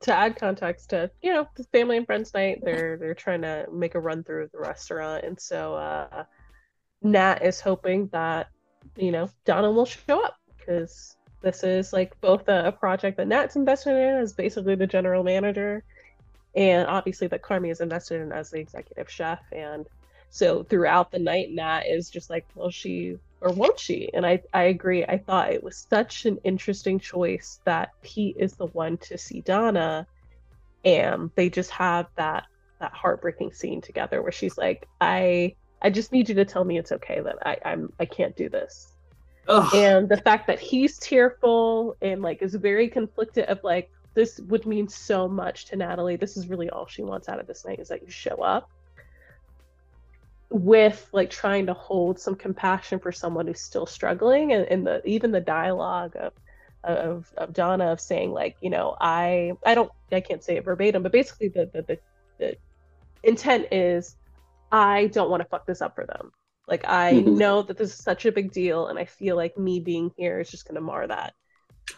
to 0.00 0.14
add 0.14 0.36
context 0.36 0.90
to 0.90 1.10
you 1.22 1.32
know 1.32 1.46
the 1.56 1.64
family 1.64 1.96
and 1.96 2.06
friends 2.06 2.32
night, 2.34 2.60
they're 2.62 2.96
they're 2.96 3.14
trying 3.14 3.42
to 3.42 3.66
make 3.72 3.94
a 3.94 4.00
run 4.00 4.24
through 4.24 4.48
the 4.52 4.58
restaurant, 4.58 5.24
and 5.24 5.38
so 5.38 5.74
uh, 5.74 6.24
Nat 7.02 7.42
is 7.42 7.60
hoping 7.60 8.08
that 8.08 8.48
you 8.96 9.12
know 9.12 9.28
Donna 9.44 9.70
will 9.70 9.86
show 9.86 10.24
up 10.24 10.38
because 10.56 11.16
this 11.42 11.62
is 11.62 11.92
like 11.92 12.18
both 12.20 12.48
a, 12.48 12.68
a 12.68 12.72
project 12.72 13.16
that 13.18 13.28
Nat's 13.28 13.56
invested 13.56 13.96
in 13.96 14.16
as 14.16 14.32
basically 14.32 14.74
the 14.74 14.86
general 14.86 15.22
manager, 15.22 15.84
and 16.54 16.86
obviously 16.86 17.26
that 17.28 17.42
Carmy 17.42 17.70
is 17.70 17.80
invested 17.80 18.22
in 18.22 18.32
as 18.32 18.50
the 18.50 18.58
executive 18.58 19.10
chef, 19.10 19.40
and 19.52 19.86
so 20.30 20.62
throughout 20.62 21.10
the 21.10 21.18
night, 21.18 21.50
Nat 21.50 21.82
is 21.88 22.08
just 22.08 22.30
like, 22.30 22.46
well, 22.54 22.70
she 22.70 23.18
or 23.40 23.52
won't 23.52 23.78
she? 23.78 24.10
And 24.12 24.26
I, 24.26 24.42
I 24.52 24.64
agree. 24.64 25.04
I 25.04 25.18
thought 25.18 25.52
it 25.52 25.62
was 25.62 25.86
such 25.88 26.26
an 26.26 26.38
interesting 26.44 26.98
choice 26.98 27.60
that 27.64 27.90
Pete 28.02 28.36
is 28.38 28.54
the 28.54 28.66
one 28.66 28.98
to 28.98 29.16
see 29.16 29.40
Donna, 29.40 30.06
and 30.84 31.30
they 31.34 31.48
just 31.48 31.70
have 31.70 32.06
that 32.16 32.44
that 32.80 32.92
heartbreaking 32.92 33.52
scene 33.52 33.80
together 33.80 34.22
where 34.22 34.32
she's 34.32 34.56
like, 34.56 34.88
I 35.00 35.54
I 35.82 35.90
just 35.90 36.12
need 36.12 36.28
you 36.28 36.34
to 36.36 36.44
tell 36.44 36.64
me 36.64 36.78
it's 36.78 36.92
okay 36.92 37.20
that 37.20 37.36
I, 37.44 37.56
I'm 37.64 37.92
I 37.98 38.04
can't 38.04 38.36
do 38.36 38.48
this. 38.48 38.92
Ugh. 39.48 39.74
And 39.74 40.08
the 40.08 40.18
fact 40.18 40.46
that 40.46 40.60
he's 40.60 40.98
tearful 40.98 41.96
and 42.02 42.22
like 42.22 42.42
is 42.42 42.54
very 42.54 42.88
conflicted 42.88 43.46
of 43.46 43.60
like 43.64 43.90
this 44.14 44.38
would 44.48 44.66
mean 44.66 44.88
so 44.88 45.28
much 45.28 45.66
to 45.66 45.76
Natalie. 45.76 46.16
This 46.16 46.36
is 46.36 46.48
really 46.48 46.68
all 46.68 46.86
she 46.86 47.02
wants 47.02 47.28
out 47.28 47.40
of 47.40 47.46
this 47.46 47.64
night 47.64 47.80
is 47.80 47.88
that 47.88 48.02
you 48.02 48.10
show 48.10 48.36
up 48.42 48.70
with 50.50 51.08
like 51.12 51.30
trying 51.30 51.66
to 51.66 51.74
hold 51.74 52.18
some 52.18 52.34
compassion 52.34 52.98
for 52.98 53.12
someone 53.12 53.46
who's 53.46 53.60
still 53.60 53.86
struggling 53.86 54.52
and, 54.52 54.66
and 54.66 54.86
the 54.86 55.00
even 55.06 55.30
the 55.30 55.40
dialogue 55.40 56.14
of 56.16 56.32
of 56.82 57.32
of 57.36 57.52
Donna 57.52 57.92
of 57.92 58.00
saying 58.00 58.32
like 58.32 58.56
you 58.60 58.70
know 58.70 58.96
I 59.00 59.52
I 59.64 59.74
don't 59.74 59.90
I 60.10 60.20
can't 60.20 60.42
say 60.42 60.56
it 60.56 60.64
verbatim 60.64 61.02
but 61.02 61.12
basically 61.12 61.48
the 61.48 61.70
the, 61.72 61.82
the, 61.82 61.98
the 62.38 62.56
intent 63.22 63.66
is 63.70 64.16
I 64.72 65.06
don't 65.08 65.30
want 65.30 65.42
to 65.42 65.48
fuck 65.48 65.66
this 65.66 65.82
up 65.82 65.94
for 65.94 66.06
them 66.06 66.32
like 66.66 66.84
I 66.86 67.14
Mhm. 67.14 67.36
know 67.38 67.62
that 67.62 67.76
this 67.76 67.90
is 67.90 68.02
such 68.02 68.26
a 68.26 68.32
big 68.32 68.52
deal 68.52 68.88
and 68.88 68.98
I 68.98 69.04
feel 69.04 69.36
like 69.36 69.56
me 69.56 69.78
being 69.80 70.10
here 70.16 70.40
is 70.40 70.50
just 70.50 70.66
going 70.66 70.76
to 70.76 70.80
mar 70.80 71.06
that 71.06 71.34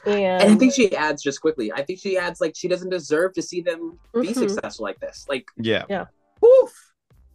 and, 0.07 0.43
And 0.43 0.53
I 0.53 0.55
think 0.57 0.75
she 0.75 0.95
adds 0.97 1.23
just 1.23 1.41
quickly. 1.41 1.71
I 1.73 1.83
think 1.83 2.01
she 2.01 2.17
adds 2.19 2.41
like 2.41 2.55
she 2.57 2.69
doesn't 2.69 2.91
deserve 2.91 3.35
to 3.35 3.43
see 3.43 3.61
them 3.61 3.99
be 4.21 4.29
Mhm. 4.29 4.35
successful 4.35 4.85
like 4.85 4.99
this. 5.01 5.27
Like, 5.29 5.47
Yeah. 5.57 6.07
woof. 6.41 6.92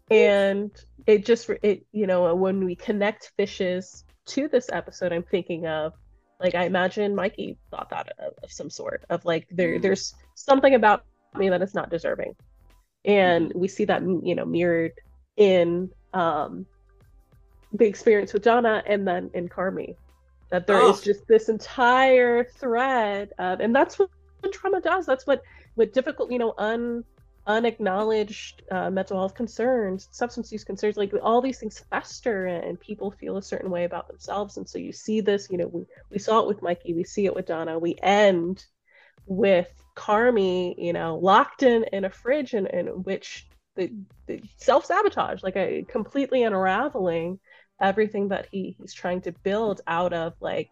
And 0.09 0.71
it 1.07 1.25
just 1.25 1.49
it 1.63 1.85
you 1.91 2.05
know 2.05 2.35
when 2.35 2.65
we 2.65 2.75
connect 2.75 3.31
fishes 3.37 4.03
to 4.27 4.47
this 4.49 4.69
episode 4.71 5.13
i'm 5.13 5.23
thinking 5.23 5.65
of 5.65 5.93
like 6.39 6.53
i 6.53 6.65
imagine 6.65 7.15
mikey 7.15 7.57
thought 7.71 7.89
that 7.89 8.09
of, 8.19 8.33
of 8.43 8.51
some 8.51 8.69
sort 8.69 9.05
of 9.09 9.23
like 9.25 9.47
there 9.49 9.79
Mhm. 9.79 9.81
there's 9.81 10.13
something 10.35 10.75
about 10.75 11.03
me 11.35 11.49
that 11.49 11.61
is 11.61 11.73
not 11.73 11.89
deserving 11.89 12.35
and 13.05 13.51
we 13.55 13.67
see 13.69 13.85
that 13.85 14.01
you 14.01 14.35
know 14.35 14.45
mirrored 14.45 14.91
in 15.37 15.89
um 16.13 16.65
the 17.71 17.85
experience 17.85 18.33
with 18.33 18.43
donna 18.43 18.83
and 18.85 19.07
then 19.07 19.29
in 19.33 19.47
carmy 19.49 19.95
that 20.51 20.67
there 20.67 20.79
is 20.81 20.99
Oh. 20.99 21.01
just 21.03 21.27
this 21.27 21.49
entire 21.49 22.43
thread 22.45 23.29
of, 23.37 23.59
and 23.59 23.75
that's 23.75 23.97
what 23.99 24.09
trauma 24.51 24.81
does 24.81 25.05
that's 25.05 25.25
what 25.27 25.41
what 25.75 25.93
difficult 25.93 26.31
you 26.31 26.39
know 26.39 26.53
un 26.57 27.03
unacknowledged 27.47 28.61
uh, 28.71 28.89
mental 28.89 29.17
health 29.17 29.33
concerns, 29.33 30.09
substance 30.11 30.51
use 30.51 30.63
concerns, 30.63 30.97
like 30.97 31.13
all 31.23 31.41
these 31.41 31.59
things 31.59 31.79
fester 31.89 32.45
and 32.45 32.79
people 32.79 33.09
feel 33.09 33.37
a 33.37 33.41
certain 33.41 33.71
way 33.71 33.85
about 33.85 34.07
themselves. 34.07 34.57
And 34.57 34.67
so 34.67 34.77
you 34.77 34.91
see 34.91 35.21
this, 35.21 35.47
you 35.49 35.57
know, 35.57 35.67
we, 35.67 35.85
we 36.11 36.19
saw 36.19 36.39
it 36.39 36.47
with 36.47 36.61
Mikey, 36.61 36.93
we 36.93 37.03
see 37.03 37.25
it 37.25 37.33
with 37.35 37.47
Donna, 37.47 37.79
we 37.79 37.95
end 38.03 38.65
with 39.25 39.69
Carmy, 39.95 40.75
you 40.77 40.93
know, 40.93 41.17
locked 41.17 41.63
in 41.63 41.85
in 41.91 42.05
a 42.05 42.09
fridge 42.09 42.53
in, 42.53 42.67
in 42.67 42.87
which 43.03 43.47
the, 43.75 43.91
the 44.27 44.41
self-sabotage, 44.57 45.41
like 45.41 45.55
a 45.55 45.83
completely 45.87 46.43
unraveling 46.43 47.39
everything 47.79 48.29
that 48.29 48.47
he 48.51 48.75
he's 48.79 48.93
trying 48.93 49.21
to 49.21 49.31
build 49.31 49.81
out 49.87 50.11
of 50.11 50.33
like 50.39 50.69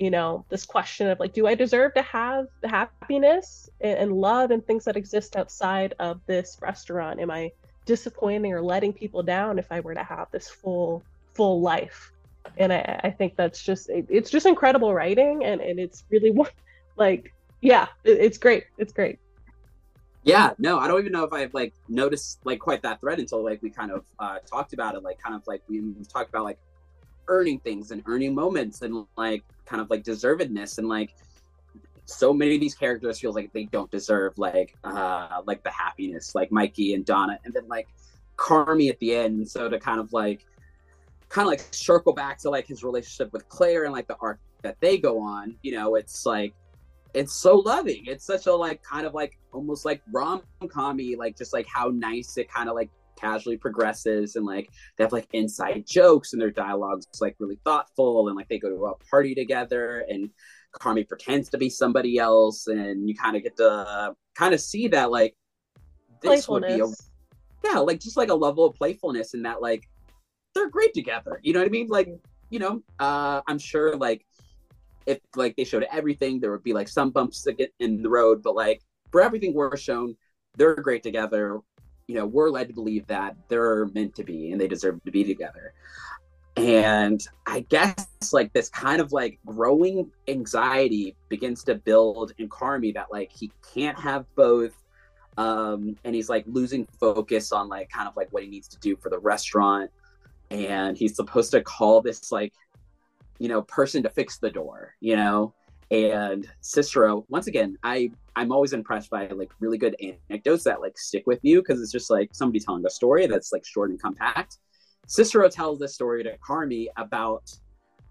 you 0.00 0.10
know 0.10 0.44
this 0.48 0.64
question 0.64 1.08
of 1.08 1.20
like 1.20 1.34
do 1.34 1.46
i 1.46 1.54
deserve 1.54 1.92
to 1.92 2.00
have 2.00 2.46
happiness 2.64 3.68
and, 3.82 4.12
love 4.12 4.50
and 4.50 4.66
things 4.66 4.84
that 4.86 4.96
exist 4.96 5.36
outside 5.36 5.94
of 6.00 6.20
this 6.26 6.58
restaurant? 6.60 7.20
Am 7.20 7.30
i 7.30 7.52
disappointing 7.84 8.52
or 8.52 8.62
letting 8.62 8.92
people 8.92 9.22
down 9.22 9.58
if 9.58 9.70
i 9.70 9.80
were 9.80 9.94
to 9.94 10.02
have 10.02 10.28
this 10.32 10.48
full 10.48 11.02
full 11.34 11.60
life? 11.60 12.12
And 12.56 12.72
i 12.72 13.00
i 13.04 13.10
think 13.10 13.36
that's 13.36 13.62
just 13.62 13.90
it, 13.90 14.06
it's 14.08 14.30
just 14.30 14.46
incredible 14.46 14.92
writing 14.94 15.44
and 15.44 15.60
and 15.60 15.78
it's 15.78 16.04
really 16.10 16.32
like 16.96 17.32
yeah 17.60 17.86
it, 18.02 18.18
it's 18.18 18.38
great 18.38 18.64
it's 18.78 18.92
great. 18.92 19.18
Yeah, 20.22 20.52
no, 20.58 20.78
I 20.78 20.86
don't 20.86 21.00
even 21.00 21.12
know 21.12 21.24
if 21.24 21.32
I've 21.32 21.54
like 21.54 21.72
noticed 21.88 22.40
like 22.44 22.58
quite 22.58 22.82
that 22.82 23.00
thread 23.00 23.18
until 23.18 23.42
like 23.42 23.62
we 23.62 23.70
kind 23.70 23.90
of 23.90 24.04
uh 24.18 24.38
talked 24.40 24.74
about 24.74 24.94
it, 24.94 25.02
like 25.02 25.18
kind 25.18 25.34
of 25.34 25.46
like 25.46 25.62
we 25.66 25.82
talked 26.12 26.28
about 26.28 26.44
like 26.44 26.58
earning 27.26 27.58
things 27.60 27.90
and 27.90 28.02
earning 28.06 28.34
moments 28.34 28.82
and 28.82 29.06
like 29.16 29.42
kind 29.70 29.80
of 29.80 29.88
like 29.88 30.02
deservedness 30.02 30.78
and 30.78 30.88
like 30.88 31.14
so 32.04 32.32
many 32.32 32.56
of 32.56 32.60
these 32.60 32.74
characters 32.74 33.20
feels 33.20 33.36
like 33.36 33.52
they 33.52 33.64
don't 33.64 33.90
deserve 33.92 34.36
like 34.36 34.76
uh 34.82 35.40
like 35.46 35.62
the 35.62 35.70
happiness 35.70 36.34
like 36.34 36.50
Mikey 36.50 36.94
and 36.94 37.04
Donna 37.04 37.38
and 37.44 37.54
then 37.54 37.68
like 37.68 37.86
Carmy 38.36 38.90
at 38.90 38.98
the 38.98 39.14
end 39.14 39.48
so 39.48 39.68
to 39.68 39.78
kind 39.78 40.00
of 40.00 40.12
like 40.12 40.44
kind 41.28 41.46
of 41.46 41.50
like 41.50 41.64
circle 41.70 42.12
back 42.12 42.38
to 42.38 42.50
like 42.50 42.66
his 42.66 42.82
relationship 42.82 43.32
with 43.32 43.48
Claire 43.48 43.84
and 43.84 43.92
like 43.92 44.08
the 44.08 44.16
arc 44.20 44.40
that 44.62 44.76
they 44.80 44.98
go 44.98 45.20
on 45.20 45.54
you 45.62 45.72
know 45.72 45.94
it's 45.94 46.26
like 46.26 46.52
it's 47.14 47.34
so 47.34 47.56
loving. 47.56 48.04
It's 48.06 48.24
such 48.24 48.46
a 48.46 48.54
like 48.54 48.82
kind 48.82 49.06
of 49.06 49.14
like 49.14 49.38
almost 49.52 49.84
like 49.84 50.02
rom-commy 50.12 51.16
like 51.16 51.36
just 51.36 51.52
like 51.52 51.66
how 51.66 51.88
nice 51.88 52.36
it 52.36 52.48
kind 52.50 52.68
of 52.68 52.74
like 52.74 52.90
casually 53.20 53.56
progresses 53.56 54.36
and 54.36 54.46
like 54.46 54.70
they 54.96 55.04
have 55.04 55.12
like 55.12 55.28
inside 55.32 55.84
jokes 55.86 56.32
and 56.32 56.40
their 56.40 56.50
dialogues 56.50 57.06
like 57.20 57.36
really 57.38 57.58
thoughtful 57.64 58.28
and 58.28 58.36
like 58.36 58.48
they 58.48 58.58
go 58.58 58.68
to 58.68 58.86
a 58.86 58.96
party 59.10 59.34
together 59.34 60.04
and 60.08 60.30
Carmy 60.78 61.06
pretends 61.06 61.48
to 61.50 61.58
be 61.58 61.68
somebody 61.68 62.18
else 62.18 62.66
and 62.68 63.08
you 63.08 63.14
kind 63.14 63.36
of 63.36 63.42
get 63.42 63.56
to 63.56 64.14
kind 64.34 64.54
of 64.54 64.60
see 64.60 64.88
that 64.88 65.10
like 65.10 65.34
this 66.22 66.48
would 66.48 66.62
be 66.62 66.80
a 66.80 66.86
yeah 67.64 67.78
like 67.78 68.00
just 68.00 68.16
like 68.16 68.30
a 68.30 68.34
level 68.34 68.64
of 68.64 68.74
playfulness 68.74 69.34
and 69.34 69.44
that 69.44 69.60
like 69.60 69.88
they're 70.54 70.70
great 70.70 70.94
together 70.94 71.40
you 71.42 71.52
know 71.52 71.60
what 71.60 71.66
i 71.66 71.70
mean? 71.70 71.88
Like 71.88 72.08
you 72.50 72.58
know 72.58 72.82
uh 72.98 73.40
i'm 73.46 73.58
sure 73.58 73.96
like 73.96 74.26
if 75.06 75.18
like 75.36 75.56
they 75.56 75.64
showed 75.64 75.86
everything 75.90 76.40
there 76.40 76.50
would 76.50 76.62
be 76.62 76.72
like 76.72 76.88
some 76.88 77.10
bumps 77.10 77.46
in 77.78 78.02
the 78.02 78.08
road 78.08 78.42
but 78.42 78.54
like 78.54 78.82
for 79.10 79.22
everything 79.22 79.54
we're 79.54 79.76
shown 79.76 80.14
they're 80.56 80.74
great 80.74 81.02
together 81.02 81.60
you 82.10 82.16
know 82.16 82.26
we're 82.26 82.50
led 82.50 82.66
to 82.66 82.74
believe 82.74 83.06
that 83.06 83.36
they're 83.46 83.86
meant 83.94 84.16
to 84.16 84.24
be 84.24 84.50
and 84.50 84.60
they 84.60 84.66
deserve 84.66 85.00
to 85.04 85.12
be 85.12 85.22
together. 85.22 85.72
And 86.56 87.24
i 87.46 87.60
guess 87.60 88.04
like 88.32 88.52
this 88.52 88.68
kind 88.68 89.00
of 89.00 89.12
like 89.12 89.38
growing 89.46 90.10
anxiety 90.26 91.14
begins 91.28 91.62
to 91.64 91.76
build 91.76 92.32
in 92.38 92.48
carmy 92.48 92.92
that 92.94 93.06
like 93.12 93.30
he 93.30 93.52
can't 93.72 93.96
have 93.96 94.26
both 94.34 94.74
um 95.38 95.96
and 96.04 96.12
he's 96.16 96.28
like 96.28 96.44
losing 96.48 96.84
focus 96.98 97.52
on 97.52 97.68
like 97.68 97.88
kind 97.90 98.08
of 98.08 98.16
like 98.16 98.26
what 98.32 98.42
he 98.42 98.48
needs 98.48 98.66
to 98.66 98.78
do 98.80 98.96
for 98.96 99.08
the 99.08 99.18
restaurant. 99.20 99.88
And 100.50 100.98
he's 100.98 101.14
supposed 101.14 101.52
to 101.52 101.62
call 101.62 102.02
this 102.02 102.32
like 102.32 102.52
you 103.38 103.48
know 103.48 103.62
person 103.62 104.02
to 104.02 104.10
fix 104.10 104.38
the 104.38 104.50
door 104.50 104.96
you 105.00 105.14
know 105.14 105.54
and 105.90 106.48
cicero 106.60 107.24
once 107.28 107.46
again 107.46 107.76
i 107.82 108.10
i'm 108.36 108.52
always 108.52 108.72
impressed 108.72 109.10
by 109.10 109.26
like 109.28 109.50
really 109.60 109.78
good 109.78 109.96
anecdotes 110.30 110.64
that 110.64 110.80
like 110.80 110.96
stick 110.96 111.24
with 111.26 111.40
you 111.42 111.60
because 111.60 111.80
it's 111.82 111.92
just 111.92 112.10
like 112.10 112.28
somebody 112.32 112.60
telling 112.60 112.84
a 112.86 112.90
story 112.90 113.26
that's 113.26 113.52
like 113.52 113.64
short 113.66 113.90
and 113.90 114.00
compact 114.00 114.58
cicero 115.06 115.48
tells 115.48 115.78
this 115.78 115.94
story 115.94 116.22
to 116.22 116.36
carmy 116.48 116.86
about 116.96 117.42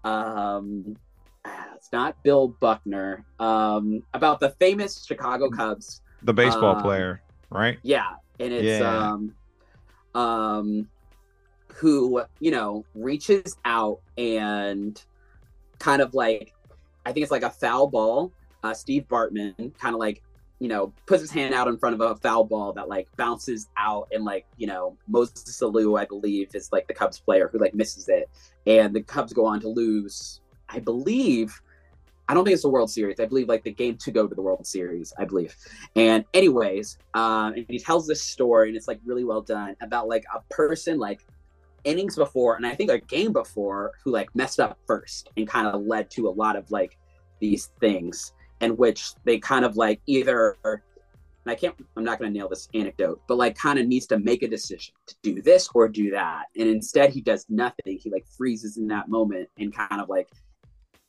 um 0.04 0.96
it's 1.74 1.88
not 1.92 2.16
bill 2.22 2.48
buckner 2.60 3.24
um 3.38 4.02
about 4.12 4.40
the 4.40 4.50
famous 4.60 5.04
chicago 5.06 5.48
cubs 5.48 6.02
The 6.22 6.34
baseball 6.34 6.74
Um, 6.76 6.82
player, 6.82 7.22
right? 7.50 7.78
yeah, 7.82 8.10
and 8.38 8.52
it's 8.52 8.80
Yeah. 8.80 9.12
um 9.12 9.32
um 10.14 10.86
who, 11.76 12.22
you 12.40 12.50
know, 12.50 12.84
reaches 12.94 13.56
out 13.64 14.00
and 14.18 15.02
kind 15.78 16.02
of 16.02 16.12
like 16.14 16.52
I 17.04 17.12
think 17.12 17.22
it's 17.22 17.32
like 17.32 17.42
a 17.42 17.50
foul 17.50 17.86
ball. 17.86 18.32
Uh 18.62 18.74
Steve 18.74 19.06
Bartman 19.08 19.76
kind 19.78 19.94
of 19.94 20.00
like 20.00 20.22
you 20.60 20.68
know, 20.68 20.92
puts 21.06 21.22
his 21.22 21.30
hand 21.30 21.54
out 21.54 21.66
in 21.68 21.78
front 21.78 21.94
of 21.94 22.00
a 22.02 22.14
foul 22.16 22.44
ball 22.44 22.72
that 22.74 22.86
like 22.86 23.08
bounces 23.16 23.68
out 23.78 24.08
and 24.12 24.24
like, 24.24 24.46
you 24.58 24.66
know, 24.66 24.96
Moses 25.08 25.58
Alou, 25.60 25.98
I 25.98 26.04
believe, 26.04 26.54
is 26.54 26.70
like 26.70 26.86
the 26.86 26.94
Cubs 26.94 27.18
player 27.18 27.48
who 27.50 27.58
like 27.58 27.74
misses 27.74 28.08
it. 28.08 28.28
And 28.66 28.94
the 28.94 29.02
Cubs 29.02 29.32
go 29.32 29.46
on 29.46 29.60
to 29.60 29.68
lose, 29.68 30.40
I 30.68 30.78
believe. 30.78 31.60
I 32.28 32.34
don't 32.34 32.44
think 32.44 32.52
it's 32.52 32.62
the 32.62 32.68
World 32.68 32.90
Series. 32.90 33.18
I 33.18 33.24
believe 33.24 33.48
like 33.48 33.64
the 33.64 33.72
game 33.72 33.96
to 33.96 34.10
go 34.12 34.28
to 34.28 34.34
the 34.34 34.42
World 34.42 34.66
Series, 34.66 35.14
I 35.18 35.24
believe. 35.24 35.56
And 35.96 36.26
anyways, 36.34 36.98
um, 37.14 37.54
and 37.54 37.64
he 37.66 37.78
tells 37.78 38.06
this 38.06 38.22
story 38.22 38.68
and 38.68 38.76
it's 38.76 38.86
like 38.86 39.00
really 39.06 39.24
well 39.24 39.40
done 39.40 39.76
about 39.80 40.08
like 40.08 40.24
a 40.32 40.40
person 40.52 40.98
like 40.98 41.26
innings 41.84 42.16
before 42.16 42.56
and 42.56 42.66
I 42.66 42.74
think 42.74 42.90
a 42.90 42.98
game 42.98 43.32
before 43.32 43.92
who 44.04 44.10
like 44.10 44.34
messed 44.34 44.60
up 44.60 44.78
first 44.86 45.30
and 45.36 45.48
kind 45.48 45.66
of 45.66 45.82
led 45.82 46.10
to 46.12 46.28
a 46.28 46.30
lot 46.30 46.56
of 46.56 46.70
like 46.70 46.98
these 47.40 47.70
things 47.80 48.32
in 48.60 48.76
which 48.76 49.14
they 49.24 49.38
kind 49.38 49.64
of 49.64 49.76
like 49.76 50.00
either 50.06 50.58
and 50.64 51.50
I 51.50 51.54
can't 51.54 51.74
I'm 51.96 52.04
not 52.04 52.18
gonna 52.18 52.30
nail 52.30 52.48
this 52.48 52.68
anecdote, 52.74 53.22
but 53.26 53.38
like 53.38 53.56
kind 53.56 53.78
of 53.78 53.86
needs 53.86 54.06
to 54.08 54.18
make 54.18 54.42
a 54.42 54.48
decision 54.48 54.94
to 55.06 55.14
do 55.22 55.42
this 55.42 55.68
or 55.74 55.88
do 55.88 56.10
that. 56.10 56.46
And 56.56 56.68
instead 56.68 57.10
he 57.10 57.20
does 57.20 57.46
nothing. 57.48 57.98
He 57.98 58.10
like 58.10 58.26
freezes 58.26 58.76
in 58.76 58.86
that 58.88 59.08
moment 59.08 59.48
and 59.58 59.74
kind 59.74 60.00
of 60.00 60.08
like 60.08 60.28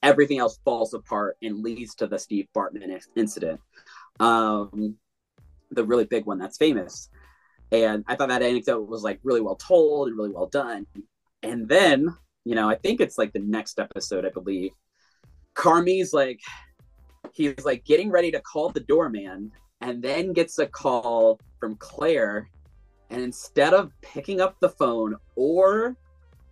everything 0.03 0.39
else 0.39 0.59
falls 0.63 0.93
apart 0.93 1.37
and 1.41 1.61
leads 1.61 1.95
to 1.95 2.07
the 2.07 2.17
Steve 2.17 2.47
Bartman 2.55 2.99
incident. 3.15 3.59
Um 4.19 4.95
the 5.71 5.83
really 5.83 6.05
big 6.05 6.25
one 6.25 6.37
that's 6.37 6.57
famous. 6.57 7.09
And 7.71 8.03
I 8.07 8.15
thought 8.15 8.29
that 8.29 8.41
anecdote 8.41 8.87
was 8.87 9.03
like 9.03 9.19
really 9.23 9.41
well 9.41 9.55
told 9.55 10.09
and 10.09 10.17
really 10.17 10.31
well 10.31 10.47
done. 10.47 10.85
And 11.43 11.67
then, 11.67 12.15
you 12.43 12.55
know, 12.55 12.69
I 12.69 12.75
think 12.75 13.01
it's 13.01 13.17
like 13.17 13.33
the 13.33 13.39
next 13.39 13.79
episode, 13.79 14.25
I 14.25 14.29
believe. 14.29 14.71
Carmy's 15.53 16.13
like 16.13 16.39
he's 17.33 17.65
like 17.65 17.85
getting 17.85 18.09
ready 18.09 18.31
to 18.31 18.41
call 18.41 18.69
the 18.69 18.79
doorman 18.81 19.51
and 19.81 20.01
then 20.01 20.33
gets 20.33 20.59
a 20.59 20.67
call 20.67 21.39
from 21.59 21.75
Claire. 21.77 22.49
And 23.09 23.21
instead 23.21 23.73
of 23.73 23.91
picking 24.01 24.41
up 24.41 24.59
the 24.59 24.69
phone 24.69 25.15
or 25.35 25.97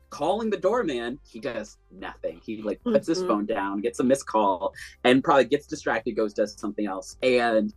calling 0.09 0.49
the 0.49 0.57
doorman, 0.57 1.19
he 1.23 1.39
does 1.39 1.77
nothing. 1.91 2.41
He 2.43 2.61
like 2.61 2.83
puts 2.83 3.07
mm-hmm. 3.07 3.21
his 3.21 3.23
phone 3.23 3.45
down, 3.45 3.81
gets 3.81 3.99
a 3.99 4.03
missed 4.03 4.25
call, 4.25 4.73
and 5.03 5.23
probably 5.23 5.45
gets 5.45 5.67
distracted, 5.67 6.13
goes 6.13 6.33
does 6.33 6.59
something 6.59 6.85
else, 6.85 7.17
and 7.21 7.73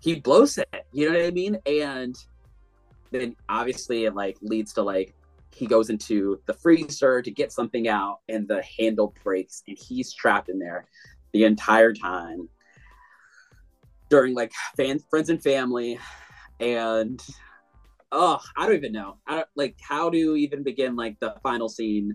he 0.00 0.16
blows 0.16 0.58
it. 0.58 0.68
You 0.92 1.10
know 1.10 1.18
what 1.18 1.26
I 1.26 1.30
mean? 1.30 1.58
And 1.64 2.16
then 3.12 3.36
obviously 3.48 4.04
it 4.06 4.14
like 4.14 4.36
leads 4.42 4.72
to 4.74 4.82
like 4.82 5.14
he 5.54 5.66
goes 5.66 5.90
into 5.90 6.40
the 6.46 6.54
freezer 6.54 7.20
to 7.20 7.30
get 7.30 7.52
something 7.52 7.88
out, 7.88 8.20
and 8.28 8.48
the 8.48 8.62
handle 8.62 9.14
breaks, 9.22 9.62
and 9.68 9.78
he's 9.78 10.12
trapped 10.12 10.48
in 10.48 10.58
there 10.58 10.86
the 11.32 11.44
entire 11.44 11.92
time 11.92 12.48
during 14.08 14.34
like 14.34 14.52
fans, 14.76 15.04
friends 15.08 15.30
and 15.30 15.42
family, 15.42 15.98
and 16.60 17.22
oh, 18.12 18.38
I 18.56 18.66
don't 18.66 18.76
even 18.76 18.92
know. 18.92 19.16
I 19.26 19.36
don't 19.36 19.48
like 19.56 19.76
how 19.80 20.10
to 20.10 20.36
even 20.36 20.62
begin 20.62 20.96
like 20.96 21.18
the 21.20 21.34
final 21.42 21.68
scene. 21.68 22.14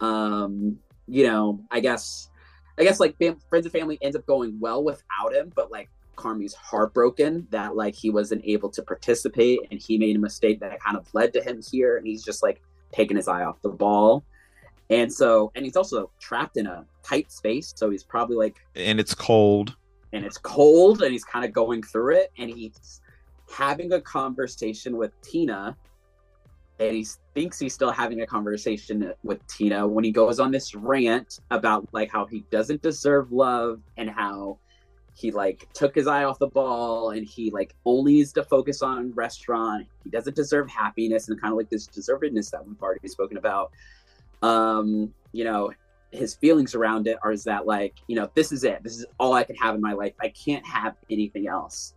Um, 0.00 0.78
you 1.06 1.26
know, 1.26 1.60
I 1.70 1.80
guess, 1.80 2.30
I 2.78 2.84
guess 2.84 3.00
like 3.00 3.16
fam- 3.18 3.38
friends 3.50 3.66
and 3.66 3.72
family 3.72 3.98
ends 4.00 4.16
up 4.16 4.26
going 4.26 4.58
well 4.60 4.82
without 4.82 5.34
him, 5.34 5.52
but 5.54 5.70
like 5.70 5.90
Carmy's 6.16 6.54
heartbroken 6.54 7.46
that 7.50 7.76
like 7.76 7.94
he 7.94 8.10
wasn't 8.10 8.42
able 8.44 8.70
to 8.70 8.82
participate 8.82 9.60
and 9.70 9.80
he 9.80 9.98
made 9.98 10.16
a 10.16 10.18
mistake 10.18 10.60
that 10.60 10.78
kind 10.80 10.96
of 10.96 11.06
led 11.14 11.32
to 11.34 11.42
him 11.42 11.60
here, 11.70 11.96
and 11.96 12.06
he's 12.06 12.24
just 12.24 12.42
like 12.42 12.62
taking 12.92 13.16
his 13.16 13.28
eye 13.28 13.44
off 13.44 13.60
the 13.62 13.68
ball. 13.68 14.24
And 14.90 15.12
so, 15.12 15.50
and 15.54 15.64
he's 15.64 15.76
also 15.76 16.10
trapped 16.20 16.56
in 16.56 16.66
a 16.66 16.84
tight 17.02 17.32
space. 17.32 17.72
So 17.76 17.90
he's 17.90 18.04
probably 18.04 18.36
like, 18.36 18.56
and 18.76 19.00
it's 19.00 19.14
cold. 19.14 19.74
And 20.12 20.24
it's 20.24 20.38
cold, 20.38 21.02
and 21.02 21.10
he's 21.10 21.24
kind 21.24 21.44
of 21.44 21.52
going 21.52 21.82
through 21.82 22.16
it. 22.16 22.32
And 22.38 22.50
he's 22.50 23.00
having 23.50 23.92
a 23.92 24.00
conversation 24.00 24.96
with 24.96 25.10
Tina. 25.22 25.76
And 26.78 26.96
he 26.96 27.06
thinks 27.34 27.58
he's 27.58 27.72
still 27.72 27.90
having 27.90 28.20
a 28.20 28.26
conversation 28.26 29.12
with 29.22 29.44
Tina 29.46 29.86
when 29.86 30.04
he 30.04 30.10
goes 30.10 30.40
on 30.40 30.50
this 30.50 30.74
rant 30.74 31.40
about 31.50 31.88
like 31.92 32.10
how 32.10 32.26
he 32.26 32.44
doesn't 32.50 32.82
deserve 32.82 33.32
love 33.32 33.80
and 33.96 34.10
how 34.10 34.58
he 35.14 35.30
like 35.30 35.68
took 35.72 35.94
his 35.94 36.06
eye 36.06 36.24
off 36.24 36.38
the 36.38 36.48
ball 36.48 37.10
and 37.10 37.26
he 37.26 37.50
like 37.50 37.74
only 37.84 38.14
needs 38.14 38.32
to 38.32 38.42
focus 38.42 38.82
on 38.82 39.12
restaurant. 39.12 39.86
He 40.02 40.10
doesn't 40.10 40.34
deserve 40.34 40.68
happiness 40.68 41.28
and 41.28 41.40
kind 41.40 41.52
of 41.52 41.56
like 41.56 41.70
this 41.70 41.86
deservedness 41.86 42.50
that 42.50 42.66
we've 42.66 42.82
already 42.82 43.08
spoken 43.08 43.36
about 43.36 43.70
um, 44.44 45.12
you 45.32 45.44
know, 45.44 45.72
his 46.10 46.34
feelings 46.34 46.74
around 46.74 47.06
it 47.06 47.18
are 47.22 47.32
is 47.32 47.44
that 47.44 47.66
like, 47.66 47.94
you 48.06 48.14
know, 48.14 48.30
this 48.34 48.52
is 48.52 48.62
it. 48.62 48.82
This 48.84 48.98
is 48.98 49.06
all 49.18 49.32
I 49.32 49.42
can 49.42 49.56
have 49.56 49.74
in 49.74 49.80
my 49.80 49.94
life. 49.94 50.12
I 50.20 50.28
can't 50.28 50.64
have 50.66 50.94
anything 51.10 51.48
else. 51.48 51.94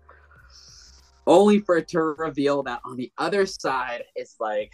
Only 1.27 1.59
for 1.59 1.77
it 1.77 1.89
to 1.89 1.99
reveal 1.99 2.63
that 2.63 2.79
on 2.85 2.95
the 2.95 3.11
other 3.17 3.45
side 3.45 4.03
it's 4.15 4.37
like 4.39 4.71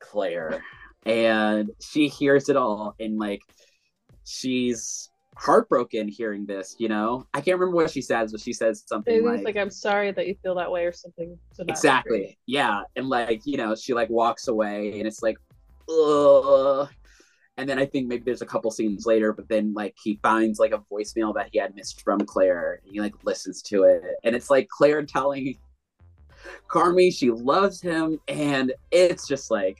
Claire. 0.00 0.62
And 1.04 1.70
she 1.80 2.08
hears 2.08 2.48
it 2.48 2.56
all 2.56 2.94
and 2.98 3.18
like 3.18 3.42
she's 4.24 5.10
heartbroken 5.36 6.08
hearing 6.08 6.46
this, 6.46 6.76
you 6.78 6.88
know. 6.88 7.26
I 7.34 7.40
can't 7.40 7.58
remember 7.58 7.76
what 7.76 7.90
she 7.90 8.02
says, 8.02 8.32
but 8.32 8.40
she 8.40 8.52
says 8.52 8.84
something 8.86 9.24
like, 9.24 9.44
like, 9.44 9.56
"I'm 9.56 9.70
sorry 9.70 10.10
that 10.12 10.26
you 10.26 10.36
feel 10.42 10.54
that 10.56 10.70
way" 10.70 10.84
or 10.84 10.92
something. 10.92 11.38
exactly, 11.68 12.18
degree. 12.18 12.38
yeah. 12.46 12.82
And 12.96 13.08
like 13.08 13.42
you 13.44 13.56
know, 13.56 13.74
she 13.74 13.94
like 13.94 14.10
walks 14.10 14.48
away, 14.48 14.98
and 14.98 15.06
it's 15.06 15.22
like, 15.22 15.36
ugh. 15.88 16.88
And 17.56 17.68
then 17.68 17.78
I 17.78 17.86
think 17.86 18.08
maybe 18.08 18.24
there's 18.24 18.42
a 18.42 18.46
couple 18.46 18.70
scenes 18.72 19.06
later, 19.06 19.32
but 19.32 19.48
then 19.48 19.72
like 19.74 19.94
he 20.02 20.18
finds 20.22 20.58
like 20.58 20.72
a 20.72 20.82
voicemail 20.92 21.32
that 21.34 21.50
he 21.52 21.58
had 21.58 21.74
missed 21.76 22.02
from 22.02 22.18
Claire. 22.20 22.80
And 22.82 22.92
he 22.92 23.00
like 23.00 23.14
listens 23.24 23.62
to 23.62 23.84
it, 23.84 24.02
and 24.24 24.34
it's 24.34 24.50
like 24.50 24.68
Claire 24.68 25.04
telling 25.04 25.56
Carmy 26.68 27.16
she 27.16 27.30
loves 27.30 27.80
him, 27.80 28.20
and 28.28 28.72
it's 28.90 29.26
just 29.26 29.50
like 29.50 29.78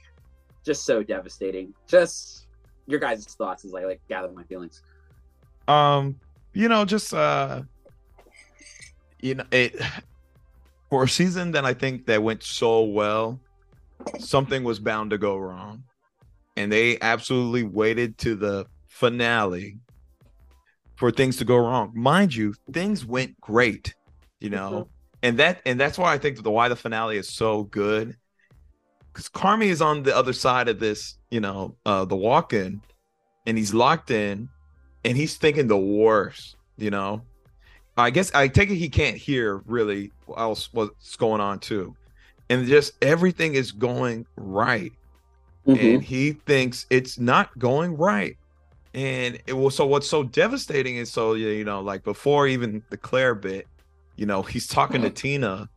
just 0.65 0.85
so 0.85 1.03
devastating. 1.03 1.73
Just 1.87 2.47
your 2.87 2.99
guys' 2.99 3.25
thoughts 3.25 3.65
as 3.65 3.73
I 3.73 3.83
like 3.83 4.01
gather 4.07 4.31
my 4.31 4.43
feelings. 4.43 4.81
Um, 5.67 6.19
you 6.53 6.69
know, 6.69 6.85
just 6.85 7.13
uh, 7.13 7.63
you 9.21 9.35
know, 9.35 9.45
it 9.51 9.75
for 10.89 11.03
a 11.03 11.09
season 11.09 11.51
that 11.51 11.65
I 11.65 11.73
think 11.73 12.05
that 12.05 12.21
went 12.21 12.43
so 12.43 12.83
well, 12.83 13.39
something 14.19 14.63
was 14.63 14.79
bound 14.79 15.11
to 15.11 15.17
go 15.17 15.37
wrong 15.37 15.83
and 16.55 16.71
they 16.71 16.99
absolutely 17.01 17.63
waited 17.63 18.17
to 18.19 18.35
the 18.35 18.65
finale 18.87 19.77
for 20.95 21.11
things 21.11 21.37
to 21.37 21.45
go 21.45 21.57
wrong. 21.57 21.91
Mind 21.93 22.33
you, 22.33 22.53
things 22.71 23.05
went 23.05 23.39
great, 23.41 23.93
you 24.39 24.49
know, 24.49 24.71
mm-hmm. 24.71 24.89
and 25.23 25.39
that 25.39 25.61
and 25.65 25.79
that's 25.79 25.97
why 25.97 26.13
I 26.13 26.17
think 26.17 26.41
the 26.41 26.51
why 26.51 26.69
the 26.69 26.75
finale 26.75 27.17
is 27.17 27.29
so 27.29 27.63
good. 27.63 28.15
Because 29.11 29.29
Carmy 29.29 29.67
is 29.67 29.81
on 29.81 30.03
the 30.03 30.15
other 30.15 30.33
side 30.33 30.67
of 30.67 30.79
this, 30.79 31.17
you 31.29 31.39
know, 31.39 31.75
uh 31.85 32.05
the 32.05 32.15
walk-in, 32.15 32.81
and 33.45 33.57
he's 33.57 33.73
locked 33.73 34.11
in, 34.11 34.49
and 35.05 35.15
he's 35.15 35.37
thinking 35.37 35.67
the 35.67 35.77
worst, 35.77 36.57
you 36.77 36.89
know. 36.89 37.21
I 37.97 38.09
guess 38.09 38.33
I 38.33 38.49
take 38.49 38.69
it 38.69 38.75
he 38.75 38.89
can't 38.89 39.15
hear 39.15 39.61
really 39.65 40.11
else 40.35 40.69
what's 40.73 41.15
going 41.15 41.39
on 41.39 41.59
too. 41.59 41.95
And 42.49 42.67
just 42.67 42.91
everything 43.01 43.55
is 43.55 43.71
going 43.71 44.25
right 44.35 44.91
mm-hmm. 45.67 45.85
and 45.85 46.03
he 46.03 46.33
thinks 46.33 46.85
it's 46.89 47.19
not 47.19 47.57
going 47.57 47.95
right. 47.97 48.37
And 48.93 49.39
it 49.45 49.53
was 49.53 49.75
so 49.75 49.85
what's 49.85 50.09
so 50.09 50.23
devastating 50.23 50.97
is 50.97 51.11
so 51.11 51.33
you 51.33 51.65
know 51.65 51.81
like 51.81 52.03
before 52.03 52.47
even 52.47 52.83
the 52.89 52.97
Claire 52.97 53.35
bit, 53.35 53.67
you 54.15 54.25
know 54.25 54.41
he's 54.41 54.67
talking 54.67 55.01
to 55.01 55.09
Tina, 55.09 55.69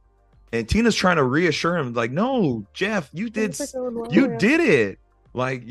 and 0.53 0.69
Tina's 0.69 0.95
trying 0.95 1.17
to 1.17 1.25
reassure 1.25 1.77
him 1.77 1.95
like, 1.95 2.13
no, 2.13 2.65
Jeff, 2.75 3.11
you 3.13 3.29
did 3.29 3.59
you 4.11 4.37
did 4.39 4.61
it. 4.61 4.99
Like 5.35 5.65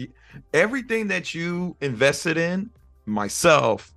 everything 0.53 1.07
that 1.07 1.33
you 1.33 1.75
invested 1.79 2.37
in, 2.37 2.69
myself, 3.07 3.93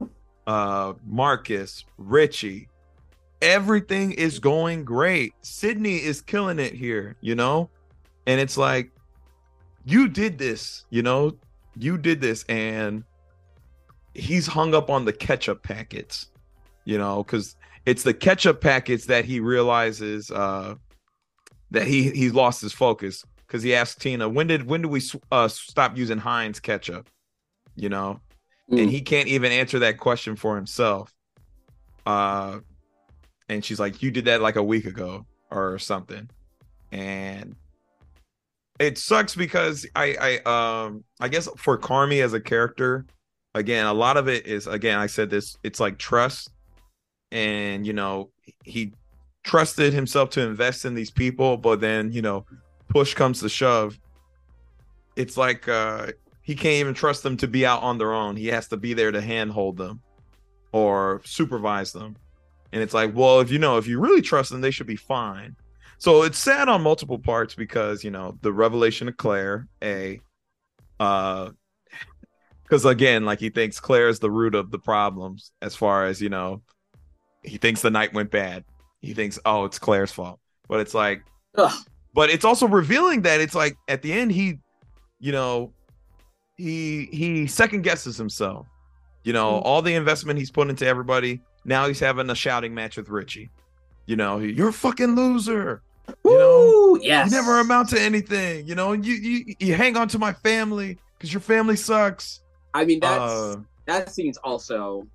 uh, 0.46 0.94
Marcus, 1.06 1.84
Richie, 1.98 2.68
everything 3.42 4.12
is 4.12 4.38
going 4.38 4.84
great. 4.84 5.34
Sydney 5.42 5.96
is 5.96 6.20
killing 6.20 6.58
it 6.58 6.72
here, 6.72 7.16
you 7.20 7.34
know? 7.34 7.68
And 8.26 8.40
it's 8.40 8.56
like 8.56 8.90
you 9.84 10.08
did 10.08 10.38
this, 10.38 10.84
you 10.90 11.02
know, 11.02 11.36
you 11.76 11.98
did 11.98 12.20
this, 12.20 12.44
and 12.48 13.04
he's 14.14 14.46
hung 14.46 14.74
up 14.74 14.90
on 14.90 15.04
the 15.04 15.12
ketchup 15.12 15.62
packets, 15.62 16.28
you 16.84 16.98
know, 16.98 17.22
because 17.22 17.56
it's 17.86 18.02
the 18.02 18.14
ketchup 18.14 18.60
packets 18.60 19.06
that 19.06 19.24
he 19.24 19.40
realizes 19.40 20.30
uh, 20.30 20.74
that 21.70 21.86
he 21.86 22.10
he's 22.10 22.34
lost 22.34 22.60
his 22.60 22.72
focus. 22.72 23.24
Because 23.46 23.64
he 23.64 23.74
asked 23.74 24.00
Tina 24.00 24.28
when 24.28 24.46
did 24.46 24.66
when 24.66 24.82
did 24.82 24.90
we 24.90 25.02
uh, 25.32 25.48
stop 25.48 25.96
using 25.96 26.18
Heinz 26.18 26.60
ketchup, 26.60 27.08
you 27.74 27.88
know, 27.88 28.20
mm. 28.70 28.80
and 28.80 28.90
he 28.90 29.00
can't 29.00 29.28
even 29.28 29.52
answer 29.52 29.80
that 29.80 29.98
question 29.98 30.36
for 30.36 30.56
himself. 30.56 31.12
Uh, 32.06 32.60
and 33.48 33.64
she's 33.64 33.80
like, 33.80 34.02
"You 34.02 34.10
did 34.10 34.26
that 34.26 34.40
like 34.40 34.56
a 34.56 34.62
week 34.62 34.86
ago 34.86 35.26
or 35.50 35.78
something," 35.78 36.28
and 36.92 37.56
it 38.78 38.96
sucks 38.96 39.34
because 39.34 39.86
I 39.94 40.40
I 40.46 40.82
um 40.84 41.04
I 41.20 41.28
guess 41.28 41.48
for 41.56 41.78
Carmy 41.78 42.24
as 42.24 42.32
a 42.32 42.40
character, 42.40 43.06
again, 43.54 43.86
a 43.86 43.92
lot 43.92 44.16
of 44.16 44.28
it 44.28 44.46
is 44.46 44.66
again 44.66 44.98
I 44.98 45.06
said 45.06 45.30
this 45.30 45.58
it's 45.62 45.80
like 45.80 45.98
trust, 45.98 46.50
and 47.30 47.86
you 47.86 47.92
know 47.92 48.30
he 48.64 48.92
trusted 49.42 49.92
himself 49.92 50.30
to 50.30 50.40
invest 50.40 50.84
in 50.84 50.94
these 50.94 51.10
people, 51.10 51.56
but 51.56 51.80
then 51.80 52.12
you 52.12 52.22
know, 52.22 52.46
push 52.88 53.14
comes 53.14 53.40
to 53.40 53.48
shove. 53.48 53.98
It's 55.16 55.36
like 55.36 55.68
uh, 55.68 56.12
he 56.50 56.56
can't 56.56 56.80
even 56.80 56.94
trust 56.94 57.22
them 57.22 57.36
to 57.36 57.46
be 57.46 57.64
out 57.64 57.80
on 57.80 57.96
their 57.96 58.12
own. 58.12 58.34
He 58.34 58.48
has 58.48 58.66
to 58.70 58.76
be 58.76 58.92
there 58.92 59.12
to 59.12 59.20
handhold 59.20 59.76
them 59.76 60.02
or 60.72 61.22
supervise 61.24 61.92
them. 61.92 62.16
And 62.72 62.82
it's 62.82 62.92
like, 62.92 63.14
well, 63.14 63.38
if 63.38 63.52
you 63.52 63.60
know, 63.60 63.78
if 63.78 63.86
you 63.86 64.00
really 64.00 64.20
trust 64.20 64.50
them, 64.50 64.60
they 64.60 64.72
should 64.72 64.88
be 64.88 64.96
fine. 64.96 65.54
So 65.98 66.24
it's 66.24 66.38
sad 66.38 66.68
on 66.68 66.82
multiple 66.82 67.20
parts 67.20 67.54
because 67.54 68.02
you 68.02 68.10
know 68.10 68.36
the 68.42 68.52
revelation 68.52 69.06
of 69.06 69.16
Claire, 69.16 69.68
a, 69.80 70.18
uh, 70.98 71.50
because 72.64 72.84
again, 72.84 73.24
like 73.24 73.38
he 73.38 73.50
thinks 73.50 73.78
Claire 73.78 74.08
is 74.08 74.18
the 74.18 74.32
root 74.32 74.56
of 74.56 74.72
the 74.72 74.78
problems 74.80 75.52
as 75.62 75.76
far 75.76 76.06
as 76.06 76.20
you 76.20 76.30
know, 76.30 76.62
he 77.44 77.58
thinks 77.58 77.80
the 77.80 77.92
night 77.92 78.12
went 78.12 78.32
bad. 78.32 78.64
He 79.02 79.14
thinks, 79.14 79.38
oh, 79.44 79.66
it's 79.66 79.78
Claire's 79.78 80.10
fault, 80.10 80.40
but 80.68 80.80
it's 80.80 80.94
like, 80.94 81.22
Ugh. 81.54 81.86
but 82.12 82.28
it's 82.28 82.44
also 82.44 82.66
revealing 82.66 83.22
that 83.22 83.40
it's 83.40 83.54
like 83.54 83.76
at 83.86 84.02
the 84.02 84.12
end 84.12 84.32
he, 84.32 84.58
you 85.20 85.30
know, 85.30 85.72
he 86.60 87.08
he 87.16 87.46
second 87.46 87.82
guesses 87.82 88.16
himself. 88.16 88.66
You 89.24 89.32
know, 89.32 89.60
Mm. 89.60 89.62
all 89.64 89.82
the 89.82 89.94
investment 89.94 90.38
he's 90.38 90.50
put 90.50 90.68
into 90.70 90.86
everybody. 90.86 91.40
Now 91.64 91.86
he's 91.88 92.00
having 92.00 92.30
a 92.30 92.34
shouting 92.34 92.74
match 92.74 92.96
with 92.96 93.08
Richie. 93.08 93.50
You 94.06 94.16
know, 94.16 94.38
he- 94.38 94.52
you're 94.52 94.68
a 94.70 94.72
fucking 94.72 95.14
loser. 95.14 95.82
You 96.24 96.38
know, 96.38 96.98
yes. 97.02 97.30
you 97.30 97.36
never 97.36 97.60
amount 97.60 97.90
to 97.90 98.00
anything. 98.00 98.66
You 98.66 98.74
know, 98.74 98.92
you 98.92 99.14
you 99.14 99.54
you 99.60 99.74
hang 99.74 99.96
on 99.96 100.08
to 100.08 100.18
my 100.18 100.32
family 100.32 100.98
because 101.16 101.32
your 101.32 101.40
family 101.40 101.76
sucks. 101.76 102.40
I 102.74 102.84
mean, 102.84 103.00
that's 103.00 103.20
Uh, 103.22 103.56
that 103.86 104.10
scene's 104.10 104.36
also 104.38 105.06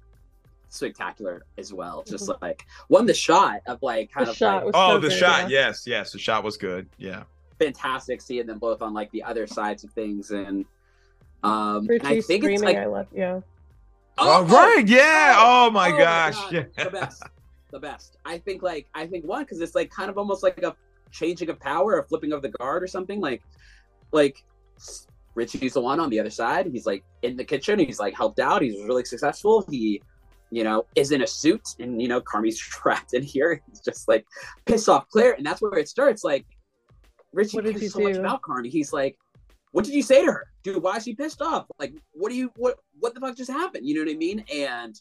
spectacular 0.69 1.43
as 1.57 1.73
well. 1.73 2.03
Just 2.05 2.27
Mhm. 2.29 2.41
like 2.41 2.65
one, 2.89 3.05
the 3.05 3.13
shot 3.13 3.61
of 3.67 3.81
like 3.81 4.11
kind 4.11 4.27
The 4.27 4.31
of 4.31 4.37
shot 4.37 4.55
like 4.57 4.65
was 4.65 4.73
oh, 4.75 4.95
so 4.95 4.99
the 4.99 5.07
good, 5.09 5.17
shot. 5.17 5.49
yeah. 5.49 5.67
Yes, 5.67 5.83
yes, 5.87 6.11
the 6.11 6.19
shot 6.19 6.43
was 6.43 6.57
good. 6.57 6.87
Yeah. 6.97 7.23
fantastic 7.57 8.19
seeing 8.21 8.45
them 8.45 8.59
both 8.59 8.81
on 8.81 8.93
like 8.93 9.09
the 9.11 9.23
other 9.23 9.47
sides 9.47 9.85
of 9.85 9.89
things 9.91 10.31
and 10.31 10.65
um 11.45 11.87
and 11.89 12.01
I 12.03 12.21
think 12.21 12.43
screaming, 12.43 12.53
it's 12.53 12.63
like 12.63 12.77
I 12.77 12.85
love 12.85 13.07
you. 13.13 13.43
Oh, 14.17 14.45
right. 14.45 14.87
Yeah. 14.87 15.35
Oh, 15.37 15.69
my 15.69 15.91
oh 15.91 15.97
gosh. 15.97 16.35
God, 16.35 16.53
yeah. 16.53 16.83
the 16.85 16.89
best 16.89 17.23
the 17.75 17.79
best 17.79 18.15
i 18.23 18.37
think 18.37 18.63
like 18.63 18.87
i 18.95 19.05
think 19.05 19.25
one 19.25 19.43
because 19.43 19.59
it's 19.59 19.75
like 19.75 19.89
kind 19.89 20.09
of 20.09 20.17
almost 20.17 20.43
like 20.43 20.57
a 20.63 20.73
changing 21.11 21.49
of 21.49 21.59
power 21.59 21.99
a 21.99 22.03
flipping 22.03 22.31
of 22.31 22.41
the 22.41 22.47
guard 22.47 22.81
or 22.81 22.87
something 22.87 23.19
like 23.19 23.43
like 24.13 24.45
richie's 25.35 25.73
the 25.73 25.81
one 25.81 25.99
on 25.99 26.09
the 26.09 26.17
other 26.17 26.29
side 26.29 26.67
he's 26.67 26.85
like 26.85 27.03
in 27.21 27.35
the 27.35 27.43
kitchen 27.43 27.77
he's 27.77 27.99
like 27.99 28.15
helped 28.15 28.39
out 28.39 28.61
he's 28.61 28.81
really 28.85 29.03
successful 29.03 29.65
he 29.69 30.01
you 30.51 30.63
know 30.63 30.85
is 30.95 31.11
in 31.11 31.23
a 31.23 31.27
suit 31.27 31.67
and 31.79 32.01
you 32.01 32.07
know 32.07 32.21
carmy's 32.21 32.57
trapped 32.75 33.13
in 33.13 33.21
here 33.21 33.61
he's 33.67 33.81
just 33.81 34.07
like 34.07 34.25
piss 34.65 34.87
off 34.87 35.05
claire 35.09 35.33
and 35.33 35.45
that's 35.45 35.61
where 35.61 35.77
it 35.77 35.89
starts 35.89 36.23
like 36.23 36.45
richie 37.33 37.57
What 37.57 37.65
cares 37.65 37.81
he 37.81 37.89
so 37.89 37.99
much 37.99 38.15
about 38.15 38.41
carmy 38.41 38.69
he's 38.69 38.93
like 38.93 39.17
what 39.75 39.83
did 39.83 39.93
you 39.93 40.03
say 40.03 40.23
to 40.25 40.31
her? 40.31 40.47
Dude 40.63 40.81
why 40.81 40.95
is 40.95 41.03
she 41.03 41.13
pissed 41.13 41.41
off? 41.41 41.65
Like 41.77 41.93
what 42.13 42.29
do 42.29 42.37
you 42.37 42.49
what 42.55 42.77
what 42.97 43.13
the 43.13 43.19
fuck 43.19 43.35
just 43.35 43.51
happened? 43.51 43.85
You 43.85 43.95
know 43.95 44.09
what 44.09 44.15
i 44.15 44.17
mean? 44.17 44.45
And 44.53 44.97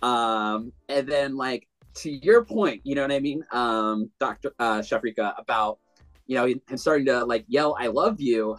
um 0.00 0.72
and 0.88 1.06
then 1.06 1.36
like 1.36 1.68
to 1.96 2.10
your 2.10 2.42
point 2.42 2.80
you 2.84 2.94
know 2.94 3.02
what 3.02 3.12
i 3.12 3.20
mean? 3.20 3.44
Um 3.52 4.10
dr 4.18 4.50
uh 4.58 4.80
Chef 4.80 5.02
Reeka 5.02 5.38
about 5.38 5.78
you 6.26 6.36
know 6.36 6.46
him 6.46 6.60
starting 6.76 7.04
to 7.04 7.22
like 7.26 7.44
yell 7.48 7.76
i 7.78 7.88
love 7.88 8.18
you. 8.18 8.56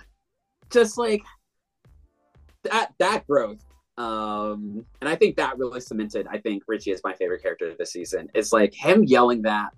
Just 0.70 1.00
like 1.00 1.24
that 2.66 2.94
that 3.00 3.26
growth 3.26 3.66
um 3.98 4.86
and 5.02 5.10
i 5.10 5.16
think 5.16 5.36
that 5.36 5.58
really 5.58 5.82
cemented 5.82 6.28
i 6.30 6.38
think 6.38 6.64
richie 6.68 6.92
is 6.92 7.02
my 7.04 7.14
favorite 7.14 7.42
character 7.42 7.74
this 7.74 7.92
season. 7.92 8.30
It's 8.36 8.54
like 8.54 8.72
him 8.76 9.04
yelling 9.04 9.42
that 9.42 9.72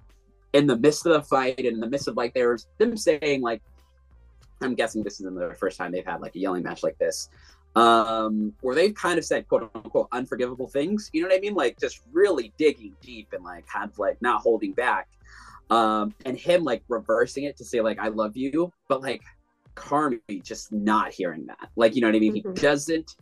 in 0.51 0.67
the 0.67 0.77
midst 0.77 1.06
of 1.06 1.14
the 1.14 1.24
fight 1.24 1.59
and 1.59 1.67
in 1.67 1.80
the 1.80 1.90
midst 1.90 2.09
of 2.09 2.17
like 2.17 2.33
there 2.33 2.51
was 2.51 2.67
them 2.77 2.98
saying 2.98 3.41
like 3.41 3.61
i'm 4.61 4.75
guessing 4.75 5.03
this 5.03 5.19
isn't 5.19 5.35
the 5.35 5.53
first 5.56 5.77
time 5.77 5.91
they've 5.91 6.06
had 6.06 6.22
like 6.22 6.35
a 6.35 6.40
yelling 6.40 6.64
match 6.64 6.83
like 6.83 6.98
this 6.98 7.30
um 7.75 8.53
where 8.61 8.75
they've 8.75 8.95
kind 8.95 9.17
of 9.17 9.23
said 9.23 9.48
quote 9.48 9.72
unquote 9.73 10.07
unforgivable 10.11 10.67
things 10.67 11.09
you 11.14 11.22
know 11.22 11.30
what 11.30 11.38
i 11.38 11.40
mean? 11.40 11.53
Like 11.53 11.80
just 11.80 12.01
really 12.11 12.51
digging 12.57 12.93
deep 13.01 13.31
and 13.33 13.43
like 13.43 13.65
kind 13.65 13.90
of 13.90 13.98
like 13.98 14.22
not 14.22 14.41
holding 14.41 14.73
back 14.73 15.07
um 15.69 16.14
and 16.25 16.38
him 16.38 16.64
like 16.65 16.83
reversing 16.90 17.45
it 17.45 17.56
to 17.57 17.64
say 17.64 17.80
like 17.80 17.98
i 17.99 18.09
love 18.09 18.35
you 18.35 18.73
but 18.90 19.01
like 19.01 19.22
carmy 19.75 20.19
just 20.43 20.72
not 20.72 21.11
hearing 21.11 21.45
that. 21.45 21.69
Like 21.75 21.95
you 21.95 22.01
know 22.01 22.07
what 22.07 22.15
i 22.15 22.19
mean? 22.19 22.33
Mhm. 22.33 22.57
he 22.57 22.61
doesn't 22.61 23.15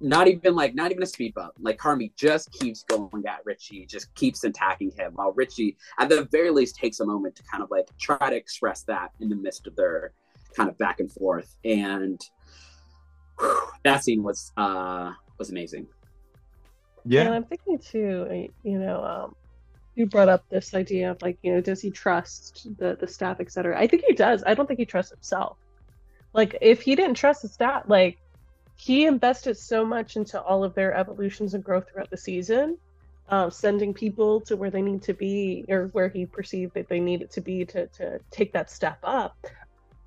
not 0.00 0.26
even 0.26 0.56
like 0.56 0.74
not 0.74 0.90
even 0.90 1.04
a 1.04 1.06
speed 1.06 1.32
bump. 1.34 1.52
Like 1.60 1.78
carmy 1.78 2.10
just 2.16 2.50
keeps 2.50 2.82
going 2.82 3.24
at 3.26 3.40
richie 3.44 3.86
just 3.86 4.12
keeps 4.16 4.42
attacking 4.42 4.90
him 4.90 5.12
while 5.14 5.32
richie 5.32 5.76
at 5.98 6.08
the 6.08 6.24
very 6.32 6.50
least 6.50 6.74
takes 6.74 6.98
a 6.98 7.06
moment 7.06 7.36
to 7.36 7.44
kind 7.44 7.62
of 7.62 7.70
like 7.70 7.86
try 7.98 8.30
to 8.30 8.34
express 8.34 8.82
that 8.82 9.12
in 9.20 9.28
the 9.28 9.36
midst 9.36 9.68
of 9.68 9.76
their 9.76 10.12
kind 10.56 10.68
of 10.70 10.78
back 10.78 11.00
and 11.00 11.12
forth 11.12 11.56
and 11.64 12.20
whew, 13.40 13.58
that 13.84 14.04
scene 14.04 14.22
was 14.22 14.52
uh 14.56 15.12
was 15.38 15.50
amazing 15.50 15.88
And 17.18 17.28
Yeah. 17.28 17.30
I'm 17.34 17.44
thinking 17.44 17.78
too, 17.80 18.26
uh, 18.30 18.34
you 18.62 18.78
know, 18.78 19.02
um, 19.04 19.32
you 19.94 20.06
brought 20.06 20.28
up 20.30 20.44
this 20.50 20.74
idea 20.74 21.12
of 21.12 21.18
like, 21.22 21.38
you 21.42 21.54
know, 21.54 21.60
does 21.60 21.80
he 21.80 21.90
trust 21.90 22.68
the 22.78 22.96
the 23.00 23.08
staff, 23.08 23.38
et 23.40 23.52
cetera? 23.52 23.78
I 23.80 23.86
think 23.86 24.04
he 24.06 24.14
does. 24.14 24.42
I 24.46 24.54
don't 24.54 24.66
think 24.66 24.80
he 24.80 24.86
trusts 24.86 25.12
himself. 25.12 25.58
Like, 26.34 26.56
if 26.62 26.82
he 26.82 26.96
didn't 26.96 27.16
trust 27.16 27.42
the 27.42 27.48
staff, 27.48 27.84
like, 27.88 28.18
he 28.76 29.06
invested 29.06 29.56
so 29.58 29.84
much 29.86 30.16
into 30.16 30.40
all 30.42 30.64
of 30.64 30.74
their 30.74 30.94
evolutions 30.94 31.54
and 31.54 31.64
growth 31.64 31.86
throughout 31.92 32.10
the 32.10 32.18
season, 32.18 32.78
uh, 33.28 33.50
sending 33.50 33.94
people 33.94 34.42
to 34.42 34.56
where 34.56 34.70
they 34.70 34.82
need 34.82 35.02
to 35.04 35.14
be 35.14 35.66
or 35.68 35.88
where 35.92 36.08
he 36.08 36.26
perceived 36.26 36.74
that 36.74 36.88
they 36.88 37.00
needed 37.00 37.30
to 37.32 37.40
be 37.42 37.64
to 37.66 37.88
to 37.88 38.20
take 38.32 38.52
that 38.54 38.70
step 38.70 38.98
up. 39.04 39.36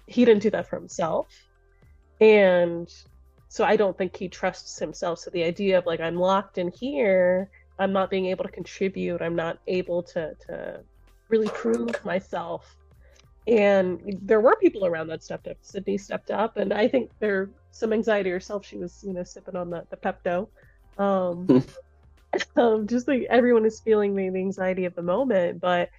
He 0.08 0.26
didn't 0.26 0.44
do 0.44 0.50
that 0.52 0.68
for 0.68 0.78
himself, 0.78 1.28
and 2.22 2.92
so 3.50 3.64
I 3.64 3.76
don't 3.76 3.98
think 3.98 4.16
he 4.16 4.28
trusts 4.28 4.80
himself. 4.80 5.20
So 5.20 5.30
the 5.32 5.44
idea 5.44 5.78
of 5.78 5.86
like 5.86 6.00
I'm 6.00 6.16
locked 6.16 6.58
in 6.58 6.72
here, 6.72 7.50
I'm 7.80 7.94
not 7.94 8.10
being 8.10 8.28
able 8.28 8.44
to 8.44 8.52
contribute, 8.52 9.22
I'm 9.22 9.36
not 9.36 9.60
able 9.68 10.04
to 10.04 10.36
to 10.48 10.82
really 11.30 11.48
prove 11.48 12.04
myself. 12.06 12.76
And 13.48 14.20
there 14.24 14.42
were 14.42 14.56
people 14.56 14.86
around 14.86 15.08
that 15.08 15.24
stepped 15.24 15.48
up. 15.48 15.58
Sydney 15.62 15.98
stepped 15.98 16.32
up, 16.32 16.58
and 16.58 16.74
I 16.74 16.88
think 16.88 17.12
there 17.20 17.50
some 17.72 17.94
anxiety 17.94 18.30
herself. 18.30 18.66
She 18.66 18.78
was, 18.78 19.04
you 19.04 19.14
know, 19.14 19.24
sipping 19.24 19.56
on 19.56 19.70
the 19.70 19.86
the 19.90 19.98
Pepto. 19.98 20.48
Um, 20.98 21.64
um, 22.56 22.88
just 22.88 23.08
like 23.08 23.26
everyone 23.30 23.66
is 23.66 23.80
feeling 23.80 24.16
the, 24.16 24.30
the 24.30 24.40
anxiety 24.40 24.86
of 24.86 24.96
the 24.96 25.02
moment, 25.02 25.60
but 25.60 25.90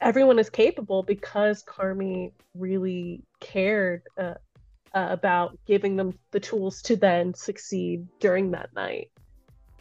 everyone 0.00 0.38
is 0.38 0.50
capable 0.50 1.02
because 1.02 1.64
Carmy 1.64 2.32
really 2.54 3.22
cared 3.40 4.02
uh, 4.16 4.34
uh, 4.94 5.08
about 5.10 5.58
giving 5.66 5.96
them 5.96 6.18
the 6.30 6.40
tools 6.40 6.82
to 6.82 6.96
then 6.96 7.34
succeed 7.34 8.06
during 8.20 8.52
that 8.52 8.70
night. 8.74 9.10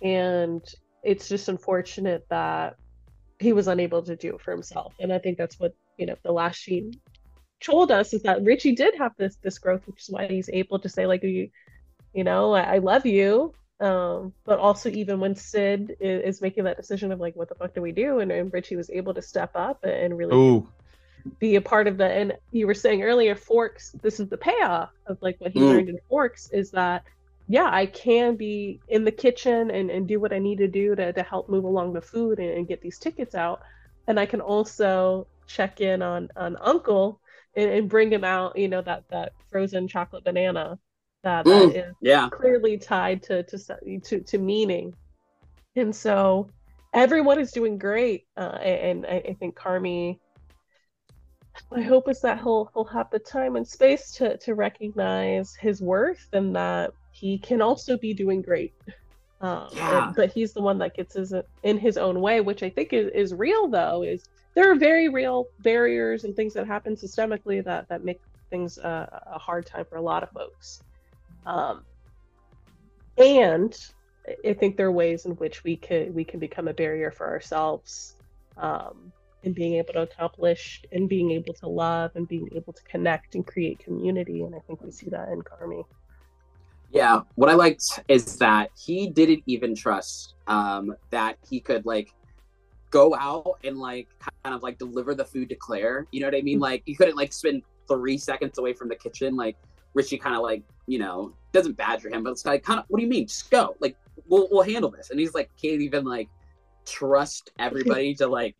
And 0.01 0.61
it's 1.03 1.29
just 1.29 1.49
unfortunate 1.49 2.25
that 2.29 2.75
he 3.39 3.53
was 3.53 3.67
unable 3.67 4.01
to 4.03 4.15
do 4.15 4.35
it 4.35 4.41
for 4.41 4.51
himself. 4.51 4.93
And 4.99 5.13
I 5.13 5.19
think 5.19 5.37
that's 5.37 5.59
what, 5.59 5.75
you 5.97 6.05
know, 6.05 6.15
the 6.23 6.31
last 6.31 6.63
scene 6.63 6.93
told 7.59 7.91
us 7.91 8.13
is 8.13 8.23
that 8.23 8.43
Richie 8.43 8.75
did 8.75 8.95
have 8.97 9.13
this 9.17 9.35
this 9.41 9.57
growth, 9.57 9.81
which 9.87 10.01
is 10.01 10.09
why 10.09 10.27
he's 10.27 10.49
able 10.51 10.79
to 10.79 10.89
say, 10.89 11.05
like, 11.07 11.23
you, 11.23 11.49
you 12.13 12.23
know, 12.23 12.53
I, 12.53 12.75
I 12.75 12.77
love 12.79 13.05
you. 13.05 13.53
Um, 13.79 14.33
but 14.45 14.59
also 14.59 14.89
even 14.89 15.19
when 15.19 15.35
Sid 15.35 15.97
is, 15.99 16.35
is 16.37 16.41
making 16.41 16.63
that 16.65 16.77
decision 16.77 17.11
of 17.11 17.19
like, 17.19 17.35
what 17.35 17.49
the 17.49 17.55
fuck 17.55 17.73
do 17.75 17.81
we 17.81 17.91
do? 17.91 18.19
And, 18.19 18.31
and 18.31 18.51
Richie 18.51 18.75
was 18.75 18.89
able 18.89 19.13
to 19.13 19.21
step 19.21 19.51
up 19.55 19.83
and 19.83 20.17
really 20.17 20.35
Ooh. 20.35 20.67
be 21.39 21.55
a 21.55 21.61
part 21.61 21.87
of 21.87 21.97
that. 21.97 22.11
and 22.11 22.33
you 22.51 22.67
were 22.67 22.73
saying 22.73 23.03
earlier 23.03 23.35
forks 23.35 23.91
this 24.01 24.19
is 24.19 24.29
the 24.29 24.37
payoff 24.37 24.91
of 25.07 25.17
like 25.21 25.35
what 25.39 25.51
he 25.51 25.59
Mm. 25.59 25.67
learned 25.67 25.89
in 25.89 25.99
forks 26.09 26.49
is 26.51 26.71
that 26.71 27.03
yeah 27.47 27.69
i 27.71 27.85
can 27.85 28.35
be 28.35 28.81
in 28.87 29.03
the 29.03 29.11
kitchen 29.11 29.71
and, 29.71 29.89
and 29.91 30.07
do 30.07 30.19
what 30.19 30.33
i 30.33 30.39
need 30.39 30.57
to 30.59 30.67
do 30.67 30.95
to, 30.95 31.13
to 31.13 31.23
help 31.23 31.49
move 31.49 31.63
along 31.65 31.93
the 31.93 32.01
food 32.01 32.39
and, 32.39 32.49
and 32.51 32.67
get 32.67 32.81
these 32.81 32.99
tickets 32.99 33.35
out 33.35 33.61
and 34.07 34.19
i 34.19 34.25
can 34.25 34.41
also 34.41 35.27
check 35.47 35.81
in 35.81 36.01
on 36.01 36.29
on 36.35 36.57
uncle 36.61 37.19
and, 37.55 37.69
and 37.69 37.89
bring 37.89 38.11
him 38.11 38.23
out 38.23 38.57
you 38.57 38.67
know 38.67 38.81
that 38.81 39.03
that 39.09 39.33
frozen 39.51 39.87
chocolate 39.87 40.23
banana 40.23 40.77
that, 41.27 41.45
Mm. 41.45 41.73
that 41.73 41.75
is 41.89 41.95
yeah 42.01 42.29
clearly 42.29 42.77
tied 42.77 43.21
to 43.23 43.43
to 43.43 43.57
to, 44.07 44.19
to 44.21 44.37
meaning 44.37 44.93
and 45.75 45.93
so 45.95 46.49
everyone 46.93 47.39
is 47.39 47.51
doing 47.51 47.77
great 47.77 48.21
uh, 48.37 48.57
and 48.61 49.05
I, 49.05 49.17
I 49.29 49.33
think 49.39 49.55
carmy 49.55 50.19
my 51.71 51.81
hope 51.81 52.07
is 52.07 52.21
that 52.21 52.37
he'll 52.43 52.69
he'll 52.73 52.85
have 52.99 53.09
the 53.11 53.19
time 53.19 53.55
and 53.57 53.67
space 53.67 54.11
to 54.17 54.37
to 54.37 54.55
recognize 54.55 55.53
his 55.55 55.81
worth 55.81 56.25
and 56.33 56.55
that 56.55 56.91
he 57.11 57.37
can 57.39 57.61
also 57.61 57.97
be 57.97 58.13
doing 58.13 58.41
great 58.41 58.73
um, 59.41 59.67
Yeah. 59.73 60.07
and- 60.07 60.15
but 60.15 60.31
he's 60.31 60.53
the 60.53 60.61
one 60.61 60.77
that 60.79 60.95
gets 60.95 61.13
his 61.15 61.33
in 61.63 61.77
his 61.77 61.97
own 61.97 62.21
way 62.21 62.41
which 62.41 62.63
i 62.63 62.69
think 62.69 62.93
is, 62.93 63.07
is 63.13 63.33
real 63.33 63.67
though 63.67 64.03
is 64.03 64.23
there 64.55 64.71
are 64.71 64.75
very 64.75 65.07
real 65.09 65.45
barriers 65.59 66.23
and 66.23 66.35
things 66.35 66.53
that 66.53 66.65
happen 66.65 66.95
systemically 66.95 67.63
that 67.63 67.87
that 67.89 68.03
make 68.09 68.21
things 68.49 68.77
uh, 68.79 69.05
a 69.37 69.37
hard 69.37 69.65
time 69.65 69.85
for 69.89 69.97
a 69.97 70.01
lot 70.01 70.23
of 70.23 70.29
folks 70.31 70.81
um, 71.47 71.85
and 73.17 73.75
I 74.45 74.53
think 74.53 74.75
there 74.75 74.87
are 74.87 74.91
ways 74.91 75.25
in 75.25 75.31
which 75.33 75.63
we 75.63 75.77
can 75.77 76.13
we 76.13 76.25
can 76.25 76.39
become 76.39 76.67
a 76.67 76.73
barrier 76.73 77.09
for 77.09 77.25
ourselves 77.25 78.15
um, 78.57 79.13
and 79.43 79.55
being 79.55 79.75
able 79.75 79.93
to 79.93 80.01
accomplish 80.01 80.83
and 80.91 81.07
being 81.07 81.31
able 81.31 81.53
to 81.55 81.67
love 81.67 82.11
and 82.15 82.27
being 82.27 82.49
able 82.53 82.73
to 82.73 82.83
connect 82.83 83.35
and 83.35 83.47
create 83.47 83.79
community. 83.79 84.43
And 84.43 84.53
I 84.53 84.59
think 84.59 84.81
we 84.81 84.91
see 84.91 85.09
that 85.09 85.29
in 85.29 85.41
Carmy. 85.41 85.85
Yeah, 86.91 87.21
what 87.35 87.49
I 87.49 87.53
liked 87.53 88.01
is 88.09 88.37
that 88.37 88.69
he 88.77 89.09
didn't 89.09 89.43
even 89.45 89.73
trust 89.73 90.35
um, 90.47 90.95
that 91.11 91.37
he 91.49 91.61
could 91.61 91.85
like 91.85 92.13
go 92.89 93.15
out 93.15 93.59
and 93.63 93.77
like 93.77 94.07
kind 94.43 94.55
of 94.55 94.63
like 94.63 94.77
deliver 94.77 95.15
the 95.15 95.25
food 95.25 95.47
to 95.49 95.55
Claire. 95.55 96.07
You 96.11 96.19
know 96.19 96.27
what 96.27 96.35
I 96.35 96.41
mean? 96.41 96.59
Like 96.59 96.83
he 96.85 96.95
couldn't 96.95 97.15
like 97.15 97.31
spend 97.31 97.63
three 97.87 98.17
seconds 98.17 98.57
away 98.57 98.73
from 98.73 98.89
the 98.89 98.95
kitchen. 98.95 99.37
Like 99.37 99.55
Richie 99.93 100.17
kind 100.17 100.35
of 100.35 100.41
like 100.41 100.63
you 100.85 100.99
know 100.99 101.33
doesn't 101.53 101.77
badger 101.77 102.09
him, 102.09 102.23
but 102.23 102.31
it's 102.31 102.45
like 102.45 102.63
kind 102.63 102.79
of 102.79 102.85
what 102.87 102.97
do 102.97 103.03
you 103.03 103.09
mean? 103.09 103.27
Just 103.27 103.49
go. 103.51 103.75
Like 103.79 103.95
we'll 104.27 104.47
we'll 104.51 104.63
handle 104.63 104.91
this. 104.91 105.09
And 105.09 105.19
he's 105.19 105.33
like 105.33 105.49
can't 105.61 105.81
even 105.81 106.05
like 106.05 106.29
trust 106.85 107.51
everybody 107.59 108.15
to 108.15 108.27
like 108.27 108.55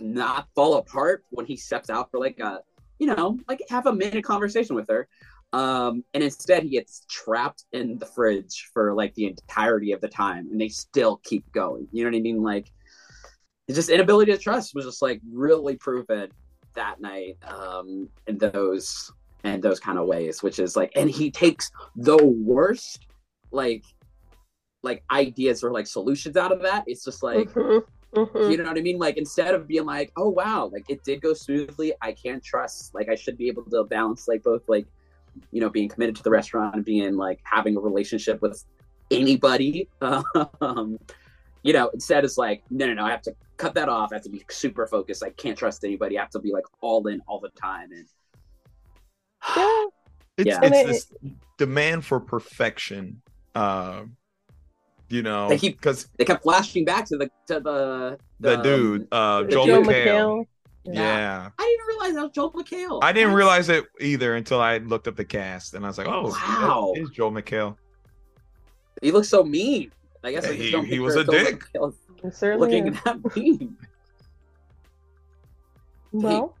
not 0.00 0.48
fall 0.54 0.74
apart 0.74 1.24
when 1.30 1.46
he 1.46 1.56
steps 1.56 1.88
out 1.88 2.10
for 2.10 2.18
like 2.18 2.40
a 2.40 2.60
you 2.98 3.06
know 3.06 3.38
like 3.48 3.60
have 3.68 3.86
a 3.86 3.92
minute 3.92 4.24
conversation 4.24 4.74
with 4.74 4.88
her 4.88 5.08
um, 5.52 6.02
and 6.14 6.22
instead, 6.22 6.62
he 6.62 6.70
gets 6.70 7.04
trapped 7.10 7.64
in 7.72 7.98
the 7.98 8.06
fridge 8.06 8.70
for 8.72 8.94
like 8.94 9.14
the 9.14 9.26
entirety 9.26 9.92
of 9.92 10.00
the 10.00 10.08
time, 10.08 10.48
and 10.50 10.60
they 10.60 10.68
still 10.68 11.20
keep 11.24 11.50
going. 11.52 11.88
You 11.92 12.04
know 12.04 12.10
what 12.10 12.16
I 12.16 12.22
mean? 12.22 12.42
Like, 12.42 12.72
it's 13.68 13.76
just 13.76 13.90
inability 13.90 14.32
to 14.32 14.38
trust 14.38 14.74
was 14.74 14.86
just 14.86 15.02
like 15.02 15.20
really 15.30 15.76
proven 15.76 16.30
that 16.74 17.00
night 17.00 17.36
um, 17.46 18.08
in 18.26 18.38
those 18.38 19.12
and 19.44 19.62
those 19.62 19.80
kind 19.80 19.98
of 19.98 20.06
ways, 20.06 20.42
which 20.42 20.58
is 20.58 20.76
like, 20.76 20.92
and 20.96 21.10
he 21.10 21.30
takes 21.30 21.70
the 21.96 22.16
worst 22.16 23.06
like 23.50 23.84
like 24.82 25.04
ideas 25.10 25.62
or 25.62 25.70
like 25.70 25.86
solutions 25.86 26.36
out 26.36 26.52
of 26.52 26.62
that. 26.62 26.84
It's 26.86 27.04
just 27.04 27.22
like. 27.22 27.48
Mm-hmm. 27.50 27.78
Mm-hmm. 28.12 28.50
You 28.50 28.58
know 28.58 28.64
what 28.64 28.76
I 28.76 28.82
mean? 28.82 28.98
Like 28.98 29.16
instead 29.16 29.54
of 29.54 29.66
being 29.66 29.86
like, 29.86 30.12
"Oh 30.18 30.28
wow, 30.28 30.68
like 30.70 30.84
it 30.90 31.02
did 31.02 31.22
go 31.22 31.32
smoothly. 31.32 31.94
I 32.02 32.12
can't 32.12 32.44
trust. 32.44 32.94
Like 32.94 33.08
I 33.08 33.14
should 33.14 33.38
be 33.38 33.48
able 33.48 33.62
to 33.62 33.84
balance 33.84 34.28
like 34.28 34.42
both 34.42 34.60
like 34.68 34.86
you 35.50 35.60
know, 35.60 35.70
being 35.70 35.88
committed 35.88 36.16
to 36.16 36.22
the 36.22 36.30
restaurant 36.30 36.74
and 36.74 36.84
being 36.84 37.16
like 37.16 37.40
having 37.44 37.76
a 37.76 37.80
relationship 37.80 38.40
with 38.42 38.64
anybody. 39.10 39.88
Um, 40.60 40.98
you 41.64 41.72
know, 41.72 41.90
instead 41.94 42.24
it's 42.24 42.36
like, 42.36 42.64
no, 42.70 42.86
no, 42.86 42.94
no, 42.94 43.04
I 43.04 43.10
have 43.10 43.22
to 43.22 43.34
cut 43.56 43.74
that 43.74 43.88
off. 43.88 44.10
I 44.10 44.16
have 44.16 44.24
to 44.24 44.30
be 44.30 44.44
super 44.50 44.86
focused. 44.86 45.22
I 45.22 45.30
can't 45.30 45.56
trust 45.56 45.84
anybody. 45.84 46.18
I 46.18 46.22
have 46.22 46.30
to 46.30 46.40
be 46.40 46.52
like 46.52 46.64
all 46.80 47.06
in 47.06 47.20
all 47.28 47.38
the 47.38 47.50
time. 47.50 47.92
And 47.92 48.06
yeah, 49.56 49.84
it's, 50.38 50.46
Yeah. 50.46 50.60
it's 50.62 50.76
And 50.78 50.88
this 50.88 51.12
demand 51.58 52.04
for 52.04 52.20
perfection. 52.20 53.22
Uh, 53.54 54.04
you 55.08 55.22
know, 55.22 55.48
They 55.48 55.58
keep- 55.58 55.76
because 55.78 56.08
they 56.16 56.24
kept 56.24 56.42
flashing 56.42 56.84
back 56.84 57.04
to 57.06 57.16
the 57.18 57.30
to 57.48 57.60
the 57.60 58.18
the 58.40 58.56
um, 58.56 58.62
dude, 58.62 59.08
uh, 59.12 59.42
the 59.42 59.48
Joel, 59.50 59.66
Joe 59.66 59.82
McHale. 59.82 59.86
McHale. 59.86 60.46
Yeah. 60.84 61.50
I 61.58 61.62
didn't 61.62 61.86
realize 61.86 62.14
that 62.14 62.22
was 62.22 62.30
Joel 62.32 62.52
McHale. 62.52 62.98
I 63.02 63.12
didn't 63.12 63.34
realize 63.34 63.68
it 63.68 63.84
either 64.00 64.34
until 64.34 64.60
I 64.60 64.78
looked 64.78 65.06
up 65.06 65.14
the 65.16 65.24
cast 65.24 65.74
and 65.74 65.84
I 65.84 65.88
was 65.88 65.98
like, 65.98 66.08
oh, 66.08 66.28
Wow. 66.30 66.92
that 66.96 67.02
is 67.02 67.10
Joel 67.10 67.30
McHale. 67.30 67.76
he 69.00 69.12
looks 69.12 69.28
so 69.28 69.44
mean. 69.44 69.92
I 70.24 70.32
guess 70.32 70.44
I 70.46 70.54
He- 70.54 70.70
don't 70.70 70.84
he 70.86 70.98
was 70.98 71.14
a 71.16 71.24
Joel 71.24 71.44
dick. 71.44 71.64
McHale 71.74 71.94
It 72.24 72.58
looking 72.58 72.86
is. 72.88 73.02
that 73.04 73.36
mean. 73.36 73.76
Well, 76.12 76.56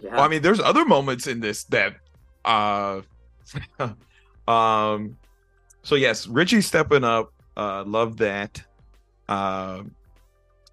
Yeah. 0.00 0.12
Well, 0.14 0.22
I 0.22 0.28
mean, 0.28 0.42
there's 0.42 0.60
other 0.60 0.84
moments 0.84 1.26
in 1.26 1.40
this 1.40 1.64
that, 1.64 1.96
uh, 2.44 3.02
um, 4.48 5.16
so 5.82 5.94
yes, 5.94 6.26
Richie 6.26 6.60
stepping 6.60 7.04
up, 7.04 7.32
uh, 7.56 7.84
love 7.86 8.16
that. 8.18 8.62
Um, 9.28 9.94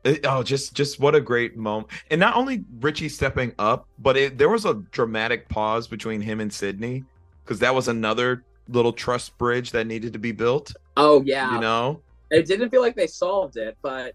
it- 0.03 0.25
oh, 0.25 0.43
just 0.43 0.73
just 0.73 0.99
what 0.99 1.15
a 1.15 1.21
great 1.21 1.57
moment! 1.57 1.89
And 2.09 2.19
not 2.19 2.35
only 2.35 2.63
Richie 2.79 3.09
stepping 3.09 3.53
up, 3.59 3.87
but 3.99 4.15
it, 4.17 4.37
there 4.37 4.49
was 4.49 4.65
a 4.65 4.75
dramatic 4.91 5.49
pause 5.49 5.87
between 5.87 6.21
him 6.21 6.39
and 6.39 6.51
Sydney 6.51 7.03
because 7.43 7.59
that 7.59 7.73
was 7.73 7.87
another 7.87 8.43
little 8.69 8.93
trust 8.93 9.37
bridge 9.37 9.71
that 9.71 9.87
needed 9.87 10.13
to 10.13 10.19
be 10.19 10.31
built. 10.31 10.73
oh 10.97 11.21
yeah. 11.25 11.53
You 11.55 11.61
know, 11.61 12.01
It 12.31 12.45
didn't 12.45 12.69
feel 12.69 12.81
like 12.81 12.95
they 12.95 13.07
solved 13.07 13.55
it, 13.57 13.77
but 13.81 14.13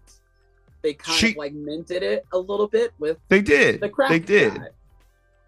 they 0.83 0.93
kind 0.93 1.17
She- 1.17 1.31
of 1.31 1.37
like 1.37 1.53
minted 1.53 2.03
it 2.03 2.25
a 2.33 2.37
little 2.37 2.67
bit 2.67 2.93
with 2.99 3.17
they 3.29 3.41
did, 3.41 3.79
the 3.81 3.89
crack. 3.89 4.09
they 4.09 4.19
did, 4.19 4.55
guy. 4.55 4.67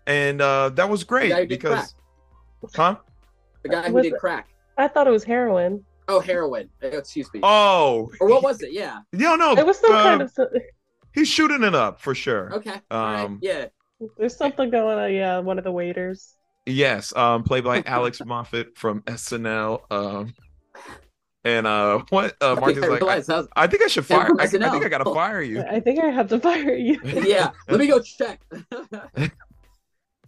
And 0.07 0.41
uh, 0.41 0.69
that 0.69 0.89
was 0.89 1.03
great 1.03 1.29
guy 1.29 1.35
who 1.41 1.47
did 1.47 1.49
because, 1.49 1.95
huh? 2.75 2.97
The 3.63 3.69
guy 3.69 3.87
who 3.87 3.93
Was 3.93 4.03
did 4.03 4.13
it- 4.13 4.19
crack. 4.19 4.47
I 4.77 4.87
thought 4.89 5.07
it 5.07 5.11
was 5.11 5.23
heroin. 5.23 5.83
Oh, 6.07 6.19
heroin. 6.19 6.69
Oh, 6.83 6.87
excuse 6.97 7.33
me. 7.33 7.39
Oh, 7.43 8.11
or 8.19 8.27
what 8.27 8.43
was 8.43 8.61
it? 8.61 8.71
Yeah. 8.73 8.99
No, 9.13 9.35
no, 9.35 9.53
It 9.53 9.65
was 9.65 9.79
some 9.79 9.91
uh, 9.93 10.03
kind 10.03 10.21
of. 10.21 10.31
He's 11.13 11.27
shooting 11.29 11.63
it 11.63 11.73
up 11.73 11.99
for 12.01 12.13
sure. 12.13 12.53
Okay. 12.55 12.73
All 12.91 13.01
right. 13.03 13.21
Um, 13.23 13.39
Yeah. 13.41 13.67
There's 14.17 14.35
something 14.35 14.69
going 14.69 14.97
on. 14.99 15.13
Yeah, 15.13 15.39
one 15.39 15.57
of 15.57 15.63
the 15.63 15.71
waiters. 15.71 16.35
Yes, 16.65 17.15
um, 17.15 17.43
played 17.43 17.63
by 17.63 17.81
Alex 17.85 18.19
Moffat 18.25 18.77
from 18.77 19.01
SNL. 19.03 19.79
Um, 19.89 20.33
and 21.45 21.65
uh, 21.65 22.03
what 22.09 22.35
uh, 22.41 22.51
I 22.51 22.55
Mark 22.55 22.65
think 22.65 22.77
is 22.79 22.83
I 22.83 22.87
like, 22.87 23.03
I, 23.03 23.15
was- 23.37 23.47
I 23.55 23.67
think 23.67 23.83
I 23.83 23.87
should 23.87 24.05
fire. 24.05 24.29
I, 24.37 24.43
I 24.43 24.47
think 24.47 24.63
I 24.63 24.89
gotta 24.89 25.05
fire 25.05 25.41
you. 25.41 25.61
I 25.61 25.79
think 25.79 26.03
I 26.03 26.07
have 26.07 26.27
to 26.29 26.39
fire 26.39 26.75
you. 26.75 26.99
yeah. 27.05 27.51
Let 27.69 27.79
me 27.79 27.87
go 27.87 28.01
check. 28.01 28.41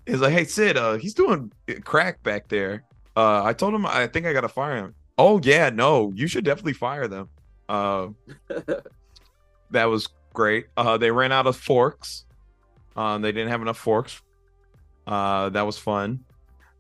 He's 0.08 0.22
like, 0.22 0.34
hey 0.34 0.46
Sid, 0.46 0.78
uh, 0.78 0.94
he's 0.96 1.14
doing 1.14 1.52
crack 1.84 2.24
back 2.24 2.48
there. 2.48 2.84
Uh, 3.16 3.44
I 3.44 3.54
told 3.54 3.74
him 3.74 3.86
I 3.86 4.08
think 4.08 4.26
I 4.26 4.34
gotta 4.34 4.48
fire 4.50 4.78
him. 4.78 4.96
Oh 5.18 5.40
yeah, 5.44 5.70
no, 5.70 6.14
you 6.16 6.28
should 6.28 6.46
definitely 6.46 6.74
fire 6.74 7.08
them. 7.08 7.30
Uh, 7.68 8.10
that 9.72 9.86
was 9.86 10.08
great. 10.34 10.68
Uh, 10.78 10.98
they 10.98 11.12
ran 11.12 11.32
out 11.32 11.46
of 11.46 11.58
forks. 11.58 12.26
Um, 12.96 13.22
they 13.22 13.32
didn't 13.32 13.50
have 13.50 13.62
enough 13.62 13.78
forks. 13.78 14.22
Uh, 15.06 15.50
that 15.50 15.64
was 15.64 15.78
fun. 15.78 16.24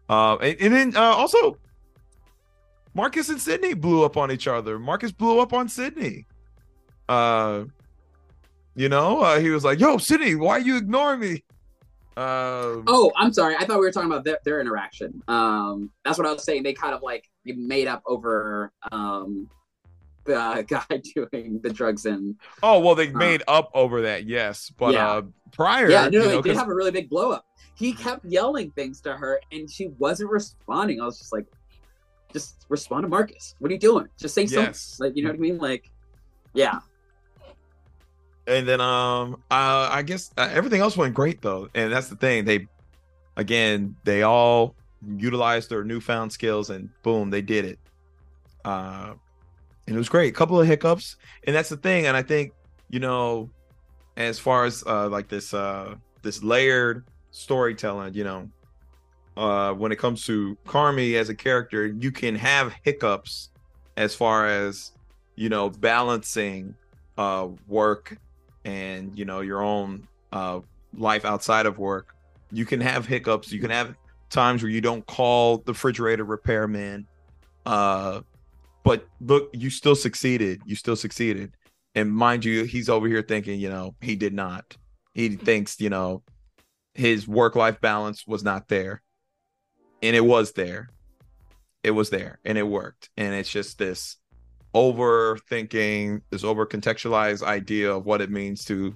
Uh, 0.10 0.38
and, 0.38 0.62
and 0.62 0.74
then 0.74 0.96
uh, 0.96 1.02
also, 1.02 1.58
Marcus 2.94 3.30
and 3.30 3.42
Sydney 3.42 3.74
blew 3.74 4.04
up 4.04 4.16
on 4.16 4.32
each 4.32 4.48
other. 4.48 4.80
Marcus 4.80 5.12
blew 5.12 5.40
up 5.40 5.54
on 5.54 5.68
Sydney. 5.68 6.26
Uh, 7.10 7.66
you 8.76 8.90
know, 8.90 9.22
uh, 9.22 9.40
he 9.40 9.50
was 9.50 9.64
like, 9.64 9.80
"Yo, 9.80 9.98
Sydney, 9.98 10.36
why 10.36 10.58
you 10.58 10.78
ignoring 10.78 11.20
me?" 11.20 11.44
Uh, 12.18 12.82
oh, 12.88 13.12
I'm 13.16 13.32
sorry. 13.32 13.56
I 13.56 13.66
thought 13.66 13.80
we 13.80 13.86
were 13.86 13.92
talking 13.92 14.12
about 14.12 14.26
their, 14.26 14.40
their 14.44 14.60
interaction. 14.60 15.22
Um, 15.28 15.92
that's 16.04 16.18
what 16.18 16.26
I 16.26 16.34
was 16.34 16.44
saying. 16.44 16.64
They 16.64 16.74
kind 16.74 16.96
of 16.96 17.04
like 17.04 17.24
made 17.46 17.88
up 17.88 18.02
over 18.08 18.74
um 18.92 19.48
the 20.26 20.66
guy 20.90 21.02
doing 21.16 21.60
the 21.62 21.70
drugs 21.70 22.06
and 22.06 22.36
oh, 22.64 22.80
well, 22.80 22.96
they 22.96 23.10
uh, 23.10 23.18
made 23.18 23.44
up 23.48 23.70
over 23.76 24.02
that, 24.02 24.26
yes, 24.26 24.72
but 24.78 24.94
Yeah. 24.94 25.10
uh, 25.10 25.22
prior, 25.52 25.90
yeah, 25.92 26.08
no, 26.08 26.20
no, 26.20 26.26
know, 26.26 26.42
they 26.42 26.50
did 26.50 26.58
have 26.58 26.70
a 26.70 26.74
really 26.74 26.92
big 26.92 27.08
blow 27.08 27.32
up. 27.32 27.46
He 27.76 27.94
kept 27.94 28.26
yelling 28.26 28.72
things 28.72 29.00
to 29.02 29.16
her, 29.16 29.40
and 29.52 29.70
she 29.70 29.90
wasn't 30.00 30.32
responding. 30.32 31.00
I 31.00 31.06
was 31.06 31.20
just 31.20 31.32
like, 31.32 31.46
just 32.34 32.66
respond 32.70 33.04
to 33.04 33.08
Marcus. 33.08 33.54
What 33.60 33.70
are 33.70 33.74
you 33.76 33.80
doing? 33.80 34.08
Just 34.18 34.34
say 34.34 34.48
something. 34.48 34.74
Like, 35.00 35.16
you 35.16 35.24
know 35.24 35.30
what 35.30 35.36
I 35.36 35.40
mean? 35.40 35.60
Like, 35.60 35.92
yeah, 36.56 36.80
and 38.48 38.68
then 38.68 38.82
um 38.82 39.36
uh, 39.52 39.90
i 39.92 40.02
guess 40.02 40.32
uh, 40.38 40.50
everything 40.52 40.82
else 40.82 40.98
went 40.98 41.14
great 41.14 41.42
though. 41.42 41.70
And 41.76 41.92
that's 41.92 42.08
the 42.08 42.16
thing. 42.16 42.46
They 42.46 42.68
again 43.36 43.96
they 44.04 44.24
all 44.24 44.74
utilized 45.18 45.70
their 45.70 45.84
newfound 45.84 46.32
skills 46.32 46.70
and 46.70 46.90
boom 47.04 47.30
they 47.30 47.42
did 47.42 47.66
it. 47.66 47.80
Uh 48.66 49.14
and 49.86 49.96
it 49.96 50.00
was 50.00 50.10
great. 50.10 50.34
A 50.34 50.36
couple 50.36 50.60
of 50.60 50.68
hiccups. 50.68 51.16
And 51.46 51.56
that's 51.56 51.70
the 51.70 51.78
thing. 51.78 52.08
And 52.08 52.18
i 52.18 52.24
think 52.24 52.54
you 52.90 53.00
know 53.00 53.50
as 54.16 54.40
far 54.40 54.66
as 54.66 54.84
uh 54.88 55.08
like 55.10 55.28
this 55.28 55.54
uh 55.54 55.96
this 56.24 56.42
layered 56.44 57.06
storytelling 57.32 58.14
you 58.14 58.24
know 58.24 58.50
uh 59.36 59.72
when 59.74 59.92
it 59.92 59.98
comes 59.98 60.26
to 60.26 60.58
carmy 60.66 61.14
as 61.14 61.30
a 61.30 61.36
character 61.36 61.86
you 61.86 62.12
can 62.12 62.34
have 62.34 62.74
hiccups 62.84 63.50
as 63.96 64.16
far 64.16 64.48
as 64.48 64.92
you 65.36 65.50
know 65.50 65.70
balancing 65.70 66.74
uh 67.18 67.48
work 67.68 68.18
and 68.68 69.18
you 69.18 69.26
know 69.26 69.42
your 69.42 69.64
own 69.64 70.08
uh 70.32 70.60
life 70.94 71.26
outside 71.26 71.66
of 71.66 71.80
work 71.80 72.14
you 72.52 72.66
can 72.66 72.80
have 72.82 73.06
hiccups. 73.06 73.52
You 73.52 73.60
can 73.60 73.70
have 73.70 73.96
times 74.30 74.62
where 74.62 74.72
you 74.72 74.82
don't 74.82 75.06
call 75.06 75.60
the 75.60 75.72
refrigerator 75.72 76.26
repairman 76.26 77.08
uh 77.66 78.22
but 78.84 79.08
look 79.20 79.50
you 79.54 79.70
still 79.70 79.96
succeeded. 79.96 80.62
You 80.66 80.76
still 80.76 80.96
succeeded. 80.96 81.56
And 81.96 82.12
mind 82.12 82.46
you 82.46 82.64
he's 82.64 82.90
over 82.90 83.08
here 83.08 83.22
thinking 83.22 83.60
you 83.60 83.70
know 83.70 83.96
he 84.02 84.16
did 84.16 84.34
not. 84.34 84.78
He 85.14 85.30
thinks 85.30 85.80
you 85.82 85.90
know 85.90 86.24
his 86.94 87.28
work 87.28 87.56
life 87.56 87.82
balance 87.82 88.26
was 88.28 88.44
not 88.44 88.68
there. 88.68 89.02
And 90.02 90.16
it 90.16 90.26
was 90.26 90.54
there. 90.54 90.90
It 91.84 91.92
was 91.92 92.10
there 92.10 92.40
and 92.46 92.58
it 92.58 92.68
worked. 92.68 93.10
And 93.18 93.34
it's 93.34 93.50
just 93.50 93.78
this 93.78 94.18
overthinking 94.78 96.22
this 96.30 96.44
over 96.44 96.66
contextualized 96.66 97.44
idea 97.44 97.92
of 97.92 98.06
what 98.06 98.22
it 98.22 98.30
means 98.30 98.64
to 98.66 98.96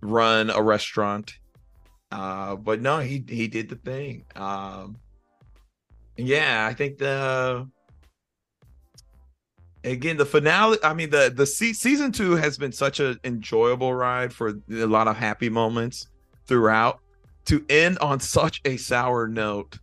run 0.00 0.50
a 0.50 0.62
restaurant. 0.62 1.34
Uh 2.12 2.54
but 2.54 2.80
no 2.80 3.00
he 3.00 3.24
he 3.28 3.48
did 3.48 3.68
the 3.68 3.76
thing. 3.76 4.24
Um 4.36 4.96
yeah 6.18 6.66
i 6.66 6.72
think 6.72 6.96
the 6.96 7.68
again 9.84 10.16
the 10.16 10.24
finale 10.24 10.78
i 10.82 10.94
mean 10.94 11.10
the 11.10 11.30
the 11.36 11.44
se- 11.44 11.74
season 11.74 12.10
two 12.10 12.32
has 12.32 12.56
been 12.56 12.72
such 12.72 13.00
an 13.00 13.18
enjoyable 13.24 13.92
ride 13.92 14.32
for 14.32 14.54
a 14.70 14.86
lot 14.86 15.08
of 15.08 15.16
happy 15.16 15.50
moments 15.50 16.08
throughout. 16.46 17.00
To 17.46 17.64
end 17.68 17.98
on 17.98 18.18
such 18.18 18.60
a 18.64 18.76
sour 18.76 19.28
note 19.28 19.78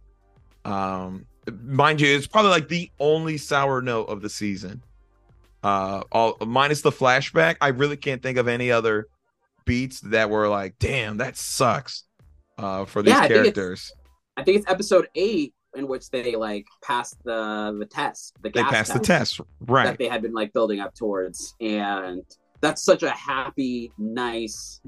um 0.65 1.25
mind 1.61 2.01
you 2.01 2.07
it's 2.15 2.27
probably 2.27 2.51
like 2.51 2.67
the 2.67 2.89
only 2.99 3.37
sour 3.37 3.81
note 3.81 4.05
of 4.05 4.21
the 4.21 4.29
season 4.29 4.81
uh 5.63 6.03
all 6.11 6.37
minus 6.45 6.81
the 6.81 6.91
flashback 6.91 7.55
i 7.61 7.69
really 7.69 7.97
can't 7.97 8.21
think 8.21 8.37
of 8.37 8.47
any 8.47 8.71
other 8.71 9.07
beats 9.65 10.01
that 10.01 10.29
were 10.29 10.47
like 10.47 10.75
damn 10.79 11.17
that 11.17 11.37
sucks 11.37 12.03
uh 12.57 12.85
for 12.85 13.01
these 13.01 13.13
Yeah, 13.13 13.19
I 13.19 13.27
think 13.27 13.33
characters 13.33 13.91
I 14.35 14.43
think 14.43 14.57
it's 14.57 14.69
episode 14.69 15.07
eight 15.15 15.53
in 15.75 15.87
which 15.87 16.09
they 16.09 16.35
like 16.35 16.65
passed 16.83 17.17
the 17.23 17.75
the 17.79 17.85
test, 17.85 18.35
the 18.41 18.49
they 18.49 18.61
gas 18.61 18.71
passed 18.71 18.93
the 18.93 18.99
test 18.99 19.37
test 19.37 19.49
right 19.61 19.85
that 19.85 19.97
they 19.97 20.07
had 20.07 20.21
been 20.21 20.33
like 20.33 20.53
building 20.53 20.79
up 20.79 20.93
towards, 20.95 21.55
and 21.61 22.23
that's 22.61 22.83
such 22.83 23.03
a 23.03 23.09
happy, 23.09 23.91
nice, 23.97 24.81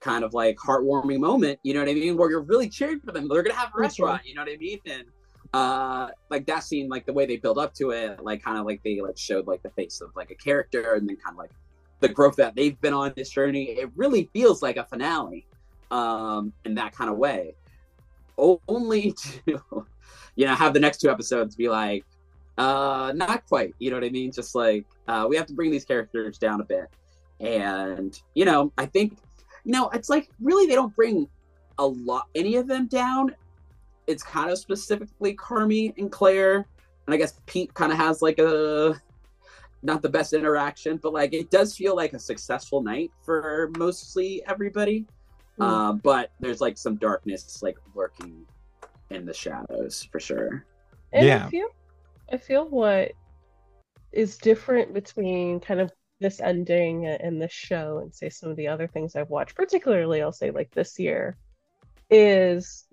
kind 0.00 0.24
of 0.24 0.34
like 0.34 0.56
heartwarming 0.56 1.20
moment. 1.20 1.58
You 1.62 1.74
know 1.74 1.80
what 1.80 1.88
I 1.88 1.94
mean? 1.94 2.16
Where 2.16 2.30
you're 2.30 2.42
really 2.42 2.68
cheering 2.68 3.00
for 3.00 3.12
them. 3.12 3.28
They're 3.28 3.42
gonna 3.42 3.58
have 3.58 3.72
a 3.76 3.80
restaurant. 3.80 4.26
You 4.26 4.34
know 4.34 4.42
what 4.42 4.52
I 4.52 4.56
mean? 4.56 4.78
And 4.86 5.04
uh, 5.52 6.08
like 6.30 6.46
that 6.46 6.62
scene, 6.64 6.88
like 6.88 7.06
the 7.06 7.12
way 7.12 7.26
they 7.26 7.36
build 7.36 7.58
up 7.58 7.74
to 7.74 7.90
it, 7.90 8.22
like 8.22 8.42
kind 8.42 8.58
of 8.58 8.66
like 8.66 8.82
they 8.84 9.00
like 9.00 9.18
showed 9.18 9.46
like 9.46 9.62
the 9.62 9.70
face 9.70 10.00
of 10.00 10.14
like 10.14 10.30
a 10.30 10.34
character, 10.34 10.94
and 10.94 11.08
then 11.08 11.16
kind 11.16 11.34
of 11.34 11.38
like 11.38 11.50
the 12.00 12.08
growth 12.08 12.36
that 12.36 12.54
they've 12.54 12.80
been 12.80 12.94
on 12.94 13.12
this 13.16 13.30
journey. 13.30 13.64
It 13.64 13.90
really 13.96 14.30
feels 14.32 14.62
like 14.62 14.76
a 14.76 14.84
finale, 14.84 15.46
um, 15.90 16.52
in 16.64 16.74
that 16.76 16.92
kind 16.92 17.10
of 17.10 17.16
way. 17.16 17.54
O- 18.38 18.60
Only 18.68 19.12
to, 19.46 19.84
you 20.36 20.46
know, 20.46 20.54
have 20.54 20.72
the 20.72 20.80
next 20.80 20.98
two 20.98 21.10
episodes 21.10 21.56
be 21.56 21.68
like, 21.68 22.04
uh, 22.56 23.12
not 23.14 23.44
quite. 23.46 23.74
You 23.78 23.90
know 23.90 23.96
what 23.96 24.04
I 24.04 24.10
mean? 24.10 24.30
Just 24.32 24.54
like 24.54 24.86
uh, 25.08 25.26
we 25.28 25.36
have 25.36 25.46
to 25.46 25.54
bring 25.54 25.70
these 25.70 25.84
characters 25.84 26.38
down 26.38 26.60
a 26.60 26.64
bit, 26.64 26.86
and 27.40 28.18
you 28.34 28.44
know, 28.44 28.72
I 28.78 28.86
think, 28.86 29.18
you 29.64 29.72
know, 29.72 29.88
it's 29.90 30.08
like 30.08 30.28
really 30.40 30.66
they 30.66 30.74
don't 30.74 30.94
bring 30.94 31.28
a 31.78 31.86
lot 31.86 32.28
any 32.34 32.56
of 32.56 32.68
them 32.68 32.86
down. 32.86 33.34
It's 34.10 34.22
kind 34.22 34.50
of 34.50 34.58
specifically 34.58 35.36
Carmy 35.36 35.96
and 35.96 36.10
Claire, 36.10 36.66
and 37.06 37.14
I 37.14 37.16
guess 37.16 37.40
Pete 37.46 37.72
kind 37.74 37.92
of 37.92 37.98
has 37.98 38.20
like 38.22 38.38
a 38.38 39.00
not 39.82 40.02
the 40.02 40.08
best 40.08 40.32
interaction, 40.32 40.98
but 40.98 41.12
like 41.12 41.32
it 41.32 41.50
does 41.50 41.76
feel 41.76 41.96
like 41.96 42.12
a 42.12 42.18
successful 42.18 42.82
night 42.82 43.10
for 43.22 43.70
mostly 43.78 44.42
everybody. 44.46 45.06
Mm. 45.58 45.64
Uh, 45.64 45.92
but 45.92 46.32
there's 46.40 46.60
like 46.60 46.76
some 46.76 46.96
darkness 46.96 47.62
like 47.62 47.78
lurking 47.94 48.44
in 49.10 49.24
the 49.24 49.34
shadows 49.34 50.06
for 50.10 50.20
sure. 50.20 50.64
And 51.12 51.26
Yeah. 51.26 51.46
I 51.46 51.50
feel 51.50 51.68
I 52.32 52.36
feel 52.36 52.68
what 52.68 53.12
is 54.12 54.36
different 54.36 54.92
between 54.92 55.60
kind 55.60 55.80
of 55.80 55.92
this 56.20 56.40
ending 56.40 57.06
and 57.06 57.40
this 57.40 57.52
show 57.52 57.98
and 58.02 58.14
say 58.14 58.28
some 58.28 58.50
of 58.50 58.56
the 58.56 58.68
other 58.68 58.86
things 58.86 59.16
I've 59.16 59.30
watched, 59.30 59.54
particularly 59.56 60.20
I'll 60.20 60.32
say 60.32 60.50
like 60.50 60.70
this 60.72 60.98
year, 60.98 61.36
is 62.10 62.84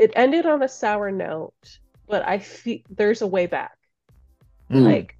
it 0.00 0.12
ended 0.16 0.46
on 0.46 0.62
a 0.62 0.68
sour 0.68 1.10
note, 1.10 1.78
but 2.08 2.26
I 2.26 2.38
feel 2.38 2.80
there's 2.88 3.22
a 3.22 3.26
way 3.26 3.46
back. 3.46 3.76
Mm. 4.70 4.84
Like 4.84 5.16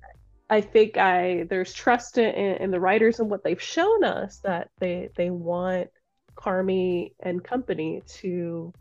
I 0.49 0.61
think 0.61 0.97
I 0.97 1.47
there's 1.49 1.73
trust 1.73 2.19
in, 2.19 2.35
in 2.35 2.71
the 2.71 2.81
writers 2.81 3.21
and 3.21 3.31
what 3.31 3.45
they've 3.45 3.61
shown 3.61 4.05
us 4.05 4.39
that 4.39 4.71
they 4.79 5.11
they 5.17 5.31
want 5.31 5.91
Carmy 6.35 7.13
and 7.21 7.45
company 7.45 8.03
to 8.21 8.73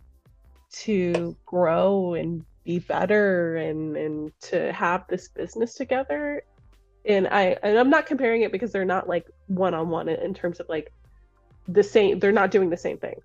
to 0.72 1.36
grow 1.45 2.14
and 2.14 2.45
be 2.64 2.80
better 2.80 3.58
and 3.58 3.98
and 3.98 4.32
to 4.42 4.72
have 4.72 5.06
this 5.08 5.28
business 5.30 5.74
together 5.74 6.44
and 7.06 7.28
i 7.28 7.58
and 7.64 7.80
i'm 7.80 7.90
not 7.90 8.06
comparing 8.06 8.44
it 8.44 8.52
because 8.52 8.72
they're 8.72 8.86
not 8.86 9.08
like 9.08 9.26
one-on-one 9.48 10.08
in 10.08 10.19
in 10.19 10.34
terms 10.34 10.60
of 10.60 10.69
like 10.69 10.94
the 11.68 11.82
same 11.82 12.19
they're 12.19 12.32
not 12.32 12.52
doing 12.52 12.69
the 12.69 12.78
same 12.78 12.98
thing 12.98 13.19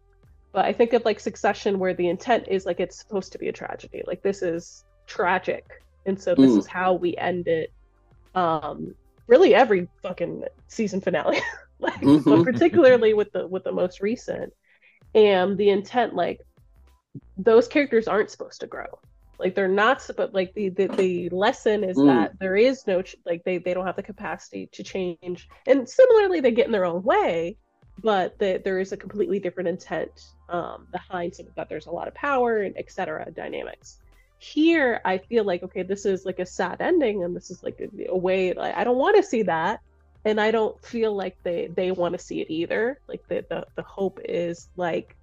but 0.55 0.65
i 0.65 0.73
think 0.73 0.95
of 0.95 1.05
like 1.05 1.21
succession 1.21 1.79
where 1.79 1.93
the 1.95 2.09
intent 2.09 2.47
is 2.49 2.65
like 2.65 2.81
it's 2.81 2.99
supposed 2.99 3.33
to 3.33 3.39
be 3.39 3.49
a 3.49 3.53
tragedy 3.53 4.03
like 4.07 4.23
this 4.23 4.41
is 4.43 4.85
tragic 5.07 5.67
and 6.07 6.19
so 6.21 6.35
this 6.35 6.53
Mm. 6.53 6.59
is 6.61 6.67
how 6.67 6.95
we 6.95 7.15
end 7.17 7.47
it 7.49 7.71
um 8.35 8.95
really 9.29 9.55
every 9.55 9.89
fucking 10.03 10.45
season 10.69 11.01
finale 11.03 11.41
like 11.81 12.01
but 12.01 12.25
Mhm. 12.25 12.45
particularly 12.45 13.13
with 13.15 13.31
the 13.33 13.47
with 13.47 13.65
the 13.65 13.73
most 13.73 14.01
recent 14.01 14.53
and 15.15 15.59
the 15.59 15.71
intent 15.71 16.15
like 16.15 16.41
those 17.37 17.69
characters 17.69 18.09
aren't 18.09 18.31
supposed 18.31 18.61
to 18.61 18.67
grow 18.67 18.87
like 19.39 19.55
they're 19.57 19.69
not 19.69 20.01
supposed 20.01 20.33
like 20.35 20.53
the, 20.55 20.69
the 20.71 20.87
the 20.87 21.29
lesson 21.31 21.83
is 21.85 21.97
Mm. 21.99 22.07
that 22.07 22.33
there 22.39 22.57
is 22.57 22.87
no 22.87 23.03
ch- 23.03 23.17
like 23.27 23.43
they 23.45 23.59
they 23.59 23.75
don't 23.75 23.87
have 23.87 23.97
the 23.97 24.03
capacity 24.03 24.69
to 24.73 24.83
change 24.85 25.49
and 25.67 25.89
similarly 25.89 26.41
they 26.41 26.53
get 26.53 26.67
in 26.67 26.73
their 26.73 26.85
own 26.87 27.03
way 27.03 27.57
but 28.05 28.39
that 28.39 28.63
there 28.63 28.79
is 28.79 28.93
a 28.93 28.97
completely 28.97 29.41
different 29.41 29.69
intent 29.69 30.27
um 30.51 30.87
behind 30.93 31.35
some 31.35 31.47
of 31.47 31.55
that 31.57 31.69
there's 31.69 31.87
a 31.87 31.91
lot 31.91 32.07
of 32.07 32.15
power 32.15 32.59
and 32.59 32.77
etc 32.77 33.29
dynamics. 33.35 33.99
Here 34.39 35.01
i 35.05 35.17
feel 35.19 35.43
like 35.45 35.63
okay 35.63 35.83
this 35.83 36.05
is 36.05 36.27
like 36.27 36.39
a 36.39 36.47
sad 36.47 36.81
ending 36.81 37.25
and 37.25 37.35
this 37.35 37.51
is 37.51 37.63
like 37.63 37.81
a, 37.81 38.11
a 38.11 38.17
way 38.17 38.53
like 38.53 38.77
i 38.77 38.85
don't 38.85 38.99
want 38.99 39.17
to 39.17 39.23
see 39.23 39.43
that 39.45 39.81
and 40.27 40.39
i 40.39 40.51
don't 40.51 40.85
feel 40.85 41.17
like 41.17 41.37
they 41.43 41.69
they 41.75 41.91
want 41.91 42.13
to 42.13 42.19
see 42.19 42.41
it 42.43 42.51
either. 42.51 43.01
Like 43.09 43.27
the, 43.27 43.45
the 43.49 43.67
the 43.75 43.83
hope 43.83 44.21
is 44.25 44.69
like 44.77 45.17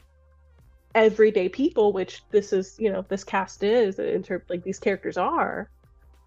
everyday 0.95 1.47
people 1.49 1.93
which 1.93 2.23
this 2.31 2.51
is 2.51 2.75
you 2.79 2.91
know 2.91 3.05
this 3.07 3.23
cast 3.23 3.63
is 3.63 3.99
in 3.99 4.23
terms 4.23 4.43
like 4.49 4.63
these 4.63 4.79
characters 4.79 5.17
are 5.17 5.69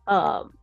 um 0.07 0.55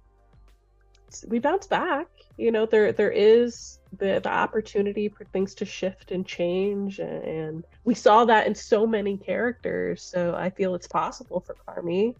we 1.27 1.39
bounce 1.39 1.67
back 1.67 2.07
you 2.37 2.51
know 2.51 2.65
there 2.65 2.91
there 2.91 3.11
is 3.11 3.79
the 3.97 4.19
the 4.23 4.29
opportunity 4.29 5.09
for 5.09 5.25
things 5.25 5.55
to 5.55 5.65
shift 5.65 6.11
and 6.11 6.25
change 6.25 6.99
and, 6.99 7.23
and 7.23 7.63
we 7.83 7.93
saw 7.93 8.25
that 8.25 8.47
in 8.47 8.55
so 8.55 8.87
many 8.87 9.17
characters 9.17 10.03
so 10.03 10.33
i 10.35 10.49
feel 10.49 10.75
it's 10.75 10.87
possible 10.87 11.41
for 11.45 11.55
carmy 11.67 12.15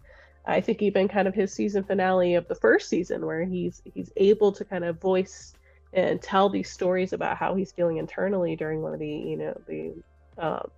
i 0.46 0.60
think 0.60 0.82
even 0.82 1.08
kind 1.08 1.26
of 1.28 1.34
his 1.34 1.52
season 1.52 1.82
finale 1.84 2.34
of 2.34 2.46
the 2.48 2.54
first 2.56 2.88
season 2.88 3.24
where 3.24 3.44
he's 3.44 3.82
he's 3.94 4.12
able 4.16 4.52
to 4.52 4.64
kind 4.64 4.84
of 4.84 5.00
voice 5.00 5.54
and 5.92 6.22
tell 6.22 6.48
these 6.48 6.70
stories 6.70 7.12
about 7.12 7.36
how 7.36 7.54
he's 7.54 7.72
feeling 7.72 7.98
internally 7.98 8.56
during 8.56 8.82
one 8.82 8.92
of 8.94 8.98
the 9.00 9.08
you 9.08 9.36
know 9.36 9.60
the 9.66 9.92
um, 10.38 10.70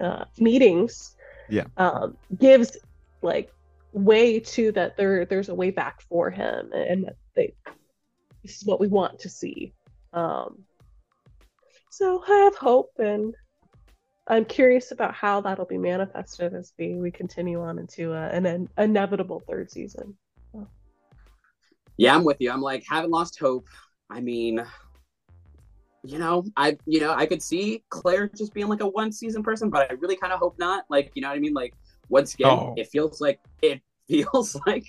uh, 0.00 0.24
meetings 0.38 1.14
Yeah. 1.48 1.64
um, 1.76 2.16
gives 2.38 2.76
like 3.22 3.52
way 3.92 4.40
to 4.40 4.72
that 4.72 4.96
there 4.96 5.24
there's 5.24 5.48
a 5.48 5.54
way 5.54 5.70
back 5.70 6.00
for 6.02 6.30
him 6.30 6.70
and 6.72 7.04
that 7.04 7.16
they 7.34 7.54
this 8.42 8.56
is 8.56 8.64
what 8.64 8.80
we 8.80 8.88
want 8.88 9.18
to 9.18 9.28
see 9.28 9.72
um 10.12 10.58
so 11.90 12.22
i 12.28 12.36
have 12.38 12.54
hope 12.56 12.90
and 12.98 13.34
i'm 14.28 14.44
curious 14.44 14.92
about 14.92 15.14
how 15.14 15.40
that'll 15.40 15.64
be 15.64 15.78
manifested 15.78 16.54
as 16.54 16.72
we 16.78 16.94
we 16.94 17.10
continue 17.10 17.60
on 17.60 17.78
into 17.78 18.12
a, 18.12 18.28
an, 18.28 18.46
an 18.46 18.68
inevitable 18.78 19.42
third 19.48 19.70
season 19.70 20.16
Yeah, 22.00 22.14
I'm 22.14 22.24
with 22.24 22.38
you. 22.40 22.50
I'm 22.50 22.62
like, 22.62 22.82
haven't 22.88 23.10
lost 23.10 23.38
hope. 23.38 23.66
I 24.08 24.22
mean, 24.22 24.64
you 26.02 26.18
know, 26.18 26.44
I 26.56 26.78
you 26.86 26.98
know, 26.98 27.12
I 27.12 27.26
could 27.26 27.42
see 27.42 27.84
Claire 27.90 28.28
just 28.28 28.54
being 28.54 28.68
like 28.68 28.80
a 28.80 28.88
one 28.88 29.12
season 29.12 29.42
person, 29.42 29.68
but 29.68 29.90
I 29.90 29.94
really 29.94 30.16
kind 30.16 30.32
of 30.32 30.38
hope 30.38 30.58
not. 30.58 30.86
Like, 30.88 31.12
you 31.14 31.20
know 31.20 31.28
what 31.28 31.36
I 31.36 31.40
mean? 31.40 31.52
Like, 31.52 31.74
once 32.10 32.34
again, 32.34 32.48
Oh. 32.48 32.74
it 32.76 32.88
feels 32.88 33.20
like 33.20 33.40
it 33.62 33.80
feels 34.08 34.56
like 34.66 34.84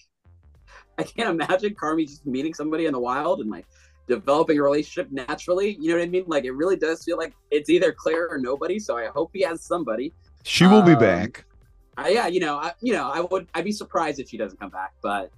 I 0.97 1.03
can't 1.03 1.29
imagine 1.29 1.73
Carmy 1.75 2.05
just 2.07 2.25
meeting 2.25 2.53
somebody 2.53 2.85
in 2.87 2.93
the 2.93 2.99
wild 2.99 3.39
and 3.39 3.49
like 3.49 3.65
developing 4.07 4.59
a 4.59 4.63
relationship 4.63 5.09
naturally. 5.11 5.77
You 5.79 5.91
know 5.91 5.97
what 5.97 6.03
I 6.03 6.09
mean? 6.09 6.25
Like, 6.27 6.43
it 6.43 6.51
really 6.51 6.75
does 6.75 7.03
feel 7.03 7.17
like 7.17 7.33
it's 7.49 7.69
either 7.69 7.91
Claire 7.93 8.27
or 8.29 8.37
nobody. 8.37 8.77
So 8.77 8.97
I 8.97 9.05
hope 9.07 9.31
he 9.33 9.41
has 9.43 9.63
somebody. 9.63 10.13
she 10.43 10.65
will 10.67 10.81
be 10.81 10.91
Um, 10.93 10.99
back 10.99 11.45
I, 11.97 12.09
yeah, 12.09 12.27
you 12.27 12.39
know, 12.39 12.57
I, 12.57 12.73
you 12.81 12.93
know, 12.93 13.09
I 13.09 13.21
would, 13.21 13.47
I'd 13.53 13.63
be 13.63 13.71
surprised 13.71 14.19
if 14.19 14.29
she 14.29 14.37
doesn't 14.37 14.59
come 14.59 14.69
back, 14.69 14.93
but, 15.01 15.29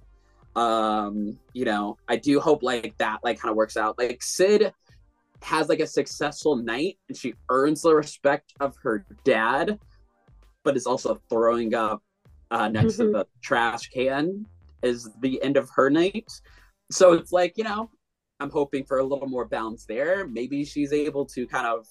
um, 0.56 1.38
you 1.52 1.64
know, 1.64 1.98
I 2.08 2.16
do 2.16 2.40
hope 2.40 2.62
like 2.62 2.94
that, 2.98 3.18
like, 3.24 3.38
kind 3.40 3.50
of 3.50 3.56
works 3.56 3.76
out. 3.76 3.98
Like 3.98 4.22
Sid 4.22 4.72
has 5.42 5.68
like 5.68 5.80
a 5.80 5.86
successful 5.86 6.56
night, 6.56 6.96
and 7.08 7.16
she 7.16 7.34
earns 7.50 7.82
the 7.82 7.94
respect 7.94 8.54
of 8.60 8.76
her 8.82 9.04
dad, 9.24 9.78
but 10.64 10.76
is 10.76 10.86
also 10.86 11.20
throwing 11.28 11.74
up 11.74 12.02
uh, 12.50 12.68
next 12.68 12.96
to 12.96 13.04
Mhm. 13.04 13.12
the 13.12 13.26
trash 13.42 13.88
can 13.88 14.46
is 14.82 15.10
the 15.20 15.42
end 15.42 15.56
of 15.56 15.68
her 15.70 15.90
night. 15.90 16.30
So 16.90 17.12
it's 17.12 17.32
like, 17.32 17.56
you 17.56 17.64
know, 17.64 17.90
I'm 18.40 18.50
hoping 18.50 18.84
for 18.84 18.98
a 18.98 19.04
little 19.04 19.26
more 19.28 19.44
balance 19.44 19.86
there. 19.86 20.26
Maybe 20.26 20.64
she's 20.64 20.92
able 20.92 21.24
to 21.26 21.46
kind 21.46 21.66
of 21.66 21.86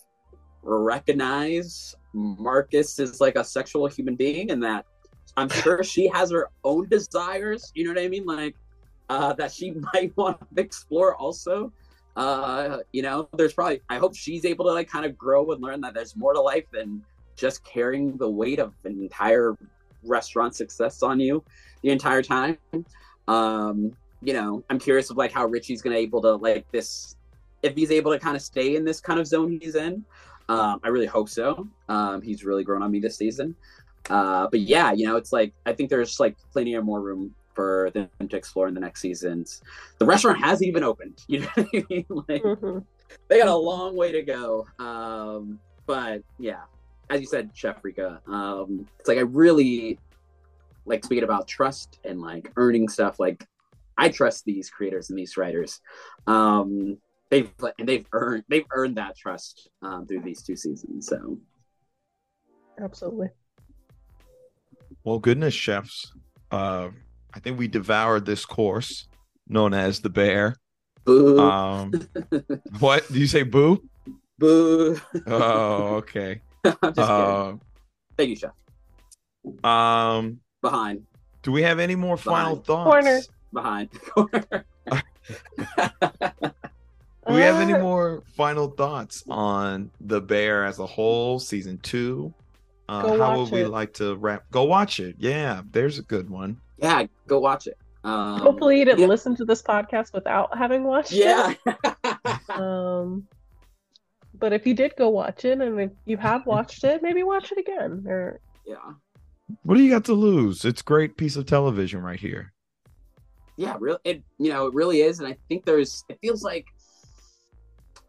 recognize 0.61 1.95
Marcus 2.13 2.99
is 2.99 3.19
like 3.19 3.35
a 3.35 3.43
sexual 3.43 3.87
human 3.87 4.15
being 4.15 4.51
and 4.51 4.61
that 4.63 4.85
I'm 5.35 5.49
sure 5.63 5.83
she 5.83 6.07
has 6.07 6.31
her 6.31 6.49
own 6.63 6.87
desires, 6.89 7.71
you 7.75 7.83
know 7.85 7.91
what 7.93 8.03
I 8.03 8.07
mean? 8.07 8.25
Like 8.25 8.55
uh 9.09 9.33
that 9.33 9.51
she 9.51 9.71
might 9.93 10.15
want 10.15 10.39
to 10.39 10.61
explore 10.61 11.15
also. 11.15 11.71
Uh, 12.15 12.77
you 12.91 13.01
know, 13.01 13.27
there's 13.33 13.53
probably 13.53 13.81
I 13.89 13.97
hope 13.97 14.15
she's 14.15 14.45
able 14.45 14.65
to 14.65 14.71
like 14.71 14.87
kind 14.87 15.05
of 15.05 15.17
grow 15.17 15.51
and 15.51 15.61
learn 15.61 15.81
that 15.81 15.95
there's 15.95 16.15
more 16.15 16.33
to 16.33 16.41
life 16.41 16.65
than 16.71 17.03
just 17.35 17.63
carrying 17.63 18.17
the 18.17 18.29
weight 18.29 18.59
of 18.59 18.73
an 18.83 18.99
entire 19.01 19.57
restaurant 20.03 20.55
success 20.55 21.01
on 21.03 21.19
you 21.19 21.43
the 21.81 21.89
entire 21.89 22.21
time. 22.21 22.57
Um, 23.27 23.95
you 24.21 24.33
know, 24.33 24.63
I'm 24.69 24.79
curious 24.79 25.09
of 25.09 25.17
like 25.17 25.31
how 25.31 25.45
Richie's 25.45 25.81
gonna 25.81 25.95
able 25.95 26.21
to 26.21 26.35
like 26.35 26.69
this, 26.71 27.15
if 27.61 27.75
he's 27.75 27.91
able 27.91 28.11
to 28.11 28.19
kind 28.19 28.35
of 28.35 28.41
stay 28.41 28.75
in 28.75 28.85
this 28.85 28.99
kind 28.99 29.19
of 29.19 29.27
zone 29.27 29.59
he's 29.61 29.75
in. 29.75 30.03
Um, 30.49 30.79
I 30.83 30.89
really 30.89 31.05
hope 31.05 31.29
so. 31.29 31.67
Um, 31.89 32.21
he's 32.21 32.43
really 32.43 32.63
grown 32.63 32.83
on 32.83 32.91
me 32.91 32.99
this 32.99 33.15
season. 33.17 33.55
Uh, 34.09 34.47
but 34.51 34.59
yeah, 34.59 34.91
you 34.91 35.05
know, 35.07 35.15
it's 35.15 35.31
like 35.31 35.53
I 35.65 35.73
think 35.73 35.89
there's 35.89 36.19
like 36.19 36.35
plenty 36.51 36.73
of 36.75 36.83
more 36.83 36.99
room 37.01 37.33
for 37.53 37.91
them 37.93 38.09
to 38.27 38.35
explore 38.35 38.67
in 38.67 38.73
the 38.73 38.79
next 38.81 38.99
seasons. 38.99 39.61
The 39.99 40.05
restaurant 40.05 40.39
hasn't 40.39 40.67
even 40.67 40.83
opened. 40.83 41.21
You 41.27 41.41
know 41.41 41.47
what 41.55 41.67
I 41.73 41.83
mean? 41.89 42.05
Like, 42.09 42.43
Mm-hmm. 42.43 42.79
they 43.27 43.37
got 43.39 43.47
a 43.47 43.55
long 43.55 43.95
way 43.95 44.11
to 44.11 44.21
go. 44.23 44.65
Um, 44.79 45.59
but 45.85 46.23
yeah, 46.39 46.61
as 47.13 47.21
you 47.21 47.27
said, 47.27 47.51
Chef 47.53 47.79
Reeka, 47.83 48.27
um, 48.27 48.87
it's 48.99 49.07
like 49.07 49.19
I 49.19 49.21
really 49.21 49.99
like 50.85 51.05
speaking 51.05 51.23
about 51.23 51.47
trust 51.47 51.99
and 52.03 52.19
like 52.19 52.51
earning 52.57 52.89
stuff. 52.89 53.19
Like 53.19 53.45
I 53.97 54.09
trust 54.09 54.45
these 54.45 54.71
creators 54.71 55.11
and 55.11 55.19
these 55.19 55.37
writers. 55.37 55.79
Um, 56.25 56.97
they've 57.29 57.51
and 57.77 57.87
they've 57.87 58.07
earned 58.13 58.45
they've 58.49 58.65
earned 58.73 58.97
that 58.97 59.15
trust 59.15 59.69
um, 59.83 60.07
through 60.07 60.21
these 60.21 60.41
two 60.41 60.55
seasons. 60.55 61.05
So 61.05 61.37
Absolutely. 62.81 63.29
Well, 65.03 65.19
goodness, 65.19 65.53
chefs. 65.53 66.11
Uh, 66.49 66.89
I 67.33 67.39
think 67.39 67.59
we 67.59 67.67
devoured 67.67 68.25
this 68.25 68.45
course 68.45 69.07
known 69.47 69.75
as 69.75 69.99
the 69.99 70.09
bear. 70.09 70.55
boo, 71.05 71.39
Um, 71.39 71.91
what 72.79 73.11
do 73.11 73.19
you 73.19 73.27
say, 73.27 73.43
boo? 73.43 73.83
boo. 74.39 74.99
Oh, 75.27 75.95
okay. 75.97 76.41
I'm 76.81 76.93
just 76.93 76.95
kidding. 76.95 76.99
Uh, 76.99 77.53
Thank 78.17 78.29
you, 78.29 78.35
Chef. 78.35 78.51
um, 79.63 80.39
Behind, 80.61 81.03
do 81.41 81.51
we 81.51 81.61
have 81.63 81.79
any 81.79 81.95
more 81.95 82.15
final 82.17 82.55
thoughts? 82.55 82.85
Corner. 82.89 83.19
behind. 83.51 83.89
Do 87.25 87.33
we 87.35 87.39
have 87.41 87.61
any 87.61 87.73
Uh, 87.73 87.79
more 87.79 88.23
final 88.35 88.67
thoughts 88.67 89.23
on 89.29 89.89
the 90.01 90.19
bear 90.19 90.65
as 90.65 90.79
a 90.79 90.85
whole, 90.85 91.39
season 91.39 91.77
two? 91.81 92.33
Uh, 92.89 93.01
Go 93.03 93.09
how 93.17 93.37
watch 93.37 93.37
would 93.51 93.51
we 93.51 93.61
it. 93.61 93.69
like 93.69 93.93
to 93.95 94.15
wrap? 94.17 94.43
Go 94.51 94.63
watch 94.65 94.99
it. 94.99 95.15
Yeah, 95.19 95.61
there's 95.71 95.99
a 95.99 96.01
good 96.01 96.29
one. 96.29 96.59
yeah, 96.77 97.05
go 97.27 97.39
watch 97.39 97.67
it. 97.67 97.77
Um, 98.03 98.39
Hopefully, 98.39 98.77
you 98.79 98.83
didn't 98.83 98.99
yeah. 98.99 99.07
listen 99.07 99.37
to 99.37 99.45
this 99.45 99.61
podcast 99.61 100.11
without 100.13 100.57
having 100.57 100.83
watched 100.83 101.13
it. 101.13 101.19
Yeah. 101.19 101.53
it. 101.65 102.37
Um, 102.49 103.25
but 104.43 104.51
if 104.51 104.67
you 104.67 104.73
did 104.73 104.93
go 104.97 105.07
watch 105.07 105.45
it, 105.45 105.61
and 105.61 105.79
if 105.79 105.91
you 106.03 106.17
have 106.17 106.45
watched 106.45 106.83
it, 106.83 107.01
maybe 107.01 107.23
watch 107.23 107.53
it 107.53 107.57
again. 107.57 108.03
Or 108.05 108.41
yeah. 108.67 108.75
What 109.61 109.75
do 109.75 109.81
you 109.81 109.89
got 109.89 110.03
to 110.11 110.13
lose? 110.13 110.65
It's 110.65 110.81
great 110.81 111.15
piece 111.15 111.37
of 111.37 111.45
television 111.45 112.01
right 112.01 112.19
here. 112.19 112.51
yeah 113.55 113.77
really 113.79 113.99
it 114.03 114.21
you 114.39 114.49
know 114.51 114.67
it 114.67 114.73
really 114.73 114.99
is 114.99 115.19
and 115.19 115.27
i 115.29 115.37
think 115.47 115.63
there's 115.63 116.03
it 116.09 116.17
feels 116.19 116.43
like 116.43 116.65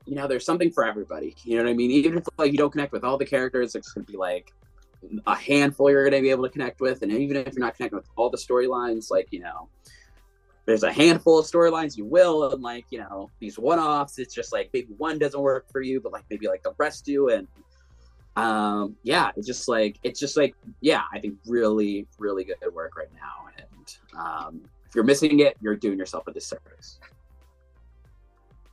you 0.06 0.16
know 0.16 0.26
there's 0.26 0.44
something 0.44 0.72
for 0.72 0.84
everybody 0.84 1.36
you 1.44 1.56
know 1.56 1.62
what 1.62 1.70
i 1.70 1.74
mean 1.74 1.90
even 1.90 2.16
if 2.18 2.24
like 2.38 2.50
you 2.50 2.58
don't 2.58 2.72
connect 2.72 2.92
with 2.92 3.04
all 3.04 3.18
the 3.18 3.30
characters 3.34 3.74
it's 3.74 3.92
gonna 3.92 4.06
be 4.06 4.16
like 4.16 4.46
a 5.26 5.36
handful 5.36 5.90
you're 5.90 6.04
gonna 6.08 6.22
be 6.22 6.30
able 6.30 6.44
to 6.44 6.54
connect 6.56 6.80
with 6.80 7.02
and 7.02 7.12
even 7.12 7.36
if 7.36 7.52
you're 7.52 7.66
not 7.68 7.76
connecting 7.76 7.98
with 7.98 8.08
all 8.16 8.30
the 8.30 8.42
storylines 8.46 9.10
like 9.10 9.28
you 9.30 9.40
know 9.40 9.68
there's 10.66 10.82
a 10.82 10.92
handful 10.92 11.38
of 11.38 11.46
storylines 11.46 11.96
you 11.96 12.04
will 12.04 12.50
and 12.50 12.62
like 12.62 12.84
you 12.90 12.98
know 12.98 13.30
these 13.38 13.58
one-offs 13.58 14.18
it's 14.18 14.34
just 14.34 14.52
like 14.52 14.70
maybe 14.72 14.88
one 14.96 15.18
doesn't 15.18 15.40
work 15.40 15.70
for 15.70 15.80
you 15.80 16.00
but 16.00 16.12
like 16.12 16.24
maybe 16.30 16.46
like 16.46 16.62
the 16.62 16.72
rest 16.78 17.04
do 17.04 17.28
and 17.28 17.46
um 18.36 18.96
yeah 19.02 19.30
it's 19.36 19.46
just 19.46 19.68
like 19.68 19.98
it's 20.02 20.18
just 20.18 20.36
like 20.36 20.54
yeah 20.80 21.02
i 21.12 21.18
think 21.20 21.36
really 21.46 22.06
really 22.18 22.44
good 22.44 22.56
work 22.72 22.96
right 22.96 23.12
now 23.14 23.48
and 23.58 23.96
um 24.18 24.60
if 24.86 24.94
you're 24.94 25.04
missing 25.04 25.40
it 25.40 25.56
you're 25.60 25.76
doing 25.76 25.98
yourself 25.98 26.26
a 26.26 26.32
disservice 26.32 26.98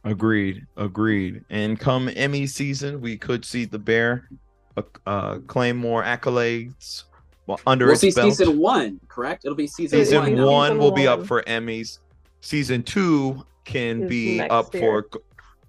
Agreed. 0.03 0.66
Agreed. 0.78 1.45
And 1.50 1.80
come 1.80 2.10
Emmy 2.16 2.48
season, 2.48 3.02
we 3.02 3.18
could 3.18 3.45
see 3.45 3.66
the 3.66 3.78
bear 3.78 4.28
uh, 4.76 4.82
uh, 5.06 5.38
claim 5.45 5.78
more 5.78 6.03
accolades 6.03 7.03
well, 7.52 7.62
under 7.68 7.86
we'll 7.86 7.94
its 7.94 8.02
see 8.02 8.12
belt. 8.12 8.34
season 8.34 8.58
one 8.58 9.00
correct 9.08 9.46
it'll 9.46 9.56
be 9.56 9.68
season, 9.68 10.00
season 10.00 10.24
Season 10.26 10.38
one, 10.46 10.46
one, 10.46 10.78
will 10.78 10.92
be 10.92 11.08
up 11.08 11.26
for 11.26 11.42
Emmys. 11.44 12.00
Season 12.42 12.84
two 12.84 13.46
can 13.66 14.04
Is 14.04 14.10
be 14.10 14.42
up 14.42 14.74
year. 14.74 15.04
for 15.12 15.20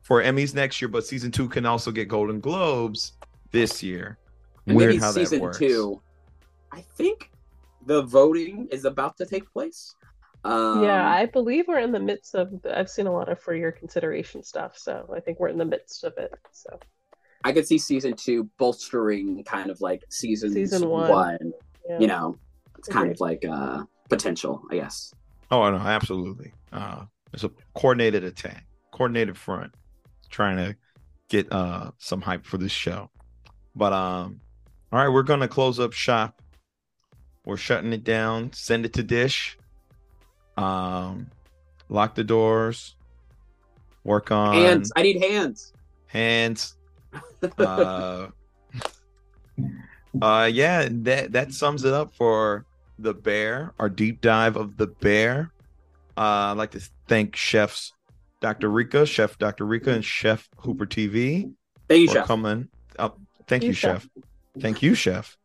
for 0.02 0.22
Emmys 0.22 0.54
next 0.54 0.80
year, 0.80 0.88
but 0.88 1.06
season 1.06 1.30
two 1.30 1.48
can 1.48 1.64
also 1.66 1.90
get 1.90 2.08
Golden 2.08 2.40
Globes 2.40 3.12
this 3.50 3.82
year. 3.82 4.18
and 4.66 4.76
Weird 4.76 4.90
maybe 4.90 5.00
how 5.00 5.10
season 5.12 5.38
that 5.38 5.44
works. 5.44 5.58
two 5.58 6.00
i 6.72 6.80
think 6.96 7.30
the 7.86 8.02
voting 8.02 8.68
is 8.70 8.84
about 8.84 9.16
to 9.18 9.26
take 9.26 9.50
place 9.52 9.94
um 10.44 10.82
yeah, 10.82 11.08
I 11.08 11.26
believe 11.26 11.66
we're 11.68 11.78
in 11.78 11.92
the 11.92 12.00
midst 12.00 12.34
of. 12.34 12.52
I've 12.68 12.90
seen 12.90 13.06
a 13.06 13.12
lot 13.12 13.28
of 13.28 13.38
for 13.40 13.54
your 13.54 13.70
consideration 13.70 14.42
stuff, 14.42 14.76
so 14.76 15.08
I 15.16 15.20
think 15.20 15.38
we're 15.38 15.48
in 15.50 15.58
the 15.58 15.64
midst 15.64 16.02
of 16.02 16.14
it. 16.18 16.32
So 16.50 16.80
i 17.44 17.52
could 17.52 17.66
see 17.66 17.78
season 17.78 18.14
two 18.14 18.48
bolstering 18.58 19.44
kind 19.44 19.70
of 19.70 19.80
like 19.80 20.02
season 20.08 20.52
Season 20.52 20.88
one. 20.88 21.08
one 21.10 21.52
yeah. 21.88 21.98
you 21.98 22.06
know 22.06 22.36
it's 22.78 22.88
kind 22.88 23.04
Agreed. 23.04 23.14
of 23.14 23.20
like 23.20 23.44
uh 23.44 23.84
potential 24.08 24.62
i 24.70 24.76
guess 24.76 25.12
Oh 25.52 25.70
no, 25.70 25.76
absolutely. 25.76 26.50
Uh, 26.72 27.04
it's 27.34 27.44
a 27.44 27.50
coordinated 27.74 28.24
attack, 28.24 28.64
coordinated 28.90 29.36
front, 29.36 29.74
trying 30.30 30.56
to 30.56 30.74
get 31.28 31.52
uh 31.52 31.90
some 31.98 32.22
hype 32.22 32.46
for 32.46 32.56
this 32.56 32.72
show. 32.72 33.10
But 33.76 33.92
um, 33.92 34.40
all 34.90 34.98
right, 34.98 35.10
we're 35.10 35.22
gonna 35.22 35.48
close 35.48 35.78
up 35.78 35.92
shop. 35.92 36.40
We're 37.44 37.58
shutting 37.58 37.92
it 37.92 38.02
down. 38.02 38.54
Send 38.54 38.86
it 38.86 38.94
to 38.94 39.02
Dish. 39.02 39.58
Um, 40.56 41.26
lock 41.90 42.14
the 42.14 42.24
doors. 42.24 42.94
Work 44.04 44.32
on 44.32 44.54
hands 44.54 44.90
i 44.96 45.02
need 45.02 45.22
hands 45.22 45.72
hands. 46.06 46.76
Uh, 47.58 48.28
uh, 50.20 50.48
yeah, 50.52 50.88
that 50.90 51.32
that 51.32 51.52
sums 51.54 51.84
it 51.84 51.94
up 51.94 52.12
for 52.14 52.66
the 52.98 53.14
bear. 53.14 53.72
Our 53.78 53.88
deep 53.88 54.20
dive 54.20 54.56
of 54.56 54.76
the 54.76 54.86
bear. 54.86 55.50
Uh, 56.16 56.50
I'd 56.52 56.58
like 56.58 56.72
to 56.72 56.80
thank 57.08 57.36
chefs 57.36 57.92
Dr. 58.40 58.68
Reeka, 58.68 59.06
Chef 59.06 59.38
Dr. 59.38 59.64
Reeka, 59.64 59.88
and 59.88 60.04
Chef 60.04 60.48
Hooper 60.58 60.84
TV 60.86 61.52
thank 61.88 62.00
you 62.02 62.08
for 62.08 62.14
chef 62.14 62.26
coming. 62.26 62.68
up. 62.98 63.18
thank 63.46 63.62
You, 63.62 63.68
you, 63.68 63.74
Chef. 63.74 64.02
Chef. 64.02 64.08
Thank 64.60 64.82
you, 64.82 64.94
Chef, 64.94 65.38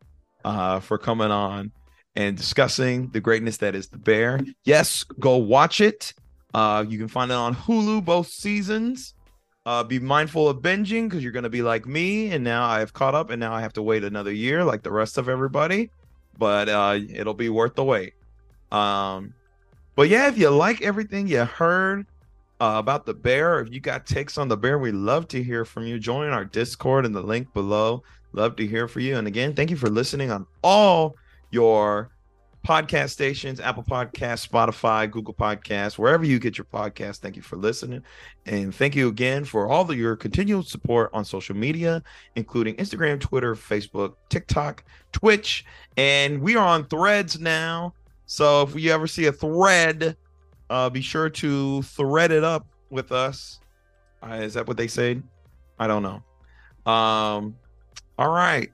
uh, 0.44 0.80
for 0.80 0.98
coming 0.98 1.30
on 1.30 1.72
and 2.14 2.36
discussing 2.36 3.08
the 3.10 3.20
greatness 3.20 3.58
that 3.58 3.74
is 3.74 3.88
the 3.88 3.96
bear. 3.98 4.40
Yes, 4.64 5.04
go 5.04 5.36
watch 5.36 5.80
it. 5.80 6.12
Uh, 6.52 6.84
you 6.86 6.98
can 6.98 7.08
find 7.08 7.30
it 7.30 7.34
on 7.34 7.54
Hulu 7.54 8.04
both 8.04 8.26
seasons. 8.28 9.14
Uh, 9.68 9.84
be 9.84 9.98
mindful 9.98 10.48
of 10.48 10.62
binging 10.62 11.10
because 11.10 11.22
you're 11.22 11.30
going 11.30 11.42
to 11.42 11.50
be 11.50 11.60
like 11.60 11.84
me, 11.84 12.30
and 12.30 12.42
now 12.42 12.64
I've 12.64 12.94
caught 12.94 13.14
up, 13.14 13.28
and 13.28 13.38
now 13.38 13.52
I 13.52 13.60
have 13.60 13.74
to 13.74 13.82
wait 13.82 14.02
another 14.02 14.32
year 14.32 14.64
like 14.64 14.82
the 14.82 14.90
rest 14.90 15.18
of 15.18 15.28
everybody. 15.28 15.90
But 16.38 16.70
uh, 16.70 16.98
it'll 17.12 17.34
be 17.34 17.50
worth 17.50 17.74
the 17.74 17.84
wait. 17.84 18.14
Um, 18.72 19.34
but 19.94 20.08
yeah, 20.08 20.26
if 20.26 20.38
you 20.38 20.48
like 20.48 20.80
everything 20.80 21.26
you 21.26 21.44
heard 21.44 22.06
uh, 22.62 22.76
about 22.76 23.04
the 23.04 23.12
bear, 23.12 23.60
if 23.60 23.70
you 23.70 23.78
got 23.78 24.06
takes 24.06 24.38
on 24.38 24.48
the 24.48 24.56
bear, 24.56 24.78
we 24.78 24.90
love 24.90 25.28
to 25.28 25.42
hear 25.42 25.66
from 25.66 25.86
you. 25.86 25.98
Join 25.98 26.30
our 26.30 26.46
Discord 26.46 27.04
in 27.04 27.12
the 27.12 27.20
link 27.20 27.52
below. 27.52 28.02
Love 28.32 28.56
to 28.56 28.66
hear 28.66 28.88
from 28.88 29.02
you. 29.02 29.18
And 29.18 29.28
again, 29.28 29.52
thank 29.52 29.68
you 29.68 29.76
for 29.76 29.90
listening 29.90 30.30
on 30.30 30.46
all 30.62 31.14
your 31.50 32.08
podcast 32.68 33.08
stations 33.10 33.60
Apple 33.60 33.82
Podcasts, 33.82 34.46
Spotify, 34.46 35.10
Google 35.10 35.32
Podcasts, 35.32 35.96
wherever 35.96 36.24
you 36.24 36.38
get 36.38 36.58
your 36.58 36.66
podcast. 36.66 37.18
Thank 37.20 37.34
you 37.34 37.40
for 37.40 37.56
listening. 37.56 38.02
And 38.44 38.74
thank 38.74 38.94
you 38.94 39.08
again 39.08 39.46
for 39.46 39.68
all 39.68 39.90
of 39.90 39.96
your 39.96 40.16
continual 40.16 40.62
support 40.62 41.08
on 41.14 41.24
social 41.24 41.56
media, 41.56 42.02
including 42.36 42.76
Instagram, 42.76 43.20
Twitter, 43.20 43.54
Facebook, 43.54 44.16
TikTok, 44.28 44.84
Twitch. 45.12 45.64
And 45.96 46.42
we 46.42 46.56
are 46.56 46.66
on 46.66 46.84
threads 46.84 47.40
now. 47.40 47.94
So 48.26 48.62
if 48.62 48.76
you 48.76 48.92
ever 48.92 49.06
see 49.06 49.24
a 49.26 49.32
thread, 49.32 50.14
uh, 50.68 50.90
be 50.90 51.00
sure 51.00 51.30
to 51.30 51.80
thread 51.82 52.30
it 52.30 52.44
up 52.44 52.66
with 52.90 53.12
us. 53.12 53.60
Uh, 54.22 54.40
is 54.42 54.52
that 54.54 54.66
what 54.66 54.76
they 54.76 54.88
said? 54.88 55.22
I 55.78 55.86
don't 55.86 56.02
know. 56.02 56.22
Um, 56.92 57.56
all 58.18 58.30
right. 58.30 58.70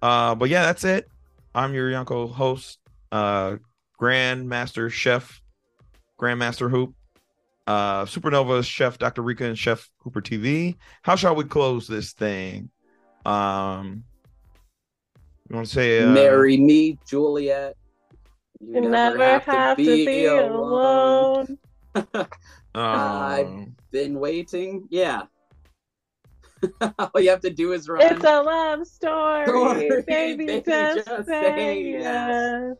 Uh, 0.00 0.34
but 0.34 0.48
yeah, 0.48 0.62
that's 0.62 0.84
it. 0.84 1.06
I'm 1.54 1.74
your 1.74 1.90
Yonkō 1.90 2.32
host, 2.32 2.78
uh, 3.12 3.56
Grandmaster 4.00 4.90
Chef, 4.90 5.40
Grandmaster 6.20 6.70
Hoop, 6.70 6.94
uh, 7.66 8.04
Supernova 8.04 8.64
Chef 8.64 8.98
Dr. 8.98 9.22
Reeka 9.22 9.42
and 9.42 9.58
Chef 9.58 9.88
Hooper 9.98 10.20
TV. 10.20 10.76
How 11.02 11.16
shall 11.16 11.34
we 11.34 11.44
close 11.44 11.88
this 11.88 12.12
thing? 12.12 12.70
Um, 13.24 14.04
you 15.48 15.56
want 15.56 15.68
to 15.68 15.72
say 15.72 16.02
uh, 16.02 16.10
marry 16.10 16.56
me 16.56 16.98
juliet 17.06 17.76
You 18.60 18.80
never 18.80 19.38
have 19.38 19.76
to 19.76 19.84
be 19.84 20.26
alone. 20.26 21.58
um, 21.94 22.26
I've 22.74 23.90
been 23.90 24.18
waiting 24.18 24.86
yeah 24.90 25.22
all 26.98 27.20
you 27.20 27.30
have 27.30 27.40
to 27.40 27.50
do 27.50 27.72
is 27.72 27.88
run 27.88 28.02
It's 28.02 28.24
a 28.24 28.42
love 28.42 28.86
story, 28.86 29.46
Story, 29.46 30.02
baby. 30.06 30.46
baby, 30.46 30.62
just, 30.66 31.06
just 31.06 31.26
say 31.28 31.42
say 31.42 31.82
yes. 31.90 32.02
yes. 32.02 32.76